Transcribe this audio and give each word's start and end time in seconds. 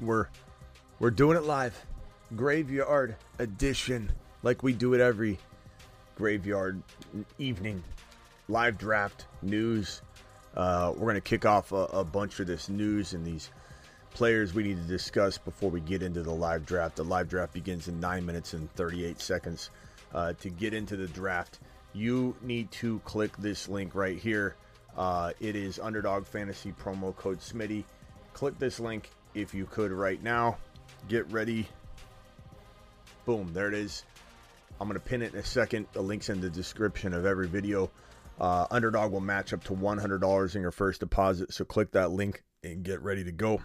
We're 0.00 0.26
we're 0.98 1.10
doing 1.10 1.36
it 1.36 1.44
live. 1.44 1.86
Graveyard 2.34 3.16
edition. 3.38 4.12
Like 4.42 4.62
we 4.62 4.72
do 4.72 4.94
it 4.94 5.00
every 5.00 5.38
graveyard 6.16 6.82
evening. 7.38 7.82
Live 8.48 8.76
draft 8.78 9.26
news. 9.42 10.02
Uh, 10.54 10.92
we're 10.96 11.08
gonna 11.08 11.20
kick 11.20 11.46
off 11.46 11.72
a, 11.72 11.86
a 11.94 12.04
bunch 12.04 12.40
of 12.40 12.46
this 12.46 12.68
news 12.68 13.14
and 13.14 13.24
these 13.24 13.50
players 14.12 14.54
we 14.54 14.62
need 14.62 14.76
to 14.76 14.88
discuss 14.88 15.38
before 15.38 15.70
we 15.70 15.80
get 15.80 16.02
into 16.02 16.22
the 16.22 16.32
live 16.32 16.66
draft. 16.66 16.96
The 16.96 17.04
live 17.04 17.28
draft 17.28 17.52
begins 17.52 17.88
in 17.88 18.00
9 18.00 18.24
minutes 18.24 18.54
and 18.54 18.72
38 18.74 19.20
seconds. 19.20 19.70
Uh, 20.14 20.32
to 20.34 20.48
get 20.48 20.72
into 20.72 20.96
the 20.96 21.08
draft, 21.08 21.58
you 21.92 22.34
need 22.42 22.70
to 22.72 22.98
click 23.00 23.36
this 23.36 23.68
link 23.68 23.94
right 23.94 24.18
here. 24.18 24.56
Uh, 24.96 25.32
it 25.40 25.56
is 25.56 25.78
Underdog 25.78 26.24
Fantasy 26.24 26.72
promo 26.72 27.14
code 27.14 27.40
Smitty. 27.40 27.84
Click 28.32 28.58
this 28.58 28.80
link 28.80 29.10
if 29.36 29.54
you 29.54 29.66
could 29.66 29.92
right 29.92 30.20
now. 30.22 30.56
Get 31.08 31.30
ready. 31.30 31.68
Boom, 33.24 33.52
there 33.52 33.68
it 33.68 33.74
is. 33.74 34.04
I'm 34.80 34.88
going 34.88 34.98
to 34.98 35.06
pin 35.06 35.22
it 35.22 35.32
in 35.32 35.38
a 35.38 35.44
second. 35.44 35.86
The 35.92 36.02
link's 36.02 36.28
in 36.28 36.40
the 36.40 36.50
description 36.50 37.14
of 37.14 37.24
every 37.26 37.46
video. 37.46 37.90
Uh, 38.40 38.66
Underdog 38.70 39.12
will 39.12 39.20
match 39.20 39.52
up 39.52 39.62
to 39.64 39.72
$100 39.72 40.54
in 40.54 40.62
your 40.62 40.70
first 40.70 41.00
deposit. 41.00 41.52
So 41.52 41.64
click 41.64 41.92
that 41.92 42.10
link 42.10 42.42
and 42.64 42.82
get 42.82 43.02
ready 43.02 43.24
to 43.24 43.32
go. 43.32 43.62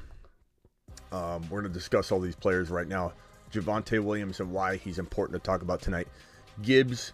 Um, 1.12 1.42
we're 1.50 1.62
going 1.62 1.72
to 1.72 1.78
discuss 1.78 2.12
all 2.12 2.20
these 2.20 2.36
players 2.36 2.70
right 2.70 2.88
now. 2.88 3.14
Javonte 3.52 4.02
Williams 4.02 4.40
and 4.40 4.52
why 4.52 4.78
he's 4.78 5.00
important 5.00 5.42
to 5.42 5.45
talk 5.45 5.62
about 5.62 5.81
tonight. 5.81 6.08
Gibbs 6.62 7.14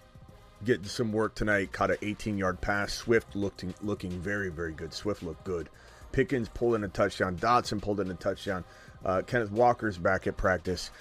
getting 0.64 0.86
some 0.86 1.12
work 1.12 1.36
tonight. 1.36 1.72
Caught 1.72 1.92
an 1.92 1.98
18 2.02 2.38
yard 2.38 2.62
pass. 2.62 2.94
Swift 2.94 3.36
looking 3.36 3.74
looking 3.82 4.12
very 4.12 4.50
very 4.50 4.72
good. 4.72 4.94
Swift 4.94 5.24
looked 5.24 5.44
good. 5.44 5.70
Pickens 6.12 6.50
pulled 6.50 6.76
in 6.76 6.84
a 6.84 6.88
touchdown. 6.88 7.38
Dotson 7.38 7.82
pulled 7.82 8.00
in 8.00 8.10
a 8.10 8.16
touchdown. 8.16 8.64
Uh, 9.06 9.22
Kenneth 9.26 9.52
Walker's 9.52 9.98
back 9.98 10.28
at 10.28 10.38
practice. 10.38 10.92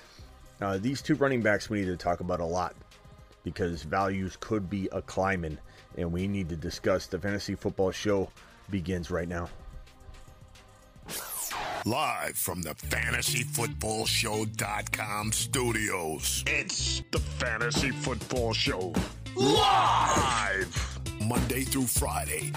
Uh, 0.60 0.79
these 0.79 1.02
two 1.02 1.15
running 1.16 1.43
backs 1.43 1.68
we 1.68 1.80
need 1.80 1.87
to 1.87 1.96
talk 1.96 2.21
about 2.21 2.40
a 2.40 2.45
lot 2.45 2.74
because 3.45 3.82
values 3.82 4.37
could 4.40 4.68
be 4.68 4.88
a 4.90 5.01
climbing, 5.02 5.59
and 5.96 6.13
we 6.13 6.26
need 6.26 6.48
to 6.48 6.57
discuss. 6.57 7.07
The 7.07 7.18
fantasy 7.18 7.54
football 7.54 7.93
show 7.93 8.29
begins 8.71 9.10
right 9.10 9.29
now. 9.29 9.48
Live 11.85 12.37
from 12.37 12.63
the 12.63 12.74
fantasyfootballshow.com 12.74 15.32
studios. 15.32 16.43
It's 16.48 17.02
the 17.13 17.20
Fantasy 17.20 17.93
Football 17.93 18.52
Show. 18.52 18.93
Live! 19.37 20.96
Monday 21.27 21.63
through 21.63 21.87
Friday, 21.87 22.52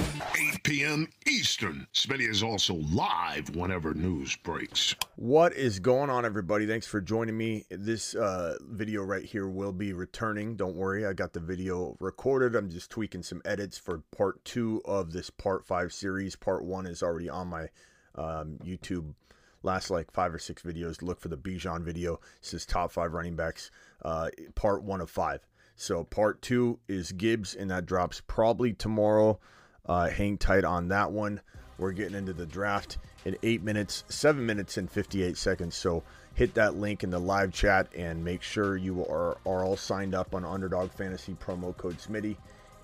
8 0.53 0.63
p.m. 0.63 1.09
Eastern. 1.25 1.87
Smitty 1.91 2.29
is 2.29 2.43
also 2.43 2.75
live 2.75 3.55
whenever 3.55 3.95
news 3.95 4.35
breaks. 4.35 4.95
What 5.15 5.53
is 5.53 5.79
going 5.79 6.11
on, 6.11 6.23
everybody? 6.23 6.67
Thanks 6.67 6.85
for 6.85 7.01
joining 7.01 7.35
me. 7.35 7.65
This 7.71 8.13
uh, 8.13 8.57
video 8.61 9.01
right 9.03 9.25
here 9.25 9.47
will 9.47 9.71
be 9.71 9.93
returning. 9.93 10.55
Don't 10.55 10.75
worry, 10.75 11.07
I 11.07 11.13
got 11.13 11.33
the 11.33 11.39
video 11.39 11.97
recorded. 11.99 12.55
I'm 12.55 12.69
just 12.69 12.91
tweaking 12.91 13.23
some 13.23 13.41
edits 13.43 13.79
for 13.79 14.03
part 14.15 14.45
two 14.45 14.83
of 14.85 15.13
this 15.13 15.31
part 15.31 15.65
five 15.65 15.91
series. 15.91 16.35
Part 16.35 16.63
one 16.63 16.85
is 16.85 17.01
already 17.01 17.27
on 17.27 17.47
my 17.47 17.69
um, 18.13 18.59
YouTube. 18.63 19.15
Last 19.63 19.89
like 19.89 20.11
five 20.11 20.31
or 20.31 20.39
six 20.39 20.61
videos. 20.61 21.01
Look 21.01 21.19
for 21.19 21.29
the 21.29 21.37
Bijan 21.37 21.81
video. 21.81 22.19
This 22.41 22.53
is 22.53 22.65
top 22.67 22.91
five 22.91 23.13
running 23.13 23.35
backs. 23.35 23.71
Uh, 24.05 24.29
part 24.53 24.83
one 24.83 25.01
of 25.01 25.09
five. 25.09 25.39
So 25.79 26.03
part 26.03 26.41
two 26.41 26.77
is 26.89 27.13
Gibbs, 27.13 27.55
and 27.55 27.71
that 27.71 27.85
drops 27.85 28.21
probably 28.27 28.73
tomorrow. 28.73 29.39
Uh, 29.85 30.09
hang 30.09 30.37
tight 30.37 30.65
on 30.65 30.89
that 30.89 31.13
one. 31.13 31.39
We're 31.77 31.93
getting 31.93 32.17
into 32.17 32.33
the 32.33 32.45
draft 32.45 32.97
in 33.23 33.37
eight 33.43 33.63
minutes, 33.63 34.03
seven 34.09 34.45
minutes, 34.45 34.75
and 34.75 34.91
58 34.91 35.37
seconds. 35.37 35.77
So 35.77 36.03
hit 36.33 36.53
that 36.55 36.75
link 36.75 37.05
in 37.05 37.09
the 37.09 37.19
live 37.19 37.53
chat 37.53 37.87
and 37.95 38.21
make 38.21 38.41
sure 38.41 38.75
you 38.75 39.05
are, 39.05 39.37
are 39.45 39.63
all 39.63 39.77
signed 39.77 40.13
up 40.13 40.35
on 40.35 40.43
Underdog 40.43 40.91
Fantasy 40.91 41.33
promo 41.35 41.75
code 41.77 41.97
Smitty. 41.97 42.35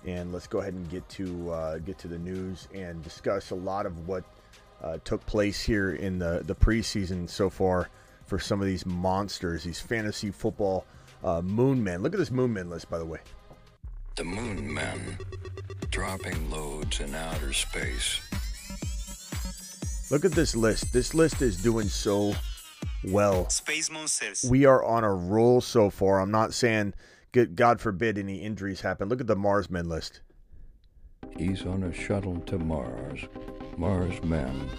And 0.06 0.32
let's 0.32 0.46
go 0.46 0.60
ahead 0.60 0.72
and 0.72 0.88
get 0.88 1.06
to 1.10 1.50
uh, 1.50 1.78
get 1.78 1.98
to 1.98 2.08
the 2.08 2.18
news 2.18 2.66
and 2.74 3.04
discuss 3.04 3.50
a 3.50 3.56
lot 3.56 3.84
of 3.84 4.08
what 4.08 4.24
uh, 4.82 4.96
took 5.04 5.24
place 5.26 5.62
here 5.62 5.96
in 5.96 6.18
the 6.18 6.42
the 6.46 6.54
preseason 6.54 7.28
so 7.28 7.50
far 7.50 7.90
for 8.24 8.38
some 8.38 8.62
of 8.62 8.66
these 8.66 8.86
monsters, 8.86 9.64
these 9.64 9.80
fantasy 9.80 10.30
football 10.30 10.86
uh, 11.24 11.42
moon 11.42 11.82
men. 11.82 12.02
Look 12.02 12.14
at 12.14 12.18
this 12.18 12.30
moon 12.30 12.52
men 12.52 12.70
list, 12.70 12.90
by 12.90 12.98
the 12.98 13.04
way. 13.04 13.20
The 14.16 14.24
Moon 14.24 14.72
Men, 14.72 15.18
dropping 15.90 16.50
loads 16.50 17.00
in 17.00 17.14
outer 17.14 17.52
space. 17.52 18.18
Look 20.10 20.24
at 20.24 20.32
this 20.32 20.56
list. 20.56 20.90
This 20.90 21.12
list 21.12 21.42
is 21.42 21.58
doing 21.62 21.88
so 21.88 22.32
well. 23.04 23.46
Space 23.50 23.90
Monsters. 23.90 24.46
We 24.48 24.64
are 24.64 24.82
on 24.82 25.04
a 25.04 25.12
roll 25.12 25.60
so 25.60 25.90
far. 25.90 26.20
I'm 26.20 26.30
not 26.30 26.54
saying, 26.54 26.94
good, 27.32 27.56
God 27.56 27.78
forbid, 27.78 28.16
any 28.16 28.36
injuries 28.36 28.80
happen. 28.80 29.10
Look 29.10 29.20
at 29.20 29.26
the 29.26 29.36
Mars 29.36 29.68
men 29.68 29.86
list. 29.86 30.20
He's 31.36 31.66
on 31.66 31.82
a 31.82 31.92
shuttle 31.92 32.40
to 32.46 32.58
Mars. 32.58 33.20
Mars 33.76 34.22
Men. 34.22 34.70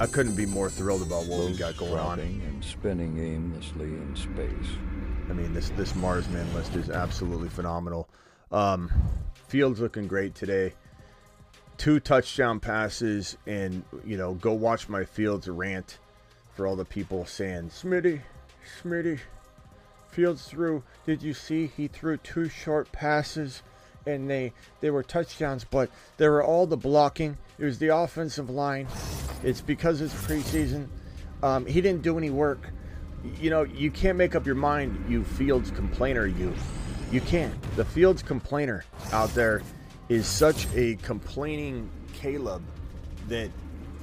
I 0.00 0.06
couldn't 0.06 0.36
be 0.36 0.46
more 0.46 0.70
thrilled 0.70 1.02
about 1.02 1.26
what 1.26 1.44
we 1.44 1.56
got 1.56 1.76
going 1.76 1.98
on. 1.98 2.20
and 2.20 2.64
spinning 2.64 3.18
aimlessly 3.18 3.86
in 3.86 4.14
space. 4.14 4.76
I 5.28 5.32
mean, 5.32 5.52
this 5.52 5.70
this 5.70 5.96
Mars 5.96 6.28
man 6.28 6.52
list 6.54 6.76
is 6.76 6.88
absolutely 6.88 7.48
phenomenal. 7.48 8.08
Um, 8.52 8.92
Fields 9.48 9.80
looking 9.80 10.06
great 10.06 10.36
today. 10.36 10.74
Two 11.78 11.98
touchdown 11.98 12.60
passes, 12.60 13.36
and 13.46 13.82
you 14.04 14.16
know, 14.16 14.34
go 14.34 14.52
watch 14.52 14.88
my 14.88 15.04
Fields 15.04 15.48
rant 15.48 15.98
for 16.54 16.64
all 16.66 16.76
the 16.76 16.84
people 16.84 17.26
saying, 17.26 17.70
"Smitty, 17.70 18.20
Smitty, 18.82 19.18
Fields 20.10 20.46
threw. 20.46 20.84
Did 21.06 21.22
you 21.24 21.34
see 21.34 21.66
he 21.66 21.88
threw 21.88 22.18
two 22.18 22.48
short 22.48 22.92
passes, 22.92 23.62
and 24.08 24.28
they 24.28 24.52
they 24.80 24.90
were 24.90 25.02
touchdowns, 25.02 25.64
but 25.64 25.90
they 26.16 26.28
were 26.28 26.42
all 26.42 26.66
the 26.66 26.76
blocking. 26.76 27.36
It 27.58 27.64
was 27.64 27.78
the 27.78 27.94
offensive 27.96 28.50
line. 28.50 28.88
It's 29.42 29.60
because 29.60 30.00
it's 30.00 30.14
preseason. 30.14 30.88
Um, 31.42 31.66
he 31.66 31.80
didn't 31.80 32.02
do 32.02 32.18
any 32.18 32.30
work." 32.30 32.72
you 33.40 33.50
know, 33.50 33.62
you 33.62 33.90
can't 33.90 34.16
make 34.16 34.34
up 34.34 34.46
your 34.46 34.54
mind, 34.54 35.04
you 35.08 35.24
Fields 35.24 35.70
complainer, 35.70 36.26
you. 36.26 36.54
You 37.10 37.20
can't. 37.20 37.54
The 37.76 37.84
Fields 37.84 38.22
complainer 38.22 38.84
out 39.12 39.34
there 39.34 39.62
is 40.08 40.26
such 40.26 40.66
a 40.74 40.96
complaining 40.96 41.90
Caleb 42.14 42.62
that 43.28 43.50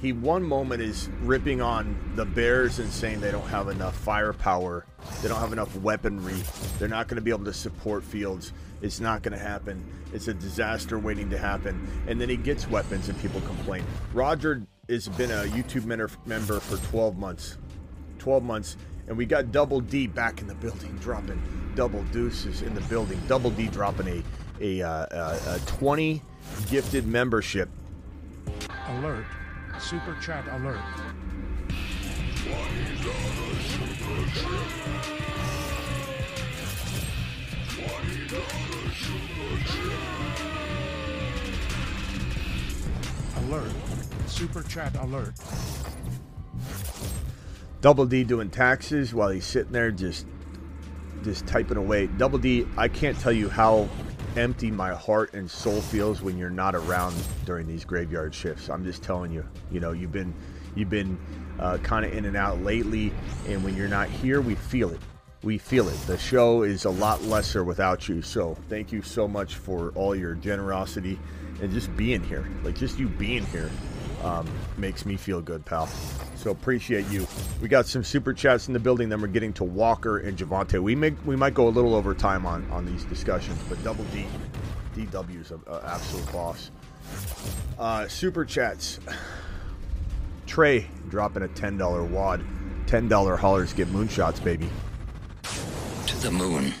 he 0.00 0.12
one 0.12 0.42
moment 0.42 0.82
is 0.82 1.08
ripping 1.20 1.60
on 1.60 2.12
the 2.16 2.24
Bears 2.24 2.78
and 2.78 2.90
saying 2.90 3.20
they 3.20 3.30
don't 3.30 3.48
have 3.48 3.68
enough 3.68 3.96
firepower, 3.96 4.84
they 5.22 5.28
don't 5.28 5.40
have 5.40 5.52
enough 5.52 5.74
weaponry, 5.76 6.36
they're 6.78 6.88
not 6.88 7.08
going 7.08 7.16
to 7.16 7.22
be 7.22 7.30
able 7.30 7.44
to 7.44 7.54
support 7.54 8.02
Fields. 8.02 8.52
It's 8.86 9.00
not 9.00 9.22
going 9.22 9.36
to 9.36 9.44
happen. 9.44 9.84
It's 10.12 10.28
a 10.28 10.34
disaster 10.34 10.96
waiting 10.96 11.28
to 11.30 11.38
happen. 11.38 11.88
And 12.06 12.20
then 12.20 12.28
he 12.28 12.36
gets 12.36 12.68
weapons 12.68 13.08
and 13.08 13.20
people 13.20 13.40
complain. 13.40 13.84
Roger 14.14 14.62
has 14.88 15.08
been 15.08 15.32
a 15.32 15.42
YouTube 15.50 15.86
member 15.86 16.08
member 16.24 16.60
for 16.60 16.76
12 16.90 17.18
months. 17.18 17.58
12 18.20 18.44
months, 18.44 18.76
and 19.08 19.16
we 19.16 19.26
got 19.26 19.50
Double 19.50 19.80
D 19.80 20.06
back 20.06 20.40
in 20.40 20.46
the 20.46 20.54
building, 20.54 20.96
dropping 20.98 21.42
double 21.74 22.02
deuces 22.04 22.62
in 22.62 22.74
the 22.74 22.80
building. 22.82 23.20
Double 23.26 23.50
D 23.50 23.66
dropping 23.66 24.06
a 24.06 24.22
a, 24.60 24.82
uh, 24.82 25.38
a, 25.46 25.56
a 25.56 25.58
20 25.66 26.22
gifted 26.70 27.06
membership. 27.06 27.68
Alert. 28.88 29.26
Super 29.80 30.16
chat 30.22 30.46
alert. 30.52 30.80
Alert. 43.38 43.72
Super 44.26 44.62
chat 44.62 44.94
alert. 44.96 45.34
Double 47.80 48.06
D 48.06 48.24
doing 48.24 48.50
taxes 48.50 49.14
while 49.14 49.28
he's 49.28 49.44
sitting 49.44 49.72
there 49.72 49.90
just 49.90 50.26
just 51.22 51.46
typing 51.46 51.76
away. 51.76 52.06
Double 52.06 52.38
D, 52.38 52.66
I 52.76 52.88
can't 52.88 53.18
tell 53.18 53.32
you 53.32 53.48
how 53.48 53.88
empty 54.36 54.70
my 54.70 54.94
heart 54.94 55.34
and 55.34 55.50
soul 55.50 55.80
feels 55.80 56.22
when 56.22 56.36
you're 56.36 56.50
not 56.50 56.74
around 56.74 57.16
during 57.44 57.66
these 57.66 57.84
graveyard 57.84 58.34
shifts. 58.34 58.68
I'm 58.68 58.84
just 58.84 59.02
telling 59.02 59.32
you. 59.32 59.46
You 59.70 59.80
know, 59.80 59.92
you've 59.92 60.12
been 60.12 60.34
you've 60.74 60.90
been 60.90 61.18
uh, 61.58 61.78
kind 61.78 62.04
of 62.04 62.12
in 62.12 62.24
and 62.24 62.36
out 62.36 62.60
lately, 62.62 63.12
and 63.48 63.62
when 63.64 63.76
you're 63.76 63.88
not 63.88 64.08
here, 64.08 64.40
we 64.40 64.54
feel 64.54 64.90
it. 64.90 65.00
We 65.46 65.58
feel 65.58 65.88
it. 65.88 65.96
The 66.08 66.18
show 66.18 66.64
is 66.64 66.86
a 66.86 66.90
lot 66.90 67.22
lesser 67.22 67.62
without 67.62 68.08
you. 68.08 68.20
So 68.20 68.56
thank 68.68 68.90
you 68.90 69.00
so 69.00 69.28
much 69.28 69.54
for 69.54 69.92
all 69.94 70.12
your 70.12 70.34
generosity 70.34 71.20
and 71.62 71.72
just 71.72 71.96
being 71.96 72.20
here. 72.20 72.50
Like 72.64 72.74
just 72.74 72.98
you 72.98 73.06
being 73.06 73.46
here 73.46 73.70
um, 74.24 74.44
makes 74.76 75.06
me 75.06 75.16
feel 75.16 75.40
good, 75.40 75.64
pal. 75.64 75.86
So 76.34 76.50
appreciate 76.50 77.06
you. 77.10 77.28
We 77.62 77.68
got 77.68 77.86
some 77.86 78.02
super 78.02 78.34
chats 78.34 78.66
in 78.66 78.72
the 78.72 78.80
building. 78.80 79.08
Then 79.08 79.20
we're 79.20 79.28
getting 79.28 79.52
to 79.52 79.62
Walker 79.62 80.18
and 80.18 80.36
Javonte. 80.36 80.82
We 80.82 80.96
make 80.96 81.14
we 81.24 81.36
might 81.36 81.54
go 81.54 81.68
a 81.68 81.70
little 81.70 81.94
over 81.94 82.12
time 82.12 82.44
on 82.44 82.68
on 82.72 82.84
these 82.84 83.04
discussions, 83.04 83.60
but 83.68 83.80
Double 83.84 84.02
D, 84.06 84.26
DW 84.96 85.40
is 85.40 85.52
an 85.52 85.60
absolute 85.84 86.32
boss. 86.32 86.72
Uh, 87.78 88.08
super 88.08 88.44
chats. 88.44 88.98
Trey 90.48 90.88
dropping 91.08 91.44
a 91.44 91.48
$10 91.48 92.08
wad. 92.08 92.44
$10 92.86 93.38
haulers 93.38 93.72
get 93.72 93.86
moonshots, 93.92 94.42
baby. 94.42 94.68
The 96.20 96.30
moon. 96.30 96.72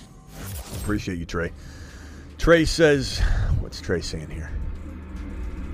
Appreciate 0.82 1.18
you, 1.18 1.26
Trey. 1.26 1.52
Trey 2.38 2.64
says, 2.64 3.18
what's 3.60 3.80
Trey 3.80 4.00
saying 4.00 4.30
here? 4.30 4.50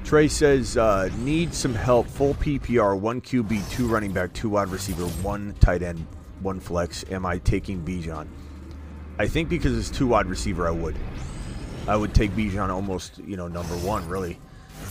Trey 0.04 0.28
says, 0.28 0.76
uh, 0.76 1.08
need 1.18 1.54
some 1.54 1.74
help. 1.74 2.06
Full 2.08 2.34
PPR, 2.34 2.98
one 2.98 3.20
QB, 3.20 3.70
two 3.70 3.86
running 3.86 4.12
back, 4.12 4.32
two 4.32 4.50
wide 4.50 4.68
receiver, 4.68 5.04
one 5.22 5.54
tight 5.60 5.82
end, 5.82 6.06
one 6.40 6.60
flex. 6.60 7.04
Am 7.10 7.24
I 7.24 7.38
taking 7.38 7.82
Bijan? 7.84 8.26
I 9.18 9.28
think 9.28 9.48
because 9.48 9.78
it's 9.78 9.90
two 9.96 10.08
wide 10.08 10.26
receiver, 10.26 10.66
I 10.66 10.72
would. 10.72 10.96
I 11.86 11.96
would 11.96 12.14
take 12.14 12.32
Bijan 12.32 12.68
almost, 12.68 13.18
you 13.18 13.36
know, 13.36 13.48
number 13.48 13.74
one, 13.76 14.08
really. 14.08 14.38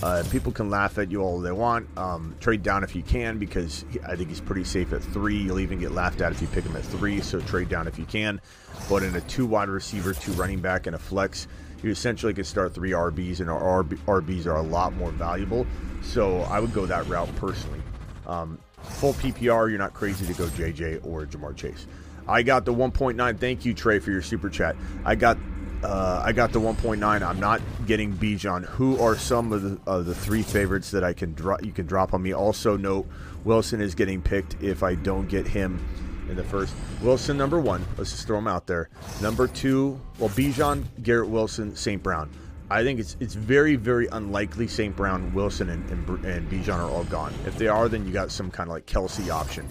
Uh, 0.04 0.24
people 0.32 0.52
can 0.52 0.70
laugh 0.70 0.98
at 0.98 1.12
you 1.12 1.22
all 1.22 1.40
they 1.40 1.52
want. 1.52 1.88
Um, 1.98 2.36
trade 2.40 2.64
down 2.64 2.84
if 2.84 2.96
you 2.96 3.04
can 3.04 3.38
because 3.38 3.86
I 4.08 4.16
think 4.16 4.30
he's 4.30 4.42
pretty 4.42 4.64
safe 4.64 4.94
at 4.94 5.04
three. 5.04 5.38
You'll 5.38 5.60
even 5.60 5.80
get 5.80 5.92
laughed 5.92 6.22
at 6.22 6.32
if 6.32 6.42
you 6.42 6.48
pick 6.48 6.66
him 6.66 6.76
at 6.76 6.84
three, 6.84 7.22
so 7.22 7.40
trade 7.42 7.70
down 7.70 7.88
if 7.88 8.00
you 8.00 8.06
can. 8.06 8.42
But 8.90 9.04
in 9.04 9.16
a 9.16 9.22
two 9.22 9.46
wide 9.46 9.70
receiver, 9.70 10.14
two 10.14 10.32
running 10.34 10.60
back, 10.60 10.88
and 10.88 10.96
a 10.96 11.00
flex, 11.00 11.48
you 11.84 11.92
essentially 11.92 12.34
could 12.34 12.48
start 12.48 12.74
three 12.74 12.92
RBs, 12.92 13.42
and 13.42 13.50
our 13.50 13.84
RB, 13.84 13.98
RBs 14.06 14.48
are 14.48 14.56
a 14.56 14.62
lot 14.64 14.94
more 14.94 15.12
valuable. 15.12 15.68
So 16.02 16.42
I 16.42 16.60
would 16.60 16.74
go 16.74 16.88
that 16.88 17.08
route 17.08 17.34
personally. 17.36 17.82
Um, 18.26 18.58
full 18.82 19.14
PPR, 19.14 19.70
you're 19.70 19.78
not 19.78 19.94
crazy 19.94 20.26
to 20.26 20.34
go 20.34 20.46
JJ 20.48 21.06
or 21.06 21.26
Ja'Marr 21.26 21.56
Chase. 21.56 21.86
I 22.28 22.44
got 22.44 22.66
the 22.66 22.74
1.9. 22.74 23.40
Thank 23.40 23.66
you, 23.66 23.74
Trey, 23.74 24.00
for 24.00 24.12
your 24.12 24.22
super 24.22 24.50
chat. 24.50 24.76
I 25.06 25.16
got 25.16 25.38
uh, 25.84 26.22
I 26.24 26.32
got 26.32 26.52
the 26.52 26.60
1.9. 26.60 27.04
I'm 27.04 27.40
not 27.40 27.62
getting 27.86 28.14
Bijan. 28.14 28.66
Who 28.66 29.00
are 29.00 29.16
some 29.16 29.52
of 29.52 29.62
the, 29.64 29.80
of 29.90 30.06
the 30.06 30.16
three 30.16 30.44
favorites 30.44 30.92
that 30.92 31.04
I 31.04 31.14
can 31.14 31.34
drop? 31.34 31.64
You 31.64 31.72
can 31.72 31.86
drop 31.86 32.14
on 32.14 32.22
me. 32.22 32.34
Also, 32.34 32.78
note 32.78 33.08
Wilson 33.44 33.82
is 33.82 33.96
getting 33.96 34.22
picked 34.22 34.62
if 34.62 34.84
I 34.84 34.96
don't 34.96 35.28
get 35.28 35.48
him 35.48 35.84
in 36.30 36.36
the 36.36 36.44
first. 36.44 36.74
Wilson 37.02 37.38
number 37.38 37.60
one. 37.60 37.86
Let's 37.98 38.12
just 38.12 38.28
throw 38.28 38.38
him 38.38 38.48
out 38.48 38.68
there. 38.68 38.90
Number 39.22 39.48
two, 39.48 40.00
well, 40.20 40.30
Bijan, 40.30 40.84
Garrett 41.04 41.30
Wilson, 41.30 41.76
St. 41.76 42.02
Brown. 42.02 42.30
I 42.70 42.84
think 42.84 43.02
it's 43.02 43.18
it's 43.20 43.34
very 43.34 43.76
very 43.76 44.08
unlikely 44.08 44.66
St. 44.68 44.96
Brown, 44.96 45.34
Wilson, 45.34 45.70
and, 45.70 45.90
and, 45.90 46.26
and 46.26 46.50
Bijan 46.50 46.78
are 46.78 46.90
all 46.90 47.04
gone. 47.04 47.34
If 47.46 47.58
they 47.58 47.68
are, 47.68 47.90
then 47.90 48.06
you 48.06 48.14
got 48.14 48.32
some 48.32 48.50
kind 48.50 48.70
of 48.70 48.74
like 48.74 48.86
Kelce 48.86 49.30
option. 49.30 49.68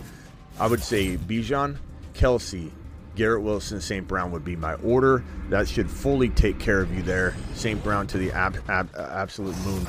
I 0.58 0.66
would 0.66 0.82
say 0.82 1.16
Bijan, 1.16 1.78
Kelce, 2.12 2.70
Garrett 3.20 3.42
Wilson, 3.42 3.82
St. 3.82 4.08
Brown 4.08 4.32
would 4.32 4.46
be 4.46 4.56
my 4.56 4.72
order. 4.76 5.22
That 5.50 5.68
should 5.68 5.90
fully 5.90 6.30
take 6.30 6.58
care 6.58 6.80
of 6.80 6.90
you 6.90 7.02
there. 7.02 7.36
St. 7.52 7.84
Brown 7.84 8.06
to 8.06 8.16
the 8.16 8.32
ab, 8.32 8.56
ab, 8.66 8.88
absolute 8.96 9.58
moon 9.58 9.86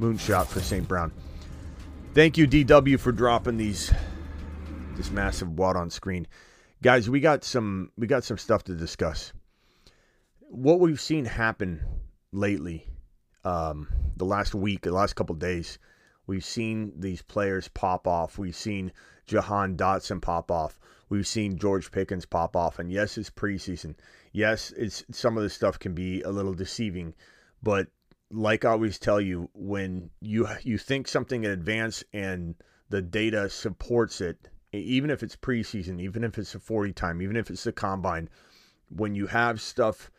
moonshot 0.00 0.48
for 0.48 0.58
St. 0.58 0.88
Brown. 0.88 1.12
Thank 2.14 2.36
you, 2.36 2.48
DW, 2.48 2.98
for 2.98 3.12
dropping 3.12 3.58
these 3.58 3.92
this 4.96 5.12
massive 5.12 5.56
wad 5.56 5.76
on 5.76 5.88
screen. 5.88 6.26
Guys, 6.82 7.08
we 7.08 7.20
got 7.20 7.44
some 7.44 7.92
we 7.96 8.08
got 8.08 8.24
some 8.24 8.38
stuff 8.38 8.64
to 8.64 8.74
discuss. 8.74 9.32
What 10.40 10.80
we've 10.80 11.00
seen 11.00 11.26
happen 11.26 11.80
lately, 12.32 12.88
um, 13.44 13.86
the 14.16 14.24
last 14.24 14.52
week, 14.52 14.80
the 14.80 14.90
last 14.90 15.14
couple 15.14 15.36
days, 15.36 15.78
we've 16.26 16.44
seen 16.44 16.92
these 16.98 17.22
players 17.22 17.68
pop 17.68 18.08
off. 18.08 18.36
We've 18.36 18.56
seen 18.56 18.90
Jahan 19.26 19.76
Dotson 19.76 20.20
pop 20.20 20.50
off. 20.50 20.80
We've 21.08 21.26
seen 21.26 21.58
George 21.58 21.90
Pickens 21.90 22.26
pop 22.26 22.56
off. 22.56 22.78
And 22.78 22.90
yes, 22.90 23.18
it's 23.18 23.30
preseason. 23.30 23.94
Yes, 24.32 24.72
it's 24.76 25.04
some 25.10 25.36
of 25.36 25.42
the 25.42 25.50
stuff 25.50 25.78
can 25.78 25.94
be 25.94 26.22
a 26.22 26.30
little 26.30 26.54
deceiving, 26.54 27.14
but 27.62 27.88
like 28.30 28.64
I 28.64 28.70
always 28.70 28.98
tell 28.98 29.20
you, 29.20 29.48
when 29.54 30.10
you 30.20 30.48
you 30.62 30.78
think 30.78 31.06
something 31.06 31.44
in 31.44 31.50
advance 31.50 32.02
and 32.12 32.56
the 32.88 33.00
data 33.00 33.48
supports 33.48 34.20
it, 34.20 34.48
even 34.72 35.10
if 35.10 35.22
it's 35.22 35.36
preseason, 35.36 36.00
even 36.00 36.24
if 36.24 36.38
it's 36.38 36.54
a 36.54 36.60
40 36.60 36.92
time, 36.92 37.22
even 37.22 37.36
if 37.36 37.50
it's 37.50 37.64
the 37.64 37.72
combine, 37.72 38.28
when 38.88 39.14
you 39.14 39.26
have 39.28 39.60
stuff 39.60 40.10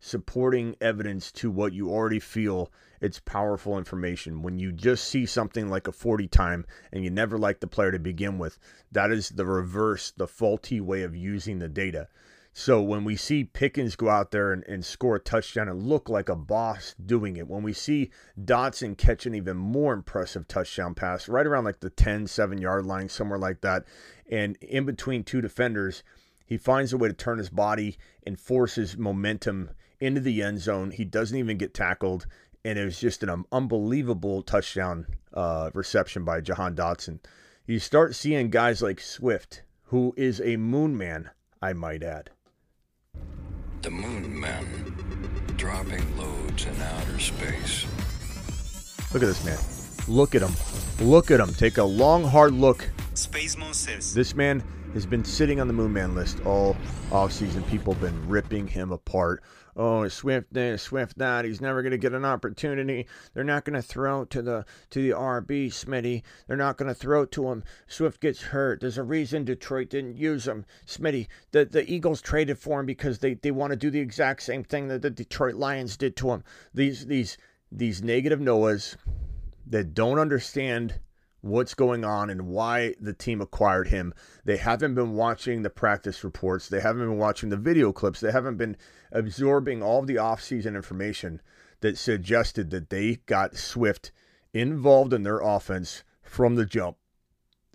supporting 0.00 0.76
evidence 0.80 1.32
to 1.32 1.50
what 1.50 1.72
you 1.72 1.88
already 1.90 2.20
feel, 2.20 2.70
it's 3.02 3.18
powerful 3.18 3.76
information. 3.76 4.42
When 4.42 4.60
you 4.60 4.70
just 4.70 5.08
see 5.08 5.26
something 5.26 5.68
like 5.68 5.88
a 5.88 5.92
40 5.92 6.28
time 6.28 6.64
and 6.92 7.02
you 7.02 7.10
never 7.10 7.36
like 7.36 7.58
the 7.58 7.66
player 7.66 7.90
to 7.90 7.98
begin 7.98 8.38
with, 8.38 8.58
that 8.92 9.10
is 9.10 9.30
the 9.30 9.44
reverse, 9.44 10.12
the 10.16 10.28
faulty 10.28 10.80
way 10.80 11.02
of 11.02 11.16
using 11.16 11.58
the 11.58 11.68
data. 11.68 12.06
So 12.54 12.80
when 12.80 13.02
we 13.02 13.16
see 13.16 13.44
Pickens 13.44 13.96
go 13.96 14.08
out 14.08 14.30
there 14.30 14.52
and, 14.52 14.62
and, 14.68 14.84
score 14.84 15.16
a 15.16 15.20
touchdown 15.20 15.68
and 15.68 15.82
look 15.82 16.08
like 16.08 16.28
a 16.28 16.36
boss 16.36 16.94
doing 17.04 17.38
it, 17.38 17.48
when 17.48 17.62
we 17.62 17.72
see 17.72 18.10
Dotson 18.38 18.96
catch 18.96 19.26
an 19.26 19.34
even 19.34 19.56
more 19.56 19.94
impressive 19.94 20.46
touchdown 20.46 20.94
pass 20.94 21.28
right 21.28 21.46
around 21.46 21.64
like 21.64 21.80
the 21.80 21.90
10, 21.90 22.26
7 22.26 22.58
yard 22.60 22.84
line, 22.84 23.08
somewhere 23.08 23.38
like 23.38 23.62
that, 23.62 23.84
and 24.30 24.56
in 24.60 24.84
between 24.84 25.24
two 25.24 25.40
defenders, 25.40 26.04
he 26.44 26.58
finds 26.58 26.92
a 26.92 26.98
way 26.98 27.08
to 27.08 27.14
turn 27.14 27.38
his 27.38 27.50
body 27.50 27.96
and 28.24 28.38
forces 28.38 28.98
momentum 28.98 29.70
into 29.98 30.20
the 30.20 30.42
end 30.42 30.60
zone. 30.60 30.90
He 30.90 31.04
doesn't 31.04 31.38
even 31.38 31.56
get 31.56 31.72
tackled, 31.72 32.26
and 32.64 32.78
it 32.78 32.84
was 32.84 33.00
just 33.00 33.22
an 33.22 33.44
unbelievable 33.50 34.42
touchdown 34.42 35.06
uh, 35.34 35.70
reception 35.74 36.24
by 36.24 36.40
Jahan 36.40 36.74
Dotson. 36.74 37.18
You 37.66 37.78
start 37.78 38.14
seeing 38.14 38.50
guys 38.50 38.82
like 38.82 39.00
Swift, 39.00 39.62
who 39.84 40.14
is 40.16 40.40
a 40.40 40.56
moon 40.56 40.96
man, 40.96 41.30
I 41.60 41.72
might 41.72 42.02
add. 42.02 42.30
The 43.82 43.90
moon 43.90 44.38
men 44.38 44.64
dropping 45.56 46.16
loads 46.16 46.66
in 46.66 46.80
outer 46.80 47.18
space. 47.18 47.86
Look 49.12 49.22
at 49.22 49.26
this 49.26 49.44
man. 49.44 49.58
Look 50.08 50.34
at 50.34 50.42
him. 50.42 50.52
Look 51.06 51.30
at 51.30 51.40
him. 51.40 51.52
Take 51.54 51.78
a 51.78 51.84
long, 51.84 52.24
hard 52.24 52.52
look. 52.52 52.88
Space 53.14 53.56
Monsters. 53.56 54.14
This 54.14 54.34
man 54.34 54.62
has 54.94 55.06
been 55.06 55.24
sitting 55.24 55.60
on 55.60 55.66
the 55.66 55.72
Moon 55.72 55.92
Man 55.92 56.14
list 56.14 56.44
all 56.44 56.76
offseason. 57.10 57.66
People 57.68 57.92
have 57.92 58.02
been 58.02 58.28
ripping 58.28 58.66
him 58.66 58.90
apart. 58.92 59.42
Oh, 59.74 60.06
Swift 60.08 60.52
this, 60.52 60.82
Swift 60.82 61.16
that. 61.16 61.46
He's 61.46 61.60
never 61.60 61.80
going 61.80 61.92
to 61.92 61.98
get 61.98 62.12
an 62.12 62.26
opportunity. 62.26 63.06
They're 63.32 63.42
not 63.42 63.64
going 63.64 63.80
to 63.80 63.82
throw 63.82 64.26
to 64.26 64.42
the 64.42 64.66
to 64.90 65.02
the 65.02 65.14
RB, 65.16 65.68
Smitty. 65.68 66.22
They're 66.46 66.58
not 66.58 66.76
going 66.76 66.88
to 66.88 66.94
throw 66.94 67.24
to 67.26 67.50
him. 67.50 67.64
Swift 67.86 68.20
gets 68.20 68.42
hurt. 68.42 68.80
There's 68.80 68.98
a 68.98 69.02
reason 69.02 69.44
Detroit 69.44 69.88
didn't 69.88 70.18
use 70.18 70.46
him. 70.46 70.66
Smitty, 70.86 71.28
the, 71.52 71.64
the 71.64 71.90
Eagles 71.90 72.20
traded 72.20 72.58
for 72.58 72.80
him 72.80 72.86
because 72.86 73.20
they, 73.20 73.34
they 73.34 73.50
want 73.50 73.70
to 73.70 73.76
do 73.76 73.90
the 73.90 74.00
exact 74.00 74.42
same 74.42 74.62
thing 74.62 74.88
that 74.88 75.00
the 75.00 75.10
Detroit 75.10 75.54
Lions 75.54 75.96
did 75.96 76.16
to 76.16 76.32
him. 76.32 76.44
These 76.74 77.06
these 77.06 77.38
these 77.70 78.02
negative 78.02 78.40
Noahs 78.40 78.96
that 79.66 79.94
don't 79.94 80.18
understand 80.18 81.00
what's 81.42 81.74
going 81.74 82.04
on 82.04 82.30
and 82.30 82.46
why 82.46 82.94
the 83.00 83.12
team 83.12 83.40
acquired 83.40 83.88
him. 83.88 84.14
They 84.44 84.56
haven't 84.56 84.94
been 84.94 85.14
watching 85.14 85.62
the 85.62 85.70
practice 85.70 86.24
reports. 86.24 86.68
They 86.68 86.80
haven't 86.80 87.02
been 87.02 87.18
watching 87.18 87.50
the 87.50 87.56
video 87.56 87.92
clips. 87.92 88.20
They 88.20 88.32
haven't 88.32 88.56
been 88.56 88.76
absorbing 89.10 89.82
all 89.82 90.00
of 90.00 90.06
the 90.06 90.14
offseason 90.14 90.76
information 90.76 91.42
that 91.80 91.98
suggested 91.98 92.70
that 92.70 92.90
they 92.90 93.16
got 93.26 93.56
Swift 93.56 94.12
involved 94.54 95.12
in 95.12 95.24
their 95.24 95.40
offense 95.40 96.04
from 96.22 96.54
the 96.54 96.64
jump. 96.64 96.96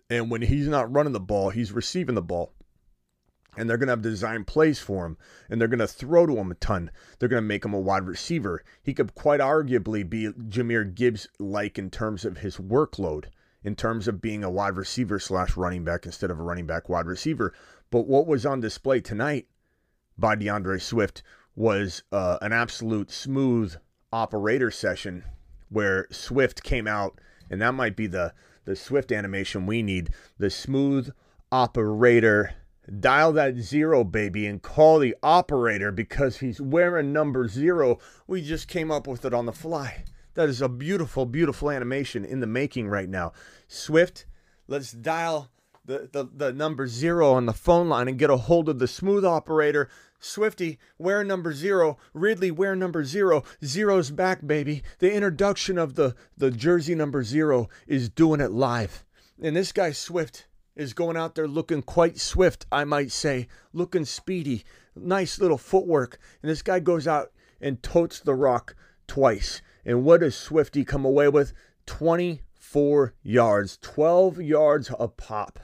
And 0.10 0.32
when 0.32 0.44
he's 0.44 0.70
not 0.70 0.92
running 0.92 1.12
the 1.12 1.20
ball, 1.20 1.50
he's 1.50 1.74
receiving 1.74 2.16
the 2.16 2.22
ball. 2.22 2.54
And 3.58 3.70
they're 3.70 3.78
going 3.78 3.88
to 3.88 3.94
have 3.94 4.02
design 4.02 4.46
plays 4.46 4.80
for 4.80 5.06
him. 5.06 5.18
And 5.50 5.60
they're 5.60 5.68
going 5.68 5.80
to 5.80 5.88
throw 5.88 6.26
to 6.26 6.38
him 6.38 6.52
a 6.52 6.56
ton. 6.56 6.92
They're 7.20 7.28
going 7.28 7.42
to 7.42 7.48
make 7.48 7.66
him 7.66 7.74
a 7.74 7.80
wide 7.80 8.06
receiver. 8.06 8.64
He 8.82 8.94
could 8.94 9.14
quite 9.14 9.42
arguably 9.42 10.08
be 10.08 10.28
Jahmyr 10.28 10.94
Gibbs 10.94 11.28
like 11.38 11.78
in 11.78 11.90
terms 11.90 12.24
of 12.24 12.38
his 12.38 12.58
workload 12.58 13.26
in 13.68 13.76
terms 13.76 14.08
of 14.08 14.22
being 14.22 14.46
a 14.46 14.50
wide 14.50 14.78
receiver 14.78 15.20
slash 15.20 15.58
running 15.58 15.84
back 15.84 16.06
instead 16.06 16.32
of 16.32 16.40
a 16.40 16.42
running 16.42 16.66
back 16.66 16.88
wide 16.88 17.06
receiver. 17.06 17.54
But 17.92 18.08
what 18.08 18.26
was 18.26 18.46
on 18.46 18.62
display 18.62 19.02
tonight 19.02 19.46
by 20.18 20.38
DeAndre 20.38 20.82
Swift 20.82 21.22
was 21.54 22.02
uh, 22.14 22.38
an 22.42 22.54
absolute 22.54 23.12
smooth 23.12 23.76
operator 24.14 24.72
session 24.72 25.26
where 25.68 26.08
Swift 26.12 26.64
came 26.64 26.88
out, 26.88 27.20
and 27.50 27.62
that 27.62 27.74
might 27.74 27.98
be 27.98 28.08
the 28.08 28.34
the 28.64 28.78
Swift 28.78 29.12
animation 29.12 29.66
we 29.66 29.84
need. 29.84 30.12
The 30.38 30.50
smooth 30.50 31.10
operator. 31.52 32.54
Dial 33.02 33.34
that 33.34 33.58
zero, 33.58 34.06
baby, 34.06 34.48
and 34.48 34.62
call 34.62 35.00
the 35.00 35.14
operator 35.22 35.92
because 35.92 36.38
he's 36.38 36.62
wearing 36.62 37.12
number 37.12 37.50
zero. 37.50 38.00
We 38.28 38.42
just 38.42 38.70
came 38.70 38.92
up 38.92 39.08
with 39.08 39.26
it 39.26 39.34
on 39.34 39.46
the 39.46 39.52
fly. 39.52 40.06
That 40.38 40.50
is 40.50 40.62
a 40.62 40.70
beautiful, 40.70 41.26
beautiful 41.26 41.72
animation 41.72 42.24
in 42.24 42.42
the 42.42 42.46
making 42.46 42.90
right 42.90 43.10
now. 43.10 43.34
Swift, 43.68 44.28
let's 44.68 44.92
dial 44.92 45.50
the, 45.84 46.08
the, 46.12 46.30
the 46.32 46.54
number 46.54 46.86
zero 46.86 47.32
on 47.32 47.48
the 47.48 47.54
phone 47.54 47.90
line 47.90 48.08
and 48.08 48.20
get 48.20 48.30
a 48.30 48.38
hold 48.38 48.70
of 48.70 48.78
the 48.78 48.88
smooth 48.88 49.26
operator. 49.26 49.90
Swifty, 50.20 50.78
wear 51.00 51.24
number 51.24 51.54
zero. 51.54 51.98
Ridley, 52.14 52.52
wear 52.52 52.76
number 52.76 53.04
zero. 53.04 53.46
Zero's 53.66 54.12
back, 54.12 54.46
baby. 54.46 54.84
The 55.00 55.12
introduction 55.12 55.80
of 55.80 55.96
the, 55.96 56.16
the 56.38 56.52
jersey 56.52 56.94
number 56.94 57.24
zero 57.24 57.68
is 57.88 58.08
doing 58.08 58.40
it 58.40 58.52
live. 58.52 59.04
And 59.42 59.56
this 59.56 59.72
guy, 59.72 59.92
Swift, 59.92 60.46
is 60.76 60.94
going 60.94 61.18
out 61.18 61.34
there 61.34 61.48
looking 61.48 61.82
quite 61.82 62.20
swift, 62.20 62.68
I 62.72 62.84
might 62.84 63.12
say, 63.12 63.48
looking 63.74 64.06
speedy, 64.06 64.66
nice 64.96 65.42
little 65.42 65.58
footwork. 65.58 66.20
And 66.44 66.52
this 66.52 66.62
guy 66.62 66.80
goes 66.80 67.08
out 67.08 67.32
and 67.60 67.82
totes 67.82 68.20
the 68.20 68.36
rock 68.36 68.76
twice. 69.08 69.64
And 69.88 70.04
what 70.04 70.20
does 70.20 70.36
Swifty 70.36 70.84
come 70.84 71.06
away 71.06 71.30
with? 71.30 71.54
24 71.86 73.14
yards, 73.24 73.80
12 73.82 74.42
yards 74.42 74.92
a 75.00 75.08
pop. 75.08 75.60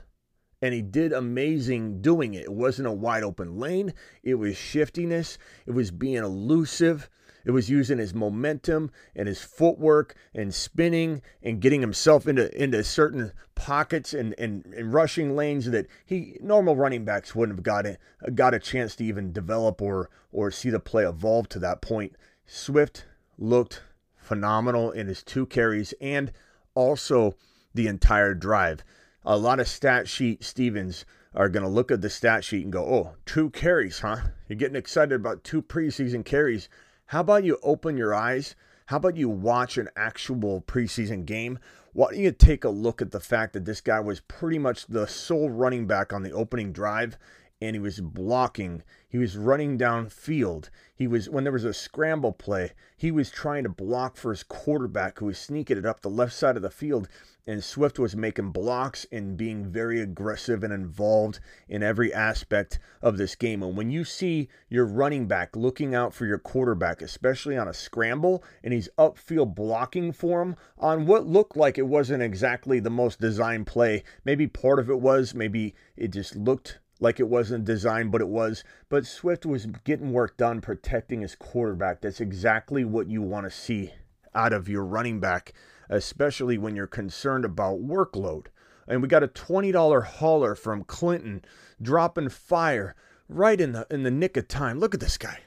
And 0.61 0.73
he 0.73 0.81
did 0.81 1.11
amazing 1.11 2.01
doing 2.01 2.33
it. 2.33 2.45
It 2.45 2.53
wasn't 2.53 2.87
a 2.87 2.93
wide 2.93 3.23
open 3.23 3.59
lane, 3.59 3.93
it 4.23 4.35
was 4.35 4.55
shiftiness, 4.55 5.37
it 5.65 5.71
was 5.71 5.91
being 5.91 6.23
elusive. 6.23 7.09
It 7.45 7.51
was 7.51 7.69
using 7.69 7.97
his 7.97 8.13
momentum 8.13 8.89
and 9.13 9.27
his 9.27 9.41
footwork 9.41 10.15
and 10.33 10.55
spinning 10.55 11.21
and 11.41 11.59
getting 11.59 11.81
himself 11.81 12.25
into 12.25 12.49
into 12.57 12.81
certain 12.85 13.33
pockets 13.53 14.13
and, 14.13 14.33
and, 14.37 14.65
and 14.67 14.93
rushing 14.93 15.35
lanes 15.35 15.69
that 15.71 15.87
he 16.05 16.37
normal 16.41 16.77
running 16.77 17.03
backs 17.03 17.35
wouldn't 17.35 17.57
have 17.57 17.63
got 17.63 17.85
it, 17.85 17.99
got 18.33 18.53
a 18.53 18.59
chance 18.59 18.95
to 18.95 19.03
even 19.03 19.33
develop 19.33 19.81
or 19.81 20.09
or 20.31 20.51
see 20.51 20.69
the 20.69 20.79
play 20.79 21.05
evolve 21.05 21.49
to 21.49 21.59
that 21.59 21.81
point. 21.81 22.15
Swift 22.45 23.03
looked 23.37 23.81
phenomenal 24.23 24.91
in 24.91 25.07
his 25.07 25.23
two 25.23 25.45
carries 25.45 25.93
and 26.01 26.31
also 26.75 27.35
the 27.73 27.87
entire 27.87 28.33
drive. 28.33 28.83
A 29.25 29.37
lot 29.37 29.59
of 29.59 29.67
stat 29.67 30.07
sheet 30.07 30.43
Stevens 30.43 31.05
are 31.35 31.49
going 31.49 31.63
to 31.63 31.69
look 31.69 31.91
at 31.91 32.01
the 32.01 32.09
stat 32.09 32.43
sheet 32.43 32.63
and 32.63 32.73
go, 32.73 32.83
oh, 32.85 33.15
two 33.25 33.49
carries, 33.51 33.99
huh? 33.99 34.17
You're 34.47 34.57
getting 34.57 34.75
excited 34.75 35.15
about 35.15 35.43
two 35.43 35.61
preseason 35.61 36.23
carries. 36.23 36.69
How 37.07 37.21
about 37.21 37.43
you 37.43 37.57
open 37.63 37.97
your 37.97 38.13
eyes? 38.13 38.55
How 38.87 38.97
about 38.97 39.15
you 39.15 39.29
watch 39.29 39.77
an 39.77 39.89
actual 39.95 40.61
preseason 40.61 41.25
game? 41.25 41.59
Why 41.93 42.11
don't 42.11 42.19
you 42.19 42.31
take 42.31 42.63
a 42.63 42.69
look 42.69 43.01
at 43.01 43.11
the 43.11 43.19
fact 43.19 43.53
that 43.53 43.65
this 43.65 43.81
guy 43.81 43.99
was 43.99 44.19
pretty 44.19 44.59
much 44.59 44.87
the 44.87 45.07
sole 45.07 45.49
running 45.49 45.87
back 45.87 46.11
on 46.11 46.23
the 46.23 46.31
opening 46.31 46.71
drive 46.71 47.17
and 47.61 47.75
he 47.75 47.79
was 47.79 48.01
blocking. 48.01 48.83
He 49.13 49.19
was 49.19 49.37
running 49.37 49.77
downfield. 49.77 50.71
He 50.95 51.05
was 51.05 51.29
when 51.29 51.43
there 51.43 51.53
was 51.53 51.65
a 51.65 51.71
scramble 51.71 52.31
play, 52.31 52.71
he 52.97 53.11
was 53.11 53.29
trying 53.29 53.61
to 53.61 53.69
block 53.69 54.17
for 54.17 54.31
his 54.31 54.41
quarterback 54.41 55.19
who 55.19 55.27
was 55.27 55.37
sneaking 55.37 55.77
it 55.77 55.85
up 55.85 56.01
the 56.01 56.09
left 56.09 56.33
side 56.33 56.55
of 56.55 56.63
the 56.63 56.71
field. 56.71 57.07
And 57.45 57.63
Swift 57.63 57.99
was 57.99 58.15
making 58.15 58.53
blocks 58.53 59.05
and 59.11 59.37
being 59.37 59.67
very 59.67 60.01
aggressive 60.01 60.63
and 60.63 60.73
involved 60.73 61.39
in 61.69 61.83
every 61.83 62.11
aspect 62.11 62.79
of 63.03 63.17
this 63.17 63.35
game. 63.35 63.61
And 63.61 63.77
when 63.77 63.91
you 63.91 64.03
see 64.03 64.49
your 64.67 64.87
running 64.87 65.27
back 65.27 65.55
looking 65.55 65.93
out 65.93 66.15
for 66.15 66.25
your 66.25 66.39
quarterback, 66.39 67.03
especially 67.03 67.55
on 67.55 67.67
a 67.67 67.73
scramble, 67.73 68.43
and 68.63 68.73
he's 68.73 68.89
upfield 68.97 69.53
blocking 69.53 70.11
for 70.11 70.41
him 70.41 70.55
on 70.79 71.05
what 71.05 71.27
looked 71.27 71.55
like 71.55 71.77
it 71.77 71.85
wasn't 71.85 72.23
exactly 72.23 72.79
the 72.79 72.89
most 72.89 73.21
designed 73.21 73.67
play, 73.67 74.03
maybe 74.25 74.47
part 74.47 74.79
of 74.79 74.89
it 74.89 74.99
was, 74.99 75.35
maybe 75.35 75.75
it 75.95 76.07
just 76.07 76.35
looked 76.35 76.79
like 77.03 77.19
it 77.19 77.27
wasn't 77.27 77.65
designed, 77.65 78.11
but 78.11 78.21
it 78.21 78.29
was. 78.29 78.63
But 78.89 79.05
Swift 79.05 79.45
was 79.45 79.67
getting 79.83 80.13
work 80.13 80.37
done 80.37 80.61
protecting 80.61 81.21
his 81.21 81.35
quarterback. 81.35 82.01
That's 82.01 82.21
exactly 82.21 82.85
what 82.85 83.09
you 83.09 83.21
want 83.21 83.45
to 83.45 83.51
see 83.51 83.91
out 84.33 84.53
of 84.53 84.69
your 84.69 84.85
running 84.85 85.19
back, 85.19 85.53
especially 85.89 86.57
when 86.57 86.75
you're 86.75 86.87
concerned 86.87 87.43
about 87.43 87.85
workload. 87.85 88.47
And 88.87 89.01
we 89.01 89.07
got 89.07 89.21
a 89.21 89.27
$20 89.27 90.03
hauler 90.03 90.55
from 90.55 90.85
Clinton 90.85 91.43
dropping 91.81 92.29
fire 92.29 92.95
right 93.27 93.59
in 93.59 93.73
the 93.73 93.85
in 93.91 94.03
the 94.03 94.11
nick 94.11 94.37
of 94.37 94.47
time. 94.47 94.79
Look 94.79 94.93
at 94.93 94.99
this 94.99 95.17
guy. 95.17 95.39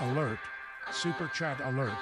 Alert. 0.00 0.38
Super 0.92 1.28
chat 1.34 1.60
alert. 1.64 1.92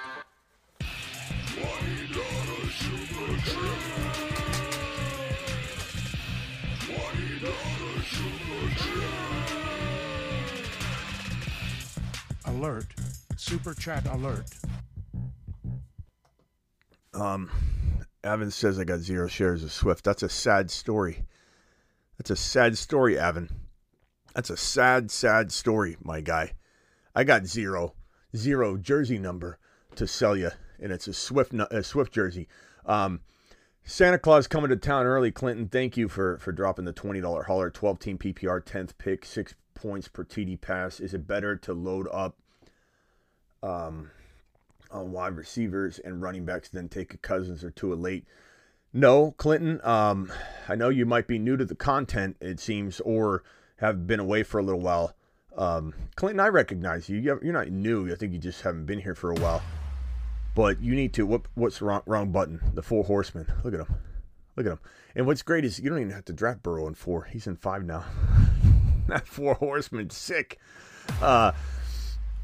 Alert. 12.46 12.86
Super 13.36 13.74
chat 13.74 14.06
alert. 14.06 14.44
Um, 17.12 17.50
Evan 18.22 18.50
says 18.50 18.78
I 18.78 18.84
got 18.84 19.00
zero 19.00 19.28
shares 19.28 19.62
of 19.62 19.72
Swift. 19.72 20.04
That's 20.04 20.22
a 20.22 20.28
sad 20.28 20.70
story. 20.70 21.24
That's 22.18 22.30
a 22.30 22.36
sad 22.36 22.78
story, 22.78 23.18
Evan. 23.18 23.50
That's 24.34 24.50
a 24.50 24.56
sad, 24.56 25.10
sad 25.10 25.52
story, 25.52 25.96
my 26.02 26.20
guy. 26.20 26.52
I 27.14 27.24
got 27.24 27.46
zero, 27.46 27.94
zero 28.36 28.76
jersey 28.76 29.18
number 29.18 29.58
to 29.96 30.06
sell 30.06 30.36
you, 30.36 30.50
and 30.80 30.92
it's 30.92 31.06
a 31.06 31.14
Swift, 31.14 31.52
a 31.54 31.82
Swift 31.82 32.12
jersey. 32.12 32.48
Um, 32.86 33.20
Santa 33.86 34.18
Claus 34.18 34.46
coming 34.46 34.70
to 34.70 34.76
town 34.76 35.04
early. 35.04 35.30
Clinton, 35.30 35.68
thank 35.68 35.96
you 35.96 36.08
for 36.08 36.38
for 36.38 36.52
dropping 36.52 36.86
the 36.86 36.92
twenty 36.92 37.20
dollar 37.20 37.44
hauler. 37.44 37.70
Twelve 37.70 37.98
team 37.98 38.16
PPR, 38.16 38.64
tenth 38.64 38.96
pick, 38.96 39.24
six 39.24 39.54
points 39.74 40.08
per 40.08 40.24
TD 40.24 40.60
pass. 40.60 41.00
Is 41.00 41.12
it 41.12 41.26
better 41.26 41.54
to 41.56 41.74
load 41.74 42.08
up 42.10 42.36
um, 43.62 44.10
on 44.90 45.12
wide 45.12 45.36
receivers 45.36 45.98
and 45.98 46.22
running 46.22 46.46
backs 46.46 46.70
than 46.70 46.88
take 46.88 47.12
a 47.12 47.18
Cousins 47.18 47.62
or 47.62 47.70
two 47.70 47.94
late? 47.94 48.24
No, 48.92 49.32
Clinton. 49.32 49.80
Um, 49.84 50.32
I 50.68 50.76
know 50.76 50.88
you 50.88 51.04
might 51.04 51.26
be 51.26 51.38
new 51.38 51.56
to 51.56 51.64
the 51.64 51.74
content, 51.74 52.36
it 52.40 52.60
seems, 52.60 53.00
or 53.00 53.42
have 53.78 54.06
been 54.06 54.20
away 54.20 54.44
for 54.44 54.58
a 54.60 54.62
little 54.62 54.80
while. 54.80 55.14
Um, 55.56 55.94
Clinton, 56.16 56.40
I 56.40 56.48
recognize 56.48 57.08
you. 57.08 57.18
You're 57.18 57.52
not 57.52 57.68
new. 57.68 58.10
I 58.10 58.16
think 58.16 58.32
you 58.32 58.38
just 58.38 58.62
haven't 58.62 58.86
been 58.86 59.00
here 59.00 59.14
for 59.14 59.30
a 59.30 59.34
while. 59.34 59.62
But 60.54 60.80
you 60.80 60.94
need 60.94 61.12
to. 61.14 61.26
What, 61.26 61.42
what's 61.54 61.82
wrong, 61.82 62.02
wrong 62.06 62.30
button? 62.30 62.60
The 62.74 62.82
four 62.82 63.04
horsemen. 63.04 63.52
Look 63.64 63.74
at 63.74 63.80
him. 63.80 63.94
Look 64.56 64.66
at 64.66 64.72
him. 64.72 64.80
And 65.16 65.26
what's 65.26 65.42
great 65.42 65.64
is 65.64 65.78
you 65.78 65.90
don't 65.90 65.98
even 65.98 66.12
have 66.12 66.24
to 66.26 66.32
draft 66.32 66.62
Burrow 66.62 66.86
in 66.86 66.94
four. 66.94 67.24
He's 67.24 67.46
in 67.46 67.56
five 67.56 67.84
now. 67.84 68.04
that 69.08 69.26
four 69.26 69.54
horsemen 69.54 70.10
sick. 70.10 70.58
Uh, 71.20 71.52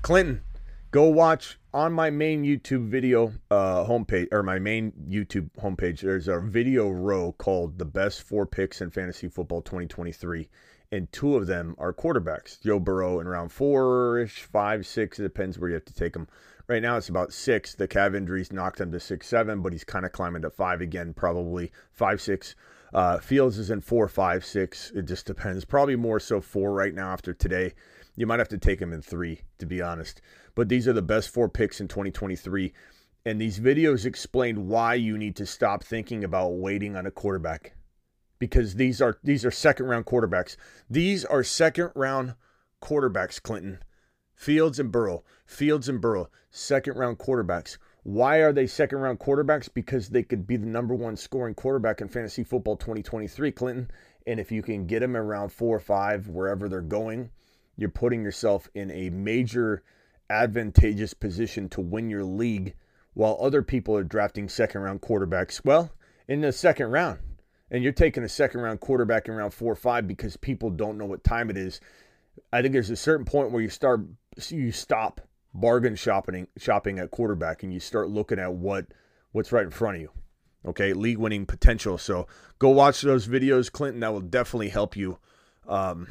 Clinton, 0.03 0.43
go 0.91 1.05
watch 1.05 1.59
on 1.73 1.93
my 1.93 2.11
main 2.11 2.45
YouTube 2.45 2.89
video 2.89 3.33
uh, 3.51 3.85
homepage 3.85 4.29
or 4.33 4.43
my 4.43 4.59
main 4.59 4.93
YouTube 5.09 5.51
homepage. 5.61 6.01
There's 6.01 6.29
a 6.29 6.41
video 6.41 6.91
row 6.91 7.33
called 7.33 7.79
"The 7.79 7.85
Best 7.85 8.23
Four 8.23 8.47
Picks 8.47 8.81
in 8.81 8.91
Fantasy 8.91 9.29
Football 9.29 9.63
2023." 9.63 10.49
and 10.93 11.11
two 11.13 11.37
of 11.37 11.47
them 11.47 11.75
are 11.79 11.93
quarterbacks. 11.93 12.61
Joe 12.61 12.81
Burrow 12.81 13.21
in 13.21 13.29
round 13.29 13.53
four 13.53 14.19
ish, 14.19 14.43
five, 14.43 14.87
six. 14.87 15.19
It 15.19 15.23
depends 15.23 15.59
where 15.59 15.71
you 15.71 15.75
have 15.75 15.85
to 15.85 15.95
take 15.95 16.17
him. 16.17 16.27
Right 16.71 16.83
now 16.83 16.97
it's 16.97 17.09
about 17.09 17.33
six. 17.33 17.75
The 17.75 17.89
calf 17.89 18.13
knocked 18.13 18.81
him 18.81 18.93
to 18.93 19.01
six, 19.01 19.27
seven, 19.27 19.61
but 19.61 19.73
he's 19.73 19.83
kind 19.83 20.07
of 20.07 20.13
climbing 20.13 20.43
to 20.43 20.51
five 20.51 20.81
again, 20.81 21.13
probably 21.13 21.73
five, 21.91 22.21
six. 22.21 22.55
Uh, 22.95 23.19
Fields 23.19 23.59
is 23.59 23.71
in 23.71 23.81
four, 23.81 24.07
five, 24.07 24.45
six. 24.45 24.93
It 24.95 25.07
just 25.07 25.27
depends. 25.27 25.65
Probably 25.65 25.97
more 25.97 26.21
so 26.21 26.41
four 26.41 26.73
right 26.73 26.95
now 26.95 27.11
after 27.11 27.35
today. 27.35 27.73
You 28.15 28.29
might 28.29 28.39
have 28.39 28.47
to 28.51 28.59
take 28.59 28.81
him 28.81 28.93
in 28.93 29.03
three, 29.03 29.41
to 29.59 29.67
be 29.67 29.83
honest. 29.83 30.21
But 30.55 30.69
these 30.69 30.87
are 30.87 30.93
the 30.93 31.03
best 31.03 31.31
four 31.31 31.49
picks 31.49 31.81
in 31.81 31.89
2023. 31.89 32.73
And 33.25 33.41
these 33.41 33.59
videos 33.59 34.07
explain 34.07 34.69
why 34.69 34.95
you 34.95 35.19
need 35.19 35.35
to 35.37 35.47
stop 35.47 35.83
thinking 35.83 36.23
about 36.23 36.51
waiting 36.51 36.95
on 36.95 37.05
a 37.05 37.11
quarterback 37.11 37.75
because 38.39 38.77
these 38.77 39.03
are 39.03 39.19
these 39.25 39.45
are 39.45 39.51
second 39.51 39.87
round 39.87 40.07
quarterbacks. 40.07 40.57
These 40.89 41.25
are 41.25 41.43
second 41.43 41.91
round 41.97 42.37
quarterbacks, 42.81 43.43
Clinton. 43.43 43.81
Fields 44.41 44.79
and 44.81 44.91
Burrow. 44.91 45.23
Fields 45.45 45.87
and 45.87 46.01
Burrow, 46.01 46.31
second 46.51 46.97
round 46.97 47.19
quarterbacks. 47.19 47.77
Why 48.05 48.39
are 48.39 48.55
they 48.55 48.67
second 48.67 49.01
round 49.01 49.19
quarterbacks? 49.19 49.69
Because 49.73 50.09
they 50.09 50.23
could 50.23 50.47
be 50.47 50.57
the 50.57 50.65
number 50.65 50.95
one 50.95 51.15
scoring 51.15 51.53
quarterback 51.53 52.01
in 52.01 52.09
fantasy 52.09 52.43
football 52.43 52.79
2023, 52.79 53.53
Clinton. 53.53 53.91
And 54.27 54.41
if 54.41 54.51
you 54.51 54.63
can 54.63 54.87
get 54.87 55.01
them 55.01 55.15
around 55.15 55.53
four 55.53 55.77
or 55.77 55.81
five, 55.81 56.29
wherever 56.29 56.71
they're 56.71 56.81
going, 56.81 57.29
you're 57.77 57.91
putting 57.91 58.23
yourself 58.23 58.67
in 58.75 58.91
a 58.91 59.11
major 59.11 59.83
advantageous 60.31 61.13
position 61.13 61.69
to 61.69 61.83
win 61.83 62.09
your 62.09 62.25
league 62.25 62.75
while 63.13 63.37
other 63.43 63.61
people 63.61 63.95
are 63.95 64.05
drafting 64.05 64.49
second 64.49 64.81
round 64.81 65.03
quarterbacks. 65.03 65.63
Well, 65.67 65.91
in 66.29 66.41
the 66.41 66.53
second 66.53 66.93
round, 66.93 67.19
and 67.71 67.83
you're 67.83 67.93
taking 67.93 68.25
a 68.25 68.29
second 68.29 68.63
round 68.63 68.81
quarterback 68.81 69.29
in 69.29 69.35
round 69.35 69.53
four 69.53 69.73
or 69.73 69.77
five 69.77 70.07
because 70.09 70.39
people 70.39 70.71
don't 70.71 70.97
know 70.97 71.05
what 71.05 71.25
time 71.25 71.51
it 71.51 71.59
is. 71.59 71.79
I 72.51 72.63
think 72.63 72.73
there's 72.73 72.89
a 72.89 72.97
certain 72.97 73.27
point 73.27 73.53
where 73.53 73.61
you 73.61 73.69
start 73.69 74.01
you 74.51 74.73
stop 74.73 75.21
bargain 75.53 75.97
shopping 75.97 76.47
shopping 76.57 76.99
at 76.99 77.11
quarterback 77.11 77.63
and 77.63 77.73
you 77.73 77.81
start 77.81 78.09
looking 78.09 78.39
at 78.39 78.53
what 78.53 78.87
what's 79.33 79.53
right 79.53 79.65
in 79.65 79.71
front 79.71 79.97
of 79.97 80.03
you. 80.03 80.11
Okay, 80.67 80.93
league 80.93 81.19
winning 81.19 81.47
potential. 81.47 81.99
So 81.99 82.27
go 82.59 82.69
watch 82.69 83.01
those 83.01 83.27
videos, 83.27 83.73
Clinton. 83.73 84.01
That 84.01 84.13
will 84.13 84.21
definitely 84.21 84.69
help 84.69 84.97
you. 84.97 85.19
Um, 85.67 86.09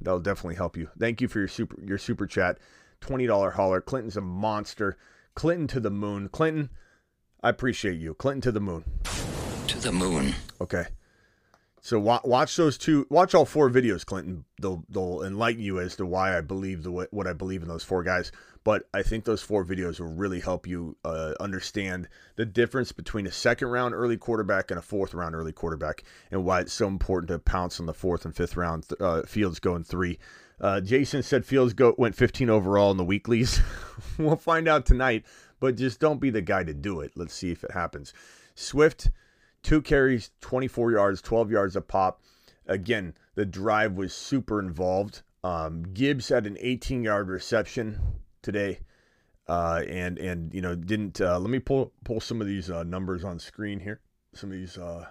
that 0.00 0.10
will 0.10 0.20
definitely 0.20 0.56
help 0.56 0.76
you. 0.76 0.88
Thank 0.98 1.20
you 1.20 1.28
for 1.28 1.38
your 1.38 1.48
super 1.48 1.80
your 1.82 1.98
super 1.98 2.26
chat. 2.26 2.58
Twenty 3.00 3.26
dollar 3.26 3.50
holler. 3.50 3.80
Clinton's 3.80 4.16
a 4.16 4.20
monster. 4.20 4.96
Clinton 5.34 5.66
to 5.68 5.80
the 5.80 5.90
moon. 5.90 6.28
Clinton, 6.28 6.70
I 7.42 7.50
appreciate 7.50 7.98
you. 7.98 8.14
Clinton 8.14 8.40
to 8.42 8.52
the 8.52 8.60
moon 8.60 8.84
to 9.68 9.80
the 9.80 9.92
moon. 9.92 10.34
Okay. 10.60 10.86
So 11.84 12.00
wa- 12.00 12.22
watch 12.24 12.56
those 12.56 12.78
two. 12.78 13.06
Watch 13.10 13.34
all 13.34 13.44
four 13.44 13.68
videos, 13.68 14.06
Clinton. 14.06 14.46
They'll 14.58 14.86
they'll 14.88 15.22
enlighten 15.22 15.62
you 15.62 15.80
as 15.80 15.96
to 15.96 16.06
why 16.06 16.34
I 16.34 16.40
believe 16.40 16.82
the 16.82 16.90
what 16.90 17.26
I 17.26 17.34
believe 17.34 17.60
in 17.60 17.68
those 17.68 17.84
four 17.84 18.02
guys. 18.02 18.32
But 18.64 18.88
I 18.94 19.02
think 19.02 19.26
those 19.26 19.42
four 19.42 19.66
videos 19.66 20.00
will 20.00 20.14
really 20.14 20.40
help 20.40 20.66
you 20.66 20.96
uh, 21.04 21.34
understand 21.40 22.08
the 22.36 22.46
difference 22.46 22.90
between 22.90 23.26
a 23.26 23.30
second 23.30 23.68
round 23.68 23.92
early 23.92 24.16
quarterback 24.16 24.70
and 24.70 24.78
a 24.78 24.82
fourth 24.82 25.12
round 25.12 25.34
early 25.34 25.52
quarterback, 25.52 26.04
and 26.30 26.42
why 26.42 26.60
it's 26.60 26.72
so 26.72 26.88
important 26.88 27.28
to 27.28 27.38
pounce 27.38 27.78
on 27.78 27.84
the 27.84 27.92
fourth 27.92 28.24
and 28.24 28.34
fifth 28.34 28.56
round. 28.56 28.86
Uh, 28.98 29.20
Fields 29.24 29.60
going 29.60 29.84
three. 29.84 30.18
Uh, 30.58 30.80
Jason 30.80 31.22
said 31.22 31.44
Fields 31.44 31.74
go 31.74 31.94
went 31.98 32.14
15 32.14 32.48
overall 32.48 32.92
in 32.92 32.96
the 32.96 33.04
weeklies. 33.04 33.60
we'll 34.18 34.36
find 34.36 34.68
out 34.68 34.86
tonight, 34.86 35.26
but 35.60 35.76
just 35.76 36.00
don't 36.00 36.18
be 36.18 36.30
the 36.30 36.40
guy 36.40 36.64
to 36.64 36.72
do 36.72 37.00
it. 37.00 37.12
Let's 37.14 37.34
see 37.34 37.50
if 37.50 37.62
it 37.62 37.72
happens. 37.72 38.14
Swift, 38.54 39.10
two 39.64 39.82
carries, 39.82 40.30
24 40.40 40.92
yards, 40.92 41.20
12 41.20 41.50
yards 41.50 41.74
a 41.74 41.80
pop. 41.80 42.22
Again, 42.66 43.14
the 43.34 43.44
drive 43.44 43.94
was 43.94 44.14
super 44.14 44.60
involved. 44.60 45.22
Um, 45.42 45.82
Gibbs 45.92 46.28
had 46.28 46.46
an 46.46 46.56
18 46.60 47.02
yard 47.02 47.28
reception 47.28 47.98
today. 48.42 48.78
Uh, 49.46 49.82
and 49.90 50.18
and 50.18 50.54
you 50.54 50.62
know 50.62 50.74
didn't 50.74 51.20
uh, 51.20 51.38
let 51.38 51.50
me 51.50 51.58
pull 51.58 51.92
pull 52.02 52.18
some 52.18 52.40
of 52.40 52.46
these 52.46 52.70
uh, 52.70 52.82
numbers 52.82 53.24
on 53.24 53.38
screen 53.38 53.78
here. 53.78 54.00
Some 54.32 54.50
of 54.50 54.56
these 54.56 54.78
uh, 54.78 55.04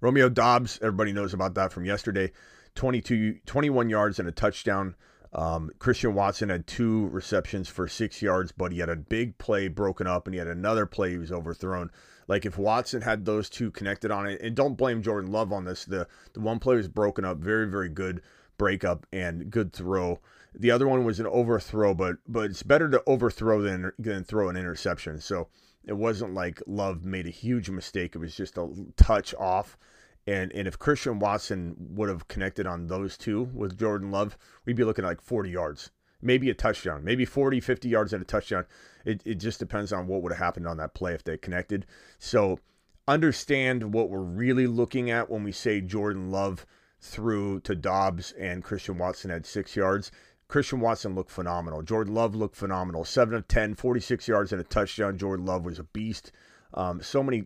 Romeo 0.00 0.28
Doubs, 0.28 0.80
everybody 0.82 1.12
knows 1.12 1.32
about 1.32 1.54
that 1.54 1.72
from 1.72 1.84
yesterday. 1.84 2.32
22, 2.74 3.40
21 3.46 3.90
yards 3.90 4.18
and 4.18 4.28
a 4.28 4.32
touchdown. 4.32 4.94
Um, 5.32 5.70
Christian 5.78 6.14
Watson 6.14 6.48
had 6.48 6.66
two 6.66 7.06
receptions 7.08 7.68
for 7.68 7.86
six 7.86 8.20
yards, 8.20 8.52
but 8.52 8.72
he 8.72 8.78
had 8.80 8.88
a 8.88 8.96
big 8.96 9.38
play 9.38 9.68
broken 9.68 10.06
up 10.06 10.26
and 10.26 10.34
he 10.34 10.38
had 10.38 10.48
another 10.48 10.86
play 10.86 11.10
he 11.10 11.18
was 11.18 11.30
overthrown. 11.30 11.90
Like 12.26 12.44
if 12.44 12.58
Watson 12.58 13.02
had 13.02 13.24
those 13.24 13.48
two 13.48 13.70
connected 13.70 14.10
on 14.10 14.26
it, 14.26 14.40
and 14.40 14.56
don't 14.56 14.76
blame 14.76 15.02
Jordan 15.02 15.30
Love 15.30 15.52
on 15.52 15.64
this. 15.64 15.84
The 15.84 16.06
the 16.32 16.40
one 16.40 16.58
play 16.58 16.76
was 16.76 16.88
broken 16.88 17.24
up, 17.24 17.38
very 17.38 17.68
very 17.68 17.88
good 17.88 18.22
breakup 18.58 19.06
and 19.12 19.50
good 19.50 19.72
throw. 19.72 20.20
The 20.54 20.70
other 20.70 20.88
one 20.88 21.04
was 21.04 21.20
an 21.20 21.26
overthrow, 21.26 21.94
but 21.94 22.16
but 22.26 22.50
it's 22.50 22.62
better 22.62 22.88
to 22.90 23.02
overthrow 23.06 23.62
than 23.62 23.92
than 23.98 24.24
throw 24.24 24.48
an 24.48 24.56
interception. 24.56 25.20
So 25.20 25.48
it 25.84 25.96
wasn't 25.96 26.34
like 26.34 26.62
Love 26.66 27.04
made 27.04 27.26
a 27.26 27.30
huge 27.30 27.70
mistake. 27.70 28.14
It 28.14 28.18
was 28.18 28.36
just 28.36 28.58
a 28.58 28.68
touch 28.96 29.34
off. 29.34 29.78
And 30.26 30.52
and 30.52 30.68
if 30.68 30.78
Christian 30.78 31.18
Watson 31.18 31.76
would 31.78 32.08
have 32.08 32.28
connected 32.28 32.66
on 32.66 32.86
those 32.86 33.16
two 33.16 33.50
with 33.54 33.78
Jordan 33.78 34.10
Love, 34.10 34.36
we'd 34.64 34.76
be 34.76 34.84
looking 34.84 35.04
at 35.04 35.08
like 35.08 35.22
40 35.22 35.50
yards, 35.50 35.90
maybe 36.20 36.50
a 36.50 36.54
touchdown, 36.54 37.04
maybe 37.04 37.24
40, 37.24 37.60
50 37.60 37.88
yards 37.88 38.12
and 38.12 38.22
a 38.22 38.26
touchdown. 38.26 38.66
It, 39.04 39.22
it 39.24 39.36
just 39.36 39.58
depends 39.58 39.92
on 39.92 40.06
what 40.06 40.22
would 40.22 40.32
have 40.32 40.38
happened 40.38 40.66
on 40.66 40.76
that 40.76 40.94
play 40.94 41.14
if 41.14 41.24
they 41.24 41.38
connected. 41.38 41.86
So 42.18 42.58
understand 43.08 43.92
what 43.92 44.10
we're 44.10 44.20
really 44.20 44.66
looking 44.66 45.10
at 45.10 45.30
when 45.30 45.42
we 45.42 45.52
say 45.52 45.80
Jordan 45.80 46.30
Love 46.30 46.66
threw 47.00 47.60
to 47.60 47.74
Doubs 47.74 48.32
and 48.32 48.62
Christian 48.62 48.98
Watson 48.98 49.30
had 49.30 49.46
six 49.46 49.74
yards. 49.74 50.12
Christian 50.48 50.80
Watson 50.80 51.14
looked 51.14 51.30
phenomenal. 51.30 51.82
Jordan 51.82 52.12
Love 52.12 52.34
looked 52.34 52.56
phenomenal. 52.56 53.04
7 53.04 53.34
of 53.34 53.48
10, 53.48 53.76
46 53.76 54.28
yards 54.28 54.52
and 54.52 54.60
a 54.60 54.64
touchdown. 54.64 55.16
Jordan 55.16 55.46
Love 55.46 55.64
was 55.64 55.78
a 55.78 55.84
beast. 55.84 56.32
Um, 56.74 57.00
so 57.00 57.22
many, 57.22 57.44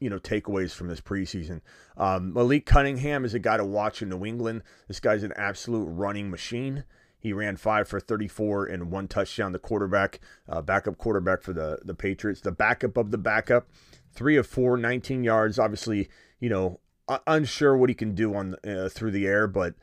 you 0.00 0.10
know, 0.10 0.18
takeaways 0.18 0.72
from 0.72 0.88
this 0.88 1.00
preseason. 1.00 1.60
Um, 1.96 2.32
Malik 2.32 2.66
Cunningham 2.66 3.24
is 3.24 3.34
a 3.34 3.38
guy 3.38 3.56
to 3.56 3.64
watch 3.64 4.02
in 4.02 4.08
New 4.08 4.24
England. 4.24 4.62
This 4.88 5.00
guy's 5.00 5.22
an 5.22 5.32
absolute 5.36 5.86
running 5.86 6.30
machine. 6.30 6.84
He 7.18 7.32
ran 7.32 7.56
five 7.56 7.86
for 7.86 8.00
34 8.00 8.66
and 8.66 8.90
one 8.90 9.06
touchdown. 9.06 9.52
The 9.52 9.58
quarterback, 9.58 10.20
uh, 10.48 10.62
backup 10.62 10.96
quarterback 10.96 11.42
for 11.42 11.52
the, 11.52 11.78
the 11.84 11.94
Patriots, 11.94 12.40
the 12.40 12.52
backup 12.52 12.96
of 12.96 13.10
the 13.10 13.18
backup, 13.18 13.68
three 14.10 14.36
of 14.36 14.46
four, 14.46 14.76
19 14.78 15.22
yards. 15.22 15.58
Obviously, 15.58 16.08
you 16.38 16.48
know, 16.48 16.80
unsure 17.26 17.76
what 17.76 17.90
he 17.90 17.94
can 17.94 18.14
do 18.14 18.34
on 18.34 18.56
uh, 18.66 18.88
through 18.88 19.10
the 19.10 19.26
air, 19.26 19.46
but 19.46 19.74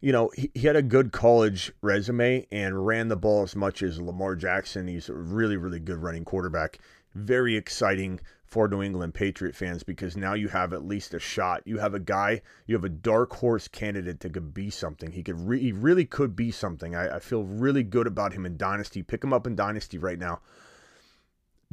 you 0.00 0.12
know, 0.12 0.30
he, 0.34 0.50
he 0.54 0.66
had 0.66 0.76
a 0.76 0.82
good 0.82 1.12
college 1.12 1.72
resume 1.82 2.46
and 2.52 2.86
ran 2.86 3.08
the 3.08 3.16
ball 3.16 3.42
as 3.42 3.56
much 3.56 3.82
as 3.82 4.00
Lamar 4.00 4.36
Jackson. 4.36 4.86
He's 4.86 5.08
a 5.08 5.14
really, 5.14 5.56
really 5.56 5.80
good 5.80 5.98
running 5.98 6.24
quarterback 6.24 6.78
very 7.14 7.56
exciting 7.56 8.20
for 8.48 8.66
New 8.66 8.82
England 8.82 9.12
Patriot 9.12 9.54
fans 9.54 9.82
because 9.82 10.16
now 10.16 10.32
you 10.32 10.48
have 10.48 10.72
at 10.72 10.86
least 10.86 11.12
a 11.12 11.18
shot. 11.18 11.62
You 11.66 11.78
have 11.78 11.92
a 11.92 12.00
guy, 12.00 12.40
you 12.66 12.74
have 12.74 12.84
a 12.84 12.88
dark 12.88 13.34
horse 13.34 13.68
candidate 13.68 14.20
that 14.20 14.32
could 14.32 14.54
be 14.54 14.70
something. 14.70 15.12
He 15.12 15.22
could, 15.22 15.38
re- 15.40 15.60
he 15.60 15.72
really 15.72 16.06
could 16.06 16.34
be 16.34 16.50
something. 16.50 16.96
I, 16.96 17.16
I, 17.16 17.18
feel 17.18 17.44
really 17.44 17.82
good 17.82 18.06
about 18.06 18.32
him 18.32 18.46
in 18.46 18.56
Dynasty. 18.56 19.02
Pick 19.02 19.22
him 19.22 19.34
up 19.34 19.46
in 19.46 19.54
Dynasty 19.54 19.98
right 19.98 20.18
now. 20.18 20.40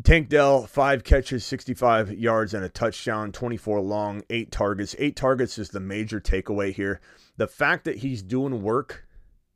Tank 0.04 0.28
Dell, 0.28 0.68
five 0.68 1.06
catches, 1.06 1.46
65 1.46 2.12
yards, 2.12 2.54
and 2.54 2.66
a 2.66 2.70
touchdown, 2.70 3.32
24 3.32 3.80
long, 3.80 4.24
eight 4.30 4.52
targets. 4.52 4.94
Eight 5.00 5.16
targets 5.16 5.58
is 5.58 5.70
the 5.70 5.80
major 5.80 6.20
takeaway 6.20 6.74
here. 6.74 7.00
The 7.38 7.48
fact 7.48 7.86
that 7.86 8.00
he's 8.00 8.22
doing 8.22 8.62
work 8.62 9.08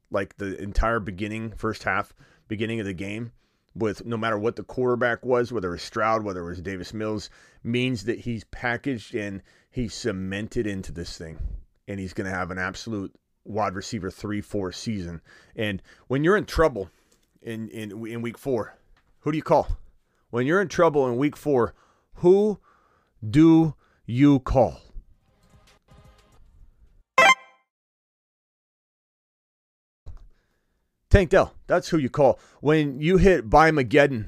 like 0.09 0.37
the 0.37 0.57
entire 0.61 1.01
beginning, 1.01 1.51
first 1.57 1.83
half, 1.83 2.13
beginning 2.47 2.79
of 2.79 2.85
the 2.85 2.93
game, 2.93 3.33
with 3.79 4.05
no 4.05 4.17
matter 4.17 4.37
what 4.37 4.55
the 4.55 4.63
quarterback 4.63 5.25
was, 5.25 5.51
whether 5.51 5.69
it 5.69 5.71
was 5.71 5.81
Stroud, 5.81 6.23
whether 6.23 6.41
it 6.41 6.49
was 6.49 6.61
Davis 6.61 6.93
Mills, 6.93 7.29
means 7.63 8.05
that 8.05 8.19
he's 8.19 8.43
packaged 8.45 9.15
and 9.15 9.41
he's 9.71 9.93
cemented 9.93 10.67
into 10.67 10.91
this 10.91 11.17
thing. 11.17 11.39
And 11.87 11.99
he's 11.99 12.13
going 12.13 12.29
to 12.29 12.35
have 12.35 12.51
an 12.51 12.59
absolute 12.59 13.13
wide 13.45 13.73
receiver 13.73 14.11
3 14.11 14.41
4 14.41 14.71
season. 14.71 15.21
And 15.55 15.81
when 16.07 16.23
you're 16.23 16.37
in 16.37 16.45
trouble 16.45 16.89
in, 17.41 17.69
in, 17.69 18.05
in 18.07 18.21
week 18.21 18.37
four, 18.37 18.77
who 19.21 19.31
do 19.31 19.37
you 19.37 19.43
call? 19.43 19.67
When 20.29 20.45
you're 20.45 20.61
in 20.61 20.67
trouble 20.67 21.07
in 21.07 21.17
week 21.17 21.35
four, 21.35 21.73
who 22.15 22.59
do 23.27 23.73
you 24.05 24.39
call? 24.39 24.81
Tank 31.09 31.31
Dell, 31.31 31.55
that's 31.65 31.89
who 31.89 31.97
you 31.97 32.09
call. 32.09 32.39
When 32.61 33.01
you 33.01 33.17
hit 33.17 33.49
Mageddon 33.49 34.25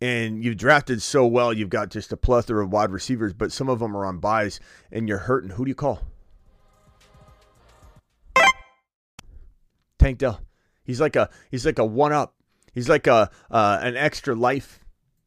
and 0.00 0.42
you've 0.42 0.56
drafted 0.56 1.02
so 1.02 1.26
well, 1.26 1.52
you've 1.52 1.68
got 1.68 1.90
just 1.90 2.12
a 2.12 2.16
plethora 2.16 2.64
of 2.64 2.72
wide 2.72 2.90
receivers, 2.90 3.34
but 3.34 3.52
some 3.52 3.68
of 3.68 3.78
them 3.78 3.94
are 3.94 4.06
on 4.06 4.18
buys 4.18 4.58
and 4.90 5.06
you're 5.06 5.18
hurting. 5.18 5.50
Who 5.50 5.66
do 5.66 5.68
you 5.68 5.74
call? 5.74 6.00
Tank 9.98 10.18
Dell. 10.18 10.40
He's 10.82 11.00
like 11.00 11.16
a 11.16 11.28
he's 11.50 11.66
like 11.66 11.78
a 11.78 11.84
one 11.84 12.12
up. 12.12 12.34
He's 12.72 12.88
like 12.88 13.06
a 13.06 13.30
uh, 13.50 13.78
an 13.82 13.96
extra 13.96 14.34
life. 14.34 14.80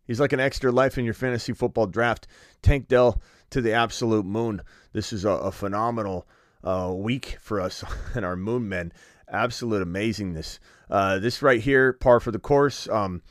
He's 0.05 0.19
like 0.19 0.33
an 0.33 0.39
extra 0.39 0.71
life 0.71 0.97
in 0.97 1.05
your 1.05 1.13
fantasy 1.13 1.53
football 1.53 1.87
draft. 1.87 2.27
Tank 2.61 2.87
Dell 2.87 3.21
to 3.51 3.61
the 3.61 3.73
absolute 3.73 4.25
moon. 4.25 4.61
This 4.93 5.13
is 5.13 5.25
a, 5.25 5.29
a 5.29 5.51
phenomenal 5.51 6.27
uh, 6.63 6.91
week 6.95 7.37
for 7.41 7.61
us 7.61 7.83
and 8.15 8.25
our 8.25 8.35
moon 8.35 8.67
men. 8.67 8.93
Absolute 9.29 9.85
amazingness. 9.85 10.59
Uh, 10.89 11.19
this 11.19 11.41
right 11.41 11.61
here, 11.61 11.93
par 11.93 12.19
for 12.19 12.31
the 12.31 12.39
course. 12.39 12.87
Um, 12.89 13.21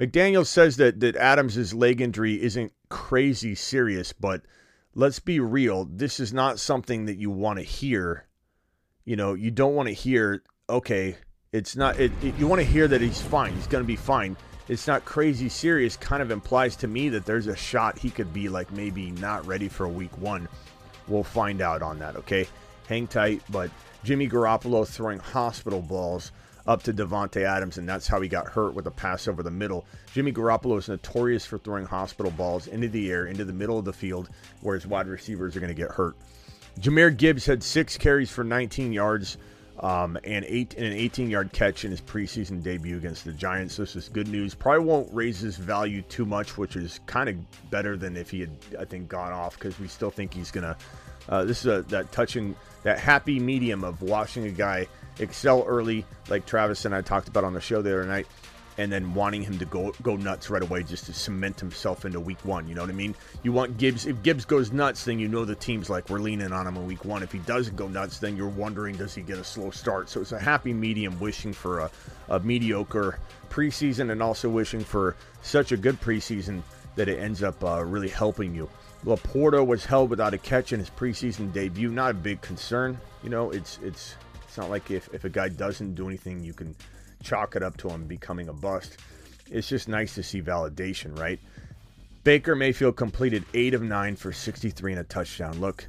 McDaniel 0.00 0.46
says 0.46 0.76
that 0.78 1.00
that 1.00 1.16
Adams' 1.16 1.74
leg 1.74 2.00
injury 2.00 2.42
isn't 2.42 2.72
crazy 2.88 3.54
serious, 3.54 4.12
but 4.12 4.42
let's 4.94 5.18
be 5.18 5.40
real. 5.40 5.84
This 5.84 6.18
is 6.18 6.32
not 6.32 6.58
something 6.58 7.06
that 7.06 7.18
you 7.18 7.30
want 7.30 7.58
to 7.58 7.64
hear. 7.64 8.26
You 9.04 9.16
know, 9.16 9.34
you 9.34 9.50
don't 9.50 9.74
want 9.74 9.88
to 9.88 9.94
hear. 9.94 10.42
Okay, 10.68 11.16
it's 11.52 11.76
not. 11.76 12.00
It, 12.00 12.12
it, 12.22 12.36
you 12.38 12.46
want 12.46 12.60
to 12.60 12.66
hear 12.66 12.88
that 12.88 13.00
he's 13.00 13.20
fine. 13.20 13.52
He's 13.54 13.66
going 13.66 13.84
to 13.84 13.86
be 13.86 13.96
fine. 13.96 14.36
It's 14.68 14.86
not 14.86 15.04
crazy 15.04 15.48
serious. 15.48 15.96
Kind 15.96 16.22
of 16.22 16.30
implies 16.30 16.76
to 16.76 16.88
me 16.88 17.08
that 17.10 17.26
there's 17.26 17.46
a 17.46 17.56
shot 17.56 17.98
he 17.98 18.10
could 18.10 18.32
be 18.32 18.48
like 18.48 18.72
maybe 18.72 19.10
not 19.10 19.46
ready 19.46 19.68
for 19.68 19.86
week 19.86 20.16
one. 20.18 20.48
We'll 21.08 21.24
find 21.24 21.60
out 21.60 21.82
on 21.82 21.98
that. 21.98 22.16
Okay, 22.16 22.46
hang 22.88 23.06
tight. 23.06 23.42
But 23.50 23.70
Jimmy 24.02 24.28
Garoppolo 24.28 24.86
throwing 24.86 25.18
hospital 25.18 25.82
balls 25.82 26.32
up 26.66 26.82
to 26.84 26.92
Davante 26.92 27.42
Adams, 27.42 27.78
and 27.78 27.88
that's 27.88 28.06
how 28.06 28.20
he 28.20 28.28
got 28.28 28.48
hurt 28.48 28.74
with 28.74 28.86
a 28.86 28.90
pass 28.90 29.28
over 29.28 29.42
the 29.42 29.50
middle. 29.50 29.84
Jimmy 30.12 30.32
Garoppolo 30.32 30.78
is 30.78 30.88
notorious 30.88 31.44
for 31.44 31.58
throwing 31.58 31.84
hospital 31.84 32.32
balls 32.32 32.66
into 32.66 32.88
the 32.88 33.10
air, 33.10 33.26
into 33.26 33.44
the 33.44 33.52
middle 33.52 33.78
of 33.78 33.84
the 33.84 33.92
field, 33.92 34.28
where 34.60 34.74
his 34.74 34.86
wide 34.86 35.06
receivers 35.06 35.56
are 35.56 35.60
going 35.60 35.74
to 35.74 35.80
get 35.80 35.90
hurt. 35.90 36.16
Jahmyr 36.80 37.16
Gibbs 37.16 37.46
had 37.46 37.62
six 37.62 37.98
carries 37.98 38.30
for 38.30 38.44
19 38.44 38.92
yards 38.92 39.36
um, 39.80 40.18
and 40.24 40.44
eight 40.46 40.74
and 40.74 40.86
an 40.86 40.92
18 40.92 41.30
yard 41.30 41.52
catch 41.52 41.84
in 41.84 41.90
his 41.90 42.00
preseason 42.00 42.62
debut 42.62 42.96
against 42.96 43.24
the 43.24 43.32
Giants. 43.32 43.76
This 43.76 43.96
is 43.96 44.08
good 44.08 44.28
news. 44.28 44.54
Probably 44.54 44.84
won't 44.84 45.12
raise 45.12 45.40
his 45.40 45.56
value 45.56 46.02
too 46.02 46.24
much, 46.24 46.56
which 46.56 46.76
is 46.76 47.00
kind 47.06 47.28
of 47.28 47.70
better 47.70 47.96
than 47.96 48.16
if 48.16 48.30
he 48.30 48.40
had, 48.40 48.50
I 48.78 48.84
think, 48.84 49.08
gone 49.08 49.32
off 49.32 49.58
because 49.58 49.78
we 49.80 49.88
still 49.88 50.10
think 50.10 50.34
he's 50.34 50.50
going 50.50 50.64
to. 50.64 50.76
Uh, 51.28 51.44
this 51.44 51.60
is 51.60 51.66
a, 51.66 51.82
that 51.82 52.10
touching, 52.12 52.56
that 52.82 52.98
happy 52.98 53.38
medium 53.38 53.84
of 53.84 54.02
watching 54.02 54.44
a 54.46 54.50
guy 54.50 54.86
excel 55.18 55.64
early, 55.66 56.04
like 56.28 56.46
Travis 56.46 56.84
and 56.84 56.94
I 56.94 57.02
talked 57.02 57.28
about 57.28 57.44
on 57.44 57.54
the 57.54 57.60
show 57.60 57.82
the 57.82 57.90
other 57.90 58.06
night, 58.06 58.26
and 58.78 58.90
then 58.90 59.14
wanting 59.14 59.42
him 59.42 59.58
to 59.58 59.64
go 59.64 59.92
go 60.02 60.16
nuts 60.16 60.50
right 60.50 60.62
away 60.62 60.82
just 60.82 61.06
to 61.06 61.12
cement 61.12 61.60
himself 61.60 62.04
into 62.04 62.20
week 62.20 62.44
one. 62.44 62.68
You 62.68 62.74
know 62.74 62.80
what 62.80 62.90
I 62.90 62.94
mean? 62.94 63.14
You 63.42 63.52
want 63.52 63.76
Gibbs. 63.76 64.06
If 64.06 64.22
Gibbs 64.22 64.44
goes 64.44 64.72
nuts, 64.72 65.04
then 65.04 65.18
you 65.18 65.28
know 65.28 65.44
the 65.44 65.54
team's 65.54 65.90
like 65.90 66.08
we're 66.08 66.20
leaning 66.20 66.52
on 66.52 66.66
him 66.66 66.76
in 66.76 66.86
week 66.86 67.04
one. 67.04 67.22
If 67.22 67.32
he 67.32 67.38
doesn't 67.40 67.76
go 67.76 67.88
nuts, 67.88 68.18
then 68.18 68.36
you're 68.36 68.48
wondering 68.48 68.96
does 68.96 69.14
he 69.14 69.22
get 69.22 69.38
a 69.38 69.44
slow 69.44 69.70
start? 69.70 70.08
So 70.08 70.20
it's 70.20 70.32
a 70.32 70.38
happy 70.38 70.72
medium, 70.72 71.18
wishing 71.20 71.52
for 71.52 71.80
a, 71.80 71.90
a 72.28 72.40
mediocre 72.40 73.18
preseason 73.50 74.10
and 74.10 74.22
also 74.22 74.48
wishing 74.48 74.80
for 74.80 75.16
such 75.42 75.72
a 75.72 75.76
good 75.76 76.00
preseason 76.00 76.62
that 76.96 77.08
it 77.08 77.18
ends 77.18 77.42
up 77.42 77.62
uh, 77.62 77.84
really 77.84 78.08
helping 78.08 78.54
you. 78.54 78.68
LaPorta 79.04 79.66
was 79.66 79.84
held 79.84 80.10
without 80.10 80.32
a 80.32 80.38
catch 80.38 80.72
in 80.72 80.78
his 80.78 80.88
preseason 80.90 81.52
debut. 81.52 81.90
Not 81.90 82.12
a 82.12 82.14
big 82.14 82.40
concern. 82.40 82.98
You 83.22 83.30
know, 83.30 83.50
it's 83.50 83.78
it's 83.82 84.14
it's 84.52 84.58
not 84.58 84.68
like 84.68 84.90
if, 84.90 85.08
if 85.14 85.24
a 85.24 85.30
guy 85.30 85.48
doesn't 85.48 85.94
do 85.94 86.06
anything, 86.06 86.44
you 86.44 86.52
can 86.52 86.76
chalk 87.22 87.56
it 87.56 87.62
up 87.62 87.74
to 87.78 87.88
him 87.88 88.04
becoming 88.04 88.50
a 88.50 88.52
bust. 88.52 88.98
It's 89.50 89.66
just 89.66 89.88
nice 89.88 90.14
to 90.16 90.22
see 90.22 90.42
validation, 90.42 91.18
right? 91.18 91.40
Baker 92.22 92.54
Mayfield 92.54 92.96
completed 92.96 93.46
8 93.54 93.72
of 93.72 93.82
9 93.82 94.14
for 94.14 94.30
63 94.30 94.92
and 94.92 95.00
a 95.00 95.04
touchdown. 95.04 95.58
Look, 95.58 95.88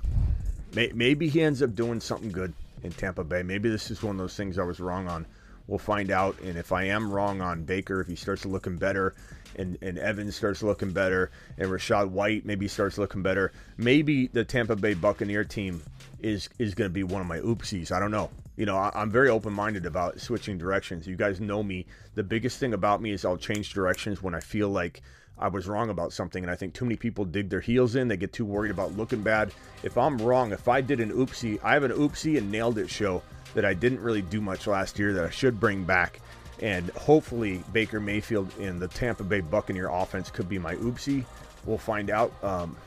may, 0.73 0.93
maybe 0.95 1.27
he 1.27 1.41
ends 1.41 1.61
up 1.61 1.75
doing 1.75 1.99
something 1.99 2.31
good 2.31 2.53
in 2.83 2.93
Tampa 2.93 3.25
Bay. 3.25 3.43
Maybe 3.43 3.67
this 3.67 3.91
is 3.91 4.01
one 4.01 4.15
of 4.15 4.19
those 4.19 4.37
things 4.37 4.57
I 4.57 4.63
was 4.63 4.79
wrong 4.79 5.09
on. 5.09 5.25
We'll 5.67 5.77
find 5.77 6.09
out. 6.09 6.39
And 6.39 6.57
if 6.57 6.71
I 6.71 6.85
am 6.85 7.11
wrong 7.11 7.41
on 7.41 7.65
Baker, 7.65 7.99
if 7.99 8.07
he 8.07 8.15
starts 8.15 8.45
looking 8.45 8.77
better 8.77 9.13
and, 9.57 9.77
and 9.81 9.97
Evans 9.97 10.37
starts 10.37 10.63
looking 10.63 10.91
better 10.91 11.31
and 11.57 11.69
Rachaad 11.69 12.11
White 12.11 12.45
maybe 12.45 12.69
starts 12.69 12.97
looking 12.97 13.23
better, 13.23 13.51
maybe 13.75 14.27
the 14.27 14.45
Tampa 14.45 14.77
Bay 14.77 14.93
Buccaneer 14.93 15.43
team 15.43 15.83
is 16.21 16.47
is 16.57 16.73
going 16.73 16.89
to 16.89 16.93
be 16.93 17.03
one 17.03 17.19
of 17.19 17.27
my 17.27 17.39
oopsies. 17.39 17.91
I 17.91 17.99
don't 17.99 18.11
know. 18.11 18.29
You 18.55 18.65
know, 18.65 18.77
I, 18.77 19.01
am 19.01 19.09
very 19.09 19.29
open 19.29 19.53
minded 19.53 19.85
about 19.85 20.19
switching 20.19 20.57
directions. 20.57 21.07
You 21.07 21.15
guys 21.15 21.39
know 21.39 21.63
me. 21.63 21.85
The 22.15 22.23
biggest 22.23 22.59
thing 22.59 22.73
about 22.73 23.01
me 23.01 23.11
is 23.11 23.25
I'll 23.25 23.37
change 23.37 23.73
directions 23.73 24.21
when 24.21 24.35
I 24.35 24.39
feel 24.39 24.69
like 24.69 25.01
I 25.39 25.47
was 25.47 25.67
wrong 25.67 25.89
about 25.89 26.13
something. 26.13 26.43
And 26.43 26.51
I 26.51 26.55
think 26.55 26.73
too 26.73 26.85
many 26.85 26.95
people 26.95 27.25
dig 27.25 27.49
their 27.49 27.61
heels 27.61 27.95
in. 27.95 28.07
They 28.07 28.17
get 28.17 28.31
too 28.31 28.45
worried 28.45 28.71
about 28.71 28.95
looking 28.95 29.23
bad. 29.23 29.53
If 29.81 29.97
I'm 29.97 30.17
wrong, 30.19 30.51
if 30.51 30.67
I 30.67 30.81
did 30.81 30.99
an 30.99 31.11
oopsie, 31.11 31.59
I 31.63 31.73
have 31.73 31.83
an 31.83 31.91
oopsie 31.91 32.37
and 32.37 32.51
nailed 32.51 32.77
it 32.77 32.89
show 32.89 33.23
that 33.55 33.65
I 33.65 33.73
didn't 33.73 34.01
really 34.01 34.21
do 34.21 34.39
much 34.39 34.67
last 34.67 34.99
year 34.99 35.13
that 35.13 35.25
I 35.25 35.29
should 35.29 35.59
bring 35.59 35.83
back. 35.83 36.19
And 36.61 36.89
hopefully, 36.91 37.63
Baker 37.73 37.99
Mayfield 37.99 38.55
in 38.59 38.79
the 38.79 38.87
Tampa 38.87 39.23
Bay 39.23 39.41
Buccaneer 39.41 39.89
offense 39.89 40.29
could 40.29 40.47
be 40.47 40.59
my 40.59 40.75
oopsie. 40.75 41.25
We'll 41.65 41.77
find 41.79 42.09
out. 42.09 42.31
Um, 42.43 42.77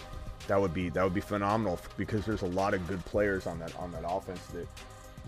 that 0.47 0.61
would 0.61 0.73
be 0.73 0.89
that 0.91 1.03
would 1.03 1.15
be 1.15 1.21
phenomenal 1.21 1.81
because 1.97 2.25
there's 2.25 2.43
a 2.43 2.47
lot 2.47 2.73
of 2.73 2.87
good 2.87 3.05
players 3.05 3.49
on 3.49 3.59
that 3.59 3.75
on 3.77 3.91
that 3.93 4.05
offense 4.09 4.41
that 4.53 4.69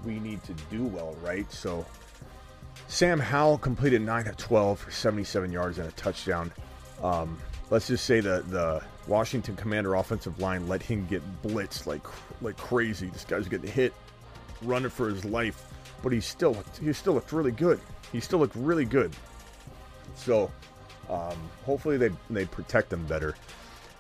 we 0.05 0.19
need 0.21 0.43
to 0.45 0.55
do 0.71 0.85
well, 0.85 1.17
right? 1.23 1.51
So 1.53 1.85
Sam 2.87 3.19
Howell 3.19 3.59
completed 3.59 4.03
9 4.03 4.27
of 4.29 4.37
12 4.37 4.79
for 4.79 4.91
77 4.91 5.53
yards 5.53 5.79
and 5.79 5.89
a 5.89 5.93
touchdown. 5.93 6.53
Um, 7.03 7.39
let's 7.71 7.87
just 7.87 8.05
say 8.05 8.21
the 8.21 8.45
the 8.49 8.83
Washington 9.07 9.57
Commander 9.57 9.95
offensive 9.95 10.39
line 10.39 10.69
let 10.69 10.83
him 10.83 11.07
get 11.07 11.23
blitzed 11.43 11.87
like 11.87 12.03
like 12.41 12.57
crazy. 12.57 13.09
This 13.09 13.25
guy's 13.25 13.49
getting 13.49 13.71
hit, 13.71 13.93
running 14.63 14.91
for 14.91 15.09
his 15.09 15.25
life, 15.25 15.65
but 16.03 16.13
he 16.13 16.21
still 16.21 16.57
he 16.81 16.93
still 16.93 17.15
looked 17.15 17.33
really 17.33 17.53
good. 17.53 17.81
He 18.13 18.21
still 18.21 18.39
looked 18.39 18.57
really 18.57 18.85
good. 18.85 19.13
So 20.15 20.51
um, 21.09 21.39
hopefully 21.65 21.97
they 21.97 22.11
they 22.31 22.47
protect 22.47 22.93
him 22.93 23.05
better. 23.07 23.35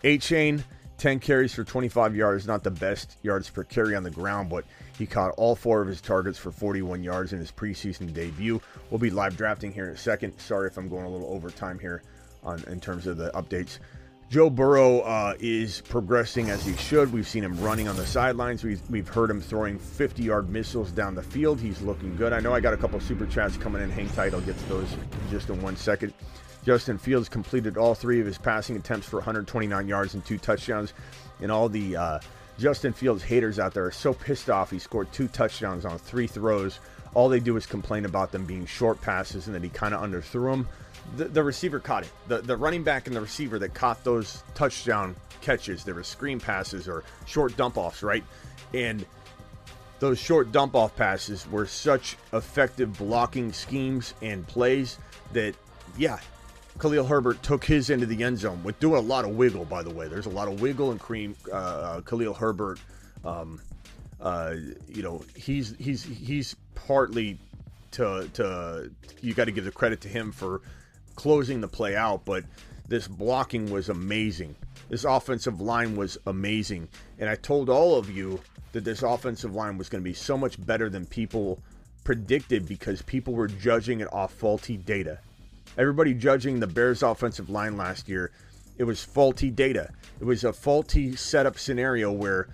Achane 0.05 0.63
10 0.99 1.21
carries 1.21 1.55
for 1.55 1.65
25 1.65 2.15
yards, 2.17 2.47
not 2.47 2.65
the 2.65 2.71
best 2.71 3.17
yards 3.23 3.49
per 3.49 3.65
carry 3.65 3.95
on 3.95 4.03
the 4.03 4.11
ground, 4.11 4.51
but 4.51 4.65
he 4.99 5.07
caught 5.07 5.33
all 5.37 5.55
four 5.55 5.81
of 5.81 5.87
his 5.87 6.01
targets 6.01 6.39
for 6.39 6.51
41 6.51 7.03
yards 7.03 7.33
in 7.33 7.39
his 7.39 7.53
preseason 7.53 8.13
debut. 8.13 8.61
We'll 8.91 8.99
be 8.99 9.11
live 9.11 9.37
drafting 9.37 9.73
here 9.73 9.85
in 9.85 9.95
a 9.95 9.97
second. 9.97 10.39
Sorry 10.39 10.67
if 10.67 10.77
I'm 10.77 10.89
going 10.89 11.07
a 11.07 11.09
little 11.09 11.33
over 11.33 11.51
time 11.51 11.79
here 11.79 12.03
on 12.43 12.63
in 12.65 12.81
terms 12.81 13.07
of 13.07 13.17
the 13.17 13.31
updates. 13.31 13.79
Joe 14.29 14.51
Burrow 14.51 15.01
uh, 15.01 15.35
is 15.41 15.81
progressing 15.89 16.51
as 16.51 16.63
he 16.63 16.77
should. 16.77 17.11
We've 17.13 17.27
seen 17.27 17.43
him 17.43 17.59
running 17.63 17.89
on 17.89 17.97
the 17.97 18.05
sidelines. 18.05 18.63
We've, 18.63 18.83
we've 18.91 19.09
heard 19.09 19.31
him 19.31 19.41
throwing 19.41 19.79
50 19.79 20.23
yard 20.23 20.51
missiles 20.51 20.91
down 20.91 21.15
the 21.15 21.23
field. 21.23 21.59
He's 21.61 21.81
looking 21.81 22.15
good. 22.15 22.35
I 22.35 22.41
know 22.41 22.53
I 22.53 22.61
got 22.61 22.75
a 22.75 22.77
couple 22.77 23.01
super 23.01 23.25
chats 23.25 23.57
coming 23.57 23.81
in. 23.81 23.91
Hang 23.91 24.09
tight. 24.11 24.35
I'll 24.35 24.43
get 24.43 24.59
to 24.59 24.65
those 24.67 24.97
just 25.31 25.49
in 25.49 25.63
one 25.63 25.77
second. 25.77 26.13
Justin 26.69 26.99
Fields 26.99 27.31
completed 27.31 27.79
all 27.79 27.95
three 27.95 28.21
of 28.21 28.27
his 28.27 28.37
passing 28.37 28.77
attempts 28.77 29.09
for 29.09 29.17
129 29.17 29.89
yards 29.89 30.13
and 30.13 30.23
two 30.23 30.37
touchdowns. 30.37 30.93
And 31.41 31.51
all 31.51 31.71
the 31.71 31.97
uh, 31.97 32.19
Justin 32.59 32.93
Fields 32.93 33.23
haters 33.23 33.59
out 33.59 33.73
there 33.73 33.87
are 33.87 33.91
so 33.91 34.13
pissed 34.13 34.51
off. 34.51 34.71
He 34.71 34.79
scored 34.79 35.11
two 35.11 35.29
touchdowns 35.29 35.87
on 35.87 35.97
three 35.97 36.27
throws. 36.27 36.79
All 37.15 37.31
they 37.31 37.41
do 37.41 37.57
is 37.57 37.65
complain 37.65 38.05
about 38.05 38.33
them 38.33 38.45
being 38.45 38.67
short 38.67 39.01
passes 39.01 39.47
and 39.47 39.57
that 39.57 39.63
he 39.63 39.71
kind 39.71 39.95
of 39.95 40.03
underthrew 40.03 40.51
them. 40.51 40.69
The, 41.17 41.25
the, 41.25 41.43
receiver 41.43 41.81
caught 41.81 42.03
it. 42.03 42.11
The, 42.27 42.43
the 42.43 42.59
running 42.59 42.83
back 42.83 43.07
and 43.07 43.17
the 43.17 43.23
receiver 43.23 43.59
that 43.61 43.73
caught 43.73 44.05
those 44.05 44.43
touchdown 44.55 45.17
catches, 45.41 45.85
there 45.85 45.95
were 45.95 46.05
screen 46.05 46.39
passes 46.39 46.87
or 46.87 47.03
short 47.25 47.57
dump 47.57 47.79
offs, 47.79 48.03
right? 48.03 48.25
And 48.75 49.07
those 50.01 50.19
short 50.19 50.53
dump 50.53 50.75
off 50.75 50.95
passes 50.97 51.51
were 51.51 51.65
such 51.65 52.19
effective 52.35 52.99
blocking 52.99 53.55
schemes 53.55 54.13
and 54.21 54.47
plays 54.47 54.99
that, 55.33 55.55
yeah, 55.97 56.19
Khalil 56.79 57.07
Herbert 57.07 57.43
took 57.43 57.64
his 57.64 57.91
into 57.91 58.07
the 58.07 58.23
end 58.23 58.38
zone 58.38 58.62
with 58.62 58.79
doing 58.79 58.99
a 58.99 59.07
lot 59.07 59.25
of 59.25 59.33
wiggle. 59.33 59.64
By 59.64 59.83
the 59.83 59.91
way, 59.91 60.07
there's 60.07 60.27
a 60.27 60.31
lot 60.31 60.47
of 60.47 60.61
wiggle 60.61 60.93
and 60.93 61.01
cream. 61.01 61.35
Uh, 61.51 61.55
uh, 61.55 62.01
Khalil 62.03 62.35
Herbert, 62.35 62.79
um, 63.25 63.61
uh, 64.21 64.55
you 64.87 65.03
know, 65.03 65.25
he's 65.35 65.75
he's 65.79 66.05
he's 66.05 66.55
partly 66.75 67.38
to 67.93 68.29
to 68.35 68.91
you 69.21 69.35
got 69.35 69.47
to 69.47 69.51
give 69.51 69.64
the 69.64 69.73
credit 69.73 70.01
to 70.03 70.09
him 70.09 70.31
for 70.31 70.61
closing 71.17 71.61
the 71.61 71.69
play 71.69 71.97
out, 71.97 72.25
but 72.25 72.45
this 72.87 73.09
blocking 73.09 73.71
was 73.71 73.88
amazing. 73.88 74.55
This 74.88 75.05
offensive 75.05 75.61
line 75.61 75.97
was 75.97 76.17
amazing, 76.27 76.88
and 77.19 77.29
I 77.29 77.35
told 77.35 77.69
all 77.69 77.97
of 77.97 78.09
you 78.09 78.41
that 78.71 78.85
this 78.85 79.03
offensive 79.03 79.53
line 79.53 79.79
was 79.79 79.88
going 79.88 80.03
to 80.03 80.09
be 80.09 80.14
so 80.14 80.38
much 80.38 80.64
better 80.64 80.88
than 80.88 81.07
people 81.07 81.61
predicted 82.05 82.67
because 82.67 83.03
people 83.03 83.35
were 83.35 83.49
judging 83.49 84.01
it 84.01 84.12
off 84.12 84.33
faulty 84.33 84.77
data 84.77 85.19
everybody 85.79 86.12
judging 86.12 86.61
the 86.61 86.67
Bears' 86.67 87.03
offensive 87.03 87.49
line 87.49 87.77
last 87.77 88.09
year, 88.09 88.33
it 88.77 88.85
was 88.85 89.03
faulty 89.03 89.51
data. 89.51 89.91
It 90.21 90.25
was 90.25 90.45
a 90.45 90.53
faulty 90.53 91.17
setup 91.17 91.59
scenario 91.59 92.12
where 92.12 92.49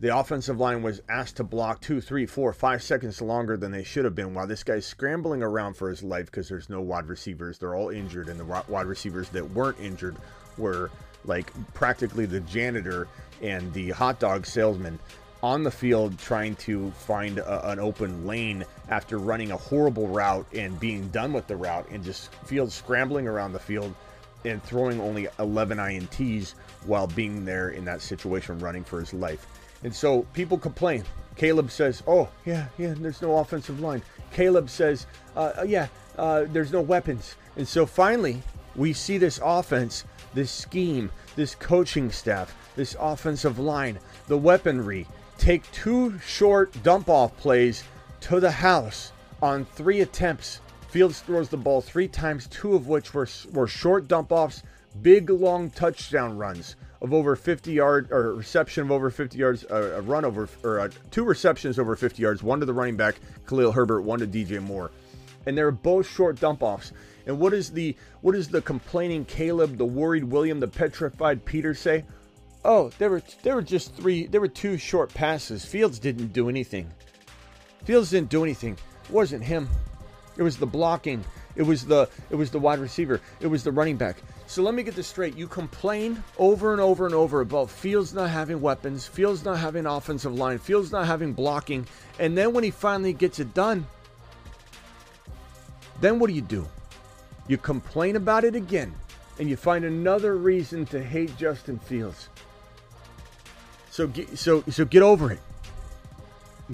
the 0.00 0.16
offensive 0.16 0.58
line 0.58 0.82
was 0.82 1.02
asked 1.10 1.36
to 1.36 1.44
block 1.44 1.82
two, 1.82 2.00
three, 2.00 2.24
four, 2.24 2.54
five 2.54 2.82
seconds 2.82 3.20
longer 3.20 3.58
than 3.58 3.70
they 3.70 3.84
should 3.84 4.06
have 4.06 4.14
been 4.14 4.32
while 4.32 4.46
this 4.46 4.64
guy's 4.64 4.86
scrambling 4.86 5.42
around 5.42 5.74
for 5.74 5.90
his 5.90 6.02
life 6.02 6.26
because 6.26 6.48
there's 6.48 6.70
no 6.70 6.80
wide 6.80 7.06
receivers. 7.06 7.58
They're 7.58 7.74
all 7.74 7.90
injured, 7.90 8.28
and 8.28 8.40
the 8.40 8.44
wide 8.44 8.86
receivers 8.86 9.28
that 9.30 9.50
weren't 9.50 9.78
injured 9.78 10.16
were 10.56 10.90
like 11.26 11.52
practically 11.74 12.24
the 12.24 12.40
janitor 12.40 13.08
and 13.42 13.70
the 13.74 13.90
hot 13.90 14.20
dog 14.20 14.46
salesman 14.46 14.98
on 15.42 15.62
the 15.62 15.70
field 15.70 16.18
trying 16.18 16.54
to 16.56 16.90
find 16.92 17.38
a, 17.38 17.70
an 17.70 17.78
open 17.78 18.26
lane 18.26 18.64
after 18.88 19.18
running 19.18 19.52
a 19.52 19.56
horrible 19.56 20.06
route 20.08 20.46
and 20.54 20.78
being 20.78 21.08
done 21.08 21.32
with 21.32 21.46
the 21.46 21.56
route 21.56 21.88
and 21.90 22.04
just 22.04 22.32
field 22.44 22.70
scrambling 22.70 23.26
around 23.26 23.52
the 23.52 23.58
field 23.58 23.94
and 24.44 24.62
throwing 24.62 25.00
only 25.00 25.28
11 25.38 25.78
INTs 25.78 26.54
while 26.86 27.06
being 27.06 27.44
there 27.44 27.70
in 27.70 27.84
that 27.84 28.00
situation 28.00 28.58
running 28.58 28.84
for 28.84 29.00
his 29.00 29.12
life. 29.12 29.46
And 29.82 29.94
so 29.94 30.22
people 30.34 30.58
complain. 30.58 31.04
Caleb 31.36 31.70
says, 31.70 32.02
"Oh, 32.06 32.28
yeah, 32.44 32.66
yeah, 32.76 32.94
there's 32.96 33.22
no 33.22 33.38
offensive 33.38 33.80
line." 33.80 34.02
Caleb 34.32 34.68
says, 34.68 35.06
uh, 35.36 35.64
"Yeah, 35.66 35.88
uh, 36.18 36.44
there's 36.52 36.72
no 36.72 36.82
weapons." 36.82 37.36
And 37.56 37.66
so 37.66 37.86
finally, 37.86 38.42
we 38.76 38.92
see 38.92 39.16
this 39.16 39.40
offense, 39.42 40.04
this 40.34 40.50
scheme, 40.50 41.10
this 41.36 41.54
coaching 41.54 42.10
staff, 42.10 42.54
this 42.76 42.94
offensive 43.00 43.58
line, 43.58 43.98
the 44.28 44.36
weaponry, 44.36 45.06
take 45.40 45.70
two 45.72 46.18
short 46.18 46.70
dump 46.82 47.08
off 47.08 47.34
plays 47.38 47.82
to 48.20 48.40
the 48.40 48.50
house 48.50 49.12
on 49.40 49.64
three 49.64 50.02
attempts. 50.02 50.60
Fields 50.88 51.20
throws 51.20 51.48
the 51.48 51.56
ball 51.56 51.80
three 51.80 52.08
times, 52.08 52.46
two 52.48 52.74
of 52.74 52.88
which 52.88 53.14
were, 53.14 53.26
were 53.52 53.66
short 53.66 54.06
dump 54.06 54.32
offs, 54.32 54.62
big 55.00 55.30
long 55.30 55.70
touchdown 55.70 56.36
runs 56.36 56.76
of 57.00 57.14
over 57.14 57.34
50 57.36 57.72
yards, 57.72 58.10
or 58.10 58.34
reception 58.34 58.82
of 58.82 58.92
over 58.92 59.08
50 59.08 59.38
yards, 59.38 59.64
uh, 59.70 59.94
a 59.96 60.02
run 60.02 60.26
over, 60.26 60.46
or 60.62 60.80
uh, 60.80 60.90
two 61.10 61.24
receptions 61.24 61.78
over 61.78 61.96
50 61.96 62.20
yards, 62.20 62.42
one 62.42 62.60
to 62.60 62.66
the 62.66 62.74
running 62.74 62.96
back, 62.96 63.14
Khalil 63.48 63.72
Herbert, 63.72 64.02
one 64.02 64.18
to 64.18 64.26
DJ 64.26 64.60
Moore. 64.60 64.90
And 65.46 65.56
they're 65.56 65.70
both 65.70 66.06
short 66.06 66.38
dump 66.38 66.62
offs. 66.62 66.92
And 67.24 67.38
what 67.38 67.54
is 67.54 67.70
the 67.70 67.96
what 68.20 68.34
is 68.34 68.48
the 68.48 68.60
complaining 68.60 69.24
Caleb, 69.24 69.78
the 69.78 69.86
worried 69.86 70.24
William, 70.24 70.60
the 70.60 70.68
petrified 70.68 71.46
Peter 71.46 71.72
say? 71.72 72.04
Oh, 72.64 72.90
there 72.98 73.10
were 73.10 73.22
there 73.42 73.54
were 73.54 73.62
just 73.62 73.94
three. 73.94 74.26
There 74.26 74.40
were 74.40 74.48
two 74.48 74.76
short 74.76 75.12
passes. 75.14 75.64
Fields 75.64 75.98
didn't 75.98 76.32
do 76.32 76.48
anything. 76.48 76.90
Fields 77.84 78.10
didn't 78.10 78.28
do 78.28 78.44
anything. 78.44 78.76
It 79.04 79.10
wasn't 79.10 79.44
him. 79.44 79.68
It 80.36 80.42
was 80.42 80.58
the 80.58 80.66
blocking. 80.66 81.24
It 81.56 81.62
was 81.62 81.84
the 81.84 82.08
it 82.28 82.36
was 82.36 82.50
the 82.50 82.58
wide 82.58 82.78
receiver. 82.78 83.20
It 83.40 83.46
was 83.46 83.64
the 83.64 83.72
running 83.72 83.96
back. 83.96 84.16
So 84.46 84.62
let 84.62 84.74
me 84.74 84.82
get 84.82 84.94
this 84.94 85.06
straight. 85.06 85.36
You 85.36 85.46
complain 85.46 86.22
over 86.38 86.72
and 86.72 86.80
over 86.80 87.06
and 87.06 87.14
over 87.14 87.40
about 87.40 87.70
Fields 87.70 88.12
not 88.12 88.30
having 88.30 88.60
weapons, 88.60 89.06
Fields 89.06 89.44
not 89.44 89.58
having 89.58 89.86
offensive 89.86 90.34
line, 90.34 90.58
Fields 90.58 90.92
not 90.92 91.06
having 91.06 91.32
blocking, 91.32 91.86
and 92.18 92.36
then 92.36 92.52
when 92.52 92.64
he 92.64 92.70
finally 92.70 93.12
gets 93.12 93.38
it 93.38 93.54
done, 93.54 93.86
then 96.00 96.18
what 96.18 96.28
do 96.28 96.34
you 96.34 96.42
do? 96.42 96.66
You 97.46 97.58
complain 97.58 98.16
about 98.16 98.44
it 98.44 98.54
again, 98.54 98.92
and 99.38 99.48
you 99.48 99.56
find 99.56 99.84
another 99.84 100.36
reason 100.36 100.84
to 100.86 101.02
hate 101.02 101.36
Justin 101.36 101.78
Fields. 101.78 102.28
So 103.90 104.06
get, 104.06 104.38
so 104.38 104.62
so 104.70 104.84
get 104.84 105.02
over 105.02 105.32
it. 105.32 105.40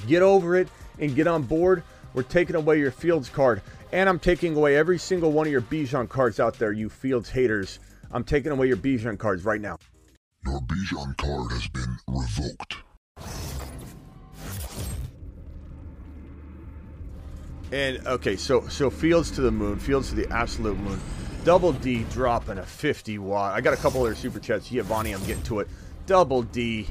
Get 0.07 0.23
over 0.23 0.57
it 0.57 0.69
and 0.99 1.15
get 1.15 1.27
on 1.27 1.43
board. 1.43 1.83
We're 2.13 2.23
taking 2.23 2.57
away 2.57 2.79
your 2.79 2.91
Fields 2.91 3.29
card, 3.29 3.63
and 3.93 4.09
I'm 4.09 4.19
taking 4.19 4.57
away 4.57 4.77
every 4.77 4.99
single 4.99 5.33
one 5.33 5.47
of 5.47 5.53
your 5.53 5.63
Bijan 5.63 6.09
cards 6.09 6.41
out 6.41 6.59
there, 6.59 6.73
you 6.73 6.89
Fields 6.89 7.31
haters. 7.31 7.79
I'm 8.11 8.25
taking 8.25 8.53
away 8.53 8.69
your 8.69 8.77
Bijan 8.77 9.19
cards 9.19 9.45
right 9.45 9.61
now. 9.61 9.79
Your 10.45 10.61
Bijan 10.61 11.17
card 11.17 11.53
has 11.53 11.67
been 11.69 11.97
revoked. 12.07 12.77
And 17.73 18.07
okay, 18.07 18.37
so 18.37 18.69
so 18.69 18.91
Fields 18.91 19.31
to 19.33 19.41
the 19.41 19.51
moon, 19.51 19.79
Fields 19.79 20.11
to 20.11 20.15
the 20.15 20.31
absolute 20.31 20.79
moon. 20.79 21.01
Double 21.45 21.73
D 21.73 22.05
dropping 22.11 22.59
a 22.59 22.65
50 22.65 23.19
watt. 23.19 23.55
I 23.55 23.61
got 23.61 23.73
a 23.73 23.77
couple 23.77 24.03
other 24.03 24.15
super 24.15 24.39
chats. 24.39 24.69
Giovanni, 24.69 25.13
I'm 25.13 25.25
getting 25.25 25.43
to 25.45 25.61
it. 25.61 25.69
Double 26.07 26.43
D 26.43 26.87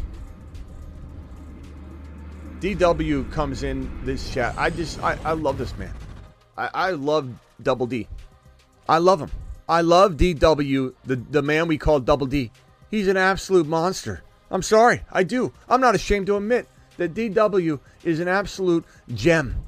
DW 2.66 3.32
comes 3.32 3.62
in 3.62 3.90
this 4.06 4.34
chat. 4.34 4.56
I 4.58 4.72
just, 4.72 5.00
I, 5.04 5.18
I 5.24 5.34
love 5.34 5.58
this 5.60 5.78
man. 5.78 5.94
I, 6.58 6.70
I 6.74 6.92
love 6.92 7.30
Double 7.62 7.86
D. 7.86 8.08
I 8.90 8.98
love 8.98 9.22
him. 9.22 9.30
I 9.70 9.82
love 9.82 10.14
DW, 10.14 10.94
the, 11.06 11.16
the 11.16 11.42
man 11.42 11.68
we 11.68 11.78
call 11.78 12.00
Double 12.00 12.26
D. 12.26 12.52
He's 12.90 13.08
an 13.08 13.18
absolute 13.18 13.68
monster. 13.68 14.24
I'm 14.50 14.64
sorry, 14.64 15.02
I 15.12 15.24
do. 15.24 15.54
I'm 15.70 15.82
not 15.82 15.94
ashamed 15.94 16.28
to 16.28 16.38
admit 16.38 16.68
that 16.98 17.14
DW 17.14 17.80
is 18.04 18.20
an 18.20 18.28
absolute 18.28 18.86
gem. 19.14 19.64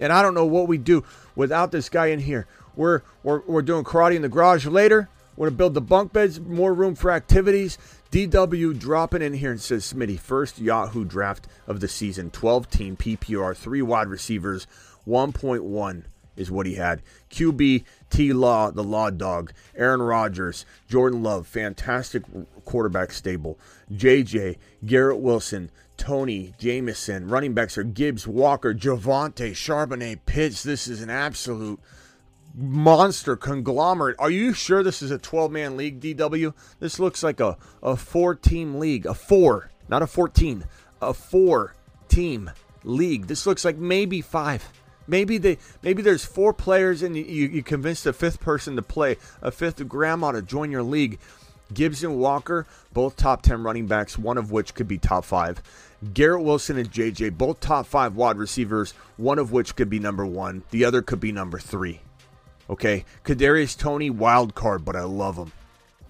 And 0.00 0.10
I 0.12 0.22
don't 0.22 0.34
know 0.34 0.46
what 0.46 0.68
we 0.68 0.78
do 0.78 1.04
without 1.34 1.70
this 1.70 1.88
guy 1.88 2.06
in 2.06 2.20
here. 2.20 2.46
We're, 2.76 3.02
we're, 3.22 3.42
we're 3.46 3.62
doing 3.62 3.84
karate 3.84 4.16
in 4.16 4.22
the 4.22 4.28
garage 4.28 4.64
later. 4.64 5.08
We're 5.36 5.46
going 5.46 5.54
to 5.54 5.58
build 5.58 5.74
the 5.74 5.80
bunk 5.80 6.12
beds, 6.12 6.40
more 6.40 6.72
room 6.72 6.94
for 6.94 7.10
activities. 7.10 7.78
DW 8.10 8.78
dropping 8.78 9.20
in 9.20 9.34
here 9.34 9.50
and 9.50 9.60
says, 9.60 9.92
Smitty, 9.92 10.18
first 10.18 10.58
Yahoo 10.58 11.04
draft 11.04 11.46
of 11.66 11.80
the 11.80 11.88
season, 11.88 12.30
12 12.30 12.70
team 12.70 12.96
PPR, 12.96 13.54
three 13.54 13.82
wide 13.82 14.08
receivers, 14.08 14.66
1.1 15.06 16.04
is 16.34 16.50
what 16.50 16.66
he 16.66 16.76
had. 16.76 17.02
QB, 17.30 17.84
T 18.08 18.32
Law, 18.32 18.70
the 18.70 18.84
Law 18.84 19.10
Dog, 19.10 19.52
Aaron 19.76 20.00
Rodgers, 20.00 20.64
Jordan 20.88 21.22
Love, 21.22 21.46
fantastic 21.46 22.22
quarterback 22.64 23.12
stable, 23.12 23.58
JJ, 23.92 24.56
Garrett 24.86 25.18
Wilson, 25.18 25.70
Toney, 25.98 26.54
Jameson, 26.58 27.28
running 27.28 27.52
backs 27.52 27.76
are 27.76 27.82
Gibbs, 27.82 28.26
Walker, 28.26 28.72
Javonte, 28.72 29.50
Charbonnet, 29.50 30.20
Pitts. 30.24 30.62
This 30.62 30.88
is 30.88 31.02
an 31.02 31.10
absolute 31.10 31.80
monster 32.58 33.36
conglomerate. 33.36 34.16
Are 34.18 34.30
you 34.30 34.52
sure 34.52 34.82
this 34.82 35.00
is 35.00 35.10
a 35.10 35.18
12 35.18 35.52
man 35.52 35.76
league, 35.76 36.00
DW? 36.00 36.52
This 36.80 36.98
looks 36.98 37.22
like 37.22 37.40
a, 37.40 37.56
a 37.82 37.96
four 37.96 38.34
team 38.34 38.78
league. 38.78 39.06
A 39.06 39.14
four, 39.14 39.70
not 39.88 40.02
a 40.02 40.06
14, 40.06 40.64
a 41.00 41.14
four 41.14 41.74
team 42.08 42.50
league. 42.82 43.26
This 43.26 43.46
looks 43.46 43.64
like 43.64 43.76
maybe 43.76 44.20
five. 44.20 44.68
Maybe 45.06 45.38
they 45.38 45.56
maybe 45.82 46.02
there's 46.02 46.24
four 46.24 46.52
players 46.52 47.02
and 47.02 47.16
you, 47.16 47.24
you 47.24 47.62
convinced 47.62 48.04
a 48.06 48.12
fifth 48.12 48.40
person 48.40 48.76
to 48.76 48.82
play, 48.82 49.16
a 49.40 49.50
fifth 49.50 49.86
grandma 49.88 50.32
to 50.32 50.42
join 50.42 50.70
your 50.70 50.82
league. 50.82 51.18
Gibson 51.72 52.18
Walker, 52.18 52.66
both 52.92 53.16
top 53.16 53.42
10 53.42 53.62
running 53.62 53.86
backs, 53.86 54.18
one 54.18 54.38
of 54.38 54.50
which 54.50 54.74
could 54.74 54.88
be 54.88 54.98
top 54.98 55.24
five. 55.24 55.62
Garrett 56.14 56.42
Wilson 56.42 56.78
and 56.78 56.90
JJ, 56.90 57.36
both 57.36 57.60
top 57.60 57.86
five 57.86 58.16
wide 58.16 58.38
receivers, 58.38 58.92
one 59.16 59.38
of 59.38 59.52
which 59.52 59.76
could 59.76 59.90
be 59.90 59.98
number 59.98 60.24
one, 60.24 60.62
the 60.70 60.84
other 60.84 61.02
could 61.02 61.20
be 61.20 61.32
number 61.32 61.58
three. 61.58 62.00
Okay, 62.70 63.04
Kadarius 63.24 63.76
Toney 63.78 64.10
wild 64.10 64.54
card, 64.54 64.84
but 64.84 64.96
I 64.96 65.02
love 65.02 65.36
him. 65.36 65.52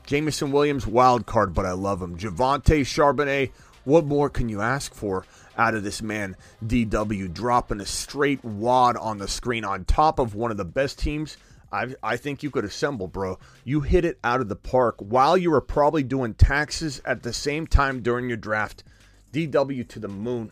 Jameson 0.06 0.52
Williams, 0.52 0.86
wild 0.86 1.26
card, 1.26 1.54
but 1.54 1.66
I 1.66 1.72
love 1.72 2.00
him. 2.02 2.18
Javonte 2.18 2.80
Charbonnet, 2.80 3.52
what 3.84 4.04
more 4.04 4.30
can 4.30 4.48
you 4.48 4.60
ask 4.60 4.94
for 4.94 5.24
out 5.56 5.74
of 5.74 5.84
this 5.84 6.02
man? 6.02 6.36
DW 6.66 7.32
dropping 7.32 7.80
a 7.80 7.86
straight 7.86 8.42
wad 8.44 8.96
on 8.96 9.18
the 9.18 9.28
screen 9.28 9.64
on 9.64 9.84
top 9.84 10.18
of 10.18 10.34
one 10.34 10.50
of 10.50 10.56
the 10.56 10.64
best 10.64 10.98
teams 10.98 11.36
I, 11.70 11.94
I 12.02 12.16
think 12.16 12.42
you 12.42 12.50
could 12.50 12.64
assemble, 12.64 13.08
bro. 13.08 13.38
You 13.64 13.80
hit 13.80 14.04
it 14.04 14.18
out 14.24 14.40
of 14.40 14.48
the 14.48 14.56
park 14.56 14.96
while 14.98 15.36
you 15.36 15.50
were 15.50 15.60
probably 15.60 16.02
doing 16.02 16.34
taxes 16.34 17.00
at 17.04 17.22
the 17.22 17.32
same 17.32 17.66
time 17.66 18.00
during 18.00 18.28
your 18.28 18.38
draft. 18.38 18.84
DW 19.32 19.86
to 19.88 19.98
the 19.98 20.08
moon. 20.08 20.50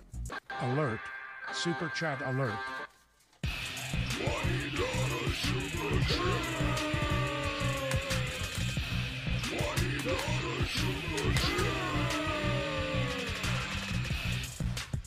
Alert. 0.61 1.01
Super 1.53 1.91
chat 1.95 2.21
alert. 2.27 2.59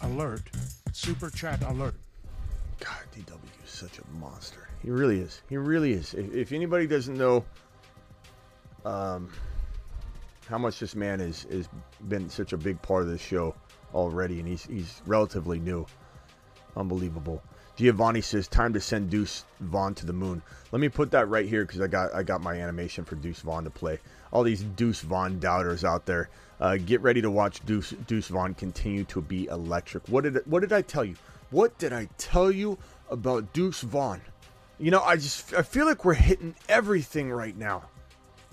Alert. 0.02 0.42
Super 0.92 1.30
chat 1.30 1.62
alert. 1.64 1.96
God, 2.80 2.98
DW 3.16 3.40
is 3.64 3.70
such 3.70 4.00
a 4.00 4.20
monster. 4.20 4.68
He 4.82 4.90
really 4.90 5.20
is. 5.20 5.42
He 5.50 5.58
really 5.58 5.94
is. 5.94 6.14
If, 6.14 6.34
if 6.34 6.52
anybody 6.52 6.88
doesn't 6.88 7.18
know 7.18 7.46
um, 8.86 9.30
how 10.48 10.58
much 10.58 10.80
this 10.80 10.96
man 10.96 11.20
has 11.20 11.46
is 11.46 11.70
been 12.08 12.30
such 12.30 12.54
a 12.54 12.58
big 12.58 12.82
part 12.82 13.04
of 13.04 13.10
this 13.10 13.22
show 13.22 13.56
already, 13.94 14.40
and 14.40 14.48
he's 14.48 14.66
he's 14.66 15.02
relatively 15.06 15.60
new. 15.60 15.86
Unbelievable. 16.76 17.42
Giovanni 17.80 18.20
says, 18.20 18.50
"Time 18.50 18.74
to 18.74 18.82
send 18.82 19.10
Deuce 19.10 19.46
Vaughn 19.62 19.96
to 19.96 20.06
the 20.06 20.12
moon." 20.12 20.42
Let 20.74 20.82
me 20.82 20.90
put 20.90 21.12
that 21.12 21.30
right 21.30 21.48
here 21.48 21.64
because 21.64 21.80
I 21.80 21.88
got 21.88 22.14
I 22.14 22.24
got 22.24 22.42
my 22.42 22.56
animation 22.56 23.06
for 23.06 23.16
Deuce 23.16 23.40
Vaughn 23.40 23.64
to 23.64 23.70
play. 23.70 24.00
All 24.34 24.44
these 24.44 24.64
Deuce 24.64 25.00
Vaughn 25.00 25.40
doubters 25.40 25.86
out 25.86 26.06
there, 26.06 26.28
uh, 26.60 26.76
get 26.76 27.00
ready 27.00 27.22
to 27.22 27.32
watch 27.32 27.66
Deuce 27.66 27.92
Deuce 28.06 28.28
Vaughn 28.28 28.54
continue 28.54 29.06
to 29.06 29.22
be 29.22 29.46
electric. 29.46 30.10
What 30.10 30.26
did 30.26 30.42
what 30.46 30.60
did 30.60 30.74
I 30.74 30.82
tell 30.82 31.06
you? 31.06 31.16
What 31.52 31.78
did 31.78 31.94
I 31.94 32.10
tell 32.18 32.52
you 32.52 32.78
about 33.10 33.54
Deuce 33.54 33.80
Vaughn? 33.80 34.20
You 34.78 34.92
know, 34.92 35.02
I 35.02 35.16
just 35.16 35.54
I 35.54 35.62
feel 35.62 35.86
like 35.86 36.04
we're 36.04 36.16
hitting 36.16 36.56
everything 36.68 37.32
right 37.32 37.56
now. 37.56 37.84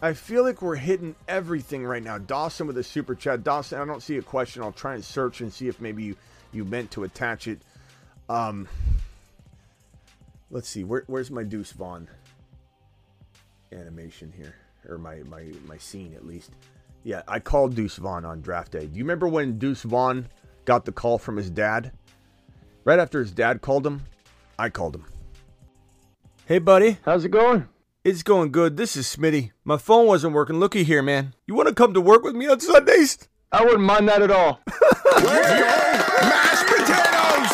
I 0.01 0.12
feel 0.12 0.45
like 0.45 0.62
we're 0.62 0.77
hitting 0.77 1.17
everything 1.27 1.85
right 1.85 2.03
now. 2.03 2.19
Dawson 2.19 2.69
with 2.69 2.79
a 2.79 2.85
super 2.85 3.17
chat. 3.17 3.43
Dawson, 3.43 3.81
I 3.81 3.85
don't 3.87 4.05
see 4.05 4.19
a 4.19 4.23
question. 4.23 4.62
I'll 4.62 4.71
try 4.71 4.95
and 4.95 5.05
search 5.05 5.41
and 5.41 5.53
see 5.53 5.67
if 5.67 5.81
maybe 5.81 6.05
you 6.05 6.17
you 6.53 6.65
meant 6.65 6.93
to 6.93 7.03
attach 7.03 7.49
it. 7.49 7.59
Um, 8.29 8.69
let's 10.51 10.69
see. 10.69 10.85
Where, 10.85 11.05
where's 11.07 11.31
my 11.31 11.43
Deuce 11.43 11.73
Vaughn 11.73 12.09
animation 13.73 14.33
here, 14.37 14.55
or 14.89 14.99
my 14.99 15.17
my 15.25 15.53
my 15.67 15.79
scene 15.79 16.15
at 16.15 16.27
least? 16.27 16.53
Yeah, 17.05 17.23
I 17.29 17.39
called 17.39 17.75
Deuce 17.77 17.97
Vaughn 17.97 18.25
on 18.25 18.41
draft 18.41 18.73
day. 18.73 18.87
Do 18.87 18.99
you 18.99 19.05
remember 19.05 19.29
when 19.29 19.59
Deuce 19.59 19.83
Vaughn 19.83 20.29
got 20.65 20.85
the 20.85 20.93
call 20.93 21.19
from 21.19 21.37
his 21.37 21.51
dad? 21.51 21.93
Right 22.85 22.99
after 22.99 23.21
his 23.21 23.33
dad 23.33 23.63
called 23.63 23.87
him, 23.87 24.03
I 24.59 24.71
called 24.71 24.97
him. 24.97 25.07
Hey, 26.47 26.59
buddy. 26.59 26.99
How's 27.05 27.25
it 27.25 27.31
going? 27.31 27.69
It's 28.05 28.23
going 28.23 28.53
good. 28.53 28.77
This 28.77 28.97
is 28.97 29.07
Smitty. 29.07 29.51
My 29.65 29.77
phone 29.79 30.07
wasn't 30.07 30.35
working. 30.35 30.61
Looky 30.61 30.85
here, 30.85 31.03
man. 31.03 31.35
You 31.47 31.57
want 31.57 31.69
to 31.69 31.75
come 31.75 31.93
to 31.95 32.01
work 32.01 32.23
with 32.23 32.37
me 32.37 32.47
on 32.47 32.61
Sundays? 32.61 33.29
I 33.51 33.65
wouldn't 33.65 33.83
mind 33.83 34.09
that 34.09 34.23
at 34.23 34.31
all. 34.31 34.61
Where's 34.67 35.59
your 35.59 35.67
Mashed 36.23 36.67
potatoes! 36.69 37.51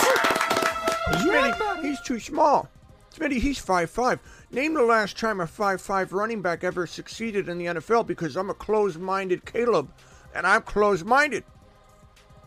Smitty, 1.22 1.82
he's 1.82 2.00
too 2.02 2.20
small. 2.20 2.68
Smitty, 3.22 3.38
he's 3.38 3.58
five 3.58 3.88
five. 3.88 4.18
Name 4.50 4.74
the 4.74 4.82
last 4.82 5.16
time 5.16 5.40
a 5.40 5.46
five 5.46 5.80
five 5.80 6.12
running 6.12 6.42
back 6.42 6.64
ever 6.64 6.88
succeeded 6.88 7.48
in 7.48 7.56
the 7.56 7.66
NFL 7.66 8.06
because 8.06 8.36
I'm 8.36 8.50
a 8.50 8.54
closed-minded 8.54 9.44
Caleb, 9.44 9.92
and 10.34 10.44
I'm 10.44 10.62
closed-minded. 10.62 11.44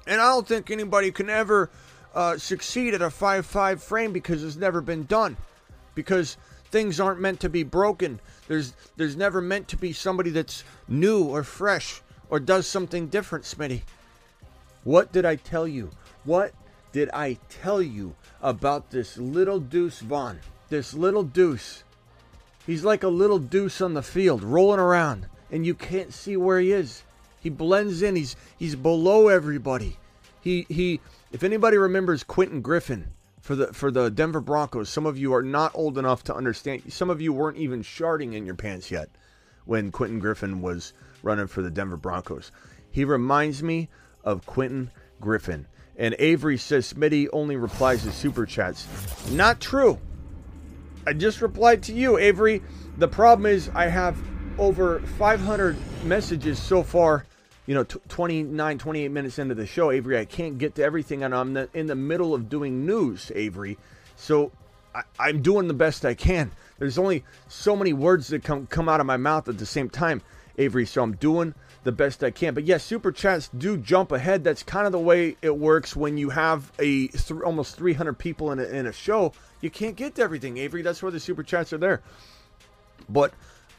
And 0.06 0.20
I 0.20 0.28
don't 0.30 0.46
think 0.46 0.70
anybody 0.70 1.12
can 1.12 1.30
ever 1.30 1.70
uh, 2.14 2.38
succeed 2.38 2.94
at 2.94 3.02
a 3.02 3.10
five 3.10 3.46
five 3.46 3.82
frame 3.82 4.12
because 4.12 4.44
it's 4.44 4.58
never 4.58 4.82
been 4.82 5.06
done. 5.06 5.38
Because 5.94 6.36
things 6.72 7.00
aren't 7.00 7.22
meant 7.22 7.40
to 7.40 7.50
be 7.50 7.64
broken. 7.64 8.20
There's 8.50 8.74
there's 8.98 9.16
never 9.16 9.40
meant 9.40 9.70
to 9.70 9.78
be 9.78 9.94
somebody 9.94 10.30
that's 10.30 10.66
new 10.90 11.24
or 11.24 11.44
fresh 11.44 12.02
or 12.30 12.42
does 12.42 12.68
something 12.68 13.08
different, 13.08 13.46
Smitty. 13.46 13.84
What 14.84 15.14
did 15.14 15.24
I 15.24 15.38
tell 15.38 15.70
you? 15.70 15.92
What 16.26 16.54
did 16.92 17.10
I 17.14 17.38
tell 17.50 17.82
you 17.82 18.16
about 18.42 18.92
this 18.92 19.18
little 19.18 19.62
Deuce 19.62 20.02
Vaughn? 20.02 20.42
This 20.70 20.94
little 20.94 21.24
Deuce. 21.24 21.84
He's 22.66 22.84
like 22.84 23.04
a 23.04 23.10
little 23.10 23.38
deuce 23.38 23.80
on 23.80 23.94
the 23.94 24.02
field, 24.02 24.44
rolling 24.44 24.80
around, 24.80 25.28
and 25.52 25.66
you 25.66 25.76
can't 25.76 26.12
see 26.12 26.36
where 26.36 26.60
he 26.60 26.72
is. 26.72 27.04
He 27.40 27.50
blends 27.50 28.02
in. 28.02 28.16
He's 28.16 28.36
he's 28.58 28.76
below 28.76 29.28
everybody. 29.28 29.98
He 30.42 30.66
he. 30.68 31.00
If 31.32 31.44
anybody 31.44 31.78
remembers 31.78 32.24
Quentin 32.24 32.62
Griffin 32.62 33.14
for 33.40 33.56
the 33.56 33.68
for 33.68 33.92
the 33.92 34.10
Denver 34.10 34.42
Broncos, 34.42 34.90
some 34.90 35.06
of 35.06 35.16
you 35.16 35.32
are 35.36 35.44
not 35.44 35.76
old 35.76 36.00
enough 36.00 36.24
to 36.24 36.36
understand. 36.36 36.92
Some 36.92 37.12
of 37.12 37.22
you 37.22 37.34
weren't 37.34 37.58
even 37.58 37.84
sharding 37.84 38.34
in 38.34 38.48
your 38.48 38.56
pants 38.56 38.90
yet 38.90 39.10
when 39.66 39.92
Quentin 39.92 40.20
Griffin 40.20 40.62
was 40.62 40.94
running 41.22 41.48
for 41.48 41.62
the 41.62 41.70
Denver 41.70 41.98
Broncos. 41.98 42.52
He 42.90 43.06
reminds 43.06 43.62
me 43.62 43.90
of 44.24 44.48
Quentin 44.48 44.90
Griffin. 45.22 45.68
And 45.98 46.16
Avery 46.18 46.58
says 46.58 46.92
Smitty 46.92 47.28
only 47.32 47.56
replies 47.56 48.04
to 48.04 48.12
super 48.12 48.46
chats. 48.46 48.88
Not 49.32 49.62
true. 49.62 50.00
I 51.08 51.14
just 51.14 51.42
replied 51.42 51.84
to 51.84 51.94
you, 51.94 52.18
Avery. 52.18 52.64
The 52.98 53.08
problem 53.08 53.46
is 53.46 53.70
I 53.76 53.88
have 53.88 54.18
over 54.58 55.00
500 55.00 55.78
messages 56.04 56.60
so 56.62 56.82
far. 56.82 57.26
You 57.68 57.76
know, 57.76 57.84
t- 57.84 58.00
29, 58.10 58.78
28 58.78 59.12
minutes 59.12 59.40
into 59.40 59.56
the 59.56 59.68
show, 59.68 59.92
Avery. 59.92 60.18
I 60.18 60.26
can't 60.26 60.58
get 60.58 60.76
to 60.76 60.84
everything, 60.84 61.24
and 61.24 61.34
I'm 61.34 61.56
in 61.74 61.88
the 61.88 61.96
middle 61.96 62.34
of 62.34 62.50
doing 62.50 62.86
news, 62.86 63.32
Avery. 63.36 63.78
So 64.16 64.52
I, 64.94 65.02
I'm 65.20 65.42
doing 65.42 65.68
the 65.68 65.74
best 65.74 66.06
I 66.06 66.14
can. 66.14 66.52
There's 66.80 66.98
only 66.98 67.24
so 67.48 67.76
many 67.76 67.94
words 67.94 68.28
that 68.30 68.44
come 68.44 68.68
come 68.68 68.90
out 68.90 69.00
of 69.00 69.06
my 69.06 69.18
mouth 69.18 69.48
at 69.48 69.58
the 69.58 69.66
same 69.66 69.90
time, 69.90 70.22
Avery. 70.58 70.86
So 70.86 71.02
I'm 71.04 71.16
doing 71.16 71.54
the 71.86 71.92
best 71.92 72.24
I 72.24 72.32
can. 72.32 72.54
But 72.54 72.66
yes, 72.66 72.84
super 72.84 73.12
chats 73.12 73.48
do 73.56 73.78
jump 73.78 74.12
ahead. 74.12 74.44
That's 74.44 74.64
kind 74.64 74.86
of 74.88 74.92
the 74.92 75.00
way 75.00 75.38
it 75.42 75.56
works 75.56 75.96
when 75.96 76.18
you 76.18 76.32
have 76.32 76.72
a 76.80 77.08
th- 77.08 77.42
almost 77.42 77.78
300 77.78 78.14
people 78.14 78.52
in 78.52 78.60
a, 78.60 78.64
in 78.64 78.88
a 78.88 78.92
show. 78.92 79.32
You 79.62 79.70
can't 79.70 79.96
get 79.96 80.16
to 80.16 80.24
everything, 80.24 80.58
Avery. 80.58 80.82
That's 80.82 81.02
why 81.02 81.12
the 81.12 81.20
super 81.20 81.44
chats 81.44 81.72
are 81.72 81.78
there. 81.78 82.02
But 83.08 83.34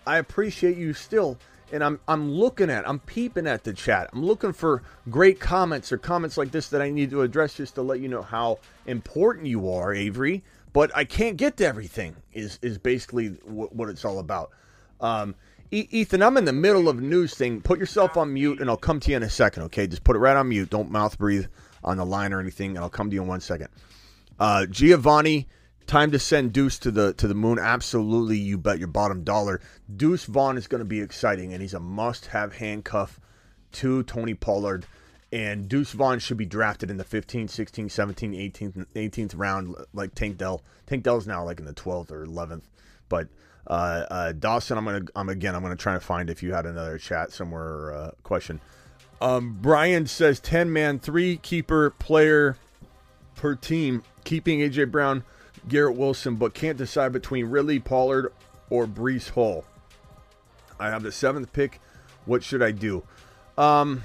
I 0.06 0.18
appreciate 0.18 0.76
you 0.76 0.94
still, 0.94 1.36
and 1.72 1.82
I'm 1.82 1.98
I'm 2.06 2.30
looking 2.30 2.70
at, 2.70 2.88
I'm 2.88 3.00
peeping 3.00 3.48
at 3.48 3.64
the 3.64 3.72
chat. 3.72 4.08
I'm 4.12 4.24
looking 4.24 4.52
for 4.52 4.84
great 5.10 5.40
comments 5.40 5.90
or 5.90 5.98
comments 5.98 6.38
like 6.38 6.52
this 6.52 6.68
that 6.68 6.80
I 6.80 6.90
need 6.90 7.10
to 7.10 7.22
address 7.22 7.54
just 7.54 7.74
to 7.74 7.82
let 7.82 7.98
you 7.98 8.08
know 8.08 8.22
how 8.22 8.60
important 8.86 9.46
you 9.46 9.68
are, 9.70 9.92
Avery. 9.92 10.44
But 10.72 10.92
I 10.94 11.04
can't 11.04 11.36
get 11.36 11.56
to 11.56 11.66
everything. 11.66 12.14
Is 12.32 12.60
is 12.62 12.78
basically 12.78 13.30
what, 13.42 13.74
what 13.74 13.88
it's 13.88 14.04
all 14.04 14.20
about. 14.20 14.52
Um, 15.00 15.34
E- 15.70 15.88
Ethan, 15.90 16.22
I'm 16.22 16.37
in 16.37 16.44
the 16.44 16.52
middle 16.52 16.88
of 16.88 17.00
news 17.00 17.35
thing. 17.35 17.61
Put 17.61 17.79
yourself 17.79 18.16
on 18.16 18.33
mute, 18.33 18.61
and 18.61 18.70
I'll 18.70 18.76
come 18.76 19.00
to 19.00 19.11
you 19.11 19.16
in 19.16 19.22
a 19.22 19.31
second. 19.31 19.64
Okay, 19.64 19.87
just 19.87 20.05
put 20.05 20.16
it 20.16 20.20
right 20.20 20.37
on 20.37 20.48
mute. 20.48 20.70
Don't 20.70 20.90
mouth 20.90 21.18
breathe 21.18 21.46
on 21.83 21.96
the 21.96 22.07
line 22.07 22.33
or 22.33 22.40
anything, 22.40 22.70
and 22.70 22.79
I'll 22.79 22.90
come 22.90 23.11
to 23.11 23.14
you 23.14 23.22
in 23.22 23.29
one 23.29 23.40
second. 23.40 23.68
Uh, 24.38 24.66
Giovanni, 24.66 25.48
time 25.87 26.11
to 26.11 26.18
send 26.18 26.52
Deuce 26.52 26.79
to 26.81 26.90
the 26.90 27.12
to 27.14 27.26
the 27.26 27.35
moon. 27.35 27.59
Absolutely, 27.59 28.38
you 28.38 28.59
bet 28.59 28.79
your 28.79 28.88
bottom 28.88 29.24
dollar. 29.24 29.61
Deuce 29.96 30.24
Vaughn 30.24 30.57
is 30.57 30.66
going 30.66 30.81
to 30.81 30.85
be 30.85 31.00
exciting, 31.00 31.52
and 31.52 31.62
he's 31.62 31.74
a 31.74 31.81
must-have 31.81 32.55
handcuff 32.57 33.18
to 33.72 34.02
Tony 34.05 34.35
Pollard. 34.35 34.87
And 35.33 35.68
Deuce 35.68 35.92
Vaughn 35.92 36.20
should 36.20 36.37
be 36.37 36.46
drafted 36.46 36.88
in 36.88 36.98
the 36.98 37.05
15th, 37.05 37.50
16th, 37.50 37.87
17th, 37.87 38.52
18th, 38.52 38.87
18th 38.94 39.33
round, 39.37 39.74
like 39.92 40.14
Tank 40.14 40.38
Dell. 40.38 40.62
Tank 40.87 41.02
Dell's 41.02 41.26
now 41.26 41.44
like 41.44 41.59
in 41.59 41.66
the 41.66 41.74
12th 41.74 42.12
or 42.12 42.24
11th, 42.24 42.62
but 43.09 43.29
uh, 43.66 44.07
uh, 44.11 44.33
Dawson, 44.33 44.79
I'm 44.79 44.85
gonna, 44.85 45.05
I'm 45.14 45.29
again, 45.29 45.55
I'm 45.55 45.62
gonna 45.62 45.76
try 45.76 45.94
to 45.94 46.00
find 46.00 46.31
if 46.31 46.42
you 46.42 46.52
had 46.52 46.66
another 46.66 46.98
chat 46.98 47.33
somewhere 47.33 47.92
uh, 47.92 48.11
question. 48.22 48.61
Um, 49.20 49.59
Brian 49.61 50.07
says 50.07 50.40
10 50.40 50.72
man, 50.72 50.98
three 50.98 51.38
keeper 51.38 51.90
player 51.90 52.57
per 53.35 53.55
team, 53.55 54.02
keeping 54.24 54.61
AJ 54.61 54.90
Brown, 54.90 55.24
Garrett 55.68 55.96
Wilson, 55.96 56.37
but 56.37 56.55
can't 56.55 56.76
decide 56.76 57.12
between 57.12 57.46
Ridley 57.46 57.79
Pollard 57.79 58.33
or 58.68 58.87
Breece 58.87 59.31
Hall. 59.31 59.64
I 60.79 60.90
have 60.90 61.02
the 61.02 61.12
seventh 61.12 61.52
pick. 61.52 61.81
What 62.26 62.42
should 62.42 62.62
I 62.62 62.72
do? 62.72 63.05
Um, 63.57 64.02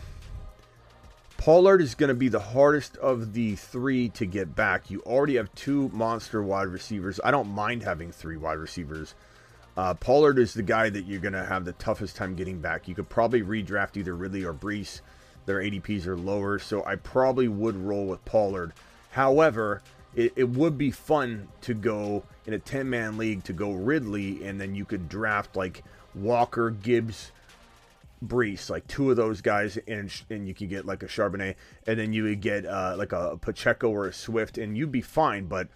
Pollard 1.38 1.82
is 1.82 1.96
going 1.96 2.10
to 2.10 2.14
be 2.14 2.30
the 2.30 2.40
hardest 2.40 2.98
of 2.98 3.34
the 3.34 3.56
three 3.56 4.10
to 4.10 4.26
get 4.26 4.56
back. 4.56 4.90
You 4.90 5.02
already 5.02 5.36
have 5.36 5.54
two 5.56 5.90
monster 5.90 6.42
wide 6.42 6.68
receivers. 6.68 7.20
I 7.24 7.32
don't 7.32 7.50
mind 7.50 7.84
having 7.84 8.12
three 8.12 8.38
wide 8.38 8.60
receivers. 8.60 9.16
Uh, 9.78 9.94
Pollard 9.94 10.38
is 10.38 10.54
the 10.54 10.64
guy 10.64 10.90
that 10.90 11.06
you're 11.06 11.22
going 11.22 11.34
to 11.34 11.46
have 11.46 11.66
the 11.66 11.74
toughest 11.74 12.16
time 12.16 12.36
getting 12.36 12.60
back. 12.60 12.88
You 12.88 12.96
could 12.96 13.10
probably 13.10 13.42
redraft 13.42 13.98
either 13.98 14.16
Ridley 14.16 14.44
or 14.44 14.54
Breece. 14.54 15.02
Their 15.46 15.60
ADPs 15.60 16.06
are 16.08 16.18
lower, 16.18 16.60
so 16.60 16.86
I 16.86 16.96
probably 16.96 17.48
would 17.48 17.76
roll 17.76 18.06
with 18.06 18.24
Pollard. 18.26 18.74
However, 19.12 19.82
it, 20.16 20.34
it 20.36 20.50
would 20.50 20.78
be 20.78 20.92
fun 20.92 21.48
to 21.62 21.74
go 21.74 22.24
in 22.46 22.54
a 22.54 22.60
10 22.60 22.90
man 22.90 23.18
league 23.18 23.44
to 23.46 23.54
go 23.54 23.72
Ridley, 23.72 24.46
and 24.46 24.60
then 24.60 24.76
you 24.76 24.86
could 24.86 25.08
draft 25.08 25.56
like 25.56 25.84
Walker, 26.14 26.70
Gibbs, 26.70 27.32
Breece, 28.24 28.70
like 28.70 28.86
two 28.88 29.10
of 29.10 29.18
those 29.18 29.42
guys, 29.42 29.78
and 29.88 30.12
and 30.30 30.48
you 30.48 30.54
could 30.54 30.70
get 30.70 30.86
like 30.86 31.02
a 31.02 31.08
Charbonnet, 31.08 31.56
and 31.88 31.98
then 31.98 32.14
you 32.14 32.24
would 32.24 32.42
get 32.42 32.66
uh, 32.66 32.96
like 32.98 33.14
a 33.14 33.38
Pacheco 33.38 33.90
or 33.90 34.08
a 34.08 34.14
Swift, 34.14 34.58
and 34.58 34.78
you'd 34.78 34.92
be 34.92 35.02
fine. 35.02 35.46
But 35.46 35.70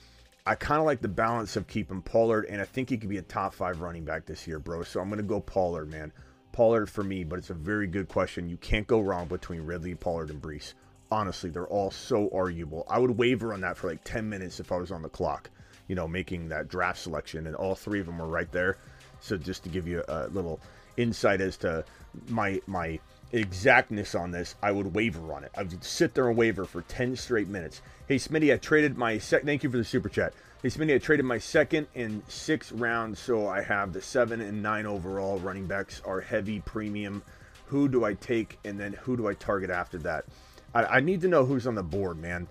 I 0.47 0.53
kind 0.53 0.79
of 0.79 0.85
like 0.85 1.01
the 1.01 1.07
balance 1.07 1.55
of 1.55 1.67
keeping 1.67 2.03
Pollard, 2.03 2.45
and 2.45 2.61
I 2.61 2.65
think 2.65 2.89
he 2.89 2.97
could 2.97 3.09
be 3.09 3.17
a 3.17 3.23
top 3.23 3.53
five 3.55 3.81
running 3.81 4.05
back 4.05 4.25
this 4.25 4.45
year, 4.45 4.59
bro. 4.59 4.83
So 4.83 4.99
I'm 4.99 5.07
going 5.07 5.17
to 5.17 5.23
go 5.23 5.39
Pollard, 5.39 5.89
man. 5.89 6.11
Pollard 6.51 6.87
for 6.87 7.03
me, 7.03 7.23
but 7.23 7.39
it's 7.39 7.49
a 7.49 7.55
very 7.55 7.87
good 7.87 8.07
question. 8.07 8.47
You 8.47 8.57
can't 8.57 8.85
go 8.85 9.01
wrong 9.01 9.27
between 9.27 9.65
Ridley, 9.65 9.95
Pollard, 9.95 10.29
and 10.29 10.39
Breece. 10.41 10.73
Honestly, 11.11 11.49
they're 11.49 11.67
all 11.67 11.89
so 11.89 12.29
arguable. 12.31 12.85
I 12.89 12.99
would 12.99 13.17
waver 13.17 13.53
on 13.53 13.61
that 13.61 13.75
for 13.75 13.89
like 13.89 14.03
10 14.03 14.29
minutes 14.29 14.59
if 14.59 14.71
I 14.71 14.77
was 14.77 14.91
on 14.91 15.01
the 15.01 15.09
clock, 15.09 15.49
you 15.87 15.95
know, 15.95 16.07
making 16.07 16.49
that 16.49 16.67
draft 16.67 16.99
selection, 16.99 17.47
and 17.47 17.55
all 17.55 17.73
three 17.73 17.99
of 17.99 18.05
them 18.05 18.19
were 18.19 18.27
right 18.27 18.51
there. 18.51 18.77
So 19.21 19.37
just 19.37 19.63
to 19.63 19.69
give 19.69 19.87
you 19.87 20.03
a 20.07 20.27
little 20.27 20.59
insight 20.95 21.41
as 21.41 21.57
to 21.57 21.83
my 22.29 22.61
my 22.67 22.99
exactness 23.35 24.15
on 24.15 24.31
this, 24.31 24.55
I 24.63 24.71
would 24.71 24.93
waver 24.93 25.33
on 25.33 25.43
it. 25.43 25.51
I 25.55 25.63
would 25.63 25.83
sit 25.83 26.13
there 26.13 26.29
and 26.29 26.37
waver 26.37 26.65
for 26.65 26.81
10 26.83 27.15
straight 27.15 27.47
minutes. 27.47 27.81
Hey, 28.07 28.15
Smitty, 28.15 28.53
I 28.53 28.57
traded 28.57 28.97
my 28.97 29.17
second. 29.17 29.45
Thank 29.45 29.63
you 29.63 29.69
for 29.69 29.77
the 29.77 29.83
super 29.83 30.09
chat. 30.09 30.33
Hey, 30.61 30.69
Smitty, 30.69 30.95
I 30.95 30.97
traded 30.97 31.25
my 31.25 31.37
second 31.37 31.87
and 31.95 32.23
sixth 32.27 32.71
round, 32.71 33.17
so 33.17 33.47
I 33.47 33.61
have 33.61 33.93
the 33.93 34.01
seven 34.01 34.41
and 34.41 34.63
nine 34.63 34.85
overall. 34.85 35.37
Running 35.39 35.67
backs 35.67 36.01
are 36.05 36.21
heavy 36.21 36.61
premium. 36.61 37.23
Who 37.67 37.89
do 37.89 38.05
I 38.05 38.13
take, 38.13 38.57
and 38.63 38.79
then 38.79 38.93
who 38.93 39.17
do 39.17 39.27
I 39.27 39.33
target 39.33 39.69
after 39.69 39.97
that? 39.99 40.25
I, 40.73 40.85
I 40.85 40.99
need 41.01 41.21
to 41.21 41.27
know 41.27 41.45
who's 41.45 41.67
on 41.67 41.75
the 41.75 41.83
board, 41.83 42.17
man. 42.17 42.47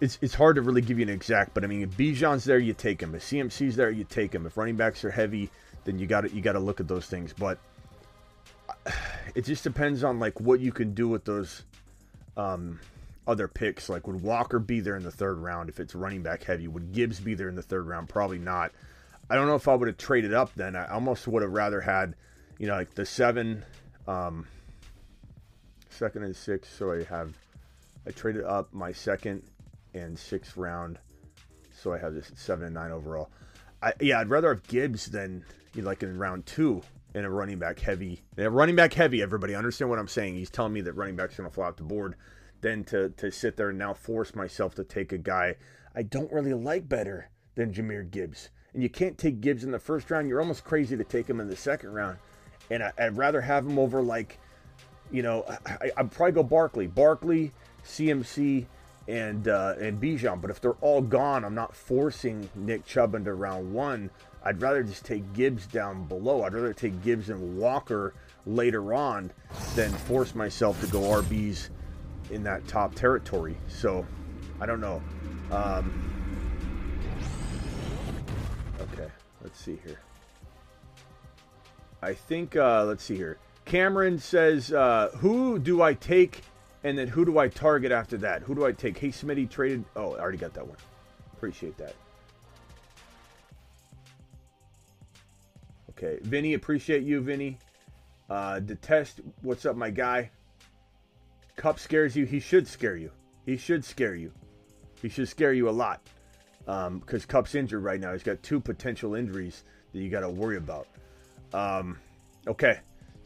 It's, 0.00 0.16
it's 0.22 0.34
hard 0.34 0.56
to 0.56 0.62
really 0.62 0.80
give 0.80 0.98
you 0.98 1.02
an 1.02 1.08
exact, 1.08 1.54
but 1.54 1.64
I 1.64 1.66
mean, 1.66 1.82
if 1.82 1.90
Bijan's 1.90 2.44
there, 2.44 2.58
you 2.58 2.72
take 2.72 3.02
him. 3.02 3.14
If 3.14 3.24
CMC's 3.24 3.74
there, 3.74 3.90
you 3.90 4.04
take 4.04 4.32
him. 4.32 4.46
If 4.46 4.56
running 4.56 4.76
backs 4.76 5.04
are 5.04 5.10
heavy, 5.10 5.50
then 5.84 5.98
you 5.98 6.06
got 6.06 6.32
you 6.32 6.40
got 6.40 6.52
to 6.52 6.60
look 6.60 6.78
at 6.80 6.86
those 6.86 7.06
things. 7.06 7.34
But 7.36 7.58
it 9.34 9.44
just 9.44 9.64
depends 9.64 10.04
on 10.04 10.18
like 10.18 10.40
what 10.40 10.60
you 10.60 10.72
can 10.72 10.94
do 10.94 11.08
with 11.08 11.24
those 11.24 11.64
um, 12.36 12.80
other 13.26 13.46
picks. 13.46 13.88
Like, 13.88 14.06
would 14.06 14.22
Walker 14.22 14.58
be 14.58 14.80
there 14.80 14.96
in 14.96 15.02
the 15.02 15.10
third 15.10 15.38
round 15.38 15.68
if 15.68 15.78
it's 15.78 15.94
running 15.94 16.22
back 16.22 16.44
heavy? 16.44 16.66
Would 16.66 16.92
Gibbs 16.92 17.20
be 17.20 17.34
there 17.34 17.48
in 17.48 17.54
the 17.54 17.62
third 17.62 17.86
round? 17.86 18.08
Probably 18.08 18.38
not. 18.38 18.72
I 19.30 19.34
don't 19.34 19.46
know 19.46 19.54
if 19.54 19.68
I 19.68 19.74
would 19.74 19.88
have 19.88 19.98
traded 19.98 20.32
up 20.32 20.54
then. 20.54 20.74
I 20.74 20.88
almost 20.88 21.28
would 21.28 21.42
have 21.42 21.52
rather 21.52 21.80
had, 21.80 22.14
you 22.58 22.66
know, 22.66 22.74
like 22.74 22.94
the 22.94 23.04
seven, 23.04 23.64
um, 24.06 24.46
second 25.90 26.22
and 26.22 26.34
six. 26.34 26.68
So 26.68 26.92
I 26.92 27.04
have, 27.04 27.34
I 28.06 28.10
traded 28.10 28.44
up 28.44 28.72
my 28.72 28.92
second 28.92 29.42
and 29.92 30.18
sixth 30.18 30.56
round. 30.56 30.98
So 31.82 31.92
I 31.92 31.98
have 31.98 32.14
this 32.14 32.32
seven 32.34 32.64
and 32.64 32.74
nine 32.74 32.90
overall. 32.90 33.28
I, 33.82 33.92
yeah, 34.00 34.20
I'd 34.20 34.30
rather 34.30 34.48
have 34.48 34.66
Gibbs 34.66 35.06
than 35.06 35.44
you 35.74 35.82
know, 35.82 35.88
like 35.88 36.02
in 36.02 36.18
round 36.18 36.46
two 36.46 36.82
in 37.14 37.24
a 37.24 37.30
running 37.30 37.58
back 37.58 37.80
heavy. 37.80 38.22
A 38.36 38.50
running 38.50 38.76
back 38.76 38.94
heavy, 38.94 39.22
everybody 39.22 39.54
understand 39.54 39.90
what 39.90 39.98
I'm 39.98 40.08
saying. 40.08 40.34
He's 40.34 40.50
telling 40.50 40.72
me 40.72 40.80
that 40.82 40.92
running 40.92 41.16
back's 41.16 41.36
going 41.36 41.48
to 41.48 41.54
fly 41.54 41.66
off 41.66 41.76
the 41.76 41.82
board. 41.82 42.16
Then 42.60 42.82
to 42.84 43.10
to 43.10 43.30
sit 43.30 43.56
there 43.56 43.70
and 43.70 43.78
now 43.78 43.94
force 43.94 44.34
myself 44.34 44.74
to 44.74 44.84
take 44.84 45.12
a 45.12 45.18
guy 45.18 45.56
I 45.94 46.02
don't 46.02 46.32
really 46.32 46.54
like 46.54 46.88
better 46.88 47.28
than 47.56 47.72
Jahmyr 47.72 48.08
Gibbs. 48.08 48.50
And 48.72 48.82
you 48.82 48.88
can't 48.88 49.18
take 49.18 49.40
Gibbs 49.40 49.64
in 49.64 49.72
the 49.72 49.80
first 49.80 50.10
round. 50.10 50.28
You're 50.28 50.40
almost 50.40 50.62
crazy 50.62 50.96
to 50.96 51.02
take 51.02 51.28
him 51.28 51.40
in 51.40 51.48
the 51.48 51.56
second 51.56 51.92
round. 51.92 52.18
And 52.70 52.84
I, 52.84 52.92
would 53.00 53.16
rather 53.16 53.40
have 53.40 53.66
him 53.66 53.80
over 53.80 54.00
like, 54.00 54.38
you 55.10 55.22
know, 55.22 55.44
I, 55.66 55.90
would 56.00 56.12
probably 56.12 56.32
go 56.32 56.44
Barkley, 56.44 56.86
Barkley, 56.86 57.52
CMC, 57.84 58.66
and 59.08 59.48
uh, 59.48 59.74
and 59.80 60.00
Bijan. 60.00 60.40
But 60.40 60.50
if 60.50 60.60
they're 60.60 60.72
all 60.82 61.00
gone, 61.00 61.44
I'm 61.44 61.54
not 61.54 61.74
forcing 61.74 62.48
Nick 62.54 62.84
Chubb 62.84 63.14
into 63.14 63.32
round 63.32 63.72
one. 63.72 64.10
I'd 64.44 64.62
rather 64.62 64.84
just 64.84 65.04
take 65.04 65.32
Gibbs 65.32 65.66
down 65.66 66.04
below. 66.04 66.44
I'd 66.44 66.54
rather 66.54 66.72
take 66.72 67.02
Gibbs 67.02 67.30
and 67.30 67.58
Walker 67.58 68.14
later 68.46 68.94
on 68.94 69.32
than 69.74 69.90
force 69.90 70.34
myself 70.34 70.80
to 70.82 70.86
go 70.86 71.00
RBs 71.00 71.70
in 72.30 72.44
that 72.44 72.66
top 72.68 72.94
territory. 72.94 73.56
So 73.66 74.06
I 74.60 74.66
don't 74.66 74.80
know. 74.80 75.02
Um, 75.50 76.10
okay, 78.80 79.08
let's 79.42 79.58
see 79.58 79.78
here. 79.84 80.00
I 82.02 82.14
think 82.14 82.54
uh, 82.56 82.84
let's 82.84 83.02
see 83.02 83.16
here. 83.16 83.38
Cameron 83.64 84.18
says, 84.18 84.72
uh, 84.72 85.10
"Who 85.16 85.58
do 85.58 85.82
I 85.82 85.94
take, 85.94 86.42
and 86.84 86.96
then 86.96 87.08
who 87.08 87.24
do 87.24 87.38
I 87.38 87.48
target 87.48 87.92
after 87.92 88.16
that? 88.18 88.42
Who 88.42 88.54
do 88.54 88.64
I 88.64 88.72
take? 88.72 88.98
Hey, 88.98 89.08
Smitty 89.08 89.50
traded. 89.50 89.84
Oh, 89.96 90.14
I 90.14 90.20
already 90.20 90.38
got 90.38 90.54
that 90.54 90.66
one. 90.66 90.76
Appreciate 91.32 91.76
that. 91.78 91.94
Okay, 95.90 96.18
Vinny, 96.22 96.54
appreciate 96.54 97.02
you, 97.02 97.20
Vinny. 97.20 97.58
Uh, 98.30 98.60
detest, 98.60 99.20
what's 99.42 99.66
up, 99.66 99.74
my 99.74 99.90
guy? 99.90 100.30
Kupp 101.56 101.80
scares 101.80 102.14
you. 102.14 102.24
He 102.24 102.38
should 102.38 102.68
scare 102.68 102.96
you. 102.96 103.10
He 103.44 103.56
should 103.56 103.84
scare 103.84 104.14
you. 104.14 104.32
He 105.02 105.08
should 105.08 105.28
scare 105.28 105.52
you 105.52 105.68
a 105.68 105.70
lot. 105.70 106.00
Because 106.60 107.22
um, 107.22 107.28
Kupp's 107.28 107.54
injured 107.54 107.82
right 107.82 107.98
now. 107.98 108.12
He's 108.12 108.22
got 108.22 108.42
two 108.42 108.60
potential 108.60 109.14
injuries 109.14 109.64
that 109.92 109.98
you 109.98 110.10
got 110.10 110.20
to 110.20 110.28
worry 110.28 110.56
about. 110.56 110.86
Um, 111.52 111.98
okay. 112.46 112.78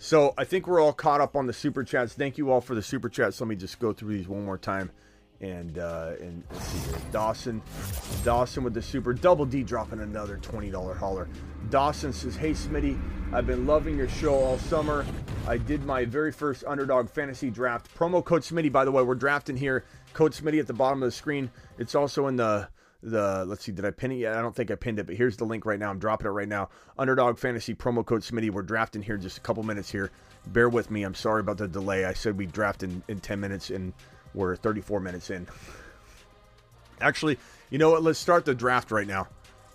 So 0.03 0.35
I 0.37 0.43
think 0.43 0.67
we're 0.67 0.81
all 0.81 0.93
caught 0.93 1.21
up 1.21 1.37
on 1.37 1.47
the 1.47 1.53
super 1.53 1.85
chats. 1.85 2.13
Thank 2.13 2.37
you 2.37 2.51
all 2.51 2.61
for 2.61 2.75
the 2.75 2.83
super 2.83 3.09
chats. 3.09 3.41
Let 3.41 3.47
me 3.47 3.55
just 3.55 3.79
go 3.79 3.93
through 3.93 4.17
these 4.17 4.27
one 4.27 4.45
more 4.45 4.59
time. 4.59 4.91
And 5.41 5.79
uh, 5.79 6.15
and 6.21 6.43
let's 6.51 6.65
see 6.67 6.91
here. 6.91 6.99
Dawson, 7.13 7.63
Dawson 8.25 8.65
with 8.65 8.75
the 8.75 8.83
super 8.83 9.13
double 9.13 9.47
D 9.47 9.63
dropping 9.63 10.01
another 10.01 10.39
twenty 10.39 10.71
dollar 10.71 10.95
hauler. 10.95 11.29
Dawson 11.71 12.13
says, 12.13 12.35
"Hey 12.35 12.51
Smitty, 12.51 13.01
I've 13.33 13.47
been 13.47 13.65
loving 13.65 13.97
your 13.97 14.09
show 14.09 14.35
all 14.35 14.59
summer. 14.59 15.07
I 15.47 15.57
did 15.57 15.85
my 15.85 16.05
very 16.05 16.33
first 16.33 16.65
underdog 16.67 17.09
fantasy 17.09 17.49
draft. 17.49 17.89
Promo 17.97 18.25
code 18.25 18.43
Smitty, 18.43 18.73
by 18.73 18.85
the 18.85 18.91
way, 18.91 19.05
we're 19.05 19.15
drafting 19.15 19.57
here. 19.57 19.85
Code 20.15 20.33
Smitty 20.33 20.59
at 20.59 20.67
the 20.67 20.75
bottom 20.75 21.01
of 21.01 21.07
the 21.07 21.13
screen. 21.13 21.49
It's 21.79 21.95
also 21.95 22.27
in 22.27 22.35
the 22.35 22.69
the 23.03 23.45
let's 23.47 23.65
see, 23.65 23.73
did 23.73 23.85
I 23.85 23.91
pin 23.91 24.13
it 24.13 24.17
yet? 24.17 24.37
I 24.37 24.41
don't 24.41 24.55
think 24.55 24.71
I 24.71 24.75
pinned 24.75 24.99
it, 24.99 25.07
but 25.07 25.17
here's 25.17 25.37
the 25.37 25.45
link 25.45 25.67
right 25.67 25.79
now. 25.79 25.91
I'm 25.91 25.99
dropping 25.99 26.27
it 26.27 26.31
right 26.31 26.49
now. 26.49 26.69
Underdog 26.99 27.39
Fantasy 27.39 27.75
promo 27.75 28.05
code 28.05 28.23
Smitty. 28.23 28.51
We're 28.51 28.63
drafting 28.63 29.03
here 29.03 29.17
in 29.17 29.21
just 29.21 29.39
a 29.39 29.41
couple 29.41 29.63
minutes 29.63 29.91
here. 29.91 30.11
Bear 30.47 30.69
with 30.69 30.91
me. 30.91 31.03
I'm 31.03 31.15
sorry 31.15 31.41
about 31.41 31.59
the 31.59 31.69
delay. 31.69 32.05
I 32.05 32.13
said 32.13 32.39
we 32.39 32.47
draft 32.47 32.83
in, 32.83 33.03
in 33.09 33.21
10 33.21 33.41
minutes 33.41 33.71
and 33.71 33.93
we're 34.35 34.57
34 34.57 35.01
minutes 35.01 35.31
in. 35.31 35.47
Actually, 37.01 37.39
you 37.71 37.79
know 37.79 37.91
what? 37.91 38.03
Let's 38.03 38.19
start 38.19 38.45
the 38.45 38.55
draft 38.55 38.91
right 38.91 39.07
now. 39.07 39.29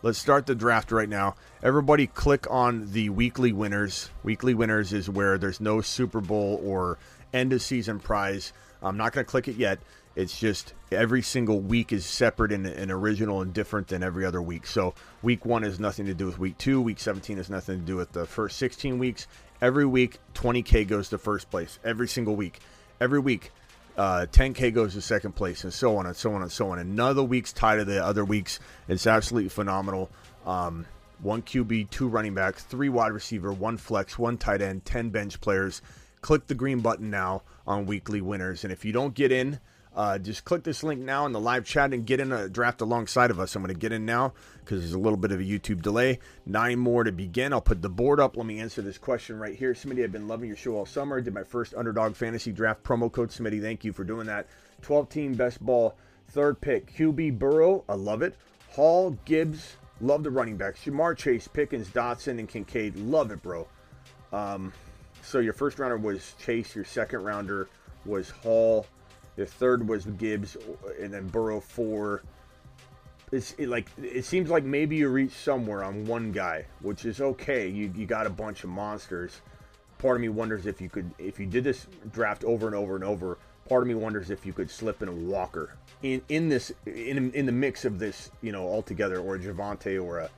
Let's 0.04 0.20
start 0.20 0.46
the 0.46 0.56
draft 0.56 0.92
right 0.92 1.10
now. 1.10 1.36
Everybody 1.64 2.08
click 2.08 2.46
on 2.50 2.92
the 2.92 3.10
weekly 3.10 3.52
winners. 3.52 4.10
Weekly 4.24 4.54
winners 4.54 4.94
is 4.94 5.10
where 5.10 5.38
there's 5.38 5.60
no 5.60 5.82
Super 5.82 6.22
Bowl 6.22 6.62
or 6.64 6.98
end 7.34 7.52
of 7.52 7.62
season 7.62 8.00
prize. 8.00 8.54
I'm 8.82 8.96
not 8.96 9.12
going 9.12 9.26
to 9.26 9.30
click 9.30 9.48
it 9.48 9.56
yet. 9.56 9.80
It's 10.18 10.40
just 10.40 10.74
every 10.92 11.22
single 11.22 11.60
week 11.60 11.94
is 11.94 12.04
separate 12.04 12.52
and, 12.52 12.66
and, 12.66 12.90
original 12.90 13.42
and 13.42 13.54
different 13.54 13.90
than 13.90 14.02
every 14.02 14.26
other 14.26 14.42
week. 14.42 14.66
So 14.66 14.96
week 15.22 15.46
one 15.46 15.62
has 15.62 15.80
nothing 15.80 16.08
to 16.08 16.16
do 16.16 16.26
with 16.26 16.40
week 16.40 16.58
two. 16.58 16.82
Week 16.82 17.00
17 17.00 17.38
has 17.38 17.52
nothing 17.52 17.82
to 17.82 17.86
do 17.86 17.98
with 17.98 18.14
the 18.14 18.26
first 18.26 18.58
16 18.58 18.98
weeks. 18.98 19.28
Every 19.62 19.86
week, 19.86 20.18
20K 20.34 20.88
goes 20.88 21.10
to 21.10 21.20
first 21.20 21.52
place. 21.52 21.78
Every 21.84 22.08
single 22.08 22.36
week. 22.36 22.62
Every 23.00 23.20
week, 23.20 23.52
uh, 23.96 24.26
10K 24.32 24.74
goes 24.74 24.96
to 24.96 25.02
second 25.02 25.34
place, 25.34 25.64
and 25.64 25.72
so 25.72 25.98
on 25.98 26.08
and 26.08 26.16
so 26.16 26.34
on 26.34 26.42
and 26.42 26.52
so 26.52 26.72
on. 26.72 26.96
The 26.96 27.24
weeks 27.24 27.54
tie 27.54 27.76
to 27.76 27.86
the 27.86 28.04
other 28.04 28.26
weeks. 28.26 28.60
It's 28.88 29.06
absolutely 29.06 29.50
phenomenal. 29.50 30.10
Um, 30.48 30.88
one 31.22 31.44
QB, 31.44 31.92
two 31.92 32.08
running 32.08 32.34
backs, 32.34 32.64
three 32.64 32.90
wide 32.90 33.12
receiver, 33.12 33.54
one 33.54 33.78
flex, 33.78 34.18
one 34.18 34.40
tight 34.40 34.64
end, 34.64 34.84
10 34.84 35.12
bench 35.12 35.40
players. 35.42 35.84
Click 36.22 36.48
the 36.48 36.56
green 36.56 36.80
button 36.80 37.12
now 37.12 37.44
on 37.68 37.86
weekly 37.86 38.22
winners. 38.22 38.64
And 38.64 38.74
if 38.74 38.84
you 38.84 38.92
don't 38.92 39.14
get 39.14 39.32
in, 39.32 39.60
uh, 39.98 40.20
just 40.20 40.46
click 40.46 40.62
this 40.64 40.84
link 40.84 41.02
now 41.02 41.26
in 41.26 41.32
the 41.32 41.40
live 41.40 41.66
chat 41.66 41.92
and 41.92 42.06
get 42.06 42.20
in 42.20 42.32
a 42.32 42.48
draft 42.48 42.82
alongside 42.82 43.32
of 43.32 43.40
us. 43.40 43.56
I'm 43.56 43.64
going 43.64 43.74
to 43.74 43.80
get 43.80 43.92
in 43.92 44.06
now 44.06 44.32
because 44.60 44.82
there's 44.82 44.94
a 44.94 45.00
little 45.00 45.18
bit 45.18 45.32
of 45.32 45.40
a 45.40 45.44
YouTube 45.44 45.82
delay. 45.82 46.20
Nine 46.46 46.78
more 46.78 47.04
to 47.04 47.12
begin. 47.12 47.52
I'll 47.52 47.62
put 47.62 47.82
the 47.82 47.90
board 47.90 48.20
up. 48.20 48.38
Let 48.38 48.46
me 48.46 48.60
answer 48.60 48.84
this 48.84 49.00
question 49.00 49.40
right 49.40 49.56
here. 49.56 49.74
Smitty, 49.74 50.04
I've 50.04 50.12
been 50.12 50.28
loving 50.28 50.50
your 50.50 50.56
show 50.56 50.76
all 50.76 50.86
summer. 50.86 51.20
Did 51.20 51.34
my 51.34 51.44
first 51.44 51.74
underdog 51.74 52.16
fantasy 52.16 52.52
draft 52.52 52.84
promo 52.84 53.12
code. 53.12 53.30
Smitty, 53.30 53.60
thank 53.60 53.84
you 53.84 53.92
for 53.92 54.04
doing 54.04 54.28
that. 54.28 54.46
12 54.84 55.10
team 55.10 55.34
best 55.34 55.66
ball, 55.66 55.96
third 56.28 56.62
pick. 56.62 56.96
QB 56.96 57.40
Burrow, 57.40 57.84
I 57.90 57.96
love 57.96 58.22
it. 58.22 58.36
Hall, 58.74 59.18
Gibbs, 59.26 59.78
love 60.00 60.22
the 60.22 60.30
running 60.30 60.58
backs. 60.58 60.82
Ja'Marr 60.86 61.18
Chase, 61.18 61.48
Pickens, 61.48 61.88
Dotson, 61.88 62.38
and 62.38 62.48
Kincaid, 62.48 62.96
love 62.98 63.32
it, 63.32 63.42
bro. 63.42 63.68
Um, 64.32 64.74
so 65.24 65.40
your 65.40 65.54
first 65.54 65.80
rounder 65.80 65.98
was 65.98 66.36
Chase. 66.40 66.76
Your 66.76 66.86
second 66.86 67.24
rounder 67.24 67.68
was 68.06 68.30
Hall. 68.30 68.86
The 69.38 69.46
third 69.46 69.88
was 69.88 70.06
Gibbs, 70.06 70.58
and 71.00 71.14
then 71.14 71.28
Burrow 71.28 71.62
four. 71.62 72.24
It's 73.32 73.54
it 73.54 73.70
like 73.70 73.88
it 74.02 74.26
seems 74.26 74.50
like 74.50 74.64
maybe 74.64 74.96
you 74.98 75.10
reach 75.10 75.32
somewhere 75.32 75.84
on 75.84 76.06
one 76.06 76.32
guy, 76.32 76.66
which 76.82 77.06
is 77.06 77.22
okay. 77.22 77.68
You 77.68 77.94
you 77.96 78.08
got 78.08 78.26
a 78.26 78.32
bunch 78.32 78.64
of 78.64 78.72
monsters. 78.72 79.42
Part 80.00 80.18
of 80.18 80.22
me 80.22 80.30
wonders 80.30 80.66
if 80.66 80.82
you 80.82 80.90
could 80.90 81.12
if 81.20 81.40
you 81.40 81.46
did 81.46 81.64
this 81.64 81.88
draft 82.12 82.44
over 82.44 82.66
and 82.66 82.76
over 82.76 82.96
and 82.96 83.04
over. 83.04 83.38
Part 83.70 83.84
of 83.84 83.88
me 83.88 83.96
wonders 83.96 84.32
if 84.32 84.46
you 84.46 84.54
could 84.54 84.72
slip 84.72 85.04
in 85.04 85.08
a 85.08 85.12
Walker 85.12 85.76
in 86.02 86.22
in 86.30 86.50
this 86.50 86.72
in 86.88 87.32
in 87.32 87.46
the 87.46 87.52
mix 87.52 87.86
of 87.86 88.00
this, 88.00 88.32
you 88.42 88.52
know, 88.52 88.68
altogether, 88.68 89.20
or 89.20 89.36
a 89.36 89.40
Javonte 89.40 90.04
or 90.04 90.20
a, 90.20 90.30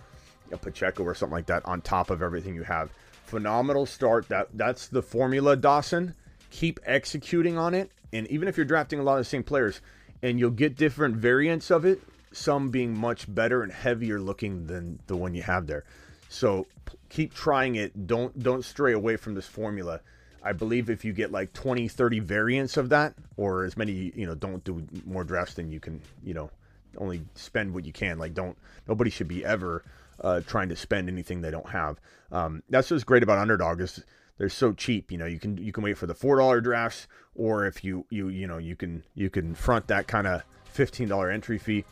a 0.51 0.57
Pacheco 0.57 1.03
or 1.03 1.15
something 1.15 1.35
like 1.35 1.45
that 1.45 1.65
on 1.65 1.81
top 1.81 2.09
of 2.09 2.21
everything 2.21 2.53
you 2.53 2.63
have. 2.63 2.89
Phenomenal 3.25 3.85
start. 3.85 4.27
That 4.27 4.49
that's 4.55 4.87
the 4.87 5.01
formula, 5.01 5.55
Dawson. 5.55 6.15
Keep 6.49 6.79
executing 6.85 7.57
on 7.57 7.73
it 7.73 7.91
and 8.13 8.27
even 8.27 8.47
if 8.47 8.57
you're 8.57 8.65
drafting 8.65 8.99
a 8.99 9.03
lot 9.03 9.13
of 9.13 9.19
the 9.19 9.29
same 9.29 9.43
players, 9.43 9.81
and 10.21 10.39
you'll 10.39 10.51
get 10.51 10.75
different 10.75 11.15
variants 11.15 11.71
of 11.71 11.85
it, 11.85 12.01
some 12.31 12.69
being 12.69 12.95
much 12.95 13.33
better 13.33 13.63
and 13.63 13.71
heavier 13.71 14.19
looking 14.19 14.67
than 14.67 14.99
the 15.07 15.15
one 15.15 15.33
you 15.33 15.41
have 15.41 15.67
there. 15.67 15.83
So 16.27 16.67
keep 17.09 17.33
trying 17.33 17.75
it. 17.75 18.07
Don't 18.07 18.37
don't 18.41 18.63
stray 18.63 18.93
away 18.93 19.17
from 19.17 19.33
this 19.33 19.47
formula. 19.47 20.01
I 20.41 20.53
believe 20.53 20.89
if 20.89 21.03
you 21.03 21.11
get 21.11 21.31
like 21.31 21.51
20, 21.53 21.87
30 21.87 22.19
variants 22.19 22.77
of 22.77 22.89
that, 22.89 23.13
or 23.35 23.65
as 23.65 23.75
many, 23.75 24.13
you 24.15 24.25
know, 24.25 24.35
don't 24.35 24.63
do 24.63 24.87
more 25.05 25.23
drafts 25.23 25.55
than 25.55 25.69
you 25.69 25.79
can, 25.81 26.01
you 26.23 26.33
know, 26.33 26.49
only 26.97 27.21
spend 27.35 27.73
what 27.73 27.85
you 27.85 27.91
can. 27.91 28.17
Like, 28.17 28.33
don't, 28.33 28.57
nobody 28.87 29.09
should 29.09 29.27
be 29.27 29.43
ever 29.43 29.83
uh, 30.21 30.41
trying 30.41 30.69
to 30.69 30.75
spend 30.75 31.09
anything 31.09 31.41
they 31.41 31.51
don't 31.51 31.69
have. 31.69 31.99
Um, 32.31 32.63
that's 32.69 32.89
what's 32.89 33.03
great 33.03 33.23
about 33.23 33.37
Underdog 33.37 33.81
is 33.81 34.03
they're 34.39 34.49
so 34.49 34.73
cheap. 34.73 35.11
You 35.11 35.19
know, 35.19 35.27
you 35.27 35.37
can 35.37 35.57
you 35.57 35.71
can 35.71 35.83
wait 35.83 35.97
for 35.97 36.07
the 36.07 36.15
four 36.15 36.37
dollar 36.37 36.61
drafts, 36.61 37.07
or 37.35 37.67
if 37.67 37.83
you 37.83 38.07
you 38.09 38.29
you 38.29 38.47
know 38.47 38.57
you 38.57 38.75
can 38.75 39.03
you 39.13 39.29
can 39.29 39.53
front 39.53 39.85
that 39.87 40.07
kind 40.07 40.25
of 40.25 40.41
fifteen 40.65 41.09
dollar 41.09 41.29
entry 41.29 41.59
fee. 41.59 41.85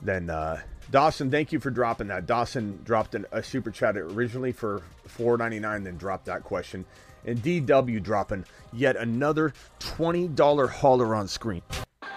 Then 0.00 0.30
uh, 0.30 0.60
Dawson, 0.90 1.30
thank 1.30 1.52
you 1.52 1.58
for 1.58 1.70
dropping 1.70 2.08
that. 2.08 2.26
Dawson 2.26 2.80
dropped 2.84 3.14
an, 3.14 3.24
a 3.32 3.42
super 3.42 3.70
chat 3.70 3.96
originally 3.96 4.52
for 4.52 4.82
four 5.06 5.36
ninety 5.38 5.58
nine, 5.58 5.82
then 5.82 5.96
dropped 5.96 6.26
that 6.26 6.44
question. 6.44 6.84
And 7.24 7.42
DW 7.42 8.00
dropping 8.02 8.44
yet 8.72 8.94
another 8.96 9.54
twenty 9.80 10.28
dollar 10.28 10.68
hauler 10.68 11.14
on 11.14 11.26
screen. 11.26 11.62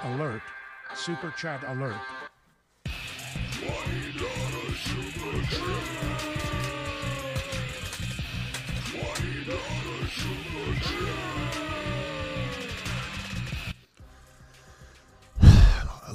Alert! 0.04 0.42
Super 0.94 1.34
chat 1.38 1.64
alert! 1.68 1.96
I 5.62 5.99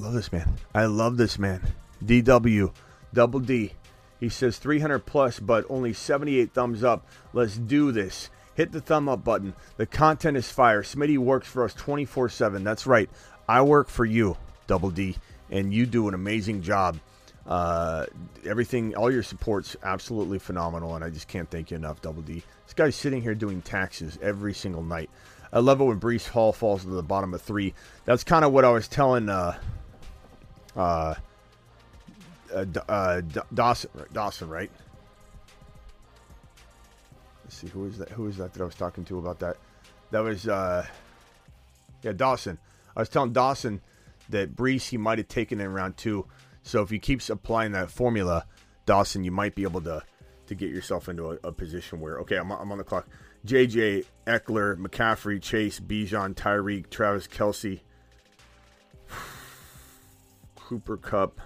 love 0.05 0.13
this 0.13 0.33
man. 0.33 0.57
I 0.75 0.85
love 0.85 1.17
this 1.17 1.39
man. 1.39 1.63
DW, 2.05 2.73
double 3.15 3.41
D. 3.41 3.73
He 4.21 4.29
says 4.29 4.59
300 4.59 5.01
plus, 5.01 5.41
but 5.41 5.65
only 5.71 5.95
78 5.95 6.53
thumbs 6.53 6.85
up. 6.85 7.07
Let's 7.33 7.57
do 7.57 7.91
this. 7.91 8.29
Hit 8.55 8.71
the 8.71 8.83
thumb 8.83 9.09
up 9.09 9.25
button. 9.25 9.55
The 9.79 9.87
content 9.87 10.37
is 10.37 10.51
fire. 10.51 10.83
Smitty 10.83 11.17
works 11.17 11.49
for 11.49 11.65
us 11.65 11.73
24 11.73 12.29
7. 12.29 12.63
That's 12.63 12.87
right. 12.87 13.09
I 13.49 13.63
work 13.63 13.89
for 13.89 14.05
you, 14.05 14.37
Double 14.67 14.91
D, 14.91 15.17
and 15.51 15.73
you 15.73 15.87
do 15.87 16.07
an 16.09 16.15
amazing 16.15 16.61
job. 16.61 16.99
Uh, 17.47 18.07
everything, 18.45 18.95
all 18.95 19.11
your 19.11 19.23
support's 19.23 19.75
absolutely 19.83 20.39
phenomenal, 20.39 20.95
and 20.95 21.05
I 21.05 21.11
just 21.11 21.29
can't 21.29 21.51
thank 21.51 21.71
you 21.71 21.77
enough, 21.77 22.03
Double 22.03 22.23
D. 22.23 22.43
This 22.67 22.75
guy's 22.75 22.95
sitting 22.95 23.23
here 23.23 23.35
doing 23.35 23.63
taxes 23.63 24.19
every 24.23 24.55
single 24.55 24.83
night. 24.83 25.09
I 25.53 25.61
love 25.61 25.81
it 25.81 25.85
when 25.85 26.01
Breece 26.01 26.29
Hall 26.29 26.53
falls 26.53 26.83
to 26.83 26.91
the 26.91 27.03
bottom 27.03 27.33
of 27.33 27.41
three. 27.41 27.75
That's 28.05 28.25
kind 28.25 28.45
of 28.45 28.53
what 28.53 28.65
I 28.65 28.71
was 28.71 28.89
telling 28.89 29.29
uh, 29.29 29.57
uh, 30.77 31.15
uh, 32.55 32.65
uh 32.89 33.21
Dawson, 33.53 33.91
Dawson, 34.13 34.49
right? 34.49 34.71
Let's 37.45 37.57
see 37.57 37.69
who 37.69 37.87
is 37.87 37.99
that? 37.99 38.11
Who 38.11 38.27
is 38.27 38.37
that 38.39 38.55
that 38.55 38.63
I 38.63 38.65
was 38.65 38.75
talking 38.75 39.05
to 39.07 39.19
about 39.19 39.41
that? 39.41 39.57
That 40.11 40.21
was 40.21 40.49
uh, 40.49 40.87
yeah, 42.03 42.13
Dawson. 42.13 42.59
I 42.97 43.01
was 43.01 43.09
telling 43.09 43.33
Dawson 43.33 43.81
that 44.31 44.57
Breece 44.57 44.89
he 44.89 44.97
might 44.97 45.19
have 45.19 45.29
taken 45.29 45.61
in 45.61 45.73
round 45.73 45.97
two. 45.97 46.27
So 46.63 46.83
if 46.83 46.91
he 46.91 46.99
keeps 46.99 47.29
applying 47.29 47.73
that 47.73 47.91
formula, 47.91 48.47
Dawson, 48.87 49.25
you 49.25 49.31
might 49.31 49.55
be 49.55 49.65
able 49.65 49.83
to 49.83 50.03
to 50.47 50.55
get 50.55 50.71
yourself 50.71 51.09
into 51.09 51.31
a, 51.31 51.39
a 51.45 51.53
position 51.53 52.01
where 52.01 52.19
okay, 52.21 52.37
I'm, 52.37 52.51
I'm 52.51 52.71
on 52.73 52.79
the 52.79 52.85
clock. 52.85 53.09
JJ 53.47 54.07
Ekeler, 54.27 54.77
McCaffrey, 54.77 55.41
Chase, 55.41 55.79
Bijan, 55.79 56.35
Tyreek, 56.35 56.89
Travis 56.89 57.27
Kelce. 57.27 57.81
Cooper 60.69 60.97
Kupp. 60.97 61.41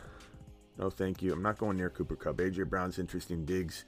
No, 0.78 0.90
thank 0.90 1.22
you. 1.22 1.32
I'm 1.32 1.42
not 1.42 1.58
going 1.58 1.76
near 1.76 1.90
Cooper 1.90 2.14
Kupp. 2.14 2.36
AJ 2.36 2.68
Brown's 2.68 3.00
interesting 3.00 3.44
digs. 3.44 3.84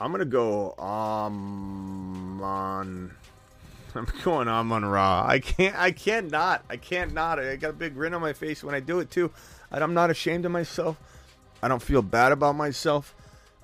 I'm 0.00 0.10
gonna 0.10 0.24
go 0.24 0.72
um 0.78 2.42
on. 2.42 3.14
I'm 3.94 4.06
going 4.24 4.48
Amon 4.48 4.84
Ra. 4.84 5.24
I 5.26 5.38
can't. 5.38 5.76
I 5.76 5.92
can't 5.92 6.30
not. 6.30 6.64
I 6.68 6.76
can't 6.76 7.14
not. 7.14 7.38
I 7.38 7.56
got 7.56 7.70
a 7.70 7.74
big 7.74 7.94
grin 7.94 8.14
on 8.14 8.20
my 8.20 8.32
face 8.32 8.64
when 8.64 8.74
I 8.74 8.80
do 8.80 8.98
it 8.98 9.10
too. 9.10 9.30
And 9.70 9.82
I'm 9.82 9.94
not 9.94 10.10
ashamed 10.10 10.44
of 10.44 10.50
myself. 10.50 10.96
I 11.62 11.68
don't 11.68 11.82
feel 11.82 12.02
bad 12.02 12.32
about 12.32 12.56
myself. 12.56 13.14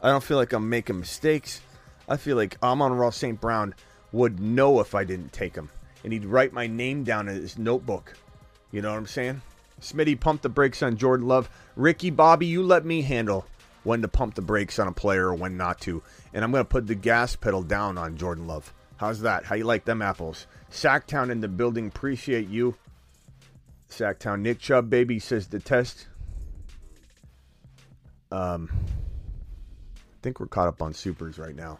I 0.02 0.10
don't 0.10 0.22
feel 0.22 0.36
like 0.36 0.52
I'm 0.52 0.68
making 0.68 0.98
mistakes. 0.98 1.60
I 2.08 2.16
feel 2.16 2.36
like 2.36 2.56
Amon-Ra 2.62 3.10
St. 3.10 3.40
Brown 3.40 3.74
would 4.12 4.38
know 4.38 4.80
if 4.80 4.94
I 4.94 5.04
didn't 5.04 5.32
take 5.32 5.54
him, 5.54 5.70
and 6.02 6.12
he'd 6.12 6.26
write 6.26 6.52
my 6.52 6.66
name 6.66 7.04
down 7.04 7.28
in 7.28 7.36
his 7.36 7.56
notebook. 7.56 8.14
You 8.70 8.82
know 8.82 8.90
what 8.90 8.98
I'm 8.98 9.06
saying? 9.06 9.40
Smitty, 9.84 10.18
pump 10.18 10.40
the 10.40 10.48
brakes 10.48 10.82
on 10.82 10.96
Jordan 10.96 11.28
Love. 11.28 11.50
Ricky 11.76 12.08
Bobby, 12.08 12.46
you 12.46 12.62
let 12.62 12.86
me 12.86 13.02
handle 13.02 13.44
when 13.82 14.00
to 14.00 14.08
pump 14.08 14.34
the 14.34 14.42
brakes 14.42 14.78
on 14.78 14.88
a 14.88 14.92
player 14.92 15.28
or 15.28 15.34
when 15.34 15.58
not 15.58 15.78
to. 15.82 16.02
And 16.32 16.42
I'm 16.42 16.50
going 16.50 16.64
to 16.64 16.68
put 16.68 16.86
the 16.86 16.94
gas 16.94 17.36
pedal 17.36 17.62
down 17.62 17.98
on 17.98 18.16
Jordan 18.16 18.46
Love. 18.46 18.72
How's 18.96 19.20
that? 19.20 19.44
How 19.44 19.56
you 19.56 19.64
like 19.64 19.84
them 19.84 20.00
apples? 20.00 20.46
Sacktown 20.70 21.30
in 21.30 21.40
the 21.40 21.48
building. 21.48 21.88
Appreciate 21.88 22.48
you. 22.48 22.74
Sacktown. 23.90 24.40
Nick 24.40 24.58
Chubb, 24.58 24.88
baby, 24.88 25.18
says 25.18 25.48
the 25.48 25.58
test. 25.58 26.08
Um, 28.32 28.70
I 28.72 30.22
think 30.22 30.40
we're 30.40 30.46
caught 30.46 30.68
up 30.68 30.80
on 30.80 30.94
supers 30.94 31.38
right 31.38 31.54
now. 31.54 31.78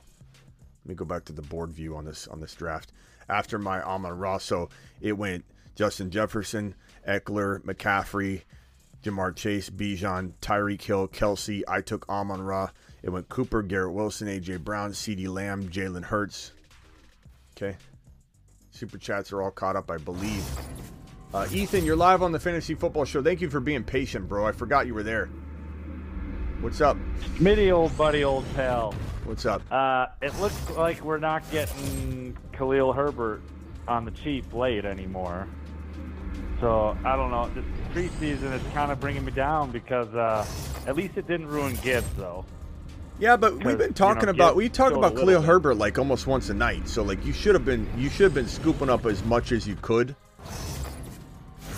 Let 0.85 0.89
me 0.89 0.95
go 0.95 1.07
back 1.07 1.25
to 1.25 1.33
the 1.33 1.43
board 1.43 1.73
view 1.73 1.97
on 1.97 2.05
this 2.05 2.29
on 2.29 2.41
this 2.41 2.55
draft. 2.55 2.93
After 3.31 3.59
my 3.59 3.83
Amon 3.83 4.19
Rosso, 4.19 4.69
it 5.01 5.13
went 5.13 5.47
Justin 5.75 6.11
Jefferson, 6.11 6.75
Ekeler, 7.07 7.61
McCaffrey, 7.63 8.43
Ja'Marr 9.03 9.37
Chase, 9.37 9.71
Bijan, 9.71 10.33
Tyreek 10.41 10.83
Hill, 10.83 11.09
Kelce. 11.09 11.63
I 11.69 11.81
took 11.81 12.09
Amon 12.09 12.43
Ra. 12.43 12.71
It 13.03 13.11
went 13.11 13.29
Cooper, 13.29 13.63
Garrett 13.63 13.93
Wilson, 13.93 14.29
AJ 14.29 14.65
Brown, 14.65 14.93
CeeDee 14.93 15.29
Lamb, 15.29 15.69
Jalen 15.69 16.05
Hurts. 16.05 16.53
Okay. 17.57 17.77
Super 18.71 18.99
chats 18.99 19.33
are 19.33 19.43
all 19.43 19.51
caught 19.51 19.77
up, 19.77 19.91
I 19.91 19.99
believe. 19.99 20.45
Uh, 21.33 21.47
Ethan, 21.53 21.85
you're 21.85 21.97
live 21.97 22.23
on 22.23 22.33
the 22.33 22.41
Fantasy 22.41 22.75
Football 22.75 23.05
Show. 23.05 23.23
Thank 23.23 23.41
you 23.41 23.51
for 23.51 23.61
being 23.61 23.85
patient, 23.85 24.29
bro. 24.29 24.47
I 24.47 24.53
forgot 24.53 24.87
you 24.87 24.95
were 24.95 25.03
there. 25.03 25.27
What's 26.61 26.81
up? 26.81 26.97
Smitty, 27.37 27.73
old 27.73 27.97
buddy, 27.99 28.25
old 28.25 28.45
pal. 28.55 28.95
What's 29.25 29.45
up? 29.45 29.63
Uh, 29.71 30.07
it 30.23 30.35
looks 30.41 30.71
like 30.71 31.03
we're 31.03 31.19
not 31.19 31.49
getting 31.51 32.37
Khalil 32.53 32.93
Herbert 32.93 33.43
on 33.87 34.05
the 34.05 34.11
cheap 34.13 34.53
late 34.55 34.85
anymore. 34.85 35.47
So 36.65 36.97
I 37.05 37.15
don't 37.15 37.31
know. 37.31 37.51
This 37.55 37.65
preseason 37.93 38.55
is 38.55 38.63
kind 38.73 38.91
of 38.91 38.99
bringing 38.99 39.23
me 39.23 39.33
down 39.33 39.71
because 39.71 40.09
uh, 40.15 40.47
at 40.87 40.97
least 40.97 41.19
it 41.19 41.27
didn't 41.27 41.49
ruin 41.49 41.77
Gibbs 41.83 42.09
though. 42.17 42.47
Yeah, 43.19 43.37
but 43.37 43.63
we've 43.63 43.77
been 43.77 43.89
you 43.89 43.93
talking 43.93 44.25
know, 44.25 44.31
about 44.31 44.57
we 44.57 44.71
talk 44.71 44.95
about 44.95 45.15
Khalil 45.15 45.43
bit. 45.43 45.47
Herbert 45.47 45.75
like 45.75 45.99
almost 45.99 46.27
once 46.27 46.49
a 46.49 46.55
night. 46.55 46.89
So 46.89 47.03
like 47.03 47.23
you 47.27 47.35
should 47.35 47.55
have 47.55 47.67
been 47.67 47.87
you 47.99 48.09
should 48.09 48.25
have 48.25 48.33
been 48.33 48.49
scooping 48.49 48.89
up 48.89 49.05
as 49.05 49.23
much 49.25 49.53
as 49.53 49.69
you 49.69 49.77
could. 49.83 50.17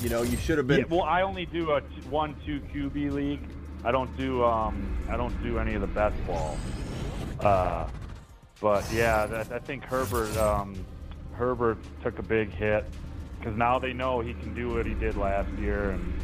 You 0.02 0.08
know, 0.08 0.22
you 0.22 0.36
should 0.36 0.56
have 0.56 0.68
been 0.68 0.78
Yeah, 0.78 0.84
well, 0.88 1.02
I 1.02 1.22
only 1.22 1.46
do 1.46 1.72
a 1.72 1.80
one 2.08 2.36
two 2.46 2.60
QB 2.72 3.10
league. 3.10 3.42
I 3.84 3.90
don't 3.90 4.16
do 4.16 4.44
um 4.44 4.96
I 5.10 5.16
don't 5.16 5.36
do 5.42 5.58
any 5.58 5.74
of 5.74 5.80
the 5.80 5.88
best 5.88 6.14
ball. 6.28 6.56
Uh, 7.40 7.88
but 8.60 8.84
yeah, 8.92 9.26
that, 9.26 9.50
I 9.50 9.58
think 9.58 9.82
Herbert 9.82 10.36
um 10.36 10.76
Herbert 11.32 11.78
took 12.04 12.20
a 12.20 12.22
big 12.22 12.50
hit 12.50 12.84
because 13.46 13.56
now 13.56 13.78
they 13.78 13.92
know 13.92 14.18
he 14.18 14.34
can 14.34 14.52
do 14.54 14.74
what 14.74 14.84
he 14.84 14.94
did 14.94 15.16
last 15.16 15.48
year 15.56 15.90
and 15.90 16.20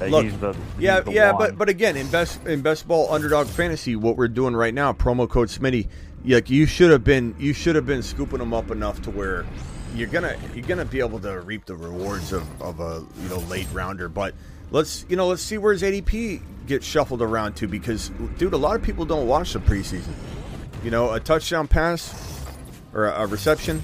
that 0.00 0.10
Look, 0.10 0.24
he's 0.24 0.36
the 0.38 0.52
he's 0.52 0.62
yeah, 0.80 0.98
the 0.98 1.12
yeah, 1.12 1.30
one. 1.30 1.38
but 1.38 1.58
but 1.58 1.68
again, 1.68 1.96
in 1.96 2.08
best 2.08 2.44
in 2.44 2.60
best 2.60 2.88
ball 2.88 3.12
underdog 3.12 3.46
fantasy, 3.46 3.94
what 3.94 4.16
we're 4.16 4.26
doing 4.26 4.56
right 4.56 4.74
now, 4.74 4.92
promo 4.92 5.28
code 5.28 5.46
Smitty, 5.48 5.88
like 6.24 6.50
you 6.50 6.66
should 6.66 6.90
have 6.90 7.04
been 7.04 7.36
you 7.38 7.52
should 7.52 7.76
have 7.76 7.86
been 7.86 8.02
scooping 8.02 8.40
them 8.40 8.52
up 8.52 8.72
enough 8.72 9.00
to 9.02 9.12
where 9.12 9.46
you're 9.94 10.08
gonna 10.08 10.36
you're 10.52 10.66
gonna 10.66 10.84
be 10.84 10.98
able 10.98 11.20
to 11.20 11.40
reap 11.40 11.66
the 11.66 11.76
rewards 11.76 12.32
of, 12.32 12.60
of 12.60 12.80
a 12.80 13.04
you 13.22 13.28
know 13.28 13.38
late 13.40 13.68
rounder. 13.72 14.08
But 14.08 14.34
let's 14.72 15.06
you 15.08 15.14
know 15.14 15.28
let's 15.28 15.42
see 15.42 15.58
where 15.58 15.72
his 15.72 15.82
ADP 15.82 16.40
gets 16.66 16.84
shuffled 16.84 17.22
around 17.22 17.54
to 17.56 17.68
because 17.68 18.10
dude, 18.38 18.54
a 18.54 18.56
lot 18.56 18.74
of 18.74 18.82
people 18.82 19.04
don't 19.04 19.28
watch 19.28 19.52
the 19.52 19.60
preseason. 19.60 20.14
You 20.82 20.90
know, 20.90 21.12
a 21.12 21.20
touchdown 21.20 21.68
pass 21.68 22.44
or 22.92 23.06
a, 23.06 23.22
a 23.22 23.26
reception, 23.26 23.82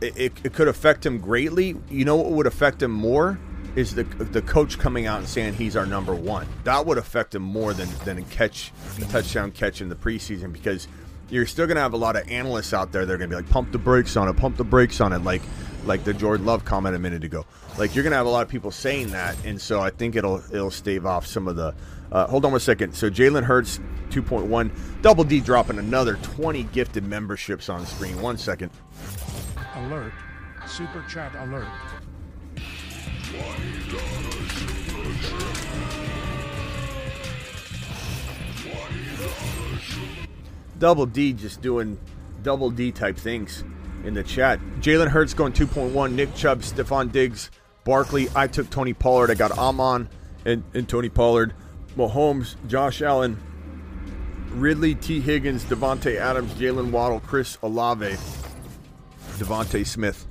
it, 0.00 0.32
it, 0.44 0.52
could 0.52 0.68
affect 0.68 1.04
him 1.04 1.18
greatly. 1.18 1.76
You 1.88 2.04
know 2.04 2.16
what 2.16 2.30
would 2.32 2.46
affect 2.46 2.82
him 2.82 2.90
more 2.90 3.38
is 3.74 3.94
the 3.94 4.04
the 4.04 4.42
coach 4.42 4.78
coming 4.78 5.06
out 5.06 5.18
and 5.18 5.28
saying 5.28 5.54
he's 5.54 5.76
our 5.76 5.86
number 5.86 6.14
one. 6.14 6.46
That 6.64 6.86
would 6.86 6.98
affect 6.98 7.34
him 7.34 7.42
more 7.42 7.74
than 7.74 7.88
than 8.04 8.18
a 8.18 8.22
catch, 8.22 8.72
a 8.98 9.04
touchdown 9.06 9.52
catch 9.52 9.80
in 9.80 9.88
the 9.88 9.94
preseason 9.94 10.52
because 10.52 10.88
you're 11.28 11.46
still 11.46 11.66
gonna 11.66 11.80
have 11.80 11.92
a 11.92 11.98
lot 11.98 12.16
of 12.16 12.28
analysts 12.30 12.72
out 12.72 12.92
there. 12.92 13.04
They're 13.04 13.18
gonna 13.18 13.28
be 13.28 13.36
like, 13.36 13.50
pump 13.50 13.72
the 13.72 13.78
brakes 13.78 14.16
on 14.16 14.28
it, 14.28 14.36
pump 14.36 14.56
the 14.56 14.64
brakes 14.64 15.00
on 15.00 15.12
it, 15.12 15.18
like 15.18 15.42
like 15.84 16.04
the 16.04 16.14
Jordan 16.14 16.46
Love 16.46 16.64
comment 16.64 16.96
a 16.96 16.98
minute 16.98 17.24
ago. 17.24 17.46
Like 17.78 17.94
you're 17.94 18.04
gonna 18.04 18.16
have 18.16 18.26
a 18.26 18.30
lot 18.30 18.42
of 18.42 18.48
people 18.48 18.70
saying 18.70 19.10
that, 19.10 19.36
and 19.44 19.60
so 19.60 19.80
I 19.80 19.90
think 19.90 20.16
it'll 20.16 20.42
it'll 20.52 20.70
stave 20.70 21.06
off 21.06 21.26
some 21.26 21.48
of 21.48 21.56
the. 21.56 21.74
Uh, 22.12 22.26
hold 22.26 22.44
on 22.44 22.52
one 22.52 22.60
second. 22.60 22.94
So 22.94 23.10
Jalen 23.10 23.44
Hurts 23.44 23.80
2.1, 24.10 24.70
Double 25.02 25.24
D 25.24 25.40
dropping 25.40 25.78
another 25.78 26.16
20 26.16 26.64
gifted 26.64 27.04
memberships 27.04 27.68
on 27.68 27.84
screen. 27.86 28.20
One 28.20 28.38
second. 28.38 28.70
Alert. 29.74 30.12
Super 30.66 31.04
chat 31.08 31.34
alert. 31.36 31.68
Double 40.78 41.06
D 41.06 41.32
just 41.32 41.62
doing 41.62 41.98
double 42.42 42.70
D 42.70 42.92
type 42.92 43.16
things 43.16 43.64
in 44.04 44.14
the 44.14 44.22
chat. 44.22 44.60
Jalen 44.80 45.08
Hurts 45.08 45.34
going 45.34 45.52
2.1. 45.52 46.12
Nick 46.12 46.34
Chubb, 46.34 46.60
Stefon 46.60 47.10
Diggs, 47.10 47.50
Barkley. 47.84 48.28
I 48.34 48.46
took 48.46 48.68
Tony 48.70 48.92
Pollard. 48.92 49.30
I 49.30 49.34
got 49.34 49.52
Amon 49.52 50.08
and, 50.44 50.62
and 50.74 50.88
Tony 50.88 51.08
Pollard. 51.08 51.54
Mahomes, 51.96 52.56
Josh 52.68 53.02
Allen, 53.02 53.38
Ridley, 54.50 54.94
Tee 54.94 55.20
Higgins, 55.20 55.64
Davante 55.64 56.16
Adams, 56.16 56.52
Jalen 56.54 56.90
Waddle, 56.90 57.20
Chris 57.20 57.58
Olave, 57.62 58.16
DeVonta 59.38 59.86
Smith. 59.86 60.26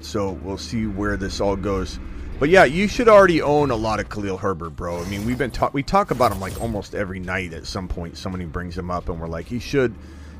So 0.00 0.32
we'll 0.42 0.58
see 0.58 0.86
where 0.86 1.16
this 1.16 1.40
all 1.40 1.56
goes. 1.56 1.98
But 2.38 2.50
yeah, 2.50 2.64
you 2.64 2.86
should 2.86 3.08
already 3.08 3.40
own 3.40 3.70
a 3.70 3.76
lot 3.76 3.98
of 3.98 4.10
Khalil 4.10 4.36
Herbert, 4.36 4.70
bro. 4.70 5.02
I 5.02 5.08
mean, 5.08 5.24
we've 5.24 5.38
been 5.38 5.50
talk 5.50 5.72
we 5.72 5.82
talk 5.82 6.10
about 6.10 6.32
him 6.32 6.40
like 6.40 6.60
almost 6.60 6.94
every 6.94 7.18
night. 7.18 7.54
At 7.54 7.66
some 7.66 7.88
point, 7.88 8.18
somebody 8.18 8.44
brings 8.44 8.76
him 8.76 8.90
up, 8.90 9.08
and 9.08 9.18
we're 9.18 9.26
like, 9.26 9.46
he 9.46 9.58
should. 9.58 9.94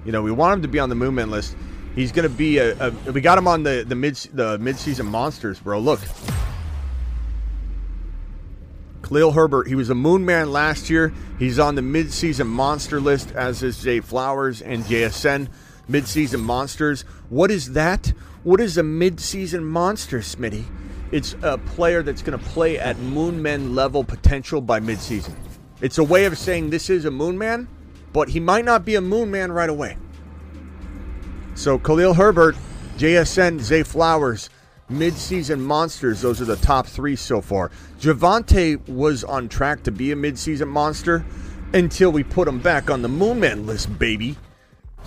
You 0.04 0.12
know, 0.12 0.22
we 0.22 0.30
want 0.30 0.54
him 0.54 0.62
to 0.62 0.68
be 0.68 0.78
on 0.78 0.88
the 0.90 0.94
movement 0.94 1.30
list. 1.30 1.56
He's 1.94 2.12
to 2.12 2.28
be 2.28 2.58
a, 2.58 2.76
a. 2.78 2.90
We 3.12 3.22
got 3.22 3.38
him 3.38 3.48
on 3.48 3.62
the 3.62 3.84
the 3.88 3.94
mid 3.94 4.16
the 4.34 4.58
midseason 4.58 5.06
monsters, 5.06 5.58
bro. 5.58 5.80
Look, 5.80 6.00
Khalil 9.06 9.32
Herbert. 9.32 9.68
He 9.68 9.76
was 9.76 9.88
a 9.88 9.94
moon 9.94 10.24
man 10.24 10.50
last 10.50 10.90
year. 10.90 11.12
He's 11.38 11.60
on 11.60 11.76
the 11.76 11.80
midseason 11.80 12.48
monster 12.48 12.98
list, 12.98 13.30
as 13.32 13.62
is 13.62 13.76
Zay 13.76 14.00
Flowers 14.00 14.60
and 14.60 14.82
JSN. 14.82 15.48
Midseason 15.88 16.40
monsters. 16.40 17.02
What 17.28 17.52
is 17.52 17.74
that? 17.74 18.12
What 18.42 18.60
is 18.60 18.76
a 18.76 18.82
midseason 18.82 19.62
monster, 19.62 20.18
Smitty? 20.18 20.64
It's 21.12 21.36
a 21.42 21.56
player 21.56 22.02
that's 22.02 22.20
going 22.22 22.36
to 22.36 22.44
play 22.46 22.80
at 22.80 22.98
Moon 22.98 23.40
Moonman 23.40 23.76
level 23.76 24.02
potential 24.02 24.60
by 24.60 24.80
midseason. 24.80 25.36
It's 25.80 25.98
a 25.98 26.04
way 26.04 26.24
of 26.24 26.36
saying 26.36 26.70
this 26.70 26.90
is 26.90 27.04
a 27.04 27.10
Moonman, 27.10 27.68
but 28.12 28.30
he 28.30 28.40
might 28.40 28.64
not 28.64 28.84
be 28.84 28.96
a 28.96 29.00
Moonman 29.00 29.54
right 29.54 29.70
away. 29.70 29.96
So 31.54 31.78
Khalil 31.78 32.14
Herbert, 32.14 32.56
JSN, 32.98 33.60
Zay 33.60 33.84
Flowers, 33.84 34.50
midseason 34.90 35.60
monsters. 35.60 36.20
Those 36.20 36.40
are 36.40 36.44
the 36.44 36.56
top 36.56 36.86
three 36.86 37.16
so 37.16 37.40
far. 37.40 37.70
Javonte 38.00 38.88
was 38.88 39.24
on 39.24 39.48
track 39.48 39.82
to 39.84 39.90
be 39.90 40.12
a 40.12 40.16
midseason 40.16 40.68
monster 40.68 41.24
until 41.72 42.10
we 42.10 42.22
put 42.22 42.48
him 42.48 42.58
back 42.58 42.90
on 42.90 43.02
the 43.02 43.08
Moonman 43.08 43.66
list, 43.66 43.98
baby. 43.98 44.36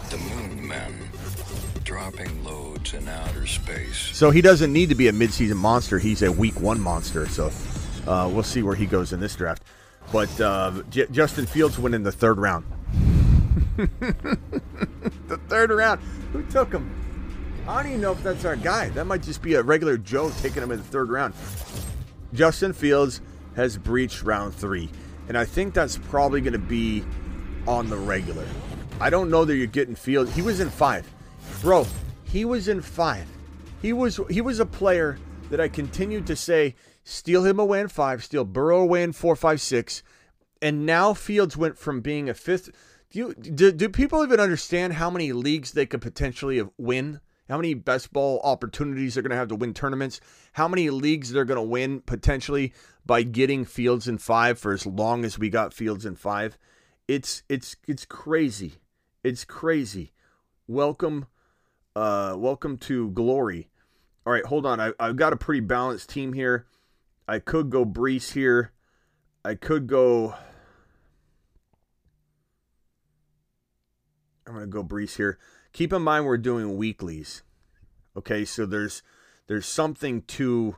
The 0.09 0.17
Moon 0.17 0.67
Men, 0.67 0.93
dropping 1.84 2.43
loads 2.43 2.93
in 2.93 3.07
outer 3.07 3.45
space. 3.45 3.97
So 3.97 4.32
he 4.32 4.41
doesn't 4.41 4.71
need 4.71 4.89
to 4.89 4.95
be 4.95 5.07
a 5.07 5.13
midseason 5.13 5.55
monster. 5.55 5.99
He's 5.99 6.21
a 6.21 6.32
week 6.32 6.59
one 6.59 6.80
monster. 6.80 7.27
So 7.27 7.51
uh, 8.07 8.30
we'll 8.32 8.43
see 8.43 8.63
where 8.63 8.75
he 8.75 8.86
goes 8.86 9.13
in 9.13 9.19
this 9.19 9.36
draft. 9.36 9.63
But 10.11 10.41
uh, 10.41 10.84
J- 10.89 11.07
Justin 11.11 11.45
Fields 11.45 11.77
went 11.77 11.95
in 11.95 12.03
the 12.03 12.11
third 12.11 12.38
round. 12.38 12.65
the 13.77 15.39
third 15.47 15.69
round. 15.69 16.01
Who 16.34 16.43
took 16.43 16.71
him? 16.71 16.98
I 17.68 17.84
don't 17.84 17.91
even 17.91 18.01
know 18.01 18.12
if 18.12 18.24
that's 18.24 18.45
our 18.45 18.55
guy. 18.55 18.89
That 18.89 19.05
might 19.05 19.24
just 19.24 19.41
be 19.41 19.55
a 19.55 19.64
regular 19.64 19.97
Joe 19.97 20.32
taking 20.41 20.64
him 20.64 20.72
in 20.72 20.78
the 20.78 20.84
third 20.84 21.10
round. 21.10 21.34
Justin 22.34 22.74
Fields 22.74 23.22
has 23.55 23.78
breached 23.78 24.24
round 24.24 24.53
three. 24.55 24.89
And 25.28 25.38
I 25.38 25.45
think 25.45 25.74
that's 25.74 25.97
probably 25.97 26.41
going 26.41 26.53
to 26.53 26.60
be 26.60 27.03
on 27.68 27.89
the 27.89 27.97
regular. 27.97 28.45
I 28.99 29.10
don't 29.10 29.30
know 29.30 29.45
that 29.45 29.55
you're 29.55 29.68
getting 29.68 29.95
Fields. 29.95 30.34
He 30.34 30.41
was 30.41 30.60
in 30.60 30.70
five. 30.70 31.07
Bro, 31.62 31.86
he 32.24 32.45
was 32.45 32.68
in 32.68 32.82
five. 32.82 33.28
He 33.82 33.93
was 33.93 34.20
he 34.30 34.41
was 34.41 34.60
a 34.60 34.66
player 34.66 35.18
that 35.49 35.62
I 35.62 35.68
continued 35.68 36.28
to 36.28 36.36
say 36.36 36.76
steal 37.03 37.45
him 37.45 37.60
away 37.60 37.82
in 37.82 37.88
five, 37.88 38.24
steal 38.24 38.43
Burrow 38.43 38.82
away 38.82 39.03
in 39.03 39.14
four, 39.14 39.36
five, 39.36 39.62
six, 39.62 40.03
and 40.62 40.86
now 40.86 41.14
Fields 41.14 41.55
went 41.55 41.78
from 41.78 42.01
being 42.01 42.30
a 42.30 42.34
fifth. 42.34 42.70
Do 43.12 43.20
you 43.20 43.34
do, 43.34 43.72
do 43.72 43.89
people 43.89 44.24
even 44.24 44.39
understand 44.39 44.93
how 44.93 45.10
many 45.10 45.32
leagues 45.32 45.72
they 45.72 45.86
could 45.86 46.01
potentially 46.01 46.62
win? 46.78 47.22
How 47.49 47.57
many 47.57 47.73
best 47.73 48.13
ball 48.13 48.39
opportunities 48.43 49.15
they're 49.15 49.23
going 49.23 49.31
to 49.31 49.35
have 49.35 49.47
to 49.47 49.55
win 49.55 49.73
tournaments? 49.73 50.21
How 50.53 50.67
many 50.67 50.91
leagues 50.91 51.31
they're 51.31 51.45
going 51.45 51.57
to 51.57 51.63
win 51.63 52.01
potentially 52.01 52.73
by 53.07 53.23
getting 53.23 53.65
Fields 53.65 54.07
in 54.07 54.19
five 54.19 54.59
for 54.59 54.71
as 54.71 54.85
long 54.85 55.25
as 55.25 55.39
we 55.39 55.49
got 55.49 55.73
Fields 55.73 56.05
in 56.05 56.15
five? 56.15 56.59
It's 57.07 57.41
it's 57.49 57.75
it's 57.87 58.05
crazy. 58.05 58.75
It's 59.23 59.45
crazy. 59.45 60.13
Welcome 60.67 61.25
uh, 61.95 62.35
welcome 62.37 62.77
to 62.77 63.09
glory. 63.09 63.69
All 64.27 64.33
right, 64.33 64.45
hold 64.45 64.67
on. 64.67 64.79
I, 64.79 64.93
I've 64.99 65.15
got 65.15 65.33
a 65.33 65.37
pretty 65.37 65.61
balanced 65.61 66.09
team 66.09 66.33
here. 66.33 66.67
I 67.27 67.39
could 67.39 67.71
go 67.71 67.83
Breece 67.83 68.33
here. 68.33 68.73
I 69.43 69.55
could 69.55 69.87
go. 69.87 70.35
I'm 74.45 74.53
gonna 74.53 74.67
go 74.67 74.83
Breece 74.83 75.17
here. 75.17 75.39
Keep 75.74 75.93
in 75.93 76.01
mind 76.01 76.26
we're 76.26 76.38
doing 76.38 76.78
weeklies. 76.78 77.43
Okay, 78.17 78.45
so 78.45 78.65
there's 78.65 79.03
there's 79.47 79.65
something 79.65 80.22
to 80.24 80.78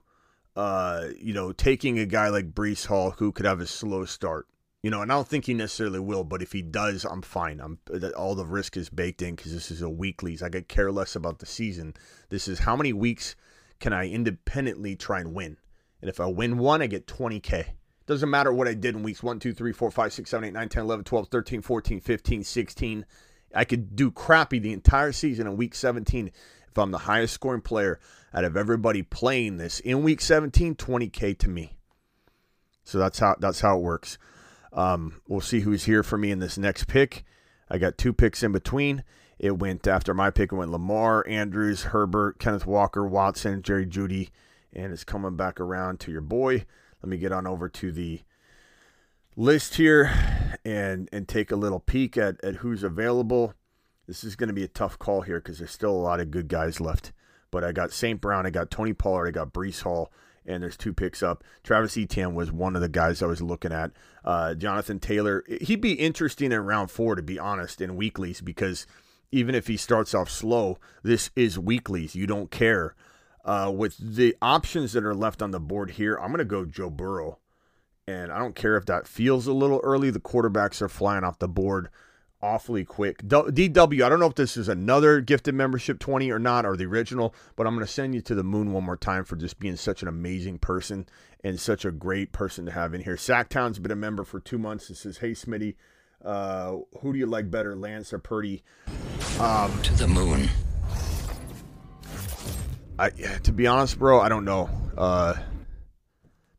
uh, 0.55 1.07
you 1.17 1.33
know 1.33 1.51
taking 1.51 1.99
a 1.99 2.05
guy 2.05 2.29
like 2.29 2.53
Breece 2.53 2.87
Hall 2.87 3.11
who 3.11 3.31
could 3.31 3.45
have 3.45 3.59
a 3.59 3.67
slow 3.67 4.05
start. 4.05 4.47
You 4.83 4.89
know, 4.89 5.03
and 5.03 5.11
I 5.11 5.15
don't 5.15 5.27
think 5.27 5.45
he 5.45 5.53
necessarily 5.53 5.99
will, 5.99 6.23
but 6.23 6.41
if 6.41 6.53
he 6.53 6.63
does, 6.63 7.05
I'm 7.05 7.21
fine. 7.21 7.59
I'm 7.59 7.77
all 8.17 8.33
the 8.33 8.45
risk 8.45 8.77
is 8.77 8.89
baked 8.89 9.21
in 9.21 9.35
because 9.35 9.53
this 9.53 9.69
is 9.69 9.83
a 9.83 9.89
weeklies. 9.89 10.41
I 10.41 10.49
could 10.49 10.67
care 10.67 10.91
less 10.91 11.15
about 11.15 11.37
the 11.37 11.45
season. 11.45 11.93
This 12.29 12.47
is 12.47 12.59
how 12.59 12.75
many 12.75 12.91
weeks 12.91 13.35
can 13.79 13.93
I 13.93 14.09
independently 14.09 14.95
try 14.95 15.19
and 15.19 15.35
win, 15.35 15.57
and 16.01 16.09
if 16.09 16.19
I 16.19 16.25
win 16.25 16.57
one, 16.57 16.81
I 16.81 16.87
get 16.87 17.05
20k. 17.05 17.65
Doesn't 18.07 18.29
matter 18.29 18.51
what 18.51 18.67
I 18.67 18.73
did 18.73 18.95
in 18.95 19.03
weeks 19.03 19.23
1, 19.23 19.39
2, 19.39 19.53
3, 19.53 19.71
4, 19.71 19.91
5, 19.91 20.13
6, 20.13 20.29
7, 20.29 20.47
8, 20.49 20.53
9, 20.53 20.69
10, 20.69 20.83
11, 20.83 21.05
12, 21.05 21.27
13, 21.29 21.61
14, 21.61 21.99
15, 22.01 22.43
16. 22.43 23.05
I 23.53 23.65
could 23.65 23.95
do 23.95 24.11
crappy 24.11 24.59
the 24.59 24.73
entire 24.73 25.11
season 25.11 25.47
in 25.47 25.57
week 25.57 25.75
17 25.75 26.31
if 26.69 26.77
I'm 26.77 26.91
the 26.91 26.99
highest 26.99 27.33
scoring 27.33 27.61
player 27.61 27.99
out 28.33 28.45
of 28.45 28.55
everybody 28.55 29.03
playing 29.03 29.57
this 29.57 29.79
in 29.81 30.03
week 30.03 30.21
17, 30.21 30.75
20k 30.75 31.37
to 31.39 31.49
me. 31.49 31.75
So 32.83 32.97
that's 32.97 33.19
how 33.19 33.35
that's 33.39 33.61
how 33.61 33.77
it 33.77 33.81
works. 33.81 34.17
Um, 34.73 35.21
we'll 35.27 35.41
see 35.41 35.61
who's 35.61 35.83
here 35.83 36.03
for 36.03 36.17
me 36.17 36.31
in 36.31 36.39
this 36.39 36.57
next 36.57 36.87
pick. 36.87 37.25
I 37.69 37.77
got 37.77 37.97
two 37.97 38.13
picks 38.13 38.43
in 38.43 38.51
between. 38.51 39.03
It 39.37 39.57
went 39.57 39.87
after 39.87 40.13
my 40.13 40.29
pick. 40.29 40.51
It 40.51 40.55
went 40.55 40.71
Lamar, 40.71 41.25
Andrews, 41.27 41.83
Herbert, 41.83 42.39
Kenneth 42.39 42.65
Walker, 42.65 43.05
Watson, 43.05 43.63
Jerry 43.63 43.85
Jeudy, 43.85 44.29
and 44.73 44.93
it's 44.93 45.03
coming 45.03 45.35
back 45.35 45.59
around 45.59 45.99
to 46.01 46.11
your 46.11 46.21
boy. 46.21 46.65
Let 47.01 47.09
me 47.09 47.17
get 47.17 47.31
on 47.31 47.47
over 47.47 47.67
to 47.67 47.91
the 47.91 48.21
list 49.35 49.75
here 49.75 50.11
and 50.65 51.09
and 51.11 51.27
take 51.27 51.51
a 51.51 51.55
little 51.55 51.79
peek 51.79 52.17
at, 52.17 52.43
at 52.43 52.57
who's 52.57 52.83
available. 52.83 53.53
This 54.07 54.23
is 54.23 54.35
going 54.35 54.49
to 54.49 54.53
be 54.53 54.63
a 54.63 54.67
tough 54.67 54.99
call 54.99 55.21
here 55.21 55.39
because 55.39 55.59
there's 55.59 55.71
still 55.71 55.91
a 55.91 55.93
lot 55.93 56.19
of 56.19 56.31
good 56.31 56.47
guys 56.47 56.81
left. 56.81 57.13
But 57.49 57.63
I 57.63 57.71
got 57.71 57.91
St. 57.91 58.19
Brown, 58.19 58.45
I 58.45 58.49
got 58.49 58.71
Tony 58.71 58.93
Pollard, 58.93 59.27
I 59.27 59.31
got 59.31 59.53
Breece 59.53 59.81
Hall, 59.83 60.11
and 60.45 60.63
there's 60.63 60.77
two 60.77 60.93
picks 60.93 61.21
up. 61.21 61.43
Travis 61.63 61.97
Etienne 61.97 62.33
was 62.33 62.51
one 62.51 62.75
of 62.75 62.81
the 62.81 62.89
guys 62.89 63.21
I 63.21 63.27
was 63.27 63.41
looking 63.41 63.73
at. 63.73 63.91
Uh, 64.23 64.53
Jonathan 64.55 64.99
Taylor, 64.99 65.43
he'd 65.61 65.81
be 65.81 65.93
interesting 65.93 66.51
in 66.51 66.61
round 66.61 66.91
four, 66.91 67.15
to 67.15 67.21
be 67.21 67.37
honest, 67.37 67.81
in 67.81 67.95
weeklies 67.95 68.41
because 68.41 68.87
even 69.31 69.55
if 69.55 69.67
he 69.67 69.77
starts 69.77 70.13
off 70.13 70.29
slow, 70.29 70.77
this 71.03 71.29
is 71.35 71.59
weeklies. 71.59 72.15
You 72.15 72.27
don't 72.27 72.51
care. 72.51 72.95
Uh, 73.43 73.71
with 73.75 73.97
the 73.97 74.35
options 74.41 74.93
that 74.93 75.03
are 75.03 75.15
left 75.15 75.41
on 75.41 75.51
the 75.51 75.59
board 75.59 75.91
here, 75.91 76.15
I'm 76.15 76.27
going 76.27 76.39
to 76.39 76.45
go 76.45 76.65
Joe 76.65 76.89
Burrow. 76.89 77.39
And 78.07 78.31
I 78.31 78.39
don't 78.39 78.55
care 78.55 78.75
if 78.77 78.85
that 78.87 79.07
feels 79.07 79.47
a 79.47 79.53
little 79.53 79.79
early. 79.83 80.09
The 80.09 80.19
quarterbacks 80.19 80.81
are 80.81 80.89
flying 80.89 81.23
off 81.23 81.39
the 81.39 81.47
board 81.47 81.89
awfully 82.41 82.83
quick. 82.83 83.21
DW, 83.23 84.03
I 84.03 84.09
don't 84.09 84.19
know 84.19 84.27
if 84.27 84.35
this 84.35 84.57
is 84.57 84.67
another 84.67 85.21
gifted 85.21 85.55
membership 85.55 85.99
20 85.99 86.31
or 86.31 86.39
not, 86.39 86.65
or 86.65 86.75
the 86.75 86.85
original, 86.85 87.33
but 87.55 87.67
I'm 87.67 87.75
going 87.75 87.85
to 87.85 87.91
send 87.91 88.15
you 88.15 88.21
to 88.21 88.35
the 88.35 88.43
moon 88.43 88.73
one 88.73 88.83
more 88.83 88.97
time 88.97 89.23
for 89.23 89.35
just 89.35 89.59
being 89.59 89.75
such 89.75 90.01
an 90.01 90.07
amazing 90.07 90.59
person 90.59 91.07
and 91.43 91.59
such 91.59 91.85
a 91.85 91.91
great 91.91 92.31
person 92.31 92.65
to 92.65 92.71
have 92.71 92.93
in 92.93 93.01
here. 93.01 93.15
Sacktown's 93.15 93.79
been 93.79 93.91
a 93.91 93.95
member 93.95 94.23
for 94.23 94.39
two 94.39 94.57
months. 94.57 94.89
It 94.89 94.95
says, 94.95 95.17
Hey, 95.19 95.31
Smitty, 95.31 95.75
uh, 96.23 96.77
who 96.99 97.13
do 97.13 97.19
you 97.19 97.25
like 97.25 97.49
better, 97.49 97.75
Lance 97.75 98.13
or 98.13 98.19
Purdy? 98.19 98.63
Um, 99.39 99.81
to 99.83 99.93
the 99.93 100.07
moon. 100.07 100.49
I, 102.99 103.09
to 103.09 103.51
be 103.51 103.65
honest, 103.65 103.97
bro, 103.97 104.19
I 104.19 104.29
don't 104.29 104.45
know. 104.45 104.69
Uh, 104.95 105.35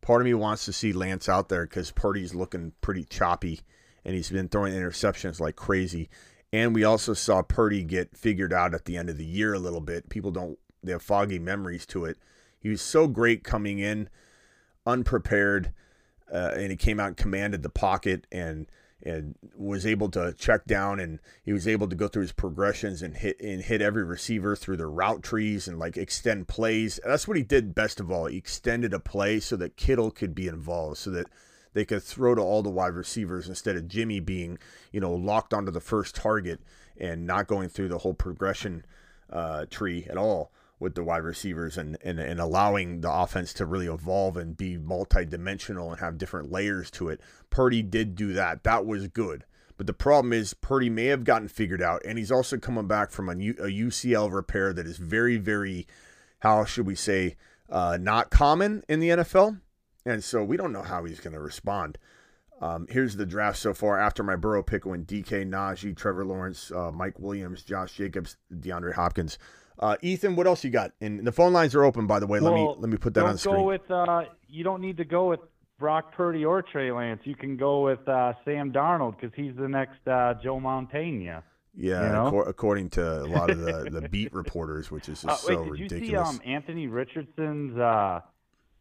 part 0.03 0.21
of 0.21 0.27
me 0.27 0.35
wants 0.35 0.67
to 0.67 0.73
see 0.73 0.93
Lance 0.93 1.29
out 1.29 1.49
there 1.49 1.65
because 1.65 1.91
Purdy's 1.91 2.35
looking 2.35 2.73
pretty 2.81 3.05
choppy 3.05 3.61
and 4.05 4.15
he's 4.15 4.31
been 4.31 4.49
throwing 4.49 4.75
interceptions 4.75 5.41
like 5.41 5.57
crazy. 5.57 6.11
And 6.53 6.75
we 6.75 6.85
also 6.85 7.15
saw 7.15 7.41
Purdy 7.41 7.83
get 7.83 8.17
figured 8.17 8.53
out 8.53 8.75
at 8.75 8.85
the 8.85 8.97
end 8.97 9.09
of 9.09 9.17
the 9.17 9.25
year 9.25 9.55
a 9.55 9.59
little 9.59 9.81
bit. 9.81 10.11
People 10.11 10.31
don't 10.31 10.59
they 10.83 10.93
have 10.93 11.03
foggy 11.03 11.39
memories 11.39 11.87
to 11.87 12.05
it. 12.05 12.19
He 12.59 12.69
was 12.69 12.83
so 12.83 13.07
great 13.07 13.45
coming 13.45 13.79
in, 13.79 14.09
unprepared, 14.85 15.73
uh, 16.33 16.53
and 16.57 16.71
he 16.71 16.77
came 16.77 16.99
out 16.99 17.09
and 17.09 17.17
commanded 17.17 17.63
the 17.63 17.71
pocket 17.71 18.27
and 18.33 18.67
and 19.05 19.35
was 19.57 19.85
able 19.85 20.09
to 20.11 20.33
check 20.35 20.65
down 20.65 21.01
and 21.01 21.19
he 21.43 21.53
was 21.53 21.67
able 21.67 21.89
to 21.89 21.97
go 21.97 22.09
through 22.09 22.23
his 22.23 22.33
progressions 22.33 23.03
and 23.03 23.17
hit 23.17 23.41
and 23.41 23.63
hit 23.63 23.83
every 23.83 24.05
receiver 24.05 24.55
through 24.55 24.77
the 24.77 24.87
route 24.87 25.23
trees 25.23 25.67
and 25.67 25.79
like 25.79 25.97
extend 25.97 26.49
plays. 26.49 27.01
That's 27.05 27.27
what 27.27 27.37
he 27.37 27.43
did 27.43 27.75
best 27.75 28.01
of 28.01 28.11
all. 28.11 28.27
He 28.27 28.37
extended 28.37 28.95
a 28.95 29.01
play 29.01 29.41
so 29.41 29.57
that 29.57 29.77
Kittle 29.77 30.11
could 30.11 30.35
be 30.35 30.47
involved, 30.47 30.99
so 30.99 31.11
that 31.11 31.27
they 31.75 31.85
could 31.85 32.03
throw 32.03 32.35
to 32.35 32.41
all 32.43 32.63
the 32.63 32.71
wide 32.71 32.95
receivers 32.95 33.49
instead 33.49 33.77
of 33.77 33.89
Jimmy 33.89 34.21
being, 34.21 34.59
you 34.93 35.01
know, 35.01 35.13
locked 35.13 35.53
onto 35.53 35.73
the 35.73 35.81
first 35.81 36.15
target 36.15 36.61
and 36.97 37.27
not 37.27 37.49
going 37.49 37.69
through 37.69 37.89
the 37.89 37.99
whole 37.99 38.15
progression 38.15 38.85
uh, 39.31 39.67
tree 39.71 40.07
at 40.09 40.19
all 40.19 40.53
with 40.83 40.95
the 40.95 41.05
wide 41.05 41.23
receivers 41.23 41.79
and, 41.79 41.97
and, 42.05 42.19
and 42.19 42.41
allowing 42.41 43.01
the 43.01 43.11
offense 43.11 43.55
to 43.55 43.65
really 43.65 43.87
evolve 43.87 44.37
and 44.37 44.57
be 44.57 44.77
multi-dimensional 44.77 45.91
and 45.91 46.01
have 46.01 46.19
different 46.19 46.51
layers 46.51 46.91
to 46.91 47.09
it. 47.09 47.21
Purdy 47.49 47.83
did 47.83 48.15
do 48.15 48.33
that. 48.33 48.65
That 48.65 48.85
was 48.85 49.09
good. 49.09 49.45
But 49.79 49.87
the 49.87 49.95
problem 49.95 50.33
is 50.33 50.55
Purdy 50.55 50.91
may 50.91 51.07
have 51.07 51.25
gotten 51.25 51.49
figured 51.49 51.81
out, 51.81 52.03
and 52.05 52.19
he's 52.19 52.31
also 52.31 52.59
coming 52.59 52.87
back 52.87 53.11
from 53.11 53.29
a, 53.29 53.37
U- 53.37 53.57
a 53.59 53.65
UCL 53.65 54.33
repair 54.33 54.73
that 54.73 54.87
is 54.87 54.99
very, 54.99 55.39
very, 55.39 55.87
how 56.41 56.65
should 56.65 56.87
we 56.87 56.95
say, 56.95 57.37
uh, 57.71 57.97
not 58.01 58.31
common 58.31 58.85
in 58.89 59.01
the 59.01 59.09
NFL. 59.09 59.61
And 60.05 60.23
so 60.23 60.45
we 60.45 60.57
don't 60.57 60.73
know 60.73 60.83
how 60.83 61.05
he's 61.05 61.21
going 61.21 61.33
to 61.33 61.41
respond. 61.41 61.97
Um, 62.61 62.87
here's 62.89 63.17
the 63.17 63.27
draft 63.27 63.59
so 63.59 63.75
far. 63.75 63.99
After 63.99 64.23
my 64.23 64.37
Burrow 64.37 64.63
pick 64.63 64.87
went 64.87 65.09
DK, 65.09 65.49
Najee, 65.49 65.97
Trevor 65.97 66.25
Lawrence, 66.25 66.71
uh, 66.71 66.93
Mike 66.93 67.19
Williams, 67.19 67.65
Josh 67.65 67.95
Jacobs, 67.95 68.37
DeAndre 68.55 68.95
Hopkins. 68.95 69.37
Uh, 69.79 69.97
Ethan, 70.03 70.37
what 70.37 70.47
else 70.47 70.63
you 70.65 70.71
got? 70.71 70.93
And 71.01 71.27
the 71.27 71.33
phone 71.33 71.53
lines 71.53 71.75
are 71.75 71.85
open, 71.85 72.07
by 72.07 72.21
the 72.21 72.27
way. 72.27 72.41
Well, 72.41 72.53
let 72.53 72.57
me 72.59 72.75
let 72.79 72.91
me 72.91 72.97
put 72.97 73.15
that 73.15 73.25
on 73.25 73.33
the 73.33 73.39
screen. 73.39 73.57
Go 73.57 73.63
with, 73.65 73.91
uh, 73.91 74.25
you 74.49 74.63
don't 74.65 74.81
need 74.81 74.99
to 74.99 75.05
go 75.05 75.29
with 75.29 75.41
Brock 75.79 76.15
Purdy 76.15 76.45
or 76.45 76.63
Trey 76.63 76.93
Lance. 76.93 77.21
You 77.25 77.35
can 77.35 77.57
go 77.57 77.81
with 77.83 78.07
uh, 78.09 78.35
Sam 78.45 78.73
Darnold 78.73 79.19
because 79.21 79.35
he's 79.35 79.57
the 79.57 79.69
next 79.69 80.07
uh, 80.07 80.35
Joe 80.43 80.61
Montana. 80.61 81.43
Yeah, 81.75 82.07
you 82.07 82.13
know? 82.13 82.29
ac- 82.43 82.51
according 82.51 82.91
to 82.91 83.23
a 83.23 83.27
lot 83.27 83.49
of 83.51 83.59
the, 83.59 83.89
the 84.01 84.09
beat 84.09 84.33
reporters, 84.35 84.91
which 84.91 85.09
is 85.09 85.23
just 85.23 85.45
Uh, 85.45 85.49
wait, 85.49 85.55
so 85.57 85.65
did 85.65 85.71
ridiculous. 85.73 86.03
you 86.03 86.09
see 86.09 86.17
um, 86.17 86.41
Anthony 86.45 86.87
Richardson's 86.87 87.79
uh, 87.79 88.21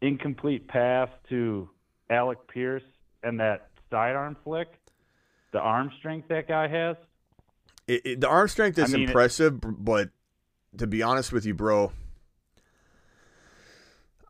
incomplete 0.02 0.68
pass 0.68 1.08
to 1.30 1.68
Alec 2.10 2.38
Pierce 2.48 2.82
and 3.22 3.40
that 3.40 3.70
sidearm 3.90 4.36
flick? 4.44 4.68
The 5.52 5.58
arm 5.60 5.90
strength 5.98 6.28
that 6.28 6.48
guy 6.48 6.68
has. 6.68 6.96
It, 7.86 8.02
it, 8.06 8.20
the 8.20 8.28
arm 8.28 8.48
strength 8.48 8.78
is 8.78 8.92
I 8.92 8.96
mean, 8.96 9.08
impressive, 9.08 9.60
b- 9.60 9.68
but 9.76 10.10
to 10.78 10.86
be 10.86 11.02
honest 11.02 11.32
with 11.32 11.44
you, 11.44 11.54
bro, 11.54 11.92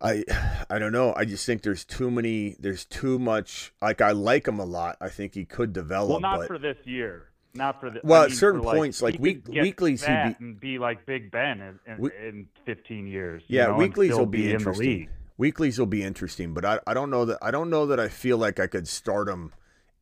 I 0.00 0.24
I 0.68 0.78
don't 0.78 0.92
know. 0.92 1.14
I 1.16 1.24
just 1.24 1.46
think 1.46 1.62
there's 1.62 1.84
too 1.84 2.10
many. 2.10 2.56
There's 2.58 2.84
too 2.84 3.18
much. 3.18 3.72
Like 3.80 4.00
I 4.00 4.10
like 4.12 4.48
him 4.48 4.58
a 4.58 4.64
lot. 4.64 4.96
I 5.00 5.08
think 5.08 5.34
he 5.34 5.44
could 5.44 5.72
develop. 5.72 6.10
Well, 6.10 6.20
not 6.20 6.38
but 6.40 6.48
for 6.48 6.58
this 6.58 6.76
year. 6.84 7.28
Not 7.54 7.80
for 7.80 7.90
the. 7.90 8.00
Well, 8.02 8.22
I 8.22 8.24
at 8.26 8.32
certain 8.32 8.62
like, 8.62 8.76
points, 8.76 9.02
like 9.02 9.14
he 9.14 9.20
week- 9.20 9.46
weeklies, 9.48 10.04
he'd 10.04 10.36
be- 10.38 10.52
be 10.54 10.78
like 10.78 11.04
Big 11.06 11.30
Ben 11.30 11.60
in, 11.60 11.78
in, 11.86 11.98
We- 12.00 12.10
in 12.26 12.48
15 12.64 13.06
years. 13.06 13.42
you 13.46 13.58
yeah, 13.58 13.66
know, 13.66 13.76
weeklies 13.76 14.12
will 14.16 14.24
be, 14.26 14.46
the 14.46 14.54
interesting. 14.54 15.08
Weeklies 15.36 15.78
will 15.78 15.86
be 15.86 16.02
interesting, 16.02 16.54
but 16.54 16.64
I, 16.64 16.80
I 16.86 16.94
don't 16.94 17.10
know 17.10 17.24
that 17.26 17.38
I 17.42 17.50
don't 17.50 17.68
know 17.70 17.86
that 17.86 18.00
I 18.00 18.08
feel 18.08 18.38
like 18.38 18.58
I 18.58 18.66
could 18.66 18.88
start 18.88 19.28
him 19.28 19.52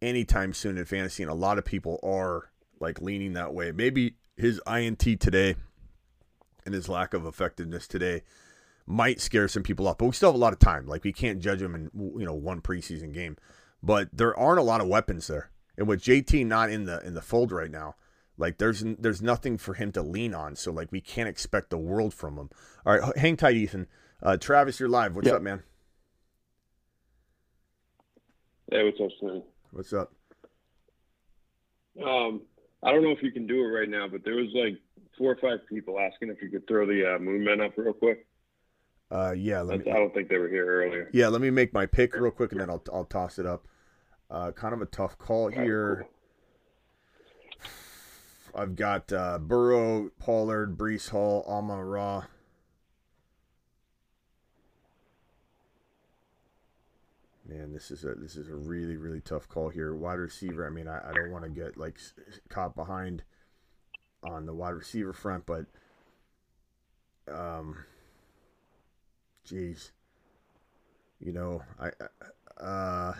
anytime 0.00 0.52
soon 0.52 0.78
in 0.78 0.84
fantasy, 0.84 1.22
and 1.24 1.30
a 1.30 1.34
lot 1.34 1.58
of 1.58 1.64
people 1.64 1.98
are 2.02 2.50
like 2.78 3.00
leaning 3.02 3.32
that 3.34 3.52
way. 3.52 3.72
Maybe 3.72 4.14
his 4.36 4.60
INT 4.66 5.20
today 5.20 5.56
and 6.64 6.74
his 6.74 6.88
lack 6.88 7.14
of 7.14 7.26
effectiveness 7.26 7.86
today 7.88 8.22
might 8.86 9.20
scare 9.20 9.46
some 9.48 9.62
people 9.62 9.86
off, 9.86 9.98
but 9.98 10.06
we 10.06 10.12
still 10.12 10.30
have 10.30 10.34
a 10.34 10.38
lot 10.38 10.52
of 10.52 10.58
time. 10.58 10.86
Like 10.86 11.04
we 11.04 11.12
can't 11.12 11.40
judge 11.40 11.62
him 11.62 11.74
in 11.74 11.90
you 12.18 12.24
know 12.26 12.34
one 12.34 12.60
preseason 12.60 13.12
game, 13.12 13.36
but 13.82 14.08
there 14.12 14.36
aren't 14.38 14.58
a 14.58 14.64
lot 14.64 14.80
of 14.80 14.88
weapons 14.88 15.26
there, 15.28 15.50
and 15.78 15.86
with 15.86 16.02
JT 16.02 16.46
not 16.46 16.70
in 16.70 16.84
the 16.84 17.00
in 17.06 17.14
the 17.14 17.22
fold 17.22 17.52
right 17.52 17.70
now. 17.70 17.94
Like 18.38 18.56
there's 18.58 18.82
there's 18.98 19.20
nothing 19.20 19.58
for 19.58 19.74
him 19.74 19.92
to 19.92 20.02
lean 20.02 20.34
on, 20.34 20.56
so 20.56 20.72
like 20.72 20.90
we 20.90 21.00
can't 21.00 21.28
expect 21.28 21.70
the 21.70 21.78
world 21.78 22.14
from 22.14 22.36
him. 22.38 22.50
All 22.86 22.98
right, 22.98 23.16
hang 23.16 23.36
tight, 23.36 23.54
Ethan. 23.56 23.86
Uh, 24.22 24.36
Travis, 24.36 24.80
you're 24.80 24.88
live. 24.88 25.14
What's 25.14 25.26
Yep. 25.26 25.36
up, 25.36 25.42
man? 25.42 25.62
Hey, 28.70 28.84
what's 28.84 29.00
up, 29.00 29.10
Slim? 29.18 29.42
What's 29.72 29.92
up? 29.92 30.12
Um, 32.04 32.42
I 32.82 32.92
don't 32.92 33.02
know 33.02 33.10
if 33.10 33.22
you 33.22 33.32
can 33.32 33.46
do 33.46 33.60
it 33.60 33.66
right 33.68 33.88
now, 33.88 34.06
but 34.08 34.24
there 34.24 34.36
was 34.36 34.48
like 34.54 34.78
four 35.16 35.32
or 35.32 35.36
five 35.36 35.66
people 35.68 35.98
asking 35.98 36.30
if 36.30 36.42
you 36.42 36.48
could 36.48 36.66
throw 36.66 36.86
the 36.86 37.16
uh, 37.16 37.18
Moon 37.18 37.44
Men 37.44 37.60
up 37.60 37.72
real 37.76 37.92
quick. 37.92 38.26
Uh, 39.10 39.32
yeah, 39.36 39.60
let 39.60 39.84
me. 39.84 39.90
I 39.90 39.96
don't 39.96 40.14
think 40.14 40.28
they 40.28 40.38
were 40.38 40.48
here 40.48 40.66
earlier. 40.66 41.10
Yeah, 41.12 41.28
let 41.28 41.40
me 41.40 41.50
make 41.50 41.72
my 41.72 41.86
pick 41.86 42.14
real 42.14 42.30
quick, 42.30 42.52
and 42.52 42.60
then 42.60 42.70
I'll 42.70 42.82
I'll 42.92 43.04
toss 43.04 43.38
it 43.38 43.46
up. 43.46 43.66
Uh, 44.30 44.52
kind 44.52 44.72
of 44.72 44.80
a 44.80 44.86
tough 44.86 45.18
call 45.18 45.48
here. 45.48 46.06
I've 48.54 48.76
got 48.76 49.12
uh, 49.12 49.38
Burrow, 49.38 50.10
Pollard, 50.18 50.76
Breece 50.76 51.10
Hall, 51.10 51.44
Amon 51.48 51.80
Ra. 51.80 52.24
Man, 57.48 57.72
this 57.72 57.90
is 57.90 58.04
a 58.04 58.14
this 58.14 58.36
is 58.36 58.48
a 58.48 58.54
really 58.54 58.96
really 58.96 59.20
tough 59.20 59.48
call 59.48 59.70
here. 59.70 59.92
Wide 59.92 60.20
receiver. 60.20 60.64
I 60.64 60.70
mean, 60.70 60.86
I, 60.86 61.00
I 61.08 61.12
don't 61.12 61.32
want 61.32 61.42
to 61.44 61.50
get 61.50 61.76
like 61.76 61.98
caught 62.48 62.76
behind 62.76 63.24
on 64.22 64.46
the 64.46 64.54
wide 64.54 64.70
receiver 64.70 65.12
front, 65.12 65.46
but 65.46 65.66
um, 67.30 67.76
jeez, 69.46 69.90
you 71.20 71.32
know, 71.32 71.62
I 71.78 71.88
I- 71.88 72.62
uh. 72.62 73.14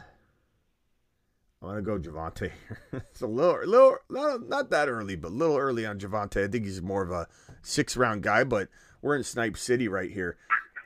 I'm 1.63 1.69
gonna 1.69 1.83
go 1.83 1.99
Javonte. 1.99 2.51
it's 2.93 3.21
a 3.21 3.27
little, 3.27 3.59
little, 3.67 3.99
not, 4.09 4.49
not 4.49 4.71
that 4.71 4.89
early, 4.89 5.15
but 5.15 5.29
a 5.29 5.35
little 5.35 5.59
early 5.59 5.85
on 5.85 5.99
Javonte. 5.99 6.43
I 6.43 6.49
think 6.49 6.65
he's 6.65 6.81
more 6.81 7.03
of 7.03 7.11
a 7.11 7.29
six 7.61 7.99
round 7.99 8.23
guy, 8.23 8.45
but 8.45 8.69
we're 9.03 9.15
in 9.15 9.25
Snipe 9.25 9.59
City 9.59 9.87
right 9.87 10.11
here, 10.11 10.39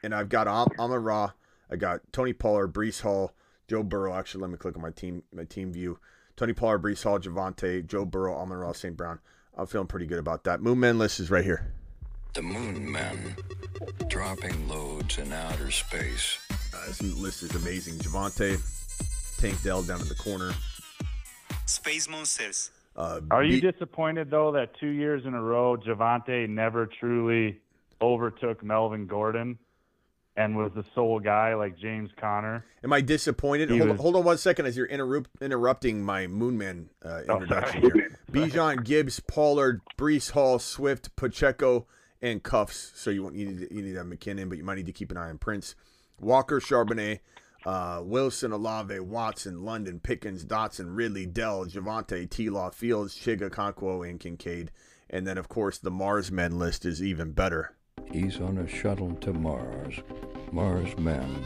and 0.02 0.12
I've 0.12 0.28
got 0.28 0.48
Am- 0.48 0.66
Amon 0.76 1.00
Ra, 1.04 1.30
I 1.70 1.76
got 1.76 2.00
Tony 2.12 2.32
Pollard, 2.32 2.72
Breece 2.72 3.02
Hall, 3.02 3.32
Joe 3.68 3.84
Burrow. 3.84 4.14
Actually, 4.14 4.42
let 4.42 4.50
me 4.50 4.56
click 4.56 4.74
on 4.74 4.82
my 4.82 4.90
team, 4.90 5.22
my 5.32 5.44
team 5.44 5.72
view. 5.72 6.00
Tony 6.36 6.52
Pollard, 6.52 6.82
Breece 6.82 7.04
Hall, 7.04 7.20
Javonte, 7.20 7.86
Joe 7.86 8.04
Burrow, 8.04 8.34
Amon 8.36 8.58
Ra, 8.58 8.72
St. 8.72 8.96
Brown. 8.96 9.20
I'm 9.56 9.66
feeling 9.66 9.86
pretty 9.86 10.06
good 10.06 10.18
about 10.18 10.44
that. 10.44 10.60
Moon 10.62 10.80
Man 10.80 10.98
list 10.98 11.20
is 11.20 11.30
right 11.30 11.44
here. 11.44 11.72
The 12.34 12.42
moon 12.42 12.90
men 12.90 13.36
dropping 14.08 14.68
loads 14.68 15.18
in 15.18 15.32
outer 15.32 15.70
space. 15.70 16.38
Uh, 16.74 16.86
this 16.88 17.00
list 17.02 17.42
is 17.44 17.54
amazing. 17.54 17.94
Javonte, 17.98 18.58
Tank 19.40 19.62
Dell 19.62 19.82
down 19.84 20.00
in 20.00 20.08
the 20.08 20.16
corner. 20.16 20.52
Space 21.66 22.08
Monsters. 22.08 22.70
Uh, 22.96 23.20
Are 23.30 23.44
you 23.44 23.60
be- 23.60 23.70
disappointed 23.72 24.30
though 24.30 24.52
that 24.52 24.78
two 24.78 24.88
years 24.88 25.24
in 25.24 25.34
a 25.34 25.40
row 25.42 25.76
Javonte 25.76 26.48
never 26.48 26.86
truly 26.86 27.60
overtook 28.02 28.62
Melvin 28.62 29.06
Gordon 29.06 29.58
and 30.36 30.56
was 30.56 30.72
the 30.74 30.84
sole 30.94 31.20
guy 31.20 31.54
like 31.54 31.78
James 31.78 32.10
Conner? 32.20 32.64
Am 32.82 32.92
I 32.92 33.00
disappointed? 33.00 33.70
Hold, 33.70 33.88
was- 33.88 34.00
hold 34.00 34.16
on 34.16 34.24
one 34.24 34.38
second 34.38 34.66
as 34.66 34.76
you're 34.76 34.86
interrupt, 34.86 35.30
interrupting 35.40 36.02
my 36.02 36.26
Moonman 36.26 36.86
uh, 37.04 37.20
Oh, 37.28 37.34
introduction 37.34 37.82
sorry. 37.82 37.92
here. 38.00 38.13
Bijan, 38.34 38.84
Gibbs, 38.84 39.20
Pollard, 39.20 39.80
Breece 39.96 40.30
Hall, 40.32 40.58
Swift, 40.58 41.14
Pacheco, 41.16 41.86
and 42.20 42.42
Cuffs. 42.42 42.92
So 42.94 43.10
you 43.10 43.22
won't 43.22 43.36
you 43.36 43.46
need 43.46 43.68
you 43.70 43.82
need 43.82 43.92
to 43.92 43.98
have 43.98 44.06
McKinnon, 44.06 44.48
but 44.48 44.58
you 44.58 44.64
might 44.64 44.76
need 44.76 44.86
to 44.86 44.92
keep 44.92 45.10
an 45.10 45.16
eye 45.16 45.28
on 45.28 45.38
Prince, 45.38 45.74
Walker, 46.20 46.60
Charbonnet, 46.60 47.20
uh, 47.64 48.02
Wilson, 48.04 48.52
Olave, 48.52 48.98
Watson, 49.00 49.64
London, 49.64 50.00
Pickens, 50.00 50.44
Dotson, 50.44 50.96
Ridley, 50.96 51.26
Dell, 51.26 51.66
Javonte, 51.66 52.28
T. 52.28 52.50
Law, 52.50 52.70
Fields, 52.70 53.14
Chiga, 53.16 53.50
Okonkwo, 53.50 54.08
and 54.08 54.18
Kincaid. 54.18 54.70
And 55.08 55.26
then 55.26 55.38
of 55.38 55.48
course 55.48 55.78
the 55.78 55.90
Mars 55.90 56.32
men 56.32 56.58
list 56.58 56.84
is 56.84 57.02
even 57.02 57.32
better. 57.32 57.74
He's 58.10 58.40
on 58.40 58.58
a 58.58 58.66
shuttle 58.66 59.14
to 59.16 59.32
Mars. 59.32 60.00
Mars 60.52 60.96
men. 60.98 61.44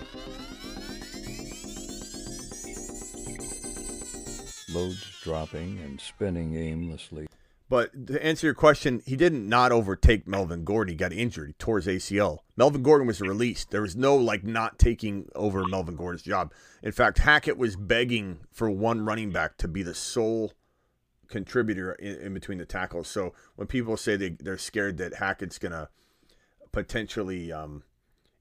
Loads 4.72 5.20
dropping 5.22 5.78
and 5.78 6.00
spinning 6.00 6.54
aimlessly. 6.54 7.28
But 7.70 8.06
to 8.06 8.24
answer 8.24 8.46
your 8.46 8.54
question, 8.54 9.02
he 9.04 9.14
didn't 9.14 9.46
not 9.46 9.72
overtake 9.72 10.26
Melvin 10.26 10.64
Gordon. 10.64 10.92
He 10.92 10.96
got 10.96 11.12
injured. 11.12 11.48
He 11.48 11.52
tore 11.54 11.78
his 11.78 11.86
ACL. 11.86 12.38
Melvin 12.56 12.82
Gordon 12.82 13.06
was 13.06 13.20
released. 13.20 13.70
There 13.70 13.82
was 13.82 13.94
no 13.94 14.16
like 14.16 14.42
not 14.42 14.78
taking 14.78 15.28
over 15.34 15.66
Melvin 15.66 15.96
Gordon's 15.96 16.22
job. 16.22 16.52
In 16.82 16.92
fact, 16.92 17.18
Hackett 17.18 17.58
was 17.58 17.76
begging 17.76 18.40
for 18.50 18.70
one 18.70 19.04
running 19.04 19.32
back 19.32 19.58
to 19.58 19.68
be 19.68 19.82
the 19.82 19.94
sole 19.94 20.52
contributor 21.28 21.92
in, 21.92 22.16
in 22.16 22.34
between 22.34 22.56
the 22.56 22.64
tackles. 22.64 23.08
So 23.08 23.34
when 23.56 23.68
people 23.68 23.98
say 23.98 24.16
they, 24.16 24.30
they're 24.30 24.56
scared 24.56 24.96
that 24.98 25.16
Hackett's 25.16 25.58
gonna 25.58 25.90
potentially, 26.72 27.52
um, 27.52 27.82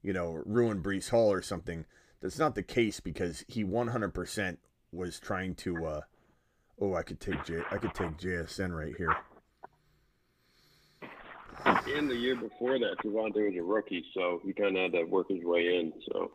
you 0.02 0.14
know, 0.14 0.42
ruin 0.46 0.82
Breece 0.82 1.10
Hall 1.10 1.30
or 1.30 1.42
something, 1.42 1.84
that's 2.22 2.38
not 2.38 2.54
the 2.54 2.62
case 2.62 2.98
because 2.98 3.44
he 3.46 3.62
100% 3.62 4.56
was 4.90 5.20
trying 5.20 5.54
to. 5.56 5.84
Uh, 5.84 6.00
Oh, 6.80 6.94
I 6.94 7.02
could 7.02 7.20
take 7.20 7.44
J. 7.44 7.60
I 7.70 7.76
could 7.78 7.94
take 7.94 8.16
JSN 8.18 8.76
right 8.76 8.94
here. 8.96 9.16
And 11.64 12.08
the 12.08 12.14
year 12.14 12.36
before 12.36 12.78
that, 12.78 12.96
Javonte 13.04 13.34
was 13.34 13.54
a 13.58 13.62
rookie, 13.62 14.04
so 14.14 14.40
he 14.44 14.52
kind 14.52 14.76
of 14.76 14.82
had 14.84 14.92
to 14.92 15.04
work 15.04 15.28
his 15.28 15.42
way 15.42 15.78
in. 15.80 15.92
So, 16.12 16.30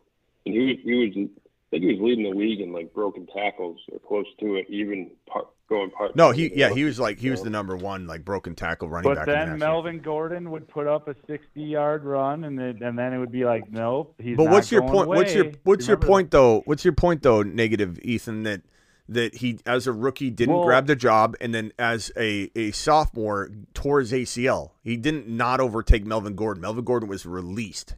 and 0.46 0.54
he 0.54 0.80
he 0.84 0.94
was, 0.94 1.10
I 1.16 1.70
think 1.72 1.84
he 1.84 1.94
was 1.94 2.00
leading 2.02 2.24
the 2.30 2.38
league 2.38 2.60
in 2.60 2.74
like 2.74 2.94
broken 2.94 3.26
tackles 3.28 3.80
or 3.92 4.00
close 4.00 4.26
to 4.42 4.56
it, 4.56 4.66
even 4.70 5.12
part, 5.28 5.48
going 5.70 5.92
part. 5.92 6.16
No, 6.18 6.32
he 6.32 6.52
yeah 6.54 6.72
he 6.74 6.84
was 6.84 7.00
like 7.00 7.20
he 7.20 7.30
was 7.30 7.42
the 7.42 7.50
number 7.50 7.78
one 7.78 8.06
like 8.06 8.26
broken 8.26 8.54
tackle 8.54 8.90
running 8.90 9.10
But 9.10 9.16
back. 9.26 9.28
in 9.28 9.32
the 9.34 9.38
then 9.40 9.50
National- 9.60 9.70
Melvin 9.76 10.00
Gordon 10.02 10.52
would 10.52 10.68
put 10.68 10.88
up 10.88 11.08
a 11.08 11.14
60-yard 11.14 12.04
run, 12.04 12.44
and 12.44 12.60
then, 12.60 12.84
and 12.84 13.00
then 13.00 13.14
it 13.14 13.18
would 13.20 13.32
be 13.32 13.46
like, 13.46 13.72
nope, 13.72 14.16
he's 14.22 14.36
But 14.36 14.46
not 14.46 14.52
what's 14.52 14.72
your 14.74 14.82
going 14.82 14.94
point? 14.94 15.08
What's 15.08 15.34
your 15.34 15.46
away. 15.46 15.56
what's 15.64 15.88
your 15.88 15.96
Remember 15.96 16.08
point 16.08 16.32
though? 16.32 16.62
What's 16.66 16.84
your 16.84 16.94
point 16.94 17.22
though? 17.24 17.44
Negative, 17.44 17.98
Ethan. 18.04 18.44
That 18.44 18.62
that 19.10 19.36
he 19.36 19.60
as 19.66 19.86
a 19.88 19.92
rookie 19.92 20.30
didn't 20.30 20.56
Well- 20.56 20.66
grab 20.66 20.88
the 20.88 20.96
job, 20.96 21.36
and 21.42 21.54
then 21.54 21.72
as 21.78 22.12
a 22.18 22.50
a 22.56 22.72
sophomore 22.72 23.50
tore 23.74 24.00
his 24.00 24.14
ACL. 24.14 24.72
He 24.82 24.96
didn't 24.98 25.28
not 25.28 25.60
overtake 25.60 26.06
Melvin 26.06 26.36
Gordon. 26.36 26.62
Melvin 26.62 26.86
Gordon 26.86 27.10
was 27.10 27.26
released. 27.26 27.96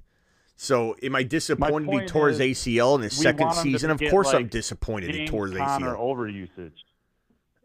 So 0.57 0.95
am 1.03 1.15
I 1.15 1.23
disappointed 1.23 1.91
he 2.01 2.05
tore 2.07 2.29
his 2.29 2.39
ACL 2.39 2.95
in 2.95 3.01
his 3.01 3.13
second 3.13 3.45
want 3.45 3.57
him 3.57 3.63
to 3.65 3.71
season? 3.71 3.91
Of 3.91 4.01
course, 4.09 4.29
I'm 4.29 4.43
like, 4.43 4.49
disappointed 4.51 5.13
he 5.13 5.25
tore 5.27 5.47
his 5.47 5.57
Conner 5.57 5.93
ACL. 5.95 6.15
overusage. 6.15 6.71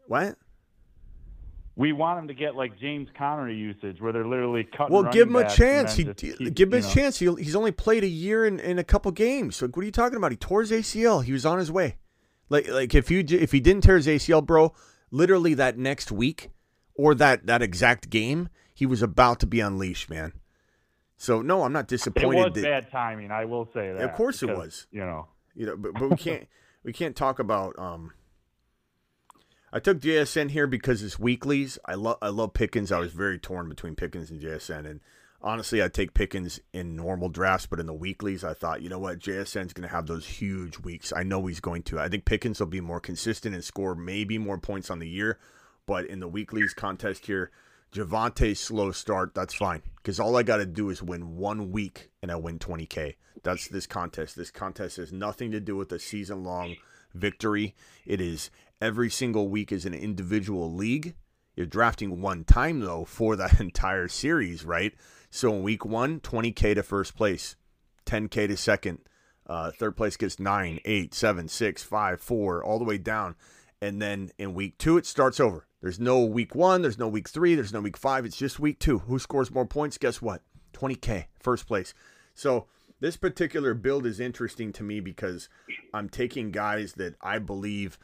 What? 0.07 0.35
We 1.77 1.93
want 1.93 2.19
him 2.19 2.27
to 2.27 2.33
get 2.33 2.55
like 2.55 2.77
James 2.79 3.07
Conner 3.17 3.49
usage, 3.49 4.01
where 4.01 4.11
they're 4.11 4.27
literally 4.27 4.65
cutting. 4.65 4.93
Well, 4.93 5.03
give 5.11 5.29
him 5.29 5.35
a 5.35 5.39
running 5.39 5.47
backs 5.47 5.59
and 5.59 5.87
chance. 5.87 5.95
He 5.95 6.33
keep- 6.35 6.53
give 6.53 6.67
him 6.73 6.79
a 6.79 6.81
know. 6.81 6.89
chance. 6.93 7.17
He, 7.17 7.33
he's 7.35 7.55
only 7.55 7.71
played 7.71 8.03
a 8.03 8.07
year 8.07 8.45
and, 8.45 8.59
and 8.59 8.77
a 8.77 8.83
couple 8.83 9.09
games. 9.11 9.55
So 9.55 9.67
what 9.67 9.77
are 9.81 9.85
you 9.85 9.91
talking 9.91 10.17
about? 10.17 10.31
He 10.31 10.37
tore 10.37 10.61
his 10.61 10.71
ACL. 10.71 11.23
He 11.23 11.31
was 11.31 11.45
on 11.45 11.59
his 11.59 11.71
way. 11.71 11.95
Like 12.51 12.67
like 12.67 12.93
if 12.93 13.09
you 13.09 13.23
if 13.29 13.53
he 13.53 13.61
didn't 13.61 13.83
tear 13.83 13.95
his 13.95 14.07
ACL, 14.07 14.45
bro, 14.45 14.73
literally 15.09 15.53
that 15.53 15.77
next 15.77 16.11
week 16.11 16.49
or 16.93 17.15
that 17.15 17.45
that 17.45 17.61
exact 17.61 18.09
game, 18.09 18.49
he 18.73 18.85
was 18.85 19.01
about 19.01 19.39
to 19.39 19.47
be 19.47 19.61
unleashed, 19.61 20.09
man. 20.09 20.33
So 21.15 21.41
no, 21.41 21.63
I'm 21.63 21.71
not 21.71 21.87
disappointed. 21.87 22.37
It 22.37 22.53
was 22.53 22.53
that, 22.55 22.63
bad 22.63 22.91
timing, 22.91 23.31
I 23.31 23.45
will 23.45 23.69
say 23.73 23.93
that. 23.93 24.01
Of 24.01 24.15
course 24.15 24.43
it 24.43 24.49
was. 24.49 24.85
You 24.91 24.99
know, 24.99 25.27
you 25.55 25.65
know, 25.65 25.77
but, 25.77 25.93
but 25.93 26.09
we 26.09 26.17
can't 26.17 26.45
we 26.83 26.91
can't 26.91 27.15
talk 27.15 27.39
about. 27.39 27.79
um 27.79 28.11
I 29.71 29.79
took 29.79 30.01
JSN 30.01 30.51
here 30.51 30.67
because 30.67 31.01
it's 31.01 31.17
weeklies. 31.17 31.79
I 31.85 31.93
love 31.93 32.17
I 32.21 32.27
love 32.27 32.53
Pickens. 32.53 32.91
I 32.91 32.99
was 32.99 33.13
very 33.13 33.39
torn 33.39 33.69
between 33.69 33.95
Pickens 33.95 34.29
and 34.29 34.41
JSN, 34.41 34.85
and 34.85 34.99
honestly, 35.43 35.83
I 35.83 35.87
take 35.87 36.13
Pickens 36.13 36.59
in 36.73 36.95
normal 36.95 37.29
drafts, 37.29 37.65
but 37.65 37.79
in 37.79 37.85
the 37.85 37.93
weeklies, 37.93 38.43
I 38.43 38.53
thought, 38.53 38.81
you 38.81 38.89
know 38.89 38.99
what, 38.99 39.19
JSN's 39.19 39.73
going 39.73 39.87
to 39.87 39.93
have 39.93 40.07
those 40.07 40.25
huge 40.25 40.79
weeks. 40.79 41.13
I 41.15 41.23
know 41.23 41.45
he's 41.45 41.59
going 41.59 41.83
to. 41.83 41.99
I 41.99 42.09
think 42.09 42.25
Pickens 42.25 42.59
will 42.59 42.67
be 42.67 42.81
more 42.81 42.99
consistent 42.99 43.55
and 43.55 43.63
score 43.63 43.95
maybe 43.95 44.37
more 44.37 44.57
points 44.57 44.89
on 44.89 44.99
the 44.99 45.09
year, 45.09 45.39
but 45.85 46.05
in 46.05 46.19
the 46.19 46.27
weeklies 46.27 46.73
contest 46.73 47.25
here, 47.25 47.51
Javonte's 47.93 48.59
slow 48.59 48.91
start, 48.91 49.33
that's 49.33 49.53
fine 49.53 49.81
because 49.97 50.19
all 50.19 50.37
I 50.37 50.43
got 50.43 50.57
to 50.57 50.65
do 50.65 50.89
is 50.89 51.03
win 51.03 51.35
one 51.35 51.71
week 51.71 52.09
and 52.21 52.31
I 52.31 52.37
win 52.37 52.57
20k. 52.57 53.15
That's 53.43 53.67
this 53.67 53.85
contest. 53.85 54.37
This 54.37 54.51
contest 54.51 54.97
has 54.97 55.11
nothing 55.11 55.51
to 55.51 55.59
do 55.59 55.75
with 55.75 55.91
a 55.91 55.99
season 55.99 56.43
long 56.43 56.77
victory. 57.13 57.75
It 58.05 58.21
is 58.21 58.49
every 58.81 59.09
single 59.09 59.49
week 59.49 59.73
is 59.73 59.85
an 59.85 59.93
individual 59.93 60.73
league. 60.73 61.15
You're 61.55 61.65
drafting 61.65 62.21
one 62.21 62.45
time 62.45 62.79
though 62.79 63.03
for 63.03 63.35
that 63.35 63.59
entire 63.59 64.07
series, 64.07 64.63
right? 64.63 64.93
So 65.31 65.53
in 65.53 65.63
week 65.63 65.85
one, 65.85 66.19
20k 66.19 66.75
to 66.75 66.83
first 66.83 67.15
place, 67.15 67.55
10k 68.05 68.49
to 68.49 68.57
second. 68.57 68.99
Uh, 69.47 69.71
third 69.71 69.97
place 69.97 70.17
gets 70.17 70.39
nine, 70.39 70.79
eight, 70.85 71.13
seven, 71.13 71.47
six, 71.47 71.81
five, 71.81 72.21
four, 72.21 72.63
all 72.63 72.77
the 72.77 72.85
way 72.85 72.97
down. 72.97 73.35
And 73.81 74.01
then 74.01 74.31
in 74.37 74.53
week 74.53 74.77
two, 74.77 74.97
it 74.97 75.05
starts 75.05 75.39
over. 75.39 75.65
There's 75.81 75.99
no 75.99 76.23
week 76.23 76.53
one, 76.53 76.83
there's 76.83 76.99
no 76.99 77.07
week 77.07 77.27
three, 77.27 77.55
there's 77.55 77.73
no 77.73 77.81
week 77.81 77.97
five. 77.97 78.25
It's 78.25 78.37
just 78.37 78.59
week 78.59 78.77
two. 78.77 78.99
Who 78.99 79.17
scores 79.17 79.49
more 79.49 79.65
points? 79.65 79.97
Guess 79.97 80.21
what? 80.21 80.41
20K, 80.73 81.25
first 81.39 81.65
place. 81.65 81.93
So 82.35 82.67
this 82.99 83.17
particular 83.17 83.73
build 83.73 84.05
is 84.05 84.19
interesting 84.19 84.73
to 84.73 84.83
me 84.83 84.99
because 84.99 85.49
I'm 85.93 86.09
taking 86.09 86.51
guys 86.51 86.93
that 86.93 87.15
I 87.21 87.39
believe, 87.39 87.97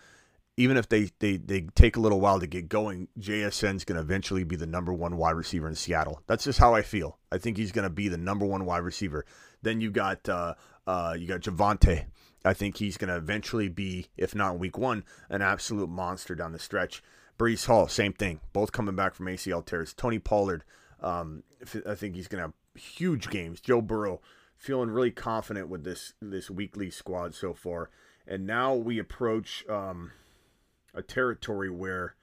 even 0.57 0.75
if 0.75 0.89
they, 0.89 1.11
they, 1.19 1.37
they 1.37 1.61
take 1.75 1.95
a 1.95 1.99
little 1.99 2.19
while 2.19 2.39
to 2.39 2.47
get 2.47 2.67
going, 2.67 3.07
JSN's 3.19 3.85
going 3.85 3.95
to 3.95 4.01
eventually 4.01 4.43
be 4.43 4.55
the 4.55 4.65
number 4.65 4.91
one 4.91 5.15
wide 5.15 5.35
receiver 5.35 5.67
in 5.67 5.75
Seattle. 5.75 6.23
That's 6.25 6.43
just 6.43 6.57
how 6.57 6.73
I 6.73 6.81
feel. 6.81 7.19
I 7.31 7.37
think 7.37 7.57
he's 7.57 7.71
going 7.71 7.83
to 7.83 7.91
be 7.91 8.07
the 8.07 8.17
number 8.17 8.45
one 8.45 8.65
wide 8.65 8.79
receiver. 8.79 9.23
Then 9.61 9.81
you 9.81 9.91
got 9.91 10.27
uh, 10.27 10.55
uh, 10.87 11.15
you 11.17 11.27
got 11.27 11.41
Javonte. 11.41 12.05
I 12.43 12.53
think 12.53 12.77
he's 12.77 12.97
going 12.97 13.09
to 13.09 13.17
eventually 13.17 13.69
be, 13.69 14.07
if 14.17 14.33
not 14.33 14.57
week 14.57 14.77
one, 14.77 15.03
an 15.29 15.41
absolute 15.41 15.89
monster 15.89 16.33
down 16.33 16.53
the 16.53 16.59
stretch. 16.59 17.03
Breece 17.37 17.67
Hall, 17.67 17.87
same 17.87 18.13
thing. 18.13 18.39
Both 18.51 18.71
coming 18.71 18.95
back 18.95 19.13
from 19.13 19.27
ACL 19.27 19.63
tears. 19.63 19.93
Tony 19.93 20.17
Pollard, 20.17 20.63
um, 21.01 21.43
I 21.85 21.93
think 21.93 22.15
he's 22.15 22.27
going 22.27 22.39
to 22.39 22.47
have 22.47 22.81
huge 22.81 23.29
games. 23.29 23.59
Joe 23.59 23.81
Burrow, 23.81 24.21
feeling 24.55 24.89
really 24.89 25.11
confident 25.11 25.69
with 25.69 25.83
this 25.83 26.13
this 26.19 26.49
weekly 26.49 26.89
squad 26.89 27.35
so 27.35 27.53
far. 27.53 27.91
And 28.25 28.47
now 28.47 28.73
we 28.73 28.97
approach 28.97 29.63
um, 29.69 30.11
a 30.97 31.01
territory 31.01 31.69
where 31.69 32.15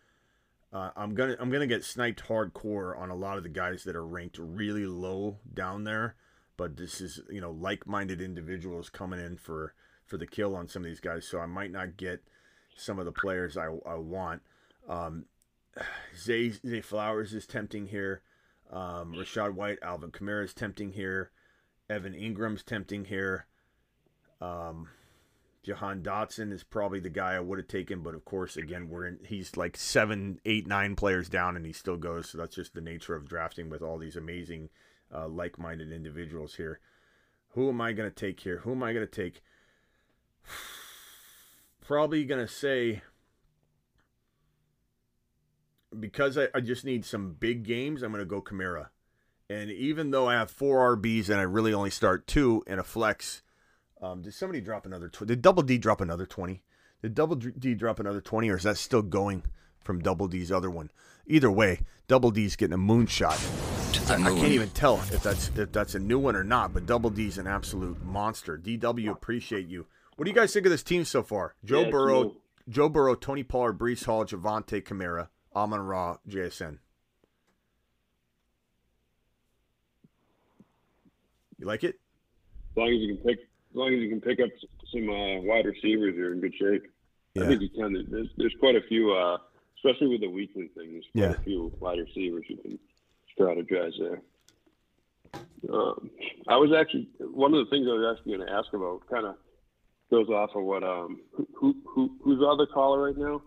uh, 0.73 0.91
I'm 0.97 1.15
gonna 1.15 1.37
I'm 1.39 1.51
gonna 1.51 1.67
get 1.67 1.85
sniped 1.85 2.25
hardcore 2.25 2.99
on 2.99 3.11
a 3.11 3.15
lot 3.15 3.37
of 3.37 3.45
the 3.45 3.49
guys 3.49 3.85
that 3.85 3.97
are 3.97 4.07
ranked 4.07 4.39
really 4.39 4.87
low 4.87 5.39
down 5.53 5.85
there. 5.85 6.17
But 6.57 6.77
this 6.77 7.01
is 7.01 7.21
you 7.31 7.41
know 7.41 7.53
like-minded 7.53 8.21
individuals 8.21 8.91
coming 8.91 9.21
in 9.21 9.37
for 9.37 9.75
for 10.05 10.19
the 10.19 10.27
kill 10.27 10.55
on 10.57 10.69
some 10.69 10.83
of 10.83 10.87
these 10.87 11.01
guys, 11.01 11.27
so 11.27 11.39
I 11.39 11.47
might 11.47 11.71
not 11.71 11.97
get 11.97 12.23
some 12.77 12.99
of 12.99 13.05
the 13.05 13.13
players 13.13 13.57
I, 13.57 13.67
I 13.87 13.95
want. 13.95 14.43
Um, 14.89 15.27
Zay, 16.17 16.51
Zay 16.51 16.81
Flowers 16.81 17.33
is 17.33 17.47
tempting 17.47 17.87
here. 17.87 18.23
Um, 18.71 19.15
Rachaad 19.15 19.55
White, 19.55 19.79
Alvin 19.83 20.11
Kamara 20.11 20.45
is 20.45 20.55
tempting 20.55 20.93
here. 20.93 21.31
Evan 21.89 22.15
Engram's 22.15 22.63
tempting 22.63 23.05
here. 23.05 23.47
Um, 24.41 24.89
Jahan 25.65 26.03
Dotson 26.03 26.53
is 26.53 26.63
probably 26.63 27.01
the 27.01 27.09
guy 27.09 27.33
I 27.33 27.41
would 27.41 27.59
have 27.59 27.69
taken, 27.69 28.03
but 28.03 28.15
of 28.15 28.27
course, 28.27 28.57
again, 28.57 28.89
we're 28.91 29.07
in. 29.07 29.19
He's 29.25 29.57
like 29.57 29.79
seven, 29.79 30.39
eight, 30.45 30.67
nine 30.67 30.95
players 30.95 31.31
down, 31.31 31.57
and 31.57 31.65
he 31.65 31.73
still 31.73 31.97
goes. 31.97 32.29
So 32.29 32.39
that's 32.39 32.55
just 32.55 32.75
the 32.75 32.83
nature 32.83 33.15
of 33.15 33.27
drafting 33.27 33.71
with 33.71 33.81
all 33.81 33.97
these 33.97 34.15
amazing, 34.15 34.69
uh, 35.13 35.27
like-minded 35.27 35.91
individuals 35.91 36.57
here. 36.57 36.81
Who 37.51 37.71
am 37.71 37.81
I 37.81 37.93
going 37.93 38.11
to 38.11 38.15
take 38.15 38.41
here? 38.41 38.59
Who 38.59 38.73
am 38.73 38.83
I 38.83 38.93
going 38.93 39.07
to 39.07 39.11
take? 39.11 39.43
Probably 41.81 42.25
going 42.25 42.47
to 42.47 42.53
say 42.53 43.03
because 45.99 46.37
I, 46.37 46.49
I 46.55 46.61
just 46.61 46.85
need 46.85 47.07
some 47.07 47.33
big 47.33 47.63
games. 47.63 48.03
I'm 48.03 48.13
going 48.13 48.21
to 48.21 48.27
go 48.27 48.43
Kamara, 48.43 48.89
and 49.49 49.71
even 49.71 50.11
though 50.11 50.29
I 50.29 50.35
have 50.35 50.51
four 50.51 50.95
RBs 50.97 51.31
and 51.31 51.39
I 51.39 51.45
really 51.45 51.73
only 51.73 51.91
start 51.91 52.27
two 52.27 52.63
in 52.67 52.79
a 52.79 52.85
flex. 52.85 53.41
Um, 54.03 54.23
did 54.23 54.35
somebody 54.35 54.61
drop 54.61 54.87
another? 54.87 55.09
Tw- 55.09 55.27
did 55.27 55.43
Double 55.43 55.63
D 55.63 55.79
drop 55.79 56.01
another 56.01 56.27
twenty? 56.27 56.63
Did 57.03 57.15
Double 57.15 57.37
D 57.37 57.75
drop 57.75 58.01
another 58.01 58.21
twenty, 58.21 58.51
or 58.51 58.57
is 58.57 58.65
that 58.65 58.77
still 58.77 59.03
going 59.03 59.45
from 59.85 60.01
Double 60.01 60.27
D's 60.27 60.51
other 60.51 60.71
one. 60.71 60.91
Either 61.27 61.51
way, 61.51 61.81
Double 62.09 62.31
D's 62.31 62.57
getting 62.57 62.75
a 62.75 62.79
moonshot. 62.79 63.39
I, 64.11 64.15
I 64.15 64.35
can't 64.35 64.53
even 64.53 64.71
tell 64.71 64.97
if 65.13 65.23
that's 65.23 65.51
if 65.57 65.73
that's 65.73 65.95
a 65.95 65.99
new 65.99 66.19
one 66.19 66.35
or 66.35 66.45
not, 66.45 66.75
but 66.75 66.87
Double 66.87 67.11
D's 67.11 67.39
an 67.39 67.47
absolute 67.47 68.03
monster. 68.03 68.59
DW 68.59 69.11
appreciate 69.11 69.67
you. 69.69 69.87
What 70.17 70.25
do 70.25 70.31
you 70.31 70.35
guys 70.35 70.53
think 70.53 70.67
of 70.67 70.73
this 70.73 70.83
team 70.83 71.05
so 71.05 71.23
far? 71.23 71.55
Joe 71.65 71.83
Yeah, 71.83 71.91
Burrow, 71.91 72.23
new. 72.23 72.37
Joe 72.69 72.89
Burrow, 72.89 73.15
Tony 73.15 73.43
Pollard, 73.43 73.79
Breece 73.79 74.05
Hall, 74.05 74.25
Javonte 74.25 74.83
Kamara, 74.83 75.29
Amon 75.55 75.81
Ra, 75.81 76.17
JSN. 76.29 76.79
You 81.59 81.67
like 81.67 81.85
it? 81.85 81.97
As 82.73 82.77
long 82.77 82.89
as 82.89 83.01
you 83.01 83.17
can 83.17 83.25
pick, 83.25 83.39
as 83.75 83.77
long 83.77 83.93
as 83.93 83.99
you 84.01 84.09
can 84.09 84.21
pick 84.21 84.39
up 84.39 84.49
some 84.93 85.09
uh, 85.11 85.41
wide 85.41 85.65
receivers, 85.67 86.15
you're 86.17 86.33
in 86.33 86.41
good 86.41 86.55
shape. 86.55 86.85
Yeah. 87.35 87.43
I 87.43 87.47
think 87.49 87.63
you 87.63 87.69
can. 87.71 88.07
There's, 88.09 88.29
there's 88.37 88.55
quite 88.61 88.77
a 88.77 88.81
few, 88.89 89.13
uh, 89.13 89.39
especially 89.79 90.07
with 90.09 90.21
the 90.21 90.29
weekly 90.31 90.69
things. 90.77 91.05
Quite 91.13 91.23
Yeah. 91.23 91.31
a 91.33 91.41
few 91.43 91.73
wide 91.81 91.99
receivers 91.99 92.45
you 92.49 92.57
can 92.59 92.79
strategize 93.37 93.91
there. 93.99 94.21
Um, 95.73 96.11
I 96.47 96.57
was 96.57 96.71
actually 96.79 97.09
one 97.19 97.53
of 97.55 97.65
the 97.65 97.71
things 97.71 97.89
I 97.91 97.95
was 97.95 98.17
actually 98.17 98.37
going 98.37 98.47
to 98.47 98.53
ask 98.55 98.73
about. 98.73 99.01
Kind 99.11 99.27
of 99.27 99.35
goes 100.11 100.29
off 100.29 100.51
of 100.55 100.63
what 100.63 100.85
um 100.85 101.21
who 101.35 101.47
who, 101.57 101.75
who 101.87 102.17
who's 102.23 102.39
the 102.39 102.47
other 102.47 102.67
caller 102.67 103.03
right 103.07 103.17
now? 103.17 103.43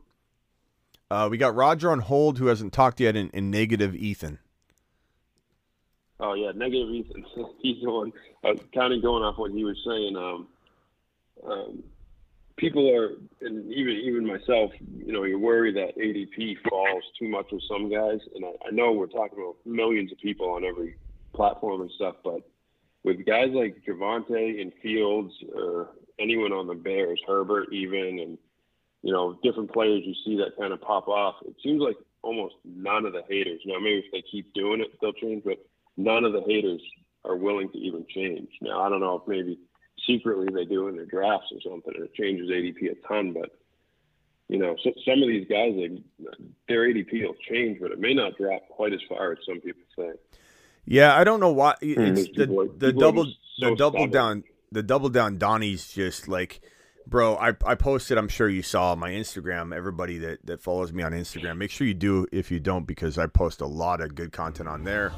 Uh, 1.10 1.30
we 1.32 1.38
got 1.38 1.56
Roger 1.56 1.90
on 1.90 2.00
hold 2.00 2.38
who 2.40 2.48
hasn't 2.48 2.74
talked 2.74 3.00
yet, 3.00 3.16
and, 3.16 3.32
and 3.34 3.50
negative 3.50 3.96
Ethan. 3.96 4.40
Oh 6.20 6.34
yeah, 6.34 6.52
negative 6.56 6.90
Ethan. 6.90 7.26
He's. 7.62 7.78
I 7.84 8.52
was 8.52 8.60
kind 8.74 8.94
of 8.94 9.02
going 9.02 9.24
off 9.24 9.38
what 9.38 9.52
he 9.52 9.64
was 9.64 9.78
saying. 9.86 10.16
Um, 10.16 10.48
um, 11.50 11.84
people 12.58 12.94
are, 12.94 13.12
and 13.42 13.72
even 13.72 13.94
even 13.94 14.26
myself, 14.26 14.72
you 14.80 15.14
know, 15.14 15.24
you 15.24 15.40
worry 15.40 15.72
that 15.74 15.98
ADP 15.98 16.58
falls 16.70 17.04
too 17.20 17.28
much 17.28 17.48
with 17.52 17.62
some 17.70 17.90
guys, 17.92 18.20
and 18.36 18.46
I, 18.46 18.68
I 18.68 18.72
know 18.72 18.92
we're 18.92 19.08
talking 19.08 19.40
about 19.40 19.58
millions 19.66 20.12
of 20.12 20.18
people 20.18 20.50
on 20.50 20.66
every 20.66 20.96
platform 21.34 21.82
and 21.82 21.92
stuff, 21.92 22.16
but 22.24 22.42
with 23.04 23.26
guys 23.26 23.50
like 23.52 23.84
Javonte 23.88 24.60
and 24.62 24.74
Fields 24.82 25.34
or 25.56 25.92
anyone 26.20 26.52
on 26.52 26.68
the 26.68 26.74
Bears, 26.74 27.22
Herbert 27.28 27.72
even, 27.72 28.20
and 28.20 28.38
you 29.04 29.14
know, 29.14 29.38
different 29.44 29.72
players 29.72 30.02
you 30.04 30.16
see 30.26 30.36
that 30.38 30.58
kind 30.60 30.74
of 30.74 30.82
pop 30.82 31.08
off. 31.08 31.36
It 31.46 31.56
seems 31.64 31.82
like 31.82 31.98
almost 32.24 32.56
none 32.66 33.06
of 33.06 33.14
the 33.14 33.22
haters. 33.30 33.62
Now, 33.66 33.80
maybe 33.80 34.04
if 34.06 34.12
they 34.12 34.24
keep 34.30 34.54
doing 34.54 34.82
it, 34.82 34.88
they'll 35.00 35.14
change, 35.14 35.44
but 35.46 35.64
none 35.98 36.24
of 36.24 36.34
the 36.34 36.42
haters 36.42 36.82
are 37.26 37.36
willing 37.36 37.70
to 37.72 37.78
even 37.78 38.06
change. 38.14 38.50
Now, 38.62 38.82
I 38.82 38.90
don't 38.90 39.02
know 39.02 39.16
if 39.22 39.28
maybe 39.28 39.60
secretly 40.08 40.48
they 40.54 40.66
do 40.66 40.88
in 40.88 40.96
their 40.96 41.06
drafts 41.06 41.48
or 41.52 41.60
something, 41.62 41.94
and 41.96 42.06
it 42.06 42.14
changes 42.14 42.50
ADP 42.50 42.92
a 42.92 43.08
ton, 43.08 43.34
but 43.34 43.52
you 44.48 44.60
know, 44.60 44.76
so, 44.82 44.92
some 45.06 45.22
of 45.22 45.28
these 45.28 45.46
guys, 45.50 45.74
they, 45.76 46.02
their 46.70 46.88
ADP 46.88 47.12
will 47.28 47.36
change, 47.50 47.80
but 47.82 47.92
it 47.92 48.00
may 48.00 48.14
not 48.14 48.38
drop 48.38 48.62
quite 48.70 48.94
as 48.94 49.02
far 49.10 49.34
as 49.34 49.40
some 49.46 49.60
people 49.60 49.82
say. 49.98 50.12
Yeah, 50.86 51.18
I 51.18 51.26
don't 51.26 51.42
know 51.42 51.52
why. 51.52 51.76
Hmm, 51.82 51.90
it's 51.90 51.98
there's 51.98 52.28
the 52.28 52.48
people- 52.48 52.68
the 52.78 52.88
people 52.88 53.02
double 53.02 53.26
just 53.26 53.38
the 53.60 53.76
double 53.76 54.00
stubborn. 54.00 54.10
down 54.12 54.44
the 54.72 54.84
double 54.84 55.10
down. 55.10 55.38
Donnie's 55.38 55.92
just 55.92 56.30
like, 56.30 56.62
bro. 57.06 57.36
I 57.36 57.56
I 57.66 57.76
posted. 57.76 58.18
I'm 58.18 58.30
sure 58.30 58.48
you 58.48 58.62
saw 58.62 58.96
my 58.96 59.12
Instagram. 59.12 59.76
Everybody 59.76 60.18
that 60.20 60.46
that 60.46 60.62
follows 60.62 60.94
me 60.94 61.04
on 61.04 61.12
Instagram, 61.12 61.58
make 61.58 61.72
sure 61.72 61.86
you 61.86 61.94
do 61.94 62.26
if 62.32 62.50
you 62.50 62.62
don't, 62.62 62.88
because 62.88 63.18
I 63.18 63.28
post 63.28 63.60
a 63.60 63.68
lot 63.68 64.00
of 64.00 64.16
good 64.16 64.32
content 64.32 64.70
on 64.70 64.86
there. 64.86 65.12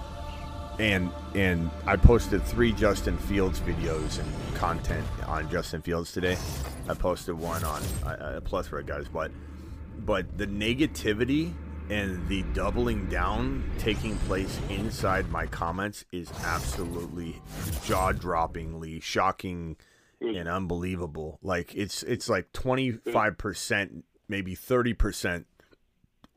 And 0.80 1.12
and 1.36 1.70
I 1.86 1.98
posted 1.98 2.44
three 2.44 2.72
Justin 2.72 3.18
Fields 3.18 3.60
videos 3.60 4.20
and 4.20 4.56
content 4.56 5.06
on 5.28 5.50
Justin 5.52 5.82
Fields 5.82 6.14
today. 6.14 6.38
I 6.88 6.94
posted 6.94 7.36
one 7.38 7.64
on 7.64 7.82
uh, 8.06 8.34
a 8.38 8.42
plethora 8.42 8.80
of 8.80 8.88
guys, 8.88 9.08
but 9.12 9.32
but 10.00 10.38
the 10.38 10.48
negativity 10.48 11.54
and 11.90 12.28
the 12.28 12.44
doubling 12.54 13.08
down 13.10 13.70
taking 13.80 14.16
place 14.20 14.58
inside 14.70 15.30
my 15.30 15.48
comments 15.48 16.06
is 16.12 16.32
absolutely 16.44 17.42
jaw-droppingly 17.86 19.02
shocking 19.02 19.76
and 20.22 20.48
unbelievable. 20.48 21.40
Like 21.42 21.76
it's 21.76 22.04
it's 22.04 22.30
like 22.30 22.52
25%, 22.54 24.04
maybe 24.28 24.56
30% 24.56 25.46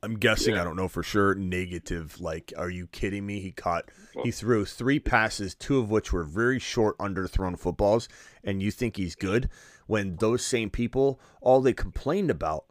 I'm 0.05 0.17
guessing, 0.17 0.59
I 0.59 0.65
don't 0.65 0.75
know 0.75 0.89
for 0.89 1.05
sure, 1.05 1.35
negative. 1.37 2.21
Like, 2.21 2.53
are 2.57 2.71
you 2.71 2.89
kidding 2.89 3.25
me? 3.25 3.39
He 3.39 3.53
caught, 3.53 3.89
he 4.25 4.33
threw 4.33 4.65
three 4.65 4.99
passes, 4.99 5.55
two 5.55 5.79
of 5.79 5.91
which 5.91 6.13
were 6.13 6.25
very 6.25 6.59
short, 6.59 6.99
underthrown 6.99 7.57
footballs, 7.57 8.09
and 8.43 8.61
you 8.61 8.73
think 8.73 8.97
he's 8.97 9.15
good 9.15 9.49
when 9.87 10.17
those 10.17 10.45
same 10.45 10.71
people, 10.71 11.21
all 11.41 11.61
they 11.61 11.73
complained 11.73 12.31
about 12.31 12.65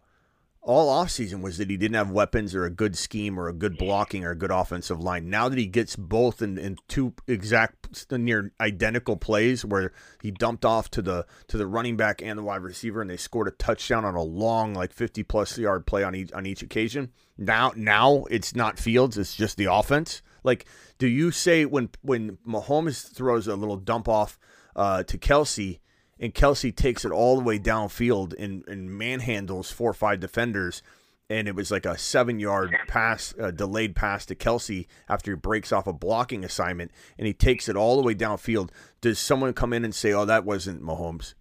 all 0.64 1.04
offseason 1.04 1.42
was 1.42 1.58
that 1.58 1.72
he 1.72 1.78
didn't 1.78 1.96
have 1.96 2.12
weapons 2.12 2.54
or 2.54 2.66
a 2.66 2.70
good 2.70 2.96
scheme 2.96 3.40
or 3.40 3.48
a 3.48 3.54
good 3.54 3.78
blocking 3.78 4.24
or 4.24 4.32
a 4.32 4.36
good 4.36 4.52
offensive 4.52 5.00
line. 5.00 5.28
Now 5.28 5.50
that 5.50 5.58
he 5.58 5.66
gets 5.66 5.96
both 5.96 6.42
in, 6.42 6.60
in 6.60 6.78
two 6.88 7.14
exact 7.28 8.12
near 8.12 8.52
identical 8.62 9.18
plays 9.18 9.66
where 9.66 9.92
he 10.22 10.30
dumped 10.30 10.64
off 10.64 10.92
to 10.92 11.02
the 11.02 11.26
to 11.48 11.58
the 11.58 11.66
running 11.66 11.98
back 11.98 12.22
and 12.22 12.38
the 12.38 12.44
wide 12.44 12.62
receiver 12.62 13.02
and 13.02 13.10
they 13.10 13.18
scored 13.18 13.48
a 13.48 13.52
touchdown 13.52 14.06
on 14.06 14.14
a 14.14 14.22
long 14.22 14.76
like 14.76 14.94
50 14.94 15.24
plus 15.24 15.58
yard 15.58 15.88
play 15.88 16.04
on 16.04 16.14
each 16.14 16.32
on 16.32 16.46
each 16.46 16.62
occasion. 16.62 17.12
Now 17.40 17.72
now 17.76 18.26
it's 18.30 18.56
not 18.56 18.78
Fields, 18.78 19.18
it's 19.18 19.36
just 19.36 19.58
the 19.58 19.72
offense. 19.72 20.22
Like 20.44 20.68
do 21.00 21.08
you 21.08 21.32
say 21.32 21.66
when 21.66 21.90
when 22.04 22.38
Mahomes 22.48 23.12
throws 23.12 23.48
a 23.48 23.56
little 23.56 23.78
dump 23.78 24.08
off 24.08 24.38
uh, 24.76 25.04
to 25.04 25.18
Kelce 25.18 25.80
and 26.22 26.36
Kelce 26.36 26.74
takes 26.74 27.04
it 27.04 27.12
all 27.12 27.36
the 27.36 27.44
way 27.44 27.58
downfield 27.58 28.36
and, 28.38 28.64
and 28.68 28.90
manhandles 28.90 29.74
four 29.74 29.90
or 29.90 29.96
five 29.96 30.20
defenders. 30.20 30.84
And 31.30 31.48
it 31.48 31.56
was 31.56 31.72
like 31.72 31.86
a 31.86 31.98
seven 31.98 32.40
yard 32.40 32.76
pass, 32.88 33.34
uh, 33.42 33.52
delayed 33.52 33.96
pass 33.96 34.26
to 34.28 34.36
Kelce 34.36 34.86
after 35.10 35.32
he 35.32 35.38
breaks 35.38 35.72
off 35.72 35.88
a 35.88 35.94
blocking 35.94 36.46
assignment 36.46 36.92
and 37.18 37.26
he 37.26 37.34
takes 37.34 37.68
it 37.68 37.76
all 37.76 37.96
the 37.96 38.06
way 38.06 38.14
downfield. 38.14 38.70
Does 39.02 39.18
someone 39.18 39.54
come 39.54 39.74
in 39.74 39.84
and 39.84 39.96
say, 39.96 40.14
oh, 40.14 40.26
that 40.26 40.46
wasn't 40.46 40.84
Mahomes? 40.84 41.34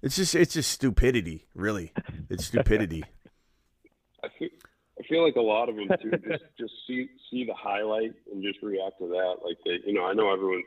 It's 0.00 0.16
just, 0.16 0.34
it's 0.34 0.54
just 0.54 0.70
stupidity, 0.70 1.46
really. 1.54 1.92
It's 2.30 2.46
stupidity. 2.46 3.04
I 4.24 4.28
feel, 4.38 4.48
I 4.98 5.02
feel 5.08 5.24
like 5.24 5.36
a 5.36 5.40
lot 5.40 5.68
of 5.68 5.76
them 5.76 5.88
too 6.02 6.10
just 6.10 6.44
just 6.58 6.72
see 6.86 7.08
see 7.30 7.44
the 7.44 7.54
highlight 7.54 8.12
and 8.32 8.42
just 8.42 8.60
react 8.62 8.98
to 8.98 9.06
that. 9.06 9.36
Like 9.44 9.56
they, 9.64 9.78
you 9.86 9.94
know, 9.94 10.04
I 10.04 10.12
know 10.12 10.32
everyone. 10.32 10.62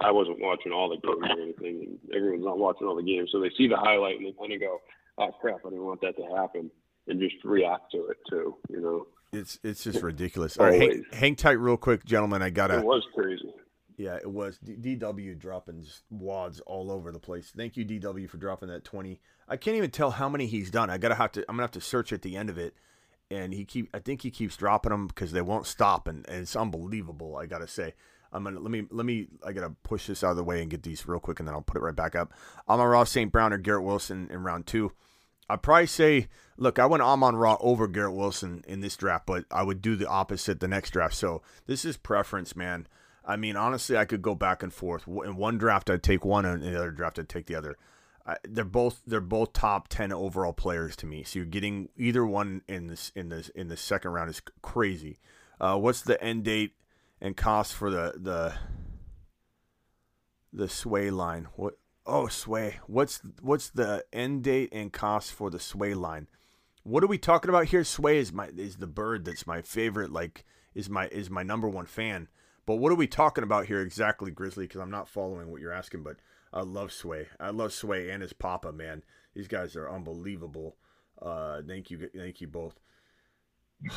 I 0.00 0.10
wasn't 0.10 0.40
watching 0.40 0.72
all 0.72 0.88
the 0.88 0.96
games 0.96 1.30
or 1.30 1.42
anything. 1.42 1.98
And 2.04 2.14
everyone's 2.14 2.44
not 2.44 2.58
watching 2.58 2.86
all 2.86 2.96
the 2.96 3.02
games, 3.02 3.30
so 3.32 3.40
they 3.40 3.50
see 3.56 3.68
the 3.68 3.76
highlight 3.76 4.16
and 4.16 4.26
they 4.26 4.32
kind 4.38 4.52
of 4.52 4.60
go, 4.60 4.80
"Oh 5.18 5.30
crap, 5.40 5.60
I 5.66 5.70
didn't 5.70 5.84
want 5.84 6.00
that 6.02 6.16
to 6.16 6.36
happen," 6.36 6.70
and 7.06 7.20
just 7.20 7.36
react 7.44 7.92
to 7.92 8.06
it 8.08 8.16
too. 8.28 8.56
You 8.68 8.80
know, 8.80 9.06
It's, 9.32 9.58
it's 9.62 9.84
just 9.84 10.02
ridiculous. 10.02 10.56
All 10.56 10.66
right, 10.66 10.80
hang, 10.80 11.04
hang 11.12 11.36
tight 11.36 11.58
real 11.60 11.76
quick, 11.76 12.04
gentlemen. 12.04 12.42
I 12.42 12.50
got 12.50 12.68
to. 12.68 12.78
it 12.78 12.84
was 12.84 13.04
crazy. 13.14 13.52
Yeah, 13.96 14.14
it 14.14 14.30
was 14.30 14.58
D- 14.58 14.96
DW 14.96 15.36
dropping 15.38 15.82
just 15.82 16.04
wads 16.08 16.60
all 16.60 16.90
over 16.92 17.10
the 17.10 17.18
place. 17.18 17.52
Thank 17.56 17.76
you, 17.76 17.84
DW, 17.84 18.28
for 18.30 18.36
dropping 18.36 18.68
that 18.68 18.84
twenty. 18.84 19.20
I 19.48 19.56
can't 19.56 19.76
even 19.76 19.90
tell 19.90 20.12
how 20.12 20.28
many 20.28 20.46
he's 20.46 20.70
done. 20.70 20.88
I 20.88 20.98
gotta 20.98 21.16
have 21.16 21.32
to. 21.32 21.40
I'm 21.48 21.56
gonna 21.56 21.62
have 21.64 21.70
to 21.72 21.80
search 21.80 22.12
at 22.12 22.22
the 22.22 22.36
end 22.36 22.48
of 22.48 22.58
it, 22.58 22.74
and 23.30 23.52
he 23.52 23.64
keep. 23.64 23.88
I 23.92 23.98
think 23.98 24.22
he 24.22 24.30
keeps 24.30 24.56
dropping 24.56 24.90
them 24.90 25.08
because 25.08 25.32
they 25.32 25.42
won't 25.42 25.66
stop, 25.66 26.06
and, 26.06 26.24
and 26.28 26.38
it's 26.42 26.54
unbelievable. 26.56 27.36
I 27.36 27.46
gotta 27.46 27.66
say. 27.68 27.94
I'm 28.32 28.44
gonna 28.44 28.60
let 28.60 28.70
me 28.70 28.84
let 28.90 29.06
me. 29.06 29.28
I 29.44 29.52
gotta 29.52 29.70
push 29.82 30.06
this 30.06 30.22
out 30.22 30.32
of 30.32 30.36
the 30.36 30.44
way 30.44 30.60
and 30.60 30.70
get 30.70 30.82
these 30.82 31.06
real 31.08 31.20
quick, 31.20 31.40
and 31.40 31.48
then 31.48 31.54
I'll 31.54 31.62
put 31.62 31.76
it 31.76 31.84
right 31.84 31.96
back 31.96 32.14
up. 32.14 32.32
Amon 32.68 32.86
Ross, 32.86 33.10
St. 33.10 33.32
Brown, 33.32 33.52
or 33.52 33.58
Garrett 33.58 33.84
Wilson 33.84 34.28
in 34.30 34.42
round 34.42 34.66
two. 34.66 34.92
I'd 35.50 35.62
probably 35.62 35.86
say, 35.86 36.28
look, 36.58 36.78
I 36.78 36.86
went 36.86 37.02
Amon 37.02 37.36
Ra 37.36 37.56
over 37.60 37.88
Garrett 37.88 38.14
Wilson 38.14 38.64
in 38.68 38.80
this 38.80 38.96
draft, 38.96 39.24
but 39.26 39.44
I 39.50 39.62
would 39.62 39.80
do 39.80 39.96
the 39.96 40.08
opposite 40.08 40.60
the 40.60 40.68
next 40.68 40.90
draft. 40.90 41.14
So 41.14 41.42
this 41.66 41.84
is 41.84 41.96
preference, 41.96 42.54
man. 42.54 42.86
I 43.24 43.36
mean, 43.36 43.56
honestly, 43.56 43.96
I 43.96 44.04
could 44.04 44.22
go 44.22 44.34
back 44.34 44.62
and 44.62 44.72
forth. 44.72 45.06
In 45.06 45.36
one 45.36 45.58
draft, 45.58 45.88
I'd 45.88 46.02
take 46.02 46.24
one, 46.24 46.44
and 46.44 46.62
in 46.62 46.72
the 46.72 46.78
other 46.78 46.90
draft, 46.90 47.18
I'd 47.18 47.28
take 47.28 47.46
the 47.46 47.54
other. 47.54 47.76
I, 48.26 48.36
they're 48.46 48.64
both 48.64 49.00
they're 49.06 49.20
both 49.22 49.54
top 49.54 49.88
ten 49.88 50.12
overall 50.12 50.52
players 50.52 50.96
to 50.96 51.06
me. 51.06 51.24
So 51.24 51.38
you're 51.38 51.46
getting 51.46 51.88
either 51.96 52.26
one 52.26 52.60
in 52.68 52.88
this 52.88 53.10
in 53.14 53.30
this 53.30 53.48
in 53.50 53.68
the 53.68 53.76
second 53.76 54.10
round 54.10 54.28
is 54.28 54.42
crazy. 54.60 55.18
Uh, 55.58 55.78
what's 55.78 56.02
the 56.02 56.22
end 56.22 56.44
date 56.44 56.74
and 57.20 57.36
cost 57.36 57.74
for 57.74 57.90
the 57.90 58.14
the 58.16 58.54
the 60.52 60.68
sway 60.68 61.10
line? 61.10 61.48
What? 61.56 61.74
Oh, 62.06 62.28
sway. 62.28 62.80
What's 62.86 63.20
what's 63.40 63.70
the 63.70 64.04
end 64.12 64.44
date 64.44 64.70
and 64.72 64.92
cost 64.92 65.32
for 65.32 65.50
the 65.50 65.60
sway 65.60 65.94
line? 65.94 66.28
What 66.82 67.04
are 67.04 67.08
we 67.08 67.18
talking 67.18 67.50
about 67.50 67.66
here? 67.66 67.84
Sway 67.84 68.18
is 68.18 68.32
my 68.32 68.48
is 68.56 68.76
the 68.76 68.86
bird 68.86 69.24
that's 69.24 69.46
my 69.46 69.62
favorite. 69.62 70.10
Like 70.10 70.44
is 70.74 70.88
my 70.88 71.08
is 71.08 71.28
my 71.28 71.42
number 71.42 71.68
one 71.68 71.86
fan. 71.86 72.28
But 72.64 72.76
what 72.76 72.92
are 72.92 72.96
we 72.96 73.06
talking 73.06 73.44
about 73.44 73.66
here 73.66 73.80
exactly, 73.80 74.30
Grizzly? 74.30 74.66
Because 74.66 74.80
I'm 74.80 74.90
not 74.90 75.08
following 75.08 75.50
what 75.50 75.60
you're 75.60 75.72
asking. 75.72 76.02
But 76.02 76.16
I 76.52 76.60
love 76.60 76.92
Sway. 76.92 77.28
I 77.38 77.50
love 77.50 77.72
Sway 77.72 78.10
and 78.10 78.22
his 78.22 78.32
papa, 78.32 78.72
man. 78.72 79.02
These 79.34 79.48
guys 79.48 79.76
are 79.76 79.90
unbelievable. 79.90 80.76
Uh, 81.20 81.60
thank 81.66 81.90
you, 81.90 82.08
thank 82.16 82.40
you 82.40 82.46
both. 82.46 82.78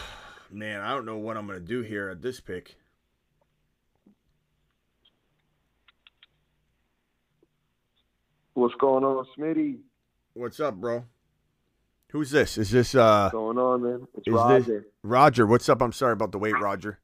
Man, 0.51 0.81
I 0.81 0.93
don't 0.93 1.05
know 1.05 1.17
what 1.17 1.37
I'm 1.37 1.47
gonna 1.47 1.59
do 1.59 1.81
here 1.81 2.09
at 2.09 2.21
this 2.21 2.41
pick. 2.41 2.75
What's 8.61 8.75
going 8.75 9.03
on, 9.03 9.25
Smitty? 9.35 9.79
What's 10.35 10.59
up, 10.59 10.75
bro? 10.75 11.03
Who's 12.11 12.29
this? 12.29 12.59
Is 12.59 12.69
this 12.69 12.93
uh 12.93 13.23
What's 13.23 13.33
going 13.33 13.57
on, 13.57 13.81
man? 13.81 14.07
It's 14.15 14.27
Roger. 14.27 14.81
this 14.81 14.83
Roger? 15.01 15.47
What's 15.47 15.67
up? 15.67 15.81
I'm 15.81 15.91
sorry 15.91 16.13
about 16.13 16.31
the 16.31 16.37
wait, 16.37 16.53
Roger. 16.53 16.99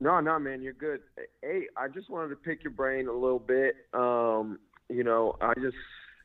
No, 0.00 0.18
no, 0.20 0.38
man, 0.38 0.62
you're 0.62 0.72
good. 0.72 1.00
Hey, 1.42 1.66
I 1.76 1.88
just 1.88 2.08
wanted 2.08 2.30
to 2.30 2.36
pick 2.36 2.64
your 2.64 2.70
brain 2.70 3.08
a 3.08 3.12
little 3.12 3.38
bit. 3.38 3.74
Um, 3.92 4.58
you 4.88 5.04
know, 5.04 5.36
I 5.42 5.52
just 5.60 5.76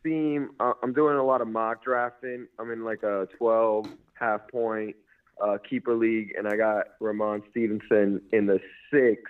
seem 0.01 0.51
uh, 0.61 0.71
I'm 0.81 0.93
doing 0.93 1.17
a 1.17 1.23
lot 1.25 1.41
of 1.41 1.49
mock 1.49 1.83
drafting. 1.83 2.47
I'm 2.57 2.71
in 2.71 2.85
like 2.85 3.03
a 3.03 3.27
12 3.37 3.87
half 4.13 4.47
point 4.47 4.95
uh, 5.45 5.57
keeper 5.69 5.95
league, 5.95 6.33
and 6.37 6.47
I 6.47 6.55
got 6.55 6.97
Rhamondre 7.01 7.41
Stevenson 7.51 8.21
in 8.31 8.45
the 8.45 8.61
six. 8.89 9.23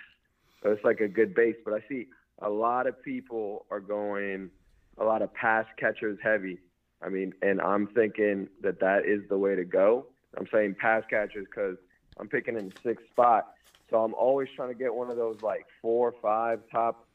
So 0.62 0.70
it's 0.70 0.84
like 0.84 1.00
a 1.00 1.08
good 1.08 1.34
base, 1.34 1.56
but 1.64 1.74
I 1.74 1.80
see 1.88 2.06
a 2.40 2.50
lot 2.50 2.86
of 2.86 3.02
people 3.02 3.66
are 3.70 3.80
going 3.80 4.50
a 4.98 5.04
lot 5.04 5.22
of 5.22 5.32
pass 5.34 5.66
catchers 5.78 6.18
heavy. 6.22 6.58
I 7.02 7.08
mean, 7.08 7.34
and 7.42 7.60
I'm 7.60 7.86
thinking 7.88 8.48
that 8.62 8.80
that 8.80 9.04
is 9.06 9.20
the 9.28 9.36
way 9.36 9.54
to 9.54 9.64
go. 9.64 10.06
I'm 10.38 10.46
saying 10.52 10.76
pass 10.80 11.02
catchers 11.08 11.46
because 11.50 11.76
I'm 12.18 12.28
picking 12.28 12.56
in 12.56 12.68
the 12.68 12.74
sixth 12.82 13.06
spot. 13.10 13.52
So 13.90 14.02
I'm 14.02 14.14
always 14.14 14.48
trying 14.56 14.70
to 14.70 14.74
get 14.74 14.94
one 14.94 15.10
of 15.10 15.16
those 15.16 15.36
like 15.42 15.66
four 15.80 16.08
or 16.08 16.14
five 16.22 16.60
top 16.72 17.06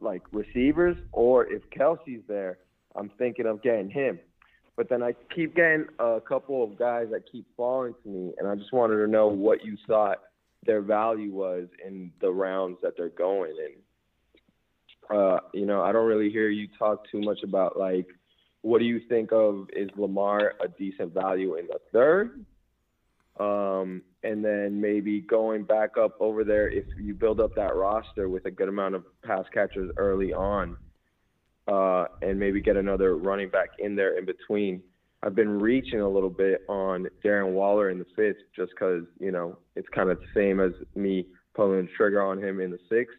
like 0.00 0.22
receivers, 0.30 0.96
or 1.12 1.46
if 1.46 1.62
Kelce's 1.70 2.22
there, 2.28 2.58
I'm 2.94 3.10
thinking 3.18 3.46
of 3.46 3.62
getting 3.62 3.88
him. 3.88 4.20
But 4.76 4.90
then 4.90 5.02
I 5.02 5.14
keep 5.34 5.56
getting 5.56 5.86
a 5.98 6.20
couple 6.20 6.62
of 6.62 6.78
guys 6.78 7.06
that 7.12 7.22
keep 7.32 7.46
falling 7.56 7.94
to 8.02 8.08
me, 8.08 8.32
and 8.38 8.46
I 8.46 8.54
just 8.56 8.74
wanted 8.74 8.96
to 8.96 9.06
know 9.06 9.28
what 9.28 9.64
you 9.64 9.78
thought 9.86 10.18
their 10.66 10.82
value 10.82 11.32
was 11.32 11.68
in 11.84 12.12
the 12.20 12.30
rounds 12.30 12.78
that 12.82 12.92
they're 12.96 13.08
going 13.08 13.52
in. 13.52 13.80
Uh, 15.10 15.38
you 15.54 15.66
know, 15.66 15.82
I 15.82 15.92
don't 15.92 16.06
really 16.06 16.30
hear 16.30 16.48
you 16.48 16.68
talk 16.78 17.08
too 17.10 17.20
much 17.20 17.42
about 17.42 17.78
like 17.78 18.06
what 18.66 18.80
do 18.80 18.84
you 18.84 19.00
think 19.08 19.30
of 19.32 19.68
is 19.74 19.88
Lamar 19.96 20.54
a 20.60 20.66
decent 20.66 21.14
value 21.14 21.54
in 21.54 21.68
the 21.68 21.78
third? 21.92 22.44
Um, 23.38 24.02
and 24.24 24.44
then 24.44 24.80
maybe 24.80 25.20
going 25.20 25.62
back 25.62 25.96
up 25.96 26.16
over 26.18 26.42
there 26.42 26.68
if 26.68 26.84
you 26.98 27.14
build 27.14 27.38
up 27.38 27.54
that 27.54 27.76
roster 27.76 28.28
with 28.28 28.44
a 28.46 28.50
good 28.50 28.68
amount 28.68 28.96
of 28.96 29.04
pass 29.22 29.44
catchers 29.54 29.92
early 29.96 30.32
on, 30.32 30.76
uh, 31.68 32.06
and 32.22 32.40
maybe 32.40 32.60
get 32.60 32.76
another 32.76 33.16
running 33.16 33.50
back 33.50 33.68
in 33.78 33.94
there 33.94 34.18
in 34.18 34.24
between. 34.24 34.82
I've 35.22 35.36
been 35.36 35.60
reaching 35.60 36.00
a 36.00 36.08
little 36.08 36.30
bit 36.30 36.62
on 36.68 37.06
Darren 37.24 37.52
Waller 37.52 37.90
in 37.90 37.98
the 37.98 38.06
fifth 38.16 38.42
just 38.54 38.72
because, 38.72 39.04
you 39.20 39.30
know, 39.30 39.58
it's 39.76 39.88
kind 39.94 40.10
of 40.10 40.18
the 40.18 40.26
same 40.34 40.58
as 40.58 40.72
me 40.96 41.26
pulling 41.54 41.86
the 41.86 41.92
trigger 41.96 42.20
on 42.20 42.42
him 42.42 42.60
in 42.60 42.72
the 42.72 42.80
sixth 42.88 43.16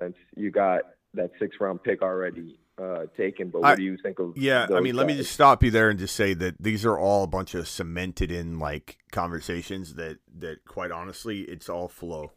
since 0.00 0.16
you 0.36 0.50
got 0.50 0.82
that 1.14 1.30
six 1.38 1.56
round 1.60 1.82
pick 1.82 2.02
already 2.02 2.58
uh, 2.80 3.06
taken. 3.16 3.50
But 3.50 3.62
what 3.62 3.70
I- 3.70 3.76
do 3.76 3.82
you 3.82 3.96
think 4.02 4.18
of 4.18 4.36
Yeah, 4.36 4.66
I 4.72 4.80
mean, 4.80 4.94
let 4.96 5.06
me 5.06 5.16
just 5.16 5.32
stop 5.32 5.62
you 5.62 5.70
there 5.70 5.90
and 5.90 5.98
just 5.98 6.16
say 6.16 6.34
that 6.34 6.56
these 6.60 6.84
are 6.86 6.98
all 6.98 7.24
a 7.24 7.28
bunch 7.28 7.54
of 7.54 7.68
cemented 7.68 8.30
in 8.30 8.58
like 8.58 8.98
conversations 9.12 9.94
that 9.94 10.18
that 10.38 10.64
quite 10.64 10.90
honestly, 10.90 11.42
it's 11.42 11.68
all 11.68 11.88
flow. 11.88 12.32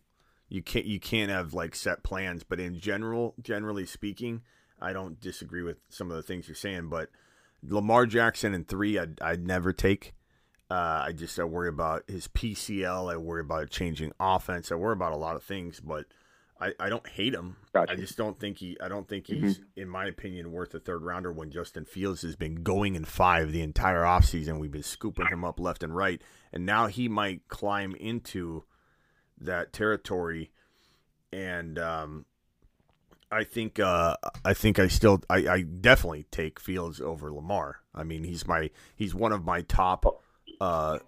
You 0.49 0.61
can't 0.61 0.85
you 0.85 0.99
can't 0.99 1.31
have 1.31 1.53
like 1.53 1.75
set 1.75 2.03
plans, 2.03 2.43
but 2.43 2.59
in 2.59 2.79
general, 2.79 3.35
generally 3.41 3.85
speaking, 3.85 4.41
I 4.81 4.93
don't 4.93 5.19
disagree 5.19 5.63
with 5.63 5.77
some 5.89 6.11
of 6.11 6.17
the 6.17 6.23
things 6.23 6.47
you're 6.47 6.55
saying, 6.55 6.89
but 6.89 7.09
Lamar 7.65 8.05
Jackson 8.05 8.53
in 8.53 8.65
3 8.65 8.99
I'd, 8.99 9.21
I'd 9.21 9.47
never 9.47 9.71
take. 9.71 10.13
Uh, 10.69 11.05
I 11.07 11.11
just 11.13 11.39
I 11.39 11.43
worry 11.43 11.69
about 11.69 12.03
his 12.07 12.27
PCL. 12.27 13.11
I 13.13 13.17
worry 13.17 13.41
about 13.41 13.69
changing 13.69 14.11
offense. 14.19 14.71
I 14.71 14.75
worry 14.75 14.93
about 14.93 15.13
a 15.13 15.17
lot 15.17 15.35
of 15.35 15.43
things, 15.43 15.79
but 15.79 16.05
I, 16.59 16.71
I 16.79 16.89
don't 16.89 17.07
hate 17.07 17.33
him. 17.33 17.57
Gotcha. 17.73 17.91
I 17.91 17.95
just 17.95 18.17
don't 18.17 18.39
think 18.39 18.59
he. 18.59 18.77
I 18.81 18.87
don't 18.87 19.07
think 19.07 19.27
he's, 19.27 19.59
in 19.75 19.89
my 19.89 20.05
opinion, 20.05 20.51
worth 20.51 20.73
a 20.73 20.79
third 20.79 21.01
rounder. 21.01 21.31
When 21.31 21.51
Justin 21.51 21.85
Fields 21.85 22.21
has 22.21 22.35
been 22.35 22.63
going 22.63 22.95
in 22.95 23.05
five 23.05 23.51
the 23.51 23.61
entire 23.61 24.03
offseason. 24.03 24.59
we've 24.59 24.71
been 24.71 24.83
scooping 24.83 25.27
him 25.27 25.43
up 25.43 25.59
left 25.59 25.83
and 25.83 25.95
right, 25.95 26.21
and 26.51 26.65
now 26.65 26.87
he 26.87 27.09
might 27.09 27.47
climb 27.47 27.95
into 27.95 28.63
that 29.39 29.73
territory. 29.73 30.51
And 31.31 31.79
um, 31.79 32.25
I 33.31 33.43
think 33.43 33.79
uh, 33.79 34.15
I 34.45 34.53
think 34.53 34.77
I 34.77 34.87
still 34.87 35.23
I, 35.29 35.47
I 35.47 35.61
definitely 35.61 36.25
take 36.29 36.59
Fields 36.59 37.01
over 37.01 37.33
Lamar. 37.33 37.79
I 37.93 38.03
mean 38.03 38.23
he's 38.23 38.47
my 38.47 38.69
he's 38.95 39.15
one 39.15 39.31
of 39.31 39.43
my 39.43 39.63
top. 39.63 40.23
Uh, 40.61 40.99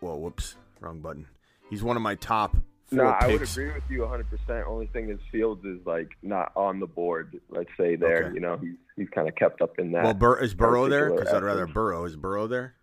well, 0.00 0.18
whoops, 0.18 0.54
wrong 0.80 1.00
button. 1.00 1.26
He's 1.68 1.82
one 1.82 1.96
of 1.96 2.02
my 2.02 2.14
top. 2.14 2.56
No, 2.92 3.04
I 3.04 3.26
would 3.28 3.42
agree 3.42 3.72
with 3.72 3.82
you 3.88 4.00
100%. 4.00 4.66
Only 4.66 4.86
thing 4.88 5.10
is 5.10 5.18
Fields 5.30 5.64
is 5.64 5.78
like 5.86 6.10
not 6.22 6.52
on 6.54 6.78
the 6.80 6.86
board. 6.86 7.40
Let's 7.48 7.70
say 7.78 7.96
there, 7.96 8.26
Okay. 8.26 8.34
you 8.34 8.40
know, 8.40 8.56
he's 8.58 8.76
he's 8.96 9.08
kind 9.08 9.28
of 9.28 9.34
kept 9.34 9.62
up 9.62 9.78
in 9.78 9.92
that. 9.92 10.04
Well, 10.04 10.14
Bur- 10.14 10.38
is 10.40 10.54
Burrow 10.54 10.88
there? 10.88 11.10
Because 11.10 11.32
I'd 11.32 11.42
rather. 11.42 11.66
Burrow. 11.66 12.04
Is 12.04 12.16
Burrow 12.16 12.46
there? 12.46 12.74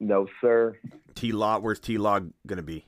No, 0.00 0.26
sir. 0.40 0.76
T 1.14 1.32
Law, 1.32 1.58
where's 1.58 1.80
T 1.80 1.98
Law 1.98 2.20
gonna 2.46 2.62
be? 2.62 2.86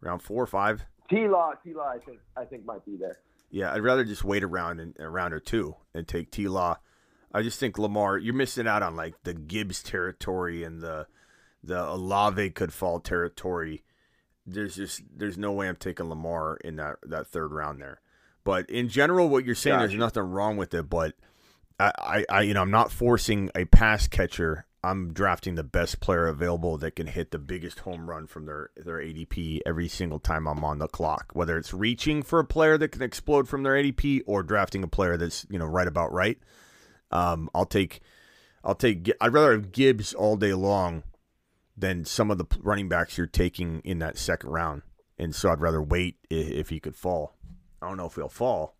Round 0.00 0.22
four 0.22 0.42
or 0.42 0.46
five? 0.46 0.82
T 1.08 1.28
Law, 1.28 1.52
T 1.64 1.74
Law, 1.74 1.88
I 1.88 1.98
think 1.98 2.18
I 2.36 2.44
think 2.44 2.64
might 2.64 2.84
be 2.84 2.96
there. 2.96 3.18
Yeah, 3.50 3.72
I'd 3.72 3.82
rather 3.82 4.04
just 4.04 4.24
wait 4.24 4.44
around 4.44 4.80
in 4.80 4.94
a 4.98 5.08
round 5.08 5.34
or 5.34 5.40
two 5.40 5.76
and 5.94 6.06
take 6.06 6.30
T 6.30 6.48
Law. 6.48 6.76
I 7.32 7.42
just 7.42 7.60
think 7.60 7.78
Lamar, 7.78 8.16
you're 8.18 8.34
missing 8.34 8.66
out 8.66 8.82
on 8.82 8.96
like 8.96 9.14
the 9.24 9.34
Gibbs 9.34 9.82
territory 9.82 10.64
and 10.64 10.80
the 10.80 11.06
the 11.62 11.88
Olave 11.90 12.50
could 12.50 12.72
fall 12.72 13.00
territory. 13.00 13.82
There's 14.46 14.76
just 14.76 15.02
there's 15.14 15.38
no 15.38 15.52
way 15.52 15.68
I'm 15.68 15.76
taking 15.76 16.08
Lamar 16.08 16.56
in 16.64 16.76
that 16.76 16.96
that 17.04 17.26
third 17.26 17.52
round 17.52 17.80
there. 17.80 18.00
But 18.44 18.70
in 18.70 18.88
general, 18.88 19.28
what 19.28 19.44
you're 19.44 19.54
saying, 19.54 19.78
there's 19.78 19.94
nothing 19.94 20.22
wrong 20.22 20.56
with 20.56 20.72
it. 20.74 20.88
But 20.88 21.14
I, 21.78 21.92
I, 21.98 22.24
I, 22.30 22.40
you 22.42 22.54
know, 22.54 22.62
I'm 22.62 22.70
not 22.70 22.90
forcing 22.90 23.50
a 23.54 23.64
pass 23.66 24.08
catcher. 24.08 24.66
I'm 24.82 25.12
drafting 25.12 25.56
the 25.56 25.62
best 25.62 26.00
player 26.00 26.26
available 26.26 26.78
that 26.78 26.96
can 26.96 27.06
hit 27.06 27.32
the 27.32 27.38
biggest 27.38 27.80
home 27.80 28.08
run 28.08 28.26
from 28.26 28.46
their 28.46 28.70
their 28.76 28.96
ADP 28.96 29.60
every 29.66 29.88
single 29.88 30.18
time 30.18 30.48
I'm 30.48 30.64
on 30.64 30.78
the 30.78 30.88
clock. 30.88 31.32
Whether 31.34 31.58
it's 31.58 31.74
reaching 31.74 32.22
for 32.22 32.38
a 32.38 32.44
player 32.44 32.78
that 32.78 32.92
can 32.92 33.02
explode 33.02 33.46
from 33.46 33.62
their 33.62 33.74
ADP 33.74 34.22
or 34.26 34.42
drafting 34.42 34.82
a 34.82 34.88
player 34.88 35.18
that's 35.18 35.46
you 35.50 35.58
know 35.58 35.66
right 35.66 35.88
about 35.88 36.12
right. 36.12 36.38
Um, 37.10 37.50
I'll 37.54 37.66
take, 37.66 38.00
I'll 38.64 38.74
take. 38.74 39.10
I'd 39.20 39.32
rather 39.32 39.52
have 39.52 39.72
Gibbs 39.72 40.14
all 40.14 40.36
day 40.36 40.54
long 40.54 41.02
than 41.76 42.04
some 42.04 42.30
of 42.30 42.38
the 42.38 42.46
running 42.60 42.88
backs 42.88 43.16
you're 43.16 43.26
taking 43.26 43.80
in 43.84 43.98
that 44.00 44.18
second 44.18 44.50
round. 44.50 44.82
And 45.18 45.34
so 45.34 45.50
I'd 45.50 45.60
rather 45.60 45.82
wait 45.82 46.16
if 46.30 46.68
he 46.70 46.80
could 46.80 46.96
fall. 46.96 47.36
I 47.82 47.88
don't 47.88 47.96
know 47.96 48.06
if 48.06 48.14
he'll 48.14 48.28
fall. 48.28 48.76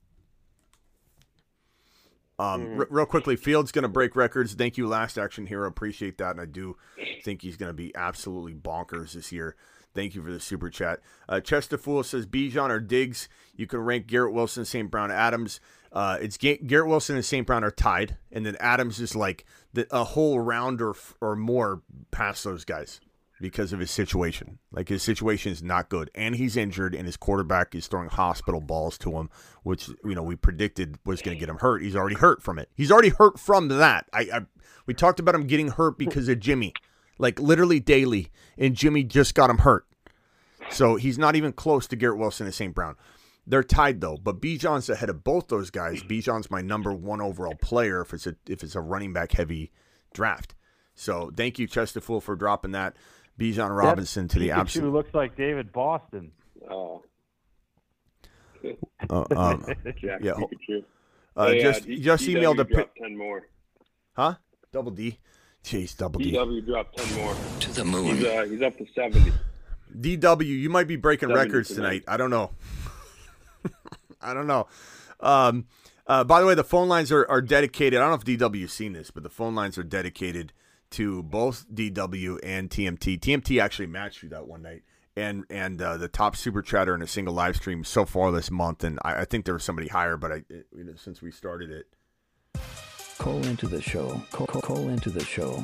Um, 2.38 2.76
re- 2.76 2.86
real 2.88 3.07
quickly, 3.07 3.36
Fields 3.36 3.70
going 3.70 3.82
to 3.82 3.88
break 3.88 4.16
records. 4.16 4.55
Thank 4.55 4.78
you, 4.78 4.86
Last 4.88 5.18
Action 5.18 5.47
Hero. 5.47 5.68
Appreciate 5.68 6.16
that, 6.18 6.30
and 6.30 6.41
I 6.41 6.47
do 6.47 6.76
think 7.22 7.43
he's 7.43 7.59
going 7.59 7.68
to 7.68 7.74
be 7.74 7.95
absolutely 7.95 8.55
bonkers 8.55 9.12
this 9.12 9.30
year. 9.30 9.57
Thank 9.95 10.14
you 10.14 10.22
for 10.22 10.30
the 10.30 10.41
super 10.41 10.70
chat. 10.70 11.01
Uh, 11.28 11.41
Chester 11.41 11.76
Fool 11.76 12.03
says 12.03 12.26
Bijan 12.26 12.70
or 12.70 12.80
Diggs. 12.80 13.28
You 13.57 13.66
can 13.66 13.80
rank 13.80 14.07
Garrett 14.07 14.32
Wilson, 14.32 14.64
St. 14.64 14.91
Brown, 14.91 15.11
Adams. 15.11 15.61
Uh, 15.93 16.16
it's 16.20 16.38
Ga- 16.38 16.59
Garrett 16.59 16.88
Wilson 16.88 17.16
and 17.16 17.24
St. 17.24 17.47
Brown 17.47 17.64
are 17.64 17.70
tied, 17.70 18.16
and 18.32 18.47
then 18.47 18.57
Adams 18.61 19.01
is 19.01 19.14
like 19.16 19.45
the, 19.73 19.87
a 19.91 20.05
whole 20.05 20.41
round 20.41 20.81
or 20.81 20.95
or 21.21 21.37
more 21.37 21.83
past 22.11 22.45
those 22.45 22.64
guys 22.64 23.01
because 23.41 23.73
of 23.73 23.81
his 23.81 23.91
situation. 23.91 24.59
Like 24.71 24.89
his 24.89 25.03
situation 25.03 25.53
is 25.53 25.62
not 25.62 25.89
good, 25.89 26.11
and 26.14 26.37
he's 26.37 26.57
injured, 26.57 26.95
and 26.95 27.07
his 27.07 27.16
quarterback 27.16 27.75
is 27.75 27.87
throwing 27.87 28.09
hospital 28.09 28.61
balls 28.61 28.99
to 28.99 29.12
him, 29.12 29.31
which 29.62 29.89
you 30.05 30.14
know 30.14 30.23
we 30.23 30.37
predicted 30.37 30.99
was 31.05 31.23
going 31.23 31.37
to 31.37 31.41
get 31.41 31.49
him 31.49 31.59
hurt. 31.59 31.83
He's 31.83 31.97
already 31.97 32.16
hurt 32.16 32.43
from 32.43 32.59
it. 32.59 32.68
He's 32.75 32.93
already 32.93 33.11
hurt 33.11 33.39
from 33.39 33.68
that. 33.68 34.07
I, 34.12 34.21
I 34.33 34.41
we 34.87 34.95
talked 34.95 35.21
about 35.21 35.35
him 35.35 35.47
getting 35.47 35.68
hurt 35.68 35.99
because 35.99 36.29
of 36.29 36.41
Jimmy, 36.41 36.75
like 37.18 37.41
literally 37.41 37.81
daily, 37.81 38.29
and 38.59 38.75
Jimmy 38.75 39.05
just 39.05 39.35
got 39.35 39.51
him 39.51 39.59
hurt. 39.59 39.87
So 40.71 40.97
he's 40.97 41.18
not 41.18 41.37
even 41.37 41.53
close 41.53 41.87
to 41.89 41.97
Garrett 41.97 42.18
Wilson 42.18 42.47
and 42.47 42.55
St. 42.55 42.75
Brown. 42.75 42.97
They're 43.47 43.64
tied 43.64 44.01
though, 44.01 44.16
but 44.16 44.41
Bijan's 44.41 44.88
ahead 44.88 45.09
of 45.11 45.24
both 45.24 45.49
those 45.49 45.70
guys. 45.70 46.03
Bijan's 46.03 46.51
my 46.51 46.61
number 46.61 46.93
one 46.93 47.20
overall 47.20 47.55
player 47.55 48.01
if 48.03 48.12
it's 48.14 48.26
a 48.26 48.36
if 48.47 48.62
it's 48.62 48.74
a 48.74 48.80
running 48.80 49.12
back 49.12 49.32
heavy 49.32 49.72
draft. 50.14 50.55
So 50.95 51.32
thank 51.36 51.59
you, 51.59 51.66
Chesterfield, 51.66 52.22
for 52.24 52.36
dropping 52.36 52.72
that. 52.72 52.97
Bijan 53.38 53.74
Robinson 53.76 54.28
to 54.28 54.38
the 54.38 54.49
Pikachu 54.51 54.57
absolute. 54.59 54.93
looks 54.93 55.14
like 55.14 55.36
David 55.36 55.72
Boston. 55.72 56.32
Oh, 56.70 57.03
Uh, 59.09 59.24
um, 59.34 59.64
Jack 60.01 60.20
Yeah, 60.22 60.32
Pikachu. 60.34 60.84
uh, 61.36 61.47
Hey, 61.49 61.62
just 61.62 61.86
D- 61.86 61.99
just 62.01 62.24
DW 62.24 62.34
emailed 62.36 62.59
a 62.61 62.64
pic. 62.66 62.95
ten 62.97 63.16
more. 63.16 63.43
Huh? 64.12 64.34
Double 64.72 64.91
D. 64.91 65.18
Jeez, 65.64 65.97
double 65.97 66.20
D. 66.20 66.32
DW 66.32 66.66
dropped 66.66 66.99
ten 66.99 67.16
more. 67.22 67.34
To 67.61 67.72
the 67.72 67.82
He's 67.84 67.91
moon. 67.93 68.26
uh, 68.26 68.45
he's 68.45 68.62
up 68.62 68.76
to 68.76 68.86
seventy. 68.95 69.32
DW, 69.99 70.45
you 70.47 70.68
might 70.70 70.86
be 70.86 70.97
breaking 70.97 71.30
records 71.30 71.68
tonight. 71.68 72.01
tonight. 72.01 72.05
I 72.07 72.16
don't 72.18 72.30
know. 72.30 72.51
I 74.20 74.34
don't 74.34 74.46
know. 74.46 74.66
Um, 75.20 75.66
uh, 76.06 76.24
by 76.24 76.40
the 76.40 76.46
way, 76.46 76.54
the 76.54 76.64
phone 76.64 76.88
lines 76.88 77.12
are, 77.12 77.28
are 77.28 77.40
dedicated. 77.40 77.98
I 77.98 78.02
don't 78.02 78.11
know 78.11 78.32
if 78.32 78.38
DW's 78.38 78.72
seen 78.72 78.92
this, 78.92 79.11
but 79.11 79.22
the 79.22 79.30
phone 79.30 79.54
lines 79.54 79.78
are 79.78 79.82
dedicated 79.82 80.52
to 80.92 81.22
both 81.22 81.66
DW 81.72 82.38
and 82.42 82.68
TMT. 82.68 83.20
TMT 83.20 83.62
actually 83.62 83.86
matched 83.86 84.22
you 84.22 84.28
that 84.30 84.46
one 84.46 84.62
night. 84.62 84.82
And 85.16 85.44
and 85.50 85.82
uh, 85.82 85.96
the 85.96 86.08
top 86.08 86.36
super 86.36 86.62
chatter 86.62 86.94
in 86.94 87.02
a 87.02 87.06
single 87.06 87.34
live 87.34 87.56
stream 87.56 87.82
so 87.84 88.06
far 88.06 88.30
this 88.30 88.50
month, 88.50 88.84
and 88.84 88.98
I, 89.02 89.22
I 89.22 89.24
think 89.24 89.44
there 89.44 89.54
was 89.54 89.64
somebody 89.64 89.88
higher, 89.88 90.16
but 90.16 90.30
I 90.30 90.36
it, 90.48 90.66
you 90.74 90.84
know, 90.84 90.94
since 90.94 91.20
we 91.20 91.32
started 91.32 91.70
it, 91.70 91.86
Call 93.20 93.44
into 93.44 93.68
the 93.68 93.82
show. 93.82 94.18
Call, 94.32 94.46
call, 94.46 94.62
call 94.62 94.88
into 94.88 95.11
the 95.11 95.22
show. 95.22 95.62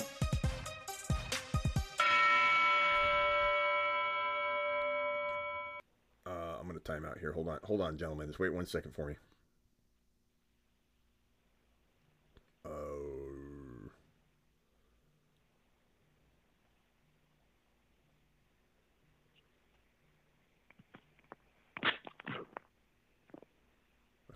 Uh, 6.89 6.93
I'm 6.93 7.03
going 7.03 7.11
to 7.11 7.11
time 7.11 7.11
out 7.11 7.19
here. 7.19 7.33
Hold 7.33 7.49
on. 7.49 7.59
Hold 7.65 7.81
on, 7.81 7.99
gentlemen. 7.99 8.29
Just 8.29 8.39
wait 8.39 8.53
one 8.53 8.67
second 8.67 8.93
for 8.95 9.07
me. 9.07 9.15
Oh. 12.65 13.13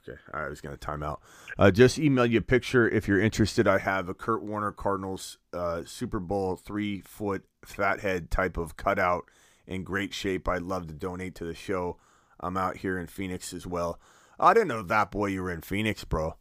Okay, 0.09 0.18
I 0.32 0.48
was 0.48 0.62
going 0.62 0.74
to 0.74 0.80
time 0.80 1.03
out. 1.03 1.20
Uh, 1.59 1.70
just 1.70 1.98
email 1.98 2.24
you 2.24 2.38
a 2.38 2.42
picture 2.42 2.88
if 2.88 3.07
you're 3.07 3.20
interested. 3.20 3.68
I 3.68 3.78
have 3.78 4.09
a 4.09 4.14
Kurt 4.14 4.42
Warner 4.42 4.72
Cardinals 4.72 5.38
uh, 5.53 5.82
Super 5.84 6.18
Bowl 6.18 6.57
three 6.57 7.01
foot 7.03 7.44
fathead 7.64 8.30
type 8.30 8.57
of 8.57 8.78
cutout 8.78 9.26
in 9.66 9.84
great 9.84 10.14
shape. 10.14 10.48
I'd 10.48 10.62
love 10.62 10.86
to 10.86 10.94
donate 10.94 11.34
to 11.36 11.44
the 11.44 11.55
show. 11.55 11.98
I'm 12.41 12.57
out 12.57 12.78
here 12.78 12.99
in 12.99 13.07
Phoenix 13.07 13.53
as 13.53 13.66
well. 13.66 14.01
I 14.38 14.55
didn't 14.55 14.68
know 14.68 14.82
that 14.82 15.11
boy 15.11 15.26
you 15.26 15.43
were 15.43 15.51
in 15.51 15.61
Phoenix, 15.61 16.05
bro. 16.05 16.36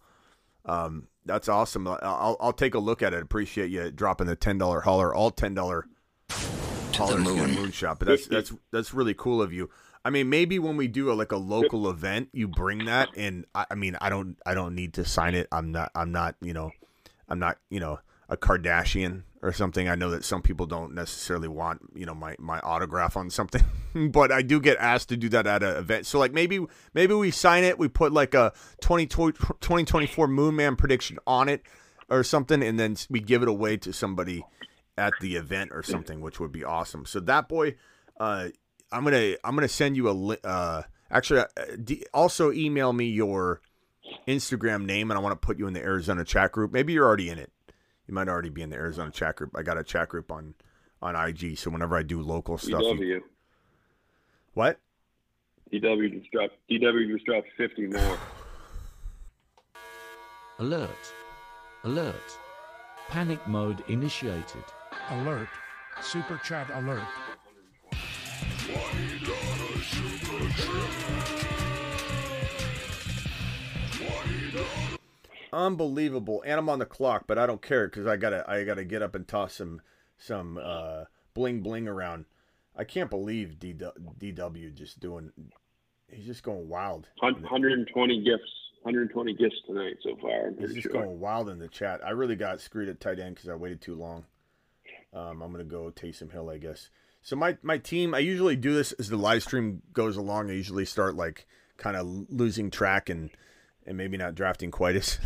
Um, 0.65 1.07
that's 1.25 1.49
awesome. 1.49 1.87
I'll, 1.87 2.37
I'll 2.39 2.53
take 2.53 2.73
a 2.75 2.79
look 2.79 3.01
at 3.01 3.13
it. 3.13 3.21
Appreciate 3.21 3.69
you 3.69 3.91
dropping 3.91 4.27
the 4.27 4.35
ten 4.35 4.57
dollar 4.57 4.81
holler, 4.81 5.13
all 5.13 5.31
ten 5.31 5.53
dollar 5.53 5.85
hollers 6.93 7.23
moon 7.25 7.71
shop. 7.71 7.99
But 7.99 8.07
that's 8.07 8.27
that's 8.27 8.53
that's 8.71 8.93
really 8.93 9.13
cool 9.13 9.41
of 9.41 9.53
you. 9.53 9.69
I 10.03 10.11
mean, 10.11 10.29
maybe 10.29 10.59
when 10.59 10.77
we 10.77 10.87
do 10.87 11.11
a, 11.11 11.13
like 11.13 11.33
a 11.33 11.37
local 11.37 11.89
event, 11.89 12.29
you 12.31 12.47
bring 12.47 12.85
that, 12.85 13.09
and 13.17 13.45
I, 13.53 13.65
I 13.71 13.75
mean, 13.75 13.97
I 13.99 14.09
don't 14.09 14.37
I 14.45 14.53
don't 14.53 14.75
need 14.75 14.93
to 14.95 15.05
sign 15.05 15.35
it. 15.35 15.47
I'm 15.51 15.71
not 15.71 15.91
I'm 15.93 16.11
not 16.11 16.35
you 16.41 16.53
know, 16.53 16.71
I'm 17.27 17.39
not 17.39 17.57
you 17.69 17.79
know 17.79 17.99
a 18.29 18.37
Kardashian 18.37 19.23
or 19.41 19.53
something. 19.53 19.87
I 19.87 19.95
know 19.95 20.09
that 20.11 20.25
some 20.25 20.41
people 20.41 20.65
don't 20.65 20.93
necessarily 20.93 21.47
want, 21.47 21.81
you 21.95 22.05
know, 22.05 22.13
my, 22.13 22.35
my 22.39 22.59
autograph 22.59 23.15
on 23.15 23.29
something, 23.29 23.63
but 24.11 24.31
I 24.31 24.41
do 24.41 24.59
get 24.59 24.77
asked 24.77 25.09
to 25.09 25.17
do 25.17 25.29
that 25.29 25.47
at 25.47 25.63
an 25.63 25.77
event. 25.77 26.05
So 26.05 26.19
like 26.19 26.33
maybe 26.33 26.65
maybe 26.93 27.13
we 27.13 27.31
sign 27.31 27.63
it, 27.63 27.79
we 27.79 27.87
put 27.87 28.11
like 28.11 28.33
a 28.33 28.53
20, 28.81 29.07
2024 29.07 30.27
Moon 30.27 30.55
Man 30.55 30.75
prediction 30.75 31.19
on 31.25 31.49
it 31.49 31.63
or 32.09 32.23
something, 32.23 32.61
and 32.61 32.79
then 32.79 32.95
we 33.09 33.19
give 33.19 33.41
it 33.41 33.47
away 33.47 33.77
to 33.77 33.93
somebody 33.93 34.43
at 34.97 35.13
the 35.21 35.35
event 35.35 35.71
or 35.73 35.81
something, 35.83 36.21
which 36.21 36.39
would 36.39 36.51
be 36.51 36.63
awesome. 36.63 37.05
So 37.05 37.19
that 37.21 37.47
boy, 37.47 37.75
uh, 38.19 38.49
I'm 38.91 39.03
gonna 39.03 39.35
I'm 39.43 39.55
gonna 39.55 39.67
send 39.67 39.95
you 39.95 40.09
a 40.09 40.11
li- 40.11 40.37
uh, 40.43 40.83
actually 41.09 41.41
uh, 41.41 41.95
also 42.13 42.51
email 42.51 42.91
me 42.91 43.05
your 43.05 43.61
Instagram 44.27 44.85
name, 44.85 45.11
and 45.11 45.17
I 45.17 45.21
want 45.21 45.39
to 45.39 45.45
put 45.45 45.57
you 45.57 45.67
in 45.67 45.73
the 45.73 45.81
Arizona 45.81 46.25
chat 46.25 46.51
group. 46.51 46.71
Maybe 46.71 46.93
you're 46.93 47.05
already 47.05 47.29
in 47.29 47.37
it. 47.37 47.51
You 48.09 48.15
might 48.15 48.27
already 48.27 48.49
be 48.49 48.63
in 48.63 48.71
the 48.71 48.75
Arizona 48.75 49.11
chat 49.11 49.35
group. 49.35 49.55
I 49.55 49.61
got 49.61 49.77
a 49.77 49.83
chat 49.83 50.09
group 50.09 50.31
on 50.31 50.55
on 50.99 51.15
IG, 51.15 51.55
so 51.59 51.69
whenever 51.69 51.95
I 51.95 52.01
do 52.01 52.23
local 52.23 52.57
stuff, 52.57 52.81
DW. 52.81 53.05
you- 53.05 53.23
what? 54.55 54.79
DW 55.71 56.19
just 56.19 56.31
dropped. 56.31 56.55
DW 56.71 57.13
just 57.13 57.25
dropped 57.27 57.49
fifty 57.55 57.85
more. 57.85 58.17
Alert. 60.57 61.13
Alert. 61.83 62.39
Panic 63.09 63.47
mode 63.47 63.83
initiated. 63.87 64.63
Alert. 65.11 65.47
Super 66.01 66.41
chat 66.43 66.67
alert. 66.73 67.05
Unbelievable, 75.51 76.43
and 76.45 76.59
I'm 76.59 76.69
on 76.69 76.79
the 76.79 76.85
clock, 76.85 77.25
but 77.27 77.37
I 77.37 77.45
don't 77.45 77.61
care 77.61 77.87
because 77.87 78.05
I 78.05 78.17
gotta 78.17 78.43
I 78.49 78.63
gotta 78.63 78.85
get 78.85 79.01
up 79.01 79.15
and 79.15 79.27
toss 79.27 79.55
some 79.55 79.81
some 80.17 80.59
uh, 80.61 81.05
bling 81.33 81.61
bling 81.61 81.87
around. 81.87 82.25
I 82.75 82.83
can't 82.83 83.09
believe 83.09 83.57
DW, 83.59 84.73
just 84.73 84.99
doing. 84.99 85.31
He's 86.07 86.25
just 86.25 86.43
going 86.43 86.69
wild. 86.69 87.07
120 87.19 88.23
gifts. 88.23 88.51
120 88.83 89.33
gifts 89.33 89.55
tonight 89.67 89.97
so 90.01 90.15
far. 90.21 90.51
He's 90.57 90.73
just 90.73 90.83
sure. 90.83 90.93
going 90.93 91.19
wild 91.19 91.49
in 91.49 91.59
the 91.59 91.67
chat. 91.67 91.99
I 92.05 92.11
really 92.11 92.37
got 92.37 92.61
screwed 92.61 92.87
at 92.87 93.01
tight 93.01 93.19
end 93.19 93.35
because 93.35 93.49
I 93.49 93.55
waited 93.55 93.81
too 93.81 93.95
long. 93.95 94.25
Um, 95.13 95.41
I'm 95.41 95.51
gonna 95.51 95.65
go 95.65 95.91
Taysom 95.91 96.31
Hill, 96.31 96.49
I 96.49 96.57
guess. 96.57 96.89
So 97.21 97.35
my 97.35 97.57
my 97.61 97.77
team, 97.77 98.13
I 98.13 98.19
usually 98.19 98.55
do 98.55 98.73
this 98.73 98.91
as 98.93 99.09
the 99.09 99.17
live 99.17 99.43
stream 99.43 99.81
goes 99.91 100.15
along. 100.15 100.49
I 100.49 100.53
usually 100.53 100.85
start 100.85 101.15
like 101.15 101.47
kind 101.77 101.97
of 101.97 102.07
losing 102.29 102.71
track 102.71 103.09
and 103.09 103.29
and 103.89 103.97
maybe 103.97 104.15
not 104.15 104.35
drafting 104.35 104.71
quite 104.71 104.95
as 104.95 105.19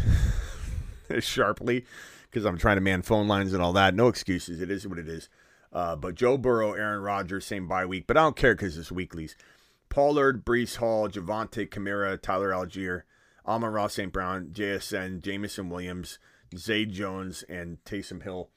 as 1.09 1.23
sharply 1.23 1.85
because 2.31 2.45
I'm 2.45 2.57
trying 2.57 2.77
to 2.77 2.81
man 2.81 3.03
phone 3.03 3.27
lines 3.27 3.53
and 3.53 3.61
all 3.61 3.73
that. 3.73 3.93
No 3.93 4.07
excuses. 4.07 4.61
It 4.61 4.71
is 4.71 4.87
what 4.87 4.97
it 4.97 5.07
is. 5.07 5.29
Uh, 5.71 5.95
but 5.95 6.15
Joe 6.15 6.37
Burrow, 6.37 6.73
Aaron 6.73 7.01
Rodgers, 7.01 7.45
same 7.45 7.67
bye 7.67 7.85
week. 7.85 8.07
But 8.07 8.17
I 8.17 8.21
don't 8.21 8.35
care 8.35 8.55
because 8.55 8.77
it's 8.77 8.91
weeklies. 8.91 9.35
Pollard, 9.89 10.43
Breece 10.45 10.77
Hall, 10.77 11.09
Javonte 11.09 11.69
Kamara, 11.69 12.19
Tyler 12.19 12.51
Allgeier, 12.51 13.03
Amon 13.45 13.73
Ross 13.73 13.93
St. 13.93 14.11
Brown, 14.11 14.47
JSN, 14.53 15.21
Jameson 15.21 15.69
Williams, 15.69 16.17
Zay 16.57 16.85
Jones, 16.85 17.43
and 17.49 17.83
Taysom 17.83 18.23
Hill. 18.23 18.49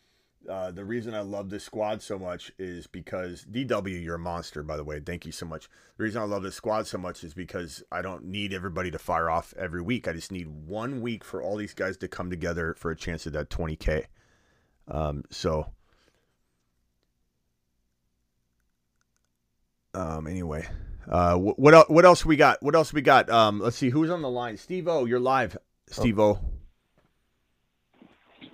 Uh, 0.49 0.71
the 0.71 0.85
reason 0.85 1.15
I 1.15 1.21
love 1.21 1.51
this 1.51 1.65
squad 1.65 2.03
so 2.03 2.19
much 2.19 2.53
is 2.59 2.87
because 2.87 3.45
DW, 3.51 4.03
you're 4.03 4.17
a 4.17 4.19
monster, 4.19 4.63
by 4.63 4.77
the 4.77 4.85
way. 4.85 5.01
Thank 5.01 5.27
you 5.27 5.33
so 5.33 5.47
much. 5.47 5.69
The 5.99 6.05
reason 6.05 6.23
I 6.23 6.27
love 6.27 6.43
this 6.43 6.57
squad 6.57 6.87
so 6.87 6.99
much 6.99 7.25
is 7.25 7.35
because 7.35 7.83
I 7.93 8.03
don't 8.03 8.25
need 8.27 8.55
everybody 8.55 8.91
to 8.93 8.99
fire 8.99 9.31
off 9.31 9.55
every 9.59 9.83
week. 9.83 10.09
I 10.09 10.13
just 10.13 10.33
need 10.33 10.49
one 10.49 11.01
week 11.01 11.25
for 11.25 11.43
all 11.43 11.57
these 11.57 11.75
guys 11.75 11.97
to 11.99 12.09
come 12.09 12.31
together 12.31 12.75
for 12.79 12.91
a 12.91 12.97
chance 12.97 13.27
at 13.27 13.35
that 13.35 13.51
20K. 13.51 14.07
Um, 14.89 15.25
so, 15.31 15.73
um, 19.95 20.27
anyway, 20.27 20.69
uh, 21.09 21.37
wh- 21.37 21.59
what? 21.59 21.91
What 21.91 22.05
else 22.05 22.25
we 22.27 22.37
got? 22.37 22.63
What 22.63 22.75
else 22.77 22.93
we 22.93 23.03
got? 23.03 23.31
Um, 23.31 23.61
let's 23.61 23.77
see 23.77 23.91
who's 23.91 24.11
on 24.11 24.23
the 24.23 24.31
line. 24.31 24.57
Steve 24.57 24.89
O, 24.89 25.05
you're 25.07 25.21
live. 25.21 25.57
Steve 25.89 26.19
O, 26.21 26.41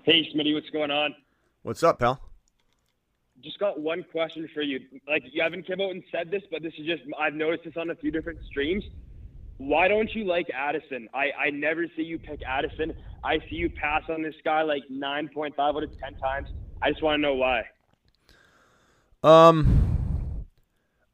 Hey, 0.05 0.22
Smitty, 0.34 0.55
what's 0.55 0.70
going 0.70 0.90
on? 0.90 1.14
What's 1.62 1.82
up, 1.82 1.98
pal? 1.98 2.20
Just 3.42 3.58
got 3.58 3.80
one 3.80 4.04
question 4.12 4.48
for 4.54 4.62
you. 4.62 4.80
Like, 5.08 5.24
you 5.32 5.42
haven't 5.42 5.66
come 5.66 5.80
out 5.80 5.90
and 5.90 6.02
said 6.12 6.30
this, 6.30 6.42
but 6.50 6.62
this 6.62 6.72
is 6.78 6.86
just, 6.86 7.02
I've 7.18 7.34
noticed 7.34 7.64
this 7.64 7.76
on 7.76 7.90
a 7.90 7.94
few 7.94 8.10
different 8.10 8.38
streams. 8.48 8.84
Why 9.58 9.88
don't 9.88 10.12
you 10.14 10.24
like 10.24 10.48
Addison? 10.50 11.08
I, 11.12 11.30
I 11.46 11.50
never 11.50 11.86
see 11.96 12.02
you 12.02 12.18
pick 12.18 12.40
Addison. 12.42 12.94
I 13.24 13.38
see 13.48 13.56
you 13.56 13.70
pass 13.70 14.02
on 14.08 14.22
this 14.22 14.34
guy 14.44 14.62
like 14.62 14.82
9.5 14.90 15.52
out 15.58 15.82
of 15.82 16.00
10 16.00 16.14
times. 16.16 16.48
I 16.80 16.90
just 16.90 17.02
want 17.02 17.18
to 17.18 17.22
know 17.22 17.34
why. 17.34 17.64
Um, 19.22 20.46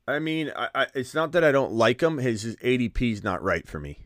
I 0.07 0.19
mean, 0.19 0.51
I, 0.57 0.69
I, 0.75 0.87
it's 0.95 1.15
not 1.15 1.33
that 1.33 1.45
I 1.45 1.53
don't 1.53 1.73
like 1.73 2.03
him. 2.03 2.19
His, 2.19 2.43
his 2.43 2.57
ADP 2.57 3.13
is 3.13 3.23
not 3.23 3.43
right 3.43 3.67
for 3.69 3.79
me, 3.79 3.99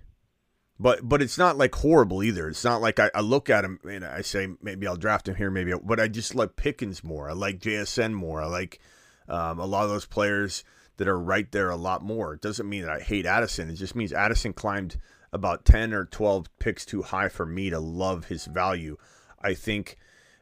but 0.83 1.09
but 1.09 1.23
it's 1.23 1.39
not 1.39 1.57
like 1.57 1.77
horrible 1.77 2.25
either. 2.25 2.49
It's 2.49 2.65
not 2.65 2.81
like 2.81 2.99
I, 2.99 3.09
I 3.15 3.21
look 3.21 3.49
at 3.49 3.65
him 3.65 3.79
and 3.89 4.05
I 4.05 4.23
say 4.23 4.49
maybe 4.61 4.89
I'll 4.89 4.97
draft 4.97 5.29
him 5.29 5.37
here, 5.37 5.51
maybe. 5.51 5.73
I, 5.73 5.77
but 5.77 6.01
I 6.01 6.09
just 6.09 6.35
like 6.35 6.57
Pickens 6.57 7.05
more. 7.05 7.31
I 7.31 7.35
like 7.35 7.61
JSN 7.61 8.13
more. 8.13 8.43
I 8.43 8.47
like 8.47 8.81
um, 9.29 9.61
a 9.61 9.65
lot 9.65 9.85
of 9.85 9.91
those 9.91 10.07
players 10.07 10.65
that 10.97 11.07
are 11.07 11.19
right 11.19 11.51
there 11.53 11.71
a 11.71 11.77
lot 11.77 12.03
more. 12.03 12.35
It 12.35 12.41
doesn't 12.41 12.69
mean 12.69 12.83
that 12.83 12.91
I 12.91 12.99
hate 12.99 13.27
Addison. 13.27 13.71
It 13.71 13.77
just 13.77 13.95
means 13.95 14.13
Addison 14.13 14.55
climbed 14.55 14.97
about 15.33 15.65
ten 15.65 15.95
or 15.95 16.05
twelve 16.05 16.49
picks 16.59 16.85
too 16.85 17.03
high 17.03 17.29
for 17.29 17.47
me 17.47 17.71
to 17.71 17.79
love 17.79 18.25
his 18.25 18.47
value. 18.47 18.97
I 19.41 19.55
think. 19.55 19.97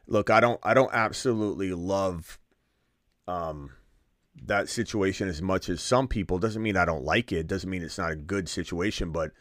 Look, 0.07 0.31
I 0.31 0.39
don't. 0.39 0.59
I 0.63 0.73
don't 0.73 0.91
absolutely 0.91 1.71
love 1.71 2.39
um, 3.27 3.73
that 4.43 4.69
situation 4.69 5.29
as 5.29 5.39
much 5.39 5.69
as 5.69 5.81
some 5.81 6.07
people. 6.07 6.39
Doesn't 6.39 6.63
mean 6.63 6.77
I 6.77 6.85
don't 6.85 7.05
like 7.05 7.31
it. 7.31 7.45
Doesn't 7.45 7.69
mean 7.69 7.83
it's 7.83 7.99
not 7.99 8.11
a 8.11 8.15
good 8.15 8.49
situation. 8.49 9.11
But 9.11 9.33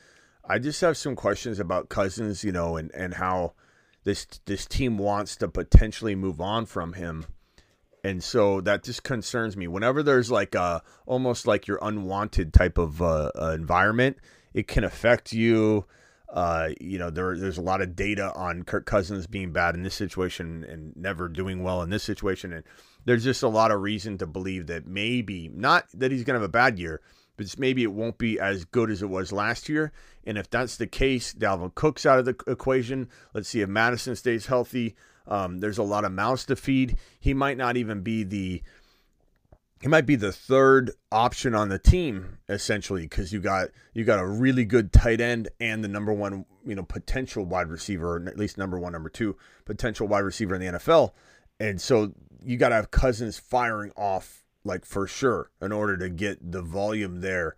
I 0.44 0.58
just 0.58 0.80
have 0.80 0.96
some 0.96 1.16
questions 1.16 1.60
about 1.60 1.88
Cousins, 1.88 2.44
you 2.44 2.52
know, 2.52 2.76
and 2.76 2.90
and 2.94 3.14
how 3.14 3.54
this 4.04 4.26
this 4.46 4.66
team 4.66 4.98
wants 4.98 5.36
to 5.36 5.48
potentially 5.48 6.14
move 6.14 6.40
on 6.40 6.66
from 6.66 6.94
him. 6.94 7.26
And 8.02 8.24
so 8.24 8.60
that 8.62 8.82
just 8.82 9.02
concerns 9.02 9.56
me. 9.56 9.68
Whenever 9.68 10.02
there's 10.02 10.30
like 10.30 10.54
a 10.54 10.82
almost 11.06 11.46
like 11.46 11.66
your 11.66 11.78
unwanted 11.82 12.52
type 12.54 12.78
of 12.78 13.02
uh, 13.02 13.30
uh, 13.40 13.52
environment, 13.54 14.16
it 14.54 14.66
can 14.66 14.84
affect 14.84 15.32
you. 15.32 15.84
Uh, 16.32 16.68
you 16.80 16.98
know, 16.98 17.10
there, 17.10 17.36
there's 17.36 17.58
a 17.58 17.62
lot 17.62 17.82
of 17.82 17.96
data 17.96 18.32
on 18.34 18.62
Kirk 18.62 18.86
Cousins 18.86 19.26
being 19.26 19.52
bad 19.52 19.74
in 19.74 19.82
this 19.82 19.96
situation 19.96 20.64
and 20.64 20.96
never 20.96 21.28
doing 21.28 21.62
well 21.62 21.82
in 21.82 21.90
this 21.90 22.04
situation. 22.04 22.52
And 22.52 22.64
there's 23.04 23.24
just 23.24 23.42
a 23.42 23.48
lot 23.48 23.72
of 23.72 23.80
reason 23.80 24.16
to 24.18 24.26
believe 24.26 24.68
that 24.68 24.86
maybe, 24.86 25.50
not 25.52 25.86
that 25.92 26.12
he's 26.12 26.22
going 26.22 26.34
to 26.34 26.40
have 26.40 26.48
a 26.48 26.52
bad 26.52 26.78
year, 26.78 27.00
but 27.40 27.58
maybe 27.58 27.82
it 27.82 27.92
won't 27.94 28.18
be 28.18 28.38
as 28.38 28.66
good 28.66 28.90
as 28.90 29.00
it 29.00 29.08
was 29.08 29.32
last 29.32 29.66
year. 29.66 29.92
And 30.26 30.36
if 30.36 30.50
that's 30.50 30.76
the 30.76 30.86
case, 30.86 31.32
Dalvin 31.32 31.74
Cook's 31.74 32.04
out 32.04 32.18
of 32.18 32.26
the 32.26 32.36
equation. 32.46 33.08
Let's 33.32 33.48
see 33.48 33.62
if 33.62 33.68
Mattison 33.70 34.14
stays 34.14 34.44
healthy. 34.44 34.94
Um, 35.26 35.60
there's 35.60 35.78
a 35.78 35.82
lot 35.82 36.04
of 36.04 36.12
mouths 36.12 36.44
to 36.46 36.56
feed. 36.56 36.98
He 37.18 37.32
might 37.32 37.56
not 37.56 37.78
even 37.78 38.02
be 38.02 38.24
the 38.24 38.62
he 39.80 39.88
might 39.88 40.04
be 40.04 40.16
the 40.16 40.32
third 40.32 40.90
option 41.10 41.54
on 41.54 41.70
the 41.70 41.78
team 41.78 42.36
essentially 42.50 43.04
because 43.04 43.32
you 43.32 43.40
got 43.40 43.68
you 43.94 44.04
got 44.04 44.18
a 44.18 44.26
really 44.26 44.66
good 44.66 44.92
tight 44.92 45.22
end 45.22 45.48
and 45.58 45.82
the 45.82 45.88
number 45.88 46.12
one 46.12 46.44
you 46.66 46.74
know 46.74 46.82
potential 46.82 47.46
wide 47.46 47.68
receiver, 47.68 48.18
or 48.18 48.28
at 48.28 48.36
least 48.36 48.58
number 48.58 48.78
one, 48.78 48.92
number 48.92 49.08
two 49.08 49.34
potential 49.64 50.06
wide 50.06 50.24
receiver 50.24 50.54
in 50.54 50.60
the 50.60 50.78
NFL, 50.78 51.12
and 51.58 51.80
so 51.80 52.12
you 52.44 52.58
got 52.58 52.68
to 52.68 52.74
have 52.74 52.90
Cousins 52.90 53.38
firing 53.38 53.92
off 53.96 54.39
like 54.70 54.86
for 54.86 55.06
sure 55.06 55.50
in 55.60 55.72
order 55.72 55.96
to 55.98 56.08
get 56.08 56.52
the 56.52 56.62
volume 56.62 57.20
there, 57.20 57.56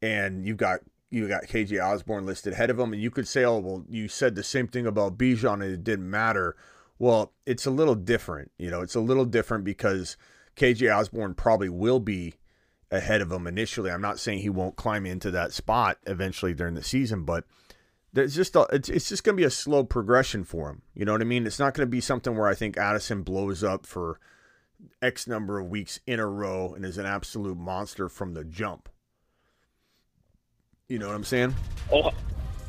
and 0.00 0.46
you've 0.46 0.56
got 0.56 0.80
you 1.10 1.28
got 1.28 1.44
KJ 1.44 1.84
Osborn 1.84 2.24
listed 2.24 2.54
ahead 2.54 2.70
of 2.70 2.78
him, 2.78 2.92
and 2.94 3.02
you 3.02 3.10
could 3.10 3.28
say, 3.28 3.44
oh 3.44 3.58
well, 3.58 3.84
you 3.88 4.08
said 4.08 4.34
the 4.34 4.42
same 4.42 4.66
thing 4.66 4.86
about 4.86 5.18
Bijan 5.18 5.54
and 5.54 5.64
it 5.64 5.84
didn't 5.84 6.08
matter. 6.08 6.56
Well, 6.98 7.32
it's 7.44 7.66
a 7.66 7.70
little 7.70 7.96
different, 7.96 8.52
you 8.58 8.70
know, 8.70 8.80
it's 8.80 8.94
a 8.94 9.00
little 9.00 9.24
different 9.24 9.64
because 9.64 10.16
KJ 10.56 10.94
Osborn 10.96 11.34
probably 11.34 11.68
will 11.68 12.00
be 12.00 12.34
ahead 12.90 13.20
of 13.20 13.32
him 13.32 13.46
initially. 13.46 13.90
I'm 13.90 14.00
not 14.00 14.20
saying 14.20 14.38
he 14.38 14.50
won't 14.50 14.76
climb 14.76 15.04
into 15.04 15.30
that 15.32 15.52
spot 15.52 15.98
eventually 16.06 16.54
during 16.54 16.74
the 16.74 16.82
season, 16.82 17.24
but 17.24 17.44
there's 18.12 18.36
just 18.36 18.54
a, 18.54 18.66
it's, 18.70 18.88
it's 18.88 19.08
just 19.08 19.24
going 19.24 19.36
to 19.36 19.40
be 19.40 19.46
a 19.46 19.50
slow 19.50 19.82
progression 19.82 20.44
for 20.44 20.70
him. 20.70 20.82
You 20.94 21.04
know 21.04 21.12
what 21.12 21.22
I 21.22 21.24
mean? 21.24 21.46
It's 21.46 21.58
not 21.58 21.74
going 21.74 21.86
to 21.86 21.90
be 21.90 22.00
something 22.00 22.36
where 22.36 22.48
I 22.48 22.54
think 22.54 22.76
Addison 22.76 23.22
blows 23.22 23.64
up 23.64 23.86
for 23.86 24.20
X 25.00 25.26
number 25.26 25.58
of 25.58 25.68
weeks 25.68 26.00
in 26.06 26.20
a 26.20 26.26
row 26.26 26.74
and 26.74 26.84
is 26.84 26.98
an 26.98 27.06
absolute 27.06 27.56
monster 27.56 28.08
from 28.08 28.34
the 28.34 28.44
jump. 28.44 28.88
You 30.88 30.98
know 30.98 31.06
what 31.06 31.16
I'm 31.16 31.24
saying? 31.24 31.54
Oh, 31.90 32.10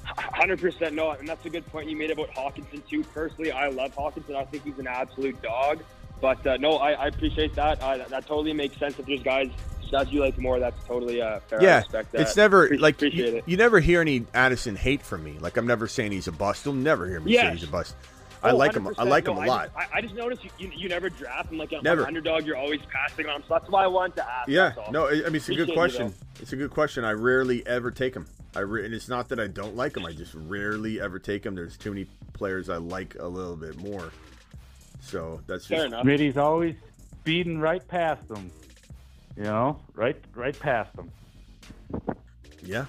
100% 0.05 0.93
no, 0.93 1.11
and 1.11 1.27
that's 1.27 1.45
a 1.45 1.49
good 1.49 1.65
point 1.67 1.89
you 1.89 1.97
made 1.97 2.11
about 2.11 2.29
Hockenson 2.31 2.87
too. 2.87 3.03
Personally, 3.03 3.51
I 3.51 3.67
love 3.67 3.95
Hockenson. 3.95 4.35
I 4.35 4.45
think 4.45 4.63
he's 4.63 4.79
an 4.79 4.87
absolute 4.87 5.41
dog. 5.41 5.83
But 6.21 6.45
uh, 6.47 6.57
no, 6.57 6.77
I, 6.77 6.91
I, 6.91 7.07
appreciate 7.07 7.53
that. 7.55 7.81
Uh, 7.81 7.97
that. 7.97 8.09
that. 8.09 8.25
totally 8.25 8.53
makes 8.53 8.77
sense. 8.77 8.97
If 8.97 9.05
there's 9.05 9.21
guys 9.23 9.49
that 9.91 10.11
you 10.11 10.21
like 10.21 10.37
more, 10.37 10.57
that's 10.57 10.81
totally 10.85 11.21
uh, 11.21 11.41
fair. 11.41 11.61
Yeah, 11.61 11.83
it's 12.13 12.37
never 12.37 12.69
Pre- 12.69 12.77
like 12.77 13.01
you, 13.01 13.09
it. 13.09 13.43
you, 13.45 13.57
never 13.57 13.81
hear 13.81 13.99
any 13.99 14.25
Addison 14.33 14.77
hate 14.77 15.01
from 15.01 15.23
me. 15.23 15.37
Like 15.39 15.57
I'm 15.57 15.67
never 15.67 15.85
saying 15.85 16.13
he's 16.13 16.29
a 16.29 16.31
bust. 16.31 16.63
You'll 16.65 16.75
never 16.75 17.09
hear 17.09 17.19
me 17.19 17.33
yes. 17.33 17.43
say 17.43 17.51
he's 17.59 17.67
a 17.67 17.71
bust. 17.71 17.95
I 18.43 18.51
oh, 18.51 18.57
like 18.57 18.73
him. 18.73 18.89
I 18.97 19.03
like 19.03 19.25
no, 19.25 19.33
him 19.33 19.43
a 19.43 19.47
lot. 19.47 19.71
I, 19.75 19.87
I, 19.93 20.01
just 20.01 20.15
noticed 20.15 20.43
you, 20.43 20.49
you, 20.59 20.71
you 20.75 20.89
never 20.89 21.09
draft 21.09 21.49
him 21.49 21.57
like 21.57 21.71
a 21.71 21.81
never. 21.81 22.05
underdog. 22.05 22.45
You're 22.45 22.57
always 22.57 22.81
passing 22.91 23.27
on 23.27 23.37
him. 23.37 23.43
So 23.47 23.53
that's 23.53 23.69
why 23.69 23.85
I 23.85 23.87
wanted 23.87 24.17
to 24.17 24.29
ask. 24.29 24.49
Yeah, 24.49 24.73
no, 24.91 25.07
I 25.07 25.13
mean 25.13 25.35
it's 25.35 25.47
a 25.47 25.55
good 25.55 25.73
question. 25.73 26.13
It's 26.41 26.51
a 26.51 26.57
good 26.57 26.71
question. 26.71 27.05
I 27.05 27.11
rarely 27.11 27.65
ever 27.65 27.89
take 27.89 28.13
him. 28.13 28.25
I 28.55 28.59
re- 28.59 28.85
and 28.85 28.93
it's 28.93 29.07
not 29.07 29.29
that 29.29 29.39
I 29.39 29.47
don't 29.47 29.77
like 29.77 29.95
him. 29.95 30.05
I 30.05 30.11
just 30.11 30.33
rarely 30.35 30.99
ever 30.99 31.19
take 31.19 31.45
him. 31.45 31.55
There's 31.55 31.77
too 31.77 31.91
many 31.91 32.05
players 32.33 32.69
I 32.69 32.77
like 32.77 33.15
a 33.17 33.27
little 33.27 33.55
bit 33.55 33.77
more. 33.77 34.11
So 34.99 35.39
that's 35.47 35.65
fair 35.65 35.77
just, 35.77 35.87
enough. 35.87 36.05
Smitty's 36.05 36.37
always 36.37 36.75
speeding 37.19 37.59
right 37.59 37.85
past 37.87 38.27
them. 38.27 38.51
You 39.37 39.43
know, 39.43 39.79
right, 39.95 40.17
right 40.35 40.57
past 40.59 40.95
them. 40.95 41.11
Yeah, 42.61 42.85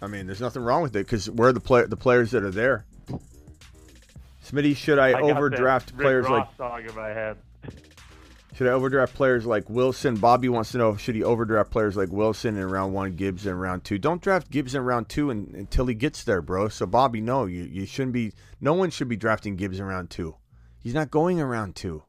I 0.00 0.06
mean, 0.06 0.26
there's 0.26 0.40
nothing 0.40 0.62
wrong 0.62 0.82
with 0.82 0.96
it 0.96 1.06
because 1.06 1.30
we're 1.30 1.52
the 1.52 1.60
play 1.60 1.84
the 1.84 1.96
players 1.96 2.30
that 2.30 2.42
are 2.42 2.50
there. 2.50 2.84
Smitty, 4.50 4.76
should 4.76 4.98
I, 4.98 5.10
I 5.10 5.20
overdraft 5.20 5.96
players 5.96 6.28
like? 6.28 6.48
Song 6.56 6.84
in 6.86 6.94
my 6.94 7.08
head. 7.08 7.36
Should 8.54 8.68
I 8.68 8.70
overdraft 8.70 9.14
players 9.14 9.44
like 9.44 9.68
Wilson? 9.68 10.16
Bobby 10.16 10.48
wants 10.48 10.72
to 10.72 10.78
know 10.78 10.96
should 10.96 11.14
he 11.14 11.22
overdraft 11.22 11.70
players 11.70 11.96
like 11.96 12.10
Wilson 12.10 12.56
in 12.56 12.70
round 12.70 12.94
one, 12.94 13.16
Gibbs 13.16 13.44
in 13.44 13.54
round 13.54 13.84
two? 13.84 13.98
Don't 13.98 14.22
draft 14.22 14.50
Gibbs 14.50 14.74
in 14.74 14.82
round 14.82 15.08
two 15.08 15.30
and, 15.30 15.54
until 15.54 15.86
he 15.86 15.94
gets 15.94 16.24
there, 16.24 16.40
bro. 16.40 16.68
So 16.68 16.86
Bobby, 16.86 17.20
no, 17.20 17.44
you 17.44 17.64
you 17.64 17.84
shouldn't 17.86 18.12
be. 18.12 18.32
No 18.60 18.72
one 18.72 18.90
should 18.90 19.08
be 19.08 19.16
drafting 19.16 19.56
Gibbs 19.56 19.78
in 19.78 19.84
round 19.84 20.10
two. 20.10 20.36
He's 20.78 20.94
not 20.94 21.10
going 21.10 21.40
around 21.40 21.74
two. 21.74 22.02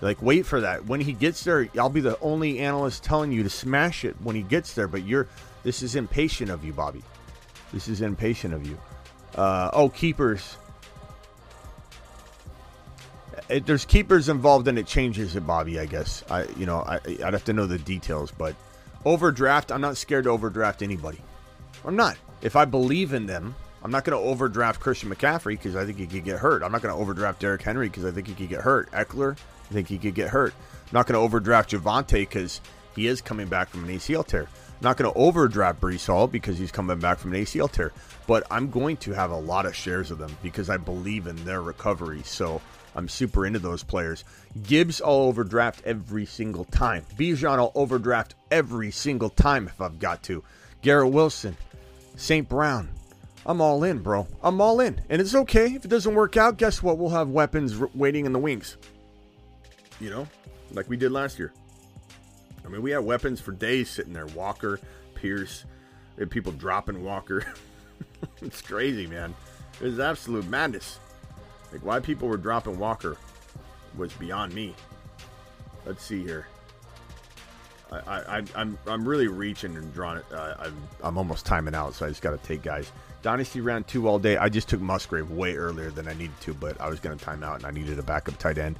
Like, 0.00 0.22
wait 0.22 0.46
for 0.46 0.60
that. 0.62 0.86
When 0.86 1.00
he 1.00 1.12
gets 1.12 1.44
there, 1.44 1.68
I'll 1.78 1.90
be 1.90 2.00
the 2.00 2.18
only 2.20 2.60
analyst 2.60 3.04
telling 3.04 3.32
you 3.32 3.42
to 3.42 3.50
smash 3.50 4.04
it 4.04 4.16
when 4.22 4.34
he 4.34 4.42
gets 4.42 4.74
there. 4.74 4.88
But 4.88 5.04
you're, 5.04 5.28
this 5.62 5.82
is 5.82 5.94
impatient 5.94 6.50
of 6.50 6.64
you, 6.64 6.72
Bobby. 6.72 7.02
This 7.72 7.86
is 7.86 8.00
impatient 8.00 8.54
of 8.54 8.66
you. 8.66 8.78
Uh, 9.34 9.70
oh, 9.72 9.88
keepers. 9.90 10.56
It, 13.50 13.66
there's 13.66 13.84
keepers 13.84 14.28
involved, 14.28 14.68
and 14.68 14.78
it 14.78 14.86
changes 14.86 15.36
it, 15.36 15.46
Bobby. 15.46 15.80
I 15.80 15.86
guess 15.86 16.24
I, 16.30 16.44
you 16.56 16.66
know, 16.66 16.82
I, 16.82 17.00
I'd 17.24 17.32
have 17.32 17.44
to 17.44 17.52
know 17.52 17.66
the 17.66 17.78
details, 17.78 18.30
but 18.30 18.54
overdraft. 19.04 19.72
I'm 19.72 19.80
not 19.80 19.96
scared 19.96 20.24
to 20.24 20.30
overdraft 20.30 20.82
anybody. 20.82 21.20
I'm 21.84 21.96
not. 21.96 22.16
If 22.42 22.56
I 22.56 22.64
believe 22.64 23.12
in 23.12 23.26
them, 23.26 23.54
I'm 23.82 23.90
not 23.90 24.04
going 24.04 24.18
to 24.18 24.28
overdraft 24.28 24.80
Christian 24.80 25.10
McCaffrey 25.10 25.52
because 25.52 25.74
I 25.74 25.84
think 25.84 25.98
he 25.98 26.06
could 26.06 26.24
get 26.24 26.38
hurt. 26.38 26.62
I'm 26.62 26.72
not 26.72 26.82
going 26.82 26.94
to 26.94 27.00
overdraft 27.00 27.40
Derrick 27.40 27.62
Henry 27.62 27.88
because 27.88 28.04
I 28.04 28.10
think 28.10 28.26
he 28.26 28.34
could 28.34 28.48
get 28.48 28.60
hurt. 28.60 28.90
Ekeler, 28.92 29.36
I 29.70 29.72
think 29.72 29.88
he 29.88 29.98
could 29.98 30.14
get 30.14 30.28
hurt. 30.28 30.52
I'm 30.54 30.92
not 30.92 31.06
going 31.06 31.14
to 31.14 31.20
overdraft 31.20 31.70
Javonte 31.70 32.12
because 32.12 32.60
he 32.94 33.06
is 33.06 33.20
coming 33.20 33.48
back 33.48 33.68
from 33.70 33.84
an 33.84 33.90
ACL 33.90 34.26
tear. 34.26 34.42
I'm 34.42 34.84
not 34.84 34.96
going 34.96 35.10
to 35.10 35.18
overdraft 35.18 35.80
Breece 35.80 36.06
Hall 36.06 36.26
because 36.26 36.58
he's 36.58 36.72
coming 36.72 36.98
back 36.98 37.18
from 37.18 37.32
an 37.32 37.42
ACL 37.42 37.70
tear. 37.70 37.92
But 38.26 38.46
I'm 38.50 38.70
going 38.70 38.96
to 38.98 39.12
have 39.12 39.30
a 39.30 39.36
lot 39.36 39.66
of 39.66 39.74
shares 39.74 40.10
of 40.10 40.18
them 40.18 40.36
because 40.42 40.68
I 40.68 40.76
believe 40.76 41.26
in 41.26 41.36
their 41.44 41.62
recovery. 41.62 42.22
So 42.24 42.60
I'm 42.94 43.08
super 43.08 43.46
into 43.46 43.58
those 43.58 43.82
players. 43.82 44.24
Gibbs, 44.62 45.00
I'll 45.00 45.12
overdraft 45.12 45.82
every 45.84 46.26
single 46.26 46.64
time. 46.64 47.04
Bijan, 47.16 47.58
I'll 47.58 47.72
overdraft 47.74 48.34
every 48.50 48.90
single 48.90 49.30
time 49.30 49.66
if 49.68 49.80
I've 49.80 49.98
got 49.98 50.22
to. 50.24 50.42
Garrett 50.82 51.12
Wilson, 51.12 51.56
St. 52.16 52.48
Brown, 52.48 52.88
I'm 53.46 53.60
all 53.60 53.84
in, 53.84 53.98
bro. 53.98 54.26
I'm 54.42 54.60
all 54.60 54.80
in. 54.80 55.00
And 55.08 55.20
it's 55.20 55.34
okay 55.34 55.66
if 55.74 55.84
it 55.84 55.88
doesn't 55.88 56.14
work 56.14 56.36
out. 56.36 56.58
Guess 56.58 56.82
what? 56.82 56.98
We'll 56.98 57.10
have 57.10 57.28
weapons 57.28 57.78
waiting 57.94 58.26
in 58.26 58.32
the 58.32 58.38
wings. 58.38 58.76
You 59.98 60.10
know, 60.10 60.28
like 60.72 60.88
we 60.88 60.96
did 60.96 61.12
last 61.12 61.38
year. 61.38 61.52
I 62.64 62.68
mean, 62.68 62.82
we 62.82 62.90
had 62.90 63.00
weapons 63.00 63.40
for 63.40 63.52
days 63.52 63.88
sitting 63.90 64.12
there. 64.12 64.26
Walker, 64.26 64.78
Pierce, 65.14 65.64
people 66.28 66.52
dropping 66.52 67.02
Walker. 67.02 67.44
it's 68.42 68.62
crazy, 68.62 69.06
man. 69.06 69.34
It 69.80 69.84
was 69.84 70.00
absolute 70.00 70.46
madness. 70.46 70.98
Like 71.72 71.84
why 71.84 72.00
people 72.00 72.28
were 72.28 72.36
dropping 72.36 72.78
Walker 72.78 73.16
was 73.96 74.12
beyond 74.14 74.54
me. 74.54 74.74
Let's 75.86 76.04
see 76.04 76.22
here. 76.22 76.46
I, 77.90 77.96
I, 77.96 78.38
I 78.38 78.44
I'm 78.54 78.78
I'm 78.86 79.08
really 79.08 79.28
reaching 79.28 79.76
and 79.76 79.92
drawing 79.92 80.18
it. 80.18 80.24
Uh, 80.32 80.54
I'm 80.58 80.76
I'm 81.02 81.18
almost 81.18 81.46
timing 81.46 81.74
out, 81.74 81.94
so 81.94 82.06
I 82.06 82.08
just 82.08 82.22
got 82.22 82.30
to 82.30 82.46
take 82.46 82.62
guys. 82.62 82.90
Dynasty 83.22 83.60
round 83.60 83.86
two 83.86 84.08
all 84.08 84.18
day. 84.18 84.36
I 84.36 84.48
just 84.48 84.68
took 84.68 84.80
Musgrave 84.80 85.30
way 85.30 85.56
earlier 85.56 85.90
than 85.90 86.08
I 86.08 86.14
needed 86.14 86.40
to, 86.42 86.54
but 86.54 86.80
I 86.80 86.88
was 86.88 87.00
going 87.00 87.18
to 87.18 87.22
time 87.22 87.42
out 87.42 87.56
and 87.56 87.66
I 87.66 87.70
needed 87.70 87.98
a 87.98 88.02
backup 88.02 88.38
tight 88.38 88.56
end. 88.56 88.78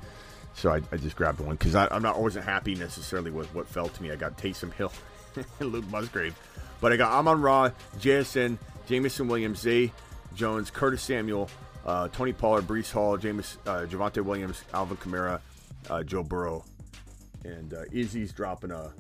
So 0.55 0.71
I, 0.71 0.81
I 0.91 0.97
just 0.97 1.17
grabbed 1.17 1.41
one 1.41 1.57
because 1.57 1.75
I'm 1.75 2.03
not 2.03 2.21
wasn't 2.21 2.45
happy 2.45 2.75
necessarily 2.75 3.31
with 3.31 3.53
what 3.55 3.69
fell 3.69 3.89
to 3.89 4.03
me. 4.03 4.11
I 4.11 4.17
got 4.17 4.39
Taysom 4.39 4.73
Hill 4.73 4.93
and 5.61 5.73
Luke 5.73 5.89
Musgrave, 5.91 6.35
but 6.81 6.93
I 6.93 6.97
got 6.97 7.13
Amon 7.13 7.41
Ra, 7.41 7.71
JSN, 7.99 8.59
Jameson 8.87 9.29
Williams, 9.29 9.61
Zay 9.61 9.93
Jones, 10.35 10.71
Curtis 10.71 11.03
Samuel, 11.03 11.49
uh, 11.91 12.09
Tony 12.09 12.33
Pollard, 12.33 12.69
Breece 12.69 12.93
Hall, 12.93 13.17
James, 13.17 13.59
uh, 13.67 13.85
Javonte 13.89 14.23
Williams, 14.23 14.63
Alvin 14.73 14.97
Kamara, 14.99 15.41
uh, 15.89 16.05
Joe 16.05 16.23
Burrow, 16.23 16.65
and 17.45 17.75
uh, 17.75 17.83
Izzy's 17.91 18.33
dropping 18.33 18.71
a 18.71 18.93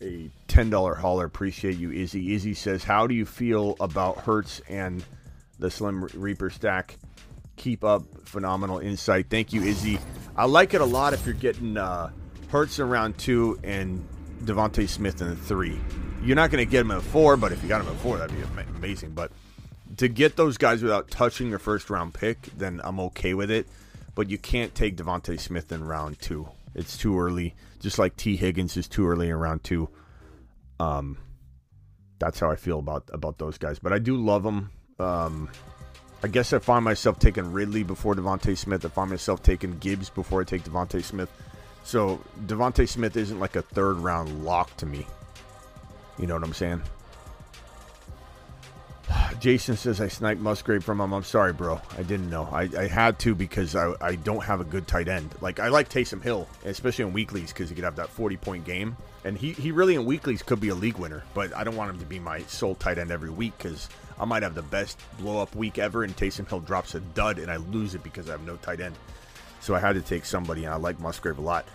a 0.00 0.30
ten 0.48 0.70
dollar 0.70 0.94
hauler. 0.94 1.26
Appreciate 1.26 1.76
you, 1.76 1.92
Izzy. 1.92 2.34
Izzy 2.34 2.54
says, 2.54 2.84
"How 2.84 3.06
do 3.06 3.14
you 3.14 3.26
feel 3.26 3.76
about 3.80 4.18
Hurts 4.20 4.60
and 4.68 5.04
the 5.58 5.70
Slim 5.70 6.04
Reaper 6.14 6.48
stack? 6.48 6.96
Keep 7.56 7.84
up, 7.84 8.02
phenomenal 8.24 8.78
insight. 8.78 9.26
Thank 9.28 9.52
you, 9.52 9.62
Izzy. 9.62 9.98
I 10.34 10.46
like 10.46 10.72
it 10.72 10.80
a 10.80 10.86
lot 10.86 11.12
if 11.12 11.26
you're 11.26 11.34
getting 11.34 11.76
uh, 11.76 12.10
Hurts 12.48 12.78
in 12.78 12.88
round 12.88 13.18
two 13.18 13.60
and 13.62 14.08
DeVonta 14.42 14.88
Smith 14.88 15.20
in 15.20 15.28
the 15.28 15.36
three. 15.36 15.78
You're 16.22 16.36
not 16.36 16.50
going 16.50 16.64
to 16.64 16.70
get 16.70 16.80
him 16.80 16.92
at 16.92 17.02
four, 17.02 17.36
but 17.36 17.52
if 17.52 17.62
you 17.62 17.68
got 17.68 17.82
him 17.82 17.88
at 17.88 17.96
four, 17.96 18.16
that'd 18.16 18.34
be 18.34 18.42
amazing. 18.76 19.10
But 19.10 19.32
to 19.96 20.08
get 20.08 20.36
those 20.36 20.56
guys 20.56 20.82
without 20.82 21.10
touching 21.10 21.48
your 21.48 21.58
first 21.58 21.90
round 21.90 22.14
pick, 22.14 22.40
then 22.56 22.80
I'm 22.84 23.00
okay 23.00 23.34
with 23.34 23.50
it. 23.50 23.66
But 24.14 24.28
you 24.28 24.38
can't 24.38 24.74
take 24.74 24.96
DeVonta 24.96 25.40
Smith 25.40 25.72
in 25.72 25.84
round 25.84 26.20
two. 26.20 26.48
It's 26.74 26.96
too 26.96 27.18
early. 27.18 27.54
Just 27.80 27.98
like 27.98 28.16
T. 28.16 28.36
Higgins 28.36 28.76
is 28.76 28.88
too 28.88 29.06
early 29.06 29.28
in 29.28 29.36
round 29.36 29.64
two. 29.64 29.88
Um, 30.78 31.18
that's 32.18 32.38
how 32.38 32.50
I 32.50 32.56
feel 32.56 32.78
about 32.78 33.08
about 33.12 33.38
those 33.38 33.58
guys. 33.58 33.78
But 33.78 33.92
I 33.92 33.98
do 33.98 34.16
love 34.16 34.42
them. 34.42 34.70
Um, 34.98 35.48
I 36.22 36.28
guess 36.28 36.52
I 36.52 36.58
find 36.58 36.84
myself 36.84 37.18
taking 37.18 37.52
Ridley 37.52 37.82
before 37.82 38.14
DeVonta 38.14 38.56
Smith. 38.56 38.84
I 38.84 38.88
find 38.88 39.10
myself 39.10 39.42
taking 39.42 39.78
Gibbs 39.78 40.08
before 40.08 40.42
I 40.42 40.44
take 40.44 40.62
DeVonta 40.62 41.02
Smith. 41.02 41.30
So 41.84 42.22
DeVonta 42.46 42.88
Smith 42.88 43.16
isn't 43.16 43.40
like 43.40 43.56
a 43.56 43.62
third 43.62 43.96
round 43.96 44.44
lock 44.44 44.76
to 44.76 44.86
me. 44.86 45.06
You 46.18 46.26
know 46.26 46.34
what 46.34 46.44
I'm 46.44 46.52
saying? 46.52 46.82
Jason 49.40 49.76
says 49.76 50.00
I 50.00 50.08
sniped 50.08 50.40
Musgrave 50.40 50.84
from 50.84 51.00
him. 51.00 51.12
I'm 51.12 51.24
sorry, 51.24 51.52
bro. 51.52 51.80
I 51.98 52.02
didn't 52.02 52.30
know. 52.30 52.48
I, 52.52 52.68
I 52.78 52.86
had 52.86 53.18
to 53.20 53.34
because 53.34 53.74
I, 53.74 53.92
I 54.00 54.14
don't 54.16 54.44
have 54.44 54.60
a 54.60 54.64
good 54.64 54.86
tight 54.86 55.08
end. 55.08 55.34
Like 55.40 55.58
I 55.58 55.68
like 55.68 55.88
Taysom 55.88 56.22
Hill, 56.22 56.46
especially 56.64 57.06
in 57.06 57.12
weeklies 57.12 57.52
because 57.52 57.68
he 57.68 57.74
could 57.74 57.84
have 57.84 57.96
that 57.96 58.08
40 58.08 58.36
point 58.36 58.64
game. 58.64 58.96
And 59.24 59.36
he, 59.36 59.52
he 59.52 59.70
really 59.70 59.94
in 59.94 60.04
weeklies 60.04 60.42
could 60.42 60.60
be 60.60 60.68
a 60.68 60.74
league 60.74 60.96
winner, 60.96 61.24
but 61.34 61.54
I 61.56 61.64
don't 61.64 61.76
want 61.76 61.90
him 61.90 61.98
to 62.00 62.06
be 62.06 62.18
my 62.18 62.42
sole 62.42 62.74
tight 62.74 62.98
end 62.98 63.10
every 63.10 63.30
week 63.30 63.52
because 63.58 63.88
I 64.18 64.24
might 64.24 64.42
have 64.42 64.54
the 64.54 64.62
best 64.62 64.98
blow 65.18 65.40
up 65.40 65.54
week 65.54 65.78
ever 65.78 66.04
and 66.04 66.16
Taysom 66.16 66.48
Hill 66.48 66.60
drops 66.60 66.94
a 66.94 67.00
dud 67.00 67.38
and 67.38 67.50
I 67.50 67.56
lose 67.56 67.94
it 67.94 68.02
because 68.02 68.28
I 68.28 68.32
have 68.32 68.46
no 68.46 68.56
tight 68.56 68.80
end. 68.80 68.96
So 69.60 69.74
I 69.74 69.80
had 69.80 69.94
to 69.94 70.02
take 70.02 70.24
somebody 70.24 70.64
and 70.64 70.74
I 70.74 70.76
like 70.76 71.00
Musgrave 71.00 71.38
a 71.38 71.42
lot. 71.42 71.66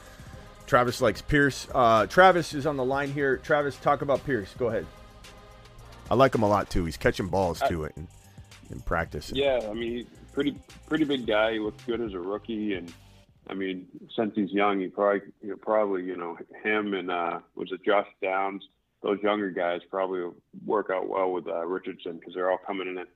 Travis 0.65 1.01
likes 1.01 1.21
Pierce. 1.21 1.67
Uh, 1.73 2.05
Travis 2.07 2.53
is 2.53 2.65
on 2.65 2.75
the 2.75 2.83
line 2.83 3.11
here. 3.11 3.37
Travis, 3.37 3.77
talk 3.77 4.01
about 4.01 4.25
Pierce. 4.25 4.53
Go 4.57 4.67
ahead. 4.67 4.85
I 6.09 6.15
like 6.15 6.33
him 6.33 6.43
a 6.43 6.47
lot 6.47 6.69
too. 6.69 6.85
He's 6.85 6.97
catching 6.97 7.27
balls 7.27 7.61
to 7.67 7.83
it 7.83 7.93
in, 7.97 8.07
in 8.71 8.79
practice. 8.81 9.31
Yeah, 9.33 9.59
I 9.69 9.73
mean, 9.73 9.97
he's 9.97 10.05
pretty 10.33 10.55
pretty 10.87 11.03
big 11.03 11.25
guy. 11.25 11.53
He 11.53 11.59
looks 11.59 11.83
good 11.83 12.01
as 12.01 12.13
a 12.13 12.19
rookie, 12.19 12.73
and 12.75 12.91
I 13.49 13.53
mean, 13.53 13.87
since 14.15 14.33
he's 14.35 14.51
young, 14.51 14.79
he 14.79 14.87
probably 14.87 15.21
you 15.41 15.49
know, 15.49 15.55
probably 15.57 16.03
you 16.03 16.15
know 16.15 16.37
him 16.63 16.93
and 16.93 17.11
uh, 17.11 17.39
was 17.55 17.71
it 17.71 17.83
Josh 17.83 18.07
Downs? 18.21 18.63
Those 19.03 19.19
younger 19.21 19.51
guys 19.51 19.81
probably 19.89 20.29
work 20.65 20.89
out 20.91 21.07
well 21.07 21.31
with 21.31 21.47
uh, 21.47 21.65
Richardson 21.65 22.17
because 22.17 22.33
they're 22.33 22.49
all 22.49 22.59
coming 22.65 22.87
in 22.87 22.97
at 22.97 23.07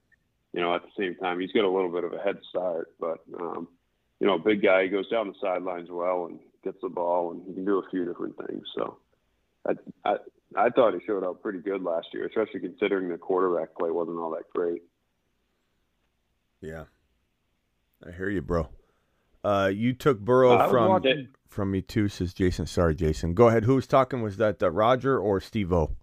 you 0.53 0.61
know 0.61 0.75
at 0.75 0.83
the 0.83 0.91
same 0.97 1.15
time. 1.15 1.39
He's 1.39 1.51
got 1.51 1.65
a 1.65 1.69
little 1.69 1.91
bit 1.91 2.03
of 2.03 2.13
a 2.13 2.19
head 2.19 2.39
start, 2.49 2.93
but 2.99 3.19
um, 3.39 3.67
you 4.19 4.27
know, 4.27 4.37
big 4.37 4.61
guy. 4.61 4.83
He 4.83 4.89
goes 4.89 5.09
down 5.09 5.27
the 5.27 5.33
sidelines 5.41 5.89
well 5.89 6.27
and 6.27 6.39
gets 6.63 6.77
the 6.81 6.89
ball, 6.89 7.31
and 7.31 7.43
he 7.47 7.53
can 7.53 7.65
do 7.65 7.79
a 7.79 7.89
few 7.89 8.05
different 8.05 8.35
things. 8.47 8.63
So, 8.75 8.97
I 9.67 9.73
I, 10.05 10.15
I 10.55 10.69
thought 10.69 10.93
he 10.93 10.99
showed 11.05 11.23
up 11.23 11.41
pretty 11.41 11.59
good 11.59 11.81
last 11.83 12.07
year, 12.13 12.25
especially 12.27 12.59
considering 12.59 13.09
the 13.09 13.17
quarterback 13.17 13.75
play 13.77 13.89
wasn't 13.91 14.17
all 14.17 14.31
that 14.31 14.43
great. 14.53 14.81
Yeah, 16.61 16.85
I 18.05 18.11
hear 18.11 18.29
you, 18.29 18.41
bro. 18.41 18.67
Uh, 19.43 19.71
you 19.73 19.93
took 19.93 20.19
Burrow 20.19 20.57
I 20.57 20.69
from 20.69 20.89
watching- 20.89 21.29
from 21.47 21.71
me 21.71 21.81
too, 21.81 22.07
says 22.07 22.33
Jason. 22.33 22.65
Sorry, 22.65 22.93
Jason. 22.95 23.33
Go 23.33 23.47
ahead. 23.47 23.63
Who 23.65 23.75
was 23.75 23.87
talking? 23.87 24.21
Was 24.21 24.37
that 24.37 24.61
uh, 24.61 24.69
Roger 24.69 25.19
or 25.19 25.41
Steve 25.41 25.73
O? 25.73 25.95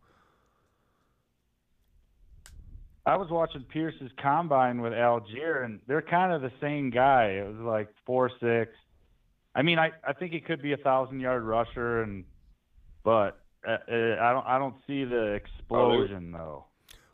I 3.07 3.17
was 3.17 3.31
watching 3.31 3.63
Pierce's 3.63 4.11
combine 4.21 4.83
with 4.83 4.93
Allgeier, 4.93 5.65
and 5.65 5.81
they're 5.87 6.03
kind 6.03 6.33
of 6.33 6.43
the 6.43 6.53
same 6.61 6.91
guy. 6.91 7.27
It 7.41 7.47
was 7.47 7.57
like 7.61 7.89
four 8.05 8.31
six. 8.41 8.73
I 9.55 9.63
mean, 9.63 9.79
I, 9.79 9.93
I 10.07 10.13
think 10.13 10.33
he 10.33 10.41
could 10.41 10.61
be 10.61 10.73
a 10.73 10.77
thousand 10.77 11.21
yard 11.21 11.43
rusher, 11.43 12.03
and 12.03 12.25
but 13.05 13.39
uh, 13.67 13.71
uh, 13.91 14.17
I 14.21 14.33
don't 14.33 14.47
I 14.47 14.59
don't 14.59 14.75
see 14.87 15.05
the 15.05 15.33
explosion 15.35 16.33
though. 16.33 16.65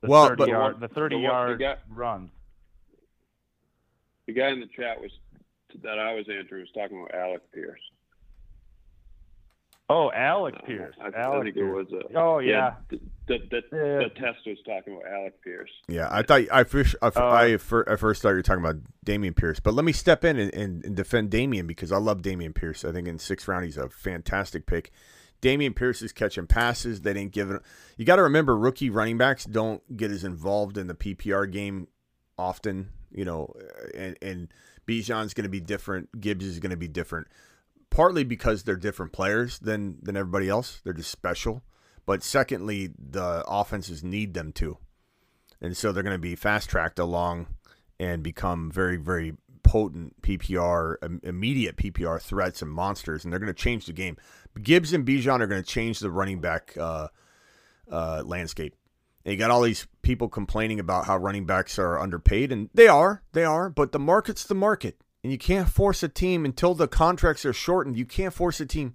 The 0.02 0.08
Well, 0.08 0.28
thirty 0.28 0.38
but- 0.38 0.48
yard 0.48 0.80
the 0.80 0.88
thirty 0.88 1.16
the 1.16 1.22
yard 1.22 1.58
the 1.58 1.64
guy- 1.64 1.76
runs. 1.88 2.30
The 4.26 4.32
guy 4.32 4.48
in 4.50 4.60
the 4.60 4.68
chat 4.76 5.00
was 5.00 5.10
that 5.82 5.98
I 5.98 6.14
was 6.14 6.26
answering 6.28 6.62
was 6.62 6.70
talking 6.74 6.98
about 7.00 7.14
Alec 7.14 7.42
Pierce. 7.52 7.80
Oh, 9.90 10.10
Alec 10.12 10.54
Pierce. 10.64 10.94
I, 10.98 11.08
I 11.08 11.22
Alec 11.24 11.44
think 11.44 11.56
it 11.56 11.60
Pierce. 11.60 11.86
was. 11.90 12.02
A, 12.14 12.18
Oh 12.18 12.38
yeah. 12.38 12.74
The, 12.88 13.00
the, 13.28 13.38
the, 13.50 13.62
Yeah. 13.70 13.98
the 14.08 14.10
test 14.18 14.38
was 14.46 14.56
talking 14.66 14.94
about 14.96 15.12
Alec 15.12 15.42
Pierce. 15.42 15.70
Yeah, 15.88 16.08
I 16.10 16.22
thought 16.22 16.40
I 16.50 16.64
first 16.64 16.96
I, 17.02 17.08
Uh, 17.08 17.82
I 17.86 17.96
first 17.96 18.22
thought 18.22 18.30
you 18.30 18.36
were 18.36 18.42
talking 18.42 18.64
about 18.64 18.76
Dameon 19.04 19.36
Pierce, 19.36 19.60
but 19.60 19.74
let 19.74 19.84
me 19.84 19.92
step 19.92 20.24
in 20.24 20.38
and, 20.38 20.54
and, 20.54 20.84
and 20.86 20.96
defend 20.96 21.30
Dameon 21.30 21.66
because 21.66 21.92
I 21.92 21.98
love 21.98 22.22
Dameon 22.22 22.54
Pierce. 22.54 22.82
I 22.84 22.92
think 22.92 23.06
in 23.08 23.18
sixth 23.18 23.46
round 23.46 23.66
he's 23.66 23.76
a 23.76 23.90
fantastic 23.90 24.64
pick. 24.64 24.90
Dameon 25.44 25.76
Pierce 25.76 26.02
is 26.02 26.12
catching 26.12 26.46
passes. 26.46 27.02
They 27.02 27.12
didn't 27.12 27.32
give 27.32 27.50
it. 27.50 27.62
You 27.96 28.04
got 28.04 28.16
to 28.16 28.22
remember, 28.22 28.56
rookie 28.56 28.90
running 28.90 29.18
backs 29.18 29.44
don't 29.44 29.96
get 29.96 30.10
as 30.10 30.24
involved 30.24 30.78
in 30.78 30.86
the 30.86 30.94
PPR 30.94 31.50
game 31.50 31.88
often. 32.38 32.90
You 33.12 33.24
know, 33.24 33.52
and 33.94 34.16
and 34.22 34.48
Bijan's 34.88 35.34
going 35.34 35.44
to 35.44 35.50
be 35.50 35.60
different. 35.60 36.20
Gibbs 36.20 36.44
is 36.44 36.58
going 36.58 36.70
to 36.70 36.76
be 36.76 36.88
different. 36.88 37.28
Partly 37.90 38.24
because 38.24 38.64
they're 38.64 38.76
different 38.76 39.12
players 39.12 39.58
than 39.58 39.98
than 40.02 40.16
everybody 40.16 40.48
else. 40.48 40.80
They're 40.82 40.92
just 40.92 41.10
special. 41.10 41.62
But 42.06 42.22
secondly, 42.22 42.90
the 42.98 43.44
offenses 43.46 44.02
need 44.04 44.34
them 44.34 44.52
to 44.52 44.78
and 45.64 45.76
so 45.76 45.92
they're 45.92 46.02
going 46.02 46.14
to 46.14 46.18
be 46.18 46.36
fast 46.36 46.68
tracked 46.68 46.98
along 46.98 47.46
and 47.98 48.22
become 48.22 48.70
very 48.70 48.96
very 48.96 49.34
potent 49.64 50.22
PPR 50.22 50.96
im- 51.02 51.20
immediate 51.24 51.76
PPR 51.76 52.20
threats 52.20 52.62
and 52.62 52.70
monsters, 52.70 53.24
and 53.24 53.32
they're 53.32 53.40
going 53.40 53.52
to 53.52 53.62
change 53.62 53.86
the 53.86 53.92
game. 53.92 54.16
Gibbs 54.62 54.92
and 54.92 55.04
Bijan 55.04 55.40
are 55.40 55.48
going 55.48 55.62
to 55.62 55.68
change 55.68 55.98
the 55.98 56.10
running 56.10 56.40
back 56.40 56.76
uh, 56.78 57.08
uh, 57.90 58.22
landscape. 58.24 58.76
And 59.24 59.32
you 59.32 59.38
got 59.38 59.50
all 59.50 59.62
these 59.62 59.86
people 60.02 60.28
complaining 60.28 60.78
about 60.78 61.06
how 61.06 61.16
running 61.16 61.46
backs 61.46 61.78
are 61.78 61.98
underpaid, 61.98 62.52
and 62.52 62.68
they 62.74 62.86
are, 62.86 63.22
they 63.32 63.44
are. 63.44 63.70
But 63.70 63.92
the 63.92 63.98
market's 63.98 64.44
the 64.44 64.54
market, 64.54 65.00
and 65.22 65.32
you 65.32 65.38
can't 65.38 65.68
force 65.68 66.02
a 66.02 66.08
team 66.08 66.44
until 66.44 66.74
the 66.74 66.86
contracts 66.86 67.44
are 67.44 67.52
shortened. 67.52 67.96
You 67.96 68.04
can't 68.04 68.34
force 68.34 68.60
a 68.60 68.66
team 68.66 68.94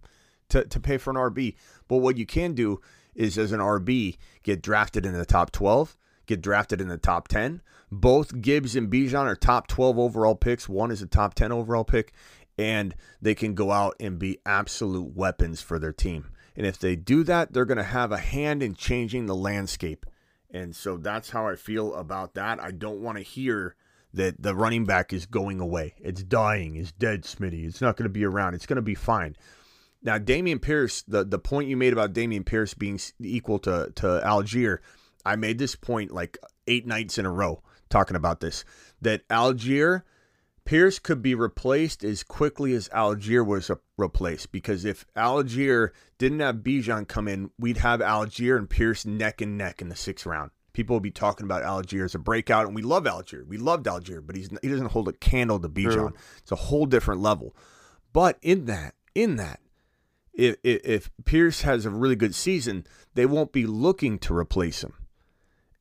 to, 0.50 0.66
to 0.66 0.80
pay 0.80 0.98
for 0.98 1.10
an 1.10 1.16
RB. 1.16 1.56
But 1.88 1.98
what 1.98 2.18
you 2.18 2.26
can 2.26 2.54
do 2.54 2.80
is, 3.16 3.38
as 3.38 3.52
an 3.52 3.60
RB, 3.60 4.18
get 4.44 4.62
drafted 4.62 5.06
in 5.06 5.14
the 5.14 5.26
top 5.26 5.52
12, 5.52 5.98
get 6.28 6.42
drafted 6.42 6.80
in 6.80 6.88
the 6.88 6.98
top 6.98 7.28
10. 7.28 7.62
Both 7.92 8.42
Gibbs 8.42 8.76
and 8.76 8.92
Bijan 8.92 9.26
are 9.26 9.36
top 9.36 9.68
12 9.68 9.98
overall 9.98 10.36
picks. 10.36 10.70
One 10.70 10.92
is 10.92 11.02
a 11.02 11.08
top 11.08 11.34
10 11.34 11.52
overall 11.52 11.84
pick, 11.84 12.14
and 12.58 12.96
they 13.22 13.34
can 13.34 13.56
go 13.56 13.72
out 13.72 13.96
and 14.00 14.20
be 14.20 14.40
absolute 14.46 15.16
weapons 15.16 15.62
for 15.62 15.80
their 15.80 15.94
team. 15.94 16.30
And 16.56 16.68
if 16.68 16.78
they 16.78 16.96
do 16.96 17.24
that, 17.24 17.54
they're 17.54 17.66
going 17.66 17.78
to 17.78 17.84
have 17.84 18.12
a 18.12 18.18
hand 18.18 18.62
in 18.62 18.76
changing 18.76 19.26
the 19.26 19.36
landscape. 19.36 20.06
And 20.52 20.76
so 20.76 20.98
that's 20.98 21.30
how 21.30 21.48
I 21.48 21.56
feel 21.56 21.96
about 21.96 22.34
that. 22.36 22.60
I 22.60 22.72
don't 22.72 23.02
want 23.02 23.18
to 23.18 23.24
hear 23.24 23.76
that 24.14 24.42
the 24.42 24.56
running 24.56 24.86
back 24.86 25.14
is 25.14 25.26
going 25.26 25.60
away. 25.60 25.94
It's 26.00 26.24
dying. 26.24 26.76
It's 26.76 26.92
dead, 26.92 27.24
Smitty. 27.24 27.66
It's 27.66 27.82
not 27.82 27.96
going 27.96 28.06
to 28.06 28.14
be 28.14 28.26
around. 28.26 28.56
It's 28.56 28.66
going 28.66 28.78
to 28.78 28.82
be 28.82 28.96
fine. 28.96 29.36
Now, 30.02 30.18
Dameon 30.18 30.62
Pierce, 30.62 31.02
the, 31.04 31.24
the 31.24 31.40
point 31.40 31.70
you 31.70 31.78
made 31.78 31.94
about 31.94 32.14
Dameon 32.14 32.46
Pierce 32.46 32.74
being 32.74 33.00
equal 33.20 33.60
to, 33.60 33.92
to 33.96 34.22
Allgeier, 34.26 34.80
I 35.26 35.36
made 35.36 35.60
this 35.60 35.76
point 35.76 36.12
like 36.12 36.38
eight 36.68 36.88
nights 36.88 37.18
in 37.18 37.26
a 37.26 37.32
row 37.32 37.62
talking 37.90 38.16
about 38.16 38.40
this. 38.40 38.64
That 39.02 39.28
Allgeier, 39.30 40.04
Pierce 40.66 41.00
could 41.00 41.22
be 41.22 41.34
replaced 41.34 42.04
as 42.04 42.24
quickly 42.24 42.74
as 42.74 42.90
Allgeier 42.90 43.46
was 43.46 43.72
replaced 43.98 44.52
because 44.52 44.86
if 44.86 45.06
Allgeier 45.16 45.90
didn't 46.18 46.42
have 46.42 46.58
Bijan 46.58 47.08
come 47.08 47.28
in, 47.28 47.52
we'd 47.58 47.78
have 47.78 48.02
Allgeier 48.02 48.58
and 48.58 48.70
Pierce 48.70 49.06
neck 49.06 49.42
and 49.42 49.58
neck 49.58 49.82
in 49.82 49.90
the 49.90 49.96
sixth 49.96 50.26
round. 50.26 50.52
People 50.74 50.96
will 50.96 51.02
be 51.02 51.12
talking 51.12 51.46
about 51.46 51.64
Allgeier 51.64 52.06
as 52.06 52.14
a 52.14 52.20
breakout, 52.20 52.68
and 52.68 52.76
we 52.76 52.84
love 52.84 53.06
Allgeier. 53.06 53.46
We 53.48 53.58
loved 53.58 53.86
Allgeier, 53.86 54.26
but 54.26 54.36
he's 54.36 54.50
he 54.62 54.70
doesn't 54.70 54.92
hold 54.92 55.08
a 55.08 55.14
candle 55.14 55.60
to 55.60 55.68
Bijan. 55.68 55.92
True. 55.94 56.14
It's 56.38 56.52
a 56.52 56.56
whole 56.56 56.86
different 56.86 57.22
level. 57.22 57.56
But 58.14 58.38
in 58.42 58.66
that, 58.66 58.94
in 59.16 59.38
that, 59.38 59.60
if, 60.34 60.56
if 60.64 60.82
if 60.86 61.10
Pierce 61.26 61.62
has 61.64 61.86
a 61.86 61.90
really 61.90 62.16
good 62.16 62.36
season, 62.36 62.86
they 63.16 63.26
won't 63.26 63.52
be 63.52 63.66
looking 63.66 64.20
to 64.20 64.36
replace 64.36 64.84
him. 64.84 64.94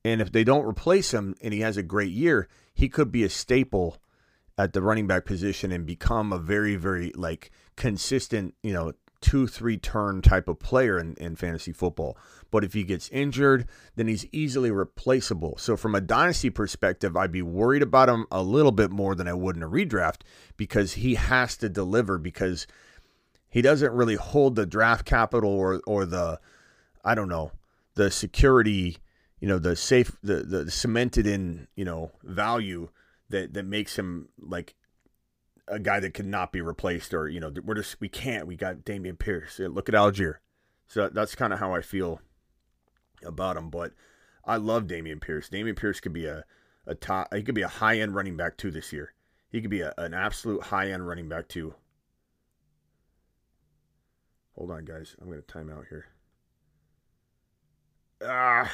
And 0.09 0.23
if 0.23 0.33
they 0.33 0.43
don't 0.43 0.65
replace 0.65 1.13
him 1.13 1.35
and 1.43 1.53
he 1.53 1.61
has 1.61 1.77
a 1.77 1.83
great 1.83 2.13
year, 2.13 2.49
he 2.73 2.89
could 2.89 3.13
be 3.13 3.25
a 3.25 3.29
staple 3.29 3.99
at 4.57 4.73
the 4.73 4.81
running 4.81 5.07
back 5.07 5.27
position 5.27 5.71
and 5.71 5.85
become 5.85 6.33
a 6.33 6.39
very, 6.39 6.77
very 6.77 7.13
like 7.15 7.51
consistent, 7.77 8.55
you 8.63 8.73
know, 8.73 8.95
two, 9.21 9.47
three 9.47 9.77
turn 9.77 10.23
type 10.23 10.49
of 10.49 10.61
player 10.61 10.99
in, 10.99 11.15
in 11.17 11.37
fantasy 11.37 11.73
football. 11.73 12.17
But 12.51 12.65
if 12.65 12.73
he 12.73 12.85
gets 12.85 13.11
injured, 13.11 13.69
then 13.97 14.09
he's 14.09 14.25
easily 14.33 14.71
replaceable. 14.71 15.59
So 15.59 15.77
from 15.77 15.95
a 15.95 16.01
dynasty 16.01 16.49
perspective, 16.49 17.15
I'd 17.15 17.31
be 17.31 17.43
worried 17.43 17.83
about 17.83 18.09
him 18.09 18.27
a 18.31 18.43
little 18.43 18.73
bit 18.73 18.91
more 18.91 19.15
than 19.15 19.29
I 19.29 19.35
would 19.35 19.57
in 19.57 19.63
a 19.63 19.69
redraft 19.69 20.23
because 20.57 20.95
he 20.95 21.17
has 21.17 21.55
to 21.59 21.69
deliver 21.69 22.17
because 22.17 22.67
he 23.51 23.61
doesn't 23.61 23.93
really 23.93 24.15
hold 24.15 24.57
the 24.57 24.65
draft 24.65 25.05
capital 25.05 25.51
or 25.51 25.83
or 25.87 26.07
the 26.07 26.41
I 27.05 27.15
don't 27.15 27.29
know 27.29 27.53
the 27.95 28.11
security 28.11 28.97
you 29.41 29.49
know 29.49 29.59
the 29.59 29.77
safe 29.77 30.17
the 30.23 30.43
the 30.43 30.71
cemented 30.71 31.27
in 31.27 31.69
you 31.75 31.85
know 31.85 32.11
value 32.23 32.89
that 33.31 33.55
that 33.55 33.65
makes 33.65 33.99
him 33.99 34.29
like 34.39 34.75
a 35.67 35.79
guy 35.79 36.01
that 36.01 36.15
cannot 36.15 36.53
be 36.53 36.61
replaced 36.61 37.13
or 37.13 37.29
you 37.29 37.41
know 37.41 37.53
we're 37.65 37.75
just 37.75 38.01
we 38.01 38.09
can't 38.09 38.47
we 38.47 38.57
got 38.57 38.85
Dameon 38.85 39.19
Pierce 39.19 39.59
look 39.59 39.89
at 39.89 39.95
Allgeier 39.95 40.37
so 40.87 41.09
that's 41.09 41.35
kind 41.35 41.53
of 41.53 41.59
how 41.59 41.75
I 41.75 41.83
feel 41.83 42.21
about 43.25 43.57
him 43.57 43.71
but 43.71 43.93
I 44.45 44.57
love 44.57 44.85
Dameon 44.85 45.21
Pierce 45.21 45.49
Dameon 45.49 45.77
Pierce 45.77 46.01
could 46.01 46.13
be 46.13 46.27
a 46.27 46.45
a 46.87 46.95
top 46.95 47.33
he 47.35 47.43
could 47.43 47.55
be 47.55 47.63
a 47.63 47.69
high 47.69 47.99
end 47.99 48.15
running 48.15 48.37
back 48.37 48.57
too 48.57 48.71
this 48.71 48.93
year 48.93 49.13
he 49.51 49.61
could 49.61 49.71
be 49.71 49.83
a, 49.83 49.93
an 49.99 50.15
absolute 50.15 50.65
high 50.65 50.91
end 50.91 51.07
running 51.07 51.29
back 51.29 51.49
too 51.49 51.75
Hold 54.59 54.73
on, 54.73 54.85
guys. 54.85 55.15
I'm 55.23 55.31
to 55.31 55.41
time 55.43 55.71
out 55.71 55.85
here. 55.89 56.07
Ah. 58.21 58.69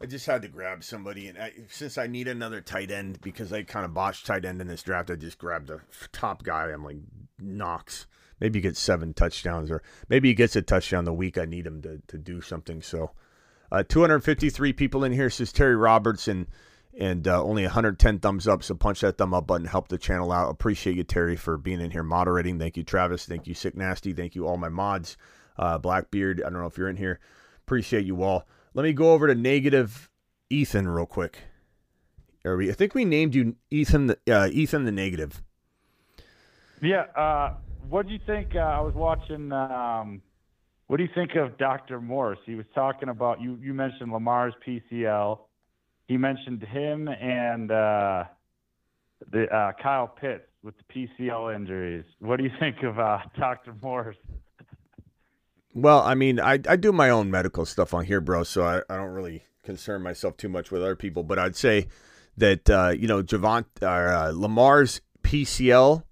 I 0.00 0.06
just 0.06 0.26
had 0.26 0.42
to 0.42 0.48
grab 0.48 0.84
somebody, 0.84 1.26
and 1.26 1.38
I, 1.38 1.52
since 1.68 1.98
I 1.98 2.06
need 2.06 2.28
another 2.28 2.60
tight 2.60 2.90
end 2.90 3.20
because 3.20 3.52
I 3.52 3.64
kind 3.64 3.84
of 3.84 3.94
botched 3.94 4.26
tight 4.26 4.44
end 4.44 4.60
in 4.60 4.68
this 4.68 4.82
draft, 4.82 5.10
I 5.10 5.16
just 5.16 5.38
grabbed 5.38 5.68
the 5.68 5.80
top 6.12 6.44
guy. 6.44 6.70
I'm 6.70 6.84
like 6.84 6.98
Knox. 7.40 8.06
Maybe 8.40 8.58
he 8.58 8.62
gets 8.62 8.78
seven 8.78 9.12
touchdowns, 9.12 9.70
or 9.70 9.82
maybe 10.08 10.28
he 10.28 10.34
gets 10.34 10.54
a 10.54 10.62
touchdown 10.62 11.04
the 11.04 11.12
week 11.12 11.36
I 11.36 11.44
need 11.44 11.66
him 11.66 11.82
to 11.82 12.00
to 12.06 12.18
do 12.18 12.40
something. 12.40 12.80
So, 12.80 13.10
uh, 13.72 13.82
253 13.82 14.72
people 14.72 15.02
in 15.02 15.12
here 15.12 15.30
says 15.30 15.52
Terry 15.52 15.74
Robertson, 15.74 16.46
and 16.96 17.26
uh, 17.26 17.42
only 17.42 17.62
110 17.64 18.20
thumbs 18.20 18.46
up. 18.46 18.62
So 18.62 18.74
punch 18.74 19.00
that 19.00 19.18
thumb 19.18 19.34
up 19.34 19.48
button, 19.48 19.66
help 19.66 19.88
the 19.88 19.98
channel 19.98 20.30
out. 20.30 20.50
Appreciate 20.50 20.96
you, 20.96 21.04
Terry, 21.04 21.34
for 21.34 21.56
being 21.56 21.80
in 21.80 21.90
here 21.90 22.04
moderating. 22.04 22.58
Thank 22.58 22.76
you, 22.76 22.84
Travis. 22.84 23.26
Thank 23.26 23.48
you, 23.48 23.54
Sick 23.54 23.76
Nasty. 23.76 24.12
Thank 24.12 24.36
you, 24.36 24.46
all 24.46 24.56
my 24.56 24.68
mods. 24.68 25.16
Uh, 25.56 25.78
Blackbeard. 25.78 26.40
I 26.40 26.50
don't 26.50 26.60
know 26.60 26.66
if 26.66 26.78
you're 26.78 26.88
in 26.88 26.96
here. 26.96 27.18
Appreciate 27.66 28.06
you 28.06 28.22
all. 28.22 28.46
Let 28.78 28.84
me 28.84 28.92
go 28.92 29.12
over 29.12 29.26
to 29.26 29.34
negative 29.34 30.08
Ethan 30.50 30.86
real 30.86 31.04
quick. 31.04 31.38
I 32.46 32.72
think 32.74 32.94
we 32.94 33.04
named 33.04 33.34
you 33.34 33.56
Ethan. 33.72 34.06
The, 34.06 34.18
uh, 34.30 34.46
Ethan 34.52 34.84
the 34.84 34.92
negative. 34.92 35.42
Yeah, 36.80 37.06
uh, 37.16 37.54
what 37.88 38.06
do 38.06 38.12
you 38.12 38.20
think? 38.24 38.54
Uh, 38.54 38.60
I 38.60 38.80
was 38.80 38.94
watching. 38.94 39.50
Um, 39.50 40.22
what 40.86 40.98
do 40.98 41.02
you 41.02 41.08
think 41.12 41.34
of 41.34 41.58
Dr. 41.58 42.00
Morse? 42.00 42.38
He 42.46 42.54
was 42.54 42.66
talking 42.72 43.08
about 43.08 43.40
you. 43.40 43.58
You 43.60 43.74
mentioned 43.74 44.12
Lamar's 44.12 44.54
PCL. 44.64 45.40
He 46.06 46.16
mentioned 46.16 46.62
him 46.62 47.08
and 47.08 47.72
uh, 47.72 48.24
the 49.32 49.52
uh, 49.52 49.72
Kyle 49.82 50.06
Pitts 50.06 50.44
with 50.62 50.76
the 50.78 51.08
PCL 51.18 51.52
injuries. 51.52 52.04
What 52.20 52.36
do 52.36 52.44
you 52.44 52.52
think 52.60 52.84
of 52.84 53.00
uh, 53.00 53.18
Dr. 53.36 53.74
Morse? 53.82 54.14
Well, 55.74 56.00
I 56.00 56.14
mean, 56.14 56.40
I, 56.40 56.54
I 56.68 56.76
do 56.76 56.92
my 56.92 57.10
own 57.10 57.30
medical 57.30 57.64
stuff 57.66 57.94
on 57.94 58.04
here, 58.04 58.20
bro, 58.20 58.42
so 58.42 58.64
I, 58.64 58.78
I 58.92 58.96
don't 58.96 59.10
really 59.10 59.44
concern 59.62 60.02
myself 60.02 60.36
too 60.36 60.48
much 60.48 60.70
with 60.70 60.82
other 60.82 60.96
people. 60.96 61.22
But 61.22 61.38
I'd 61.38 61.56
say 61.56 61.88
that 62.36 62.70
uh, 62.70 62.94
you 62.98 63.06
know 63.06 63.22
Javant 63.22 63.66
or 63.82 64.08
uh, 64.08 64.32
Lamar's 64.32 65.00
PCL 65.22 66.04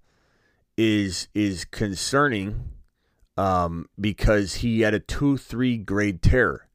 is 0.77 1.27
is 1.33 1.65
concerning 1.65 2.69
um, 3.35 3.89
because 3.99 4.55
he 4.55 4.81
had 4.81 4.93
a 4.93 4.99
two 4.99 5.37
three 5.37 5.77
grade 5.77 6.21
tear, 6.21 6.67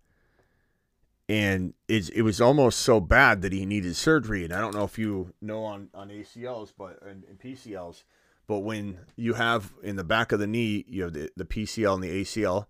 and 1.29 1.75
it 1.89 2.11
it 2.11 2.23
was 2.23 2.41
almost 2.41 2.81
so 2.81 3.01
bad 3.01 3.43
that 3.43 3.53
he 3.53 3.65
needed 3.65 3.95
surgery. 3.95 4.45
And 4.45 4.53
I 4.53 4.61
don't 4.61 4.75
know 4.75 4.85
if 4.85 4.99
you 4.99 5.33
know 5.41 5.65
on 5.65 5.89
on 5.95 6.09
ACLs, 6.09 6.73
but 6.77 7.01
and, 7.03 7.25
and 7.25 7.39
PCLs, 7.39 8.03
but 8.47 8.61
when 8.61 8.99
you 9.17 9.35
have 9.35 9.73
in 9.83 9.97
the 9.97 10.05
back 10.05 10.33
of 10.33 10.41
the 10.41 10.47
knee, 10.47 10.85
you 10.89 11.05
have 11.05 11.13
the, 11.13 11.31
the 11.37 11.45
PCL 11.45 11.95
and 11.95 12.05
the 12.05 12.23
ACL. 12.23 12.67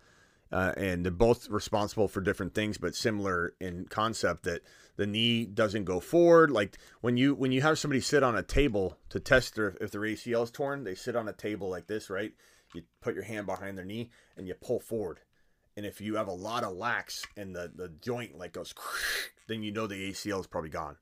Uh, 0.51 0.73
and 0.77 1.03
they're 1.03 1.11
both 1.11 1.49
responsible 1.49 2.09
for 2.09 2.21
different 2.21 2.55
things, 2.55 2.77
but 2.77 2.95
similar 2.95 3.55
in 3.59 3.87
concept 3.87 4.43
that 4.43 4.61
the 4.97 5.07
knee 5.07 5.47
doesn't 5.47 5.85
go 5.85 5.99
forward. 5.99 6.51
Like 6.51 6.77
when 7.01 7.17
you 7.17 7.35
when 7.35 7.53
you 7.53 7.63
have 7.63 7.79
somebody 7.79 8.03
sit 8.03 8.23
on 8.23 8.37
a 8.37 8.43
table 8.43 8.99
to 9.09 9.19
test 9.19 9.55
their, 9.55 9.77
if 9.81 9.91
their 9.91 10.03
ACL 10.03 10.45
is 10.45 10.51
torn, 10.51 10.85
they 10.85 10.95
sit 10.95 11.17
on 11.17 11.27
a 11.27 11.33
table 11.33 11.71
like 11.71 11.87
this, 11.87 12.11
right? 12.11 12.33
You 12.75 12.83
put 13.01 13.15
your 13.15 13.25
hand 13.25 13.47
behind 13.47 13.79
their 13.79 13.85
knee 13.87 14.11
and 14.37 14.47
you 14.47 14.55
pull 14.55 14.79
forward. 14.79 15.21
And 15.75 15.87
if 15.87 16.03
you 16.03 16.17
have 16.17 16.29
a 16.29 16.33
lot 16.33 16.65
of 16.65 16.77
lax 16.77 17.25
and 17.35 17.57
the, 17.57 17.73
the 17.75 17.89
joint 17.89 18.37
like 18.37 18.53
goes, 18.53 18.75
then 19.49 19.63
you 19.63 19.73
know 19.73 19.87
the 19.87 20.11
ACL 20.11 20.41
is 20.41 20.47
probably 20.47 20.71
gone. 20.71 20.97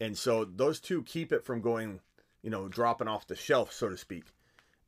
And 0.00 0.16
so 0.16 0.44
those 0.44 0.80
two 0.80 1.02
keep 1.02 1.32
it 1.32 1.44
from 1.44 1.60
going, 1.60 2.00
you 2.42 2.50
know, 2.50 2.68
dropping 2.68 3.08
off 3.08 3.26
the 3.26 3.36
shelf, 3.36 3.72
so 3.72 3.88
to 3.88 3.96
speak. 3.96 4.24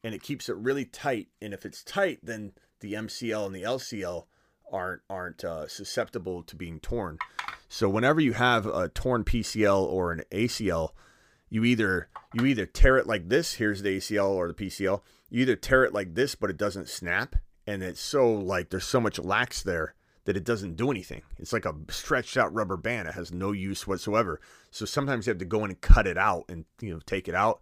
And 0.04 0.14
it 0.14 0.22
keeps 0.22 0.48
it 0.48 0.56
really 0.56 0.84
tight. 0.84 1.28
And 1.40 1.54
if 1.54 1.64
it's 1.64 1.84
tight, 1.84 2.20
then 2.22 2.52
the 2.80 2.94
MCL 2.94 3.46
and 3.46 3.54
the 3.54 3.62
LCL 3.62 4.24
aren't 4.72 5.02
aren't 5.08 5.44
uh, 5.44 5.68
susceptible 5.68 6.42
to 6.42 6.56
being 6.56 6.80
torn. 6.80 7.18
So 7.68 7.88
whenever 7.88 8.20
you 8.20 8.32
have 8.32 8.66
a 8.66 8.88
torn 8.88 9.24
PCL 9.24 9.82
or 9.82 10.12
an 10.12 10.22
ACL, 10.30 10.90
you 11.48 11.64
either 11.64 12.08
you 12.34 12.46
either 12.46 12.66
tear 12.66 12.96
it 12.98 13.06
like 13.06 13.28
this. 13.28 13.54
Here's 13.54 13.82
the 13.82 13.98
ACL 13.98 14.30
or 14.30 14.48
the 14.48 14.54
PCL. 14.54 15.00
You 15.30 15.42
either 15.42 15.56
tear 15.56 15.84
it 15.84 15.94
like 15.94 16.14
this, 16.14 16.34
but 16.34 16.50
it 16.50 16.56
doesn't 16.56 16.88
snap, 16.88 17.36
and 17.66 17.82
it's 17.82 18.00
so 18.00 18.32
like 18.32 18.70
there's 18.70 18.84
so 18.84 19.00
much 19.00 19.18
lax 19.18 19.62
there 19.62 19.94
that 20.24 20.36
it 20.36 20.44
doesn't 20.44 20.76
do 20.76 20.90
anything. 20.90 21.22
It's 21.38 21.52
like 21.52 21.64
a 21.64 21.74
stretched 21.88 22.36
out 22.36 22.54
rubber 22.54 22.76
band. 22.76 23.08
It 23.08 23.14
has 23.14 23.32
no 23.32 23.52
use 23.52 23.86
whatsoever. 23.86 24.40
So 24.70 24.84
sometimes 24.84 25.26
you 25.26 25.30
have 25.30 25.38
to 25.38 25.44
go 25.44 25.64
in 25.64 25.70
and 25.70 25.80
cut 25.80 26.06
it 26.06 26.18
out 26.18 26.44
and 26.48 26.64
you 26.80 26.92
know 26.92 27.00
take 27.06 27.28
it 27.28 27.34
out, 27.34 27.60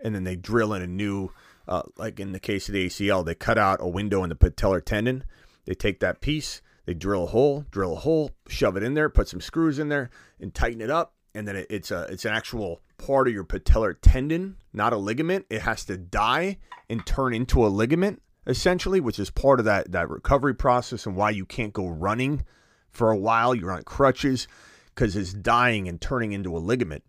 and 0.00 0.14
then 0.14 0.24
they 0.24 0.36
drill 0.36 0.74
in 0.74 0.82
a 0.82 0.86
new. 0.86 1.30
Uh, 1.66 1.82
like 1.96 2.20
in 2.20 2.32
the 2.32 2.40
case 2.40 2.68
of 2.68 2.74
the 2.74 2.86
ACL, 2.86 3.24
they 3.24 3.34
cut 3.34 3.56
out 3.56 3.78
a 3.80 3.88
window 3.88 4.22
in 4.22 4.28
the 4.28 4.36
patellar 4.36 4.84
tendon. 4.84 5.24
They 5.64 5.72
take 5.72 6.00
that 6.00 6.20
piece, 6.20 6.60
they 6.84 6.92
drill 6.92 7.24
a 7.24 7.28
hole, 7.28 7.64
drill 7.70 7.94
a 7.94 8.00
hole, 8.00 8.32
shove 8.48 8.76
it 8.76 8.82
in 8.82 8.92
there, 8.92 9.08
put 9.08 9.28
some 9.28 9.40
screws 9.40 9.78
in 9.78 9.88
there, 9.88 10.10
and 10.38 10.52
tighten 10.52 10.82
it 10.82 10.90
up. 10.90 11.14
And 11.34 11.48
then 11.48 11.56
it, 11.56 11.66
it's 11.70 11.90
a 11.90 12.02
it's 12.10 12.26
an 12.26 12.34
actual 12.34 12.82
part 12.98 13.28
of 13.28 13.34
your 13.34 13.44
patellar 13.44 13.94
tendon, 14.00 14.56
not 14.72 14.92
a 14.92 14.98
ligament. 14.98 15.46
It 15.48 15.62
has 15.62 15.84
to 15.86 15.96
die 15.96 16.58
and 16.90 17.04
turn 17.06 17.32
into 17.32 17.64
a 17.64 17.68
ligament 17.68 18.20
essentially, 18.46 19.00
which 19.00 19.18
is 19.18 19.30
part 19.30 19.58
of 19.58 19.64
that 19.64 19.92
that 19.92 20.08
recovery 20.08 20.54
process 20.54 21.06
and 21.06 21.16
why 21.16 21.30
you 21.30 21.46
can't 21.46 21.72
go 21.72 21.86
running 21.86 22.44
for 22.90 23.10
a 23.10 23.16
while. 23.16 23.54
You're 23.54 23.72
on 23.72 23.84
crutches 23.84 24.46
because 24.94 25.16
it's 25.16 25.32
dying 25.32 25.88
and 25.88 26.00
turning 26.00 26.32
into 26.32 26.56
a 26.56 26.58
ligament. 26.58 27.04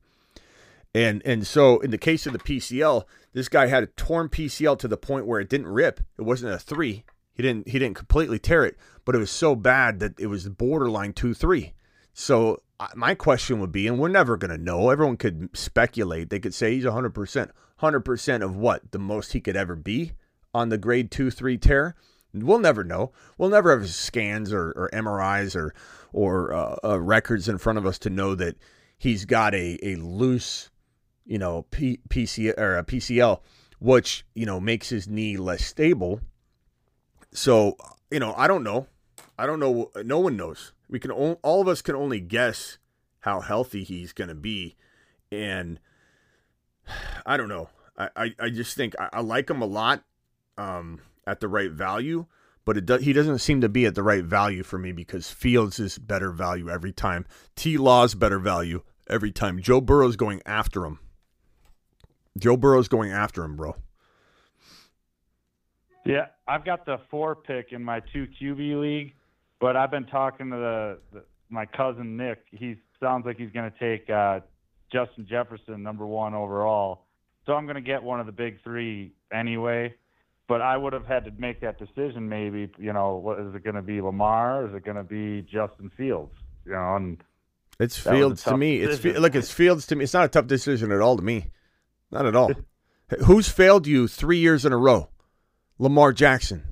And 0.93 1.21
and 1.25 1.45
so 1.45 1.79
in 1.79 1.91
the 1.91 1.97
case 1.97 2.25
of 2.25 2.33
the 2.33 2.39
PCL, 2.39 3.03
this 3.33 3.49
guy 3.49 3.67
had 3.67 3.83
a 3.83 3.87
torn 3.87 4.29
PCL 4.29 4.79
to 4.79 4.87
the 4.87 4.97
point 4.97 5.27
where 5.27 5.39
it 5.39 5.49
didn't 5.49 5.67
rip. 5.67 5.99
It 6.17 6.23
wasn't 6.23 6.53
a 6.53 6.59
three. 6.59 7.03
He 7.33 7.43
didn't 7.43 7.67
he 7.67 7.79
didn't 7.79 7.97
completely 7.97 8.39
tear 8.39 8.63
it, 8.63 8.77
but 9.03 9.15
it 9.15 9.19
was 9.19 9.31
so 9.31 9.55
bad 9.55 9.99
that 9.99 10.19
it 10.19 10.27
was 10.27 10.47
borderline 10.47 11.13
two 11.13 11.33
three. 11.33 11.73
So 12.13 12.61
my 12.95 13.15
question 13.15 13.59
would 13.59 13.71
be, 13.71 13.87
and 13.87 13.99
we're 13.99 14.07
never 14.07 14.37
going 14.37 14.51
to 14.51 14.61
know. 14.61 14.89
Everyone 14.89 15.17
could 15.17 15.49
speculate. 15.55 16.29
They 16.29 16.39
could 16.39 16.53
say 16.53 16.73
he's 16.73 16.85
100%. 16.85 17.51
100% 17.81 18.41
of 18.41 18.55
what? 18.55 18.91
The 18.91 18.99
most 18.99 19.33
he 19.33 19.41
could 19.41 19.55
ever 19.55 19.75
be 19.75 20.13
on 20.55 20.69
the 20.69 20.77
grade 20.77 21.11
2 21.11 21.29
3 21.29 21.57
tear? 21.57 21.95
We'll 22.33 22.59
never 22.59 22.83
know. 22.83 23.11
We'll 23.37 23.49
never 23.49 23.77
have 23.77 23.89
scans 23.89 24.51
or, 24.51 24.71
or 24.71 24.89
MRIs 24.91 25.55
or, 25.55 25.73
or 26.11 26.53
uh, 26.53 26.75
uh, 26.83 26.99
records 26.99 27.47
in 27.47 27.57
front 27.57 27.77
of 27.77 27.85
us 27.85 27.99
to 27.99 28.09
know 28.09 28.35
that 28.35 28.55
he's 28.97 29.25
got 29.25 29.53
a, 29.53 29.77
a 29.83 29.95
loose, 29.95 30.69
you 31.25 31.37
know, 31.37 31.63
P, 31.71 31.99
PC, 32.09 32.57
or 32.57 32.77
a 32.77 32.83
PCL, 32.83 33.39
which, 33.79 34.25
you 34.33 34.45
know, 34.45 34.59
makes 34.59 34.89
his 34.89 35.07
knee 35.07 35.37
less 35.37 35.63
stable. 35.63 36.21
So, 37.33 37.77
you 38.09 38.19
know, 38.19 38.33
I 38.35 38.47
don't 38.47 38.63
know. 38.63 38.87
I 39.37 39.45
don't 39.45 39.59
know. 39.59 39.91
No 40.03 40.19
one 40.19 40.37
knows. 40.37 40.73
We 40.89 40.99
can 40.99 41.11
all, 41.11 41.39
all 41.43 41.61
of 41.61 41.67
us 41.67 41.81
can 41.81 41.95
only 41.95 42.19
guess 42.19 42.77
how 43.19 43.41
healthy 43.41 43.83
he's 43.83 44.13
going 44.13 44.27
to 44.27 44.35
be, 44.35 44.75
and 45.31 45.79
I 47.25 47.37
don't 47.37 47.49
know. 47.49 47.69
I, 47.97 48.09
I, 48.15 48.35
I 48.39 48.49
just 48.49 48.75
think 48.75 48.93
I, 48.99 49.09
I, 49.13 49.21
like 49.21 49.49
him 49.49 49.61
a 49.61 49.65
lot 49.65 50.03
um, 50.57 50.99
at 51.27 51.39
the 51.39 51.47
right 51.47 51.71
value, 51.71 52.25
but 52.63 52.77
it 52.77 52.85
do, 52.85 52.97
he 52.97 53.13
doesn't 53.13 53.39
seem 53.39 53.61
to 53.61 53.69
be 53.69 53.85
at 53.85 53.95
the 53.95 54.03
right 54.03 54.23
value 54.23 54.63
for 54.63 54.77
me 54.77 54.91
because 54.91 55.29
Fields 55.29 55.79
is 55.79 55.97
better 55.97 56.31
value 56.31 56.69
every 56.69 56.91
time. 56.91 57.25
T 57.55 57.77
Law's 57.77 58.15
better 58.15 58.39
value 58.39 58.83
every 59.09 59.31
time. 59.31 59.61
Joe 59.61 59.81
Burrow's 59.81 60.15
going 60.15 60.41
after 60.45 60.85
him. 60.85 60.99
Joe 62.37 62.57
Burrow's 62.57 62.87
going 62.87 63.11
after 63.11 63.43
him, 63.43 63.55
bro. 63.55 63.75
Yeah, 66.05 66.27
I've 66.47 66.65
got 66.65 66.85
the 66.85 66.99
four 67.09 67.35
pick 67.35 67.71
in 67.71 67.83
my 67.83 68.01
two 68.13 68.27
QB 68.39 68.81
league. 68.81 69.13
But 69.59 69.75
I've 69.75 69.91
been 69.91 70.05
talking 70.05 70.49
to 70.51 70.55
the, 70.55 70.99
the 71.11 71.23
my 71.49 71.65
cousin 71.65 72.17
Nick. 72.17 72.43
He 72.51 72.75
sounds 72.99 73.25
like 73.25 73.37
he's 73.37 73.51
going 73.51 73.71
to 73.71 73.79
take 73.79 74.09
uh, 74.09 74.41
Justin 74.91 75.25
Jefferson 75.27 75.81
number 75.81 76.05
one 76.05 76.33
overall. 76.33 77.05
So 77.45 77.53
I'm 77.53 77.65
going 77.65 77.75
to 77.75 77.81
get 77.81 78.03
one 78.03 78.19
of 78.19 78.25
the 78.25 78.31
big 78.31 78.61
three 78.63 79.13
anyway. 79.31 79.93
But 80.47 80.61
I 80.61 80.77
would 80.77 80.93
have 80.93 81.07
had 81.07 81.25
to 81.25 81.31
make 81.37 81.61
that 81.61 81.79
decision. 81.79 82.29
Maybe 82.29 82.69
you 82.77 82.93
know, 82.93 83.15
what 83.15 83.39
is 83.39 83.55
it 83.55 83.63
going 83.63 83.75
to 83.75 83.81
be? 83.81 84.01
Lamar? 84.01 84.67
Is 84.67 84.75
it 84.75 84.85
going 84.85 84.97
to 84.97 85.03
be 85.03 85.41
Justin 85.41 85.91
Fields? 85.97 86.33
You 86.65 86.73
know, 86.73 86.95
and 86.95 87.23
it's 87.79 87.97
Fields 87.97 88.43
to 88.43 88.57
me. 88.57 88.79
Decision. 88.79 89.11
It's 89.11 89.19
look, 89.19 89.35
it's 89.35 89.51
Fields 89.51 89.87
to 89.87 89.95
me. 89.95 90.03
It's 90.03 90.13
not 90.13 90.25
a 90.25 90.29
tough 90.29 90.47
decision 90.47 90.91
at 90.91 91.01
all 91.01 91.17
to 91.17 91.23
me. 91.23 91.47
Not 92.11 92.25
at 92.25 92.35
all. 92.35 92.51
Who's 93.25 93.49
failed 93.49 93.85
you 93.85 94.07
three 94.07 94.37
years 94.37 94.65
in 94.65 94.73
a 94.73 94.77
row? 94.77 95.09
Lamar 95.77 96.13
Jackson. 96.13 96.63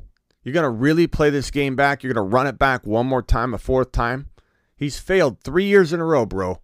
You're 0.44 0.54
going 0.54 0.64
to 0.64 0.70
really 0.70 1.08
play 1.08 1.30
this 1.30 1.52
game 1.52 1.76
back? 1.76 2.04
You're 2.04 2.14
going 2.14 2.30
to 2.30 2.36
run 2.36 2.48
it 2.48 2.58
back 2.58 2.86
one 2.86 3.06
more 3.06 3.22
time, 3.22 3.54
a 3.54 3.58
fourth 3.58 3.92
time? 3.92 4.30
He's 4.76 5.00
failed 5.00 5.42
three 5.42 5.66
years 5.66 5.94
in 5.94 6.00
a 6.00 6.06
row, 6.06 6.26
bro. 6.26 6.62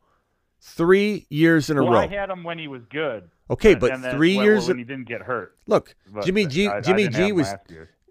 Three 0.60 1.26
years 1.30 1.70
in 1.70 1.78
a 1.78 1.84
well, 1.84 1.94
row. 1.94 2.00
I 2.00 2.08
had 2.08 2.30
him 2.30 2.44
when 2.44 2.60
he 2.60 2.68
was 2.68 2.82
good. 2.90 3.30
Okay, 3.50 3.76
but 3.76 4.00
three 4.12 4.38
when, 4.38 4.46
years 4.46 4.68
when 4.68 4.78
he 4.78 4.84
didn't 4.84 5.08
get 5.08 5.22
hurt. 5.22 5.56
Look, 5.66 5.96
but 6.08 6.26
Jimmy 6.26 6.46
G. 6.46 6.68
I, 6.68 6.82
Jimmy 6.82 7.08
I 7.08 7.10
G. 7.10 7.32
Was 7.32 7.54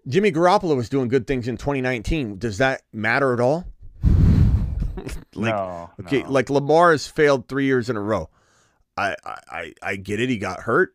Jimmy 0.07 0.31
Garoppolo 0.31 0.75
was 0.75 0.89
doing 0.89 1.07
good 1.07 1.27
things 1.27 1.47
in 1.47 1.55
2019. 1.55 2.37
Does 2.37 2.57
that 2.57 2.81
matter 2.91 3.33
at 3.33 3.39
all? 3.39 3.65
like, 5.35 5.55
no. 5.55 5.89
Okay, 6.01 6.23
no. 6.23 6.29
like 6.29 6.49
Lamar 6.49 6.91
has 6.91 7.07
failed 7.07 7.47
three 7.47 7.65
years 7.65 7.89
in 7.89 7.95
a 7.95 8.01
row. 8.01 8.29
I, 8.97 9.15
I 9.25 9.73
I 9.81 9.95
get 9.95 10.19
it. 10.19 10.29
He 10.29 10.37
got 10.37 10.61
hurt, 10.61 10.93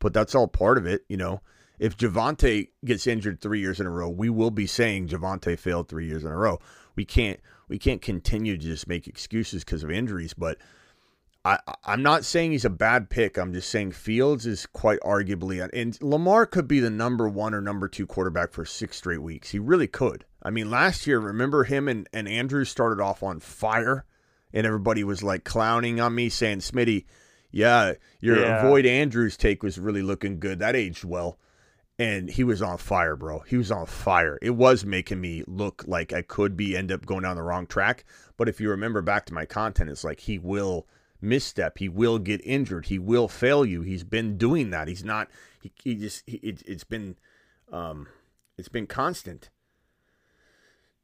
but 0.00 0.12
that's 0.12 0.34
all 0.34 0.48
part 0.48 0.76
of 0.76 0.86
it. 0.86 1.04
You 1.08 1.16
know, 1.16 1.40
if 1.78 1.96
Javonte 1.96 2.70
gets 2.84 3.06
injured 3.06 3.40
three 3.40 3.60
years 3.60 3.78
in 3.78 3.86
a 3.86 3.90
row, 3.90 4.08
we 4.08 4.28
will 4.28 4.50
be 4.50 4.66
saying 4.66 5.08
Javonte 5.08 5.56
failed 5.56 5.88
three 5.88 6.06
years 6.06 6.24
in 6.24 6.32
a 6.32 6.36
row. 6.36 6.58
We 6.96 7.04
can't 7.04 7.38
we 7.68 7.78
can't 7.78 8.02
continue 8.02 8.56
to 8.56 8.64
just 8.64 8.88
make 8.88 9.06
excuses 9.06 9.64
because 9.64 9.84
of 9.84 9.90
injuries. 9.90 10.34
But 10.34 10.58
I 11.44 11.58
I'm 11.84 12.02
not 12.02 12.24
saying 12.24 12.52
he's 12.52 12.64
a 12.64 12.70
bad 12.70 13.10
pick. 13.10 13.36
I'm 13.36 13.52
just 13.52 13.68
saying 13.68 13.92
Fields 13.92 14.46
is 14.46 14.66
quite 14.66 15.00
arguably 15.00 15.68
and 15.72 15.98
Lamar 16.00 16.46
could 16.46 16.66
be 16.66 16.80
the 16.80 16.90
number 16.90 17.28
one 17.28 17.54
or 17.54 17.60
number 17.60 17.88
two 17.88 18.06
quarterback 18.06 18.52
for 18.52 18.64
six 18.64 18.96
straight 18.96 19.22
weeks. 19.22 19.50
He 19.50 19.58
really 19.58 19.86
could. 19.86 20.24
I 20.42 20.50
mean, 20.50 20.70
last 20.70 21.06
year, 21.06 21.18
remember 21.18 21.64
him 21.64 21.88
and, 21.88 22.08
and 22.12 22.28
Andrews 22.28 22.68
started 22.68 23.02
off 23.02 23.22
on 23.22 23.40
fire, 23.40 24.04
and 24.52 24.66
everybody 24.66 25.02
was 25.02 25.22
like 25.22 25.44
clowning 25.44 26.00
on 26.00 26.14
me, 26.14 26.28
saying, 26.28 26.58
Smitty, 26.58 27.04
yeah, 27.50 27.94
your 28.20 28.40
yeah. 28.40 28.58
avoid 28.58 28.84
Andrews 28.84 29.36
take 29.36 29.62
was 29.62 29.78
really 29.78 30.02
looking 30.02 30.38
good. 30.38 30.58
That 30.58 30.76
aged 30.76 31.04
well 31.04 31.38
and 31.98 32.28
he 32.28 32.42
was 32.42 32.60
on 32.60 32.78
fire, 32.78 33.16
bro. 33.16 33.40
He 33.40 33.56
was 33.56 33.70
on 33.70 33.86
fire. 33.86 34.38
It 34.42 34.50
was 34.50 34.84
making 34.84 35.20
me 35.20 35.44
look 35.46 35.84
like 35.86 36.12
I 36.12 36.22
could 36.22 36.56
be 36.56 36.76
end 36.76 36.90
up 36.90 37.06
going 37.06 37.22
down 37.22 37.36
the 37.36 37.42
wrong 37.42 37.66
track. 37.66 38.04
But 38.36 38.48
if 38.48 38.60
you 38.60 38.70
remember 38.70 39.00
back 39.00 39.26
to 39.26 39.34
my 39.34 39.46
content, 39.46 39.90
it's 39.90 40.04
like 40.04 40.20
he 40.20 40.38
will 40.38 40.86
misstep, 41.24 41.78
he 41.78 41.88
will 41.88 42.18
get 42.18 42.40
injured, 42.44 42.86
he 42.86 42.98
will 42.98 43.26
fail 43.26 43.64
you. 43.64 43.82
He's 43.82 44.04
been 44.04 44.38
doing 44.38 44.70
that. 44.70 44.86
He's 44.86 45.04
not. 45.04 45.28
He, 45.60 45.72
he 45.82 45.94
just. 45.94 46.22
He, 46.26 46.36
it, 46.36 46.62
it's 46.66 46.84
been 46.84 47.16
Um, 47.72 48.06
it's 48.56 48.68
been 48.68 48.86
constant. 48.86 49.50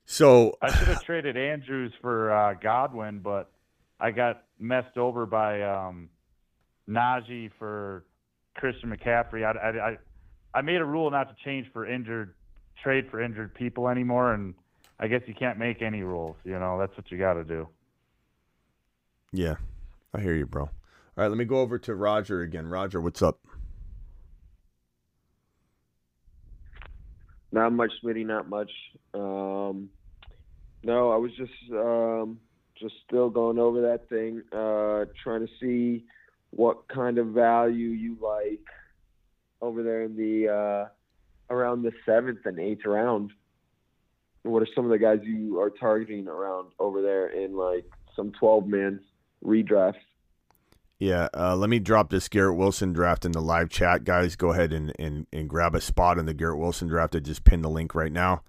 So 0.04 0.56
I 0.62 0.72
should 0.72 0.88
have 0.88 1.02
traded 1.02 1.36
Andrews 1.36 1.92
for 2.00 2.32
uh, 2.32 2.54
Godwin, 2.54 3.20
but 3.20 3.50
I 3.98 4.10
got 4.10 4.44
messed 4.58 4.96
over 4.96 5.26
by 5.26 5.62
um, 5.62 6.10
Najee 6.88 7.50
for 7.58 8.04
Christian 8.54 8.90
McCaffrey. 8.90 9.44
I, 9.44 9.52
I, 9.58 9.90
I, 9.90 9.98
I 10.54 10.62
made 10.62 10.80
a 10.80 10.84
rule 10.84 11.10
not 11.10 11.28
to 11.28 11.44
change 11.44 11.66
for 11.72 11.86
injured 11.86 12.34
trade 12.82 13.08
for 13.10 13.20
injured 13.20 13.54
people 13.54 13.88
anymore, 13.88 14.34
and 14.34 14.54
I 14.98 15.06
guess 15.06 15.22
you 15.26 15.34
can't 15.34 15.58
make 15.58 15.82
any 15.82 16.02
rules. 16.02 16.36
You 16.44 16.58
know, 16.58 16.78
that's 16.78 16.96
what 16.96 17.10
you 17.10 17.18
got 17.18 17.34
to 17.34 17.44
do. 17.44 17.68
Yeah, 19.32 19.56
I 20.12 20.20
hear 20.20 20.34
you, 20.34 20.46
bro. 20.46 20.64
All 20.64 20.70
right, 21.16 21.28
let 21.28 21.36
me 21.36 21.44
go 21.44 21.60
over 21.60 21.78
to 21.78 21.94
Roger 21.94 22.42
again. 22.42 22.66
Roger, 22.66 23.00
what's 23.00 23.22
up? 23.22 23.40
Not 27.52 27.72
much, 27.72 27.90
Smitty. 28.02 28.26
Not 28.26 28.48
much. 28.48 28.70
Um, 29.14 29.90
no, 30.82 31.10
I 31.10 31.16
was 31.16 31.32
just 31.36 31.52
um, 31.72 32.38
just 32.80 32.94
still 33.06 33.28
going 33.28 33.58
over 33.58 33.82
that 33.82 34.08
thing, 34.08 34.42
uh, 34.52 35.06
trying 35.22 35.46
to 35.46 35.52
see 35.60 36.04
what 36.50 36.88
kind 36.88 37.18
of 37.18 37.28
value 37.28 37.88
you 37.88 38.16
like 38.20 38.60
over 39.60 39.82
there 39.82 40.02
in 40.02 40.16
the 40.16 40.48
uh, 40.48 41.54
around 41.54 41.82
the 41.82 41.92
seventh 42.06 42.46
and 42.46 42.58
eighth 42.58 42.84
round. 42.84 43.32
What 44.42 44.62
are 44.62 44.68
some 44.74 44.84
of 44.84 44.90
the 44.90 44.98
guys 44.98 45.20
you 45.22 45.60
are 45.60 45.70
targeting 45.70 46.26
around 46.26 46.72
over 46.78 47.02
there 47.02 47.28
in 47.28 47.56
like 47.56 47.84
some 48.16 48.32
twelve 48.32 48.66
man 48.66 49.00
redrafts? 49.44 49.94
Yeah, 50.98 51.28
uh, 51.34 51.56
let 51.56 51.70
me 51.70 51.78
drop 51.78 52.10
this 52.10 52.28
Garrett 52.28 52.56
Wilson 52.56 52.92
draft 52.92 53.24
in 53.24 53.32
the 53.32 53.40
live 53.40 53.70
chat, 53.70 54.04
guys. 54.04 54.36
Go 54.36 54.52
ahead 54.52 54.72
and, 54.72 54.92
and, 54.98 55.26
and 55.32 55.48
grab 55.48 55.74
a 55.74 55.80
spot 55.80 56.18
in 56.18 56.26
the 56.26 56.34
Garrett 56.34 56.58
Wilson 56.58 56.88
draft. 56.88 57.16
I 57.16 57.20
just 57.20 57.44
pinned 57.44 57.64
the 57.64 57.70
link 57.70 57.94
right 57.94 58.12
now. 58.12 58.42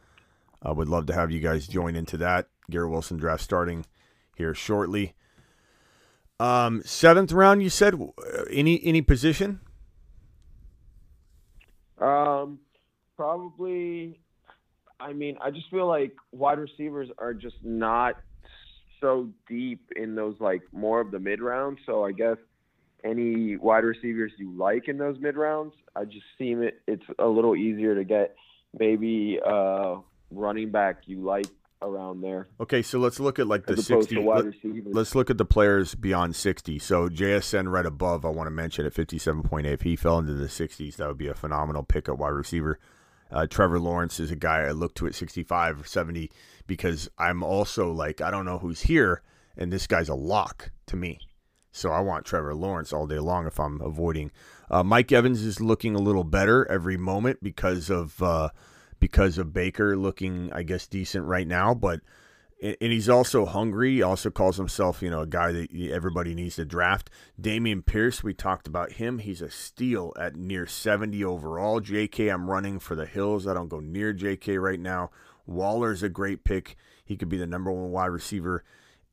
I 0.62 0.72
would 0.72 0.90
love 0.90 1.06
to 1.08 1.14
have 1.14 1.32
you 1.32 1.40
guys 1.40 1.66
join 1.68 1.96
into 1.96 2.18
that. 2.18 2.50
Garrett 2.70 2.92
Wilson 2.92 3.18
draft 3.18 3.42
starting 3.42 3.86
here 4.36 4.54
shortly. 4.54 5.14
Um, 6.42 6.82
seventh 6.84 7.32
round, 7.32 7.64
you 7.64 7.70
said 7.70 7.96
any 8.50 8.84
any 8.84 9.02
position? 9.02 9.62
Um, 12.00 12.60
probably. 13.16 14.20
I 15.00 15.14
mean, 15.14 15.38
I 15.42 15.52
just 15.52 15.70
feel 15.70 15.88
like 15.88 16.14
wide 16.32 16.60
receivers 16.60 17.10
are 17.18 17.34
just 17.34 17.58
not 17.64 18.16
so 19.02 19.30
deep 19.50 19.92
in 19.96 20.16
those 20.16 20.36
like 20.40 20.62
more 20.72 21.02
of 21.02 21.12
the 21.12 21.20
mid 21.20 21.42
rounds. 21.42 21.80
So 21.86 22.06
I 22.06 22.12
guess 22.12 22.38
any 23.04 23.58
wide 23.58 23.84
receivers 23.84 24.32
you 24.38 24.52
like 24.52 24.88
in 24.88 24.98
those 24.98 25.18
mid 25.20 25.36
rounds, 25.36 25.74
I 25.96 26.06
just 26.06 26.26
seem 26.38 26.62
it. 26.62 26.82
It's 26.88 27.04
a 27.20 27.28
little 27.28 27.56
easier 27.56 27.96
to 27.96 28.04
get 28.04 28.36
maybe 28.78 29.40
uh, 29.46 29.96
running 30.30 30.72
back 30.72 31.02
you 31.06 31.24
like 31.24 31.48
around 31.82 32.22
there. 32.22 32.48
Okay, 32.60 32.82
so 32.82 33.00
let's 33.00 33.20
look 33.20 33.40
at 33.40 33.48
like 33.48 33.66
the 33.66 33.78
sixty. 33.78 34.18
wide 34.18 34.54
Let, 34.64 35.02
us 35.02 35.16
look 35.16 35.30
at 35.30 35.38
the 35.38 35.46
players 35.46 35.96
beyond 35.96 36.36
sixty. 36.36 36.80
So 36.80 37.10
JSN 37.10 37.72
right 37.72 37.86
above, 37.86 38.26
I 38.26 38.30
want 38.30 38.48
to 38.48 38.52
mention 38.52 38.86
at 38.86 38.94
fifty-seven 38.94 39.44
point 39.44 39.68
eight. 39.68 39.74
If 39.74 39.82
he 39.82 39.96
fell 39.96 40.20
into 40.20 40.34
the 40.34 40.50
sixties, 40.50 40.98
that 40.98 41.08
would 41.08 41.18
be 41.18 41.28
a 41.28 41.34
phenomenal 41.34 41.84
pick 41.84 42.08
at 42.08 42.18
wide 42.18 42.30
receiver. 42.30 42.80
Uh, 43.32 43.48
Trevor 43.48 43.80
Lawrence 43.80 44.20
is 44.20 44.32
a 44.32 44.36
guy 44.36 44.62
I 44.62 44.72
look 44.72 44.94
to 44.96 45.08
at 45.08 45.16
65 45.16 45.82
or 45.82 45.86
70 45.86 46.30
because 46.68 47.10
I'm 47.18 47.44
also 47.44 47.92
like, 47.92 48.22
I 48.22 48.32
don't 48.32 48.46
know 48.46 48.60
who's 48.60 48.82
here, 48.82 49.22
and 49.58 49.72
this 49.72 49.88
guy's 49.88 50.10
a 50.10 50.16
lock 50.16 50.72
to 50.88 50.96
me. 50.96 51.20
So 51.72 51.92
I 51.92 52.02
want 52.02 52.26
Trevor 52.26 52.54
Lawrence 52.54 52.92
all 52.92 53.08
day 53.08 53.20
long 53.20 53.48
if 53.48 53.60
I'm 53.60 53.82
avoiding. 53.82 54.32
Uh, 54.70 54.84
Mike 54.84 55.12
Evans 55.12 55.42
is 55.44 55.62
looking 55.62 55.96
a 55.96 56.00
little 56.00 56.26
better 56.26 56.70
every 56.70 56.98
moment 56.98 57.40
because 57.42 57.90
of 57.90 58.22
uh, 58.22 58.50
because 59.00 59.38
of 59.38 59.54
Baker 59.54 59.96
looking, 59.96 60.52
I 60.54 60.64
guess, 60.64 60.86
decent 60.86 61.26
right 61.26 61.48
now. 61.48 61.74
But 61.74 62.02
and 62.62 62.78
and 62.80 62.92
he's 62.92 63.10
also 63.10 63.46
hungry. 63.46 63.96
He 63.96 64.02
also 64.02 64.30
calls 64.30 64.58
himself, 64.58 65.02
you 65.02 65.10
know, 65.10 65.22
a 65.22 65.28
guy 65.28 65.52
that 65.52 65.74
everybody 65.92 66.34
needs 66.36 66.56
to 66.58 66.66
draft. 66.66 67.10
Dameon 67.42 67.86
Pierce, 67.86 68.24
we 68.24 68.34
talked 68.34 68.68
about 68.68 68.94
him. 68.94 69.20
He's 69.20 69.42
a 69.42 69.50
steal 69.50 70.14
at 70.20 70.36
near 70.36 70.66
70 70.68 71.24
overall. 71.24 71.82
JK, 71.82 72.34
I'm 72.34 72.50
running 72.50 72.80
for 72.80 72.96
the 72.96 73.06
hills. 73.06 73.48
I 73.48 73.54
don't 73.54 73.70
go 73.70 73.80
near 73.80 74.14
JK 74.14 74.62
right 74.62 74.80
now. 74.80 75.10
Waller's 75.46 76.04
a 76.04 76.10
great 76.10 76.44
pick. 76.44 76.76
He 77.04 77.18
could 77.18 77.30
be 77.30 77.38
the 77.38 77.48
number 77.48 77.72
one 77.72 77.92
wide 77.92 78.06
receiver 78.08 78.64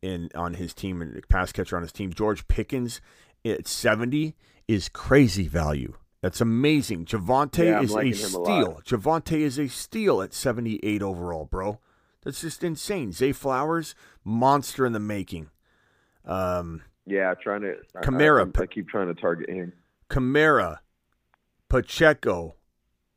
in 0.03 0.29
on 0.35 0.55
his 0.55 0.75
team 0.75 1.03
and 1.03 1.21
pass 1.29 1.53
catcher 1.53 1.77
on 1.77 1.83
his 1.83 1.93
team. 1.93 2.13
George 2.13 2.47
Pickens 2.49 3.01
at 3.45 3.67
70 3.67 4.37
is 4.69 4.89
crazy 4.89 5.49
value. 5.49 5.95
That's 6.21 6.41
amazing. 6.41 7.07
Javonte 7.07 7.65
Yeah, 7.65 7.81
is 7.83 7.95
a 7.95 8.13
steal. 8.13 8.83
Javonte 8.85 9.39
is 9.39 9.59
a 9.59 9.69
steal 9.69 10.21
at 10.21 10.35
78 10.35 11.03
overall, 11.03 11.45
bro. 11.45 11.81
That's 12.29 12.43
just 12.43 12.63
insane. 12.63 13.11
Zay 13.11 13.33
Flowers, 13.33 13.95
monster 14.23 14.85
in 14.85 14.93
the 14.93 15.01
making. 15.01 15.49
Um, 16.27 16.83
Yeah, 17.07 17.33
trying 17.43 17.63
to. 17.63 17.77
I- 17.97 18.01
Kamara. 18.03 18.55
I, 18.55 18.65
I 18.65 18.67
keep 18.67 18.87
trying 18.87 19.07
to 19.07 19.19
target 19.19 19.49
him. 19.49 19.73
Kamara, 20.11 20.81
Pacheco, 21.71 22.57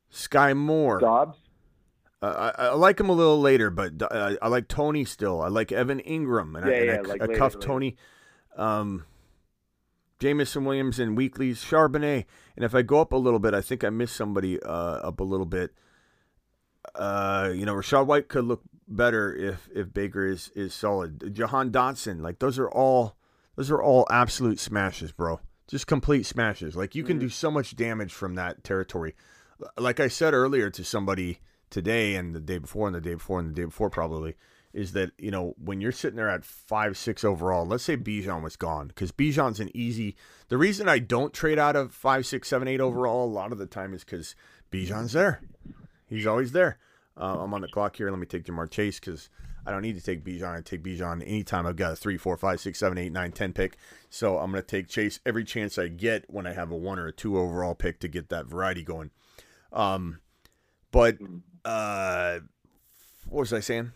Sky 0.08 0.54
Moore. 0.54 0.98
Doubs. 0.98 1.36
Uh, 2.22 2.52
I, 2.56 2.62
I 2.68 2.72
like 2.72 2.98
him 2.98 3.10
a 3.10 3.12
little 3.12 3.38
later, 3.38 3.68
but 3.68 4.00
uh, 4.00 4.36
I 4.40 4.48
like 4.48 4.66
Toney 4.68 5.04
still. 5.04 5.42
I 5.42 5.48
like 5.48 5.72
Evan 5.72 6.00
Engram, 6.00 6.56
and 6.56 6.64
I, 6.64 6.70
Yeah, 6.70 6.76
and 6.76 6.86
yeah, 6.86 6.92
I, 6.96 7.00
like 7.02 7.20
I 7.20 7.26
later, 7.26 7.38
cuff 7.38 7.54
later. 7.56 7.66
Toney. 7.66 7.96
Um, 8.56 9.04
Jameson 10.20 10.64
Williams 10.64 10.98
and 10.98 11.18
Weekly's 11.18 11.62
Charbonnet. 11.62 12.24
And 12.56 12.64
if 12.64 12.74
I 12.74 12.80
go 12.80 13.02
up 13.02 13.12
a 13.12 13.16
little 13.16 13.40
bit, 13.40 13.52
I 13.52 13.60
think 13.60 13.84
I 13.84 13.90
missed 13.90 14.16
somebody 14.16 14.58
uh, 14.62 14.70
up 14.70 15.20
a 15.20 15.24
little 15.24 15.44
bit. 15.44 15.74
Uh, 16.94 17.52
you 17.54 17.66
know, 17.66 17.74
Rachaad 17.74 18.06
White 18.06 18.28
could 18.28 18.46
look 18.46 18.62
better 18.96 19.34
if 19.34 19.68
if 19.74 19.92
Baker 19.92 20.26
is 20.26 20.50
is 20.54 20.74
solid. 20.74 21.34
Jahan 21.34 21.70
Dotson, 21.70 22.20
like 22.20 22.38
those 22.38 22.58
are 22.58 22.70
all 22.70 23.16
those 23.56 23.70
are 23.70 23.82
all 23.82 24.06
absolute 24.10 24.58
smashes, 24.58 25.12
bro. 25.12 25.40
Just 25.68 25.86
complete 25.86 26.26
smashes. 26.26 26.76
Like 26.76 26.94
you 26.94 27.04
can 27.04 27.18
do 27.18 27.26
mm. 27.26 27.32
so 27.32 27.50
much 27.50 27.76
damage 27.76 28.12
from 28.12 28.34
that 28.34 28.64
territory. 28.64 29.14
Like 29.78 30.00
I 30.00 30.08
said 30.08 30.34
earlier 30.34 30.70
to 30.70 30.84
somebody 30.84 31.40
today 31.70 32.14
and 32.14 32.34
the 32.34 32.40
day 32.40 32.58
before 32.58 32.86
and 32.86 32.94
the 32.94 33.00
day 33.00 33.14
before 33.14 33.40
and 33.40 33.50
the 33.50 33.54
day 33.54 33.64
before 33.64 33.90
probably 33.90 34.36
is 34.74 34.92
that 34.92 35.10
you 35.18 35.30
know 35.30 35.54
when 35.62 35.80
you're 35.80 35.92
sitting 35.92 36.16
there 36.16 36.28
at 36.28 36.44
five 36.44 36.96
six 36.96 37.24
overall 37.24 37.66
let's 37.66 37.84
say 37.84 37.96
Bijan 37.96 38.42
was 38.42 38.56
gone 38.56 38.88
because 38.88 39.12
Bijan's 39.12 39.60
an 39.60 39.70
easy 39.74 40.16
the 40.48 40.58
reason 40.58 40.88
I 40.88 40.98
don't 40.98 41.32
trade 41.32 41.58
out 41.58 41.76
of 41.76 41.92
five 41.92 42.26
six 42.26 42.48
seven 42.48 42.68
eight 42.68 42.80
overall 42.80 43.24
a 43.24 43.26
lot 43.26 43.52
of 43.52 43.58
the 43.58 43.66
time 43.66 43.94
is 43.94 44.04
because 44.04 44.34
Bijan's 44.70 45.12
there 45.12 45.40
he's 46.06 46.26
always 46.26 46.52
there 46.52 46.78
uh, 47.16 47.38
I'm 47.40 47.52
on 47.54 47.60
the 47.60 47.68
clock 47.68 47.96
here. 47.96 48.10
Let 48.10 48.18
me 48.18 48.26
take 48.26 48.44
Ja'Marr 48.44 48.70
Chase 48.70 48.98
because 48.98 49.28
I 49.66 49.70
don't 49.70 49.82
need 49.82 49.96
to 49.96 50.02
take 50.02 50.24
Bijan. 50.24 50.56
I 50.56 50.60
take 50.60 50.82
Bijan 50.82 51.22
anytime. 51.22 51.66
I've 51.66 51.76
got 51.76 51.92
a 51.92 51.96
three 51.96 52.16
four 52.16 52.36
five 52.36 52.60
six 52.60 52.78
seven 52.78 52.98
eight 52.98 53.12
nine 53.12 53.32
ten 53.32 53.52
pick. 53.52 53.76
So 54.10 54.38
I'm 54.38 54.50
gonna 54.50 54.62
take 54.62 54.88
Chase 54.88 55.20
every 55.24 55.44
chance 55.44 55.78
I 55.78 55.88
get 55.88 56.24
when 56.28 56.46
I 56.46 56.52
have 56.52 56.70
a 56.70 56.76
one 56.76 56.98
or 56.98 57.06
a 57.06 57.12
two 57.12 57.38
overall 57.38 57.74
pick 57.74 58.00
to 58.00 58.08
get 58.08 58.28
that 58.30 58.46
variety 58.46 58.82
going. 58.82 59.10
Um 59.72 60.20
but 60.90 61.18
uh 61.64 62.40
what 63.28 63.40
was 63.40 63.52
I 63.52 63.60
saying? 63.60 63.92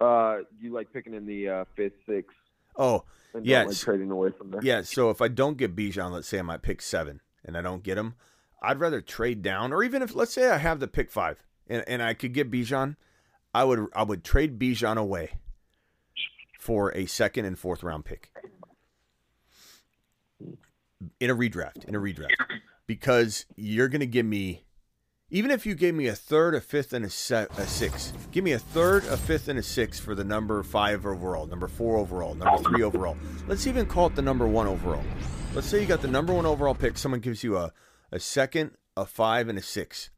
Uh, 0.00 0.38
you 0.58 0.72
like 0.72 0.92
picking 0.92 1.14
in 1.14 1.26
the 1.26 1.48
uh, 1.48 1.64
fifth, 1.76 1.92
sixth. 2.06 2.36
Oh, 2.76 3.04
yes. 3.42 3.68
like 3.68 3.76
trading 3.76 4.10
away 4.10 4.30
from 4.30 4.50
there. 4.50 4.60
Yeah, 4.62 4.82
so 4.82 5.10
if 5.10 5.20
I 5.20 5.28
don't 5.28 5.58
get 5.58 5.76
Bijan, 5.76 6.10
let's 6.10 6.26
say 6.26 6.38
I 6.38 6.42
might 6.42 6.62
pick 6.62 6.80
seven 6.80 7.20
and 7.44 7.56
I 7.56 7.60
don't 7.60 7.82
get 7.82 7.98
him, 7.98 8.14
I'd 8.62 8.80
rather 8.80 9.00
trade 9.00 9.42
down, 9.42 9.72
or 9.72 9.82
even 9.82 10.02
if 10.02 10.14
let's 10.14 10.32
say 10.32 10.48
I 10.48 10.58
have 10.58 10.80
the 10.80 10.88
pick 10.88 11.10
five 11.10 11.38
and, 11.68 11.84
and 11.86 12.02
I 12.02 12.14
could 12.14 12.34
get 12.34 12.50
Bijan, 12.50 12.96
I 13.54 13.64
would 13.64 13.86
I 13.94 14.02
would 14.02 14.24
trade 14.24 14.58
Bijan 14.58 14.96
away 14.96 15.32
for 16.58 16.94
a 16.94 17.06
second 17.06 17.46
and 17.46 17.58
fourth 17.58 17.82
round 17.82 18.04
pick 18.04 18.30
in 21.18 21.30
a 21.30 21.34
redraft. 21.34 21.84
In 21.84 21.94
a 21.94 22.00
redraft, 22.00 22.34
because 22.86 23.46
you're 23.56 23.88
gonna 23.88 24.06
give 24.06 24.26
me. 24.26 24.64
Even 25.32 25.52
if 25.52 25.64
you 25.64 25.76
gave 25.76 25.94
me 25.94 26.08
a 26.08 26.14
third, 26.14 26.56
a 26.56 26.60
fifth, 26.60 26.92
and 26.92 27.04
a, 27.04 27.08
se- 27.08 27.46
a 27.56 27.64
six, 27.64 28.12
give 28.32 28.42
me 28.42 28.50
a 28.50 28.58
third, 28.58 29.04
a 29.04 29.16
fifth, 29.16 29.46
and 29.46 29.60
a 29.60 29.62
six 29.62 30.00
for 30.00 30.16
the 30.16 30.24
number 30.24 30.60
five 30.64 31.06
overall, 31.06 31.46
number 31.46 31.68
four 31.68 31.98
overall, 31.98 32.34
number 32.34 32.58
three 32.68 32.82
overall. 32.82 33.16
Let's 33.46 33.68
even 33.68 33.86
call 33.86 34.08
it 34.08 34.16
the 34.16 34.22
number 34.22 34.48
one 34.48 34.66
overall. 34.66 35.04
Let's 35.54 35.68
say 35.68 35.80
you 35.80 35.86
got 35.86 36.02
the 36.02 36.08
number 36.08 36.32
one 36.32 36.46
overall 36.46 36.74
pick. 36.74 36.98
Someone 36.98 37.20
gives 37.20 37.44
you 37.44 37.56
a, 37.58 37.72
a 38.12 38.20
second, 38.20 38.72
a 38.96 39.04
five, 39.04 39.48
and 39.48 39.58
a 39.58 39.62
six. 39.62 40.10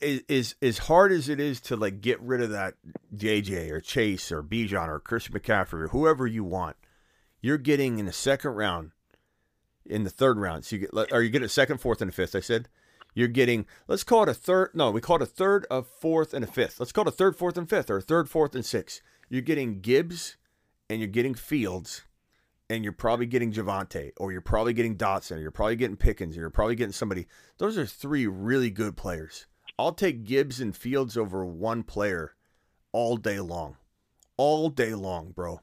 Is 0.00 0.54
as 0.62 0.78
hard 0.78 1.10
as 1.10 1.28
it 1.28 1.40
is 1.40 1.60
to 1.62 1.76
like 1.76 2.00
get 2.00 2.20
rid 2.20 2.40
of 2.40 2.50
that 2.50 2.74
JJ 3.16 3.70
or 3.70 3.80
Chase 3.80 4.30
or 4.30 4.40
Bijan 4.40 4.86
or 4.86 5.00
Christian 5.00 5.34
McCaffrey 5.34 5.82
or 5.82 5.88
whoever 5.88 6.24
you 6.24 6.44
want, 6.44 6.76
you're 7.40 7.58
getting 7.58 7.98
in 7.98 8.06
the 8.06 8.12
second 8.12 8.52
round, 8.52 8.92
in 9.84 10.04
the 10.04 10.10
third 10.10 10.38
round. 10.38 10.64
So 10.64 10.76
you 10.76 10.86
get, 10.86 11.12
or 11.12 11.20
you 11.20 11.30
get 11.30 11.42
a 11.42 11.48
second, 11.48 11.78
fourth, 11.78 12.00
and 12.00 12.10
a 12.10 12.12
fifth. 12.12 12.36
I 12.36 12.40
said 12.40 12.68
you're 13.14 13.28
getting 13.28 13.66
let's 13.88 14.04
call 14.04 14.22
it 14.22 14.28
a 14.28 14.34
third 14.34 14.70
no 14.74 14.90
we 14.90 15.00
call 15.00 15.16
it 15.16 15.22
a 15.22 15.26
third 15.26 15.66
a 15.70 15.82
fourth 15.82 16.32
and 16.34 16.44
a 16.44 16.48
fifth 16.48 16.80
let's 16.80 16.92
call 16.92 17.06
it 17.06 17.08
a 17.08 17.12
third 17.12 17.36
fourth 17.36 17.56
and 17.56 17.68
fifth 17.68 17.90
or 17.90 17.98
a 17.98 18.02
third 18.02 18.28
fourth 18.28 18.54
and 18.54 18.64
sixth 18.64 19.00
you're 19.28 19.42
getting 19.42 19.80
gibbs 19.80 20.36
and 20.88 21.00
you're 21.00 21.08
getting 21.08 21.34
fields 21.34 22.02
and 22.72 22.84
you're 22.84 22.92
probably 22.94 23.26
getting 23.26 23.52
Javonte, 23.52 24.12
or 24.16 24.32
you're 24.32 24.40
probably 24.40 24.72
getting 24.72 24.96
Dotson, 24.96 25.36
or 25.36 25.40
you're 25.40 25.50
probably 25.50 25.76
getting 25.76 25.98
Pickens, 25.98 26.38
or 26.38 26.40
you're 26.40 26.48
probably 26.48 26.74
getting 26.74 26.92
somebody. 26.92 27.26
Those 27.58 27.76
are 27.76 27.84
three 27.84 28.26
really 28.26 28.70
good 28.70 28.96
players. 28.96 29.44
I'll 29.78 29.92
take 29.92 30.24
Gibbs 30.24 30.58
and 30.58 30.74
Fields 30.74 31.18
over 31.18 31.44
one 31.44 31.82
player 31.82 32.34
all 32.90 33.18
day 33.18 33.40
long. 33.40 33.76
All 34.38 34.70
day 34.70 34.94
long, 34.94 35.32
bro. 35.32 35.60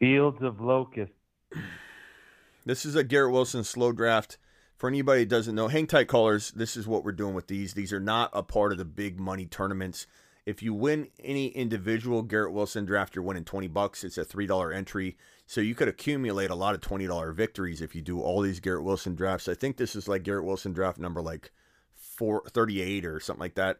Fields 0.00 0.42
of 0.42 0.60
Locust. 0.60 1.12
This 2.64 2.84
is 2.84 2.96
a 2.96 3.04
Garrett 3.04 3.32
Wilson 3.32 3.62
slow 3.62 3.92
draft. 3.92 4.36
For 4.76 4.88
anybody 4.88 5.20
that 5.20 5.30
doesn't 5.30 5.54
know, 5.54 5.68
hang 5.68 5.86
tight 5.86 6.08
callers. 6.08 6.50
This 6.50 6.76
is 6.76 6.88
what 6.88 7.04
we're 7.04 7.12
doing 7.12 7.34
with 7.34 7.46
these. 7.46 7.74
These 7.74 7.92
are 7.92 8.00
not 8.00 8.30
a 8.32 8.42
part 8.42 8.72
of 8.72 8.78
the 8.78 8.84
big 8.84 9.20
money 9.20 9.46
tournaments. 9.46 10.08
If 10.46 10.62
you 10.62 10.72
win 10.72 11.08
any 11.22 11.48
individual 11.48 12.22
Garrett 12.22 12.52
Wilson 12.52 12.84
draft, 12.84 13.16
you're 13.16 13.24
winning 13.24 13.44
20 13.44 13.66
bucks. 13.66 14.04
It's 14.04 14.16
a 14.16 14.24
$3 14.24 14.74
entry. 14.74 15.16
So 15.44 15.60
you 15.60 15.74
could 15.74 15.88
accumulate 15.88 16.50
a 16.50 16.54
lot 16.54 16.76
of 16.76 16.80
$20 16.80 17.34
victories 17.34 17.82
if 17.82 17.96
you 17.96 18.00
do 18.00 18.20
all 18.20 18.40
these 18.40 18.60
Garrett 18.60 18.84
Wilson 18.84 19.16
drafts. 19.16 19.48
I 19.48 19.54
think 19.54 19.76
this 19.76 19.96
is 19.96 20.06
like 20.06 20.22
Garrett 20.22 20.44
Wilson 20.44 20.72
draft 20.72 20.98
number 20.98 21.20
like 21.20 21.50
438 21.96 23.04
or 23.04 23.18
something 23.18 23.40
like 23.40 23.56
that. 23.56 23.78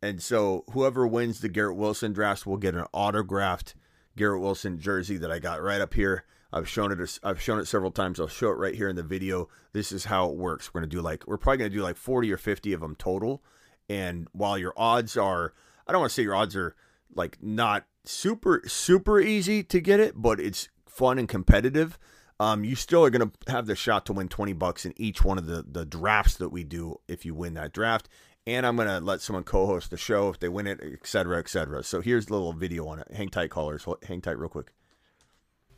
And 0.00 0.22
so 0.22 0.64
whoever 0.70 1.06
wins 1.06 1.40
the 1.40 1.48
Garrett 1.48 1.76
Wilson 1.76 2.12
drafts 2.12 2.46
will 2.46 2.56
get 2.56 2.76
an 2.76 2.86
autographed 2.92 3.74
Garrett 4.16 4.40
Wilson 4.40 4.78
jersey 4.78 5.16
that 5.16 5.32
I 5.32 5.40
got 5.40 5.60
right 5.60 5.80
up 5.80 5.94
here. 5.94 6.24
I've 6.52 6.68
shown 6.68 6.92
it. 6.92 7.18
I've 7.24 7.42
shown 7.42 7.58
it 7.58 7.66
several 7.66 7.90
times. 7.90 8.20
I'll 8.20 8.28
show 8.28 8.50
it 8.50 8.58
right 8.58 8.74
here 8.74 8.88
in 8.88 8.96
the 8.96 9.02
video. 9.02 9.48
This 9.72 9.90
is 9.90 10.04
how 10.04 10.30
it 10.30 10.36
works. 10.36 10.72
We're 10.72 10.80
gonna 10.80 10.90
do 10.90 11.00
like 11.00 11.26
we're 11.26 11.36
probably 11.36 11.58
gonna 11.58 11.70
do 11.70 11.82
like 11.82 11.96
40 11.96 12.32
or 12.32 12.36
50 12.36 12.72
of 12.72 12.80
them 12.80 12.94
total. 12.94 13.42
And 13.88 14.28
while 14.32 14.56
your 14.56 14.72
odds 14.76 15.16
are, 15.16 15.52
I 15.86 15.92
don't 15.92 16.00
want 16.00 16.10
to 16.10 16.14
say 16.14 16.22
your 16.22 16.34
odds 16.34 16.56
are 16.56 16.74
like 17.14 17.38
not 17.42 17.86
super 18.04 18.62
super 18.66 19.20
easy 19.20 19.62
to 19.64 19.80
get 19.80 20.00
it, 20.00 20.14
but 20.16 20.40
it's 20.40 20.68
fun 20.86 21.18
and 21.18 21.28
competitive. 21.28 21.98
Um, 22.38 22.64
you 22.64 22.74
still 22.74 23.04
are 23.04 23.10
gonna 23.10 23.32
have 23.48 23.66
the 23.66 23.76
shot 23.76 24.06
to 24.06 24.12
win 24.12 24.28
20 24.28 24.52
bucks 24.52 24.84
in 24.84 24.92
each 24.96 25.24
one 25.24 25.38
of 25.38 25.46
the 25.46 25.64
the 25.66 25.84
drafts 25.84 26.36
that 26.36 26.50
we 26.50 26.64
do 26.64 27.00
if 27.08 27.24
you 27.24 27.34
win 27.34 27.54
that 27.54 27.72
draft. 27.72 28.08
And 28.46 28.64
I'm 28.64 28.76
gonna 28.76 29.00
let 29.00 29.20
someone 29.20 29.44
co-host 29.44 29.90
the 29.90 29.96
show 29.96 30.28
if 30.28 30.38
they 30.38 30.48
win 30.48 30.66
it, 30.66 30.80
etc., 30.80 31.38
etc. 31.38 31.82
So 31.82 32.00
here's 32.00 32.28
a 32.28 32.32
little 32.32 32.52
video 32.52 32.86
on 32.88 33.00
it. 33.00 33.08
Hang 33.12 33.28
tight, 33.28 33.50
callers. 33.50 33.86
Hang 34.06 34.20
tight, 34.20 34.38
real 34.38 34.48
quick. 34.48 34.72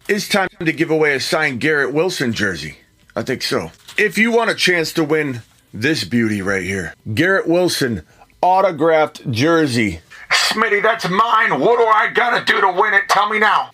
It's 0.09 0.29
time 0.29 0.49
to 0.59 0.73
give 0.73 0.91
away 0.91 1.15
a 1.15 1.21
signed 1.21 1.61
Garrett 1.61 1.93
Wilson 1.93 2.33
jersey. 2.33 2.79
I 3.15 3.23
think 3.23 3.43
so. 3.43 3.73
If 3.97 4.17
you 4.17 4.31
want 4.31 4.51
a 4.51 4.55
chance 4.55 4.93
to 4.95 5.05
win 5.05 5.43
this 5.73 6.05
beauty 6.05 6.41
right 6.41 6.63
here, 6.63 6.95
Garrett 7.15 7.47
Wilson 7.49 8.07
autographed 8.41 9.31
jersey. 9.31 10.01
Smitty, 10.31 10.83
that's 10.83 11.09
mine. 11.09 11.61
What 11.61 11.79
do 11.79 11.87
I 11.87 12.11
gotta 12.13 12.45
do 12.45 12.61
to 12.61 12.73
win 12.73 12.95
it? 12.95 13.09
Tell 13.09 13.29
me 13.29 13.39
now. 13.39 13.71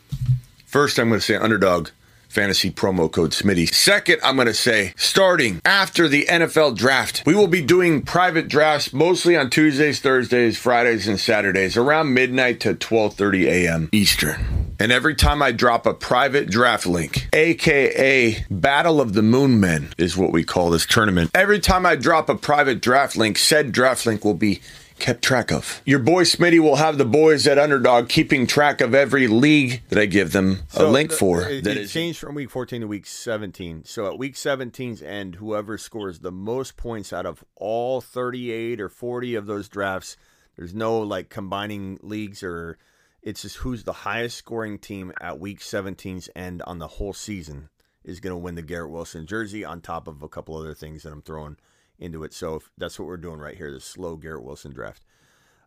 First, 0.66 0.98
I'm 0.98 1.08
going 1.08 1.20
to 1.20 1.24
say 1.24 1.36
underdog 1.36 1.90
fantasy 2.34 2.70
promo 2.70 3.10
code 3.10 3.30
Smitty. 3.30 3.72
Second, 3.72 4.18
I'm 4.24 4.34
going 4.34 4.48
to 4.48 4.54
say 4.54 4.92
starting 4.96 5.62
after 5.64 6.08
the 6.08 6.26
NFL 6.26 6.76
draft, 6.76 7.22
we 7.24 7.34
will 7.34 7.46
be 7.46 7.62
doing 7.62 8.02
private 8.02 8.48
drafts 8.48 8.92
mostly 8.92 9.36
on 9.36 9.50
Tuesdays, 9.50 10.00
Thursdays, 10.00 10.58
Fridays, 10.58 11.06
and 11.06 11.20
Saturdays 11.20 11.76
around 11.76 12.12
midnight 12.12 12.58
to 12.60 12.74
12:30 12.74 13.46
a.m. 13.46 13.88
Eastern. 13.92 14.64
And 14.80 14.90
every 14.90 15.14
time 15.14 15.40
I 15.40 15.52
drop 15.52 15.86
a 15.86 15.94
private 15.94 16.50
draft 16.50 16.86
link, 16.86 17.28
aka 17.32 18.44
Battle 18.50 19.00
of 19.00 19.12
the 19.12 19.22
Moon 19.22 19.60
Men 19.60 19.94
is 19.96 20.16
what 20.16 20.32
we 20.32 20.42
call 20.42 20.70
this 20.70 20.84
tournament. 20.84 21.30
Every 21.34 21.60
time 21.60 21.86
I 21.86 21.94
drop 21.94 22.28
a 22.28 22.34
private 22.34 22.80
draft 22.82 23.16
link, 23.16 23.38
said 23.38 23.70
draft 23.70 24.04
link 24.04 24.24
will 24.24 24.34
be 24.34 24.60
kept 24.98 25.22
track 25.22 25.52
of. 25.52 25.82
Your 25.84 25.98
boy 25.98 26.24
Smitty 26.24 26.60
will 26.60 26.76
have 26.76 26.98
the 26.98 27.04
boys 27.04 27.46
at 27.46 27.58
Underdog 27.58 28.08
keeping 28.08 28.46
track 28.46 28.80
of 28.80 28.94
every 28.94 29.26
league 29.26 29.82
that 29.88 29.98
I 29.98 30.06
give 30.06 30.32
them 30.32 30.62
a 30.74 30.84
link 30.86 31.10
the- 31.10 31.16
for. 31.16 31.42
It, 31.42 31.64
that 31.64 31.76
it 31.76 31.82
is 31.82 31.92
changed 31.92 32.18
from 32.18 32.34
week 32.34 32.50
14 32.50 32.80
to 32.82 32.86
week 32.86 33.06
17. 33.06 33.84
So 33.84 34.06
at 34.06 34.18
week 34.18 34.34
17's 34.34 35.02
end, 35.02 35.36
whoever 35.36 35.78
scores 35.78 36.20
the 36.20 36.32
most 36.32 36.76
points 36.76 37.12
out 37.12 37.26
of 37.26 37.44
all 37.56 38.00
38 38.00 38.80
or 38.80 38.88
40 38.88 39.34
of 39.34 39.46
those 39.46 39.68
drafts, 39.68 40.16
there's 40.56 40.74
no 40.74 41.00
like 41.00 41.28
combining 41.28 41.98
leagues 42.02 42.42
or 42.42 42.78
it's 43.22 43.42
just 43.42 43.56
who's 43.56 43.84
the 43.84 43.92
highest 43.92 44.36
scoring 44.36 44.78
team 44.78 45.12
at 45.20 45.40
week 45.40 45.60
17's 45.60 46.28
end 46.36 46.62
on 46.62 46.78
the 46.78 46.88
whole 46.88 47.12
season 47.12 47.68
is 48.04 48.20
going 48.20 48.32
to 48.32 48.36
win 48.36 48.54
the 48.54 48.62
Garrett 48.62 48.90
Wilson 48.90 49.26
jersey 49.26 49.64
on 49.64 49.80
top 49.80 50.06
of 50.06 50.22
a 50.22 50.28
couple 50.28 50.56
other 50.56 50.74
things 50.74 51.02
that 51.02 51.12
I'm 51.12 51.22
throwing 51.22 51.56
into 51.98 52.24
it. 52.24 52.32
So 52.32 52.56
if, 52.56 52.70
that's 52.76 52.98
what 52.98 53.06
we're 53.06 53.16
doing 53.16 53.38
right 53.38 53.56
here, 53.56 53.70
the 53.70 53.80
slow 53.80 54.16
Garrett 54.16 54.44
Wilson 54.44 54.72
draft. 54.72 55.04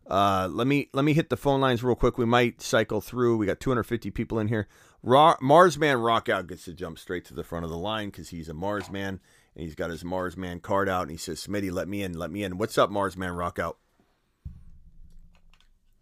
Uh, 0.06 0.48
let 0.50 0.66
me 0.66 0.88
let 0.94 1.04
me 1.04 1.12
hit 1.12 1.28
the 1.28 1.36
phone 1.36 1.60
lines 1.60 1.82
real 1.82 1.94
quick. 1.94 2.16
We 2.16 2.24
might 2.24 2.62
cycle 2.62 3.00
through. 3.00 3.36
We 3.36 3.46
got 3.46 3.60
250 3.60 4.10
people 4.10 4.38
in 4.38 4.48
here. 4.48 4.66
Ra- 5.02 5.36
Marsman 5.40 5.98
Rockout 5.98 6.46
gets 6.46 6.64
to 6.64 6.72
jump 6.72 6.98
straight 6.98 7.26
to 7.26 7.34
the 7.34 7.44
front 7.44 7.64
of 7.64 7.70
the 7.70 7.76
line 7.76 8.08
because 8.08 8.30
he's 8.30 8.48
a 8.48 8.54
Marsman 8.54 9.20
and 9.54 9.64
he's 9.64 9.74
got 9.74 9.90
his 9.90 10.04
Marsman 10.04 10.60
card 10.60 10.88
out 10.88 11.02
and 11.02 11.10
he 11.10 11.18
says, 11.18 11.46
"Smitty, 11.46 11.70
let 11.70 11.88
me 11.88 12.02
in, 12.02 12.14
let 12.18 12.30
me 12.30 12.42
in." 12.42 12.56
What's 12.56 12.78
up, 12.78 12.90
Marsman 12.90 13.34
Rockout? 13.34 13.74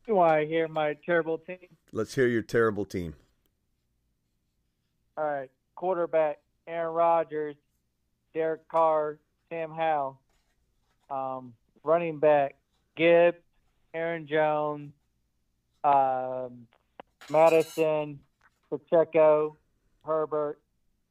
Do 0.07 0.21
I 0.21 0.47
hear 0.47 0.69
my 0.69 0.95
terrible 1.05 1.39
team? 1.39 1.59
Let's 1.91 2.15
hear 2.15 2.29
your 2.29 2.43
terrible 2.43 2.85
team. 2.85 3.15
All 5.19 5.25
right. 5.25 5.51
Quarterback, 5.75 6.39
Aaron 6.69 6.95
Rodgers, 6.95 7.57
Derek 8.33 8.69
Carr, 8.69 9.19
Sam 9.49 9.71
Howell. 9.71 10.21
Um, 11.09 11.55
running 11.83 12.19
back, 12.19 12.57
Gibbs, 12.97 13.39
Aaron 13.95 14.27
Jones, 14.27 14.93
um, 15.85 16.67
Mattison, 17.31 18.21
Pacheco, 18.71 19.57
Herbert, 20.05 20.61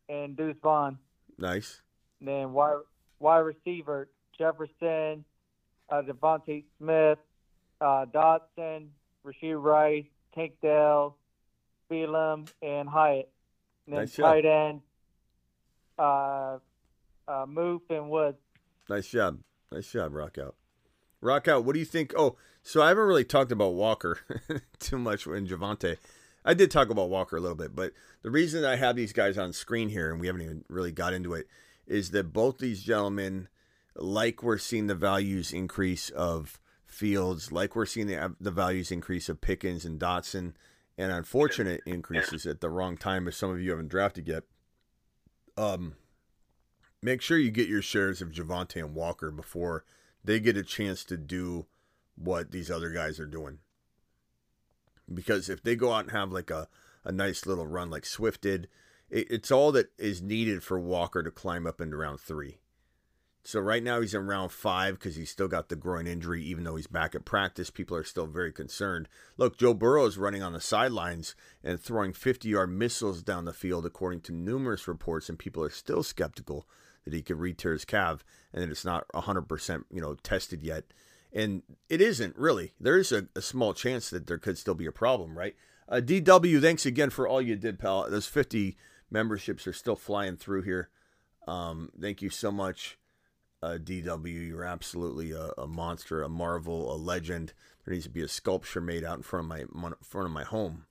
and 0.09 0.35
Deuce 0.35 0.57
Vaughn. 0.61 0.97
Nice. 1.37 1.81
And 2.19 2.27
then 2.27 2.53
wide, 2.53 2.79
wide 3.19 3.39
receiver, 3.39 4.09
Jefferson, 4.37 5.23
uh, 5.89 6.01
DeVonta 6.01 6.63
Smith, 6.77 7.19
uh, 7.81 8.05
Dotson, 8.05 8.87
Rashee 9.25 9.61
Rice, 9.61 10.05
Tank 10.33 10.53
Dell, 10.61 11.17
Phelan, 11.89 12.45
and 12.61 12.89
Hyatt. 12.89 13.29
And 13.87 13.95
then 13.95 14.01
Nice 14.01 14.15
tight 14.15 14.45
end, 14.45 14.81
uh, 15.97 16.57
uh, 17.27 17.45
Moof 17.45 17.81
and 17.89 18.09
Woods. 18.09 18.37
Nice 18.89 19.07
job. 19.07 19.39
Nice 19.71 19.91
job, 19.91 20.13
Rock 20.13 20.37
Out. 20.37 20.55
Rock 21.21 21.47
Out, 21.47 21.65
what 21.65 21.73
do 21.73 21.79
you 21.79 21.85
think? 21.85 22.13
Oh, 22.17 22.35
so 22.61 22.81
I 22.81 22.89
haven't 22.89 23.05
really 23.05 23.23
talked 23.23 23.51
about 23.51 23.73
Walker 23.73 24.19
too 24.79 24.97
much 24.97 25.25
in 25.25 25.47
Javonte. 25.47 25.97
I 26.43 26.53
did 26.53 26.69
talk 26.69 26.89
about 26.89 27.09
Walker 27.09 27.37
a 27.37 27.39
little 27.39 27.55
bit, 27.57 27.75
but 27.75 27.93
the 28.21 28.29
reason 28.29 28.63
I 28.63 28.75
have 28.75 28.95
these 28.95 29.13
guys 29.13 29.37
on 29.37 29.51
screen 29.51 29.89
here, 29.89 30.11
and 30.11 30.19
we 30.19 30.27
haven't 30.27 30.43
even 30.43 30.63
really 30.69 30.91
got 30.91 31.13
into 31.13 31.33
it, 31.33 31.47
is 31.87 32.11
that 32.11 32.31
both 32.31 32.59
these 32.59 32.83
gentlemen, 32.83 33.47
like 33.95 34.43
we're 34.43 34.59
seeing 34.59 34.87
the 34.87 34.95
values 34.95 35.51
increase 35.51 36.09
of 36.11 36.59
Fields, 36.85 37.51
like 37.51 37.75
we're 37.75 37.87
seeing 37.87 38.07
the, 38.07 38.35
the 38.39 38.51
values 38.51 38.91
increase 38.91 39.27
of 39.27 39.41
Pickens 39.41 39.85
and 39.85 39.99
Dotson, 39.99 40.53
and 40.97 41.11
unfortunate 41.11 41.81
increases 41.85 42.45
at 42.45 42.61
the 42.61 42.69
wrong 42.69 42.95
time 42.95 43.27
if 43.27 43.33
some 43.33 43.49
of 43.49 43.59
you 43.59 43.71
haven't 43.71 43.89
drafted 43.89 44.27
yet. 44.27 44.43
Um, 45.57 45.95
make 47.01 47.21
sure 47.21 47.37
you 47.37 47.51
get 47.51 47.69
your 47.69 47.81
shares 47.81 48.21
of 48.21 48.31
Javonte 48.31 48.77
and 48.77 48.95
Walker 48.95 49.31
before 49.31 49.83
they 50.23 50.39
get 50.39 50.57
a 50.57 50.63
chance 50.63 51.03
to 51.05 51.17
do 51.17 51.67
what 52.15 52.51
these 52.51 52.71
other 52.71 52.89
guys 52.89 53.19
are 53.19 53.25
doing. 53.25 53.59
Because 55.13 55.49
if 55.49 55.61
they 55.61 55.75
go 55.75 55.91
out 55.91 56.05
and 56.05 56.11
have 56.11 56.31
like 56.31 56.49
a, 56.49 56.67
a 57.03 57.11
nice 57.11 57.45
little 57.45 57.67
run 57.67 57.89
like 57.89 58.05
Swift 58.05 58.41
did, 58.41 58.67
it, 59.09 59.27
it's 59.29 59.51
all 59.51 59.71
that 59.73 59.91
is 59.97 60.21
needed 60.21 60.63
for 60.63 60.79
Walker 60.79 61.21
to 61.21 61.31
climb 61.31 61.67
up 61.67 61.79
into 61.79 61.97
round 61.97 62.19
three. 62.19 62.57
So 63.43 63.59
right 63.59 63.83
now 63.83 64.01
he's 64.01 64.15
in 64.15 64.25
round 64.25 64.51
five 64.51 64.95
because 64.95 65.15
he's 65.15 65.29
still 65.29 65.47
got 65.47 65.69
the 65.69 65.75
groin 65.75 66.07
injury, 66.07 66.43
even 66.43 66.63
though 66.63 66.77
he's 66.77 66.87
back 66.87 67.13
at 67.13 67.25
practice. 67.25 67.69
People 67.69 67.95
are 67.95 68.03
still 68.03 68.25
very 68.25 68.51
concerned. 68.51 69.07
Look, 69.37 69.59
Joe 69.59 69.75
Burrow 69.75 70.05
is 70.05 70.17
running 70.17 70.41
on 70.41 70.53
the 70.53 70.59
sidelines 70.59 71.35
and 71.63 71.79
throwing 71.79 72.11
50 72.11 72.49
yard 72.49 72.71
missiles 72.71 73.21
down 73.21 73.45
the 73.45 73.53
field, 73.53 73.85
according 73.85 74.21
to 74.21 74.33
numerous 74.33 74.87
reports, 74.87 75.29
and 75.29 75.37
people 75.37 75.61
are 75.61 75.69
still 75.69 76.01
skeptical 76.01 76.67
that 77.05 77.13
he 77.13 77.21
could 77.21 77.39
re-tear 77.39 77.71
his 77.71 77.85
calf 77.85 78.25
and 78.53 78.61
that 78.61 78.69
it's 78.69 78.85
not 78.85 79.07
100% 79.13 79.83
you 79.91 80.01
know 80.01 80.15
tested 80.15 80.63
yet. 80.63 80.85
And 81.31 81.63
it 81.89 82.01
isn't 82.01 82.37
really. 82.37 82.73
There 82.79 82.97
is 82.97 83.11
a, 83.11 83.27
a 83.35 83.41
small 83.41 83.73
chance 83.73 84.09
that 84.09 84.27
there 84.27 84.37
could 84.37 84.57
still 84.57 84.73
be 84.73 84.85
a 84.85 84.91
problem, 84.91 85.37
right? 85.37 85.55
Uh, 85.87 86.01
DW, 86.03 86.61
thanks 86.61 86.85
again 86.85 87.09
for 87.09 87.27
all 87.27 87.41
you 87.41 87.55
did, 87.55 87.77
pal. 87.77 88.09
Those 88.09 88.27
50 88.27 88.77
memberships 89.11 89.67
are 89.67 89.73
still 89.73 89.95
flying 89.95 90.37
through 90.37 90.63
here. 90.63 90.89
Um, 91.47 91.91
thank 91.99 92.21
you 92.21 92.29
so 92.29 92.51
much 92.51 92.97
uh, 93.61 93.77
DW. 93.81 94.47
You're 94.47 94.63
absolutely 94.63 95.31
a, 95.31 95.51
a 95.57 95.67
monster, 95.67 96.23
a 96.23 96.29
marvel, 96.29 96.93
a 96.93 96.97
legend. 96.97 97.53
There 97.83 97.93
needs 97.93 98.05
to 98.05 98.11
be 98.11 98.21
a 98.21 98.27
sculpture 98.27 98.81
made 98.81 99.03
out 99.03 99.17
in 99.17 99.23
front 99.23 99.45
of 99.45 99.49
my 99.49 99.65
mon- 99.71 99.95
front 100.01 100.25
of 100.25 100.31
my 100.31 100.43
home 100.43 100.85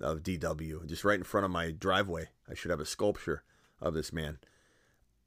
of 0.00 0.22
DW, 0.22 0.86
just 0.86 1.04
right 1.04 1.18
in 1.18 1.24
front 1.24 1.44
of 1.44 1.50
my 1.50 1.70
driveway. 1.70 2.28
I 2.48 2.54
should 2.54 2.70
have 2.70 2.80
a 2.80 2.86
sculpture 2.86 3.42
of 3.80 3.94
this 3.94 4.12
man. 4.12 4.38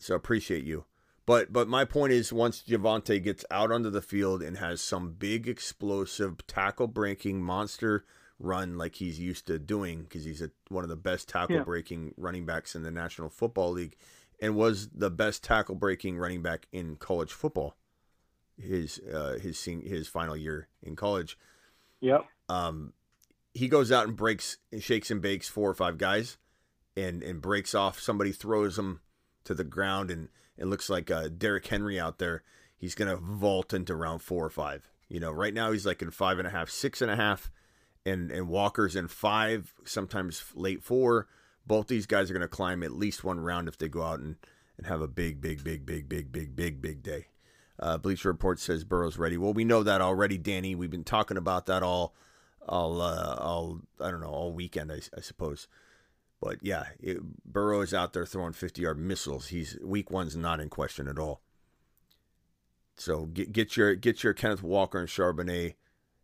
So 0.01 0.15
appreciate 0.15 0.63
you. 0.63 0.85
But 1.25 1.53
but 1.53 1.67
my 1.67 1.85
point 1.85 2.13
is, 2.13 2.33
once 2.33 2.63
Javonte 2.67 3.23
gets 3.23 3.45
out 3.51 3.71
onto 3.71 3.89
the 3.89 4.01
field 4.01 4.41
and 4.41 4.57
has 4.57 4.81
some 4.81 5.13
big 5.13 5.47
explosive 5.47 6.45
tackle 6.47 6.87
breaking 6.87 7.41
monster 7.41 8.05
run 8.39 8.75
like 8.77 8.95
he's 8.95 9.19
used 9.19 9.45
to 9.47 9.59
doing 9.59 10.01
because 10.01 10.23
he's 10.23 10.41
a, 10.41 10.49
one 10.69 10.83
of 10.83 10.89
the 10.89 10.95
best 10.95 11.29
tackle 11.29 11.57
Yeah. 11.57 11.63
breaking 11.63 12.13
running 12.17 12.45
backs 12.45 12.75
in 12.75 12.81
the 12.81 12.89
National 12.89 13.29
Football 13.29 13.71
League 13.73 13.95
and 14.41 14.55
was 14.55 14.89
the 14.89 15.11
best 15.11 15.43
tackle 15.43 15.75
breaking 15.75 16.17
running 16.17 16.41
back 16.41 16.67
in 16.71 16.95
college 16.95 17.31
football 17.31 17.75
his 18.59 18.99
uh, 19.13 19.37
his 19.41 19.63
his 19.63 20.07
final 20.07 20.35
year 20.35 20.67
in 20.81 20.95
college. 20.95 21.37
Yep. 21.99 22.25
Um, 22.49 22.93
he 23.53 23.67
goes 23.67 23.91
out 23.91 24.07
and 24.07 24.15
breaks, 24.15 24.57
and 24.71 24.81
shakes 24.83 25.11
and 25.11 25.21
bakes 25.21 25.47
four 25.47 25.69
or 25.69 25.73
five 25.73 25.97
guys, 25.97 26.37
and 26.97 27.21
and 27.23 27.41
breaks 27.41 27.73
off. 27.75 27.99
Somebody 27.99 28.31
throws 28.31 28.77
him 28.77 29.01
to 29.43 29.53
the 29.53 29.63
ground, 29.63 30.11
and 30.11 30.29
it 30.57 30.65
looks 30.65 30.89
like 30.89 31.09
uh, 31.09 31.29
Derrick 31.29 31.67
Henry 31.67 31.99
out 31.99 32.19
there. 32.19 32.43
He's 32.77 32.95
gonna 32.95 33.17
vault 33.17 33.73
into 33.73 33.95
round 33.95 34.21
four 34.21 34.45
or 34.45 34.49
five. 34.49 34.89
You 35.07 35.19
know, 35.19 35.31
right 35.31 35.53
now 35.53 35.71
he's 35.71 35.85
like 35.85 36.01
in 36.01 36.11
five 36.11 36.39
and 36.39 36.47
a 36.47 36.51
half, 36.51 36.69
six 36.69 37.01
and 37.01 37.11
a 37.11 37.15
half, 37.15 37.51
and 38.05 38.31
and 38.31 38.47
Walker's 38.47 38.95
in 38.95 39.07
five, 39.07 39.73
sometimes 39.83 40.43
late 40.55 40.83
four. 40.83 41.27
Both 41.65 41.87
these 41.87 42.07
guys 42.07 42.29
are 42.29 42.33
gonna 42.33 42.47
climb 42.47 42.83
at 42.83 42.91
least 42.91 43.23
one 43.23 43.39
round 43.39 43.67
if 43.67 43.77
they 43.77 43.87
go 43.87 44.03
out 44.03 44.19
and 44.19 44.35
and 44.77 44.87
have 44.87 45.01
a 45.01 45.07
big, 45.07 45.41
big, 45.41 45.63
big, 45.63 45.85
big, 45.85 46.09
big, 46.09 46.31
big, 46.31 46.55
big, 46.55 46.81
big 46.81 47.03
day. 47.03 47.27
Uh, 47.79 47.97
Bleacher 47.97 48.29
Report 48.29 48.59
says 48.59 48.83
Burrow's 48.83 49.17
ready. 49.17 49.37
Well, 49.37 49.53
we 49.53 49.63
know 49.63 49.83
that 49.83 50.01
already, 50.01 50.37
Danny. 50.37 50.73
We've 50.73 50.89
been 50.89 51.03
talking 51.03 51.37
about 51.37 51.67
that 51.67 51.83
all, 51.83 52.15
all, 52.67 53.01
uh, 53.01 53.35
all 53.35 53.81
I 53.99 54.11
don't 54.11 54.21
know, 54.21 54.29
all 54.29 54.51
weekend, 54.51 54.91
I, 54.91 55.01
I 55.15 55.21
suppose. 55.21 55.67
But 56.41 56.57
yeah, 56.61 56.85
it, 56.99 57.19
Burrow 57.45 57.81
is 57.81 57.93
out 57.93 58.13
there 58.13 58.25
throwing 58.25 58.53
50 58.53 58.81
yard 58.81 58.99
missiles. 58.99 59.47
He's 59.47 59.77
week 59.83 60.09
one's 60.09 60.35
not 60.35 60.59
in 60.59 60.69
question 60.69 61.07
at 61.07 61.19
all. 61.19 61.41
So 62.97 63.25
get 63.27 63.51
get 63.51 63.77
your 63.77 63.95
get 63.95 64.23
your 64.23 64.33
Kenneth 64.33 64.63
Walker 64.63 64.99
and 64.99 65.07
Charbonnet 65.07 65.75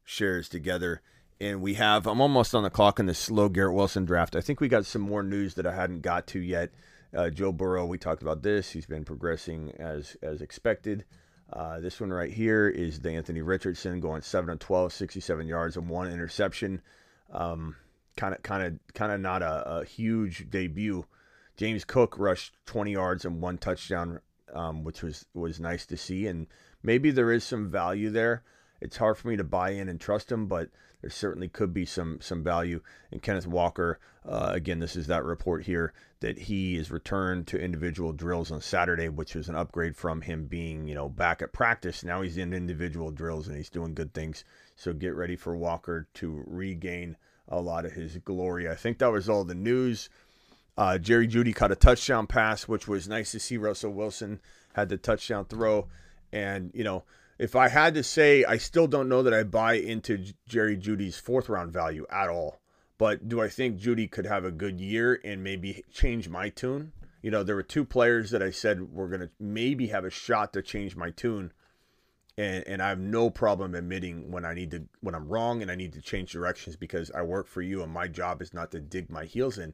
shares 0.03 0.49
together. 0.49 1.01
And 1.39 1.61
we 1.61 1.75
have 1.75 2.07
I'm 2.07 2.19
almost 2.19 2.55
on 2.55 2.63
the 2.63 2.69
clock 2.71 2.99
in 2.99 3.05
this 3.05 3.19
slow 3.19 3.47
Garrett 3.47 3.75
Wilson 3.75 4.05
draft. 4.05 4.35
I 4.35 4.41
think 4.41 4.59
we 4.59 4.67
got 4.67 4.85
some 4.85 5.03
more 5.03 5.23
news 5.23 5.53
that 5.53 5.67
I 5.67 5.75
hadn't 5.75 6.01
got 6.01 6.25
to 6.27 6.39
yet. 6.39 6.71
Uh, 7.15 7.29
Joe 7.29 7.51
Burrow, 7.51 7.85
we 7.85 7.97
talked 7.97 8.21
about 8.21 8.41
this. 8.41 8.71
He's 8.71 8.87
been 8.87 9.05
progressing 9.05 9.71
as 9.79 10.17
as 10.23 10.41
expected. 10.41 11.05
Uh, 11.53 11.79
this 11.79 12.01
one 12.01 12.11
right 12.11 12.33
here 12.33 12.67
is 12.67 12.99
the 12.99 13.11
Anthony 13.11 13.41
Richardson 13.41 14.01
going 14.01 14.21
7 14.21 14.49
and 14.49 14.59
12, 14.59 14.91
67 14.91 15.47
yards 15.47 15.77
and 15.77 15.87
one 15.87 16.11
interception. 16.11 16.81
Um, 17.31 17.75
kind 18.17 18.35
of, 18.35 18.43
kind 18.43 18.63
of, 18.63 18.93
kind 18.93 19.11
of 19.11 19.21
not 19.21 19.41
a, 19.41 19.79
a 19.79 19.85
huge 19.85 20.49
debut. 20.49 21.05
James 21.55 21.85
Cook 21.85 22.19
rushed 22.19 22.53
20 22.65 22.91
yards 22.91 23.25
and 23.25 23.41
one 23.41 23.57
touchdown, 23.57 24.19
um, 24.53 24.83
which 24.83 25.01
was 25.01 25.25
was 25.33 25.59
nice 25.59 25.85
to 25.85 25.97
see. 25.97 26.27
And 26.27 26.47
maybe 26.83 27.11
there 27.11 27.31
is 27.31 27.43
some 27.43 27.71
value 27.71 28.09
there. 28.09 28.43
It's 28.79 28.97
hard 28.97 29.17
for 29.17 29.27
me 29.27 29.37
to 29.37 29.43
buy 29.43 29.71
in 29.71 29.89
and 29.89 29.99
trust 29.99 30.31
him, 30.31 30.47
but 30.47 30.69
there 31.01 31.09
certainly 31.09 31.47
could 31.47 31.73
be 31.73 31.85
some 31.85 32.19
some 32.21 32.43
value. 32.43 32.81
And 33.11 33.21
Kenneth 33.21 33.47
Walker, 33.47 33.99
uh, 34.25 34.51
again, 34.53 34.79
this 34.79 34.95
is 34.95 35.07
that 35.07 35.23
report 35.23 35.63
here 35.63 35.93
that 36.19 36.37
he 36.37 36.75
is 36.75 36.91
returned 36.91 37.47
to 37.47 37.59
individual 37.59 38.13
drills 38.13 38.51
on 38.51 38.61
Saturday, 38.61 39.09
which 39.09 39.35
was 39.35 39.49
an 39.49 39.55
upgrade 39.55 39.95
from 39.95 40.21
him 40.21 40.45
being 40.45 40.87
you 40.87 40.95
know 40.95 41.09
back 41.09 41.41
at 41.41 41.53
practice. 41.53 42.03
Now 42.03 42.21
he's 42.21 42.37
in 42.37 42.53
individual 42.53 43.11
drills 43.11 43.47
and 43.47 43.57
he's 43.57 43.69
doing 43.69 43.93
good 43.93 44.13
things. 44.13 44.43
So 44.75 44.93
get 44.93 45.15
ready 45.15 45.35
for 45.35 45.55
Walker 45.55 46.07
to 46.15 46.43
regain 46.45 47.17
a 47.47 47.61
lot 47.61 47.85
of 47.85 47.93
his 47.93 48.17
glory. 48.17 48.69
I 48.69 48.75
think 48.75 48.97
that 48.99 49.11
was 49.11 49.29
all 49.29 49.43
the 49.43 49.55
news. 49.55 50.09
Uh, 50.77 50.97
Jerry 50.97 51.27
Jeudy 51.27 51.55
caught 51.55 51.71
a 51.71 51.75
touchdown 51.75 52.27
pass, 52.27 52.67
which 52.67 52.87
was 52.87 53.07
nice 53.07 53.31
to 53.31 53.39
see. 53.39 53.57
Russell 53.57 53.91
Wilson 53.91 54.39
had 54.73 54.89
the 54.89 54.97
touchdown 54.97 55.45
throw. 55.45 55.87
And, 56.31 56.71
you 56.73 56.83
know, 56.83 57.03
if 57.39 57.55
I 57.55 57.69
had 57.69 57.93
to 57.95 58.03
say, 58.03 58.43
I 58.43 58.57
still 58.57 58.87
don't 58.87 59.09
know 59.09 59.23
that 59.23 59.33
I 59.33 59.43
buy 59.43 59.73
into 59.73 60.33
Jerry 60.47 60.77
Jeudy's 60.77 61.17
fourth 61.17 61.49
round 61.49 61.71
value 61.71 62.05
at 62.11 62.29
all. 62.29 62.59
But 62.97 63.29
do 63.29 63.41
I 63.41 63.47
think 63.47 63.79
Jeudy 63.79 64.07
could 64.07 64.25
have 64.25 64.43
a 64.43 64.51
good 64.51 64.81
year 64.81 65.19
and 65.23 65.43
maybe 65.43 65.83
change 65.91 66.29
my 66.29 66.49
tune? 66.49 66.93
You 67.21 67.31
know, 67.31 67.43
there 67.43 67.55
were 67.55 67.63
two 67.63 67.85
players 67.85 68.31
that 68.31 68.41
I 68.41 68.51
said 68.51 68.93
were 68.93 69.07
going 69.07 69.21
to 69.21 69.29
maybe 69.39 69.87
have 69.87 70.05
a 70.05 70.09
shot 70.09 70.53
to 70.53 70.61
change 70.61 70.95
my 70.95 71.11
tune. 71.11 71.51
And, 72.37 72.63
and 72.67 72.81
I 72.81 72.89
have 72.89 72.99
no 72.99 73.29
problem 73.29 73.73
admitting 73.73 74.29
when 74.29 74.45
I 74.45 74.53
need 74.53 74.71
to 74.71 74.83
when 75.01 75.15
I'm 75.15 75.27
wrong 75.27 75.61
and 75.61 75.71
I 75.71 75.75
need 75.75 75.93
to 75.93 76.01
change 76.01 76.31
directions 76.31 76.75
because 76.75 77.11
I 77.11 77.23
work 77.23 77.47
for 77.47 77.61
you 77.61 77.81
and 77.81 77.91
my 77.91 78.07
job 78.07 78.41
is 78.41 78.53
not 78.53 78.71
to 78.71 78.79
dig 78.79 79.09
my 79.09 79.25
heels 79.25 79.57
in. 79.57 79.73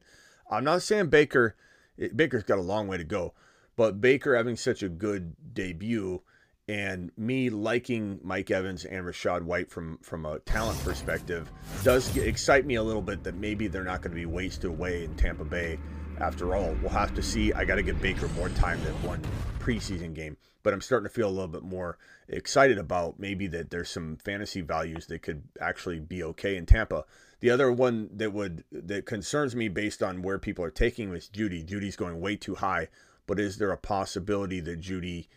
I'm 0.50 0.64
not 0.64 0.82
saying 0.82 1.08
Baker 1.08 1.56
eh, 1.98 2.08
Baker's 2.14 2.44
got 2.44 2.58
a 2.58 2.62
long 2.62 2.88
way 2.88 2.96
to 2.96 3.04
go, 3.04 3.34
but 3.76 4.00
Baker 4.00 4.34
having 4.34 4.56
such 4.56 4.82
a 4.82 4.88
good 4.88 5.34
debut 5.52 6.22
and 6.66 7.10
me 7.18 7.50
liking 7.50 8.18
Mike 8.22 8.50
Evans 8.50 8.84
and 8.86 9.04
Rachaad 9.04 9.42
White 9.42 9.70
from 9.70 9.98
from 9.98 10.24
a 10.24 10.38
talent 10.40 10.82
perspective 10.82 11.50
does 11.82 12.16
excite 12.16 12.64
me 12.64 12.76
a 12.76 12.82
little 12.82 13.02
bit 13.02 13.22
that 13.24 13.34
maybe 13.34 13.68
they're 13.68 13.84
not 13.84 14.00
going 14.00 14.12
to 14.12 14.16
be 14.16 14.26
wasted 14.26 14.70
away 14.70 15.04
in 15.04 15.14
Tampa 15.16 15.44
Bay 15.44 15.78
after 16.20 16.54
all. 16.54 16.74
We'll 16.80 16.90
have 16.90 17.14
to 17.14 17.22
see. 17.22 17.52
I 17.52 17.64
got 17.64 17.74
to 17.74 17.82
give 17.82 18.00
Baker 18.00 18.28
more 18.28 18.48
time 18.50 18.82
than 18.84 18.94
one 19.02 19.22
preseason 19.58 20.14
game, 20.14 20.36
but 20.64 20.72
I'm 20.72 20.80
starting 20.80 21.06
to 21.06 21.14
feel 21.14 21.28
a 21.28 21.30
little 21.30 21.46
bit 21.46 21.62
more 21.62 21.98
excited 22.26 22.78
about 22.78 23.20
maybe 23.20 23.46
that 23.48 23.70
there's 23.70 23.90
some 23.90 24.16
fantasy 24.16 24.62
values 24.62 25.06
that 25.06 25.22
could 25.22 25.44
actually 25.60 26.00
be 26.00 26.24
okay 26.24 26.56
in 26.56 26.66
Tampa. 26.66 27.04
The 27.38 27.50
other 27.50 27.70
one 27.70 28.08
that 28.14 28.32
would 28.32 28.64
that 28.72 29.06
concerns 29.06 29.54
me 29.54 29.68
based 29.68 30.02
on 30.02 30.22
where 30.22 30.38
people 30.38 30.64
are 30.64 30.70
taking 30.70 31.14
is 31.14 31.28
Jeudy. 31.28 31.62
Jeudy's 31.64 31.96
going 31.96 32.18
way 32.20 32.34
too 32.34 32.56
high, 32.56 32.88
but 33.26 33.38
is 33.38 33.58
there 33.58 33.70
a 33.70 33.76
possibility 33.76 34.58
that 34.60 34.80
Jeudy 34.80 35.28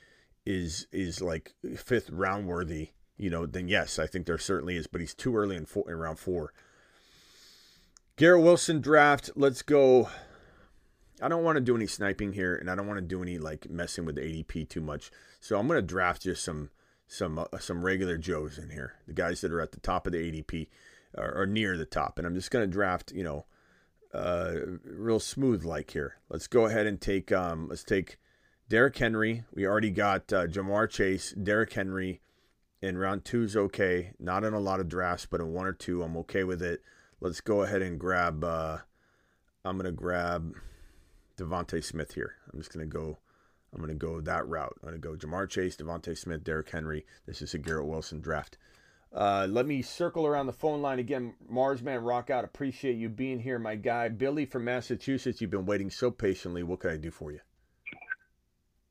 is 0.46 0.88
is 0.92 1.22
like 1.22 1.54
fifth 1.76 2.10
round 2.10 2.48
worthy? 2.48 2.92
You 3.18 3.30
know, 3.30 3.46
then 3.46 3.68
yes, 3.68 4.00
I 4.00 4.08
think 4.08 4.26
there 4.26 4.38
certainly 4.38 4.78
is, 4.78 4.88
but 4.88 5.02
he's 5.02 5.14
too 5.14 5.36
early 5.36 5.58
in, 5.58 5.66
four, 5.66 5.84
in 5.90 5.98
round 5.98 6.20
four. 6.20 6.54
Garrett 8.16 8.44
Wilson 8.44 8.80
draft. 8.80 9.32
Let's 9.36 9.62
go. 9.62 10.10
I 11.22 11.28
don't 11.28 11.44
want 11.44 11.58
to 11.58 11.62
do 11.62 11.76
any 11.76 11.88
sniping 11.88 12.34
here, 12.34 12.56
and 12.56 12.70
I 12.70 12.76
don't 12.76 12.88
want 12.88 13.00
to 13.00 13.06
do 13.06 13.22
any 13.22 13.38
like 13.38 13.70
messing 13.70 14.06
with 14.06 14.16
the 14.16 14.22
ADP 14.22 14.70
too 14.70 14.82
much. 14.82 15.12
So 15.40 15.58
I'm 15.58 15.68
going 15.68 15.80
to 15.80 15.86
draft 15.86 16.24
just 16.24 16.44
some 16.44 16.70
some 17.08 17.40
uh, 17.40 17.46
some 17.60 17.84
regular 17.84 18.18
Joes 18.18 18.58
in 18.58 18.70
here, 18.70 18.94
the 19.08 19.14
guys 19.14 19.42
that 19.42 19.52
are 19.52 19.62
at 19.62 19.72
the 19.72 19.80
top 19.80 20.06
of 20.06 20.14
the 20.14 20.20
ADP 20.20 20.68
or, 21.18 21.42
or 21.42 21.46
near 21.46 21.78
the 21.78 21.86
top, 21.86 22.18
and 22.18 22.28
I'm 22.28 22.36
just 22.36 22.52
going 22.52 22.64
to 22.64 22.72
draft 22.72 23.12
you 23.12 23.24
know 23.24 23.46
uh, 24.14 24.56
real 24.84 25.20
smooth 25.20 25.64
like 25.64 25.92
here. 25.92 26.18
Let's 26.30 26.48
go 26.48 26.66
ahead 26.66 26.86
and 26.86 27.00
take 27.00 27.32
um 27.32 27.68
let's 27.70 27.84
take 27.84 28.18
Derrick 28.70 28.98
Henry. 28.98 29.44
We 29.54 29.66
already 29.66 29.92
got 29.92 30.32
uh, 30.34 30.48
Ja'Marr 30.48 30.90
Chase, 30.90 31.32
Derrick 31.32 31.74
Henry 31.74 32.22
in 32.82 32.98
round 32.98 33.26
two 33.26 33.44
is 33.44 33.56
okay. 33.56 34.12
Not 34.20 34.44
in 34.44 34.54
a 34.54 34.60
lot 34.60 34.80
of 34.80 34.90
drafts, 34.90 35.26
but 35.26 35.42
in 35.42 35.54
one 35.54 35.66
or 35.66 35.74
two, 35.74 36.04
I'm 36.04 36.18
okay 36.18 36.44
with 36.44 36.62
it. 36.62 36.82
Let's 37.20 37.42
go 37.42 37.64
ahead 37.64 37.82
and 37.82 38.00
grab. 38.00 38.44
Uh, 38.44 38.78
I'm 39.66 39.78
gonna 39.78 39.92
grab 39.92 40.54
DeVonta 41.38 41.84
Smith 41.84 42.14
here. 42.14 42.36
I'm 42.52 42.60
just 42.60 42.74
gonna 42.74 42.86
go. 42.86 43.20
I'm 43.74 43.82
gonna 43.82 43.94
go 43.94 44.20
that 44.22 44.48
route. 44.48 44.76
I'm 44.82 44.90
gonna 44.90 44.98
go 44.98 45.16
Ja'Marr 45.16 45.50
Chase, 45.50 45.76
DeVonta 45.76 46.18
Smith, 46.18 46.44
Derrick 46.44 46.70
Henry. 46.70 47.06
This 47.26 47.42
is 47.42 47.54
a 47.54 47.58
Garrett 47.58 47.86
Wilson 47.86 48.20
draft. 48.20 48.58
Uh, 49.14 49.48
let 49.50 49.66
me 49.66 49.82
circle 49.82 50.28
around 50.28 50.48
the 50.48 50.54
phone 50.54 50.82
line 50.82 51.00
again. 51.00 51.34
Marsman 51.48 52.04
Rock 52.04 52.30
out. 52.30 52.44
Appreciate 52.44 52.98
you 52.98 53.08
being 53.08 53.40
here, 53.40 53.58
my 53.58 53.76
guy. 53.76 54.10
Billy 54.10 54.46
from 54.46 54.66
Massachusetts. 54.66 55.40
You've 55.40 55.52
been 55.52 55.66
waiting 55.66 55.90
so 55.90 56.12
patiently. 56.12 56.64
What 56.64 56.82
can 56.82 56.92
I 56.92 56.98
do 56.98 57.12
for 57.12 57.32
you? 57.32 57.40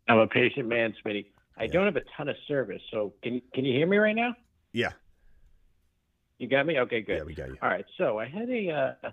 I'm 0.08 0.18
a 0.18 0.26
patient 0.26 0.68
man, 0.68 0.94
Smitty. 1.04 1.26
I 1.58 1.66
don't 1.66 1.84
have 1.84 1.96
a 1.96 2.02
ton 2.16 2.28
of 2.28 2.36
service, 2.46 2.82
so 2.90 3.14
can 3.22 3.34
you 3.34 3.40
can 3.54 3.64
you 3.64 3.72
hear 3.72 3.86
me 3.86 3.96
right 3.96 4.14
now? 4.14 4.34
Yeah. 4.72 4.92
You 6.38 6.48
got 6.48 6.66
me? 6.66 6.78
Okay, 6.78 7.00
good. 7.00 7.18
Yeah, 7.18 7.24
we 7.24 7.34
got 7.34 7.48
you. 7.48 7.56
All 7.62 7.70
right. 7.70 7.84
So 7.96 8.18
I 8.18 8.28
had 8.28 8.48
a 8.50 8.96
uh, 9.04 9.10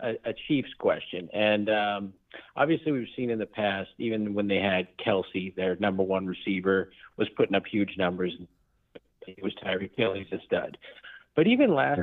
a, 0.00 0.10
a 0.24 0.34
Chiefs 0.46 0.72
question, 0.78 1.28
and 1.32 1.70
um, 1.70 2.12
obviously 2.56 2.92
we've 2.92 3.08
seen 3.16 3.30
in 3.30 3.38
the 3.38 3.46
past, 3.46 3.90
even 3.98 4.34
when 4.34 4.48
they 4.48 4.58
had 4.58 4.88
Kelce, 4.98 5.54
their 5.54 5.76
number 5.76 6.02
one 6.02 6.26
receiver, 6.26 6.90
was 7.16 7.28
putting 7.36 7.54
up 7.54 7.64
huge 7.66 7.94
numbers. 7.96 8.32
It 9.26 9.42
was 9.42 9.52
Tyreek 9.64 9.96
Hill. 9.96 10.14
He's 10.14 10.32
a 10.32 10.42
stud. 10.44 10.76
But 11.34 11.46
even 11.46 11.74
last, 11.74 12.00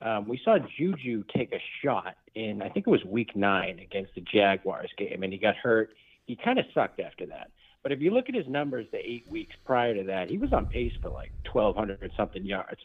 um, 0.00 0.26
we 0.26 0.40
saw 0.44 0.58
Juju 0.78 1.24
take 1.34 1.52
a 1.52 1.62
shot 1.82 2.16
in 2.34 2.62
I 2.62 2.68
think 2.68 2.86
it 2.86 2.90
was 2.90 3.04
Week 3.04 3.36
Nine 3.36 3.78
against 3.78 4.14
the 4.14 4.22
Jaguars 4.22 4.90
game, 4.96 5.22
and 5.22 5.32
he 5.32 5.38
got 5.38 5.56
hurt. 5.56 5.90
He 6.26 6.36
kind 6.36 6.58
of 6.58 6.64
sucked 6.74 7.00
after 7.00 7.26
that. 7.26 7.50
But 7.82 7.92
if 7.92 8.00
you 8.00 8.12
look 8.12 8.28
at 8.28 8.34
his 8.34 8.46
numbers 8.48 8.86
the 8.92 8.98
eight 8.98 9.26
weeks 9.28 9.54
prior 9.64 9.94
to 9.94 10.04
that, 10.04 10.30
he 10.30 10.38
was 10.38 10.52
on 10.52 10.66
pace 10.66 10.92
for 11.02 11.10
like 11.10 11.32
1,200 11.52 12.10
something 12.16 12.44
yards. 12.44 12.80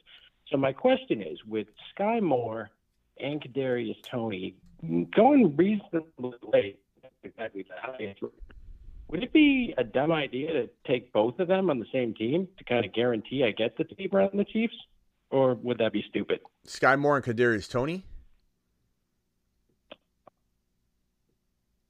So 0.51 0.57
my 0.57 0.73
question 0.73 1.21
is, 1.21 1.37
with 1.45 1.67
Sky 1.93 2.19
Moore 2.19 2.71
and 3.21 3.41
Kadarius 3.41 4.01
Toney 4.03 4.55
going 5.15 5.55
reasonably 5.55 6.37
late, 6.53 6.79
exactly 7.23 7.63
the 7.63 7.75
highest, 7.81 8.21
would 9.09 9.23
it 9.23 9.33
be 9.33 9.73
a 9.77 9.83
dumb 9.83 10.11
idea 10.11 10.51
to 10.53 10.69
take 10.85 11.13
both 11.13 11.39
of 11.39 11.47
them 11.47 11.69
on 11.69 11.79
the 11.79 11.85
same 11.91 12.13
team 12.13 12.47
to 12.57 12.63
kind 12.63 12.85
of 12.85 12.93
guarantee 12.93 13.43
I 13.43 13.51
get 13.51 13.77
the 13.77 13.85
team 13.85 14.09
around 14.13 14.31
the 14.33 14.45
Chiefs, 14.45 14.75
or 15.29 15.55
would 15.55 15.77
that 15.77 15.93
be 15.93 16.03
stupid? 16.09 16.39
Sky 16.65 16.95
Moore 16.95 17.17
and 17.17 17.25
Kadarius 17.25 17.69
Toney. 17.69 18.05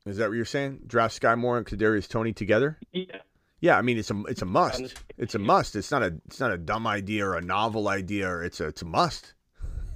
Is 0.06 0.18
that 0.18 0.30
what 0.30 0.36
you're 0.36 0.46
saying? 0.46 0.82
Draft 0.88 1.16
Sky 1.16 1.36
Moore 1.36 1.58
and 1.58 1.66
Kadarius 1.66 2.08
Toney 2.08 2.34
together? 2.34 2.78
Yeah. 2.94 3.18
Yeah, 3.60 3.78
I 3.78 3.82
mean 3.82 3.98
it's 3.98 4.12
a 4.12 4.24
it's 4.28 4.44
a 4.44 4.46
must. 4.46 4.94
It's 5.18 5.34
a 5.34 5.40
must. 5.40 5.76
It's 5.76 5.90
not 5.90 6.04
a 6.04 6.16
it's 6.28 6.40
not 6.40 6.52
a 6.52 6.58
dumb 6.58 6.86
idea 6.86 7.26
or 7.26 7.36
a 7.36 7.42
novel 7.42 7.88
idea 7.88 8.30
or 8.30 8.44
it's 8.44 8.60
a 8.60 8.68
it's 8.68 8.84
a 8.84 8.86
must. 8.86 9.34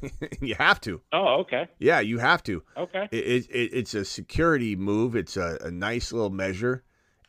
you 0.41 0.56
have 0.56 0.82
to. 0.82 1.02
Oh, 1.11 1.41
okay. 1.41 1.68
Yeah, 1.80 1.99
you 1.99 2.19
have 2.19 2.44
to. 2.44 2.64
Okay. 2.78 3.07
It, 3.11 3.26
it, 3.26 3.49
it, 3.49 3.73
it's 3.73 3.94
a 3.94 4.06
security 4.06 4.76
move. 4.76 5.15
It's 5.15 5.38
a, 5.38 5.57
a 5.61 5.72
nice 5.72 6.11
little 6.11 6.30
measure. 6.30 6.84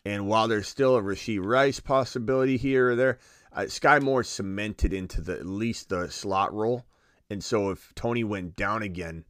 And 0.04 0.26
while 0.26 0.48
there's 0.48 0.68
still 0.68 0.96
a 0.96 1.02
Rashee 1.02 1.42
Rice 1.42 1.80
possibility 1.80 2.56
here 2.56 2.90
or 2.90 2.96
there, 2.96 3.18
uh, 3.52 3.66
Sky 3.66 3.98
Moore 3.98 4.24
cemented 4.24 4.92
into 4.92 5.20
the 5.20 5.34
at 5.34 5.46
least 5.46 5.88
the 5.88 6.10
slot 6.10 6.52
role. 6.52 6.86
And 7.30 7.42
so 7.42 7.70
if 7.70 7.92
Toney 7.94 8.24
went 8.24 8.56
down 8.56 8.82
again, 8.82 9.24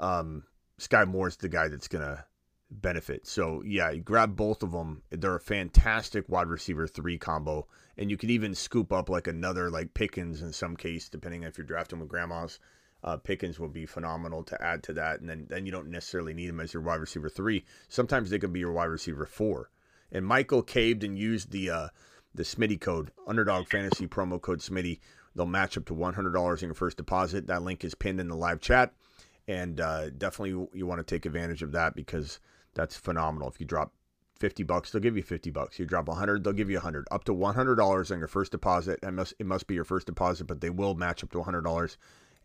um, 0.00 0.44
Sky 0.78 1.04
Moore's 1.04 1.36
the 1.36 1.48
guy 1.48 1.68
that's 1.68 1.88
gonna 1.88 2.24
benefit. 2.70 3.26
So 3.26 3.62
yeah, 3.64 3.90
you 3.90 4.00
grab 4.00 4.36
both 4.36 4.62
of 4.62 4.72
them. 4.72 5.02
They're 5.10 5.36
a 5.36 5.40
fantastic 5.40 6.28
wide 6.28 6.48
receiver 6.48 6.86
three 6.86 7.18
combo, 7.18 7.66
and 7.96 8.10
you 8.10 8.16
could 8.16 8.30
even 8.30 8.54
scoop 8.54 8.92
up 8.92 9.08
like 9.08 9.26
another 9.26 9.70
like 9.70 9.94
Pickens 9.94 10.42
in 10.42 10.52
some 10.52 10.76
case, 10.76 11.08
depending 11.08 11.42
if 11.44 11.58
you're 11.58 11.66
drafting 11.66 12.00
with 12.00 12.08
grandmas. 12.08 12.58
Uh, 13.04 13.16
Pickens 13.16 13.60
will 13.60 13.68
be 13.68 13.86
phenomenal 13.86 14.42
to 14.42 14.60
add 14.62 14.82
to 14.82 14.92
that, 14.92 15.20
and 15.20 15.28
then 15.28 15.46
then 15.48 15.64
you 15.64 15.72
don't 15.72 15.90
necessarily 15.90 16.34
need 16.34 16.48
him 16.48 16.60
as 16.60 16.74
your 16.74 16.82
wide 16.82 17.00
receiver 17.00 17.28
three. 17.28 17.64
Sometimes 17.88 18.28
they 18.28 18.38
can 18.38 18.52
be 18.52 18.60
your 18.60 18.72
wide 18.72 18.86
receiver 18.86 19.24
four. 19.24 19.70
And 20.10 20.26
Michael 20.26 20.62
caved 20.62 21.04
and 21.04 21.18
used 21.18 21.52
the 21.52 21.70
uh, 21.70 21.88
the 22.34 22.42
Smitty 22.42 22.80
code, 22.80 23.12
Underdog 23.26 23.68
Fantasy 23.68 24.06
promo 24.06 24.40
code 24.40 24.60
Smitty. 24.60 24.98
They'll 25.34 25.46
match 25.46 25.76
up 25.78 25.84
to 25.86 25.94
one 25.94 26.14
hundred 26.14 26.32
dollars 26.32 26.62
in 26.62 26.68
your 26.68 26.74
first 26.74 26.96
deposit. 26.96 27.46
That 27.46 27.62
link 27.62 27.84
is 27.84 27.94
pinned 27.94 28.18
in 28.18 28.28
the 28.28 28.34
live 28.34 28.60
chat, 28.60 28.92
and 29.46 29.80
uh, 29.80 30.10
definitely 30.10 30.68
you 30.72 30.86
want 30.86 30.98
to 30.98 31.04
take 31.04 31.24
advantage 31.24 31.62
of 31.62 31.72
that 31.72 31.94
because 31.94 32.40
that's 32.74 32.96
phenomenal. 32.96 33.48
If 33.48 33.60
you 33.60 33.66
drop 33.66 33.92
50 34.38 34.62
bucks, 34.62 34.90
they'll 34.90 35.02
give 35.02 35.16
you 35.16 35.22
50 35.22 35.50
bucks. 35.50 35.78
You 35.78 35.86
drop 35.86 36.08
100, 36.08 36.44
they'll 36.44 36.52
give 36.52 36.70
you 36.70 36.76
100. 36.76 37.06
Up 37.10 37.24
to 37.24 37.34
$100 37.34 38.10
on 38.10 38.18
your 38.18 38.28
first 38.28 38.52
deposit. 38.52 39.00
It 39.02 39.12
must 39.12 39.34
it 39.38 39.46
must 39.46 39.66
be 39.66 39.74
your 39.74 39.84
first 39.84 40.06
deposit, 40.06 40.44
but 40.44 40.60
they 40.60 40.70
will 40.70 40.94
match 40.94 41.24
up 41.24 41.30
to 41.32 41.38
$100 41.38 41.96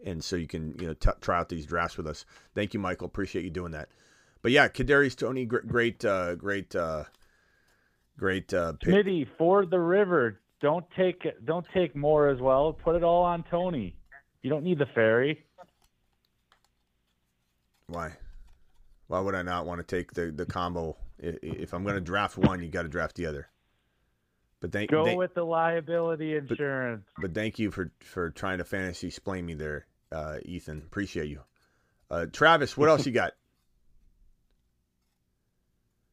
and 0.06 0.24
so 0.24 0.36
you 0.36 0.48
can, 0.48 0.76
you 0.80 0.88
know, 0.88 0.94
t- 0.94 1.10
try 1.22 1.40
out 1.40 1.50
these 1.50 1.66
drafts 1.66 1.98
with 1.98 2.08
us. 2.08 2.26
Thank 2.56 2.74
you, 2.74 2.80
Michael. 2.80 3.08
Appreciate 3.08 3.44
you 3.44 3.50
doing 3.50 3.72
that. 3.72 3.90
But 4.41 4.52
yeah, 4.52 4.68
Kadarius 4.68 5.16
Toney 5.16 5.45
great 5.45 5.68
great 5.68 6.06
uh 6.06 6.36
great 6.36 6.76
uh 6.76 7.06
great 8.18 8.54
uh 8.54 8.74
pick. 8.74 8.94
Smitty, 8.94 9.28
ford 9.38 9.70
the 9.70 9.80
river. 9.80 10.41
Don't 10.62 10.86
take 10.98 11.26
don't 11.45 11.66
take 11.74 11.95
more 11.95 12.28
as 12.28 12.40
well. 12.40 12.74
Put 12.74 12.95
it 12.95 13.04
all 13.04 13.24
on 13.24 13.44
Toney. 13.50 13.95
You 14.41 14.50
don't 14.50 14.64
need 14.64 14.80
the 14.80 14.86
ferry. 14.94 15.45
Why? 17.88 18.14
Why 19.07 19.19
would 19.19 19.35
I 19.35 19.41
not 19.41 19.65
want 19.65 19.80
to 19.80 19.95
take 19.95 20.13
the 20.13 20.31
the 20.31 20.45
combo? 20.45 20.97
If, 21.19 21.38
if 21.41 21.73
I'm 21.73 21.84
going 21.84 21.95
to 21.95 22.01
draft 22.01 22.38
one, 22.38 22.61
you 22.61 22.69
got 22.69 22.84
to 22.84 22.89
draft 22.89 23.15
the 23.15 23.25
other. 23.27 23.47
But 24.59 24.71
thank 24.71 24.91
Go 24.91 25.03
thank- 25.05 25.17
with 25.17 25.34
the 25.34 25.43
liability 25.45 26.35
insurance. 26.35 27.05
But 27.19 27.34
thank 27.34 27.59
you 27.59 27.69
for 27.71 27.91
for 27.99 28.30
trying 28.31 28.57
to 28.59 28.63
fantasy 28.63 29.07
explain 29.07 29.45
me 29.45 29.53
there, 29.53 29.85
uh, 30.11 30.38
Ethan. 30.43 30.80
Appreciate 30.85 31.27
you. 31.27 31.41
Uh, 32.09 32.25
Travis, 32.31 32.77
what 32.77 32.89
else 32.89 33.05
you 33.05 33.11
got? 33.23 33.34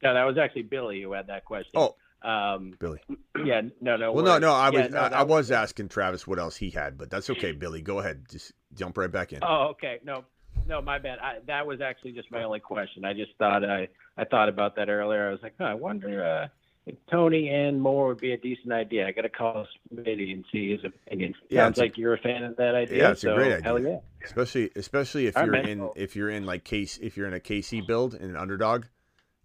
No, 0.03 0.15
that 0.15 0.25
was 0.25 0.39
actually 0.39 0.63
Billy 0.63 1.03
who 1.03 1.13
had 1.13 1.27
that 1.27 1.45
question. 1.45 1.73
Oh, 1.75 1.95
um, 2.23 2.75
Billy. 2.79 3.01
Yeah, 3.43 3.63
no, 3.81 3.97
no. 3.97 4.13
Well, 4.13 4.23
no, 4.25 4.33
worries. 4.33 4.41
no, 4.43 4.53
I 4.53 4.71
Yeah, 4.71 4.83
was 4.83 4.91
no, 4.91 4.99
I, 4.99 5.09
that 5.09 5.13
I 5.15 5.23
was 5.23 5.51
asking 5.51 5.89
Travis 5.89 6.27
what 6.27 6.39
else 6.39 6.57
he 6.57 6.69
had, 6.69 6.99
but 6.99 7.09
that's 7.09 7.31
okay, 7.31 7.53
Billy. 7.53 7.81
Go 7.81 7.99
ahead, 8.01 8.27
just 8.29 8.53
jump 8.75 8.99
right 8.99 9.11
back 9.11 9.33
in. 9.33 9.39
Oh, 9.43 9.69
okay. 9.71 9.99
No, 10.05 10.25
no, 10.71 10.81
my 10.81 10.99
bad. 10.99 11.19
I, 11.19 11.39
that 11.47 11.67
was 11.67 11.81
actually 11.81 12.13
just 12.13 12.31
my 12.31 12.45
only 12.45 12.61
question. 12.61 13.05
I 13.05 13.13
just 13.13 13.33
thought 13.39 13.65
I 13.65 13.89
I 14.17 14.25
thought 14.25 14.49
about 14.49 14.77
that 14.77 14.89
earlier. 14.89 15.29
I 15.29 15.33
was 15.33 15.43
like, 15.43 15.55
huh, 15.59 15.65
I 15.65 15.75
wonder 15.75 16.25
uh, 16.25 16.49
if 16.87 16.95
Toney 17.11 17.49
and 17.49 17.83
Moore 17.83 18.09
would 18.09 18.21
be 18.21 18.33
a 18.33 18.37
decent 18.39 18.73
idea. 18.73 19.07
I 19.07 19.13
got 19.13 19.23
to 19.23 19.29
call 19.29 19.67
Smitty 19.93 20.33
and 20.33 20.45
see 20.51 20.71
his 20.71 20.85
opinion. 20.85 21.35
Yeah, 21.49 21.65
Sounds 21.65 21.73
it's 21.73 21.79
a- 21.79 21.83
like 21.83 21.99
you're 21.99 22.15
a 22.15 22.19
fan 22.19 22.45
of 22.45 22.57
that 22.57 22.75
idea. 22.75 22.99
Yeah, 22.99 23.11
it's 23.11 23.25
a 23.25 23.35
great 23.35 23.53
idea. 23.53 23.63
Hell 23.65 23.83
yeah. 23.83 23.99
Especially 24.25 24.71
especially 24.77 25.27
if 25.27 25.37
All 25.37 25.45
you're 25.45 25.53
right, 25.53 25.65
man. 25.65 25.81
in 25.81 25.91
if 25.97 26.15
you're 26.17 26.31
in 26.31 26.47
like 26.47 26.65
case 26.65 26.99
if 27.03 27.17
you're 27.17 27.27
in 27.27 27.35
a 27.35 27.41
KC 27.41 27.87
build 27.87 28.15
in 28.15 28.31
an 28.31 28.37
underdog, 28.37 28.87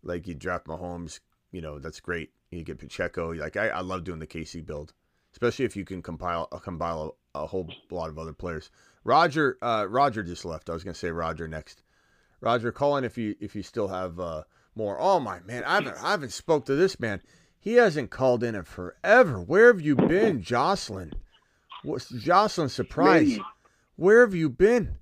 like 0.03 0.27
you 0.27 0.35
draft 0.35 0.68
Mahomes, 0.68 1.19
you 1.52 1.61
know 1.61 1.80
that's 1.80 1.99
great. 1.99 2.30
You 2.52 2.64
get 2.64 2.77
Pacheco. 2.77 3.31
Like 3.31 3.57
I, 3.57 3.69
I 3.69 3.81
love 3.81 4.03
doing 4.03 4.19
the 4.19 4.27
KC 4.27 4.65
build, 4.65 4.93
especially 5.34 5.65
if 5.65 5.76
you 5.76 5.85
can 5.85 6.02
compile 6.03 6.47
uh, 6.52 6.60
compile 6.60 7.18
a, 7.34 7.39
a 7.41 7.47
whole 7.47 7.68
lot 7.89 8.10
of 8.10 8.19
other 8.19 8.34
players. 8.34 8.69
Roger 9.06 9.57
uh, 9.61 9.86
Roger 9.88 10.23
just 10.23 10.44
left. 10.44 10.69
I 10.69 10.73
was 10.73 10.84
gonna 10.84 10.95
say 10.95 11.11
Roger 11.11 11.48
next. 11.48 11.84
Roger, 12.41 12.72
call 12.72 12.98
in 12.98 13.06
if 13.06 13.18
you 13.18 13.36
if 13.40 13.56
you 13.56 13.64
still 13.64 13.88
have 13.88 14.19
uh, 14.19 14.44
more. 14.76 14.98
Oh 14.99 15.19
my 15.19 15.40
man, 15.41 15.64
I 15.64 15.76
haven't 15.76 16.03
I 16.03 16.11
haven't 16.11 16.34
spoke 16.34 16.65
to 16.65 16.76
this 16.76 16.99
man. 16.99 17.22
He 17.60 17.76
hasn't 17.76 18.10
called 18.10 18.44
in 18.44 18.56
in 18.56 18.64
forever. 18.64 19.40
Where 19.41 19.68
have 19.68 19.82
you 19.82 19.95
been, 19.95 20.41
Jocelyn? 20.41 21.14
What's 21.84 22.10
Jocelyn 22.10 22.69
surprise? 22.69 23.30
Smitty. 23.30 23.44
Where 23.95 24.22
have 24.22 24.36
you 24.36 24.49
been? 24.49 24.98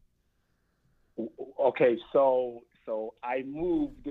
Okay, 1.59 1.97
so 2.11 2.63
so 2.85 3.13
I 3.23 3.43
moved 3.47 4.09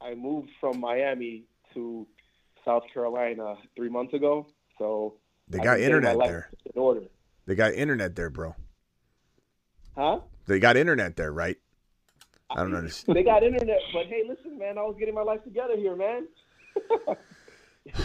I 0.00 0.14
moved 0.14 0.50
from 0.58 0.80
Miami 0.80 1.44
to 1.74 2.06
South 2.64 2.84
Carolina 2.92 3.56
three 3.76 3.90
months 3.90 4.14
ago. 4.14 4.46
So 4.78 5.14
They 5.48 5.58
got 5.58 5.78
been 5.78 5.90
getting 5.90 6.02
my 6.02 6.10
internet 6.12 6.18
there. 6.26 6.50
In 6.74 6.80
order, 6.80 7.02
They 7.46 7.54
got 7.54 7.74
internet 7.74 8.16
there, 8.16 8.30
bro. 8.30 8.54
Huh? 9.96 10.20
They 10.46 10.58
got 10.58 10.76
internet 10.76 11.16
there, 11.16 11.32
right? 11.32 11.56
I 12.50 12.56
don't 12.62 12.74
understand. 12.74 13.16
They 13.16 13.22
got 13.22 13.42
internet, 13.42 13.80
but 13.92 14.06
hey, 14.06 14.22
listen, 14.28 14.58
man, 14.58 14.78
I 14.78 14.82
was 14.82 14.96
getting 14.98 15.14
my 15.14 15.22
life 15.22 15.42
together 15.42 15.76
here, 15.76 15.96
man. 15.96 16.26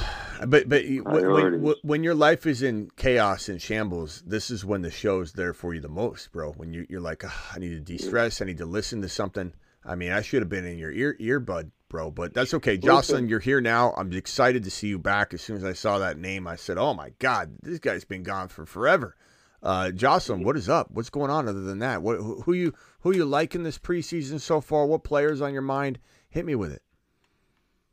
But 0.45 0.69
but 0.69 0.85
when, 0.85 1.61
when, 1.61 1.75
when 1.83 2.03
your 2.03 2.15
life 2.15 2.45
is 2.45 2.61
in 2.61 2.89
chaos 2.95 3.49
and 3.49 3.61
shambles, 3.61 4.23
this 4.25 4.49
is 4.49 4.63
when 4.63 4.81
the 4.83 4.91
show's 4.91 5.33
there 5.33 5.53
for 5.53 5.73
you 5.73 5.81
the 5.81 5.89
most, 5.89 6.31
bro. 6.31 6.53
When 6.53 6.71
you 6.71 6.85
you're 6.89 7.01
like, 7.01 7.23
"Ah, 7.25 7.51
I 7.53 7.59
need 7.59 7.71
to 7.71 7.79
de-stress, 7.81 8.41
I 8.41 8.45
need 8.45 8.57
to 8.59 8.65
listen 8.65 9.01
to 9.01 9.09
something. 9.09 9.53
I 9.83 9.95
mean, 9.95 10.11
I 10.11 10.21
should 10.21 10.41
have 10.41 10.49
been 10.49 10.65
in 10.65 10.77
your 10.77 10.91
ear 10.91 11.17
earbud, 11.19 11.71
bro, 11.89 12.11
but 12.11 12.33
that's 12.33 12.53
okay. 12.53 12.77
Jocelyn, 12.77 13.27
you're 13.27 13.39
here 13.39 13.59
now. 13.59 13.93
I'm 13.97 14.13
excited 14.13 14.63
to 14.63 14.71
see 14.71 14.87
you 14.87 14.99
back. 14.99 15.33
As 15.33 15.41
soon 15.41 15.57
as 15.57 15.65
I 15.65 15.73
saw 15.73 15.99
that 15.99 16.17
name, 16.17 16.47
I 16.47 16.55
said, 16.55 16.77
"Oh 16.77 16.93
my 16.93 17.11
God, 17.19 17.57
this 17.61 17.79
guy's 17.79 18.05
been 18.05 18.23
gone 18.23 18.47
for 18.47 18.65
forever." 18.65 19.17
Uh, 19.61 19.91
Jocelyn, 19.91 20.43
what 20.43 20.55
is 20.55 20.69
up? 20.69 20.89
What's 20.91 21.09
going 21.09 21.29
on 21.29 21.47
other 21.47 21.61
than 21.61 21.79
that? 21.79 22.01
What 22.01 22.17
who, 22.17 22.41
who 22.41 22.53
you 22.53 22.73
who 23.01 23.13
you 23.13 23.25
liking 23.25 23.63
this 23.63 23.77
preseason 23.77 24.39
so 24.39 24.61
far? 24.61 24.85
What 24.85 25.03
players 25.03 25.41
on 25.41 25.53
your 25.53 25.61
mind? 25.61 25.99
Hit 26.29 26.45
me 26.45 26.55
with 26.55 26.71
it. 26.71 26.81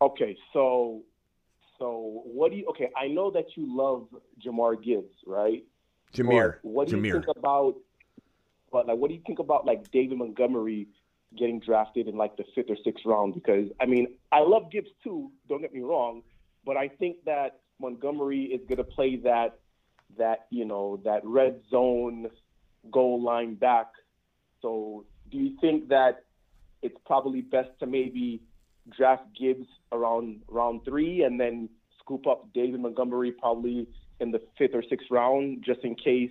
Okay, 0.00 0.36
so 0.52 1.02
so 1.78 2.22
what 2.24 2.52
do 2.52 2.58
you? 2.58 2.66
Okay, 2.70 2.90
I 2.96 3.08
know 3.08 3.30
that 3.32 3.56
you 3.56 3.66
love 3.66 4.06
Jahmyr 4.44 4.82
Gibbs, 4.82 5.14
right? 5.26 5.64
Jahmyr, 6.14 6.56
But 6.62 6.70
what 6.70 6.88
do 6.88 6.96
you 6.98 7.12
think 7.12 7.26
about? 7.36 7.74
But 8.70 8.86
like, 8.86 8.98
what 8.98 9.08
do 9.08 9.14
you 9.14 9.22
think 9.26 9.40
about 9.40 9.66
like 9.66 9.90
David 9.90 10.18
Montgomery 10.18 10.86
getting 11.36 11.58
drafted 11.58 12.06
in 12.06 12.16
like 12.16 12.36
the 12.36 12.44
fifth 12.54 12.70
or 12.70 12.76
sixth 12.84 13.04
round? 13.04 13.34
Because 13.34 13.68
I 13.80 13.86
mean, 13.86 14.06
I 14.30 14.40
love 14.40 14.70
Gibbs 14.70 14.90
too. 15.02 15.32
Don't 15.48 15.62
get 15.62 15.74
me 15.74 15.80
wrong, 15.80 16.22
but 16.64 16.76
I 16.76 16.88
think 16.88 17.24
that 17.24 17.60
Montgomery 17.80 18.44
is 18.44 18.60
going 18.68 18.78
to 18.78 18.84
play 18.84 19.16
that 19.16 19.58
that 20.18 20.46
you 20.50 20.64
know 20.64 21.00
that 21.04 21.20
red 21.24 21.60
zone 21.70 22.28
goal 22.90 23.22
line 23.22 23.54
back. 23.54 23.86
So 24.62 25.04
do 25.30 25.38
you 25.38 25.56
think 25.60 25.88
that 25.88 26.24
it's 26.82 26.96
probably 27.04 27.40
best 27.40 27.70
to 27.80 27.86
maybe 27.86 28.42
draft 28.96 29.24
Gibbs 29.38 29.66
around 29.92 30.42
round 30.48 30.84
three 30.84 31.22
and 31.22 31.40
then 31.40 31.68
scoop 32.00 32.26
up 32.26 32.48
David 32.54 32.80
Montgomery 32.80 33.32
probably 33.32 33.88
in 34.20 34.30
the 34.30 34.40
fifth 34.56 34.74
or 34.74 34.82
sixth 34.88 35.08
round 35.10 35.64
just 35.64 35.80
in 35.80 35.94
case 35.94 36.30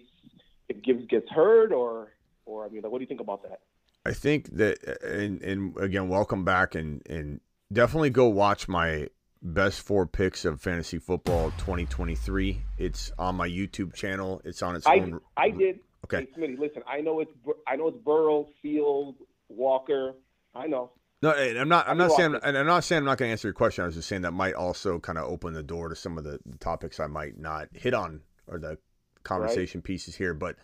if 0.70 0.82
Gibbs 0.82 1.06
gets 1.08 1.30
hurt 1.30 1.72
or 1.72 2.14
or 2.46 2.66
I 2.66 2.70
mean 2.70 2.82
like, 2.82 2.92
what 2.92 3.00
do 3.00 3.04
you 3.04 3.08
think 3.08 3.22
about 3.22 3.44
that? 3.44 3.60
I 4.06 4.14
think 4.14 4.56
that, 4.58 4.78
and, 5.04 5.42
and 5.42 5.76
again, 5.78 6.10
welcome 6.10 6.46
back, 6.46 6.76
and 6.76 7.02
and 7.10 7.42
definitely 7.74 8.12
go 8.12 8.28
watch 8.28 8.68
my 8.68 9.08
best 9.46 9.82
four 9.82 10.06
picks 10.08 10.44
of 10.44 10.60
fantasy 10.60 10.98
football 10.98 11.52
2023. 11.58 12.62
It's 12.78 13.12
on 13.18 13.36
my 13.36 13.48
YouTube 13.48 13.94
channel. 13.94 14.42
It's 14.44 14.62
on 14.62 14.76
its 14.76 14.88
I 14.88 14.96
own. 14.96 15.22
I 15.38 15.52
did. 15.52 15.80
Okay. 16.06 16.28
Hey, 16.36 16.42
Smitty, 16.42 16.60
listen, 16.60 16.84
I 16.88 17.02
know 17.02 17.20
it's 17.20 17.32
I 17.68 17.76
know 17.76 17.88
it's 17.88 17.98
Burrow, 17.98 18.48
Field, 18.62 19.16
Walker. 19.50 20.14
I 20.54 20.68
know. 20.68 20.92
No, 21.22 21.32
I'm 21.32 21.70
not. 21.70 21.88
I'm 21.88 21.98
not 21.98 22.12
saying. 22.12 22.36
And 22.44 22.58
I'm 22.58 22.66
not 22.66 22.84
saying 22.84 23.00
I'm 23.00 23.06
not 23.06 23.18
going 23.18 23.30
to 23.30 23.32
answer 23.32 23.48
your 23.48 23.54
question. 23.54 23.84
I 23.84 23.88
was 23.88 23.96
just 23.96 24.08
saying 24.08 24.24
that 24.24 24.32
might 24.32 24.54
also 24.54 25.00
kind 25.00 25.18
of 25.18 25.26
open 25.26 25.54
the 25.54 25.64
door 25.64 25.90
to 25.90 25.96
some 25.96 26.18
of 26.18 26.24
the, 26.24 26.40
the 26.46 26.58
topics 26.58 27.00
I 27.00 27.08
might 27.08 27.38
not 27.38 27.70
hit 27.74 27.94
on 27.94 28.22
or 28.48 28.60
the 28.60 28.78
conversation 29.24 29.82
pieces 29.82 30.16
here. 30.16 30.34
But 30.34 30.56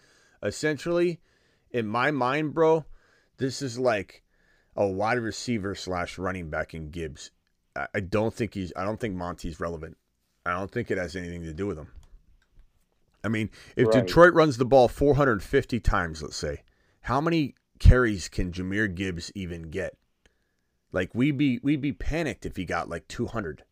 essentially, 0.44 1.20
in 1.72 1.88
my 1.88 2.12
mind, 2.12 2.54
bro, 2.54 2.86
this 3.38 3.62
is 3.62 3.80
like 3.80 4.24
a 4.76 4.88
wide 4.88 5.20
receiver 5.20 5.74
slash 5.74 6.18
running 6.18 6.50
back 6.50 6.74
in 6.74 6.92
Gibbs. 6.92 7.32
I, 7.76 8.00
don't 8.02 8.34
think 8.34 8.54
he's. 8.54 8.74
I 8.76 8.84
don't 8.84 9.00
think 9.00 9.16
Monty's 9.16 9.60
relevant. 9.60 9.98
I 10.46 10.52
don't 10.52 10.72
think 10.72 10.92
it 10.92 10.98
has 10.98 11.16
anything 11.16 11.44
to 11.44 11.54
do 11.54 11.68
with 11.68 11.78
him. 11.78 11.88
I 13.24 13.28
mean, 13.28 13.50
if 13.76 13.88
Right. 13.88 14.06
Detroit 14.06 14.34
runs 14.34 14.58
the 14.58 14.66
ball 14.66 14.88
450 14.88 15.80
times, 15.80 16.22
let's 16.22 16.36
say, 16.36 16.64
how 17.02 17.22
many 17.22 17.56
carries 17.80 18.28
can 18.28 18.52
Jahmyr 18.52 18.94
Gibbs 18.94 19.32
even 19.36 19.70
get? 19.70 19.98
Like 20.92 21.14
we'd 21.14 21.38
be 21.38 21.60
we'd 21.64 21.82
be 21.82 21.94
panicked 21.94 22.46
if 22.46 22.58
he 22.58 22.66
got 22.66 22.90
like 22.90 23.08
200 23.08 23.64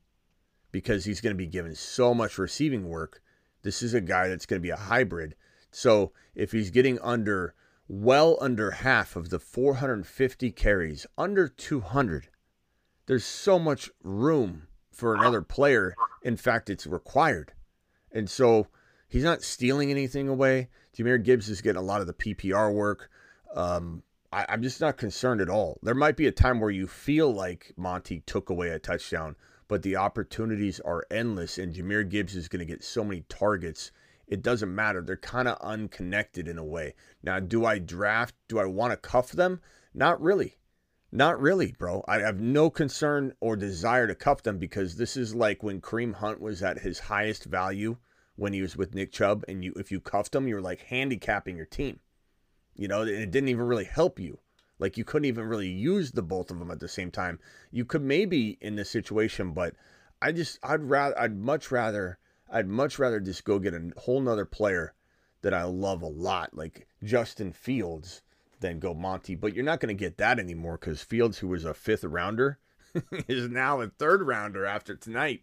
because 0.72 1.06
he's 1.06 1.20
going 1.20 1.34
to 1.34 1.38
be 1.38 1.48
given 1.48 1.76
so 1.76 2.14
much 2.14 2.38
receiving 2.38 2.88
work. 2.88 3.22
This 3.64 3.82
is 3.82 3.94
a 3.94 4.02
guy 4.02 4.28
that's 4.28 4.46
going 4.46 4.62
to 4.62 4.66
be 4.66 4.70
a 4.70 4.78
hybrid. 4.78 5.36
So 5.72 6.14
if 6.36 6.52
he's 6.52 6.70
getting 6.70 7.00
under 7.00 7.56
well 7.88 8.38
under 8.40 8.72
half 8.72 9.16
of 9.16 9.30
the 9.30 9.40
450 9.40 10.52
carries, 10.52 11.06
under 11.18 11.48
200. 11.48 12.30
There's 13.10 13.26
so 13.26 13.58
much 13.58 13.90
room 14.04 14.68
for 14.92 15.16
another 15.16 15.42
player. 15.42 15.96
In 16.22 16.38
fact, 16.38 16.70
it's 16.70 16.86
required. 16.86 17.54
And 18.12 18.30
so 18.30 18.68
he's 19.08 19.24
not 19.24 19.42
stealing 19.42 19.90
anything 19.90 20.28
away. 20.28 20.70
Jahmyr 20.96 21.24
Gibbs 21.24 21.50
is 21.50 21.62
getting 21.62 21.80
a 21.80 21.84
lot 21.84 22.02
of 22.02 22.06
the 22.06 22.14
PPR 22.14 22.72
work. 22.72 23.10
Um, 23.56 24.04
I, 24.32 24.46
I'm 24.48 24.62
just 24.62 24.80
not 24.80 24.98
concerned 24.98 25.42
at 25.42 25.50
all. 25.50 25.80
There 25.82 25.96
might 25.96 26.18
be 26.18 26.28
a 26.28 26.32
time 26.32 26.60
where 26.60 26.70
you 26.70 26.86
feel 26.86 27.34
like 27.34 27.74
Monty 27.76 28.20
took 28.28 28.52
away 28.52 28.70
a 28.70 28.78
touchdown, 28.78 29.36
but 29.68 29.82
the 29.82 29.96
opportunities 29.96 30.80
are 30.82 31.04
endless, 31.10 31.58
and 31.58 31.74
Jahmyr 31.74 32.08
Gibbs 32.08 32.36
is 32.36 32.48
going 32.48 32.60
to 32.60 32.72
get 32.72 32.84
so 32.84 33.04
many 33.04 33.24
targets. 33.28 33.92
It 34.28 34.44
doesn't 34.44 34.76
matter. 34.76 35.02
They're 35.02 35.18
kind 35.18 35.48
of 35.48 35.58
unconnected 35.62 36.48
in 36.48 36.60
a 36.60 36.64
way. 36.64 36.94
Now, 37.24 37.40
do 37.40 37.66
I 37.66 37.80
draft? 37.80 38.36
Do 38.48 38.60
I 38.60 38.66
want 38.66 38.92
to 38.92 38.98
cuff 38.98 39.32
them? 39.32 39.62
Not 39.96 40.22
really. 40.22 40.60
Not 41.12 41.42
really, 41.42 41.72
bro. 41.72 42.04
I 42.08 42.20
have 42.20 42.40
no 42.40 42.70
concern 42.70 43.34
or 43.40 43.56
desire 43.56 44.06
to 44.06 44.14
cuff 44.14 44.44
them 44.44 44.60
because 44.60 44.96
this 44.96 45.18
is 45.18 45.34
like 45.34 45.64
when 45.64 45.82
Kareem 45.82 46.14
Hunt 46.14 46.40
was 46.40 46.62
at 46.62 46.80
his 46.80 47.00
highest 47.00 47.46
value 47.46 47.98
when 48.36 48.54
he 48.54 48.62
was 48.62 48.78
with 48.78 48.94
Nick 48.94 49.12
Chubb, 49.12 49.44
and 49.48 49.64
you 49.64 49.74
if 49.76 49.92
you 49.92 50.00
cuffed 50.00 50.36
him, 50.36 50.48
you 50.48 50.56
were 50.56 50.62
like 50.62 50.82
handicapping 50.82 51.58
your 51.58 51.66
team. 51.66 52.00
You 52.76 52.88
know, 52.88 53.02
it 53.02 53.32
didn't 53.32 53.50
even 53.50 53.66
really 53.66 53.86
help 53.86 54.20
you. 54.20 54.40
Like 54.78 54.98
you 54.98 55.04
couldn't 55.04 55.26
even 55.26 55.46
really 55.46 55.68
use 55.68 56.12
the 56.12 56.22
both 56.22 56.52
of 56.52 56.60
them 56.60 56.72
at 56.72 56.80
the 56.80 56.88
same 56.88 57.12
time. 57.12 57.40
You 57.72 57.86
could 57.86 58.04
maybe 58.04 58.58
in 58.62 58.76
this 58.76 58.90
situation, 58.90 59.52
but 59.52 59.76
I 60.22 60.32
just 60.32 60.60
I'd 60.64 60.84
rather 60.84 61.20
I'd 61.20 61.36
much 61.36 61.72
rather 61.72 62.20
I'd 62.50 62.68
much 62.68 63.00
rather 63.00 63.20
just 63.20 63.44
go 63.44 63.58
get 63.60 63.74
a 63.74 63.92
whole 63.98 64.22
nother 64.22 64.46
player 64.46 64.94
that 65.42 65.54
I 65.54 65.64
love 65.64 66.02
a 66.02 66.08
lot, 66.08 66.54
like 66.54 66.88
Justin 67.04 67.52
Fields, 67.52 68.22
than 68.60 68.80
go 68.80 68.94
Monty. 68.94 69.36
But 69.36 69.54
you're 69.54 69.66
not 69.66 69.80
going 69.80 69.96
to 69.96 70.00
get 70.00 70.18
that 70.18 70.40
anymore 70.40 70.78
because 70.78 71.02
Fields, 71.02 71.38
who 71.38 71.48
was 71.48 71.66
a 71.66 71.74
fifth 71.74 72.04
rounder, 72.04 72.60
is 73.28 73.50
now 73.50 73.82
a 73.82 73.88
third 73.88 74.26
rounder 74.26 74.66
after 74.66 74.96
tonight. 74.96 75.42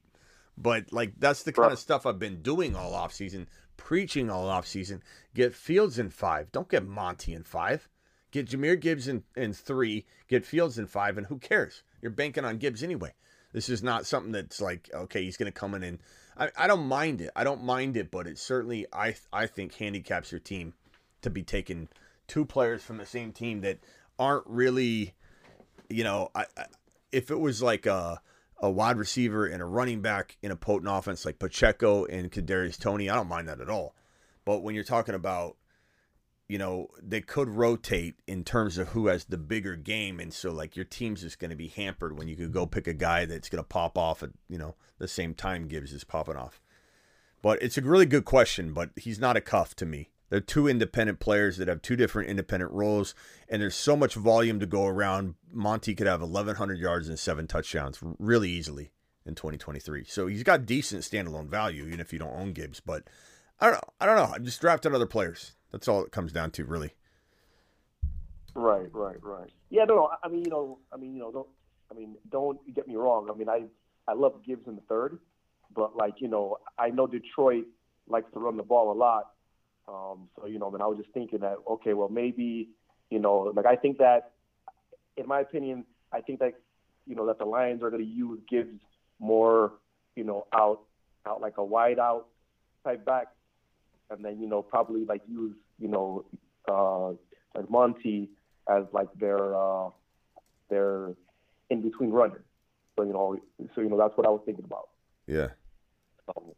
But 0.59 0.93
like 0.93 1.13
that's 1.19 1.43
the 1.43 1.53
kind 1.53 1.73
of 1.73 1.79
stuff 1.79 2.07
I've 2.07 2.19
been 2.19 2.43
doing 2.43 2.75
all 2.75 2.95
off 2.95 3.13
season, 3.13 3.49
preaching 3.77 4.31
all 4.31 4.49
off 4.49 4.67
season. 4.67 5.03
Get 5.35 5.55
Fields 5.55 5.99
in 5.99 6.11
five. 6.11 6.51
Don't 6.51 6.69
get 6.69 6.87
Monty 6.87 7.35
in 7.35 7.43
five. 7.43 7.89
Get 8.31 8.49
Jahmyr 8.49 8.81
Gibbs 8.81 9.07
in, 9.07 9.23
in 9.37 9.53
three. 9.53 10.07
Get 10.29 10.45
Fields 10.45 10.79
in 10.79 10.87
five, 10.87 11.19
and 11.19 11.27
who 11.27 11.39
cares? 11.39 11.83
You're 12.01 12.11
banking 12.11 12.45
on 12.45 12.59
Gibbs 12.59 12.83
anyway. 12.83 13.13
This 13.53 13.69
is 13.69 13.83
not 13.83 14.07
something 14.07 14.33
that's 14.33 14.61
like 14.61 14.91
okay, 14.93 15.25
he's 15.25 15.37
going 15.37 15.53
to 15.53 15.59
come 15.59 15.75
in 15.75 15.83
and 15.83 15.99
I, 16.37 16.51
I 16.57 16.67
don't 16.67 16.87
mind 16.87 17.21
it. 17.21 17.31
I 17.35 17.45
don't 17.45 17.65
mind 17.65 17.97
it, 17.97 18.11
but 18.11 18.27
it 18.27 18.39
certainly 18.39 18.87
I 18.93 19.15
I 19.33 19.47
think 19.47 19.75
handicaps 19.75 20.33
your 20.33 20.41
team 20.41 20.75
to 21.23 21.31
be 21.31 21.43
taking 21.43 21.89
two 22.27 22.45
players 22.45 22.83
from 22.83 22.99
the 22.99 23.07
same 23.07 23.33
team 23.33 23.61
that 23.63 23.79
aren't 24.19 24.47
really, 24.47 25.15
you 25.89 26.05
know, 26.05 26.31
I, 26.35 26.47
I 26.57 26.65
if 27.13 27.31
it 27.31 27.39
was 27.39 27.63
like 27.63 27.87
a 27.87 28.21
a 28.59 28.71
wide 28.71 28.97
receiver 28.97 29.47
and 29.47 29.61
a 29.61 29.67
running 29.67 30.01
back 30.01 30.39
in 30.43 30.51
a 30.51 30.57
potent 30.57 30.91
offense 30.91 31.25
like 31.25 31.39
Pacheco 31.39 32.05
and 32.07 32.31
Kadarius 32.31 32.79
Toney, 32.79 33.11
I 33.11 33.15
don't 33.15 33.29
mind 33.29 33.49
that 33.49 33.61
at 33.61 33.69
all. 33.69 33.95
But 34.45 34.61
when 34.61 34.75
you're 34.75 34.85
talking 34.85 35.15
about, 35.15 35.57
you 36.49 36.57
know, 36.57 36.89
they 37.03 37.21
could 37.21 37.49
rotate 37.49 38.15
in 38.27 38.45
terms 38.45 38.79
of 38.79 38.89
who 38.89 39.09
has 39.09 39.25
the 39.25 39.37
bigger 39.37 39.77
game, 39.77 40.21
and 40.21 40.33
so 40.33 40.53
like 40.53 40.77
your 40.77 40.85
team's 40.85 41.23
just 41.23 41.39
going 41.39 41.51
to 41.51 41.57
be 41.57 41.69
hampered 41.69 42.17
when 42.17 42.29
you 42.29 42.37
could 42.37 42.53
go 42.53 42.67
pick 42.67 42.87
a 42.87 42.95
guy 42.95 43.25
that's 43.25 43.49
going 43.49 43.63
to 43.63 43.69
pop 43.69 43.99
off 43.99 44.23
at 44.23 44.31
you 44.49 44.57
know 44.57 44.75
the 44.99 45.09
same 45.09 45.35
time 45.35 45.69
Gibbs 45.69 45.93
is 45.93 46.05
popping 46.05 46.37
off. 46.37 46.61
But 47.43 47.63
it's 47.63 47.77
a 47.77 47.83
really 47.83 48.07
good 48.07 48.25
question, 48.25 48.73
but 48.73 48.91
he's 48.97 49.19
not 49.19 49.37
a 49.37 49.41
cuff 49.41 49.75
to 49.77 49.87
me. 49.87 50.11
They're 50.29 50.41
two 50.41 50.67
independent 50.67 51.21
players 51.21 51.57
that 51.57 51.69
have 51.69 51.83
two 51.83 51.97
different 51.97 52.29
independent 52.29 52.73
roles, 52.73 53.15
and 53.49 53.63
there's 53.63 53.77
so 53.77 53.97
much 53.97 54.15
volume 54.15 54.59
to 54.61 54.67
go 54.67 54.87
around. 54.87 55.35
Monty 55.53 55.95
could 55.95 56.07
have 56.07 56.21
1,100 56.21 56.79
yards 56.79 57.09
and 57.09 57.19
seven 57.19 57.47
touchdowns 57.47 57.99
really 58.19 58.51
easily 58.51 58.91
in 59.25 59.35
2023. 59.35 60.05
So 60.05 60.27
he's 60.27 60.43
got 60.43 60.67
decent 60.67 61.03
standalone 61.03 61.49
value, 61.49 61.85
even 61.87 62.01
if 62.01 62.13
you 62.13 62.19
don't 62.19 62.35
own 62.35 62.53
Gibbs. 62.53 62.81
But 62.81 63.05
I 63.61 63.67
don't 63.67 63.75
know. 63.75 63.93
I 64.01 64.07
don't 64.07 64.17
know. 64.17 64.35
I'm 64.35 64.45
just 64.45 64.61
drafting 64.61 64.95
other 64.95 65.07
players. 65.07 65.53
That's 65.71 65.89
all 65.89 66.05
it 66.05 66.13
comes 66.13 66.33
down 66.33 66.51
to, 66.53 66.65
really. 66.65 66.95
Right, 68.55 68.89
right, 68.93 69.23
right. 69.23 69.51
Yeah, 69.69 69.85
no, 69.85 69.97
no. 69.97 70.11
I 70.23 70.29
mean, 70.29 70.45
you 70.45 70.51
know, 70.51 70.79
I 70.93 70.97
mean, 70.97 71.15
you 71.15 71.21
know, 71.21 71.31
don't. 71.31 71.49
I 71.91 71.95
mean, 71.95 72.17
don't 72.31 72.59
get 72.75 72.89
me 72.89 72.97
wrong. 72.97 73.29
I 73.31 73.37
mean, 73.37 73.49
I 73.49 73.65
I 74.09 74.15
love 74.15 74.43
Gibbs 74.45 74.67
in 74.67 74.75
the 74.75 74.83
third, 74.89 75.19
but 75.75 75.97
like 75.97 76.15
you 76.19 76.29
know, 76.29 76.59
I 76.79 76.89
know 76.91 77.07
Detroit 77.07 77.67
likes 78.09 78.33
to 78.33 78.41
run 78.41 78.57
the 78.57 78.63
ball 78.63 78.93
a 78.93 78.97
lot. 78.97 79.33
Um, 79.89 80.29
so 80.39 80.47
you 80.47 80.59
know, 80.59 80.71
then 80.71 80.83
I 80.83 80.87
was 80.87 80.99
just 80.99 81.11
thinking 81.13 81.41
that 81.41 81.57
okay, 81.69 81.95
well 81.95 82.09
maybe 82.09 82.71
you 83.11 83.19
know, 83.19 83.53
like 83.55 83.67
I 83.67 83.77
think 83.77 83.99
that, 83.99 84.33
in 85.17 85.27
my 85.27 85.41
opinion, 85.41 85.85
I 86.13 86.21
think 86.21 86.41
that 86.41 86.55
you 87.07 87.15
know 87.15 87.27
that 87.27 87.39
the 87.39 87.45
Lions 87.45 87.83
are 87.83 87.91
going 87.91 88.03
to 88.03 88.09
use 88.09 88.41
Gibbs 88.51 88.81
more, 89.19 89.75
you 90.17 90.25
know, 90.25 90.47
out 90.53 90.81
out 91.27 91.41
like 91.41 91.59
a 91.59 91.65
wide 91.65 91.99
out 91.99 92.27
type 92.85 93.05
back, 93.05 93.29
and 94.11 94.25
then 94.25 94.41
you 94.41 94.49
know 94.49 94.63
probably 94.63 95.05
like 95.05 95.23
use 95.29 95.55
you 95.79 95.89
know 95.89 96.25
uh, 96.69 97.11
like 97.59 97.71
Monty 97.71 98.31
as 98.69 98.85
like 98.93 99.09
their 99.19 99.55
uh, 99.55 99.91
their 100.69 101.15
in 101.71 101.83
between 101.83 102.11
runner. 102.11 102.43
So 102.97 103.05
you 103.05 103.13
know, 103.13 103.39
so 103.75 103.81
you 103.81 103.89
know 103.89 103.99
that's 103.99 104.17
what 104.17 104.27
I 104.27 104.31
was 104.31 104.43
thinking 104.45 104.65
about. 104.65 104.89
Yeah. 105.27 105.49
So, 106.27 106.57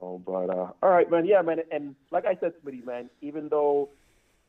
so, 0.00 0.22
but 0.26 0.50
uh, 0.50 0.70
all 0.82 0.90
right, 0.90 1.10
man. 1.10 1.26
Yeah, 1.26 1.42
man. 1.42 1.58
And 1.70 1.94
like 2.10 2.26
I 2.26 2.36
said, 2.40 2.52
Smitty, 2.64 2.84
man. 2.84 3.10
Even 3.20 3.48
though 3.48 3.90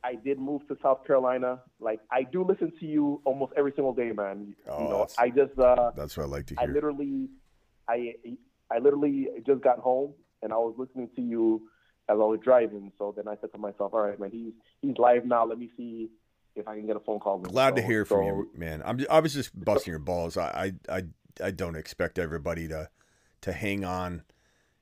I 0.03 0.15
did 0.15 0.39
move 0.39 0.67
to 0.67 0.77
South 0.81 1.05
Carolina, 1.05 1.59
like 1.79 1.99
I 2.11 2.23
do 2.23 2.43
listen 2.43 2.71
to 2.79 2.85
you 2.85 3.21
almost 3.25 3.53
every 3.57 3.71
single 3.75 3.93
day, 3.93 4.11
man. 4.11 4.55
Oh, 4.67 4.83
you 4.83 4.89
know, 4.89 5.07
I 5.17 5.29
just 5.29 5.57
uh, 5.59 5.91
that's 5.95 6.15
what 6.17 6.23
I 6.23 6.27
like 6.27 6.45
to 6.47 6.55
hear. 6.59 6.69
I 6.69 6.71
literally, 6.71 7.29
I 7.87 8.15
I 8.71 8.79
literally 8.79 9.27
just 9.45 9.61
got 9.61 9.79
home 9.79 10.13
and 10.41 10.53
I 10.53 10.57
was 10.57 10.75
listening 10.77 11.09
to 11.15 11.21
you 11.21 11.63
as 12.07 12.13
I 12.13 12.23
was 12.23 12.39
driving. 12.43 12.91
So 12.97 13.13
then 13.15 13.27
I 13.27 13.35
said 13.41 13.51
to 13.51 13.57
myself, 13.57 13.93
all 13.93 14.01
right, 14.01 14.19
man, 14.19 14.31
he's 14.31 14.53
he's 14.81 14.97
live 14.97 15.25
now. 15.25 15.45
Let 15.45 15.59
me 15.59 15.69
see 15.75 16.09
if 16.55 16.67
I 16.67 16.75
can 16.75 16.87
get 16.87 16.95
a 16.95 16.99
phone 17.01 17.19
call. 17.19 17.39
with 17.39 17.47
him." 17.47 17.51
Glad 17.53 17.75
to 17.75 17.81
So- 17.81 17.87
hear 17.87 18.05
from 18.05 18.17
so- 18.19 18.25
you, 18.25 18.49
man. 18.55 18.81
I'm 18.85 19.05
I 19.09 19.19
was 19.19 19.33
just 19.33 19.51
busting 19.59 19.91
your 19.91 19.99
balls. 19.99 20.37
I 20.37 20.73
I 20.89 20.97
I, 20.97 21.03
I 21.47 21.51
don't 21.51 21.75
expect 21.75 22.19
everybody 22.19 22.67
to 22.69 22.89
to 23.41 23.51
hang 23.53 23.85
on, 23.85 24.23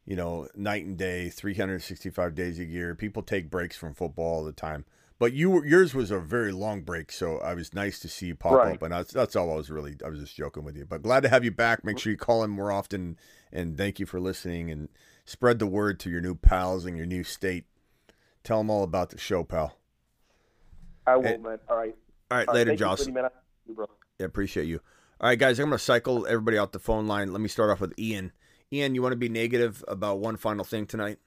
you 0.07 0.15
know, 0.15 0.47
night 0.55 0.85
and 0.85 0.97
day, 0.97 1.29
365 1.29 2.33
days 2.33 2.57
a 2.59 2.63
year. 2.65 2.95
People 2.95 3.21
take 3.21 3.49
breaks 3.51 3.75
from 3.77 3.93
football 3.93 4.25
all 4.37 4.43
the 4.43 4.51
time. 4.53 4.85
But 5.19 5.33
you 5.33 5.49
were, 5.49 5.65
yours 5.65 5.93
was 5.93 6.11
a 6.11 6.19
very 6.19 6.51
long 6.51 6.81
break, 6.81 7.11
so 7.11 7.39
I 7.39 7.53
was 7.55 7.73
nice 7.73 7.99
to 7.99 8.07
see 8.07 8.27
you 8.27 8.35
pop 8.35 8.53
Right. 8.53 8.75
up, 8.75 8.83
and 8.83 8.93
that's 8.93 9.11
that's 9.11 9.35
all 9.35 9.51
I 9.51 9.55
was 9.55 9.69
really. 9.69 9.95
I 10.05 10.09
was 10.09 10.19
just 10.19 10.35
joking 10.35 10.63
with 10.63 10.77
you, 10.77 10.85
but 10.85 11.01
glad 11.01 11.23
to 11.23 11.29
have 11.29 11.43
you 11.43 11.51
back. 11.51 11.83
Make 11.83 11.97
sure 11.99 12.11
you 12.11 12.17
call 12.17 12.43
in 12.43 12.51
more 12.51 12.71
often, 12.71 13.17
and 13.51 13.75
thank 13.77 13.99
you 13.99 14.05
for 14.05 14.19
listening, 14.19 14.69
and 14.71 14.89
spread 15.25 15.57
the 15.59 15.65
word 15.67 15.99
to 16.01 16.09
your 16.11 16.21
new 16.21 16.35
pals 16.35 16.85
in 16.85 16.95
your 16.95 17.07
new 17.07 17.23
state. 17.23 17.65
Tell 18.43 18.59
them 18.59 18.69
all 18.69 18.83
about 18.83 19.09
the 19.09 19.17
show, 19.17 19.43
pal. 19.43 19.75
I 21.07 21.15
will, 21.15 21.23
Hey. 21.23 21.37
man. 21.37 21.59
All 21.67 21.75
right. 21.77 21.95
All 22.29 22.37
right, 22.37 22.53
later, 22.53 22.71
you, 22.71 22.77
Joss. 22.77 23.07
I- 23.07 23.29
Yeah, 24.19 24.25
appreciate 24.25 24.65
you. 24.67 24.81
All 25.19 25.29
right, 25.29 25.39
guys, 25.39 25.57
I'm 25.59 25.69
going 25.69 25.77
to 25.79 25.83
cycle 25.83 26.27
everybody 26.27 26.57
out 26.59 26.73
the 26.73 26.79
phone 26.79 27.07
line. 27.07 27.31
Let 27.33 27.41
me 27.41 27.47
start 27.47 27.71
off 27.71 27.81
with 27.81 27.97
Ian. 27.99 28.31
Ian, 28.71 28.95
you 28.95 29.01
want 29.01 29.13
to 29.13 29.17
be 29.17 29.29
negative 29.29 29.83
about 29.87 30.19
one 30.19 30.35
final 30.35 30.65
thing 30.65 30.85
tonight? 30.85 31.19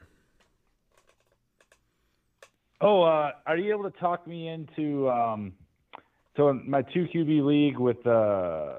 Oh, 2.83 3.03
uh, 3.03 3.33
are 3.47 3.57
you 3.57 3.73
able 3.73 3.91
to 3.91 3.99
talk 3.99 4.27
me 4.27 4.49
into 4.49 5.09
um, 5.11 5.53
so 6.37 6.53
my 6.67 6.83
two 6.83 7.07
QB 7.15 7.45
league 7.45 7.79
with 7.79 8.07
uh, 8.07 8.79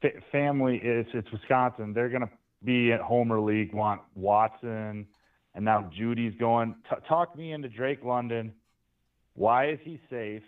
fa- 0.00 0.20
family? 0.32 0.80
It's 0.82 1.10
it's 1.14 1.30
Wisconsin. 1.30 1.92
They're 1.92 2.08
gonna 2.08 2.30
be 2.64 2.92
at 2.92 3.00
Homer 3.00 3.40
League. 3.40 3.72
Want 3.72 4.00
Watson, 4.14 5.06
and 5.54 5.64
now 5.64 5.90
Jeudy's 5.96 6.36
going. 6.38 6.74
T- 6.88 6.96
talk 7.08 7.36
me 7.36 7.52
into 7.52 7.68
Drake 7.68 8.04
London. 8.04 8.52
Why 9.34 9.70
is 9.70 9.78
he 9.82 10.00
safe 10.10 10.42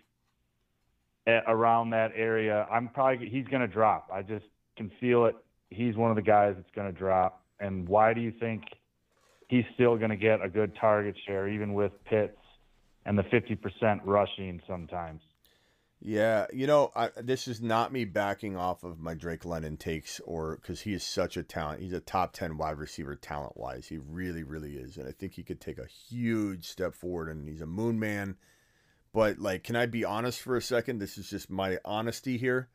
at, 1.27 1.45
around 1.47 1.91
that 1.91 2.13
area? 2.17 2.67
I'm 2.71 2.89
probably 2.89 3.29
he's 3.29 3.47
gonna 3.47 3.69
drop. 3.69 4.11
I 4.13 4.23
just 4.23 4.47
can 4.77 4.91
feel 5.01 5.27
it. 5.27 5.37
He's 5.71 5.97
one 5.97 6.11
of 6.11 6.17
the 6.17 6.23
guys 6.23 6.55
that's 6.57 6.75
gonna 6.75 6.93
drop. 6.93 7.45
And 7.61 7.89
why 7.89 8.15
do 8.15 8.21
you 8.21 8.33
think 8.39 8.63
he's 9.49 9.65
still 9.75 9.97
gonna 9.97 10.17
get 10.17 10.43
a 10.43 10.49
good 10.49 10.75
target 10.81 11.17
share 11.27 11.49
even 11.49 11.75
with 11.75 11.93
Pitts? 12.05 12.39
and 13.09 13.17
the 13.17 13.23
50% 13.23 14.01
rushing 14.05 14.61
sometimes. 14.69 15.23
Yeah, 16.01 16.47
you 16.53 16.67
know, 16.67 16.93
I, 16.95 17.09
this 17.17 17.49
is 17.49 17.61
not 17.61 17.91
me 17.91 18.05
backing 18.05 18.55
off 18.55 18.85
of 18.85 19.01
my 19.01 19.15
Drake 19.15 19.47
London 19.47 19.79
takes, 19.79 20.21
or 20.21 20.57
because 20.57 20.83
he 20.83 20.93
is 20.93 21.03
such 21.03 21.37
a 21.37 21.43
talent. 21.43 21.81
He's 21.81 21.95
a 21.95 22.01
top 22.01 22.35
ten 22.35 22.57
wide 22.57 22.79
receiver 22.79 23.17
talent 23.17 23.57
wise. 23.57 23.89
He 23.89 23.99
really, 23.99 24.45
really 24.45 24.77
is, 24.77 24.97
and 24.97 25.09
I 25.09 25.13
think 25.13 25.33
he 25.33 25.43
could 25.43 25.61
take 25.61 25.79
a 25.79 25.87
huge 25.87 26.69
step 26.69 26.95
forward. 26.95 27.31
And 27.31 27.49
he's 27.49 27.63
a 27.63 27.67
moon 27.67 27.99
man. 27.99 28.37
But 29.13 29.41
like, 29.41 29.65
can 29.65 29.75
I 29.75 29.87
be 29.87 30.05
honest 30.05 30.41
for 30.41 30.55
a 30.55 30.63
second? 30.63 31.01
This 31.01 31.19
is 31.19 31.31
just 31.31 31.51
my 31.51 31.79
honesty 31.85 32.37
here, 32.37 32.69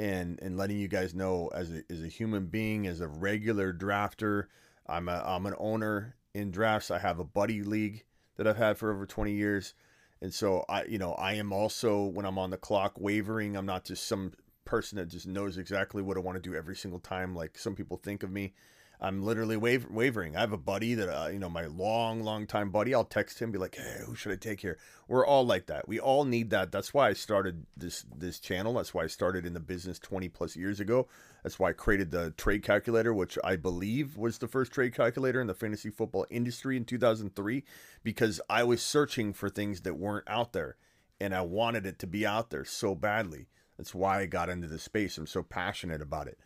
and 0.00 0.38
and 0.40 0.56
letting 0.56 0.78
you 0.78 0.88
guys 0.88 1.14
know 1.14 1.50
as 1.54 1.70
a 1.70 1.82
as 1.90 2.02
a 2.02 2.08
human 2.08 2.46
being, 2.46 2.86
as 2.86 3.00
a 3.02 3.06
regular 3.06 3.72
drafter, 3.72 4.46
I'm 4.86 5.08
a 5.08 5.22
I'm 5.24 5.44
an 5.44 5.54
owner 5.58 6.16
in 6.32 6.50
drafts. 6.50 6.90
I 6.90 6.98
have 6.98 7.18
a 7.18 7.24
buddy 7.24 7.62
league 7.62 8.04
that 8.36 8.46
I've 8.46 8.56
had 8.56 8.78
for 8.78 8.90
over 8.90 9.04
20 9.04 9.32
years. 9.32 9.74
And 10.22 10.32
so 10.32 10.64
I, 10.68 10.84
you 10.84 10.98
know, 10.98 11.12
I 11.12 11.34
am 11.34 11.52
also 11.52 12.04
when 12.04 12.24
I'm 12.24 12.38
on 12.38 12.50
the 12.50 12.56
clock 12.56 12.98
wavering. 12.98 13.56
I'm 13.56 13.66
not 13.66 13.84
just 13.84 14.06
some 14.06 14.32
person 14.64 14.96
that 14.96 15.08
just 15.08 15.26
knows 15.26 15.58
exactly 15.58 16.02
what 16.02 16.16
I 16.16 16.20
want 16.20 16.42
to 16.42 16.50
do 16.50 16.56
every 16.56 16.76
single 16.76 17.00
time, 17.00 17.34
like 17.34 17.58
some 17.58 17.74
people 17.74 17.98
think 17.98 18.22
of 18.22 18.30
me. 18.30 18.54
I'm 19.02 19.22
literally 19.22 19.56
waver- 19.56 19.88
wavering. 19.90 20.36
I 20.36 20.40
have 20.40 20.52
a 20.52 20.58
buddy 20.58 20.92
that, 20.94 21.08
uh, 21.08 21.28
you 21.28 21.38
know, 21.38 21.48
my 21.48 21.64
long, 21.64 22.22
long 22.22 22.46
time 22.46 22.70
buddy. 22.70 22.94
I'll 22.94 23.04
text 23.04 23.40
him, 23.40 23.50
be 23.50 23.58
like, 23.58 23.76
"Hey, 23.76 24.02
who 24.04 24.14
should 24.14 24.32
I 24.32 24.36
take 24.36 24.60
here?" 24.60 24.78
We're 25.08 25.24
all 25.24 25.46
like 25.46 25.66
that. 25.66 25.88
We 25.88 25.98
all 25.98 26.24
need 26.24 26.50
that. 26.50 26.70
That's 26.70 26.92
why 26.92 27.08
I 27.08 27.14
started 27.14 27.64
this 27.74 28.04
this 28.14 28.38
channel. 28.38 28.74
That's 28.74 28.92
why 28.92 29.04
I 29.04 29.06
started 29.06 29.46
in 29.46 29.54
the 29.54 29.60
business 29.60 29.98
20 29.98 30.28
plus 30.28 30.54
years 30.54 30.80
ago. 30.80 31.08
That's 31.42 31.58
why 31.58 31.70
I 31.70 31.72
created 31.72 32.10
the 32.10 32.32
trade 32.32 32.62
calculator, 32.62 33.14
which 33.14 33.38
I 33.42 33.56
believe 33.56 34.18
was 34.18 34.36
the 34.38 34.48
first 34.48 34.70
trade 34.72 34.94
calculator 34.94 35.40
in 35.40 35.46
the 35.46 35.54
fantasy 35.54 35.88
football 35.88 36.26
industry 36.28 36.76
in 36.76 36.84
2003, 36.84 37.64
because 38.04 38.40
I 38.50 38.64
was 38.64 38.82
searching 38.82 39.32
for 39.32 39.48
things 39.48 39.80
that 39.80 39.96
weren't 39.96 40.28
out 40.28 40.52
there, 40.52 40.76
and 41.18 41.34
I 41.34 41.40
wanted 41.40 41.86
it 41.86 41.98
to 42.00 42.06
be 42.06 42.26
out 42.26 42.50
there 42.50 42.66
so 42.66 42.94
badly. 42.94 43.48
That's 43.78 43.94
why 43.94 44.20
I 44.20 44.26
got 44.26 44.50
into 44.50 44.68
this 44.68 44.82
space. 44.82 45.16
I'm 45.16 45.26
so 45.26 45.42
passionate 45.42 46.02
about 46.02 46.28
it. 46.28 46.38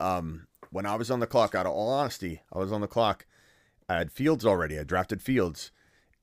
Um, 0.00 0.46
when 0.74 0.86
I 0.86 0.96
was 0.96 1.08
on 1.08 1.20
the 1.20 1.28
clock, 1.28 1.54
out 1.54 1.66
of 1.66 1.72
all 1.72 1.88
honesty, 1.88 2.42
I 2.52 2.58
was 2.58 2.72
on 2.72 2.80
the 2.80 2.88
clock. 2.88 3.26
I 3.88 3.94
had 3.98 4.10
Fields 4.10 4.44
already. 4.44 4.76
I 4.76 4.82
drafted 4.82 5.22
Fields, 5.22 5.70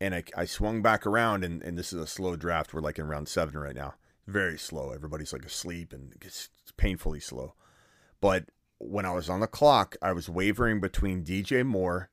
and 0.02 0.14
I, 0.14 0.26
I 0.36 0.44
swung 0.44 0.82
back 0.82 1.08
around, 1.08 1.46
and, 1.46 1.64
and 1.64 1.78
this 1.78 1.94
is 1.94 2.02
a 2.02 2.06
slow 2.06 2.36
draft. 2.36 2.74
We're 2.74 2.82
like 2.82 3.00
in 3.00 3.08
round 3.08 3.30
seven 3.30 3.58
right 3.58 3.74
now. 3.74 3.94
Very 4.28 4.58
slow. 4.58 4.92
Everybody's 4.92 5.32
like 5.32 5.46
asleep, 5.46 5.94
and 5.94 6.14
it's 6.22 6.50
painfully 6.76 7.22
slow. 7.22 7.54
But 8.20 8.50
when 8.78 9.06
I 9.06 9.14
was 9.14 9.30
on 9.30 9.40
the 9.40 9.48
clock, 9.48 9.96
I 10.02 10.12
was 10.12 10.28
wavering 10.28 10.82
between 10.82 11.24
DJ 11.24 11.66
Moore 11.66 12.10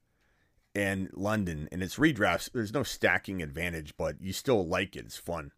and 0.76 1.10
London, 1.14 1.68
and 1.72 1.82
it's 1.82 1.96
redrafts. 1.96 2.52
There's 2.52 2.72
no 2.72 2.84
stacking 2.84 3.42
advantage, 3.42 3.96
but 3.96 4.20
you 4.20 4.32
still 4.32 4.64
like 4.64 4.94
it. 4.94 5.06
It's 5.06 5.16
fun. 5.16 5.50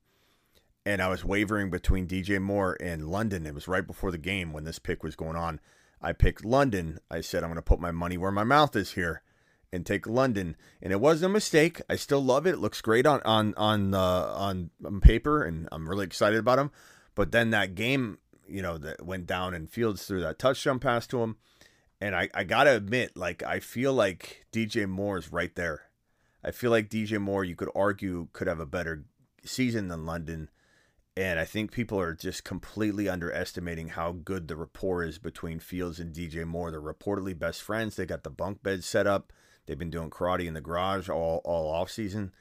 And 0.86 1.02
I 1.02 1.08
was 1.08 1.26
wavering 1.26 1.68
between 1.68 2.08
DJ 2.08 2.40
Moore 2.40 2.78
and 2.80 3.10
London. 3.10 3.44
It 3.44 3.54
was 3.54 3.68
right 3.68 3.86
before 3.86 4.10
the 4.10 4.16
game 4.16 4.54
when 4.54 4.64
this 4.64 4.78
pick 4.78 5.02
was 5.02 5.14
going 5.14 5.36
on. 5.36 5.60
I 6.02 6.12
picked 6.12 6.44
London. 6.44 6.98
I 7.10 7.20
said, 7.20 7.42
I'm 7.42 7.50
going 7.50 7.56
to 7.56 7.62
put 7.62 7.80
my 7.80 7.90
money 7.90 8.16
where 8.16 8.30
my 8.30 8.44
mouth 8.44 8.74
is 8.74 8.92
here 8.92 9.22
and 9.72 9.84
take 9.84 10.06
London. 10.06 10.56
And 10.82 10.92
it 10.92 11.00
wasn't 11.00 11.30
a 11.30 11.34
mistake. 11.34 11.80
I 11.88 11.96
still 11.96 12.22
love 12.22 12.46
it. 12.46 12.54
It 12.54 12.58
looks 12.58 12.80
great 12.80 13.06
on 13.06 13.20
on 13.24 13.54
on 13.56 13.94
uh, 13.94 14.32
on, 14.34 14.70
on 14.84 15.00
paper, 15.00 15.42
and 15.42 15.68
I'm 15.70 15.88
really 15.88 16.06
excited 16.06 16.38
about 16.38 16.58
him. 16.58 16.70
But 17.14 17.32
then 17.32 17.50
that 17.50 17.74
game, 17.74 18.18
you 18.48 18.62
know, 18.62 18.78
that 18.78 19.04
went 19.04 19.26
down 19.26 19.54
and 19.54 19.70
Fields 19.70 20.04
threw 20.06 20.20
that 20.20 20.38
touchdown 20.38 20.78
pass 20.78 21.06
to 21.08 21.22
him. 21.22 21.36
And 22.00 22.16
I, 22.16 22.30
I 22.32 22.44
gotta 22.44 22.74
admit, 22.74 23.16
like 23.16 23.42
I 23.42 23.60
feel 23.60 23.92
like 23.92 24.46
DJ 24.52 24.88
Moore 24.88 25.18
is 25.18 25.32
right 25.32 25.54
there. 25.54 25.82
I 26.42 26.50
feel 26.50 26.70
like 26.70 26.88
DJ 26.88 27.20
Moore, 27.20 27.44
you 27.44 27.54
could 27.54 27.70
argue, 27.74 28.28
could 28.32 28.46
have 28.46 28.60
a 28.60 28.66
better 28.66 29.04
season 29.44 29.88
than 29.88 30.06
London. 30.06 30.48
And 31.16 31.40
I 31.40 31.44
think 31.44 31.72
people 31.72 31.98
are 32.00 32.14
just 32.14 32.44
completely 32.44 33.08
underestimating 33.08 33.88
how 33.88 34.12
good 34.12 34.48
the 34.48 34.56
rapport 34.56 35.02
is 35.02 35.18
between 35.18 35.58
Fields 35.58 35.98
and 35.98 36.14
DJ 36.14 36.46
Moore. 36.46 36.70
They're 36.70 36.80
reportedly 36.80 37.38
best 37.38 37.62
friends. 37.62 37.96
They 37.96 38.06
got 38.06 38.22
the 38.22 38.30
bunk 38.30 38.62
beds 38.62 38.86
set 38.86 39.06
up. 39.06 39.32
They've 39.66 39.78
been 39.78 39.90
doing 39.90 40.10
karate 40.10 40.46
in 40.46 40.54
the 40.54 40.60
garage 40.60 41.08
all 41.08 41.40
all 41.44 41.70
off 41.70 41.90
season. 41.90 42.32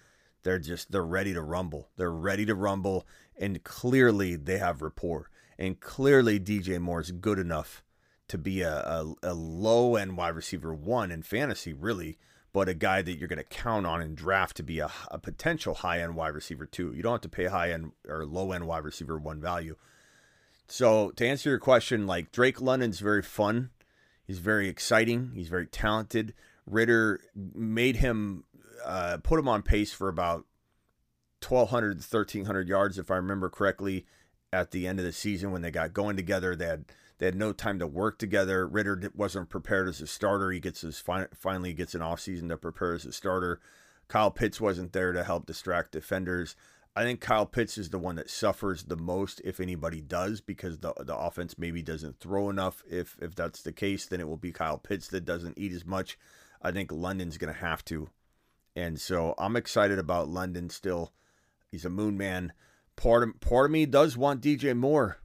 They're 0.44 0.60
just 0.60 0.92
they're 0.92 1.04
ready 1.04 1.34
to 1.34 1.42
rumble. 1.42 1.90
They're 1.98 2.12
ready 2.12 2.46
to 2.46 2.56
rumble, 2.56 3.08
and 3.38 3.64
clearly 3.64 4.36
they 4.36 4.58
have 4.58 4.82
rapport. 4.82 5.30
And 5.58 5.80
clearly 5.80 6.40
DJ 6.40 6.80
Moore 6.80 7.02
is 7.02 7.12
good 7.12 7.40
enough 7.40 7.84
to 8.30 8.38
be 8.38 8.62
a, 8.62 8.74
a, 8.74 9.14
a 9.24 9.34
low 9.34 9.96
end 9.96 10.16
wide 10.16 10.36
receiver 10.36 10.74
one 10.74 11.12
in 11.12 11.24
fantasy, 11.24 11.74
really, 11.74 12.18
but 12.60 12.68
a 12.68 12.74
guy 12.74 13.02
that 13.02 13.18
you're 13.18 13.30
going 13.30 13.38
to 13.38 13.44
count 13.46 13.86
on 13.86 14.02
in 14.02 14.14
draft 14.14 14.58
to 14.58 14.64
be 14.64 14.80
a, 14.80 14.92
a 15.10 15.18
potential 15.18 15.76
high 15.76 16.02
end 16.02 16.14
wide 16.14 16.34
receiver 16.34 16.66
too. 16.66 16.92
You 16.94 17.02
don't 17.02 17.14
have 17.14 17.22
to 17.22 17.30
pay 17.30 17.46
high 17.46 17.72
end 17.72 17.94
or 18.06 18.26
low 18.26 18.52
end 18.52 18.68
wide 18.68 18.84
receiver 18.84 19.18
one 19.18 19.40
value. 19.40 19.78
So 20.68 21.12
to 21.12 21.26
answer 21.26 21.52
your 21.52 21.60
question, 21.60 22.06
like 22.06 22.34
Drake 22.34 22.60
London's 22.60 23.00
very 23.00 23.22
fun. 23.22 23.70
He's 24.28 24.40
very 24.40 24.68
exciting. 24.68 25.32
He's 25.36 25.48
very 25.48 25.68
talented. 25.68 26.34
Ridder 26.66 27.22
made 27.34 27.96
him 27.96 28.44
uh, 28.86 29.20
put 29.24 29.40
him 29.40 29.48
on 29.48 29.62
pace 29.62 29.94
for 29.94 30.10
about 30.10 30.44
1,200 31.48 32.02
to 32.02 32.18
1,300 32.18 32.68
yards, 32.68 33.00
if 33.00 33.10
I 33.10 33.16
remember 33.16 33.50
correctly, 33.50 34.06
at 34.52 34.72
the 34.72 34.86
end 34.86 35.00
of 35.00 35.06
the 35.06 35.14
season 35.14 35.54
when 35.54 35.62
they 35.62 35.72
got 35.72 35.94
going 35.94 36.18
together. 36.18 36.58
They 36.58 36.66
had 36.66 36.86
they 37.20 37.26
had 37.26 37.36
no 37.36 37.52
time 37.52 37.80
to 37.80 37.88
work 37.88 38.18
together. 38.18 38.66
Ridder 38.66 39.12
wasn't 39.14 39.50
prepared 39.50 39.88
as 39.88 40.02
a 40.02 40.08
starter. 40.08 40.52
He 40.52 40.60
gets 40.60 40.82
his 40.82 41.00
finally 41.00 41.74
gets 41.74 41.94
an 41.94 42.02
offseason 42.02 42.50
to 42.50 42.58
prepare 42.58 42.94
as 42.94 43.06
a 43.06 43.12
starter. 43.12 43.60
Kyle 44.08 44.32
Pitts 44.32 44.60
wasn't 44.60 44.94
there 44.94 45.12
to 45.12 45.24
help 45.24 45.46
distract 45.46 45.92
defenders. 45.92 46.56
I 46.96 47.04
think 47.04 47.22
Kyle 47.22 47.46
Pitts 47.46 47.78
is 47.78 47.90
the 47.90 48.00
one 48.00 48.16
that 48.16 48.30
suffers 48.30 48.84
the 48.84 48.96
most 48.96 49.42
if 49.44 49.60
anybody 49.60 50.02
does 50.02 50.42
because 50.42 50.80
the 50.80 50.94
the 50.98 51.16
offense 51.16 51.58
maybe 51.58 51.82
doesn't 51.82 52.20
throw 52.20 52.50
enough. 52.50 52.84
If 52.90 53.18
if 53.22 53.36
that's 53.36 53.62
the 53.62 53.74
case, 53.74 54.06
then 54.06 54.22
it 54.22 54.28
will 54.28 54.38
be 54.38 54.54
Kyle 54.54 54.78
Pitts 54.78 55.10
that 55.10 55.26
doesn't 55.26 55.60
eat 55.60 55.74
as 55.74 55.86
much. 55.86 56.18
I 56.62 56.72
think 56.72 56.92
London's 56.92 57.38
going 57.38 57.54
to 57.54 57.60
have 57.60 57.86
to. 57.86 58.10
And 58.76 59.00
so 59.00 59.36
I'm 59.38 59.56
excited 59.56 60.00
about 60.00 60.30
London 60.30 60.70
still. 60.70 61.14
He's 61.70 61.86
a 61.86 61.90
moon 61.90 62.18
man. 62.18 62.54
Part 62.96 63.24
of, 63.24 63.40
part 63.40 63.66
of 63.66 63.72
me 63.72 63.86
does 63.86 64.18
want 64.18 64.42
DJ 64.42 64.76
Moore 64.76 65.20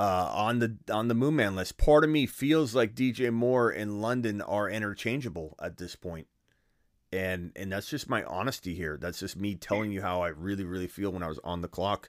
uh, 0.00 0.30
on 0.32 0.60
the 0.60 0.78
on 0.90 1.08
the 1.08 1.14
Moon 1.14 1.36
Man 1.36 1.54
list. 1.54 1.76
Part 1.76 2.04
of 2.04 2.10
me 2.10 2.24
feels 2.24 2.74
like 2.74 2.94
DJ 2.94 3.30
Moore 3.30 3.68
and 3.68 4.00
London 4.00 4.40
are 4.40 4.70
interchangeable 4.70 5.56
at 5.60 5.76
this 5.76 5.94
point. 5.94 6.26
And 7.12 7.52
and 7.54 7.70
that's 7.70 7.90
just 7.90 8.08
my 8.08 8.24
honesty 8.24 8.74
here. 8.74 8.96
That's 8.98 9.20
just 9.20 9.36
me 9.36 9.56
telling 9.56 9.92
you 9.92 10.00
how 10.00 10.22
I 10.22 10.28
really 10.28 10.64
really 10.64 10.86
feel 10.86 11.12
when 11.12 11.22
I 11.22 11.28
was 11.28 11.38
on 11.44 11.60
the 11.60 11.68
clock. 11.68 12.08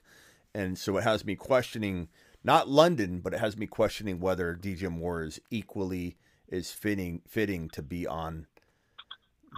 And 0.54 0.78
so 0.78 0.96
it 0.96 1.04
has 1.04 1.26
me 1.26 1.36
questioning 1.36 2.08
not 2.42 2.66
London, 2.66 3.20
but 3.20 3.34
it 3.34 3.40
has 3.40 3.58
me 3.58 3.66
questioning 3.66 4.20
whether 4.20 4.56
DJ 4.56 4.90
Moore 4.90 5.24
is 5.24 5.38
equally 5.50 6.16
is 6.48 6.70
fitting 6.70 7.20
fitting 7.28 7.68
to 7.74 7.82
be 7.82 8.06
on 8.06 8.46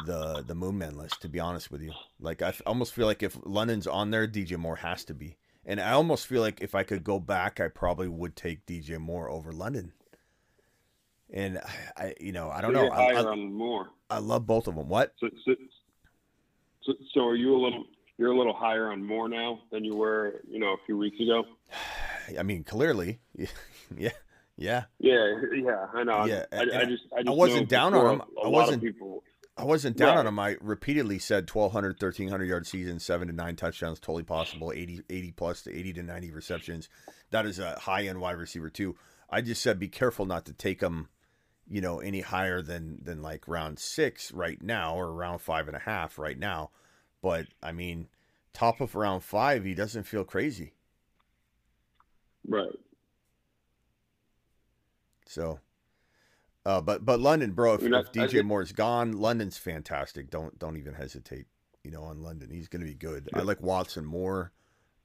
the 0.06 0.42
the 0.44 0.56
Moon 0.56 0.76
Man 0.76 0.96
list. 0.96 1.22
To 1.22 1.28
be 1.28 1.38
honest 1.38 1.70
with 1.70 1.82
you, 1.82 1.92
like 2.18 2.42
I 2.42 2.52
almost 2.66 2.94
feel 2.94 3.06
like 3.06 3.22
if 3.22 3.38
London's 3.44 3.86
on 3.86 4.10
there, 4.10 4.26
DJ 4.26 4.58
Moore 4.58 4.76
has 4.76 5.04
to 5.04 5.14
be. 5.14 5.36
And 5.66 5.80
I 5.80 5.92
almost 5.92 6.26
feel 6.26 6.42
like 6.42 6.60
if 6.60 6.74
I 6.74 6.82
could 6.82 7.04
go 7.04 7.18
back, 7.18 7.60
I 7.60 7.68
probably 7.68 8.08
would 8.08 8.36
take 8.36 8.66
DJ 8.66 8.98
Moore 8.98 9.30
over 9.30 9.52
London. 9.52 9.92
And 11.32 11.60
I, 11.96 12.14
you 12.20 12.32
know, 12.32 12.50
I 12.50 12.60
don't 12.60 12.74
so 12.74 12.82
know. 12.82 12.88
I, 12.88 13.12
I, 13.12 13.24
on 13.24 13.52
Moore. 13.52 13.88
I 14.10 14.18
love 14.18 14.46
both 14.46 14.68
of 14.68 14.76
them. 14.76 14.88
What? 14.88 15.14
So, 15.18 15.28
so, 15.44 16.92
so, 17.12 17.26
are 17.26 17.36
you 17.36 17.54
a 17.54 17.60
little? 17.60 17.84
You're 18.16 18.32
a 18.32 18.36
little 18.36 18.54
higher 18.54 18.92
on 18.92 19.04
Moore 19.04 19.28
now 19.28 19.60
than 19.72 19.84
you 19.84 19.96
were, 19.96 20.40
you 20.48 20.60
know, 20.60 20.68
a 20.68 20.76
few 20.86 20.96
weeks 20.96 21.18
ago. 21.18 21.44
I 22.38 22.42
mean, 22.42 22.62
clearly, 22.62 23.18
yeah, 23.36 24.10
yeah, 24.56 24.84
yeah, 24.98 25.34
yeah. 25.52 25.86
I 25.92 26.04
know. 26.04 26.24
Yeah, 26.26 26.44
I, 26.52 26.56
I, 26.56 26.60
I 26.60 26.84
just, 26.84 27.04
I, 27.12 27.22
just 27.22 27.28
I 27.28 27.30
wasn't 27.30 27.68
down 27.68 27.94
on 27.94 28.14
him. 28.14 28.20
A 28.20 28.40
I 28.40 28.44
lot 28.44 28.52
wasn't. 28.52 28.76
Of 28.76 28.82
people, 28.82 29.24
I 29.56 29.64
wasn't 29.64 29.96
down 29.96 30.18
on 30.18 30.26
him. 30.26 30.38
I 30.38 30.56
repeatedly 30.60 31.20
said 31.20 31.48
1,200, 31.48 32.02
1,300 32.02 32.44
yard 32.44 32.66
season, 32.66 32.98
seven 32.98 33.28
to 33.28 33.34
nine 33.34 33.54
touchdowns, 33.54 34.00
totally 34.00 34.24
possible. 34.24 34.72
80, 34.74 35.02
80 35.08 35.32
plus 35.32 35.62
to 35.62 35.76
80 35.76 35.92
to 35.94 36.02
90 36.02 36.30
receptions. 36.32 36.88
That 37.30 37.46
is 37.46 37.60
a 37.60 37.78
high 37.78 38.04
end 38.06 38.20
wide 38.20 38.36
receiver, 38.36 38.68
too. 38.68 38.96
I 39.30 39.40
just 39.40 39.62
said 39.62 39.78
be 39.78 39.88
careful 39.88 40.26
not 40.26 40.44
to 40.46 40.52
take 40.52 40.80
him, 40.80 41.08
you 41.68 41.80
know, 41.80 42.00
any 42.00 42.20
higher 42.20 42.62
than, 42.62 42.98
than 43.02 43.22
like 43.22 43.46
round 43.46 43.78
six 43.78 44.32
right 44.32 44.60
now 44.60 44.96
or 44.96 45.12
round 45.12 45.40
five 45.40 45.68
and 45.68 45.76
a 45.76 45.80
half 45.80 46.18
right 46.18 46.38
now. 46.38 46.70
But 47.22 47.46
I 47.62 47.70
mean, 47.70 48.08
top 48.52 48.80
of 48.80 48.96
round 48.96 49.22
five, 49.22 49.64
he 49.64 49.74
doesn't 49.74 50.04
feel 50.04 50.24
crazy. 50.24 50.74
right? 52.46 52.70
So, 55.26 55.60
uh, 56.66 56.80
but 56.80 57.04
but 57.04 57.20
London, 57.20 57.52
bro, 57.52 57.74
if, 57.74 57.80
I 57.80 57.84
mean, 57.84 57.94
if 57.94 58.12
DJ 58.12 58.30
think- 58.30 58.46
Moore's 58.46 58.72
gone, 58.72 59.12
London's 59.12 59.58
fantastic. 59.58 60.30
Don't 60.30 60.58
don't 60.58 60.76
even 60.76 60.94
hesitate. 60.94 61.46
You 61.82 61.90
know, 61.90 62.04
on 62.04 62.22
London, 62.22 62.48
he's 62.50 62.68
going 62.68 62.80
to 62.80 62.86
be 62.88 62.94
good. 62.94 63.28
I 63.34 63.40
like 63.40 63.60
Watson 63.60 64.06
more. 64.06 64.52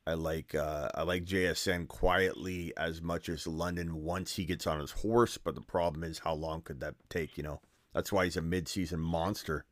I 0.08 0.14
like 0.14 0.56
uh, 0.56 0.90
I 0.96 1.04
like 1.04 1.26
JSN 1.26 1.88
quietly 1.90 2.74
as 2.78 3.02
much 3.02 3.28
as 3.28 3.46
London 3.46 4.02
once 4.02 4.36
he 4.36 4.46
gets 4.46 4.66
on 4.66 4.80
his 4.80 4.92
horse. 4.92 5.38
But 5.38 5.56
the 5.56 5.62
problem 5.62 6.04
is, 6.04 6.20
how 6.20 6.34
long 6.34 6.62
could 6.62 6.80
that 6.80 6.96
take? 7.10 7.38
You 7.38 7.44
know, 7.44 7.62
that's 7.94 8.12
why 8.12 8.24
he's 8.24 8.38
a 8.38 8.42
midseason 8.42 9.00
monster. 9.00 9.66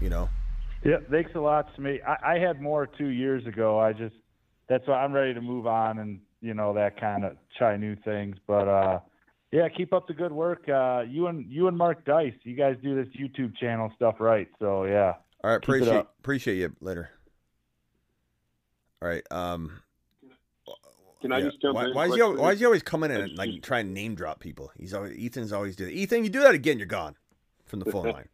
You 0.00 0.08
know, 0.08 0.30
Yeah, 0.84 0.98
thanks 1.10 1.32
a 1.34 1.40
lot, 1.40 1.68
Smitty. 1.76 1.98
I, 2.06 2.36
I 2.36 2.38
had 2.38 2.60
more 2.60 2.86
two 2.86 3.08
years 3.08 3.46
ago. 3.46 3.78
I 3.78 3.92
just 3.92 4.14
that's 4.68 4.86
why 4.88 5.02
I'm 5.04 5.12
ready 5.12 5.34
to 5.34 5.40
move 5.40 5.66
on 5.66 5.98
and 5.98 6.20
you 6.40 6.54
know 6.54 6.72
that 6.74 6.98
kind 6.98 7.24
of 7.24 7.36
try 7.56 7.76
new 7.76 7.94
things. 8.04 8.36
But 8.46 8.68
uh, 8.68 8.98
yeah, 9.52 9.68
keep 9.68 9.92
up 9.92 10.06
the 10.06 10.14
good 10.14 10.32
work. 10.32 10.68
Uh, 10.68 11.04
you 11.08 11.26
and 11.26 11.50
you 11.50 11.68
and 11.68 11.76
Mark 11.76 12.04
Dice, 12.04 12.34
you 12.42 12.54
guys 12.54 12.76
do 12.82 12.94
this 12.94 13.12
YouTube 13.14 13.56
channel 13.56 13.90
stuff 13.96 14.16
right. 14.20 14.48
So 14.58 14.84
yeah. 14.84 15.14
all 15.42 15.50
right, 15.50 15.60
Keep 15.60 15.68
appreciate 15.68 16.06
appreciate 16.20 16.56
you 16.56 16.76
later. 16.80 17.10
All 19.02 19.08
right, 19.08 19.22
um. 19.30 19.80
Can 21.20 21.32
I 21.32 21.38
Yeah. 21.38 21.46
just 21.46 21.60
jump 21.60 21.74
why, 21.74 21.86
in 21.86 21.94
why 21.94 22.06
is 22.06 22.14
he 22.14 22.20
always, 22.20 22.40
why 22.40 22.52
is 22.52 22.60
he 22.60 22.64
always 22.64 22.82
coming 22.82 23.10
in 23.10 23.20
and 23.20 23.36
like 23.36 23.60
trying 23.62 23.86
to 23.86 23.92
name 23.92 24.14
drop 24.14 24.38
people? 24.38 24.70
He's 24.76 24.94
always 24.94 25.16
Ethan's 25.18 25.52
always 25.52 25.74
doing. 25.74 25.90
Ethan, 25.90 26.22
you 26.22 26.30
do 26.30 26.40
that 26.42 26.54
again, 26.54 26.78
you're 26.78 26.86
gone 26.86 27.16
from 27.66 27.80
the 27.80 27.90
phone 27.90 28.04
line. 28.12 28.28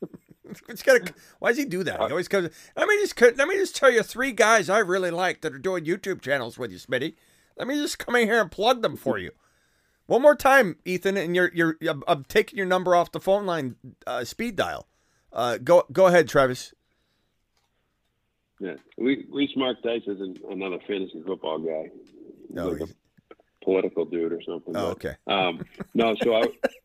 it's 0.68 0.82
gotta, 0.82 1.12
why 1.38 1.50
does 1.50 1.58
he 1.58 1.66
do 1.66 1.82
that? 1.84 2.00
He 2.00 2.06
always 2.06 2.28
comes. 2.28 2.48
Let 2.76 2.88
me 2.88 2.96
just 2.96 3.20
let 3.20 3.46
me 3.48 3.56
just 3.56 3.76
tell 3.76 3.90
you 3.90 4.02
three 4.02 4.32
guys 4.32 4.70
I 4.70 4.78
really 4.78 5.10
like 5.10 5.42
that 5.42 5.52
are 5.52 5.58
doing 5.58 5.84
YouTube 5.84 6.22
channels 6.22 6.58
with 6.58 6.70
you, 6.70 6.78
Smitty. 6.78 7.14
Let 7.58 7.68
me 7.68 7.74
just 7.74 7.98
come 7.98 8.16
in 8.16 8.26
here 8.26 8.40
and 8.40 8.50
plug 8.50 8.80
them 8.80 8.96
for 8.96 9.18
you. 9.18 9.30
One 10.06 10.20
more 10.22 10.36
time, 10.36 10.76
Ethan, 10.84 11.16
and 11.16 11.34
you're 11.34 11.50
you're 11.54 11.76
I'm, 11.88 12.02
I'm 12.06 12.24
taking 12.24 12.56
your 12.58 12.66
number 12.66 12.94
off 12.94 13.12
the 13.12 13.20
phone 13.20 13.46
line 13.46 13.76
uh, 14.06 14.24
speed 14.24 14.56
dial. 14.56 14.86
Uh, 15.32 15.58
go 15.58 15.84
go 15.92 16.06
ahead, 16.06 16.28
Travis. 16.28 16.74
Yeah, 18.60 18.74
we 18.98 19.26
Reese 19.30 19.56
Mark 19.56 19.82
Dice 19.82 20.02
isn't 20.06 20.38
another 20.50 20.78
fantasy 20.86 21.22
football 21.26 21.58
guy. 21.58 21.90
No, 22.50 22.68
like 22.68 22.78
he's- 22.78 22.90
a 22.90 22.94
political 23.64 24.04
dude 24.04 24.32
or 24.32 24.42
something. 24.42 24.76
Oh, 24.76 24.94
but, 24.94 25.06
okay. 25.06 25.16
Um, 25.26 25.64
no, 25.94 26.14
so 26.22 26.34
I, 26.34 26.42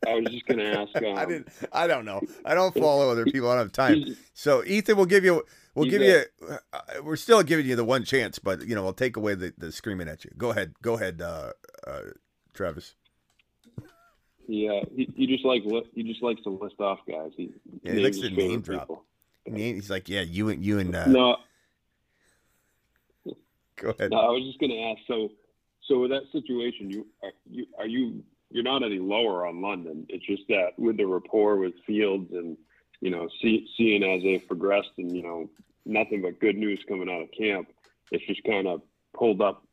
I 0.08 0.14
was 0.14 0.26
just 0.30 0.46
gonna 0.46 0.64
ask. 0.64 0.90
Um, 0.96 1.16
I 1.16 1.26
didn't. 1.26 1.48
I 1.72 1.86
don't 1.86 2.04
know. 2.06 2.20
I 2.44 2.54
don't 2.54 2.74
follow 2.74 3.10
other 3.10 3.24
people. 3.26 3.50
I 3.50 3.56
don't 3.56 3.66
have 3.66 3.72
time. 3.72 4.16
So 4.32 4.64
Ethan, 4.64 4.96
we'll 4.96 5.06
give 5.06 5.24
you. 5.24 5.44
We'll 5.74 5.88
give 5.90 6.02
a- 6.02 6.06
you. 6.06 6.56
Uh, 6.72 6.80
we're 7.02 7.16
still 7.16 7.42
giving 7.42 7.66
you 7.66 7.76
the 7.76 7.84
one 7.84 8.04
chance, 8.04 8.38
but 8.38 8.66
you 8.66 8.74
know 8.74 8.82
we'll 8.82 8.92
take 8.94 9.16
away 9.16 9.34
the, 9.34 9.52
the 9.58 9.70
screaming 9.70 10.08
at 10.08 10.24
you. 10.24 10.30
Go 10.36 10.50
ahead. 10.50 10.74
Go 10.82 10.94
ahead, 10.94 11.20
uh, 11.22 11.52
uh, 11.86 12.00
Yeah, 14.52 14.80
he, 14.96 15.08
he 15.16 15.26
just 15.28 15.44
like 15.44 15.62
he 15.94 16.02
just 16.02 16.22
likes 16.24 16.42
to 16.42 16.50
list 16.50 16.80
off 16.80 16.98
guys. 17.08 17.30
He, 17.36 17.52
Yeah, 17.84 17.92
he 17.92 18.00
likes 18.00 18.18
to 18.18 18.30
name 18.30 18.60
drop. 18.62 18.80
people. 18.82 19.04
He's 19.44 19.88
like, 19.88 20.08
yeah, 20.08 20.22
you 20.22 20.48
and 20.48 20.64
you 20.64 20.80
and. 20.80 20.94
Uh, 20.94 21.06
No, 21.06 21.36
Go 23.76 23.90
ahead. 23.90 24.10
no, 24.10 24.18
I 24.18 24.28
was 24.30 24.42
just 24.44 24.58
gonna 24.58 24.74
ask. 24.90 24.98
So, 25.06 25.30
so 25.86 26.00
with 26.00 26.10
that 26.10 26.24
situation, 26.32 26.90
you 26.90 27.06
are 27.22 27.32
you 27.48 27.66
are 27.78 27.86
you 27.86 28.24
you're 28.50 28.64
not 28.64 28.82
any 28.82 28.98
lower 28.98 29.46
on 29.46 29.62
London. 29.62 30.04
It's 30.08 30.26
just 30.26 30.42
that 30.48 30.70
with 30.78 30.96
the 30.96 31.04
rapport 31.06 31.56
with 31.56 31.74
Fields 31.86 32.30
and 32.32 32.56
you 33.00 33.10
know 33.10 33.28
see, 33.40 33.68
seeing 33.76 34.02
as 34.02 34.22
they've 34.24 34.46
progressed 34.46 34.90
and 34.98 35.14
you 35.16 35.22
know 35.22 35.48
nothing 35.86 36.22
but 36.22 36.40
good 36.40 36.56
news 36.56 36.84
coming 36.88 37.08
out 37.08 37.22
of 37.22 37.28
camp, 37.30 37.68
it's 38.10 38.26
just 38.26 38.42
kind 38.44 38.66
of 38.66 38.82
pulled 39.14 39.40
up 39.40 39.64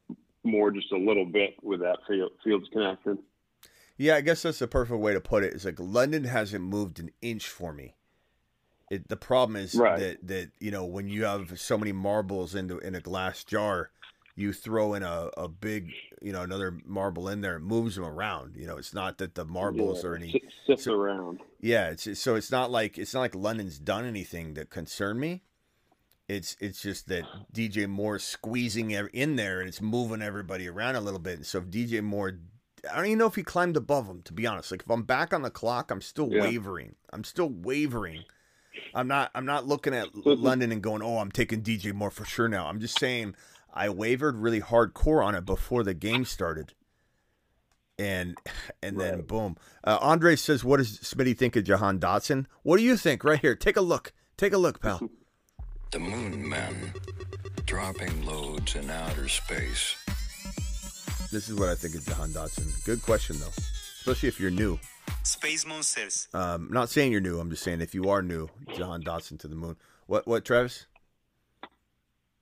more 0.44 0.70
just 0.72 0.92
a 0.94 0.98
little 0.98 1.26
bit 1.26 1.56
with 1.64 1.80
that 1.82 1.98
Field- 2.08 2.32
Fields 2.44 2.70
connection. 2.72 3.18
Yeah, 3.98 4.16
I 4.16 4.22
guess 4.22 4.44
that's 4.44 4.60
the 4.60 4.68
perfect 4.68 5.00
way 5.00 5.14
to 5.14 5.22
put 5.22 5.44
it. 5.44 5.54
It's 5.54 5.66
like 5.66 5.80
London 5.80 6.26
hasn't 6.26 6.64
moved 6.64 7.00
an 7.00 7.10
inch 7.22 7.48
for 7.48 7.74
me. 7.74 7.96
It, 8.90 9.10
the 9.10 9.18
problem 9.18 9.56
is 9.58 9.76
Right. 9.76 10.00
that 10.00 10.28
that 10.28 10.52
you 10.60 10.72
know 10.72 10.86
when 10.86 11.10
you 11.10 11.26
have 11.26 11.60
so 11.60 11.78
many 11.78 11.92
marbles 11.92 12.56
into 12.56 12.78
in 12.80 12.96
a 12.96 13.02
glass 13.02 13.44
jar, 13.44 13.90
you 14.36 14.54
throw 14.54 14.94
in 14.94 15.04
a, 15.04 15.30
a 15.36 15.48
big 15.50 15.90
you 16.22 16.32
know 16.32 16.42
another 16.44 16.78
marble 16.86 17.28
in 17.28 17.42
there, 17.42 17.56
it 17.58 17.62
moves 17.62 17.96
them 17.96 18.06
around. 18.06 18.56
You 18.56 18.66
know, 18.68 18.78
it's 18.78 18.94
not 18.94 19.18
that 19.18 19.36
the 19.36 19.44
marbles 19.46 20.04
Yeah, 20.04 20.10
are 20.10 20.16
any 20.16 20.32
si- 20.32 20.44
sift 20.68 20.88
around. 20.88 21.42
yeah, 21.60 21.90
it's 21.90 22.18
so 22.20 22.36
it's 22.36 22.52
not 22.52 22.72
like 22.72 22.98
it's 22.98 23.14
not 23.14 23.22
like 23.22 23.36
London's 23.36 23.78
done 23.80 24.06
anything 24.06 24.54
that 24.54 24.70
concerned 24.70 25.20
me. 25.20 25.44
It's 26.30 26.56
it's 26.62 26.82
just 26.82 27.08
that 27.08 27.24
DJ 27.54 27.88
Moore's 27.90 28.24
squeezing 28.24 28.92
in 28.92 29.36
there 29.38 29.60
and 29.60 29.68
it's 29.68 29.82
moving 29.82 30.22
everybody 30.22 30.68
around 30.70 30.96
a 30.96 31.02
little 31.02 31.20
bit. 31.20 31.36
And 31.38 31.46
so 31.46 31.58
if 31.60 31.66
DJ 31.66 32.02
Moore, 32.04 32.40
I 32.92 32.96
don't 32.98 33.06
even 33.08 33.18
know 33.18 33.28
if 33.28 33.36
he 33.36 33.44
climbed 33.44 33.76
above 33.78 34.08
him. 34.08 34.22
To 34.24 34.34
be 34.34 34.46
honest, 34.48 34.72
like 34.72 34.84
if 34.84 34.90
I'm 34.90 35.04
back 35.04 35.34
on 35.34 35.42
the 35.42 35.50
clock, 35.50 35.92
I'm 35.92 36.02
still 36.02 36.30
Yeah. 36.32 36.42
wavering. 36.42 36.96
I'm 37.12 37.24
still 37.24 37.50
wavering. 37.50 38.24
I'm 38.94 39.08
not. 39.08 39.32
I'm 39.36 39.46
not 39.46 39.68
looking 39.68 39.94
at 39.94 40.08
So 40.24 40.34
London 40.34 40.72
and 40.72 40.82
going, 40.82 41.02
"Oh, 41.02 41.18
I'm 41.20 41.32
taking 41.32 41.62
DJ 41.62 41.92
Moore 41.94 42.12
for 42.12 42.26
sure 42.26 42.48
now." 42.48 42.68
I'm 42.68 42.80
just 42.80 42.98
saying 43.00 43.36
I 43.74 43.90
wavered 43.90 44.38
really 44.38 44.62
hardcore 44.62 45.24
on 45.26 45.36
it 45.36 45.46
before 45.46 45.84
the 45.84 45.94
game 45.94 46.26
started 46.26 46.74
and 48.00 48.38
and 48.82 49.00
then 49.00 49.22
boom. 49.22 49.58
Uh, 49.84 49.98
Andre 50.02 50.36
says, 50.36 50.64
"What 50.64 50.78
does 50.78 51.00
Smitty 51.00 51.38
think 51.38 51.56
of 51.56 51.64
Jahan 51.64 52.00
Dotson? 52.00 52.46
What 52.64 52.78
do 52.78 52.84
you 52.84 52.96
think? 52.98 53.24
Right 53.24 53.40
here, 53.40 53.56
take 53.56 53.76
a 53.78 53.82
look. 53.82 54.14
Take 54.38 54.54
a 54.54 54.58
look, 54.58 54.80
pal." 54.82 55.10
The 55.92 56.00
moon 56.00 56.50
men 56.50 56.94
dropping 57.66 58.26
loads 58.26 58.76
in 58.76 58.90
outer 58.90 59.30
space. 59.30 59.96
This 61.32 61.50
is 61.50 61.56
what 61.60 61.70
I 61.70 61.76
think 61.76 61.96
of 61.96 62.06
Jahan 62.06 62.30
Dotson. 62.30 62.84
Good 62.86 63.02
question 63.02 63.38
though, 63.40 63.52
especially 64.00 64.30
if 64.30 64.40
you're 64.40 64.52
new. 64.52 64.80
Space 65.24 65.66
Monsters. 65.66 66.28
Um, 66.34 66.70
not 66.72 66.90
saying 66.90 67.12
you're 67.12 67.22
new. 67.22 67.40
I'm 67.40 67.50
just 67.50 67.64
saying 67.64 67.82
if 67.82 67.94
you 67.94 68.10
are 68.10 68.22
new, 68.22 68.48
Jahan 68.76 69.04
Dotson 69.04 69.38
to 69.40 69.48
the 69.48 69.56
moon. 69.56 69.76
What? 70.06 70.26
What, 70.26 70.46
Travis? 70.46 70.86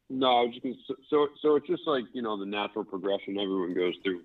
No, 0.09 0.27
I 0.27 0.41
was 0.43 0.51
just 0.53 0.63
gonna, 0.63 0.75
so- 0.87 0.95
so 1.09 1.27
so 1.41 1.55
it's 1.55 1.67
just 1.67 1.83
like 1.87 2.03
you 2.13 2.21
know 2.21 2.37
the 2.39 2.45
natural 2.45 2.85
progression 2.85 3.39
everyone 3.39 3.73
goes 3.73 3.95
through 4.03 4.21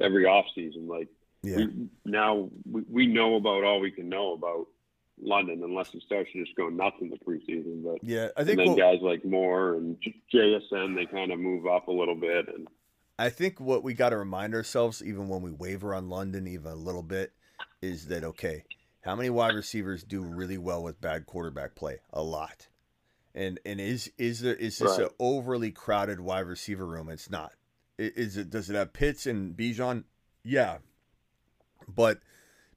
every 0.00 0.24
off 0.24 0.46
season. 0.54 0.88
Like 0.88 1.08
Yeah. 1.42 1.56
we, 1.56 1.68
now 2.06 2.48
we, 2.70 2.82
we 2.88 3.06
know 3.06 3.36
about 3.36 3.62
all 3.64 3.78
we 3.80 3.90
can 3.90 4.08
know 4.08 4.32
about 4.32 4.68
London, 5.20 5.62
unless 5.62 5.92
it 5.94 6.02
starts 6.02 6.32
to 6.32 6.42
just 6.44 6.56
go 6.56 6.68
nuts 6.70 6.96
in 7.02 7.10
the 7.10 7.16
preseason. 7.18 7.84
But 7.84 7.98
Yeah, 8.02 8.28
I 8.38 8.44
think 8.44 8.58
and 8.58 8.60
then 8.60 8.68
what- 8.68 8.78
guys 8.78 8.98
like 9.02 9.22
Moore 9.26 9.74
and 9.74 9.98
JSN 10.32 10.94
they 10.96 11.04
kind 11.04 11.30
of 11.30 11.38
move 11.38 11.66
up 11.66 11.88
a 11.88 11.92
little 11.92 12.14
bit, 12.14 12.48
and 12.48 12.66
I 13.18 13.30
think 13.30 13.60
what 13.60 13.82
we 13.82 13.94
got 13.94 14.10
to 14.10 14.16
remind 14.16 14.54
ourselves, 14.54 15.02
even 15.02 15.28
when 15.28 15.42
we 15.42 15.50
waver 15.50 15.94
on 15.94 16.08
London, 16.08 16.46
even 16.46 16.70
a 16.70 16.76
little 16.76 17.02
bit, 17.02 17.32
is 17.82 18.06
that 18.06 18.22
okay? 18.24 18.64
How 19.02 19.16
many 19.16 19.30
wide 19.30 19.54
receivers 19.54 20.04
do 20.04 20.22
really 20.22 20.58
well 20.58 20.82
with 20.82 21.00
bad 21.00 21.26
quarterback 21.26 21.74
play? 21.74 21.98
A 22.12 22.22
lot. 22.22 22.68
And 23.34 23.60
and 23.64 23.80
is 23.80 24.10
is 24.18 24.40
there 24.40 24.54
is 24.54 24.78
this 24.78 24.98
Right. 24.98 25.06
an 25.06 25.10
overly 25.18 25.70
crowded 25.70 26.20
wide 26.20 26.46
receiver 26.46 26.86
room? 26.86 27.08
It's 27.08 27.30
not. 27.30 27.52
Is 27.96 28.36
it? 28.36 28.50
Does 28.50 28.70
it 28.70 28.74
have 28.74 28.92
Pitts 28.92 29.26
and 29.26 29.56
Bijan? 29.56 30.04
Yeah, 30.44 30.78
but 31.88 32.20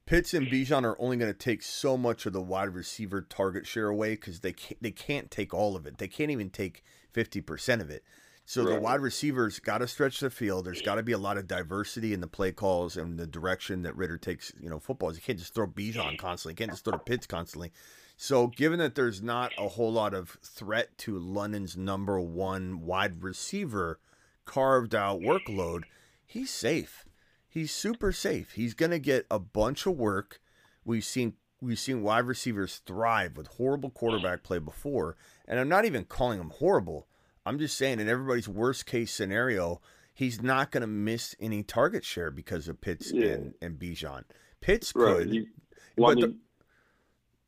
Pitts 0.06 0.34
and 0.34 0.46
Bijan 0.48 0.84
are 0.84 1.00
only 1.00 1.16
going 1.16 1.32
to 1.32 1.38
take 1.38 1.62
so 1.62 1.96
much 1.96 2.26
of 2.26 2.32
the 2.32 2.40
wide 2.40 2.74
receiver 2.74 3.22
target 3.22 3.66
share 3.66 3.88
away 3.88 4.10
because 4.10 4.40
they 4.40 4.52
can't, 4.52 4.82
they 4.82 4.90
can't 4.90 5.30
take 5.30 5.54
all 5.54 5.76
of 5.76 5.86
it. 5.86 5.98
They 5.98 6.08
can't 6.08 6.30
even 6.30 6.50
take 6.50 6.84
fifty 7.12 7.40
percent 7.40 7.80
of 7.82 7.90
it. 7.90 8.04
So 8.44 8.64
the 8.64 8.80
wide 8.80 9.00
receivers 9.00 9.60
got 9.60 9.78
to 9.78 9.88
stretch 9.88 10.20
the 10.20 10.28
field. 10.28 10.66
There's 10.66 10.82
got 10.82 10.96
to 10.96 11.02
be 11.02 11.12
a 11.12 11.18
lot 11.18 11.38
of 11.38 11.46
diversity 11.46 12.12
in 12.12 12.20
the 12.20 12.26
play 12.26 12.52
calls 12.52 12.96
and 12.96 13.18
the 13.18 13.26
direction 13.26 13.82
that 13.82 13.96
Ridder 13.96 14.18
takes. 14.18 14.52
You 14.60 14.68
know, 14.68 14.78
football. 14.78 15.14
You 15.14 15.20
can't 15.20 15.38
just 15.38 15.54
throw 15.54 15.66
Bijan 15.66 16.18
constantly. 16.18 16.52
You 16.52 16.56
can't 16.56 16.70
just 16.70 16.84
throw 16.84 16.92
to 16.92 16.98
Pitts 16.98 17.26
constantly. 17.26 17.72
So 18.16 18.48
given 18.48 18.78
that 18.78 18.94
there's 18.94 19.22
not 19.22 19.52
a 19.58 19.68
whole 19.68 19.92
lot 19.92 20.12
of 20.14 20.36
threat 20.42 20.96
to 20.98 21.18
London's 21.18 21.76
number 21.76 22.20
one 22.20 22.82
wide 22.82 23.22
receiver 23.22 24.00
carved 24.44 24.94
out 24.94 25.20
workload, 25.20 25.84
he's 26.24 26.50
safe. 26.50 27.04
He's 27.48 27.72
super 27.72 28.12
safe. 28.12 28.52
He's 28.52 28.74
gonna 28.74 28.98
get 28.98 29.26
a 29.30 29.38
bunch 29.38 29.86
of 29.86 29.96
work. 29.96 30.40
We've 30.84 31.04
seen 31.04 31.34
we've 31.60 31.78
seen 31.78 32.02
wide 32.02 32.24
receivers 32.24 32.80
thrive 32.86 33.36
with 33.36 33.46
horrible 33.46 33.90
quarterback 33.90 34.42
play 34.42 34.58
before, 34.58 35.16
and 35.46 35.58
I'm 35.58 35.68
not 35.68 35.84
even 35.84 36.04
calling 36.04 36.40
him 36.40 36.50
horrible. 36.50 37.06
I'm 37.44 37.58
just 37.58 37.76
saying 37.76 38.00
in 38.00 38.08
everybody's 38.08 38.48
worst 38.48 38.86
case 38.86 39.12
scenario, 39.12 39.80
he's 40.14 40.40
not 40.42 40.70
gonna 40.70 40.86
miss 40.86 41.34
any 41.40 41.62
target 41.62 42.04
share 42.04 42.30
because 42.30 42.68
of 42.68 42.80
Pitts 42.80 43.10
Yeah. 43.12 43.26
and, 43.32 43.54
and 43.60 43.78
Bijan. 43.78 44.24
Pitts 44.60 44.92
Right, 44.94 45.16
could, 45.18 45.30
he- 45.32 45.48
but 45.96 46.20
the, 46.20 46.36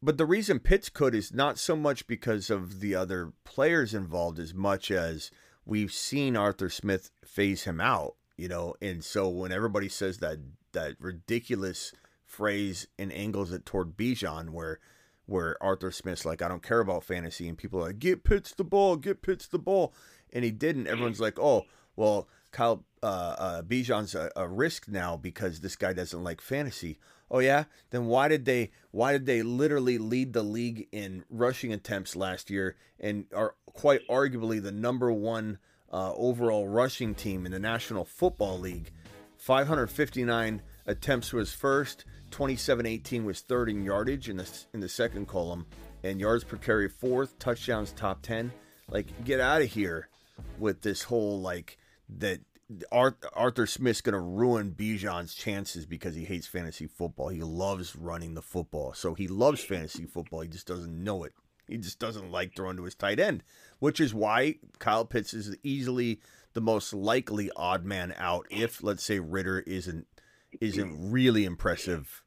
but 0.03 0.19
the 0.19 0.27
reason 0.27 0.59
Pitts 0.59 0.89
could 0.89 1.15
is 1.15 1.33
not 1.33 1.59
so 1.59 1.77
much 1.77 2.07
because 2.07 2.51
of 2.51 2.81
the 2.81 2.95
other 2.95 3.33
players 3.45 3.95
involved 3.95 4.39
as 4.39 4.53
much 4.53 4.91
as 4.91 5.31
we've 5.65 5.93
seen 5.93 6.37
Arthur 6.37 6.69
Smith 6.69 7.11
phase 7.25 7.65
him 7.65 7.81
out, 7.81 8.17
you 8.37 8.49
know, 8.49 8.75
and 8.83 9.03
so 9.05 9.29
when 9.29 9.53
everybody 9.53 9.89
says 9.89 10.19
that 10.19 10.39
that 10.73 10.97
ridiculous 10.99 11.93
phrase 12.27 12.89
and 12.99 13.13
angles 13.13 13.53
it 13.53 13.65
toward 13.65 13.97
Bijan 13.97 14.51
where 14.51 14.81
where 15.27 15.63
Arthur 15.63 15.91
Smith's 15.91 16.25
like, 16.25 16.43
I 16.43 16.49
don't 16.49 16.63
care 16.63 16.81
about 16.81 17.05
fantasy 17.05 17.49
and 17.49 17.57
people 17.57 17.81
are 17.81 17.87
like, 17.87 17.99
get 17.99 18.25
Pitts 18.25 18.53
the 18.53 18.65
ball, 18.65 18.97
get 18.97 19.23
Pitts 19.23 19.47
the 19.47 19.59
ball 19.59 19.95
and 20.33 20.45
he 20.45 20.51
didn't, 20.51 20.87
everyone's 20.87 21.21
like, 21.21 21.39
Oh, 21.39 21.65
well, 21.97 22.29
Kyle 22.51 22.85
uh, 23.03 23.07
uh 23.39 23.63
Bijan's 23.63 24.15
a, 24.15 24.31
a 24.37 24.49
risk 24.49 24.89
now 24.89 25.17
because 25.17 25.61
this 25.61 25.77
guy 25.77 25.93
doesn't 25.93 26.23
like 26.23 26.41
fantasy. 26.41 26.99
Oh 27.31 27.41
yeah, 27.41 27.65
then 27.91 28.07
why 28.07 28.29
did 28.29 28.45
they 28.45 28.71
why 28.91 29.13
did 29.13 29.27
they 29.27 29.43
literally 29.43 29.99
lead 29.99 30.33
the 30.33 30.43
league 30.43 30.89
in 30.93 31.25
rushing 31.29 31.73
attempts 31.73 32.15
last 32.15 32.51
year 32.51 32.77
and 33.01 33.27
are 33.35 33.57
quite 33.67 34.07
arguably 34.09 34.63
the 34.63 34.71
number 34.71 35.11
one 35.11 35.59
uh, 35.93 36.13
overall 36.15 36.69
rushing 36.69 37.15
team 37.15 37.45
in 37.45 37.53
the 37.53 37.59
National 37.59 38.05
Football 38.05 38.61
League? 38.61 38.93
559 39.37 40.63
attempts 40.87 41.33
was 41.33 41.53
first, 41.53 42.05
2718 42.35 43.25
was 43.25 43.43
third 43.43 43.69
in 43.69 43.85
yardage 43.85 44.29
in 44.29 44.39
the 44.39 44.51
in 44.73 44.81
the 44.81 44.89
second 44.89 45.29
column, 45.29 45.67
and 46.03 46.19
yards 46.19 46.43
per 46.43 46.57
carry 46.57 46.89
fourth, 46.89 47.39
touchdowns 47.39 47.93
top 47.93 48.23
10. 48.23 48.51
Like 48.91 49.07
get 49.25 49.39
out 49.39 49.63
of 49.63 49.71
here 49.71 50.09
with 50.59 50.83
this 50.83 51.05
whole 51.05 51.41
like 51.41 51.79
that 52.19 52.41
Ar- 52.91 53.17
Arthur 53.35 53.69
Smith's 53.69 54.01
going 54.01 54.15
to 54.15 54.19
ruin 54.19 54.73
Bijan's 54.73 55.37
chances 55.37 55.87
because 55.87 56.17
he 56.17 56.25
hates 56.25 56.49
fantasy 56.49 56.89
football. 56.89 57.29
He 57.29 57.41
loves 57.41 57.95
running 57.95 58.35
the 58.35 58.43
football. 58.43 58.95
So 58.95 59.15
he 59.15 59.29
loves 59.29 59.63
fantasy 59.63 60.05
football. 60.05 60.41
He 60.41 60.49
just 60.49 60.67
doesn't 60.67 61.05
know 61.05 61.23
it. 61.23 61.35
He 61.69 61.77
just 61.77 62.01
doesn't 62.01 62.33
like 62.33 62.57
throwing 62.57 62.79
to 62.79 62.85
his 62.85 62.97
tight 62.97 63.21
end, 63.21 63.45
which 63.79 64.01
is 64.01 64.13
why 64.13 64.57
Kyle 64.81 65.05
Pitts 65.05 65.35
is 65.35 65.57
easily 65.63 66.21
the 66.53 66.61
most 66.61 66.93
likely 66.93 67.49
odd 67.55 67.85
man 67.85 68.13
out 68.19 68.47
if 68.51 68.83
let's 68.83 69.05
say 69.05 69.21
Ridder 69.21 69.61
isn't 69.61 70.09
isn't 70.61 71.11
really 71.13 71.45
impressive, 71.45 72.24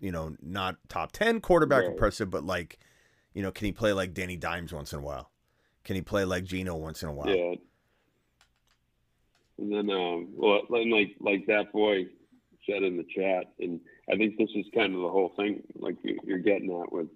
you 0.00 0.12
know, 0.12 0.36
not 0.42 0.76
top 0.88 1.12
10 1.12 1.40
quarterback 1.40 1.82
Right. 1.82 1.90
impressive, 1.92 2.30
but 2.30 2.44
like 2.44 2.78
You 3.34 3.42
know, 3.42 3.52
can 3.52 3.66
he 3.66 3.72
play 3.72 3.92
like 3.92 4.14
Danny 4.14 4.36
Dimes 4.38 4.72
once 4.72 4.94
in 4.94 4.98
a 4.98 5.02
while? 5.02 5.30
Can 5.84 5.94
he 5.94 6.00
play 6.02 6.24
like 6.24 6.44
Gino 6.44 6.74
once 6.74 7.02
in 7.02 7.10
a 7.10 7.12
while? 7.12 7.28
Yeah. 7.28 7.54
And 9.58 9.72
then, 9.72 9.90
um, 9.90 10.28
well, 10.34 10.62
and 10.70 10.90
like 10.90 11.16
like 11.20 11.46
that 11.46 11.72
boy 11.72 12.06
said 12.68 12.82
in 12.82 12.96
the 12.96 13.04
chat, 13.14 13.52
and 13.58 13.80
I 14.12 14.16
think 14.16 14.36
this 14.36 14.50
is 14.54 14.66
kind 14.74 14.94
of 14.94 15.00
the 15.00 15.08
whole 15.08 15.30
thing, 15.36 15.62
like 15.76 15.96
you- 16.02 16.18
you're 16.24 16.38
getting 16.38 16.72
at 16.80 16.92
with 16.92 17.08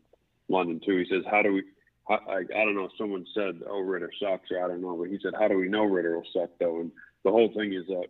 London 0.48 0.80
too. 0.80 0.98
He 0.98 1.04
says, 1.06 1.24
"How 1.30 1.42
do 1.42 1.52
we?" 1.54 1.62
How, 2.08 2.16
I, 2.28 2.38
I 2.38 2.64
don't 2.64 2.74
know. 2.74 2.88
Someone 2.96 3.26
said, 3.34 3.62
"Oh, 3.66 3.80
Ridder 3.80 4.10
sucks," 4.20 4.50
or 4.50 4.62
I 4.64 4.68
don't 4.68 4.80
know, 4.80 4.96
but 4.96 5.10
he 5.10 5.18
said, 5.22 5.34
"How 5.38 5.48
do 5.48 5.56
we 5.56 5.68
know 5.68 5.84
Ridder 5.84 6.16
will 6.16 6.26
suck 6.32 6.50
though?" 6.58 6.80
And 6.80 6.92
the 7.24 7.30
whole 7.30 7.52
thing 7.54 7.72
is 7.74 7.86
that 7.88 8.08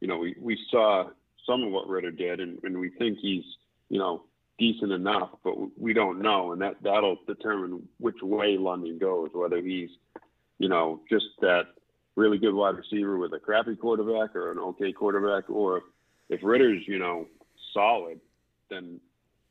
you 0.00 0.08
know 0.08 0.18
we 0.18 0.34
we 0.38 0.56
saw 0.70 1.10
some 1.46 1.62
of 1.64 1.72
what 1.72 1.88
Ridder 1.88 2.12
did, 2.12 2.40
and, 2.40 2.62
and 2.62 2.78
we 2.78 2.90
think 2.90 3.18
he's 3.18 3.44
you 3.92 3.98
know 3.98 4.24
decent 4.58 4.90
enough, 4.90 5.28
but 5.44 5.54
we 5.78 5.92
don't 5.92 6.22
know, 6.22 6.52
and 6.52 6.62
that 6.62 6.76
that'll 6.82 7.18
determine 7.26 7.86
which 7.98 8.16
way 8.22 8.56
London 8.58 8.98
goes, 8.98 9.28
whether 9.34 9.60
he's 9.60 9.90
you 10.58 10.68
know 10.68 11.02
just 11.10 11.26
that 11.42 11.64
really 12.16 12.38
good 12.38 12.54
wide 12.54 12.76
receiver 12.76 13.18
with 13.18 13.34
a 13.34 13.38
crappy 13.38 13.76
quarterback 13.76 14.34
or 14.34 14.50
an 14.50 14.58
okay 14.58 14.92
quarterback, 14.92 15.50
or 15.50 15.82
if 16.30 16.40
Ridder's 16.42 16.82
you 16.88 16.98
know 16.98 17.26
solid, 17.74 18.18
then 18.70 18.98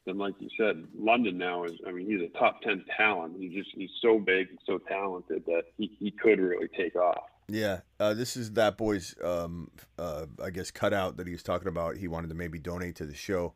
then 0.07 0.17
like 0.17 0.33
you 0.39 0.49
said, 0.57 0.87
London 0.97 1.37
now 1.37 1.63
is 1.65 1.73
I 1.87 1.91
mean 1.91 2.07
he's 2.07 2.27
a 2.27 2.39
top 2.39 2.63
ten 2.63 2.83
talent. 2.97 3.35
He 3.37 3.47
just 3.49 3.69
he's 3.75 3.91
so 4.01 4.17
big 4.17 4.49
and 4.49 4.59
so 4.65 4.79
talented 4.79 5.43
that 5.45 5.65
he, 5.77 5.91
he 5.99 6.09
could 6.09 6.39
really 6.39 6.67
take 6.75 6.95
off. 6.95 7.25
Yeah, 7.47 7.81
uh, 7.99 8.13
this 8.13 8.37
is 8.37 8.53
that 8.53 8.77
boy's, 8.77 9.13
um, 9.21 9.69
uh, 9.99 10.25
I 10.41 10.51
guess, 10.51 10.71
cutout 10.71 11.17
that 11.17 11.27
he 11.27 11.33
was 11.33 11.43
talking 11.43 11.67
about. 11.67 11.97
He 11.97 12.07
wanted 12.07 12.29
to 12.29 12.33
maybe 12.33 12.59
donate 12.59 12.95
to 12.97 13.05
the 13.05 13.13
show, 13.13 13.55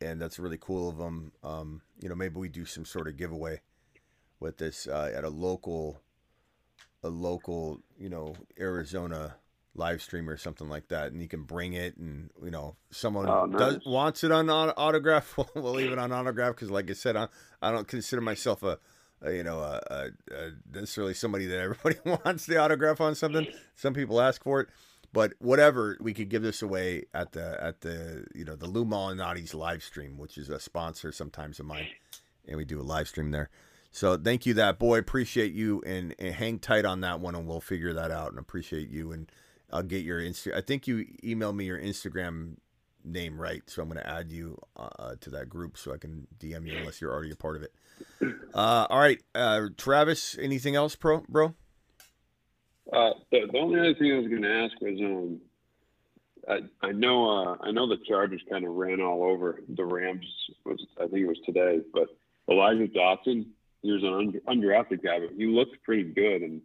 and 0.00 0.20
that's 0.20 0.38
really 0.38 0.58
cool 0.58 0.88
of 0.88 0.98
them. 0.98 1.32
Um, 1.42 1.82
you 2.00 2.08
know, 2.08 2.14
maybe 2.14 2.36
we 2.36 2.48
do 2.48 2.64
some 2.64 2.84
sort 2.84 3.08
of 3.08 3.16
giveaway 3.16 3.60
with 4.40 4.58
this 4.58 4.86
uh, 4.86 5.12
at 5.14 5.24
a 5.24 5.28
local, 5.28 6.00
a 7.02 7.08
local, 7.08 7.80
you 7.98 8.08
know, 8.08 8.34
Arizona 8.58 9.36
live 9.74 10.02
stream 10.02 10.28
or 10.28 10.36
something 10.36 10.68
like 10.68 10.88
that, 10.88 11.12
and 11.12 11.20
you 11.22 11.28
can 11.28 11.42
bring 11.42 11.72
it, 11.74 11.96
and 11.96 12.30
you 12.42 12.50
know, 12.50 12.76
someone 12.90 13.28
Oh, 13.28 13.46
does 13.46 13.78
wants 13.86 14.24
it 14.24 14.32
on 14.32 14.48
autograph, 14.50 15.36
we'll, 15.54 15.72
leave 15.72 15.92
it 15.92 15.98
on 15.98 16.12
autograph 16.12 16.54
because, 16.54 16.70
like 16.70 16.90
I 16.90 16.94
said, 16.94 17.16
I, 17.16 17.28
I 17.62 17.70
don't 17.70 17.86
consider 17.86 18.20
myself 18.20 18.62
a, 18.62 18.78
a 19.22 19.32
you 19.32 19.42
know, 19.44 19.60
a 19.60 20.10
necessarily 20.72 21.14
somebody 21.14 21.46
that 21.46 21.60
everybody 21.60 21.96
wants 22.24 22.46
the 22.46 22.58
autograph 22.58 23.00
on 23.00 23.14
something. 23.14 23.46
Some 23.74 23.94
people 23.94 24.20
ask 24.20 24.42
for 24.42 24.60
it, 24.62 24.68
but 25.12 25.32
whatever, 25.38 25.96
we 26.00 26.12
could 26.12 26.28
give 26.28 26.42
this 26.42 26.62
away 26.62 27.04
at 27.14 27.32
the 27.32 27.62
at 27.62 27.80
the 27.80 28.26
you 28.34 28.44
know 28.44 28.56
the 28.56 28.66
Lou 28.66 28.84
Malnati's 28.84 29.54
live 29.54 29.82
stream, 29.82 30.18
which 30.18 30.36
is 30.36 30.48
a 30.48 30.60
sponsor 30.60 31.12
sometimes 31.12 31.58
of 31.60 31.66
mine, 31.66 31.88
and 32.46 32.56
we 32.56 32.64
do 32.64 32.80
a 32.80 32.82
live 32.82 33.08
stream 33.08 33.30
there. 33.30 33.50
So 33.90 34.16
thank 34.16 34.46
you, 34.46 34.54
that 34.54 34.78
boy. 34.78 34.98
Appreciate 34.98 35.52
you, 35.52 35.82
and, 35.86 36.14
and 36.18 36.34
hang 36.34 36.58
tight 36.58 36.84
on 36.84 37.00
that 37.00 37.20
one, 37.20 37.34
and 37.34 37.46
we'll 37.46 37.60
figure 37.60 37.94
that 37.94 38.10
out. 38.10 38.30
And 38.30 38.38
appreciate 38.38 38.90
you, 38.90 39.12
and 39.12 39.30
I'll 39.72 39.82
get 39.82 40.04
your 40.04 40.20
Insta. 40.20 40.54
I 40.54 40.60
think 40.60 40.86
you 40.86 41.06
emailed 41.22 41.56
me 41.56 41.64
your 41.64 41.80
Instagram 41.80 42.56
name 43.02 43.40
right, 43.40 43.62
so 43.66 43.82
I'm 43.82 43.88
going 43.88 44.00
to 44.00 44.08
add 44.08 44.30
you 44.30 44.58
uh, 44.76 45.14
to 45.20 45.30
that 45.30 45.48
group 45.48 45.78
so 45.78 45.94
I 45.94 45.96
can 45.96 46.26
DM 46.38 46.66
you 46.66 46.76
unless 46.76 47.00
you're 47.00 47.12
already 47.12 47.30
a 47.30 47.36
part 47.36 47.56
of 47.56 47.62
it. 47.62 47.72
Uh, 48.54 48.86
all 48.90 48.98
right, 48.98 49.22
uh, 49.34 49.68
Travis. 49.76 50.36
Anything 50.38 50.74
else, 50.74 50.94
pro 50.94 51.22
bro? 51.28 51.54
Uh, 52.92 53.10
the, 53.30 53.46
the 53.52 53.58
only 53.58 53.78
other 53.80 53.94
thing 53.94 54.12
I 54.12 54.18
was 54.18 54.28
going 54.28 54.42
to 54.42 54.52
ask 54.64 54.80
was, 54.80 54.98
um, 55.00 55.40
I, 56.48 56.86
I 56.86 56.92
know, 56.92 57.28
uh, 57.28 57.56
I 57.60 57.70
know 57.70 57.86
the 57.86 57.98
Chargers 58.08 58.40
kind 58.50 58.64
of 58.64 58.72
ran 58.74 59.00
all 59.00 59.22
over 59.24 59.60
the 59.68 59.84
Rams. 59.84 60.24
Was 60.64 60.84
I 60.98 61.02
think 61.06 61.18
it 61.22 61.26
was 61.26 61.40
today, 61.44 61.80
but 61.92 62.08
Elijah 62.50 62.88
Dotson, 62.88 63.46
he 63.82 63.92
was 63.92 64.02
an 64.02 64.40
undrafted 64.48 65.02
guy, 65.02 65.20
but 65.20 65.30
he 65.36 65.46
looked 65.46 65.82
pretty 65.82 66.04
good. 66.04 66.42
And 66.42 66.62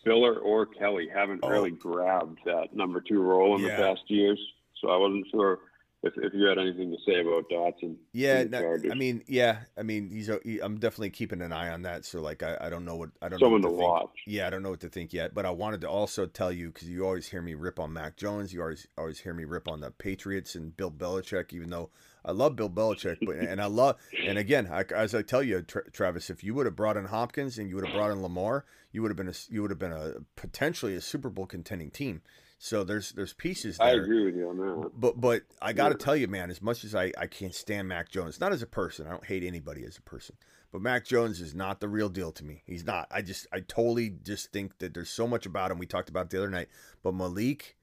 Spiller 0.00 0.36
or 0.38 0.66
Kelley 0.66 1.08
haven't 1.12 1.42
really 1.46 1.70
grabbed 1.70 2.40
that 2.44 2.74
number 2.74 3.00
two 3.00 3.22
role 3.22 3.56
in 3.56 3.64
Oh. 3.64 3.68
Yeah. 3.68 3.76
the 3.76 3.82
past 3.82 4.02
years. 4.10 4.38
So 4.80 4.88
I 4.90 4.96
wasn't 4.98 5.26
sure 5.30 5.60
if, 6.02 6.14
if 6.16 6.32
you 6.34 6.46
had 6.46 6.58
anything 6.58 6.90
to 6.90 6.96
say 7.06 7.20
about 7.20 7.48
Dotson. 7.48 7.96
Yeah, 8.12 8.44
no, 8.44 8.76
I 8.90 8.94
mean, 8.94 9.22
yeah, 9.28 9.58
I 9.78 9.82
mean, 9.82 10.10
he's. 10.10 10.28
A, 10.28 10.40
he, 10.42 10.60
I'm 10.60 10.78
definitely 10.78 11.10
keeping 11.10 11.40
an 11.40 11.52
eye 11.52 11.70
on 11.70 11.82
that. 11.82 12.04
So, 12.04 12.20
like, 12.20 12.42
I, 12.42 12.56
I 12.60 12.70
don't 12.70 12.84
know 12.84 12.96
what 12.96 13.10
I 13.20 13.28
don't 13.28 13.38
Someone 13.38 13.60
know 13.60 13.68
to 13.68 13.74
what 13.74 13.80
to 13.80 13.82
think. 13.82 14.00
watch. 14.02 14.18
Yeah, 14.26 14.46
I 14.46 14.50
don't 14.50 14.62
know 14.62 14.70
what 14.70 14.80
to 14.80 14.88
think 14.88 15.12
yet. 15.12 15.34
But 15.34 15.46
I 15.46 15.50
wanted 15.50 15.80
to 15.82 15.88
also 15.88 16.26
tell 16.26 16.50
you 16.50 16.70
because 16.70 16.88
you 16.88 17.04
always 17.04 17.28
hear 17.28 17.42
me 17.42 17.54
rip 17.54 17.78
on 17.78 17.92
Mac 17.92 18.16
Jones. 18.16 18.52
You 18.52 18.62
always 18.62 18.86
always 18.98 19.20
hear 19.20 19.32
me 19.34 19.44
rip 19.44 19.68
on 19.68 19.80
the 19.80 19.90
Patriots 19.90 20.54
and 20.54 20.76
Bill 20.76 20.90
Belichick. 20.90 21.52
Even 21.52 21.70
though 21.70 21.90
I 22.24 22.32
love 22.32 22.56
Bill 22.56 22.70
Belichick, 22.70 23.18
but 23.24 23.36
and 23.36 23.60
I 23.60 23.66
love 23.66 23.96
and 24.26 24.38
again, 24.38 24.68
I, 24.72 24.84
as 24.94 25.14
I 25.14 25.22
tell 25.22 25.42
you, 25.42 25.62
Tra- 25.62 25.90
Travis, 25.90 26.30
if 26.30 26.42
you 26.42 26.54
would 26.54 26.66
have 26.66 26.76
brought 26.76 26.96
in 26.96 27.06
Hopkins 27.06 27.58
and 27.58 27.68
you 27.68 27.76
would 27.76 27.86
have 27.86 27.94
brought 27.94 28.10
in 28.10 28.22
Lamar, 28.22 28.64
you 28.90 29.02
would 29.02 29.10
have 29.10 29.16
been 29.16 29.28
a 29.28 29.34
you 29.50 29.62
would 29.62 29.70
have 29.70 29.78
been 29.78 29.92
a 29.92 30.14
potentially 30.36 30.94
a 30.94 31.00
Super 31.00 31.30
Bowl 31.30 31.46
contending 31.46 31.90
team. 31.90 32.22
So 32.64 32.84
there's 32.84 33.10
there's 33.10 33.32
pieces. 33.32 33.78
There. 33.78 33.88
I 33.88 33.90
agree 33.94 34.24
with 34.24 34.36
you 34.36 34.48
on 34.48 34.56
that. 34.58 34.92
But 34.96 35.20
but 35.20 35.42
I 35.60 35.72
got 35.72 35.88
to 35.88 35.96
tell 35.96 36.14
you, 36.14 36.28
man, 36.28 36.48
as 36.48 36.62
much 36.62 36.84
as 36.84 36.94
I, 36.94 37.10
I 37.18 37.26
can't 37.26 37.52
stand 37.52 37.88
Mac 37.88 38.08
Jones, 38.08 38.38
not 38.38 38.52
as 38.52 38.62
a 38.62 38.68
person, 38.68 39.04
I 39.04 39.10
don't 39.10 39.26
hate 39.26 39.42
anybody 39.42 39.84
as 39.84 39.96
a 39.98 40.02
person, 40.02 40.36
but 40.70 40.80
Mac 40.80 41.04
Jones 41.04 41.40
is 41.40 41.56
not 41.56 41.80
the 41.80 41.88
real 41.88 42.08
deal 42.08 42.30
to 42.30 42.44
me. 42.44 42.62
He's 42.64 42.84
not. 42.84 43.08
I 43.10 43.20
just 43.20 43.48
I 43.52 43.60
totally 43.66 44.10
just 44.10 44.52
think 44.52 44.78
that 44.78 44.94
there's 44.94 45.10
so 45.10 45.26
much 45.26 45.44
about 45.44 45.72
him. 45.72 45.78
We 45.78 45.86
talked 45.86 46.08
about 46.08 46.26
it 46.26 46.30
the 46.30 46.38
other 46.38 46.50
night, 46.50 46.68
but 47.02 47.14
Malik 47.14 47.76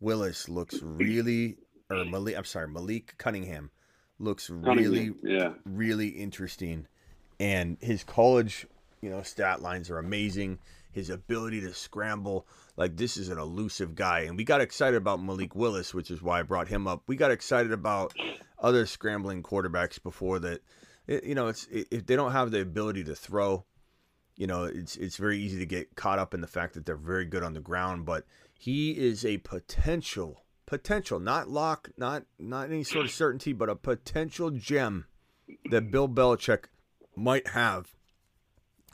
Willis 0.00 0.50
looks 0.50 0.82
really, 0.82 1.56
or 1.88 2.04
Malik, 2.04 2.36
I'm 2.36 2.44
sorry, 2.44 2.68
Malik 2.68 3.14
Cunningham 3.16 3.70
looks 4.18 4.50
really, 4.50 4.66
Cunningham, 4.66 5.16
yeah. 5.22 5.52
really 5.64 6.08
interesting, 6.08 6.88
and 7.40 7.78
his 7.80 8.04
college, 8.04 8.66
you 9.00 9.08
know, 9.08 9.22
stat 9.22 9.62
lines 9.62 9.88
are 9.88 9.96
amazing. 9.96 10.58
His 10.96 11.10
ability 11.10 11.60
to 11.60 11.74
scramble, 11.74 12.46
like 12.78 12.96
this 12.96 13.18
is 13.18 13.28
an 13.28 13.36
elusive 13.36 13.94
guy, 13.94 14.20
and 14.20 14.34
we 14.34 14.44
got 14.44 14.62
excited 14.62 14.96
about 14.96 15.22
Malik 15.22 15.54
Willis, 15.54 15.92
which 15.92 16.10
is 16.10 16.22
why 16.22 16.40
I 16.40 16.42
brought 16.42 16.68
him 16.68 16.86
up. 16.86 17.02
We 17.06 17.16
got 17.16 17.30
excited 17.30 17.70
about 17.70 18.14
other 18.58 18.86
scrambling 18.86 19.42
quarterbacks 19.42 20.02
before 20.02 20.38
that. 20.38 20.62
It, 21.06 21.24
you 21.24 21.34
know, 21.34 21.48
it's 21.48 21.68
if 21.70 22.06
they 22.06 22.16
don't 22.16 22.32
have 22.32 22.50
the 22.50 22.62
ability 22.62 23.04
to 23.04 23.14
throw, 23.14 23.66
you 24.36 24.46
know, 24.46 24.64
it's 24.64 24.96
it's 24.96 25.18
very 25.18 25.38
easy 25.38 25.58
to 25.58 25.66
get 25.66 25.96
caught 25.96 26.18
up 26.18 26.32
in 26.32 26.40
the 26.40 26.46
fact 26.46 26.72
that 26.72 26.86
they're 26.86 26.96
very 26.96 27.26
good 27.26 27.42
on 27.42 27.52
the 27.52 27.60
ground. 27.60 28.06
But 28.06 28.24
he 28.58 28.92
is 28.92 29.22
a 29.22 29.36
potential, 29.36 30.44
potential, 30.64 31.20
not 31.20 31.50
lock, 31.50 31.90
not 31.98 32.24
not 32.38 32.70
any 32.70 32.84
sort 32.84 33.04
of 33.04 33.10
certainty, 33.10 33.52
but 33.52 33.68
a 33.68 33.76
potential 33.76 34.50
gem 34.50 35.04
that 35.70 35.90
Bill 35.90 36.08
Belichick 36.08 36.64
might 37.14 37.48
have. 37.48 37.95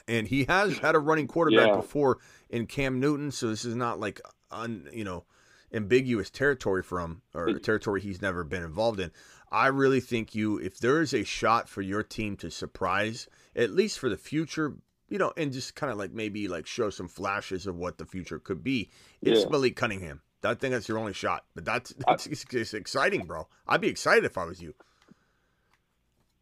And 0.07 0.27
he 0.27 0.45
has 0.45 0.77
had 0.79 0.95
a 0.95 0.99
running 0.99 1.27
quarterback 1.27 1.67
Yeah. 1.67 1.75
before 1.75 2.19
in 2.49 2.67
Cam 2.67 2.99
Newton, 2.99 3.31
so 3.31 3.47
this 3.47 3.63
is 3.65 3.75
not 3.75 3.99
like 3.99 4.19
un, 4.51 4.87
you 4.91 5.03
know, 5.03 5.25
ambiguous 5.73 6.29
territory 6.29 6.83
for 6.83 6.99
him 6.99 7.21
or 7.33 7.47
mm. 7.47 7.63
territory 7.63 8.01
he's 8.01 8.21
never 8.21 8.43
been 8.43 8.63
involved 8.63 8.99
in. 8.99 9.11
I 9.51 9.67
really 9.67 9.99
think 9.99 10.35
you, 10.35 10.57
if 10.57 10.79
there 10.79 11.01
is 11.01 11.13
a 11.13 11.23
shot 11.23 11.69
for 11.69 11.81
your 11.81 12.03
team 12.03 12.37
to 12.37 12.49
surprise, 12.49 13.27
at 13.55 13.71
least 13.71 13.99
for 13.99 14.09
the 14.09 14.17
future, 14.17 14.75
you 15.09 15.17
know, 15.17 15.31
and 15.37 15.53
just 15.53 15.75
kind 15.75 15.91
of 15.91 15.97
like 15.97 16.11
maybe 16.11 16.47
like 16.47 16.65
show 16.65 16.89
some 16.89 17.07
flashes 17.07 17.67
of 17.67 17.75
what 17.75 17.97
the 17.97 18.05
future 18.05 18.39
could 18.39 18.63
be, 18.63 18.89
it's 19.21 19.43
Yeah. 19.43 19.49
Malik 19.49 19.75
Cunningham. 19.75 20.21
I 20.43 20.55
think 20.55 20.73
that's 20.73 20.89
your 20.89 20.97
only 20.97 21.13
shot. 21.13 21.45
But 21.55 21.65
that's 21.65 21.93
that's 22.07 22.25
it's, 22.27 22.45
it's 22.51 22.73
exciting, 22.73 23.25
bro. 23.25 23.47
I'd 23.67 23.81
be 23.81 23.87
excited 23.87 24.25
if 24.25 24.37
I 24.37 24.45
was 24.45 24.61
you. 24.61 24.73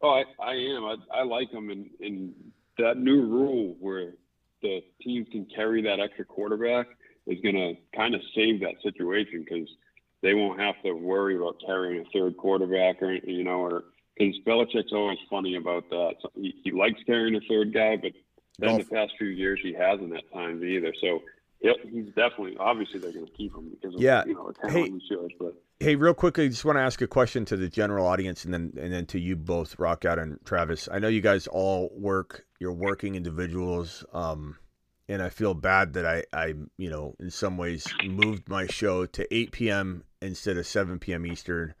Oh, 0.00 0.10
I, 0.10 0.24
I 0.42 0.54
am. 0.54 0.84
I, 0.84 1.20
I 1.20 1.22
like 1.22 1.50
him 1.52 1.70
in, 1.70 1.88
in 2.00 2.34
that 2.78 2.98
new 2.98 3.22
rule 3.22 3.76
where 3.80 4.14
the 4.62 4.82
teams 5.00 5.28
can 5.30 5.46
carry 5.54 5.82
that 5.82 6.00
extra 6.00 6.24
quarterback 6.24 6.86
is 7.26 7.40
going 7.40 7.54
to 7.54 7.74
kind 7.96 8.14
of 8.14 8.20
save 8.34 8.60
that 8.60 8.74
situation 8.82 9.44
because 9.44 9.68
they 10.22 10.34
won't 10.34 10.60
have 10.60 10.80
to 10.82 10.92
worry 10.92 11.36
about 11.36 11.60
carrying 11.64 12.00
a 12.00 12.10
third 12.10 12.36
quarterback 12.36 13.02
or 13.02 13.12
you 13.12 13.44
know 13.44 13.60
or 13.60 13.84
because 14.16 14.38
Belichick's 14.46 14.92
always 14.92 15.18
funny 15.30 15.56
about 15.56 15.88
that. 15.90 16.14
So 16.20 16.30
he, 16.34 16.54
he 16.62 16.70
likes 16.70 17.00
carrying 17.04 17.34
a 17.34 17.40
third 17.48 17.72
guy, 17.72 17.96
but 17.96 18.12
then 18.58 18.78
the 18.78 18.84
past 18.84 19.12
few 19.18 19.28
years 19.28 19.60
he 19.62 19.72
hasn't 19.72 20.14
at 20.14 20.30
times 20.32 20.62
either. 20.62 20.92
So 21.00 21.22
he'll, 21.62 21.74
he's 21.90 22.06
definitely 22.08 22.56
obviously 22.58 22.98
they're 23.00 23.12
going 23.12 23.26
to 23.26 23.32
keep 23.32 23.54
him 23.54 23.70
because 23.70 23.94
of, 23.94 24.00
Yeah. 24.00 24.24
you 24.26 24.34
know 24.34 24.52
Hey, 24.68 24.90
he. 24.90 25.00
But 25.38 25.54
Hey, 25.80 25.96
real 25.96 26.14
quickly, 26.14 26.44
I 26.44 26.48
just 26.48 26.64
want 26.64 26.76
to 26.76 26.82
ask 26.82 27.00
a 27.02 27.06
question 27.08 27.44
to 27.46 27.56
the 27.56 27.68
general 27.68 28.06
audience, 28.06 28.44
and 28.44 28.54
then 28.54 28.72
and 28.76 28.92
then 28.92 29.06
to 29.06 29.18
you 29.18 29.34
both, 29.34 29.76
Rockout 29.78 30.20
and 30.20 30.38
Travis. 30.44 30.88
I 30.92 30.98
know 30.98 31.08
you 31.08 31.20
guys 31.20 31.46
all 31.46 31.90
work. 31.96 32.46
You're 32.60 32.72
working 32.72 33.16
individuals, 33.16 34.04
um, 34.12 34.58
and 35.08 35.20
I 35.20 35.28
feel 35.28 35.54
bad 35.54 35.94
that 35.94 36.06
I, 36.06 36.22
I, 36.32 36.54
you 36.78 36.88
know, 36.88 37.16
in 37.18 37.30
some 37.30 37.56
ways 37.56 37.92
moved 38.00 38.48
my 38.48 38.66
show 38.68 39.06
to 39.06 39.34
8 39.34 39.50
p.m. 39.50 40.04
instead 40.20 40.56
of 40.56 40.66
7 40.66 41.00
p.m. 41.00 41.26
Eastern. 41.26 41.74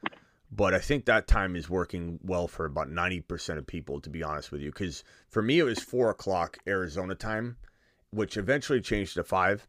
But 0.54 0.74
I 0.74 0.80
think 0.80 1.04
that 1.06 1.26
time 1.28 1.54
is 1.56 1.70
working 1.70 2.18
well 2.22 2.46
for 2.48 2.66
about 2.66 2.88
90% 2.88 3.56
of 3.56 3.66
people, 3.66 4.00
to 4.00 4.10
be 4.10 4.22
honest 4.22 4.50
with 4.52 4.60
you. 4.60 4.70
Because 4.70 5.02
for 5.28 5.40
me, 5.40 5.60
it 5.60 5.62
was 5.62 5.80
four 5.80 6.10
o'clock 6.10 6.58
Arizona 6.66 7.14
time, 7.14 7.56
which 8.10 8.36
eventually 8.36 8.80
changed 8.82 9.14
to 9.14 9.24
five 9.24 9.66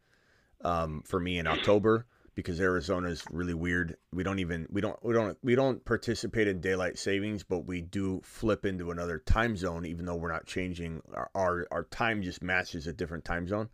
um, 0.63 1.03
for 1.05 1.19
me 1.19 1.37
in 1.37 1.47
October. 1.47 2.05
because 2.35 2.59
Arizona 2.59 3.09
is 3.09 3.23
really 3.31 3.53
weird. 3.53 3.97
We 4.11 4.23
don't 4.23 4.39
even 4.39 4.67
we 4.71 4.81
don't 4.81 4.97
we 5.03 5.13
don't 5.13 5.37
we 5.43 5.55
don't 5.55 5.83
participate 5.85 6.47
in 6.47 6.61
daylight 6.61 6.97
savings, 6.97 7.43
but 7.43 7.65
we 7.65 7.81
do 7.81 8.21
flip 8.23 8.65
into 8.65 8.91
another 8.91 9.19
time 9.19 9.55
zone, 9.55 9.85
even 9.85 10.05
though 10.05 10.15
we're 10.15 10.31
not 10.31 10.45
changing 10.45 11.01
our 11.13 11.29
our, 11.35 11.67
our 11.71 11.83
time 11.85 12.23
just 12.23 12.41
matches 12.41 12.87
a 12.87 12.93
different 12.93 13.25
time 13.25 13.47
zone. 13.47 13.69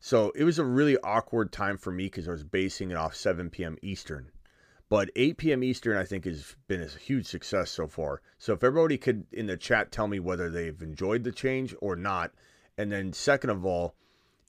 So 0.00 0.32
it 0.34 0.44
was 0.44 0.58
a 0.58 0.64
really 0.64 0.96
awkward 1.04 1.52
time 1.52 1.76
for 1.76 1.92
me 1.92 2.06
because 2.06 2.26
I 2.26 2.30
was 2.32 2.44
basing 2.44 2.90
it 2.90 2.96
off 2.96 3.14
7 3.14 3.50
p.m. 3.50 3.76
Eastern. 3.82 4.30
But 4.88 5.10
8 5.14 5.36
p.m. 5.36 5.62
Eastern, 5.62 5.96
I 5.96 6.04
think, 6.04 6.24
has 6.24 6.56
been 6.66 6.82
a 6.82 6.88
huge 6.88 7.26
success 7.26 7.70
so 7.70 7.86
far. 7.86 8.22
So 8.38 8.54
if 8.54 8.64
everybody 8.64 8.96
could 8.98 9.26
in 9.30 9.46
the 9.46 9.56
chat 9.58 9.92
tell 9.92 10.08
me 10.08 10.18
whether 10.18 10.50
they've 10.50 10.82
enjoyed 10.82 11.22
the 11.22 11.30
change 11.30 11.76
or 11.80 11.96
not. 11.96 12.32
And 12.78 12.90
then, 12.90 13.12
second 13.12 13.50
of 13.50 13.64
all, 13.66 13.94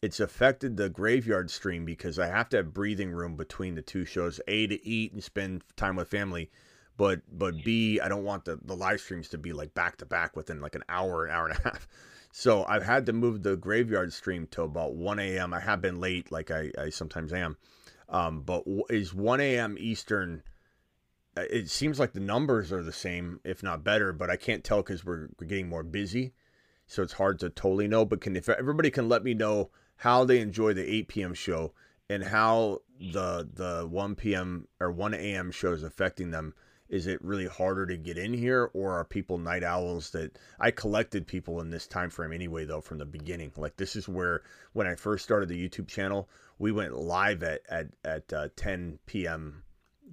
it's 0.02 0.20
affected 0.20 0.78
the 0.78 0.90
graveyard 0.90 1.52
stream 1.52 1.86
because 1.86 2.18
I 2.18 2.28
have 2.28 2.50
to 2.50 2.58
have 2.58 2.74
breathing 2.74 3.12
room 3.12 3.36
between 3.36 3.76
the 3.76 3.82
two 3.82 4.06
shows. 4.06 4.42
A 4.48 4.68
to 4.68 4.86
eat 4.88 5.14
and 5.14 5.24
spend 5.24 5.64
time 5.76 5.96
with 5.96 6.08
family, 6.10 6.50
but 6.98 7.22
but 7.32 7.64
B 7.64 8.00
I 8.00 8.10
don't 8.10 8.24
want 8.24 8.46
the 8.46 8.60
the 8.64 8.76
live 8.76 9.00
streams 9.00 9.30
to 9.30 9.38
be 9.38 9.54
like 9.54 9.74
back 9.74 9.98
to 9.98 10.06
back 10.06 10.36
within 10.36 10.60
like 10.62 10.76
an 10.76 10.84
hour, 10.90 11.26
an 11.26 11.32
hour 11.32 11.48
and 11.48 11.60
a 11.60 11.62
half. 11.64 11.88
So 12.34 12.64
I've 12.66 12.84
had 12.84 13.06
to 13.08 13.14
move 13.14 13.44
the 13.44 13.58
graveyard 13.58 14.14
stream 14.14 14.48
to 14.52 14.62
about 14.62 14.96
1 14.96 15.20
a.m. 15.20 15.54
I 15.54 15.60
have 15.60 15.82
been 15.82 16.00
late, 16.00 16.32
like 16.32 16.50
I, 16.50 16.72
I 16.78 16.90
sometimes 16.90 17.34
am, 17.34 17.58
um, 18.08 18.44
but 18.44 18.64
is 18.90 19.14
1 19.14 19.42
a.m. 19.42 19.76
Eastern. 19.78 20.42
uh, 21.36 21.44
It 21.50 21.70
seems 21.70 22.00
like 22.00 22.14
the 22.14 22.22
numbers 22.22 22.72
are 22.72 22.84
the 22.84 22.94
same, 22.94 23.42
if 23.44 23.62
not 23.64 23.84
better, 23.84 24.14
but 24.14 24.30
I 24.30 24.38
can't 24.38 24.64
tell 24.64 24.82
because 24.82 25.04
we're, 25.04 25.28
we're 25.40 25.48
getting 25.48 25.68
more 25.68 25.84
busy, 25.84 26.34
so 26.88 27.04
it's 27.04 27.14
hard 27.14 27.40
to 27.40 27.50
totally 27.50 27.90
know. 27.90 28.06
But 28.06 28.22
can 28.22 28.38
if 28.38 28.48
everybody 28.48 28.90
can 28.92 29.10
let 29.10 29.24
me 29.26 29.34
know 29.34 29.72
how 30.02 30.26
they 30.26 30.40
enjoy 30.40 30.74
the 30.74 30.94
8 30.96 31.08
p.m. 31.10 31.34
show 31.36 31.72
and 32.10 32.24
how 32.24 32.82
the 33.00 33.48
the 33.54 33.88
1 33.88 34.16
p.m. 34.16 34.68
or 34.80 34.92
1 34.92 35.14
a.m. 35.14 35.52
show 35.52 35.74
is 35.74 35.84
affecting 35.84 36.32
them. 36.32 36.56
Is 36.90 37.06
it 37.06 37.24
really 37.24 37.46
harder 37.46 37.86
to 37.86 37.98
get 37.98 38.18
in 38.18 38.34
here, 38.34 38.72
or 38.74 38.94
are 38.94 39.06
people 39.06 39.38
night 39.38 39.64
owls 39.64 40.10
that 40.10 40.40
I 40.60 40.72
collected 40.72 41.28
people 41.28 41.62
in 41.62 41.70
this 41.70 41.86
time 41.86 42.10
frame 42.10 42.34
anyway? 42.34 42.66
Though 42.66 42.82
from 42.82 42.98
the 42.98 43.06
beginning, 43.06 43.52
like 43.56 43.78
this 43.78 43.96
is 43.96 44.10
where 44.10 44.42
when 44.74 44.88
I 44.88 44.96
first 44.96 45.24
started 45.24 45.50
the 45.50 45.70
YouTube 45.70 45.88
channel, 45.88 46.28
we 46.58 46.72
went 46.72 46.98
live 46.98 47.44
at 47.44 47.62
at 47.70 47.90
at 48.04 48.34
uh, 48.34 48.48
10 48.56 48.98
p.m. 49.06 49.62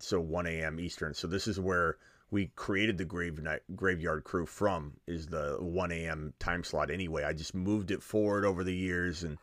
so 0.00 0.20
1 0.20 0.46
a.m. 0.48 0.78
Eastern. 0.78 1.14
So 1.14 1.26
this 1.26 1.48
is 1.48 1.58
where 1.58 1.96
we 2.30 2.48
created 2.56 2.98
the 2.98 3.06
grave 3.06 3.42
night, 3.42 3.62
graveyard 3.74 4.24
crew 4.24 4.44
from 4.44 4.98
is 5.06 5.28
the 5.28 5.56
1 5.60 5.92
a.m. 5.92 6.34
time 6.38 6.62
slot 6.62 6.90
anyway. 6.90 7.24
I 7.24 7.32
just 7.32 7.54
moved 7.54 7.90
it 7.90 8.02
forward 8.02 8.44
over 8.44 8.62
the 8.62 8.76
years, 8.76 9.24
and 9.24 9.38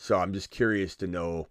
so 0.00 0.18
I'm 0.18 0.32
just 0.32 0.50
curious 0.50 0.96
to 0.96 1.06
know 1.06 1.48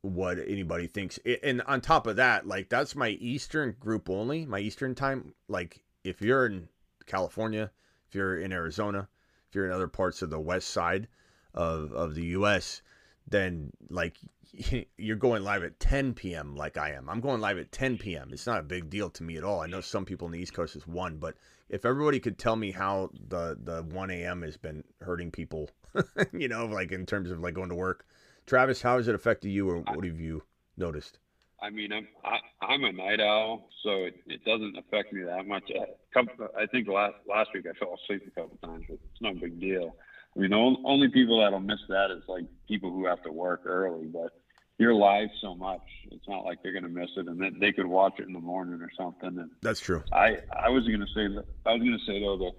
what 0.00 0.38
anybody 0.38 0.86
thinks. 0.86 1.18
And 1.42 1.60
on 1.62 1.82
top 1.82 2.06
of 2.06 2.16
that, 2.16 2.46
like 2.46 2.70
that's 2.70 2.96
my 2.96 3.10
Eastern 3.10 3.76
group 3.78 4.08
only, 4.08 4.46
my 4.46 4.60
Eastern 4.60 4.94
time. 4.94 5.34
Like 5.46 5.82
if 6.02 6.22
you're 6.22 6.46
in 6.46 6.68
California, 7.04 7.70
if 8.08 8.14
you're 8.14 8.38
in 8.38 8.50
Arizona, 8.50 9.08
if 9.48 9.54
you're 9.54 9.66
in 9.66 9.72
other 9.72 9.88
parts 9.88 10.22
of 10.22 10.30
the 10.30 10.40
west 10.40 10.70
side 10.70 11.06
of 11.52 11.92
of 11.92 12.14
the 12.14 12.24
US, 12.38 12.80
then 13.28 13.70
like 13.90 14.16
you're 14.96 15.16
going 15.16 15.44
live 15.44 15.62
at 15.62 15.78
10 15.78 16.14
p.m. 16.14 16.56
like 16.56 16.78
I 16.78 16.92
am. 16.92 17.10
I'm 17.10 17.20
going 17.20 17.42
live 17.42 17.58
at 17.58 17.72
10 17.72 17.98
p.m. 17.98 18.30
It's 18.32 18.46
not 18.46 18.60
a 18.60 18.62
big 18.62 18.88
deal 18.88 19.10
to 19.10 19.22
me 19.22 19.36
at 19.36 19.44
all. 19.44 19.60
I 19.60 19.66
know 19.66 19.82
some 19.82 20.06
people 20.06 20.26
in 20.26 20.32
the 20.32 20.40
East 20.40 20.54
Coast 20.54 20.76
is 20.76 20.86
1, 20.86 21.18
but 21.18 21.36
if 21.68 21.84
everybody 21.84 22.20
could 22.20 22.38
tell 22.38 22.56
me 22.56 22.70
how 22.70 23.10
the 23.28 23.56
the 23.62 23.82
1 23.82 24.10
a.m. 24.10 24.42
has 24.42 24.56
been 24.56 24.84
hurting 25.00 25.30
people, 25.30 25.70
you 26.32 26.48
know, 26.48 26.66
like 26.66 26.92
in 26.92 27.06
terms 27.06 27.30
of 27.30 27.40
like 27.40 27.54
going 27.54 27.68
to 27.70 27.74
work. 27.74 28.06
Travis, 28.46 28.82
how 28.82 28.96
has 28.96 29.08
it 29.08 29.14
affected 29.14 29.48
you 29.48 29.68
or 29.68 29.78
what 29.80 30.04
have 30.04 30.20
you 30.20 30.42
noticed? 30.76 31.18
I 31.60 31.70
mean, 31.70 31.92
I'm 31.92 32.06
I, 32.24 32.38
I'm 32.64 32.84
a 32.84 32.92
night 32.92 33.20
owl, 33.20 33.68
so 33.82 34.04
it, 34.04 34.14
it 34.26 34.44
doesn't 34.44 34.76
affect 34.78 35.12
me 35.12 35.22
that 35.24 35.46
much. 35.46 35.64
I, 35.70 35.86
couple, 36.12 36.48
I 36.56 36.66
think 36.66 36.86
last 36.88 37.14
last 37.28 37.50
week 37.54 37.66
I 37.68 37.76
fell 37.78 37.96
asleep 38.04 38.22
a 38.26 38.40
couple 38.40 38.58
times, 38.58 38.84
but 38.88 38.98
it's 39.10 39.20
no 39.20 39.34
big 39.34 39.60
deal. 39.60 39.96
I 40.36 40.40
mean, 40.40 40.50
the 40.50 40.76
only 40.84 41.08
people 41.08 41.40
that'll 41.40 41.60
miss 41.60 41.80
that 41.88 42.10
is 42.10 42.22
like 42.28 42.44
people 42.68 42.90
who 42.90 43.06
have 43.06 43.22
to 43.22 43.32
work 43.32 43.62
early. 43.64 44.06
But 44.06 44.30
you're 44.78 44.94
live 44.94 45.28
so 45.40 45.54
much, 45.54 45.80
it's 46.10 46.26
not 46.28 46.44
like 46.44 46.62
they're 46.62 46.72
gonna 46.72 46.88
miss 46.88 47.10
it, 47.16 47.26
and 47.28 47.40
then 47.40 47.56
they 47.60 47.72
could 47.72 47.86
watch 47.86 48.14
it 48.18 48.26
in 48.26 48.32
the 48.32 48.40
morning 48.40 48.80
or 48.82 48.90
something. 48.96 49.38
And 49.38 49.50
That's 49.62 49.80
true. 49.80 50.02
I 50.12 50.38
I 50.64 50.68
was 50.68 50.84
gonna 50.86 51.06
say 51.14 51.28
that 51.28 51.44
I 51.64 51.72
was 51.72 51.82
gonna 51.82 51.98
say 52.06 52.20
though 52.20 52.36
that 52.38 52.52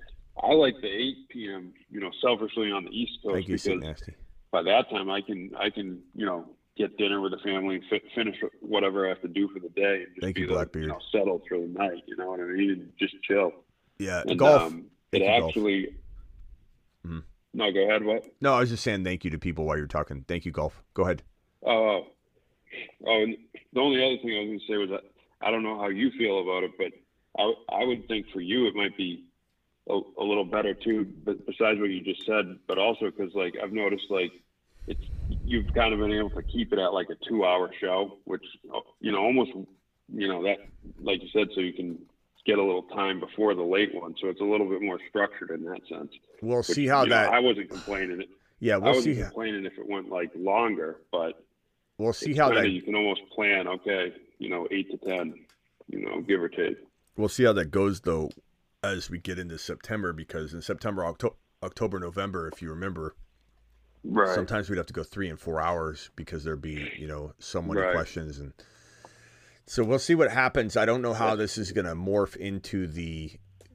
I 0.43 0.53
like 0.53 0.75
the 0.81 0.87
8 0.87 1.15
p.m. 1.29 1.73
You 1.91 1.99
know, 1.99 2.11
selfishly 2.21 2.71
on 2.71 2.85
the 2.85 2.91
East 2.91 3.19
Coast 3.23 3.33
Thank 3.35 3.47
because 3.47 3.67
Nasty. 3.67 4.13
by 4.51 4.63
that 4.63 4.89
time 4.89 5.09
I 5.09 5.21
can 5.21 5.51
I 5.59 5.69
can 5.69 6.01
you 6.15 6.25
know 6.25 6.49
get 6.77 6.95
dinner 6.97 7.19
with 7.21 7.31
the 7.31 7.39
family, 7.39 7.81
fi- 7.89 8.01
finish 8.13 8.35
whatever 8.61 9.07
I 9.07 9.09
have 9.09 9.21
to 9.23 9.27
do 9.27 9.47
for 9.49 9.59
the 9.59 9.69
day, 9.69 10.03
and 10.03 10.07
just 10.15 10.21
Thank 10.21 10.35
be 10.35 10.41
you, 10.41 10.47
Blackbeard. 10.47 10.83
you 10.85 10.89
know 10.91 10.99
settled 11.11 11.41
for 11.49 11.59
the 11.59 11.67
night. 11.67 12.03
You 12.07 12.15
know 12.17 12.29
what 12.29 12.39
I 12.39 12.43
mean? 12.43 12.69
And 12.71 12.91
just 12.99 13.15
chill. 13.23 13.51
Yeah, 13.99 14.21
And, 14.27 14.37
golf. 14.37 14.61
Um, 14.61 14.85
it 15.11 15.21
you, 15.23 15.27
golf. 15.27 15.49
actually. 15.49 15.95
Mhm. 17.05 17.23
No, 17.55 17.71
go 17.71 17.79
ahead. 17.87 18.03
What? 18.03 18.25
No, 18.41 18.53
I 18.53 18.59
was 18.59 18.69
just 18.69 18.83
saying 18.83 19.03
thank 19.03 19.23
you 19.25 19.31
to 19.31 19.39
people 19.39 19.65
while 19.65 19.77
you're 19.77 19.87
talking. 19.87 20.23
Thank 20.27 20.45
you, 20.45 20.51
golf. 20.51 20.83
Go 20.93 21.03
ahead. 21.03 21.23
Oh, 21.65 22.07
oh, 23.05 23.23
and 23.23 23.37
the 23.73 23.79
only 23.79 24.03
other 24.03 24.17
thing 24.21 24.35
I 24.35 24.39
was 24.39 24.47
going 24.47 24.59
to 24.59 24.65
say 24.67 24.77
was 24.77 24.89
that 24.89 25.11
I 25.41 25.51
don't 25.51 25.63
know 25.63 25.79
how 25.79 25.87
you 25.87 26.11
feel 26.17 26.41
about 26.41 26.63
it, 26.63 26.71
but 26.77 26.91
I, 27.37 27.81
I 27.81 27.83
would 27.83 28.07
think 28.07 28.27
for 28.33 28.41
you 28.41 28.67
it 28.67 28.75
might 28.75 28.95
be 28.97 29.25
a, 29.89 29.93
a 29.93 30.23
little 30.23 30.45
better 30.45 30.73
too. 30.73 31.07
But 31.23 31.45
besides 31.45 31.79
what 31.79 31.89
you 31.89 32.01
just 32.01 32.25
said, 32.25 32.57
but 32.67 32.77
also 32.77 33.05
because 33.05 33.33
like 33.33 33.55
I've 33.61 33.73
noticed 33.73 34.05
like 34.09 34.31
it's 34.87 35.03
you've 35.27 35.71
kind 35.73 35.93
of 35.93 35.99
been 35.99 36.11
able 36.11 36.29
to 36.31 36.41
keep 36.43 36.73
it 36.73 36.79
at 36.79 36.93
like 36.93 37.07
a 37.09 37.29
two-hour 37.29 37.71
show, 37.79 38.17
which 38.25 38.45
uh, 38.73 38.79
you 38.99 39.11
know 39.11 39.19
almost 39.19 39.51
you 40.09 40.27
know 40.27 40.43
that 40.43 40.57
like 41.01 41.21
you 41.21 41.29
said, 41.33 41.47
so 41.53 41.61
you 41.61 41.73
can 41.73 41.97
get 42.45 42.57
a 42.57 42.63
little 42.63 42.83
time 42.83 43.19
before 43.19 43.53
the 43.53 43.63
late 43.63 43.93
one, 43.93 44.15
so 44.21 44.29
it's 44.29 44.41
a 44.41 44.45
little 44.45 44.69
bit 44.69 44.81
more 44.81 44.99
structured 45.09 45.51
in 45.51 45.65
that 45.65 45.81
sense. 45.89 46.11
We'll 46.41 46.59
Which, 46.59 46.67
see 46.67 46.87
how 46.87 47.03
you 47.03 47.09
know, 47.09 47.15
that. 47.15 47.33
I 47.33 47.39
wasn't 47.39 47.69
complaining. 47.69 48.23
Yeah, 48.59 48.77
we'll 48.77 48.95
wasn't 48.95 49.17
see. 49.17 49.21
complaining 49.21 49.65
if 49.65 49.77
it 49.77 49.87
went 49.87 50.09
like 50.09 50.31
longer, 50.35 51.01
but 51.11 51.45
We'll 51.97 52.13
see 52.13 52.31
it's 52.31 52.39
how 52.39 52.53
that. 52.53 52.69
you 52.69 52.81
can 52.81 52.95
almost 52.95 53.21
plan. 53.31 53.67
Okay, 53.67 54.13
you 54.37 54.49
know, 54.49 54.67
eight 54.71 54.89
to 54.91 54.97
ten, 54.97 55.33
you 55.87 55.99
know, 56.05 56.21
give 56.21 56.41
or 56.41 56.49
take. 56.49 56.77
We'll 57.15 57.29
see 57.29 57.43
how 57.43 57.53
that 57.53 57.71
goes 57.71 58.01
though, 58.01 58.29
as 58.83 59.09
we 59.09 59.17
get 59.17 59.39
into 59.39 59.57
September. 59.57 60.13
Because 60.13 60.53
in 60.53 60.61
September, 60.61 61.05
October, 61.05 61.35
October, 61.63 61.99
November, 61.99 62.47
if 62.47 62.61
you 62.61 62.69
remember, 62.69 63.15
Right. 64.03 64.29
sometimes 64.29 64.69
we'd 64.69 64.77
have 64.77 64.85
to 64.85 64.93
go 64.93 65.03
three 65.03 65.27
and 65.27 65.39
four 65.39 65.59
hours 65.59 66.11
because 66.15 66.43
there'd 66.43 66.61
be 66.61 66.91
you 66.95 67.07
know 67.07 67.33
so 67.39 67.61
many 67.61 67.81
Right. 67.81 67.93
questions 67.93 68.39
and. 68.39 68.53
So 69.69 69.83
we'll 69.83 69.99
see 69.99 70.15
what 70.15 70.31
happens. 70.31 70.77
I 70.77 70.85
don't 70.85 71.01
know 71.01 71.11
how 71.13 71.35
this 71.35 71.57
is 71.57 71.73
going 71.73 71.87
to 71.87 71.93
morph 71.93 72.37
into 72.37 72.87
the 72.87 73.31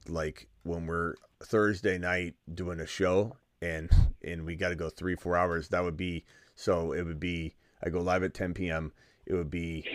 like 0.07 0.47
when 0.63 0.87
we're 0.87 1.13
Thursday 1.43 1.99
night 1.99 2.33
doing 2.51 2.79
a 2.79 2.87
show 2.87 3.35
and 3.61 3.91
and 4.23 4.43
we 4.43 4.55
got 4.55 4.69
to 4.69 4.75
go 4.75 4.89
3 4.89 5.15
4 5.15 5.37
hours. 5.37 5.67
That 5.69 5.83
would 5.83 5.95
be 5.97 6.25
so 6.55 6.93
it 6.93 7.03
would 7.05 7.19
be 7.19 7.53
I 7.83 7.89
go 7.89 8.01
live 8.01 8.23
at 8.23 8.33
10 8.33 8.53
p.m. 8.53 8.91
It 9.25 9.33
would 9.33 9.49
be 9.51 9.85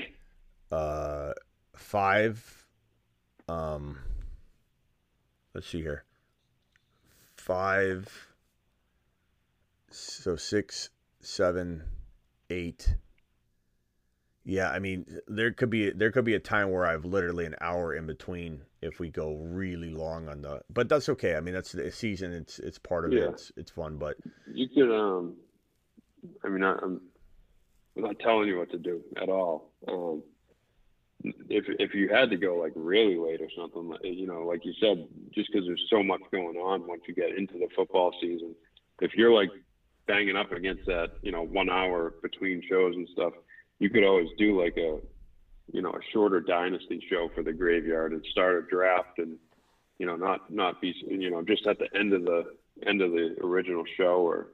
uh 0.71 1.33
5 1.75 2.67
um 3.49 3.99
let's 5.55 5.67
see 5.69 5.81
here. 5.81 6.05
5 7.37 8.29
so 9.91 10.37
six, 10.37 10.91
seven, 11.21 11.83
eight. 12.51 12.95
Yeah, 14.45 14.71
I 14.71 14.79
mean, 14.79 15.07
there 15.27 15.53
could 15.53 15.71
be 15.71 15.91
there 15.91 16.11
could 16.11 16.25
be 16.25 16.35
a 16.35 16.41
time 16.41 16.71
where 16.71 16.87
I've 16.87 17.05
literally 17.05 17.45
an 17.47 17.55
hour 17.61 17.95
in 17.95 18.07
between 18.07 18.63
if 18.81 18.99
we 18.99 19.11
go 19.11 19.35
really 19.37 19.91
long 19.91 20.29
on 20.29 20.43
the. 20.43 20.63
But 20.71 20.89
that's 20.89 21.09
okay. 21.11 21.37
I 21.37 21.41
mean, 21.41 21.55
that's 21.55 21.73
the 21.73 21.91
season. 21.91 22.33
It's 22.33 22.59
it's 22.59 22.79
part 22.79 23.05
of 23.05 23.13
Yeah. 23.13 23.25
it. 23.25 23.31
It's 23.31 23.53
it's 23.57 23.71
fun. 23.71 23.97
But 23.99 24.17
You 24.53 24.69
could, 24.69 24.91
um, 24.91 25.37
I 26.45 26.49
mean, 26.49 26.63
I, 26.63 26.77
I'm, 26.83 27.01
Not 27.99 28.19
telling 28.21 28.49
you 28.49 28.59
what 28.59 28.71
to 28.71 28.79
do 28.79 29.03
at 29.21 29.29
all. 29.29 29.73
Um, 29.89 30.23
if 31.25 31.65
if 31.81 31.95
you 31.95 32.09
had 32.09 32.31
to 32.31 32.37
go 32.37 32.57
like 32.57 32.73
really 32.77 33.17
late 33.17 33.41
or 33.41 33.49
something, 33.57 33.93
you 34.05 34.27
know, 34.27 34.43
like 34.43 34.65
you 34.65 34.73
said, 34.81 35.07
just 35.35 35.51
because 35.53 35.67
there's 35.67 35.85
so 35.91 36.03
much 36.03 36.21
going 36.31 36.57
on 36.57 36.87
once 36.87 37.03
you 37.09 37.15
get 37.15 37.37
into 37.37 37.55
the 37.55 37.69
football 37.75 38.15
season, 38.21 38.55
if 39.01 39.15
you're 39.15 39.33
like 39.33 39.51
banging 40.07 40.37
up 40.37 40.53
against 40.53 40.87
that, 40.87 41.09
you 41.23 41.33
know, 41.33 41.43
one 41.43 41.69
hour 41.69 42.15
between 42.23 42.63
shows 42.69 42.95
and 42.95 43.09
stuff, 43.13 43.33
you 43.79 43.91
could 43.91 44.05
always 44.05 44.29
do 44.39 44.61
like 44.61 44.77
a, 44.77 44.99
you 45.73 45.83
know, 45.83 45.91
a 45.91 46.01
shorter 46.13 46.41
dynasty 46.41 47.05
show 47.11 47.29
for 47.35 47.43
the 47.43 47.53
graveyard 47.53 48.13
and 48.13 48.25
start 48.31 48.65
a 48.65 48.71
draft 48.71 49.19
and, 49.19 49.37
you 49.99 50.07
know, 50.07 50.17
not 50.17 50.53
not 50.53 50.81
be, 50.81 50.95
you 51.09 51.31
know, 51.31 51.43
just 51.43 51.67
at 51.67 51.79
the 51.79 51.89
end 51.99 52.13
of 52.13 52.23
the 52.23 52.45
end 52.87 53.03
of 53.03 53.11
the 53.11 53.35
original 53.43 53.85
show 53.97 54.21
or, 54.21 54.49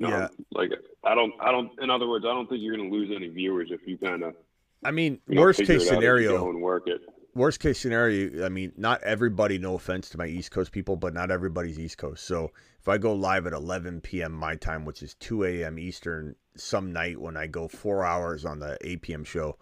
you 0.00 0.08
know, 0.08 0.18
Yeah. 0.18 0.28
like 0.52 0.70
I 1.04 1.14
don't 1.14 1.32
I 1.40 1.52
don't 1.52 1.70
in 1.80 1.90
other 1.90 2.08
words 2.08 2.24
I 2.24 2.32
don't 2.34 2.48
think 2.48 2.60
you're 2.62 2.76
going 2.76 2.90
to 2.90 2.96
lose 2.96 3.10
any 3.14 3.28
viewers 3.28 3.68
if 3.70 3.80
you 3.86 3.96
kind 3.98 4.22
of 4.24 4.34
I 4.82 4.90
mean, 4.90 5.20
you 5.28 5.34
know, 5.36 5.42
worst 5.42 5.60
case 5.60 5.68
it 5.68 5.74
out 5.74 5.80
as 5.80 5.84
you 5.88 5.88
scenario. 6.00 6.48
and 6.48 6.62
work 6.62 6.84
it. 6.86 7.02
worst 7.34 7.60
case 7.60 7.78
scenario, 7.78 8.44
I 8.44 8.48
mean, 8.48 8.72
not 8.76 9.02
everybody, 9.02 9.58
no 9.58 9.74
offense 9.74 10.08
to 10.10 10.18
my 10.18 10.26
East 10.26 10.50
Coast 10.50 10.72
people, 10.72 10.96
but 10.96 11.12
not 11.12 11.30
everybody's 11.30 11.78
East 11.78 11.98
Coast. 11.98 12.24
So 12.26 12.50
if 12.80 12.88
I 12.88 12.96
go 12.96 13.12
live 13.12 13.46
at 13.46 13.52
11 13.52 14.00
p.m. 14.00 14.32
my 14.32 14.56
time, 14.56 14.86
which 14.86 15.02
is 15.02 15.14
2 15.16 15.44
a.m. 15.44 15.78
Eastern, 15.78 16.34
some 16.56 16.92
night 16.94 17.20
when 17.20 17.36
I 17.36 17.46
go 17.46 17.68
four 17.68 18.04
hours 18.06 18.46
on 18.46 18.58
the 18.58 18.78
8 18.80 19.02
p.m. 19.02 19.22
show, 19.24 19.58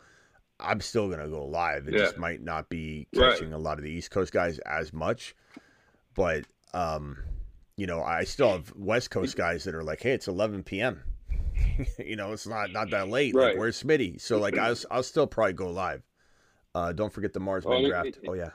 I'm 0.60 0.81
still 0.81 1.10
gonna 1.10 1.28
go 1.28 1.44
live. 1.44 1.89
It 1.89 1.94
Yeah. 1.94 2.01
just 2.05 2.16
might 2.16 2.40
not 2.40 2.69
be 2.69 3.09
Right. 3.12 3.32
catching 3.32 3.52
a 3.52 3.59
lot 3.59 3.78
of 3.78 3.82
the 3.85 3.90
East 3.90 4.12
Coast 4.12 4.32
guys 4.32 4.60
as 4.60 4.93
much, 4.93 5.35
but 6.15 6.44
um, 6.74 7.16
you 7.78 7.86
know, 7.86 8.02
I 8.02 8.24
still 8.24 8.50
have 8.50 8.72
West 8.74 9.12
Coast 9.12 9.36
guys 9.36 9.62
that 9.62 9.72
are 9.72 9.84
like, 9.84 10.02
"Hey, 10.02 10.10
it's 10.10 10.26
11 10.26 10.64
p.m." 10.64 11.00
you 12.05 12.16
know, 12.16 12.32
it's 12.32 12.46
not 12.46 12.72
not 12.72 12.90
that 12.90 13.09
late. 13.09 13.36
Like, 13.36 13.56
where's 13.56 13.80
Smitty? 13.80 14.20
So 14.20 14.38
like, 14.38 14.59
I'll 14.59 14.74
I'll 14.90 15.05
still 15.05 15.28
probably 15.28 15.52
go 15.52 15.70
live. 15.70 16.02
Uh, 16.74 16.92
don't 16.92 17.12
forget 17.12 17.32
the 17.32 17.38
Mars 17.40 17.64
Oh, 17.64 17.70
Man 17.70 17.84
it- 17.84 17.88
draft. 17.88 18.06
it- 18.09 18.18
oh 18.26 18.32
yeah, 18.34 18.50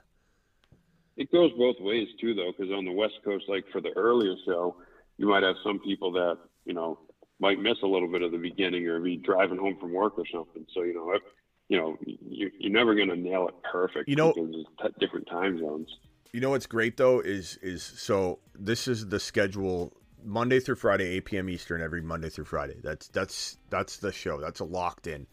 It 1.15 1.31
goes 1.31 1.51
both 1.57 1.77
ways 1.79 2.09
too, 2.19 2.33
though, 2.33 2.51
because 2.51 2.71
on 2.73 2.83
the 2.83 2.91
West 2.91 3.15
Coast, 3.23 3.45
like 3.47 3.63
for 3.71 3.79
the 3.79 3.91
earlier 3.95 4.35
show, 4.45 4.75
you 5.17 5.25
might 5.27 5.43
have 5.43 5.55
some 5.63 5.79
people 5.79 6.11
that 6.11 6.37
you 6.65 6.73
know 6.73 6.99
might 7.39 7.59
miss 7.61 7.77
a 7.81 7.87
little 7.87 8.11
bit 8.11 8.23
of 8.23 8.33
the 8.33 8.37
beginning 8.37 8.85
or 8.87 8.99
be 8.99 9.15
driving 9.15 9.57
home 9.57 9.77
from 9.79 9.93
work 9.93 10.19
or 10.19 10.25
something. 10.33 10.65
So 10.73 10.83
you 10.83 10.93
know, 10.95 11.11
if, 11.13 11.21
you 11.69 11.77
know, 11.79 11.97
you, 12.05 12.51
you're 12.59 12.73
never 12.73 12.93
going 12.93 13.07
to 13.09 13.15
nail 13.15 13.47
it 13.47 13.55
perfect. 13.63 14.09
You 14.09 14.17
know- 14.17 14.33
because 14.33 14.65
different 14.99 15.27
time 15.27 15.59
zones. 15.59 15.87
You 16.34 16.41
know 16.41 16.49
what's 16.49 16.65
great 16.65 16.97
though 16.97 17.19
is 17.19 17.60
is 17.61 17.84
so 17.84 18.39
this 18.55 18.88
is 18.88 19.07
the 19.07 19.19
schedule 19.19 19.93
Monday 20.26 20.60
through 20.60 20.77
Friday, 20.77 21.05
8 21.18 21.26
p.m. 21.26 21.49
Eastern, 21.49 21.80
every 21.80 22.01
Monday 22.01 22.30
through 22.30 22.45
Friday. 22.45 22.77
That's 22.81 23.07
that's 23.10 23.60
that's 23.69 23.97
the 23.97 24.11
show. 24.11 24.41
That's 24.41 24.60
a 24.60 24.65
locked 24.65 25.05
in. 25.05 25.27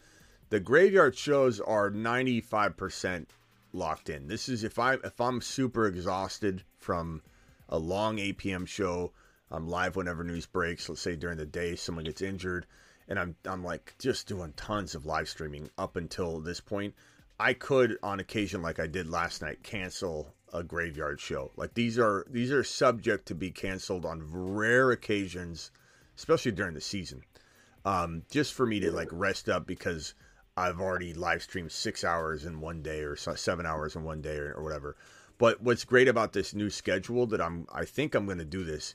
The 0.51 0.59
graveyard 0.59 1.17
shows 1.17 1.59
are 1.59 1.89
95% 1.89 3.25
locked 3.73 4.11
in. 4.11 4.27
This 4.27 4.47
is 4.47 4.63
if 4.63 4.77
I 4.77 4.93
if 5.03 5.19
I'm 5.19 5.41
super 5.41 5.87
exhausted 5.87 6.63
from 6.77 7.23
a 7.67 7.79
long 7.79 8.19
8 8.19 8.37
p.m. 8.37 8.65
show, 8.67 9.11
I'm 9.49 9.67
live 9.67 9.95
whenever 9.95 10.23
news 10.23 10.45
breaks. 10.45 10.87
Let's 10.87 11.01
say 11.01 11.15
during 11.15 11.39
the 11.39 11.47
day 11.47 11.75
someone 11.75 12.05
gets 12.05 12.21
injured, 12.21 12.67
and 13.07 13.17
I'm 13.17 13.35
I'm 13.43 13.63
like 13.63 13.95
just 13.97 14.27
doing 14.27 14.53
tons 14.55 14.93
of 14.93 15.07
live 15.07 15.29
streaming 15.29 15.67
up 15.79 15.95
until 15.95 16.39
this 16.41 16.61
point. 16.61 16.93
I 17.39 17.53
could 17.53 17.97
on 18.03 18.19
occasion, 18.19 18.61
like 18.61 18.79
I 18.79 18.85
did 18.85 19.09
last 19.09 19.41
night, 19.41 19.63
cancel 19.63 20.35
a 20.53 20.63
graveyard 20.63 21.19
show. 21.19 21.51
Like 21.55 21.73
these 21.73 21.97
are 21.97 22.25
these 22.29 22.51
are 22.51 22.63
subject 22.63 23.27
to 23.27 23.35
be 23.35 23.51
canceled 23.51 24.05
on 24.05 24.23
rare 24.31 24.91
occasions, 24.91 25.71
especially 26.17 26.51
during 26.51 26.73
the 26.73 26.81
season. 26.81 27.23
Um, 27.85 28.23
just 28.29 28.53
for 28.53 28.65
me 28.65 28.79
to 28.81 28.91
like 28.91 29.09
rest 29.11 29.49
up 29.49 29.65
because 29.65 30.13
I've 30.55 30.79
already 30.79 31.13
live 31.13 31.41
streamed 31.41 31.71
six 31.71 32.03
hours 32.03 32.45
in 32.45 32.61
one 32.61 32.81
day 32.81 33.01
or 33.01 33.15
seven 33.15 33.65
hours 33.65 33.95
in 33.95 34.03
one 34.03 34.21
day 34.21 34.37
or, 34.37 34.53
or 34.53 34.63
whatever. 34.63 34.95
But 35.37 35.61
what's 35.61 35.85
great 35.85 36.07
about 36.07 36.33
this 36.33 36.53
new 36.53 36.69
schedule 36.69 37.25
that 37.27 37.41
I'm 37.41 37.65
I 37.73 37.85
think 37.85 38.13
I'm 38.13 38.25
going 38.25 38.37
to 38.37 38.45
do 38.45 38.63
this. 38.63 38.93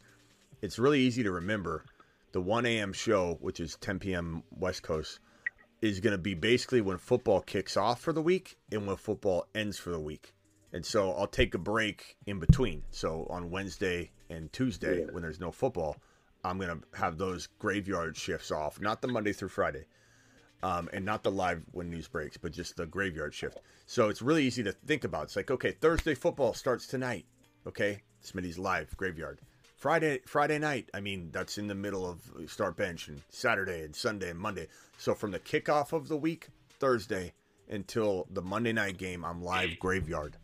It's 0.62 0.78
really 0.78 1.00
easy 1.00 1.22
to 1.22 1.30
remember. 1.30 1.84
The 2.32 2.40
1 2.40 2.66
a.m. 2.66 2.92
show, 2.92 3.38
which 3.40 3.60
is 3.60 3.76
10 3.80 3.98
p.m. 3.98 4.42
West 4.50 4.82
Coast, 4.82 5.20
is 5.80 6.00
going 6.00 6.12
to 6.12 6.18
be 6.18 6.34
basically 6.34 6.82
when 6.82 6.98
football 6.98 7.40
kicks 7.40 7.76
off 7.76 8.00
for 8.00 8.12
the 8.12 8.22
week 8.22 8.58
and 8.70 8.86
when 8.86 8.96
football 8.96 9.46
ends 9.54 9.78
for 9.78 9.90
the 9.90 10.00
week. 10.00 10.34
And 10.72 10.84
so 10.84 11.12
I'll 11.12 11.26
take 11.26 11.54
a 11.54 11.58
break 11.58 12.16
in 12.26 12.38
between. 12.38 12.82
So 12.90 13.26
on 13.30 13.50
Wednesday 13.50 14.10
and 14.28 14.52
Tuesday, 14.52 15.04
when 15.12 15.22
there's 15.22 15.40
no 15.40 15.50
football, 15.50 15.96
I'm 16.44 16.58
going 16.58 16.80
to 16.80 16.98
have 16.98 17.18
those 17.18 17.48
graveyard 17.58 18.16
shifts 18.16 18.50
off, 18.50 18.80
not 18.80 19.00
the 19.00 19.08
Monday 19.08 19.32
through 19.32 19.48
Friday, 19.48 19.86
um, 20.62 20.88
and 20.92 21.04
not 21.04 21.22
the 21.22 21.30
live 21.30 21.62
when 21.72 21.90
news 21.90 22.08
breaks, 22.08 22.36
but 22.36 22.52
just 22.52 22.76
the 22.76 22.86
graveyard 22.86 23.34
shift. 23.34 23.58
So 23.86 24.08
it's 24.08 24.22
really 24.22 24.44
easy 24.44 24.62
to 24.64 24.72
think 24.72 25.04
about. 25.04 25.24
It's 25.24 25.36
like, 25.36 25.50
okay, 25.50 25.72
Thursday 25.72 26.14
football 26.14 26.54
starts 26.54 26.86
tonight. 26.86 27.26
Okay, 27.66 28.02
Smitty's 28.24 28.58
live 28.58 28.96
graveyard. 28.96 29.40
Friday 29.76 30.20
Friday 30.26 30.58
night. 30.58 30.88
I 30.94 31.00
mean, 31.00 31.30
that's 31.32 31.58
in 31.58 31.68
the 31.68 31.74
middle 31.74 32.08
of 32.08 32.22
start 32.50 32.76
bench 32.76 33.08
and 33.08 33.20
Saturday 33.28 33.82
and 33.82 33.94
Sunday 33.94 34.30
and 34.30 34.38
Monday. 34.38 34.68
So 34.98 35.14
from 35.14 35.30
the 35.30 35.38
kickoff 35.38 35.92
of 35.92 36.08
the 36.08 36.16
week, 36.16 36.48
Thursday 36.78 37.32
until 37.68 38.26
the 38.30 38.42
Monday 38.42 38.72
night 38.72 38.96
game, 38.98 39.24
I'm 39.24 39.42
live 39.42 39.78
graveyard, 39.78 40.36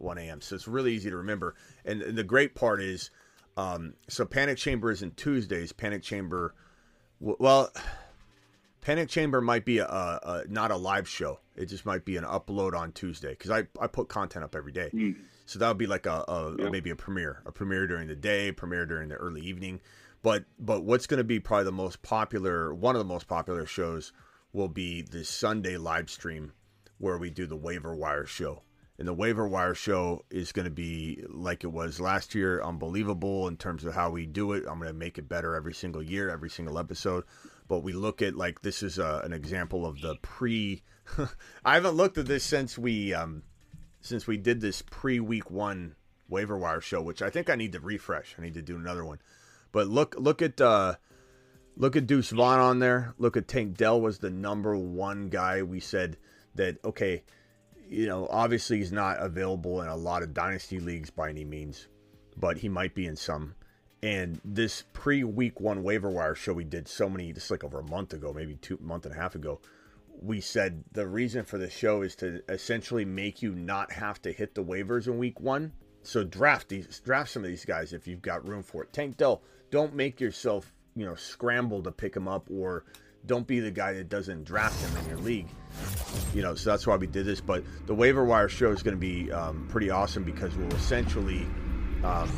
1 0.00 0.18
a.m. 0.18 0.40
So 0.40 0.54
it's 0.54 0.68
really 0.68 0.94
easy 0.94 1.10
to 1.10 1.16
remember. 1.16 1.54
And, 1.84 2.02
and 2.02 2.16
the 2.18 2.24
great 2.24 2.54
part 2.54 2.80
is, 2.82 3.10
um, 3.56 3.94
so 4.08 4.24
Panic 4.24 4.58
Chamber 4.58 4.90
isn't 4.90 5.16
Tuesdays. 5.16 5.72
Panic 5.72 6.02
Chamber, 6.02 6.54
well, 7.20 7.72
Panic 8.80 9.08
Chamber 9.08 9.40
might 9.40 9.64
be 9.64 9.78
a, 9.78 9.84
a 9.86 10.44
not 10.48 10.70
a 10.70 10.76
live 10.76 11.08
show. 11.08 11.40
It 11.56 11.66
just 11.66 11.84
might 11.84 12.04
be 12.04 12.16
an 12.16 12.24
upload 12.24 12.74
on 12.78 12.92
Tuesday 12.92 13.30
because 13.30 13.50
I, 13.50 13.64
I 13.80 13.86
put 13.88 14.08
content 14.08 14.44
up 14.44 14.54
every 14.54 14.72
day. 14.72 14.90
So 15.46 15.58
that 15.58 15.68
would 15.68 15.78
be 15.78 15.86
like 15.86 16.06
a, 16.06 16.24
a 16.28 16.54
Yeah. 16.58 16.70
maybe 16.70 16.90
a 16.90 16.96
premiere, 16.96 17.42
a 17.44 17.52
premiere 17.52 17.86
during 17.86 18.06
the 18.08 18.14
day, 18.16 18.52
premiere 18.52 18.86
during 18.86 19.08
the 19.08 19.16
early 19.16 19.40
evening. 19.42 19.80
But 20.22 20.44
but 20.58 20.84
what's 20.84 21.06
going 21.06 21.18
to 21.18 21.24
be 21.24 21.40
probably 21.40 21.64
the 21.64 21.72
most 21.72 22.02
popular, 22.02 22.72
one 22.74 22.94
of 22.94 23.00
the 23.00 23.04
most 23.04 23.26
popular 23.28 23.66
shows 23.66 24.12
will 24.52 24.68
be 24.68 25.02
the 25.02 25.24
Sunday 25.24 25.76
live 25.76 26.08
stream 26.10 26.52
where 26.98 27.18
we 27.18 27.30
do 27.30 27.46
the 27.46 27.56
waiver 27.56 27.94
wire 27.94 28.26
show. 28.26 28.62
And 28.98 29.06
the 29.06 29.14
waiver 29.14 29.46
wire 29.46 29.74
show 29.74 30.24
is 30.28 30.50
going 30.50 30.64
to 30.64 30.72
be 30.72 31.24
like 31.28 31.62
it 31.62 31.68
was 31.68 32.00
last 32.00 32.34
year, 32.34 32.60
unbelievable 32.60 33.46
in 33.46 33.56
terms 33.56 33.84
of 33.84 33.94
how 33.94 34.10
we 34.10 34.26
do 34.26 34.52
it. 34.52 34.64
I'm 34.68 34.78
going 34.78 34.92
to 34.92 34.92
make 34.92 35.18
it 35.18 35.28
better 35.28 35.54
every 35.54 35.74
single 35.74 36.02
year, 36.02 36.28
every 36.30 36.50
single 36.50 36.78
episode. 36.80 37.22
But 37.68 37.84
we 37.84 37.92
look 37.92 38.22
at 38.22 38.34
like 38.34 38.62
this 38.62 38.82
is 38.82 38.98
a, 38.98 39.20
an 39.24 39.32
example 39.32 39.86
of 39.86 40.00
the 40.00 40.16
pre. 40.16 40.82
I 41.64 41.74
haven't 41.74 41.94
looked 41.94 42.18
at 42.18 42.26
this 42.26 42.42
since 42.42 42.76
we 42.76 43.14
um, 43.14 43.44
since 44.00 44.26
we 44.26 44.36
did 44.36 44.60
this 44.60 44.82
pre 44.82 45.20
week 45.20 45.48
one 45.50 45.94
waiver 46.28 46.56
wire 46.56 46.80
show, 46.80 47.00
which 47.00 47.22
I 47.22 47.30
think 47.30 47.48
I 47.48 47.54
need 47.54 47.72
to 47.72 47.80
refresh. 47.80 48.34
I 48.38 48.42
need 48.42 48.54
to 48.54 48.62
do 48.62 48.76
another 48.76 49.04
one. 49.04 49.20
But 49.70 49.88
look 49.88 50.16
look 50.18 50.42
at 50.42 50.60
uh, 50.60 50.96
look 51.76 51.94
at 51.94 52.06
Deuce 52.06 52.30
Vaughn 52.30 52.58
on 52.58 52.78
there. 52.78 53.14
Look 53.18 53.36
at 53.36 53.48
Tank 53.48 53.76
Dell 53.76 54.00
was 54.00 54.18
the 54.18 54.30
number 54.30 54.76
one 54.76 55.28
guy. 55.28 55.62
We 55.62 55.80
said 55.80 56.16
that 56.54 56.84
okay, 56.84 57.22
you 57.88 58.06
know, 58.06 58.28
obviously 58.30 58.78
he's 58.78 58.92
not 58.92 59.18
available 59.18 59.82
in 59.82 59.88
a 59.88 59.96
lot 59.96 60.22
of 60.22 60.34
dynasty 60.34 60.78
leagues 60.78 61.10
by 61.10 61.30
any 61.30 61.44
means, 61.44 61.88
but 62.36 62.58
he 62.58 62.68
might 62.68 62.94
be 62.94 63.06
in 63.06 63.16
some. 63.16 63.54
And 64.02 64.40
this 64.44 64.84
pre 64.92 65.24
week 65.24 65.60
one 65.60 65.82
waiver 65.82 66.10
wire 66.10 66.34
show 66.34 66.52
we 66.52 66.64
did 66.64 66.86
so 66.86 67.08
many, 67.08 67.32
just 67.32 67.50
like 67.50 67.64
over 67.64 67.80
a 67.80 67.84
month 67.84 68.12
ago, 68.12 68.32
maybe 68.32 68.54
two 68.56 68.78
month 68.80 69.06
and 69.06 69.14
a 69.14 69.18
half 69.18 69.34
ago, 69.34 69.60
we 70.20 70.40
said 70.40 70.84
the 70.92 71.06
reason 71.06 71.44
for 71.44 71.58
the 71.58 71.70
show 71.70 72.02
is 72.02 72.14
to 72.16 72.42
essentially 72.48 73.04
make 73.04 73.42
you 73.42 73.54
not 73.54 73.92
have 73.92 74.20
to 74.22 74.32
hit 74.32 74.54
the 74.54 74.64
waivers 74.64 75.06
in 75.06 75.18
week 75.18 75.40
one. 75.40 75.72
So 76.02 76.24
draft 76.24 76.68
these, 76.68 77.00
draft 77.00 77.30
some 77.30 77.42
of 77.42 77.48
these 77.48 77.64
guys 77.64 77.92
if 77.92 78.06
you've 78.06 78.22
got 78.22 78.46
room 78.46 78.62
for 78.62 78.84
it. 78.84 78.92
Tank 78.92 79.16
Dell, 79.16 79.42
don't 79.70 79.94
make 79.94 80.20
yourself, 80.20 80.72
you 80.94 81.04
know, 81.04 81.14
scramble 81.14 81.82
to 81.82 81.90
pick 81.90 82.16
him 82.16 82.28
up, 82.28 82.48
or 82.50 82.84
don't 83.26 83.46
be 83.46 83.60
the 83.60 83.70
guy 83.70 83.92
that 83.94 84.08
doesn't 84.08 84.44
draft 84.44 84.80
him 84.80 84.96
in 85.02 85.08
your 85.08 85.18
league. 85.18 85.48
You 86.34 86.42
know, 86.42 86.54
so 86.54 86.70
that's 86.70 86.86
why 86.86 86.96
we 86.96 87.06
did 87.06 87.26
this. 87.26 87.40
But 87.40 87.64
the 87.86 87.94
waiver 87.94 88.24
wire 88.24 88.48
show 88.48 88.72
is 88.72 88.82
going 88.82 88.96
to 88.96 89.00
be 89.00 89.30
um, 89.30 89.66
pretty 89.70 89.90
awesome 89.90 90.24
because 90.24 90.54
we'll 90.56 90.74
essentially, 90.74 91.46
um, 92.04 92.30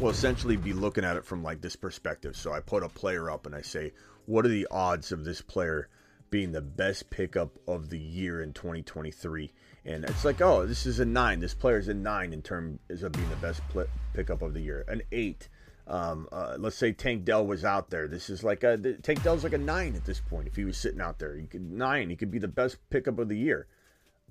we'll 0.00 0.10
essentially 0.10 0.56
be 0.56 0.72
looking 0.72 1.04
at 1.04 1.16
it 1.16 1.24
from 1.24 1.42
like 1.42 1.60
this 1.60 1.76
perspective. 1.76 2.36
So 2.36 2.52
I 2.52 2.60
put 2.60 2.82
a 2.82 2.88
player 2.88 3.30
up 3.30 3.46
and 3.46 3.54
I 3.54 3.62
say, 3.62 3.92
what 4.26 4.44
are 4.44 4.50
the 4.50 4.66
odds 4.70 5.12
of 5.12 5.24
this 5.24 5.40
player 5.40 5.88
being 6.30 6.52
the 6.52 6.60
best 6.60 7.10
pickup 7.10 7.58
of 7.66 7.90
the 7.90 7.98
year 7.98 8.42
in 8.42 8.52
2023? 8.52 9.52
And 9.84 10.04
it's 10.04 10.24
like, 10.24 10.40
oh, 10.40 10.66
this 10.66 10.84
is 10.84 10.98
a 10.98 11.04
nine. 11.04 11.38
This 11.38 11.54
player 11.54 11.78
is 11.78 11.88
a 11.88 11.94
nine 11.94 12.32
in 12.32 12.42
terms 12.42 12.80
of 13.02 13.12
being 13.12 13.30
the 13.30 13.36
best 13.36 13.60
pl- 13.68 13.86
pickup 14.14 14.42
of 14.42 14.52
the 14.52 14.60
year. 14.60 14.84
An 14.88 15.02
eight. 15.12 15.48
Um, 15.88 16.28
uh, 16.32 16.56
let's 16.58 16.76
say 16.76 16.92
Tank 16.92 17.24
Dell 17.24 17.46
was 17.46 17.64
out 17.64 17.90
there. 17.90 18.08
This 18.08 18.28
is 18.28 18.42
like 18.42 18.64
a 18.64 18.76
Tank 19.02 19.22
Dell's 19.22 19.44
like 19.44 19.52
a 19.52 19.58
nine 19.58 19.94
at 19.94 20.04
this 20.04 20.20
point. 20.20 20.48
If 20.48 20.56
he 20.56 20.64
was 20.64 20.76
sitting 20.76 21.00
out 21.00 21.18
there, 21.18 21.36
he 21.36 21.46
could 21.46 21.70
nine. 21.70 22.10
He 22.10 22.16
could 22.16 22.30
be 22.30 22.40
the 22.40 22.48
best 22.48 22.78
pickup 22.90 23.18
of 23.18 23.28
the 23.28 23.38
year. 23.38 23.68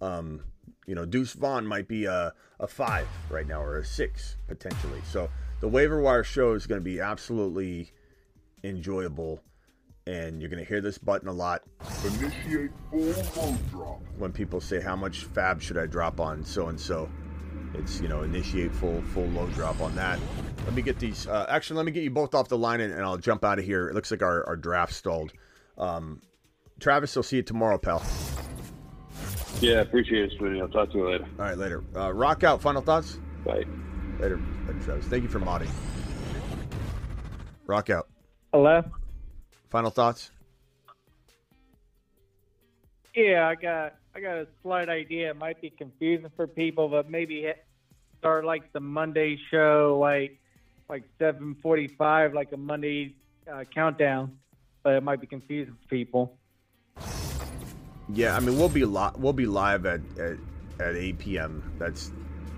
Um, 0.01 0.41
you 0.85 0.95
know, 0.95 1.05
Deuce 1.05 1.33
Vaughn 1.33 1.65
might 1.65 1.87
be 1.87 2.05
a, 2.05 2.33
a 2.59 2.67
five 2.67 3.07
right 3.29 3.47
now 3.47 3.61
or 3.61 3.77
a 3.77 3.85
six 3.85 4.35
potentially. 4.47 5.01
So 5.09 5.29
the 5.61 5.67
waiver 5.69 6.01
wire 6.01 6.23
show 6.23 6.53
is 6.53 6.67
going 6.67 6.81
to 6.81 6.85
be 6.85 6.99
absolutely 6.99 7.91
enjoyable, 8.63 9.41
and 10.05 10.41
you're 10.41 10.49
going 10.49 10.63
to 10.63 10.67
hear 10.67 10.81
this 10.81 10.97
button 10.97 11.27
a 11.29 11.33
lot. 11.33 11.63
Initiate 12.03 12.71
full 12.91 13.57
drop. 13.71 14.01
When 14.17 14.33
people 14.33 14.59
say 14.59 14.81
how 14.81 14.95
much 14.95 15.23
fab 15.23 15.61
should 15.61 15.77
I 15.77 15.85
drop 15.85 16.19
on 16.19 16.43
so 16.43 16.67
and 16.67 16.79
so, 16.79 17.09
it's 17.79 18.01
you 18.01 18.07
know 18.07 18.23
initiate 18.23 18.73
full 18.73 19.01
full 19.13 19.27
load 19.27 19.53
drop 19.53 19.81
on 19.81 19.95
that. 19.95 20.19
Let 20.65 20.73
me 20.73 20.81
get 20.81 20.99
these. 20.99 21.27
Uh, 21.27 21.45
actually, 21.49 21.77
let 21.77 21.85
me 21.85 21.91
get 21.91 22.03
you 22.03 22.11
both 22.11 22.33
off 22.33 22.47
the 22.47 22.57
line 22.57 22.81
and, 22.81 22.93
and 22.93 23.03
I'll 23.03 23.17
jump 23.17 23.43
out 23.43 23.59
of 23.59 23.65
here. 23.65 23.89
It 23.89 23.93
looks 23.93 24.11
like 24.11 24.21
our, 24.21 24.45
our 24.47 24.55
draft 24.55 24.93
stalled. 24.93 25.31
Um, 25.77 26.21
Travis, 26.79 27.15
I'll 27.15 27.23
see 27.23 27.37
you 27.37 27.43
tomorrow, 27.43 27.77
pal. 27.77 28.03
Yeah, 29.61 29.81
appreciate 29.81 30.31
it, 30.31 30.39
Smitty. 30.39 30.61
I'll 30.61 30.67
talk 30.67 30.91
to 30.91 30.97
you 30.97 31.09
later. 31.09 31.25
All 31.39 31.45
right, 31.45 31.57
later. 31.57 31.83
Uh, 31.95 32.13
rock 32.13 32.43
out. 32.43 32.61
Final 32.61 32.81
thoughts. 32.81 33.19
Bye. 33.45 33.63
Later, 34.19 34.39
later, 34.67 34.79
Travis. 34.83 35.05
Thank 35.05 35.23
you 35.23 35.29
for 35.29 35.39
modding. 35.39 35.69
Rock 37.67 37.89
out. 37.89 38.07
Hello. 38.53 38.83
Final 39.69 39.91
thoughts. 39.91 40.31
Yeah, 43.15 43.47
I 43.47 43.55
got 43.55 43.95
I 44.13 44.19
got 44.19 44.37
a 44.37 44.47
slight 44.61 44.89
idea. 44.89 45.31
It 45.31 45.37
might 45.37 45.61
be 45.61 45.69
confusing 45.69 46.29
for 46.35 46.47
people, 46.47 46.87
but 46.89 47.09
maybe 47.09 47.41
hit, 47.41 47.64
start 48.25 48.43
like 48.43 48.73
the 48.73 48.79
Monday 48.79 49.37
show, 49.51 49.99
like 50.01 50.39
like 50.89 51.03
seven 51.19 51.55
forty 51.61 51.87
five, 51.87 52.33
like 52.33 52.51
a 52.53 52.57
Monday 52.57 53.13
uh, 53.51 53.63
countdown. 53.65 54.35
But 54.81 54.93
it 54.93 55.03
might 55.03 55.21
be 55.21 55.27
confusing 55.27 55.75
for 55.79 55.87
people. 55.87 56.35
Yeah, 58.09 58.35
I 58.35 58.39
mean 58.39 58.57
we'll 58.57 58.69
be 58.69 58.83
li- 58.83 59.11
we'll 59.15 59.33
be 59.33 59.45
live 59.45 59.85
at, 59.85 60.01
at 60.19 60.37
at 60.79 60.95
8 60.95 61.19
p.m. 61.19 61.71
That's 61.77 62.11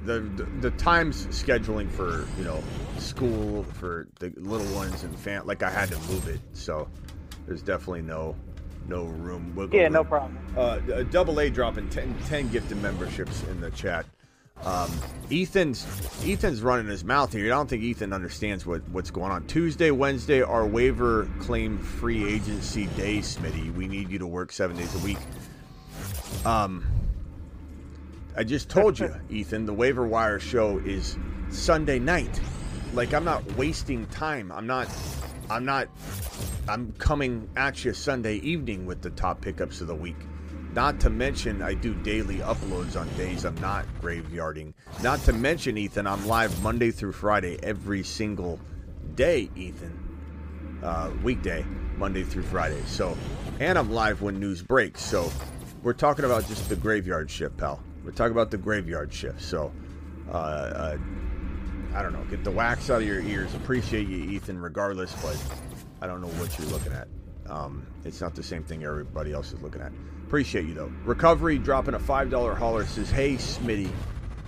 the, 0.06 0.22
the 0.22 0.44
the 0.62 0.72
times 0.72 1.28
scheduling 1.28 1.92
for 1.92 2.26
you 2.38 2.46
know 2.46 2.64
school 2.98 3.64
for 3.64 4.08
the 4.20 4.30
little 4.38 4.74
ones 4.74 5.04
and 5.04 5.14
fam. 5.20 5.46
Like 5.46 5.64
I 5.64 5.70
had 5.70 5.90
to 5.90 6.00
move 6.12 6.30
it, 6.30 6.40
so 6.54 6.88
there's 7.46 7.62
definitely 7.62 8.04
no 8.04 8.38
no 8.88 9.04
room. 9.04 9.70
Yeah, 9.74 9.90
no 9.90 10.06
problem. 10.06 10.38
Uh, 10.56 10.80
a 10.94 11.04
double 11.04 11.42
A 11.42 11.50
dropping 11.50 11.90
10, 11.90 12.16
10 12.28 12.48
gifted 12.50 12.82
memberships 12.82 13.44
in 13.44 13.60
the 13.60 13.70
chat. 13.72 14.06
Um, 14.66 14.92
Ethan's 15.32 15.86
Ethan's 16.26 16.62
running 16.62 16.88
his 16.88 17.04
mouth 17.04 17.32
here. 17.32 17.46
I 17.46 17.50
don't 17.50 17.70
think 17.70 17.84
Ethan 17.84 18.14
understands 18.14 18.66
what, 18.66 18.82
what's 18.90 19.12
going 19.12 19.32
on. 19.32 19.46
Tuesday, 19.48 19.92
Wednesday 19.92 20.42
are 20.42 20.66
waiver 20.66 21.30
claim 21.40 21.78
free 21.80 22.28
agency 22.28 22.88
day, 22.98 23.20
Smitty. 23.20 23.74
We 23.76 23.88
need 23.88 24.10
you 24.10 24.20
to 24.20 24.28
work 24.28 24.52
seven 24.52 24.78
days 24.78 24.94
a 24.96 25.00
week. 25.00 25.20
Um, 26.46 26.86
I 28.36 28.44
just 28.44 28.70
told 28.70 29.00
you, 29.00 29.14
Ethan, 29.30 29.66
the 29.66 29.74
waiver 29.74 30.06
wire 30.06 30.40
show 30.40 30.80
is 30.80 31.18
Sunday 31.50 32.00
night. 32.00 32.40
Like 32.94 33.14
I'm 33.14 33.26
not 33.26 33.50
wasting 33.58 34.06
time. 34.08 34.52
I'm 34.52 34.68
not. 34.68 34.88
I'm 35.50 35.66
not. 35.66 35.88
I'm 36.70 36.92
coming 36.94 37.50
at 37.56 37.86
you 37.86 37.94
Sunday 37.94 38.36
evening 38.38 38.86
with 38.86 39.02
the 39.02 39.10
top 39.12 39.42
pickups 39.42 39.82
of 39.82 39.88
the 39.88 39.96
week. 39.96 40.18
Not 40.78 41.00
to 41.00 41.10
mention, 41.10 41.64
I 41.64 41.74
do 41.74 41.96
daily 41.96 42.36
uploads 42.36 42.96
on 42.96 43.10
days 43.18 43.46
I'm 43.46 43.60
not 43.60 43.88
graveyarding. 44.00 44.76
Not 45.02 45.20
to 45.22 45.34
mention, 45.34 45.76
Ethan, 45.76 46.06
I'm 46.06 46.28
live 46.28 46.62
Monday 46.62 46.92
through 46.92 47.14
Friday 47.14 47.58
every 47.64 48.04
single 48.04 48.60
day, 49.16 49.50
Ethan. 49.56 50.80
Uh, 50.84 51.10
weekday, 51.24 51.66
Monday 51.98 52.22
through 52.22 52.44
Friday. 52.44 52.80
So, 52.86 53.18
and 53.60 53.76
I'm 53.76 53.92
live 53.92 54.22
when 54.22 54.40
news 54.40 54.62
breaks. 54.62 55.02
So, 55.02 55.32
we're 55.82 55.94
talking 55.94 56.26
about 56.26 56.48
just 56.48 56.70
the 56.70 56.76
graveyard 56.76 57.32
shift, 57.32 57.58
pal. 57.58 57.82
We're 58.04 58.12
talking 58.12 58.34
about 58.34 58.52
the 58.52 58.60
graveyard 58.60 59.12
shift. 59.12 59.42
So, 59.42 59.74
uh, 60.30 60.32
uh, 60.32 60.98
I 61.96 62.04
don't 62.04 62.14
know. 62.14 62.24
Get 62.26 62.44
the 62.44 62.52
wax 62.52 62.92
out 62.92 63.02
of 63.02 63.08
your 63.08 63.22
ears. 63.22 63.52
Appreciate 63.56 64.08
you, 64.08 64.18
Ethan, 64.18 64.62
regardless, 64.62 65.12
but 65.24 65.44
I 66.02 66.06
don't 66.06 66.22
know 66.22 66.28
what 66.40 66.56
you're 66.60 66.68
looking 66.68 66.94
at. 66.94 67.08
Um, 67.50 67.88
it's 68.06 68.22
not 68.22 68.36
the 68.36 68.44
same 68.44 68.64
thing 68.64 68.84
everybody 68.84 69.34
else 69.34 69.54
is 69.54 69.62
looking 69.64 69.82
at. 69.82 69.92
Appreciate 70.28 70.66
you 70.66 70.74
though. 70.74 70.92
Recovery 71.06 71.58
dropping 71.58 71.94
a 71.94 72.00
five 72.00 72.30
dollar 72.30 72.54
holler 72.54 72.86
says, 72.86 73.10
"Hey 73.10 73.36
Smitty, 73.36 73.90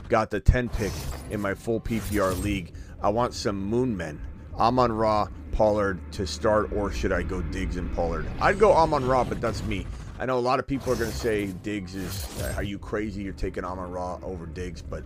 got 0.10 0.30
the 0.30 0.42
ten 0.42 0.68
pick 0.68 0.92
in 1.30 1.40
my 1.40 1.54
full 1.54 1.80
PPR 1.80 2.34
league. 2.44 2.74
I 3.02 3.08
want 3.08 3.34
some 3.34 3.56
Moon 3.56 3.96
Men. 3.96 4.20
Amon-Ra, 4.58 5.30
Pollard 5.54 6.02
to 6.12 6.28
start, 6.28 6.74
or 6.74 6.92
should 6.92 7.14
I 7.14 7.24
go 7.24 7.42
Diggs 7.42 7.78
and 7.78 7.90
Pollard? 7.96 8.26
I'd 8.42 8.60
go 8.60 8.74
Amon-Ra, 8.74 9.24
but 9.24 9.40
that's 9.40 9.64
me. 9.64 9.88
I 10.20 10.26
know 10.26 10.38
a 10.38 10.42
lot 10.42 10.60
of 10.60 10.68
people 10.68 10.92
are 10.92 10.98
going 10.98 11.12
to 11.12 11.16
say 11.16 11.46
Diggs 11.64 11.96
is. 11.96 12.42
Are 12.58 12.64
you 12.64 12.78
crazy? 12.78 13.24
You're 13.24 13.32
taking 13.32 13.64
Amon-Ra 13.64 14.20
over 14.22 14.48
Diggs, 14.48 14.82
but 14.82 15.06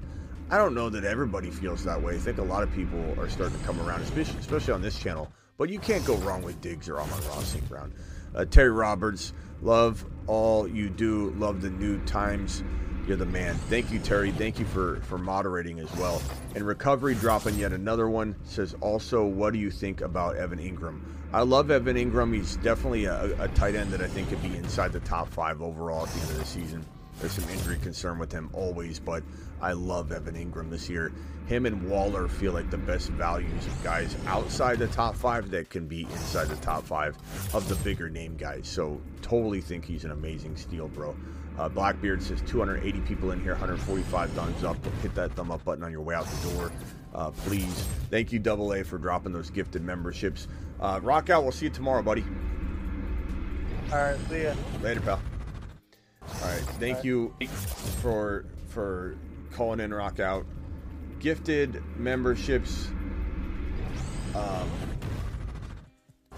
I 0.49 0.57
don't 0.57 0.73
know 0.73 0.89
that 0.89 1.03
everybody 1.03 1.51
feels 1.51 1.83
that 1.83 2.01
way. 2.01 2.15
I 2.15 2.17
think 2.17 2.39
a 2.39 2.43
lot 2.43 2.63
of 2.63 2.73
people 2.73 2.99
are 3.19 3.29
starting 3.29 3.59
to 3.59 3.63
come 3.63 3.79
around, 3.81 4.01
especially, 4.01 4.39
especially 4.39 4.73
on 4.73 4.81
this 4.81 4.97
channel. 4.97 5.31
But 5.59 5.69
you 5.69 5.77
can't 5.77 6.03
go 6.03 6.15
wrong 6.15 6.41
with 6.41 6.59
Diggs 6.61 6.89
or 6.89 6.99
Amon-Ra 6.99 7.41
St. 7.41 7.69
Brown. 7.69 7.93
Uh, 8.33 8.45
Terry 8.45 8.71
Roberts, 8.71 9.33
love 9.63 10.05
all 10.27 10.67
you 10.67 10.89
do. 10.89 11.31
Love 11.31 11.61
the 11.61 11.69
new 11.69 11.99
times. 12.05 12.63
You're 13.07 13.17
the 13.17 13.25
man. 13.25 13.55
Thank 13.69 13.91
you, 13.91 13.99
Terry. 13.99 14.31
Thank 14.31 14.59
you 14.59 14.65
for 14.65 15.01
for 15.01 15.17
moderating 15.17 15.79
as 15.79 15.93
well. 15.97 16.21
And 16.55 16.65
recovery 16.65 17.15
dropping 17.15 17.55
yet 17.55 17.73
another 17.73 18.07
one 18.07 18.35
says 18.43 18.75
also, 18.79 19.25
what 19.25 19.51
do 19.51 19.59
you 19.59 19.71
think 19.71 20.01
about 20.01 20.37
Evan 20.37 20.59
Engram? 20.59 21.01
I 21.33 21.41
love 21.41 21.71
Evan 21.71 21.97
Engram. 21.97 22.33
He's 22.33 22.55
definitely 22.57 23.05
a, 23.05 23.35
a 23.41 23.47
tight 23.49 23.75
end 23.75 23.91
that 23.91 24.01
I 24.01 24.07
think 24.07 24.29
could 24.29 24.41
be 24.41 24.55
inside 24.55 24.93
the 24.93 25.01
top 25.01 25.27
five 25.29 25.61
overall 25.61 26.05
at 26.05 26.13
the 26.13 26.21
end 26.21 26.29
of 26.31 26.37
the 26.37 26.45
season. 26.45 26.85
There's 27.19 27.33
some 27.33 27.49
injury 27.49 27.77
concern 27.77 28.19
with 28.19 28.31
him 28.31 28.49
always, 28.53 28.99
but 28.99 29.23
I 29.63 29.71
love 29.71 30.11
Evan 30.11 30.35
Engram 30.35 30.69
this 30.69 30.89
year. 30.89 31.13
Him 31.45 31.65
and 31.65 31.89
Waller 31.89 32.27
feel 32.27 32.51
like 32.51 32.69
the 32.69 32.77
best 32.77 33.09
values 33.11 33.65
of 33.65 33.83
guys 33.83 34.15
outside 34.27 34.77
the 34.77 34.87
top 34.87 35.15
five 35.15 35.49
that 35.51 35.69
can 35.69 35.87
be 35.87 36.01
inside 36.03 36.49
the 36.49 36.57
top 36.57 36.83
five 36.83 37.17
of 37.53 37.67
the 37.69 37.75
bigger 37.75 38.09
name 38.09 38.35
guys. 38.35 38.67
So 38.67 38.99
totally 39.21 39.61
think 39.61 39.85
he's 39.85 40.03
an 40.03 40.11
amazing 40.11 40.57
steal, 40.57 40.89
bro. 40.89 41.15
Uh, 41.57 41.69
Blackbeard 41.69 42.21
says 42.21 42.41
280 42.45 42.99
people 43.01 43.31
in 43.31 43.41
here, 43.41 43.53
145 43.53 44.31
thumbs 44.31 44.63
up. 44.65 44.75
Hit 45.01 45.15
that 45.15 45.31
thumb 45.31 45.49
up 45.49 45.63
button 45.63 45.83
on 45.83 45.91
your 45.91 46.01
way 46.01 46.15
out 46.15 46.25
the 46.25 46.49
door, 46.49 46.71
uh, 47.15 47.31
please. 47.31 47.85
Thank 48.09 48.33
you, 48.33 48.39
Double 48.39 48.73
A, 48.73 48.83
for 48.83 48.97
dropping 48.97 49.31
those 49.31 49.49
gifted 49.49 49.81
memberships. 49.81 50.47
Uh, 50.81 50.99
rock 51.01 51.29
out. 51.29 51.43
We'll 51.43 51.53
see 51.53 51.65
you 51.65 51.71
tomorrow, 51.71 52.01
buddy. 52.01 52.25
All 53.91 53.97
right, 53.97 54.17
see 54.29 54.43
ya. 54.43 54.55
Later, 54.81 55.01
pal. 55.01 55.21
All 56.21 56.49
right, 56.49 56.59
thank 56.79 56.95
All 56.95 56.95
right. 56.95 57.05
you 57.05 57.33
for 58.01 58.45
for 58.69 59.15
calling 59.53 59.79
in 59.79 59.93
Rock 59.93 60.19
Out. 60.19 60.45
Gifted 61.19 61.81
memberships. 61.97 62.89
Um, 64.35 64.69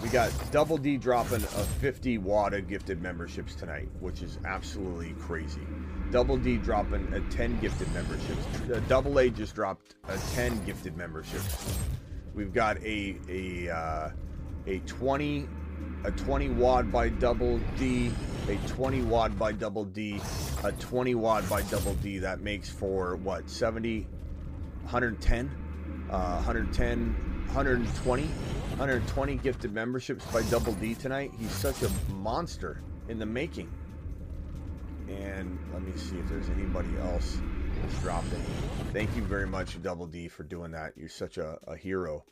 we 0.02 0.10
got 0.10 0.32
Double 0.52 0.78
D 0.78 0.98
dropping 0.98 1.42
a 1.42 1.64
50 1.80 2.20
WADA 2.20 2.62
gifted 2.62 3.02
memberships 3.02 3.56
tonight, 3.56 3.90
which 4.00 4.22
is 4.22 4.38
absolutely 4.46 5.14
crazy. 5.14 5.66
Double 6.12 6.38
D 6.38 6.58
dropping 6.58 7.12
a 7.14 7.22
10 7.32 7.60
gifted 7.60 7.92
memberships. 7.94 8.46
Double 8.88 9.18
A 9.20 9.30
just 9.30 9.56
dropped 9.56 9.96
a 10.08 10.18
10 10.36 10.64
gifted 10.66 10.96
memberships. 10.96 11.78
We've 12.36 12.54
got 12.54 12.78
a 12.84 13.18
a 13.30 13.70
uh, 13.70 14.10
a 14.68 14.80
20 14.80 15.48
a 16.06 16.12
20 16.12 16.50
wad 16.50 16.92
by 16.92 17.10
double 17.10 17.60
D, 17.78 18.12
a 18.48 18.56
20 18.68 19.02
wad 19.02 19.38
by 19.40 19.52
double 19.52 19.86
D, 19.86 20.22
a 20.64 20.72
20 20.72 21.16
wad 21.16 21.50
by 21.50 21.64
double 21.64 21.96
D. 21.96 22.20
That 22.20 22.42
makes 22.42 22.70
for 22.70 23.16
what 23.16 23.50
70, 23.50 24.02
110, 24.84 25.52
uh, 26.12 26.34
110, 26.36 27.16
120, 27.48 28.24
120 28.24 29.36
gifted 29.38 29.74
memberships 29.74 30.24
by 30.28 30.44
double 30.44 30.74
D 30.74 30.94
tonight. 30.94 31.32
He's 31.40 31.52
such 31.52 31.82
a 31.82 31.90
monster 32.14 32.82
in 33.10 33.18
the 33.18 33.26
making. 33.26 33.72
And 35.10 35.58
let 35.74 35.82
me 35.82 35.92
see 35.96 36.18
if 36.18 36.28
there's 36.30 36.50
anybody 36.50 36.90
else 37.02 37.40
that's 37.82 38.00
dropped 38.02 38.32
any. 38.32 38.44
Thank 38.94 39.16
you 39.16 39.24
very 39.24 39.48
much, 39.48 39.82
Double 39.82 40.08
D, 40.08 40.28
for 40.28 40.44
doing 40.44 40.72
that. 40.72 40.94
You're 40.96 41.10
such 41.10 41.38
a, 41.38 41.58
a 41.68 41.76
hero 41.76 42.26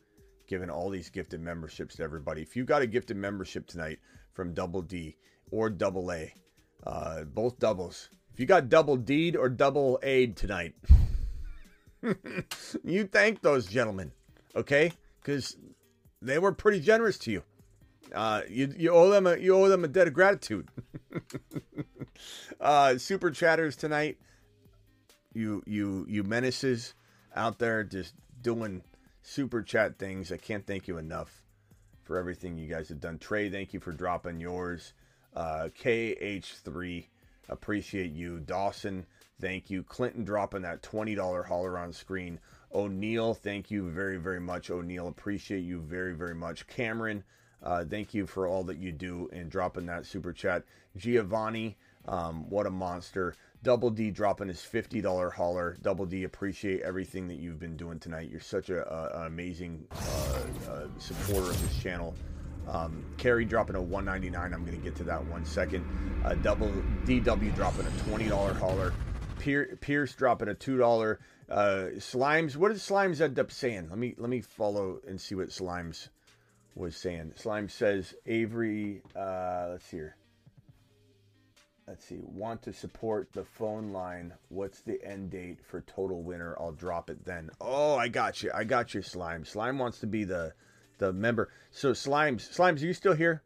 giving 0.48 0.70
all 0.70 0.90
these 0.90 1.10
gifted 1.10 1.42
memberships 1.42 1.96
to 1.96 2.04
everybody. 2.04 2.42
If 2.42 2.56
you 2.56 2.66
got 2.66 2.82
a 2.82 2.88
gifted 2.88 3.18
membership 3.18 3.68
tonight 3.68 4.00
from 4.34 4.54
Double 4.54 4.82
D 4.82 5.16
or 5.52 5.70
Double 5.70 6.12
A, 6.12 6.34
uh, 6.86 7.24
both 7.24 7.60
doubles. 7.60 8.10
If 8.34 8.40
you 8.40 8.46
got 8.46 8.70
double 8.70 8.98
D 8.98 9.36
or 9.36 9.48
double 9.48 10.00
A 10.02 10.28
tonight, 10.28 10.74
you 12.84 13.06
thank 13.06 13.42
those 13.42 13.68
gentlemen, 13.68 14.12
okay? 14.56 14.92
Because 15.22 15.56
they 16.22 16.40
were 16.40 16.52
pretty 16.52 16.80
generous 16.80 17.18
to 17.20 17.32
you. 17.32 17.44
Uh, 18.14 18.42
you 18.50 18.74
you 18.78 18.92
owe 18.92 19.10
them 19.10 19.28
a 19.28 19.38
you 19.38 19.56
owe 19.56 19.70
them 19.70 19.84
a 19.84 19.88
debt 19.88 20.08
of 20.08 20.14
gratitude. 20.14 20.68
uh, 22.60 22.98
super 22.98 23.32
chatters 23.32 23.76
tonight. 23.76 24.18
You 25.34 25.64
you 25.66 26.06
you 26.10 26.24
menaces 26.24 26.94
out 27.36 27.60
there 27.60 27.84
just 27.84 28.14
doing 28.42 28.84
super 29.24 29.64
chat 29.64 29.98
things. 29.98 30.32
I 30.32 30.38
can't 30.38 30.68
thank 30.68 30.88
you 30.88 30.98
enough 30.98 31.44
for 32.04 32.18
everything 32.18 32.58
you 32.58 32.68
guys 32.68 32.90
have 32.90 33.00
done. 33.00 33.18
Trey, 33.18 33.50
thank 33.50 33.74
you 33.74 33.80
for 33.80 33.94
dropping 33.94 34.40
yours. 34.40 34.94
Uh, 35.36 35.70
KH3, 35.82 37.08
appreciate 37.50 38.12
you. 38.12 38.40
Dawson, 38.40 39.06
thank 39.42 39.70
you. 39.70 39.82
Clinton 39.82 40.24
dropping 40.26 40.62
that 40.62 40.84
$20 40.84 41.46
holler 41.46 41.80
on 41.80 41.92
screen. 41.94 42.40
O'Neill, 42.74 43.34
thank 43.34 43.72
you 43.72 43.90
very, 43.90 44.18
very 44.18 44.42
much. 44.42 44.70
O'Neill, 44.70 45.08
appreciate 45.08 45.62
you 45.64 45.80
very, 45.80 46.14
very 46.14 46.36
much. 46.36 46.68
Cameron, 46.68 47.24
uh, 47.64 47.86
thank 47.86 48.14
you 48.14 48.28
for 48.28 48.46
all 48.46 48.64
that 48.66 48.78
you 48.78 48.92
do 48.92 49.30
and 49.32 49.50
dropping 49.50 49.86
that 49.86 50.06
super 50.06 50.34
chat. 50.34 50.64
Giovanni, 50.98 51.78
um, 52.08 52.50
what 52.50 52.66
a 52.68 52.72
monster. 52.72 53.36
Double 53.64 53.90
D 53.90 54.12
dropping 54.12 54.50
his 54.50 54.60
$50 54.60 55.32
hauler. 55.32 55.78
Double 55.82 56.06
D, 56.06 56.26
appreciate 56.26 56.82
everything 56.82 57.30
that 57.30 57.36
you've 57.36 57.60
been 57.60 57.78
doing 57.78 57.98
tonight. 57.98 58.30
You're 58.30 58.42
such 58.42 58.70
a, 58.70 58.86
a, 58.94 59.22
an 59.22 59.28
amazing 59.28 59.88
uh, 59.92 60.72
uh, 60.72 60.88
supporter 61.00 61.50
of 61.50 61.62
this 61.62 61.82
channel. 61.82 62.14
Um, 62.68 63.06
Carrie 63.18 63.46
dropping 63.46 63.78
a 63.78 63.82
199. 63.82 64.54
I'm 64.54 64.66
going 64.66 64.78
to 64.78 64.84
get 64.84 64.96
to 64.98 65.04
that 65.06 65.26
one 65.28 65.46
second. 65.46 65.86
Uh, 66.26 66.34
double 66.36 66.70
DW 67.06 67.56
dropping 67.56 67.86
a 67.86 67.90
$20 67.90 68.58
hauler. 68.58 68.94
Pier- 69.40 69.78
Pierce 69.82 70.14
dropping 70.14 70.50
a 70.50 70.54
two 70.54 70.78
dollar. 70.78 71.20
Uh, 71.50 71.90
Slimes, 71.98 72.56
what 72.56 72.70
did 72.70 72.78
Slimes 72.78 73.20
end 73.20 73.38
up 73.38 73.52
saying? 73.52 73.88
Let 73.90 73.98
me 74.00 74.16
let 74.18 74.30
me 74.30 74.40
follow 74.40 75.00
and 75.06 75.20
see 75.20 75.36
what 75.36 75.50
Slimes 75.50 76.08
was 76.76 76.96
saying. 76.96 77.34
Slime 77.36 77.68
says 77.68 78.14
Avery. 78.26 79.02
Uh, 79.14 79.68
let's 79.72 79.86
see 79.86 79.98
here. 79.98 80.16
Let's 81.88 82.06
see. 82.06 82.20
Want 82.24 82.62
to 82.64 82.74
support 82.74 83.34
the 83.34 83.44
phone 83.44 83.92
line? 83.92 84.34
What's 84.48 84.82
the 84.82 85.04
end 85.04 85.32
date 85.32 85.60
for 85.66 85.82
total 85.82 86.24
winner? 86.24 86.56
I'll 86.58 86.72
drop 86.72 87.10
it 87.10 87.26
then. 87.26 87.50
Oh, 87.60 87.96
I 87.98 88.08
got 88.08 88.42
you. 88.42 88.52
I 88.54 88.64
got 88.64 88.94
you, 88.94 89.02
Slime. 89.02 89.44
Slime 89.44 89.78
wants 89.78 90.00
to 90.00 90.08
be 90.08 90.24
the 90.24 90.54
the 91.00 91.12
member. 91.12 91.50
So 91.72 91.92
Slimes, 91.92 92.50
Slimes, 92.56 92.82
are 92.82 92.86
you 92.86 92.94
still 92.94 93.14
here? 93.14 93.44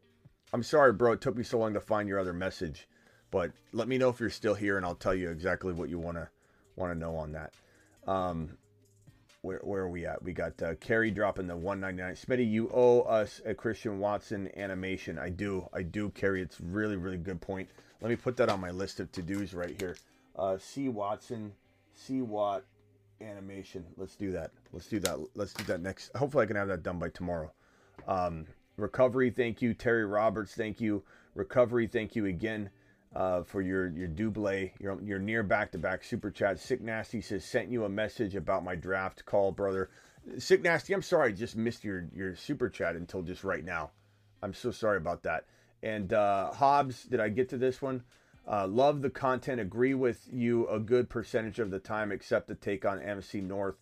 I'm 0.52 0.62
sorry, 0.62 0.92
bro. 0.92 1.12
It 1.12 1.20
took 1.20 1.36
me 1.36 1.42
so 1.42 1.58
long 1.58 1.74
to 1.74 1.80
find 1.80 2.08
your 2.08 2.20
other 2.20 2.32
message. 2.32 2.86
But 3.30 3.50
let 3.72 3.88
me 3.88 3.98
know 3.98 4.08
if 4.08 4.20
you're 4.20 4.30
still 4.30 4.54
here, 4.54 4.76
and 4.76 4.86
I'll 4.86 4.94
tell 4.94 5.14
you 5.14 5.30
exactly 5.30 5.72
what 5.72 5.88
you 5.88 5.98
want 5.98 6.16
to 6.16 6.28
want 6.76 6.92
to 6.92 6.98
know 6.98 7.16
on 7.16 7.32
that. 7.32 7.54
Um, 8.06 8.56
where, 9.42 9.58
where 9.58 9.82
are 9.82 9.90
we 9.90 10.06
at? 10.06 10.22
We 10.22 10.32
got 10.32 10.62
uh, 10.62 10.74
Carrie 10.76 11.10
dropping 11.10 11.46
the 11.48 11.56
199. 11.56 12.14
Smitty, 12.14 12.50
you 12.50 12.70
owe 12.72 13.00
us 13.02 13.40
a 13.44 13.54
Christian 13.54 13.98
Watson 13.98 14.48
animation. 14.56 15.18
I 15.18 15.28
do. 15.28 15.68
I 15.72 15.82
do, 15.82 16.10
Carrie. 16.10 16.42
It's 16.42 16.60
really, 16.60 16.96
really 16.96 17.18
good 17.18 17.40
point. 17.40 17.68
Let 18.00 18.10
me 18.10 18.16
put 18.16 18.36
that 18.36 18.48
on 18.48 18.60
my 18.60 18.70
list 18.70 19.00
of 19.00 19.10
to 19.12 19.22
dos 19.22 19.54
right 19.54 19.74
here. 19.78 19.96
Uh, 20.36 20.56
C. 20.58 20.88
Watson, 20.88 21.52
C. 21.94 22.22
Watt 22.22 22.64
animation. 23.20 23.84
Let's 23.96 24.16
do 24.16 24.32
that. 24.32 24.52
Let's 24.72 24.86
do 24.86 25.00
that. 25.00 25.18
Let's 25.34 25.52
do 25.52 25.64
that 25.64 25.80
next. 25.80 26.16
Hopefully, 26.16 26.44
I 26.44 26.46
can 26.46 26.56
have 26.56 26.68
that 26.68 26.82
done 26.82 26.98
by 26.98 27.08
tomorrow. 27.08 27.52
Um, 28.06 28.46
recovery, 28.76 29.30
thank 29.30 29.60
you. 29.60 29.74
Terry 29.74 30.04
Roberts, 30.04 30.54
thank 30.54 30.80
you. 30.80 31.02
Recovery, 31.34 31.86
thank 31.86 32.14
you 32.14 32.26
again 32.26 32.70
uh, 33.14 33.42
for 33.42 33.60
your 33.62 33.88
your 33.88 34.08
double, 34.08 34.70
your 34.78 35.00
your 35.02 35.18
near 35.18 35.42
back 35.42 35.72
to 35.72 35.78
back 35.78 36.04
super 36.04 36.30
chat. 36.30 36.58
Sick 36.58 36.80
Nasty 36.80 37.20
says 37.20 37.44
sent 37.44 37.70
you 37.70 37.84
a 37.84 37.88
message 37.88 38.36
about 38.36 38.64
my 38.64 38.74
draft 38.74 39.24
call, 39.24 39.52
brother. 39.52 39.90
Sick 40.38 40.62
Nasty, 40.62 40.92
I'm 40.92 41.02
sorry, 41.02 41.30
I 41.30 41.32
just 41.32 41.56
missed 41.56 41.84
your 41.84 42.06
your 42.14 42.36
super 42.36 42.68
chat 42.68 42.96
until 42.96 43.22
just 43.22 43.44
right 43.44 43.64
now. 43.64 43.90
I'm 44.42 44.54
so 44.54 44.70
sorry 44.70 44.98
about 44.98 45.22
that. 45.24 45.44
And 45.82 46.12
uh, 46.12 46.52
Hobbs, 46.52 47.04
did 47.04 47.20
I 47.20 47.28
get 47.28 47.48
to 47.50 47.58
this 47.58 47.80
one? 47.80 48.02
Uh, 48.46 48.66
love 48.66 49.02
the 49.02 49.10
content. 49.10 49.60
Agree 49.60 49.94
with 49.94 50.26
you 50.32 50.66
a 50.68 50.80
good 50.80 51.08
percentage 51.08 51.58
of 51.58 51.70
the 51.70 51.78
time, 51.78 52.10
except 52.10 52.48
the 52.48 52.54
take 52.54 52.84
on 52.84 52.98
NFC 52.98 53.42
North. 53.42 53.76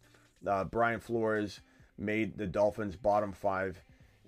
Uh, 0.47 0.65
Brian 0.65 1.01
Flores 1.01 1.61
made 1.97 2.37
the 2.37 2.47
Dolphins 2.47 2.97
bottom 2.97 3.33
five 3.33 3.83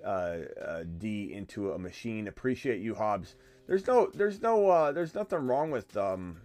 uh, 0.04 0.36
uh, 0.64 0.84
D 0.98 1.32
into 1.32 1.72
a 1.72 1.78
machine. 1.78 2.28
Appreciate 2.28 2.80
you, 2.80 2.94
Hobbs. 2.94 3.34
There's 3.66 3.86
no, 3.86 4.10
there's 4.14 4.40
no, 4.40 4.70
uh, 4.70 4.92
there's 4.92 5.14
nothing 5.14 5.40
wrong 5.40 5.70
with, 5.70 5.96
um, 5.96 6.40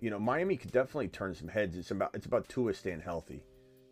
you 0.00 0.10
know, 0.10 0.18
Miami 0.18 0.56
could 0.56 0.70
definitely 0.70 1.08
turn 1.08 1.34
some 1.34 1.48
heads. 1.48 1.76
It's 1.76 1.90
about, 1.90 2.10
it's 2.14 2.26
about 2.26 2.48
Tua 2.48 2.74
staying 2.74 3.00
healthy. 3.00 3.42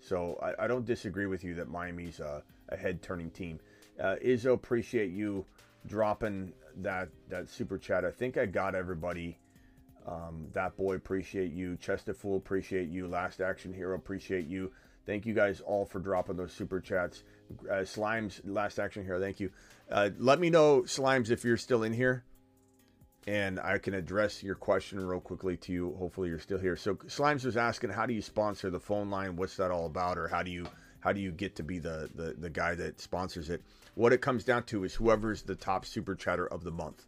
So 0.00 0.38
I, 0.42 0.64
I 0.64 0.66
don't 0.68 0.84
disagree 0.84 1.26
with 1.26 1.42
you 1.42 1.54
that 1.54 1.68
Miami's 1.68 2.20
a, 2.20 2.42
a 2.68 2.76
head 2.76 3.02
turning 3.02 3.30
team. 3.30 3.58
Uh, 3.98 4.14
Izzo, 4.24 4.52
appreciate 4.52 5.10
you 5.10 5.44
dropping 5.88 6.52
that 6.76 7.08
that 7.28 7.48
super 7.48 7.78
chat. 7.78 8.04
I 8.04 8.10
think 8.10 8.36
I 8.36 8.46
got 8.46 8.74
everybody. 8.74 9.38
Um, 10.06 10.46
that 10.52 10.76
boy, 10.76 10.94
appreciate 10.94 11.52
you. 11.52 11.76
Chester 11.76 12.14
Fool, 12.14 12.36
appreciate 12.36 12.88
you. 12.88 13.06
Last 13.08 13.40
Action 13.40 13.74
Hero, 13.74 13.94
appreciate 13.94 14.46
you. 14.46 14.72
Thank 15.04 15.26
you 15.26 15.34
guys 15.34 15.60
all 15.60 15.84
for 15.84 15.98
dropping 15.98 16.36
those 16.36 16.52
super 16.52 16.80
chats. 16.80 17.24
Uh, 17.68 17.76
Slimes, 17.76 18.40
Last 18.44 18.78
Action 18.78 19.04
Hero, 19.04 19.20
thank 19.20 19.40
you. 19.40 19.50
Uh, 19.90 20.10
let 20.18 20.38
me 20.38 20.50
know, 20.50 20.82
Slimes, 20.82 21.30
if 21.30 21.44
you're 21.44 21.56
still 21.56 21.82
in 21.82 21.92
here, 21.92 22.24
and 23.26 23.58
I 23.60 23.78
can 23.78 23.94
address 23.94 24.42
your 24.42 24.54
question 24.54 25.00
real 25.00 25.20
quickly 25.20 25.56
to 25.58 25.72
you. 25.72 25.94
Hopefully, 25.98 26.28
you're 26.28 26.38
still 26.38 26.58
here. 26.58 26.76
So, 26.76 26.94
Slimes 26.94 27.44
was 27.44 27.56
asking, 27.56 27.90
how 27.90 28.06
do 28.06 28.14
you 28.14 28.22
sponsor 28.22 28.70
the 28.70 28.80
phone 28.80 29.10
line? 29.10 29.36
What's 29.36 29.56
that 29.56 29.70
all 29.70 29.86
about, 29.86 30.18
or 30.18 30.28
how 30.28 30.42
do 30.42 30.50
you 30.50 30.66
how 31.00 31.12
do 31.12 31.20
you 31.20 31.32
get 31.32 31.56
to 31.56 31.62
be 31.62 31.78
the 31.78 32.08
the, 32.14 32.34
the 32.38 32.50
guy 32.50 32.74
that 32.74 33.00
sponsors 33.00 33.50
it? 33.50 33.62
What 33.98 34.12
it 34.12 34.20
comes 34.20 34.44
down 34.44 34.62
to 34.66 34.84
is 34.84 34.94
whoever's 34.94 35.42
the 35.42 35.56
top 35.56 35.84
super 35.84 36.14
chatter 36.14 36.46
of 36.46 36.62
the 36.62 36.70
month. 36.70 37.04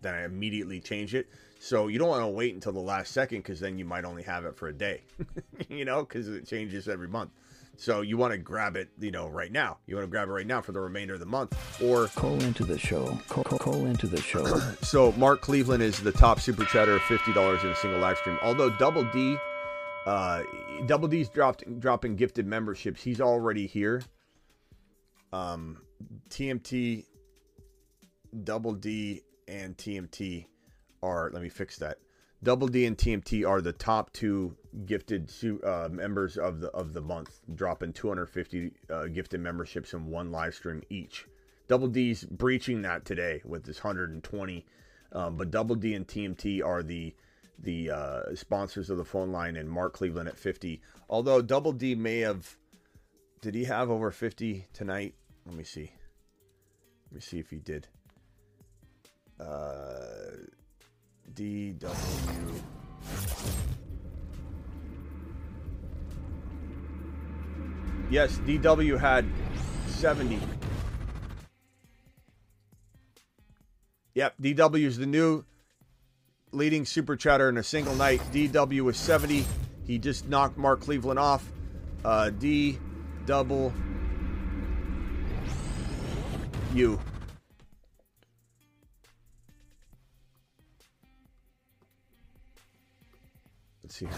Then 0.00 0.12
I 0.12 0.24
immediately 0.24 0.80
change 0.80 1.14
it. 1.14 1.28
So 1.60 1.86
you 1.86 2.00
don't 2.00 2.08
want 2.08 2.22
to 2.24 2.26
wait 2.26 2.52
until 2.52 2.72
the 2.72 2.80
last 2.80 3.12
second 3.12 3.38
because 3.38 3.60
then 3.60 3.78
you 3.78 3.84
might 3.84 4.04
only 4.04 4.24
have 4.24 4.44
it 4.44 4.56
for 4.56 4.66
a 4.66 4.72
day, 4.72 5.02
you 5.68 5.84
know, 5.84 6.02
because 6.02 6.26
it 6.28 6.44
changes 6.44 6.88
every 6.88 7.06
month. 7.06 7.30
So 7.76 8.00
you 8.00 8.16
want 8.16 8.32
to 8.32 8.38
grab 8.38 8.74
it, 8.74 8.88
you 8.98 9.12
know, 9.12 9.28
right 9.28 9.52
now. 9.52 9.78
You 9.86 9.94
want 9.94 10.04
to 10.04 10.10
grab 10.10 10.28
it 10.28 10.32
right 10.32 10.46
now 10.46 10.60
for 10.60 10.72
the 10.72 10.80
remainder 10.80 11.14
of 11.14 11.20
the 11.20 11.26
month, 11.26 11.56
or 11.80 12.08
call 12.08 12.34
into 12.42 12.64
the 12.64 12.76
show. 12.76 13.16
Call, 13.28 13.44
call, 13.44 13.60
call 13.60 13.86
into 13.86 14.08
the 14.08 14.20
show. 14.20 14.44
so 14.82 15.12
Mark 15.12 15.42
Cleveland 15.42 15.84
is 15.84 16.00
the 16.00 16.10
top 16.10 16.40
super 16.40 16.64
chatter 16.64 16.96
of 16.96 17.02
fifty 17.02 17.32
dollars 17.32 17.62
in 17.62 17.70
a 17.70 17.76
single 17.76 18.00
live 18.00 18.18
stream. 18.18 18.36
Although 18.42 18.70
Double 18.70 19.04
D, 19.12 19.36
uh, 20.06 20.42
Double 20.86 21.06
D's 21.06 21.28
dropped 21.28 21.78
dropping 21.78 22.16
gifted 22.16 22.48
memberships. 22.48 23.00
He's 23.00 23.20
already 23.20 23.68
here. 23.68 24.02
Um, 25.32 25.78
TMT, 26.30 27.04
Double 28.44 28.72
D, 28.72 29.22
and 29.48 29.76
TMT 29.76 30.46
are. 31.02 31.30
Let 31.32 31.42
me 31.42 31.48
fix 31.48 31.78
that. 31.78 31.98
Double 32.42 32.66
D 32.66 32.86
and 32.86 32.98
TMT 32.98 33.48
are 33.48 33.60
the 33.60 33.72
top 33.72 34.12
two 34.12 34.56
gifted 34.84 35.30
uh, 35.64 35.88
members 35.90 36.36
of 36.36 36.60
the 36.60 36.70
of 36.70 36.92
the 36.92 37.00
month, 37.00 37.38
dropping 37.54 37.92
250 37.92 38.72
uh, 38.90 39.06
gifted 39.06 39.40
memberships 39.40 39.92
in 39.92 40.06
one 40.06 40.32
live 40.32 40.54
stream 40.54 40.82
each. 40.90 41.26
Double 41.68 41.86
D's 41.86 42.24
breaching 42.24 42.82
that 42.82 43.04
today 43.04 43.40
with 43.44 43.64
this 43.64 43.84
120, 43.84 44.66
um, 45.12 45.36
but 45.36 45.52
Double 45.52 45.76
D 45.76 45.94
and 45.94 46.06
TMT 46.06 46.64
are 46.64 46.82
the 46.82 47.14
the 47.60 47.90
uh, 47.90 48.34
sponsors 48.34 48.90
of 48.90 48.96
the 48.96 49.04
phone 49.04 49.30
line, 49.30 49.54
and 49.54 49.70
Mark 49.70 49.94
Cleveland 49.94 50.28
at 50.28 50.36
50. 50.36 50.82
Although 51.08 51.42
Double 51.42 51.72
D 51.72 51.94
may 51.94 52.18
have, 52.18 52.56
did 53.40 53.54
he 53.54 53.64
have 53.64 53.88
over 53.88 54.10
50 54.10 54.66
tonight? 54.72 55.14
Let 55.46 55.54
me 55.56 55.64
see. 55.64 55.90
Let 57.10 57.14
me 57.14 57.20
see 57.20 57.38
if 57.38 57.50
he 57.50 57.56
did. 57.56 57.88
Uh, 59.40 60.36
DW. 61.34 62.62
Yes, 68.10 68.36
DW 68.44 69.00
had 69.00 69.26
70. 69.88 70.38
Yep, 74.14 74.34
DW 74.42 74.84
is 74.84 74.98
the 74.98 75.06
new 75.06 75.44
leading 76.52 76.84
super 76.84 77.16
chatter 77.16 77.48
in 77.48 77.56
a 77.56 77.62
single 77.62 77.94
night. 77.94 78.20
DW 78.32 78.82
was 78.82 78.98
70. 78.98 79.46
He 79.86 79.98
just 79.98 80.28
knocked 80.28 80.58
Mark 80.58 80.80
Cleveland 80.80 81.18
off. 81.18 81.50
Uh, 82.04 82.30
D 82.30 82.78
double 83.24 83.72
U. 86.74 86.98
Let's 93.82 93.96
see. 93.96 94.08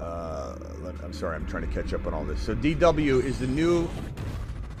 Uh, 0.00 0.56
I'm 1.02 1.12
sorry, 1.12 1.36
I'm 1.36 1.46
trying 1.46 1.66
to 1.66 1.72
catch 1.72 1.94
up 1.94 2.06
on 2.06 2.14
all 2.14 2.24
this. 2.24 2.40
So 2.40 2.54
DW 2.54 3.22
is 3.22 3.38
the 3.38 3.46
new 3.46 3.88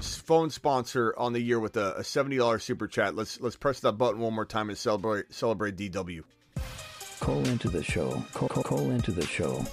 phone 0.00 0.50
sponsor 0.50 1.14
on 1.16 1.32
the 1.32 1.40
year 1.40 1.60
with 1.60 1.76
a, 1.76 1.94
a 1.96 2.00
$70 2.00 2.60
super 2.60 2.86
chat. 2.86 3.14
Let's 3.14 3.40
let's 3.40 3.56
press 3.56 3.80
that 3.80 3.92
button 3.92 4.20
one 4.20 4.34
more 4.34 4.44
time 4.44 4.68
and 4.68 4.76
celebrate 4.76 5.32
celebrate 5.32 5.76
DW. 5.76 6.22
Call 7.20 7.46
into 7.46 7.68
the 7.68 7.82
show. 7.82 8.22
Call, 8.34 8.48
call, 8.48 8.62
call 8.62 8.90
into 8.90 9.12
the 9.12 9.26
show. 9.26 9.64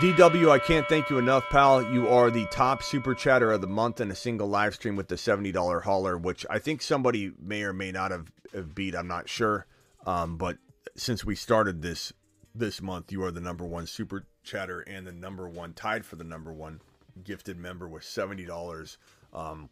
DW, 0.00 0.50
I 0.50 0.58
can't 0.58 0.86
thank 0.86 1.08
you 1.08 1.16
enough, 1.16 1.48
pal. 1.48 1.82
You 1.82 2.08
are 2.08 2.30
the 2.30 2.44
top 2.46 2.82
super 2.82 3.14
chatter 3.14 3.50
of 3.50 3.62
the 3.62 3.66
month 3.66 3.98
in 3.98 4.10
a 4.10 4.14
single 4.14 4.46
live 4.46 4.74
stream 4.74 4.94
with 4.94 5.08
the 5.08 5.14
$70 5.14 5.82
hauler, 5.82 6.18
which 6.18 6.44
I 6.50 6.58
think 6.58 6.82
somebody 6.82 7.32
may 7.40 7.62
or 7.62 7.72
may 7.72 7.92
not 7.92 8.10
have, 8.10 8.30
have 8.52 8.74
beat. 8.74 8.94
I'm 8.94 9.08
not 9.08 9.26
sure. 9.26 9.66
Um, 10.04 10.36
but 10.36 10.58
since 10.96 11.24
we 11.24 11.34
started 11.34 11.80
this 11.80 12.12
this 12.54 12.82
month, 12.82 13.10
you 13.10 13.24
are 13.24 13.30
the 13.30 13.40
number 13.40 13.64
one 13.64 13.86
super 13.86 14.26
chatter 14.44 14.80
and 14.80 15.06
the 15.06 15.12
number 15.12 15.48
one, 15.48 15.72
tied 15.72 16.04
for 16.04 16.16
the 16.16 16.24
number 16.24 16.52
one 16.52 16.82
gifted 17.24 17.56
member 17.56 17.88
with 17.88 18.02
$70. 18.02 18.98
Um, 19.32 19.70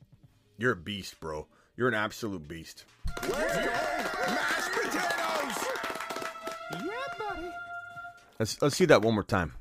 you're 0.57 0.73
a 0.73 0.77
beast, 0.77 1.20
bro. 1.20 1.47
You're 1.77 1.89
an 1.89 1.94
absolute 1.94 2.49
beast. 2.49 2.86
Let's! 3.28 3.57
Mashed 4.27 4.73
potatoes! 4.73 5.67
Yeah, 6.73 7.19
buddy. 7.19 7.51
Let's, 8.39 8.62
let's 8.62 8.77
see 8.77 8.86
that 8.86 9.03
one 9.03 9.12
more 9.12 9.23
time. 9.23 9.53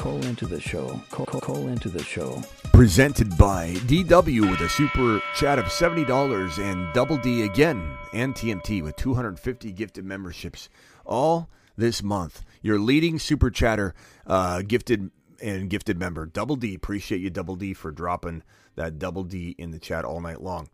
Call 0.00 0.24
into 0.24 0.46
the 0.46 0.58
show. 0.58 0.98
Call, 1.10 1.26
call, 1.26 1.42
call 1.42 1.68
into 1.68 1.90
the 1.90 2.02
show. 2.02 2.42
Presented 2.72 3.36
by 3.36 3.72
DW 3.84 4.50
with 4.50 4.62
a 4.62 4.68
super 4.70 5.22
chat 5.36 5.58
of 5.58 5.66
$70 5.66 6.58
and 6.58 6.90
Double 6.94 7.18
D 7.18 7.42
again 7.42 7.98
and 8.14 8.34
TMT 8.34 8.82
with 8.82 8.96
250 8.96 9.72
gifted 9.72 10.06
memberships. 10.06 10.70
All 11.04 11.50
this 11.76 12.02
month. 12.02 12.46
Your 12.62 12.78
leading 12.78 13.18
super 13.18 13.50
chatter 13.50 13.92
uh, 14.26 14.62
gifted 14.62 15.10
and 15.42 15.68
gifted 15.68 15.98
member, 15.98 16.24
Double 16.24 16.56
D. 16.56 16.74
Appreciate 16.74 17.20
you, 17.20 17.28
Double 17.28 17.56
D, 17.56 17.74
for 17.74 17.90
dropping 17.90 18.42
that 18.76 18.98
Double 18.98 19.24
D 19.24 19.54
in 19.58 19.70
the 19.70 19.78
chat 19.78 20.06
all 20.06 20.22
night 20.22 20.40
long. 20.40 20.70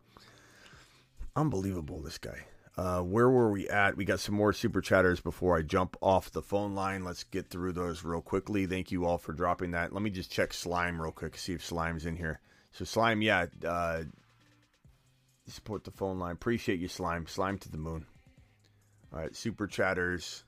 Unbelievable, 1.35 1.99
this 2.01 2.17
guy. 2.17 2.45
Uh, 2.77 3.01
where 3.01 3.29
were 3.29 3.51
we 3.51 3.67
at? 3.69 3.97
We 3.97 4.05
got 4.05 4.19
some 4.19 4.35
more 4.35 4.53
super 4.53 4.81
chatters 4.81 5.19
before 5.19 5.57
I 5.57 5.63
jump 5.63 5.97
off 5.99 6.31
the 6.31 6.43
phone 6.43 6.75
line. 6.75 7.03
Let's 7.03 7.23
get 7.23 7.49
through 7.49 7.73
those 7.73 8.03
real 8.03 8.21
quickly. 8.21 8.67
Thank 8.67 8.91
you 8.91 9.05
all 9.05 9.17
for 9.17 9.33
dropping 9.33 9.71
that. 9.71 9.93
Let 9.93 10.03
me 10.03 10.11
just 10.11 10.31
check 10.31 10.53
Slime 10.53 11.01
real 11.01 11.11
quick, 11.11 11.37
see 11.37 11.53
if 11.53 11.65
Slime's 11.65 12.05
in 12.05 12.15
here. 12.15 12.39
So, 12.71 12.85
Slime, 12.85 13.23
yeah, 13.23 13.47
uh, 13.65 14.03
support 15.47 15.85
the 15.85 15.91
phone 15.91 16.19
line. 16.19 16.33
Appreciate 16.33 16.79
you, 16.79 16.87
Slime. 16.87 17.25
Slime 17.25 17.57
to 17.59 17.71
the 17.71 17.77
moon. 17.79 18.05
All 19.11 19.21
right, 19.21 19.35
super 19.35 19.65
chatters 19.65 20.43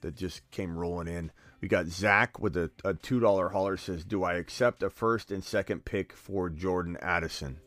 that 0.00 0.16
just 0.16 0.50
came 0.50 0.76
rolling 0.76 1.06
in. 1.06 1.30
We 1.60 1.68
got 1.68 1.86
Zach 1.86 2.40
with 2.40 2.56
a, 2.56 2.70
a 2.84 2.94
$2 2.94 3.52
hauler 3.52 3.76
says, 3.76 4.04
Do 4.04 4.24
I 4.24 4.34
accept 4.34 4.82
a 4.82 4.90
first 4.90 5.30
and 5.30 5.44
second 5.44 5.84
pick 5.84 6.12
for 6.12 6.50
Jordan 6.50 6.96
Addison? 7.00 7.60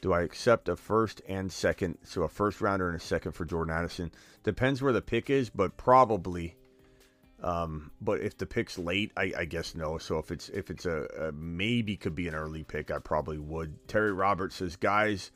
Do 0.00 0.12
I 0.12 0.22
accept 0.22 0.68
a 0.68 0.76
first 0.76 1.22
and 1.28 1.50
second? 1.50 1.98
So 2.04 2.22
a 2.22 2.28
first 2.28 2.60
rounder 2.60 2.88
and 2.88 2.96
a 2.96 3.00
second 3.00 3.32
for 3.32 3.44
Jordan 3.44 3.74
Addison. 3.74 4.12
Depends 4.44 4.80
where 4.80 4.92
the 4.92 5.02
pick 5.02 5.28
is, 5.30 5.50
but 5.50 5.76
probably. 5.76 6.56
Um, 7.42 7.92
but 8.00 8.20
if 8.20 8.36
the 8.36 8.46
pick's 8.46 8.78
late, 8.78 9.12
I, 9.16 9.32
I 9.36 9.44
guess 9.44 9.74
no. 9.74 9.98
So 9.98 10.18
if 10.18 10.30
it's 10.30 10.48
if 10.48 10.70
it's 10.70 10.86
a, 10.86 11.06
a 11.18 11.32
maybe 11.32 11.96
could 11.96 12.14
be 12.14 12.28
an 12.28 12.34
early 12.34 12.64
pick, 12.64 12.90
I 12.90 12.98
probably 12.98 13.38
would. 13.38 13.88
Terry 13.88 14.12
Roberts 14.12 14.56
says, 14.56 14.76
guys, 14.76 15.30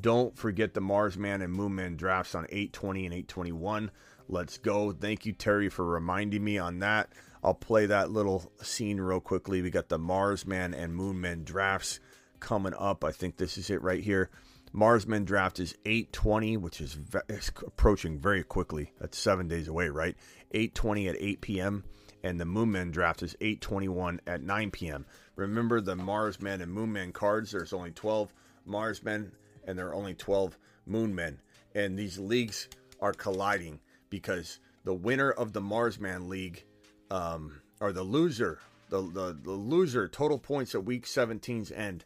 don't 0.00 0.36
forget 0.36 0.74
the 0.74 0.80
Mars 0.80 1.18
Man 1.18 1.42
and 1.42 1.52
Moon 1.52 1.74
Man 1.74 1.96
drafts 1.96 2.34
on 2.34 2.44
820 2.44 3.06
and 3.06 3.14
821. 3.14 3.90
Let's 4.28 4.58
go. 4.58 4.92
Thank 4.92 5.26
you, 5.26 5.32
Terry, 5.32 5.68
for 5.68 5.84
reminding 5.84 6.42
me 6.42 6.56
on 6.58 6.78
that. 6.78 7.10
I'll 7.44 7.54
play 7.54 7.86
that 7.86 8.10
little 8.10 8.52
scene 8.62 9.00
real 9.00 9.20
quickly. 9.20 9.62
We 9.62 9.70
got 9.70 9.88
the 9.88 9.98
Mars 9.98 10.46
Man 10.46 10.74
and 10.74 10.94
Moon 10.94 11.20
Man 11.20 11.44
drafts 11.44 12.00
coming 12.42 12.74
up. 12.76 13.04
I 13.04 13.12
think 13.12 13.36
this 13.36 13.56
is 13.56 13.70
it 13.70 13.80
right 13.82 14.02
here. 14.02 14.28
Marsman 14.74 15.24
draft 15.24 15.60
is 15.60 15.74
820, 15.84 16.56
which 16.56 16.80
is 16.80 16.94
ve- 16.94 17.20
approaching 17.66 18.18
very 18.18 18.42
quickly. 18.42 18.92
That's 18.98 19.18
seven 19.18 19.46
days 19.46 19.68
away, 19.68 19.88
right? 19.88 20.16
820 20.50 21.08
at 21.08 21.16
8 21.18 21.40
p.m. 21.40 21.84
And 22.22 22.40
the 22.40 22.44
Moonman 22.44 22.92
draft 22.92 23.22
is 23.22 23.36
821 23.40 24.20
at 24.26 24.42
9 24.42 24.70
p.m. 24.70 25.06
Remember 25.36 25.80
the 25.80 25.94
Marsmen 25.94 26.62
and 26.62 26.74
Moonmen 26.74 27.12
cards. 27.12 27.52
There's 27.52 27.72
only 27.72 27.90
12 27.90 28.32
Marsmen 28.68 29.30
and 29.66 29.78
there 29.78 29.88
are 29.88 29.94
only 29.94 30.14
12 30.14 30.56
Moonmen. 30.88 31.38
And 31.74 31.98
these 31.98 32.18
leagues 32.18 32.68
are 33.00 33.12
colliding 33.12 33.80
because 34.10 34.58
the 34.84 34.94
winner 34.94 35.30
of 35.30 35.52
the 35.52 35.60
Marsman 35.60 36.28
League, 36.28 36.64
um, 37.10 37.60
or 37.80 37.92
the 37.92 38.02
loser, 38.02 38.58
the, 38.88 39.02
the, 39.02 39.38
the 39.42 39.52
loser 39.52 40.08
total 40.08 40.38
points 40.38 40.74
at 40.74 40.84
week 40.84 41.06
17's 41.06 41.72
end 41.72 42.04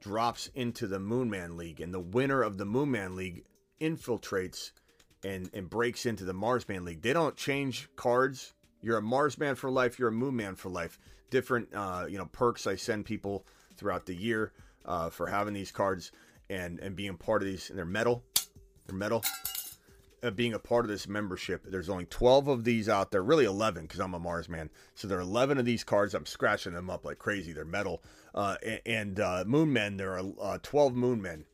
drops 0.00 0.50
into 0.54 0.86
the 0.86 0.98
Moonman 0.98 1.56
League, 1.56 1.80
and 1.80 1.92
the 1.92 2.00
winner 2.00 2.42
of 2.42 2.58
the 2.58 2.64
Moonman 2.64 3.14
League 3.14 3.44
infiltrates 3.80 4.72
and 5.24 5.50
and 5.52 5.68
breaks 5.68 6.06
into 6.06 6.24
the 6.24 6.32
Marsman 6.32 6.84
League. 6.84 7.02
They 7.02 7.12
don't 7.12 7.36
change 7.36 7.88
cards. 7.96 8.54
You're 8.80 8.98
a 8.98 9.02
Marsman 9.02 9.56
for 9.56 9.70
life. 9.70 9.98
You're 9.98 10.08
a 10.08 10.12
Moonman 10.12 10.56
for 10.56 10.68
life. 10.68 10.98
Different, 11.30 11.68
uh, 11.74 12.06
you 12.08 12.16
know, 12.16 12.26
perks 12.26 12.66
I 12.66 12.76
send 12.76 13.04
people 13.04 13.44
throughout 13.76 14.06
the 14.06 14.14
year 14.14 14.52
uh, 14.84 15.10
for 15.10 15.26
having 15.26 15.54
these 15.54 15.72
cards 15.72 16.12
and 16.48 16.78
and 16.78 16.94
being 16.94 17.16
part 17.16 17.42
of 17.42 17.48
these. 17.48 17.70
And 17.70 17.78
they're 17.78 17.84
metal. 17.84 18.22
They're 18.86 18.96
metal. 18.96 19.22
Uh, 20.22 20.30
being 20.30 20.54
a 20.54 20.58
part 20.58 20.84
of 20.84 20.90
this 20.90 21.06
membership, 21.06 21.64
there's 21.64 21.88
only 21.88 22.04
12 22.06 22.48
of 22.48 22.64
these 22.64 22.88
out 22.88 23.10
there, 23.10 23.22
really 23.22 23.44
11 23.44 23.82
because 23.82 24.00
I'm 24.00 24.14
a 24.14 24.18
Mars 24.18 24.48
man. 24.48 24.70
So 24.94 25.06
there 25.06 25.18
are 25.18 25.22
11 25.22 25.58
of 25.58 25.64
these 25.64 25.84
cards. 25.84 26.14
I'm 26.14 26.26
scratching 26.26 26.72
them 26.72 26.90
up 26.90 27.04
like 27.04 27.18
crazy. 27.18 27.52
They're 27.52 27.64
metal. 27.64 28.02
Uh, 28.34 28.56
and 28.84 29.20
uh, 29.20 29.44
Moon 29.46 29.72
Men, 29.72 29.96
there 29.96 30.18
are 30.18 30.22
uh, 30.40 30.58
12 30.62 30.94
Moon 30.94 31.22
Men, 31.22 31.44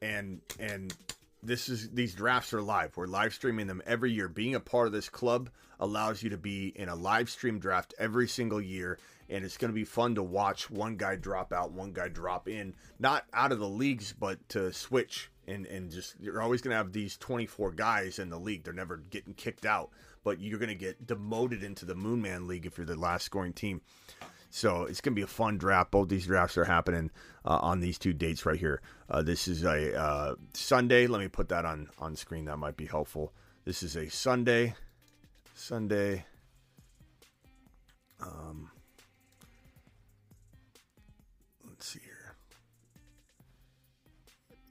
and 0.00 0.40
and 0.58 0.94
this 1.42 1.68
is 1.68 1.90
these 1.90 2.14
drafts 2.14 2.52
are 2.52 2.62
live. 2.62 2.96
We're 2.96 3.06
live 3.06 3.34
streaming 3.34 3.66
them 3.66 3.82
every 3.86 4.12
year. 4.12 4.28
Being 4.28 4.54
a 4.54 4.60
part 4.60 4.86
of 4.86 4.92
this 4.92 5.08
club 5.08 5.50
allows 5.78 6.22
you 6.22 6.30
to 6.30 6.38
be 6.38 6.68
in 6.74 6.88
a 6.88 6.94
live 6.94 7.30
stream 7.30 7.58
draft 7.58 7.94
every 7.98 8.28
single 8.28 8.60
year, 8.60 8.98
and 9.28 9.44
it's 9.44 9.56
going 9.56 9.70
to 9.70 9.74
be 9.74 9.84
fun 9.84 10.14
to 10.14 10.22
watch 10.22 10.70
one 10.70 10.96
guy 10.96 11.16
drop 11.16 11.52
out, 11.52 11.72
one 11.72 11.92
guy 11.92 12.08
drop 12.08 12.48
in, 12.48 12.74
not 12.98 13.24
out 13.32 13.52
of 13.52 13.58
the 13.58 13.68
leagues, 13.68 14.12
but 14.12 14.48
to 14.50 14.72
switch 14.72 15.30
and 15.46 15.66
and 15.66 15.90
just 15.90 16.16
you're 16.20 16.42
always 16.42 16.60
going 16.60 16.72
to 16.72 16.76
have 16.76 16.92
these 16.92 17.16
24 17.16 17.72
guys 17.72 18.18
in 18.18 18.30
the 18.30 18.38
league. 18.38 18.64
They're 18.64 18.72
never 18.72 18.98
getting 19.10 19.34
kicked 19.34 19.66
out, 19.66 19.90
but 20.24 20.40
you're 20.40 20.58
going 20.58 20.68
to 20.68 20.74
get 20.74 21.06
demoted 21.06 21.62
into 21.62 21.84
the 21.84 21.94
Moonman 21.94 22.46
League 22.46 22.66
if 22.66 22.76
you're 22.78 22.86
the 22.86 22.96
last 22.96 23.24
scoring 23.24 23.52
team. 23.52 23.80
So 24.50 24.84
it's 24.84 25.00
going 25.00 25.12
to 25.12 25.16
be 25.16 25.22
a 25.22 25.26
fun 25.26 25.58
draft. 25.58 25.90
Both 25.90 26.08
these 26.08 26.26
drafts 26.26 26.56
are 26.56 26.64
happening 26.64 27.10
uh, 27.44 27.58
on 27.60 27.80
these 27.80 27.98
two 27.98 28.12
dates 28.12 28.46
right 28.46 28.58
here. 28.58 28.80
Uh, 29.10 29.22
this 29.22 29.48
is 29.48 29.64
a 29.64 29.98
uh, 29.98 30.34
Sunday. 30.54 31.06
Let 31.06 31.20
me 31.20 31.28
put 31.28 31.48
that 31.50 31.64
on 31.64 31.88
on 31.98 32.16
screen. 32.16 32.46
That 32.46 32.58
might 32.58 32.76
be 32.76 32.86
helpful. 32.86 33.32
This 33.64 33.82
is 33.82 33.96
a 33.96 34.08
Sunday. 34.08 34.74
Sunday. 35.54 36.24
Um, 38.20 38.70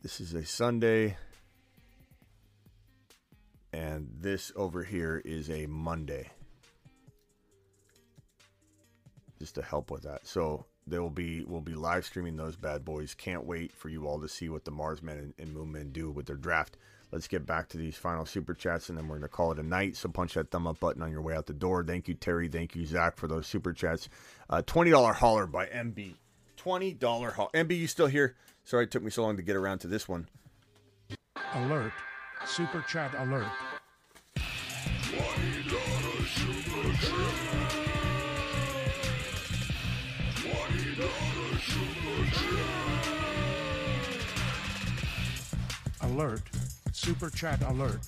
This 0.05 0.21
is 0.21 0.35
a 0.35 0.45
Sunday. 0.45 1.17
And 3.73 4.07
this 4.19 4.51
over 4.55 4.83
here 4.83 5.19
is 5.25 5.49
a 5.49 5.65
Monday 5.65 6.29
just 9.39 9.55
to 9.55 9.63
help 9.63 9.89
with 9.89 10.03
that. 10.03 10.27
So 10.27 10.67
they 10.85 10.99
will 10.99 11.09
be 11.09 11.43
we'll 11.43 11.59
be 11.59 11.73
live 11.73 12.05
streaming 12.05 12.37
those 12.37 12.55
bad 12.55 12.85
boys. 12.85 13.15
Can't 13.15 13.47
wait 13.47 13.71
for 13.71 13.89
you 13.89 14.05
all 14.05 14.21
to 14.21 14.29
see 14.29 14.47
what 14.47 14.63
the 14.63 14.69
Marsmen 14.69 15.17
and, 15.17 15.33
and 15.39 15.55
Moonmen 15.55 15.91
do 15.91 16.11
with 16.11 16.27
their 16.27 16.35
draft. 16.35 16.77
Let's 17.11 17.27
get 17.27 17.47
back 17.47 17.69
to 17.69 17.79
these 17.79 17.97
final 17.97 18.27
super 18.27 18.53
chats 18.53 18.89
and 18.89 18.97
then 18.99 19.07
we're 19.07 19.17
gonna 19.17 19.27
call 19.27 19.53
it 19.53 19.59
a 19.59 19.63
night. 19.63 19.95
So 19.95 20.07
punch 20.07 20.35
that 20.35 20.51
thumb 20.51 20.67
up 20.67 20.79
button 20.79 21.01
on 21.01 21.09
your 21.09 21.23
way 21.23 21.33
out 21.33 21.47
the 21.47 21.53
door. 21.53 21.83
Thank 21.83 22.07
you, 22.07 22.13
Terry. 22.13 22.47
Thank 22.47 22.75
you, 22.75 22.85
Zach, 22.85 23.17
for 23.17 23.27
those 23.27 23.47
super 23.47 23.73
chats. 23.73 24.07
Uh, 24.51 24.61
Twenty 24.63 24.91
dollar 24.91 25.13
holler 25.13 25.47
by 25.47 25.65
MB. 25.65 26.13
Twenty 26.65 26.93
dollar 26.93 27.29
holler. 27.29 27.51
MB, 27.53 27.77
you 27.77 27.85
still 27.85 28.07
here? 28.07 28.35
Sorry 28.63 28.85
it 28.85 28.91
took 28.91 29.03
me 29.03 29.11
so 29.11 29.21
long 29.21 29.37
to 29.37 29.43
get 29.43 29.55
around 29.55 29.77
to 29.81 29.87
this 29.87 30.09
one. 30.09 30.27
Alert. 31.53 31.93
Super 32.47 32.83
chat 32.89 33.13
alert. 33.19 33.45
$20 34.33 36.25
super 36.25 36.91
chat. 37.05 37.69
$20 40.41 41.59
super 41.61 42.25
chat. 42.33 42.65
Alert. 46.01 46.41
Super 46.93 47.29
chat 47.29 47.61
alert. 47.61 47.99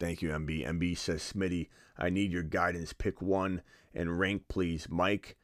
Thank 0.00 0.22
you, 0.22 0.30
MB. 0.30 0.66
MB 0.66 0.96
says, 0.96 1.32
Smitty, 1.34 1.68
I 1.96 2.10
need 2.10 2.32
your 2.32 2.42
guidance. 2.42 2.92
Pick 2.92 3.20
one 3.20 3.62
and 3.94 4.18
rank, 4.18 4.44
please. 4.48 4.86
Mike, 4.88 5.36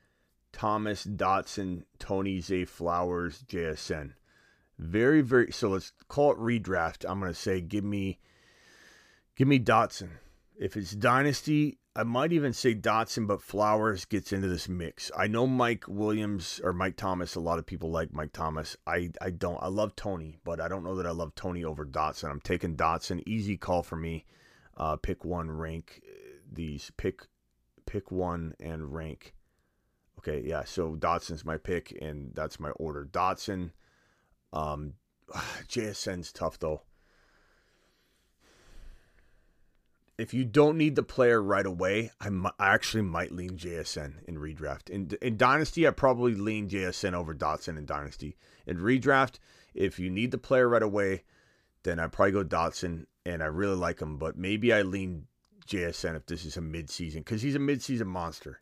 Thomas, 0.53 1.05
Dotson, 1.05 1.83
Toney, 1.99 2.41
Zay 2.41 2.65
Flowers, 2.65 3.45
JSN. 3.49 4.13
Very, 4.79 5.21
very. 5.21 5.53
So 5.53 5.69
let's 5.71 5.93
call 6.09 6.33
it 6.33 6.39
redraft. 6.39 7.05
I'm 7.09 7.21
gonna 7.21 7.35
say, 7.35 7.61
give 7.61 7.85
me, 7.85 8.19
give 9.37 9.49
me 9.49 9.59
Dotson. 9.59 10.11
If 10.57 10.77
it's 10.77 10.93
dynasty, 10.93 11.79
I 11.97 12.03
might 12.03 12.33
even 12.33 12.53
say 12.53 12.75
Dotson, 12.75 13.27
but 13.27 13.43
Flowers 13.43 14.05
gets 14.05 14.33
into 14.33 14.49
this 14.49 14.69
mix. 14.69 15.13
I 15.17 15.29
know 15.29 15.47
Mike 15.47 15.85
Williams 15.87 16.61
or 16.63 16.73
Mike 16.73 16.97
Thomas. 16.97 17.37
A 17.37 17.41
lot 17.41 17.59
of 17.59 17.67
people 17.67 17.91
like 17.91 18.13
Mike 18.13 18.33
Thomas. 18.33 18.77
I 18.87 19.11
I 19.21 19.31
don't. 19.31 19.59
I 19.61 19.69
love 19.69 19.95
Toney, 19.95 20.39
but 20.45 20.61
I 20.61 20.69
don't 20.69 20.85
know 20.85 20.97
that 20.97 21.07
I 21.07 21.13
love 21.13 21.35
Toney 21.35 21.65
over 21.65 21.87
Dotson. 21.87 22.31
I'm 22.31 22.41
taking 22.41 22.77
Dotson. 22.77 23.23
Easy 23.27 23.57
call 23.57 23.83
for 23.83 23.97
me. 23.97 24.25
Uh, 24.77 24.97
pick 24.97 25.25
one, 25.25 25.51
rank 25.51 26.03
these. 26.53 26.91
Pick 26.97 27.27
pick 27.87 28.11
one 28.11 28.55
and 28.61 28.93
rank. 28.93 29.35
Okay, 30.19 30.43
yeah. 30.45 30.65
So 30.65 30.97
Dotson's 30.97 31.45
my 31.45 31.59
pick, 31.59 31.97
and 32.01 32.33
that's 32.35 32.59
my 32.59 32.71
order. 32.71 33.05
Dotson. 33.11 33.71
Um, 34.53 34.95
JSN's 35.69 36.33
tough 36.33 36.59
though. 36.59 36.83
If 40.17 40.33
you 40.33 40.45
don't 40.45 40.79
need 40.79 40.95
the 40.95 41.03
player 41.03 41.43
right 41.43 41.67
away, 41.67 42.13
I, 42.21 42.31
actually 42.61 43.03
might 43.03 43.33
lean 43.33 43.57
JSN 43.57 44.23
in 44.29 44.37
redraft. 44.37 44.89
In 44.89 45.11
in 45.21 45.37
Dynasty, 45.37 45.89
I 45.89 45.91
probably 45.91 46.35
lean 46.35 46.69
JSN 46.69 47.15
over 47.15 47.35
Dotson 47.35 47.77
in 47.77 47.85
Dynasty. 47.85 48.37
In 48.65 48.79
redraft, 48.79 49.41
if 49.75 49.99
you 49.99 50.11
need 50.11 50.31
the 50.31 50.39
player 50.39 50.69
right 50.69 50.83
away, 50.83 51.25
then 51.83 51.99
I 51.99 52.07
probably 52.07 52.33
go 52.33 52.45
Dotson, 52.45 53.07
and 53.27 53.43
I 53.43 53.47
really 53.47 53.77
like 53.77 54.01
him. 54.01 54.17
But 54.17 54.37
maybe 54.37 54.73
I 54.73 54.83
lean 54.83 55.27
JSN 55.67 56.17
if 56.17 56.27
this 56.27 56.45
is 56.45 56.57
a 56.57 56.61
midseason 56.61 57.17
because 57.17 57.43
he's 57.43 57.55
a 57.55 57.61
midseason 57.61 58.07
monster. 58.07 58.61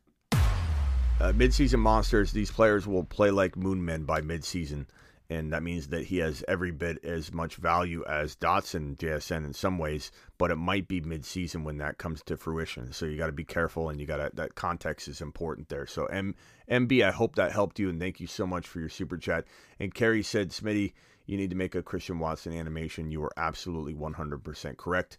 Uh, 1.20 1.32
midseason 1.32 1.78
monsters, 1.78 2.32
these 2.32 2.50
players 2.50 2.86
will 2.86 3.04
play 3.04 3.30
like 3.30 3.54
moonmen 3.54 4.04
by 4.04 4.20
midseason, 4.20 4.86
and 5.30 5.52
that 5.52 5.62
means 5.62 5.88
that 5.88 6.06
he 6.06 6.18
has 6.18 6.42
every 6.48 6.72
bit 6.72 6.98
as 7.04 7.32
much 7.32 7.56
value 7.56 8.02
as 8.08 8.34
Dotson 8.34 8.96
JSN 8.96 9.44
in 9.44 9.52
some 9.52 9.78
ways, 9.78 10.10
but 10.36 10.50
it 10.50 10.56
might 10.56 10.88
be 10.88 11.00
midseason 11.00 11.62
when 11.62 11.78
that 11.78 11.98
comes 11.98 12.22
to 12.24 12.36
fruition. 12.36 12.92
So 12.92 13.06
you 13.06 13.18
got 13.18 13.26
to 13.26 13.32
be 13.32 13.44
careful, 13.44 13.88
and 13.88 14.00
you 14.00 14.06
got 14.06 14.16
to 14.16 14.30
that 14.34 14.56
context 14.56 15.06
is 15.06 15.20
important 15.20 15.68
there. 15.68 15.86
So 15.86 16.06
M 16.06 16.34
MB, 16.68 17.06
I 17.06 17.12
hope 17.12 17.36
that 17.36 17.52
helped 17.52 17.78
you, 17.78 17.88
and 17.88 18.00
thank 18.00 18.18
you 18.18 18.26
so 18.26 18.46
much 18.46 18.66
for 18.66 18.80
your 18.80 18.88
super 18.88 19.16
chat. 19.16 19.44
And 19.78 19.94
Kerry 19.94 20.24
said, 20.24 20.50
Smitty, 20.50 20.92
you 21.32 21.38
need 21.38 21.50
to 21.50 21.56
make 21.56 21.74
a 21.74 21.82
Christian 21.82 22.18
Watson 22.18 22.52
animation. 22.52 23.10
You 23.10 23.24
are 23.24 23.32
absolutely 23.38 23.94
100% 23.94 24.76
correct. 24.76 25.16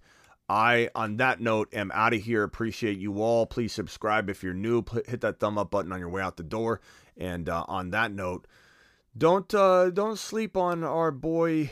I, 0.48 0.90
on 0.94 1.18
that 1.18 1.42
note, 1.42 1.74
am 1.74 1.92
out 1.92 2.14
of 2.14 2.22
here. 2.22 2.44
Appreciate 2.44 3.00
you 3.00 3.20
all. 3.20 3.48
Please 3.48 3.74
subscribe 3.74 4.30
if 4.30 4.44
you're 4.44 4.54
new. 4.54 4.84
Hit 5.08 5.22
that 5.22 5.40
thumb 5.40 5.58
up 5.58 5.72
button 5.72 5.92
on 5.92 6.00
your 6.00 6.10
way 6.10 6.22
out 6.22 6.38
the 6.38 6.44
door. 6.44 6.82
And 7.18 7.50
uh, 7.50 7.66
on 7.68 7.90
that 7.90 8.12
note, 8.12 8.46
don't 9.18 9.52
uh, 9.56 9.90
don't 9.90 10.20
sleep 10.20 10.56
on 10.56 10.84
our 10.84 11.10
boy. 11.10 11.72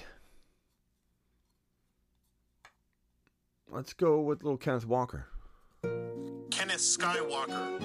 Let's 3.70 3.94
go 3.94 4.22
with 4.22 4.44
little 4.44 4.58
Kenneth 4.58 4.88
Walker. 4.88 5.28
Kenneth 6.50 6.82
Skywalker. 6.82 7.80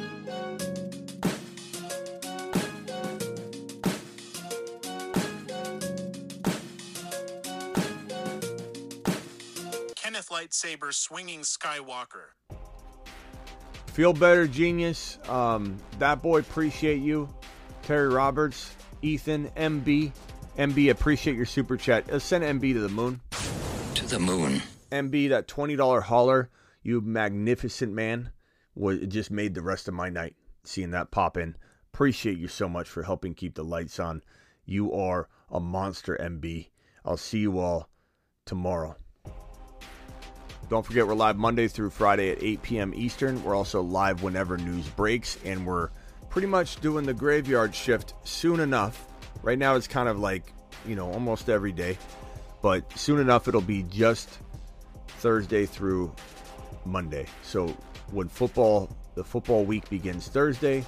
Lightsaber 10.29 10.93
swinging 10.93 11.41
Skywalker. 11.41 12.35
Feel 13.89 14.13
better, 14.13 14.47
genius. 14.47 15.19
Um, 15.29 15.79
that 15.99 16.23
boy, 16.23 16.41
appreciate 16.41 17.01
you. 17.01 17.29
Terry 17.83 18.09
Roberts, 18.09 18.75
Ethan, 19.03 19.49
MB. 19.57 20.13
MB, 20.59 20.91
appreciate 20.91 21.37
your 21.37 21.47
super 21.47 21.77
chat. 21.77 22.11
Uh, 22.11 22.19
send 22.19 22.45
MB 22.45 22.75
to 22.75 22.81
the 22.81 22.89
moon. 22.89 23.21
To 23.95 24.07
the 24.07 24.19
moon. 24.19 24.63
MB, 24.93 25.31
that 25.31 25.49
$20 25.49 26.03
hauler, 26.03 26.51
you 26.83 27.01
magnificent 27.01 27.93
man, 27.93 28.31
was 28.75 28.99
it 28.99 29.07
just 29.07 29.31
made 29.31 29.55
the 29.55 29.63
rest 29.63 29.89
of 29.89 29.95
my 29.95 30.09
night 30.09 30.37
seeing 30.65 30.91
that 30.91 31.11
pop 31.11 31.37
in. 31.37 31.57
Appreciate 31.93 32.39
you 32.39 32.49
so 32.49 32.69
much 32.69 32.89
for 32.89 33.03
helping 33.03 33.35
keep 33.35 33.55
the 33.55 33.65
lights 33.65 33.99
on. 33.99 34.23
You 34.65 34.93
are 34.93 35.29
a 35.51 35.61
monster, 35.61 36.19
MB. 36.21 36.69
I'll 37.05 37.17
see 37.17 37.39
you 37.39 37.59
all 37.59 37.89
tomorrow. 38.45 38.97
Don't 40.69 40.85
forget, 40.85 41.07
we're 41.07 41.15
live 41.15 41.37
Monday 41.37 41.69
through 41.69 41.91
Friday 41.91 42.33
at 42.33 42.43
8 42.43 42.63
p.m. 42.63 42.93
Eastern. 42.93 43.45
We're 43.45 43.55
also 43.55 43.83
live 43.83 44.25
whenever 44.25 44.57
news 44.57 44.89
breaks, 44.89 45.39
and 45.45 45.65
we're 45.65 45.91
pretty 46.29 46.49
much 46.49 46.81
doing 46.81 47.07
the 47.07 47.15
graveyard 47.15 47.73
shift 47.73 48.15
soon 48.25 48.59
enough. 48.59 49.07
Right 49.45 49.61
now, 49.61 49.77
it's 49.77 49.87
kind 49.87 50.09
of 50.09 50.19
like, 50.19 50.53
you 50.85 50.97
know, 50.97 51.09
almost 51.13 51.49
every 51.49 51.71
day, 51.71 51.97
but 52.63 52.99
soon 52.99 53.21
enough, 53.21 53.47
it'll 53.47 53.61
be 53.61 53.85
just 53.85 54.41
Thursday 55.07 55.67
through 55.67 56.13
Monday. 56.85 57.27
So 57.45 57.69
when 58.11 58.27
football, 58.27 58.91
the 59.15 59.23
football 59.23 59.65
week 59.65 59.89
begins 59.89 60.27
Thursday, 60.27 60.85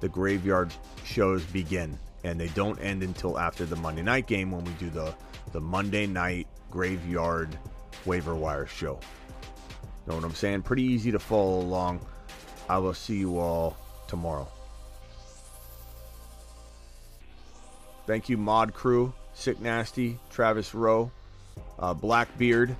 the 0.00 0.10
graveyard 0.10 0.74
shows 1.04 1.42
begin, 1.44 1.98
and 2.22 2.38
they 2.38 2.48
don't 2.48 2.78
end 2.80 3.02
until 3.02 3.38
after 3.38 3.64
the 3.64 3.76
Monday 3.76 4.02
night 4.02 4.26
game 4.26 4.50
when 4.50 4.62
we 4.62 4.72
do 4.72 4.90
the 4.90 5.14
the 5.52 5.60
Monday 5.60 6.06
night 6.06 6.48
graveyard 6.70 7.58
waiver 8.04 8.34
wire 8.34 8.66
show. 8.66 9.00
Know 10.06 10.14
what 10.16 10.24
I'm 10.24 10.34
saying? 10.34 10.62
Pretty 10.62 10.82
easy 10.82 11.12
to 11.12 11.18
follow 11.18 11.60
along. 11.60 12.04
I 12.68 12.78
will 12.78 12.94
see 12.94 13.16
you 13.16 13.38
all 13.38 13.76
tomorrow. 14.08 14.48
Thank 18.06 18.28
you, 18.28 18.36
Mod 18.36 18.74
Crew, 18.74 19.14
Sick 19.32 19.60
Nasty, 19.60 20.18
Travis 20.30 20.74
Rowe, 20.74 21.10
uh, 21.78 21.94
Blackbeard. 21.94 22.74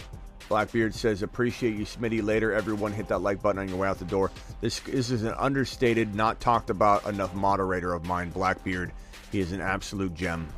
Blackbeard 0.49 0.95
says, 0.95 1.23
appreciate 1.23 1.77
you, 1.77 1.85
Smitty. 1.85 2.23
Later, 2.23 2.53
everyone 2.53 2.93
hit 2.93 3.09
that 3.09 3.21
like 3.21 3.41
button 3.41 3.61
on 3.61 3.69
your 3.69 3.79
way 3.79 3.89
out 3.89 3.99
the 3.99 4.05
door. 4.05 4.31
This, 4.61 4.81
this 4.81 5.11
is 5.11 5.23
an 5.23 5.35
understated, 5.39 6.15
not 6.15 6.41
talked 6.41 6.71
about 6.71 7.07
enough 7.07 7.35
moderator 7.35 7.95
of 7.95 8.05
mine, 8.05 8.31
Blackbeard. 8.31 8.93
He 9.31 9.41
is 9.41 9.53
an 9.53 9.61
absolute 9.61 10.15
gem, 10.15 10.49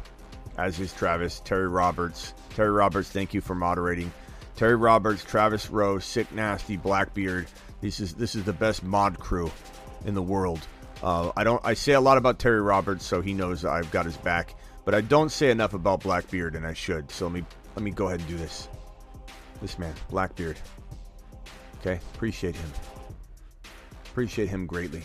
as 0.56 0.80
is 0.80 0.92
Travis. 0.92 1.40
Terry 1.40 1.68
Roberts. 1.68 2.32
Terry 2.54 2.70
Roberts, 2.70 3.10
thank 3.10 3.34
you 3.34 3.40
for 3.40 3.54
moderating. 3.54 4.10
Terry 4.56 4.76
Roberts, 4.76 5.24
Travis 5.24 5.68
Rowe, 5.70 5.98
Sick 5.98 6.30
Nasty, 6.32 6.76
Blackbeard. 6.76 7.46
This 7.80 8.00
is 8.00 8.14
this 8.14 8.34
is 8.34 8.44
the 8.44 8.52
best 8.52 8.82
mod 8.84 9.18
crew 9.18 9.50
in 10.04 10.14
the 10.14 10.22
world. 10.22 10.60
Uh, 11.02 11.32
I 11.36 11.44
don't 11.44 11.60
I 11.64 11.74
say 11.74 11.92
a 11.92 12.00
lot 12.00 12.18
about 12.18 12.38
Terry 12.38 12.60
Roberts, 12.60 13.04
so 13.04 13.20
he 13.20 13.34
knows 13.34 13.64
I've 13.64 13.90
got 13.90 14.06
his 14.06 14.16
back. 14.16 14.54
But 14.84 14.94
I 14.94 15.00
don't 15.00 15.30
say 15.30 15.50
enough 15.50 15.74
about 15.74 16.02
Blackbeard, 16.02 16.54
and 16.54 16.66
I 16.66 16.74
should. 16.74 17.10
So 17.10 17.26
let 17.26 17.34
me 17.34 17.44
let 17.74 17.82
me 17.82 17.90
go 17.90 18.06
ahead 18.06 18.20
and 18.20 18.28
do 18.28 18.36
this. 18.36 18.68
This 19.60 19.78
man, 19.78 19.94
Blackbeard. 20.08 20.58
Okay, 21.80 22.00
appreciate 22.14 22.56
him. 22.56 22.70
Appreciate 24.06 24.48
him 24.48 24.66
greatly. 24.66 25.02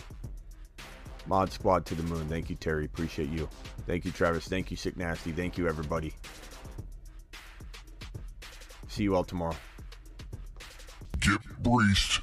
Mod 1.26 1.52
Squad 1.52 1.84
to 1.86 1.94
the 1.94 2.02
moon. 2.04 2.28
Thank 2.28 2.48
you, 2.50 2.56
Terry. 2.56 2.84
Appreciate 2.84 3.28
you. 3.28 3.48
Thank 3.86 4.04
you, 4.04 4.10
Travis. 4.10 4.48
Thank 4.48 4.70
you, 4.70 4.76
Sick 4.76 4.96
Nasty. 4.96 5.32
Thank 5.32 5.58
you, 5.58 5.68
everybody. 5.68 6.14
See 8.90 9.04
you 9.04 9.14
all 9.14 9.22
tomorrow. 9.22 9.54
Get 11.20 11.40
breached. 11.62 12.22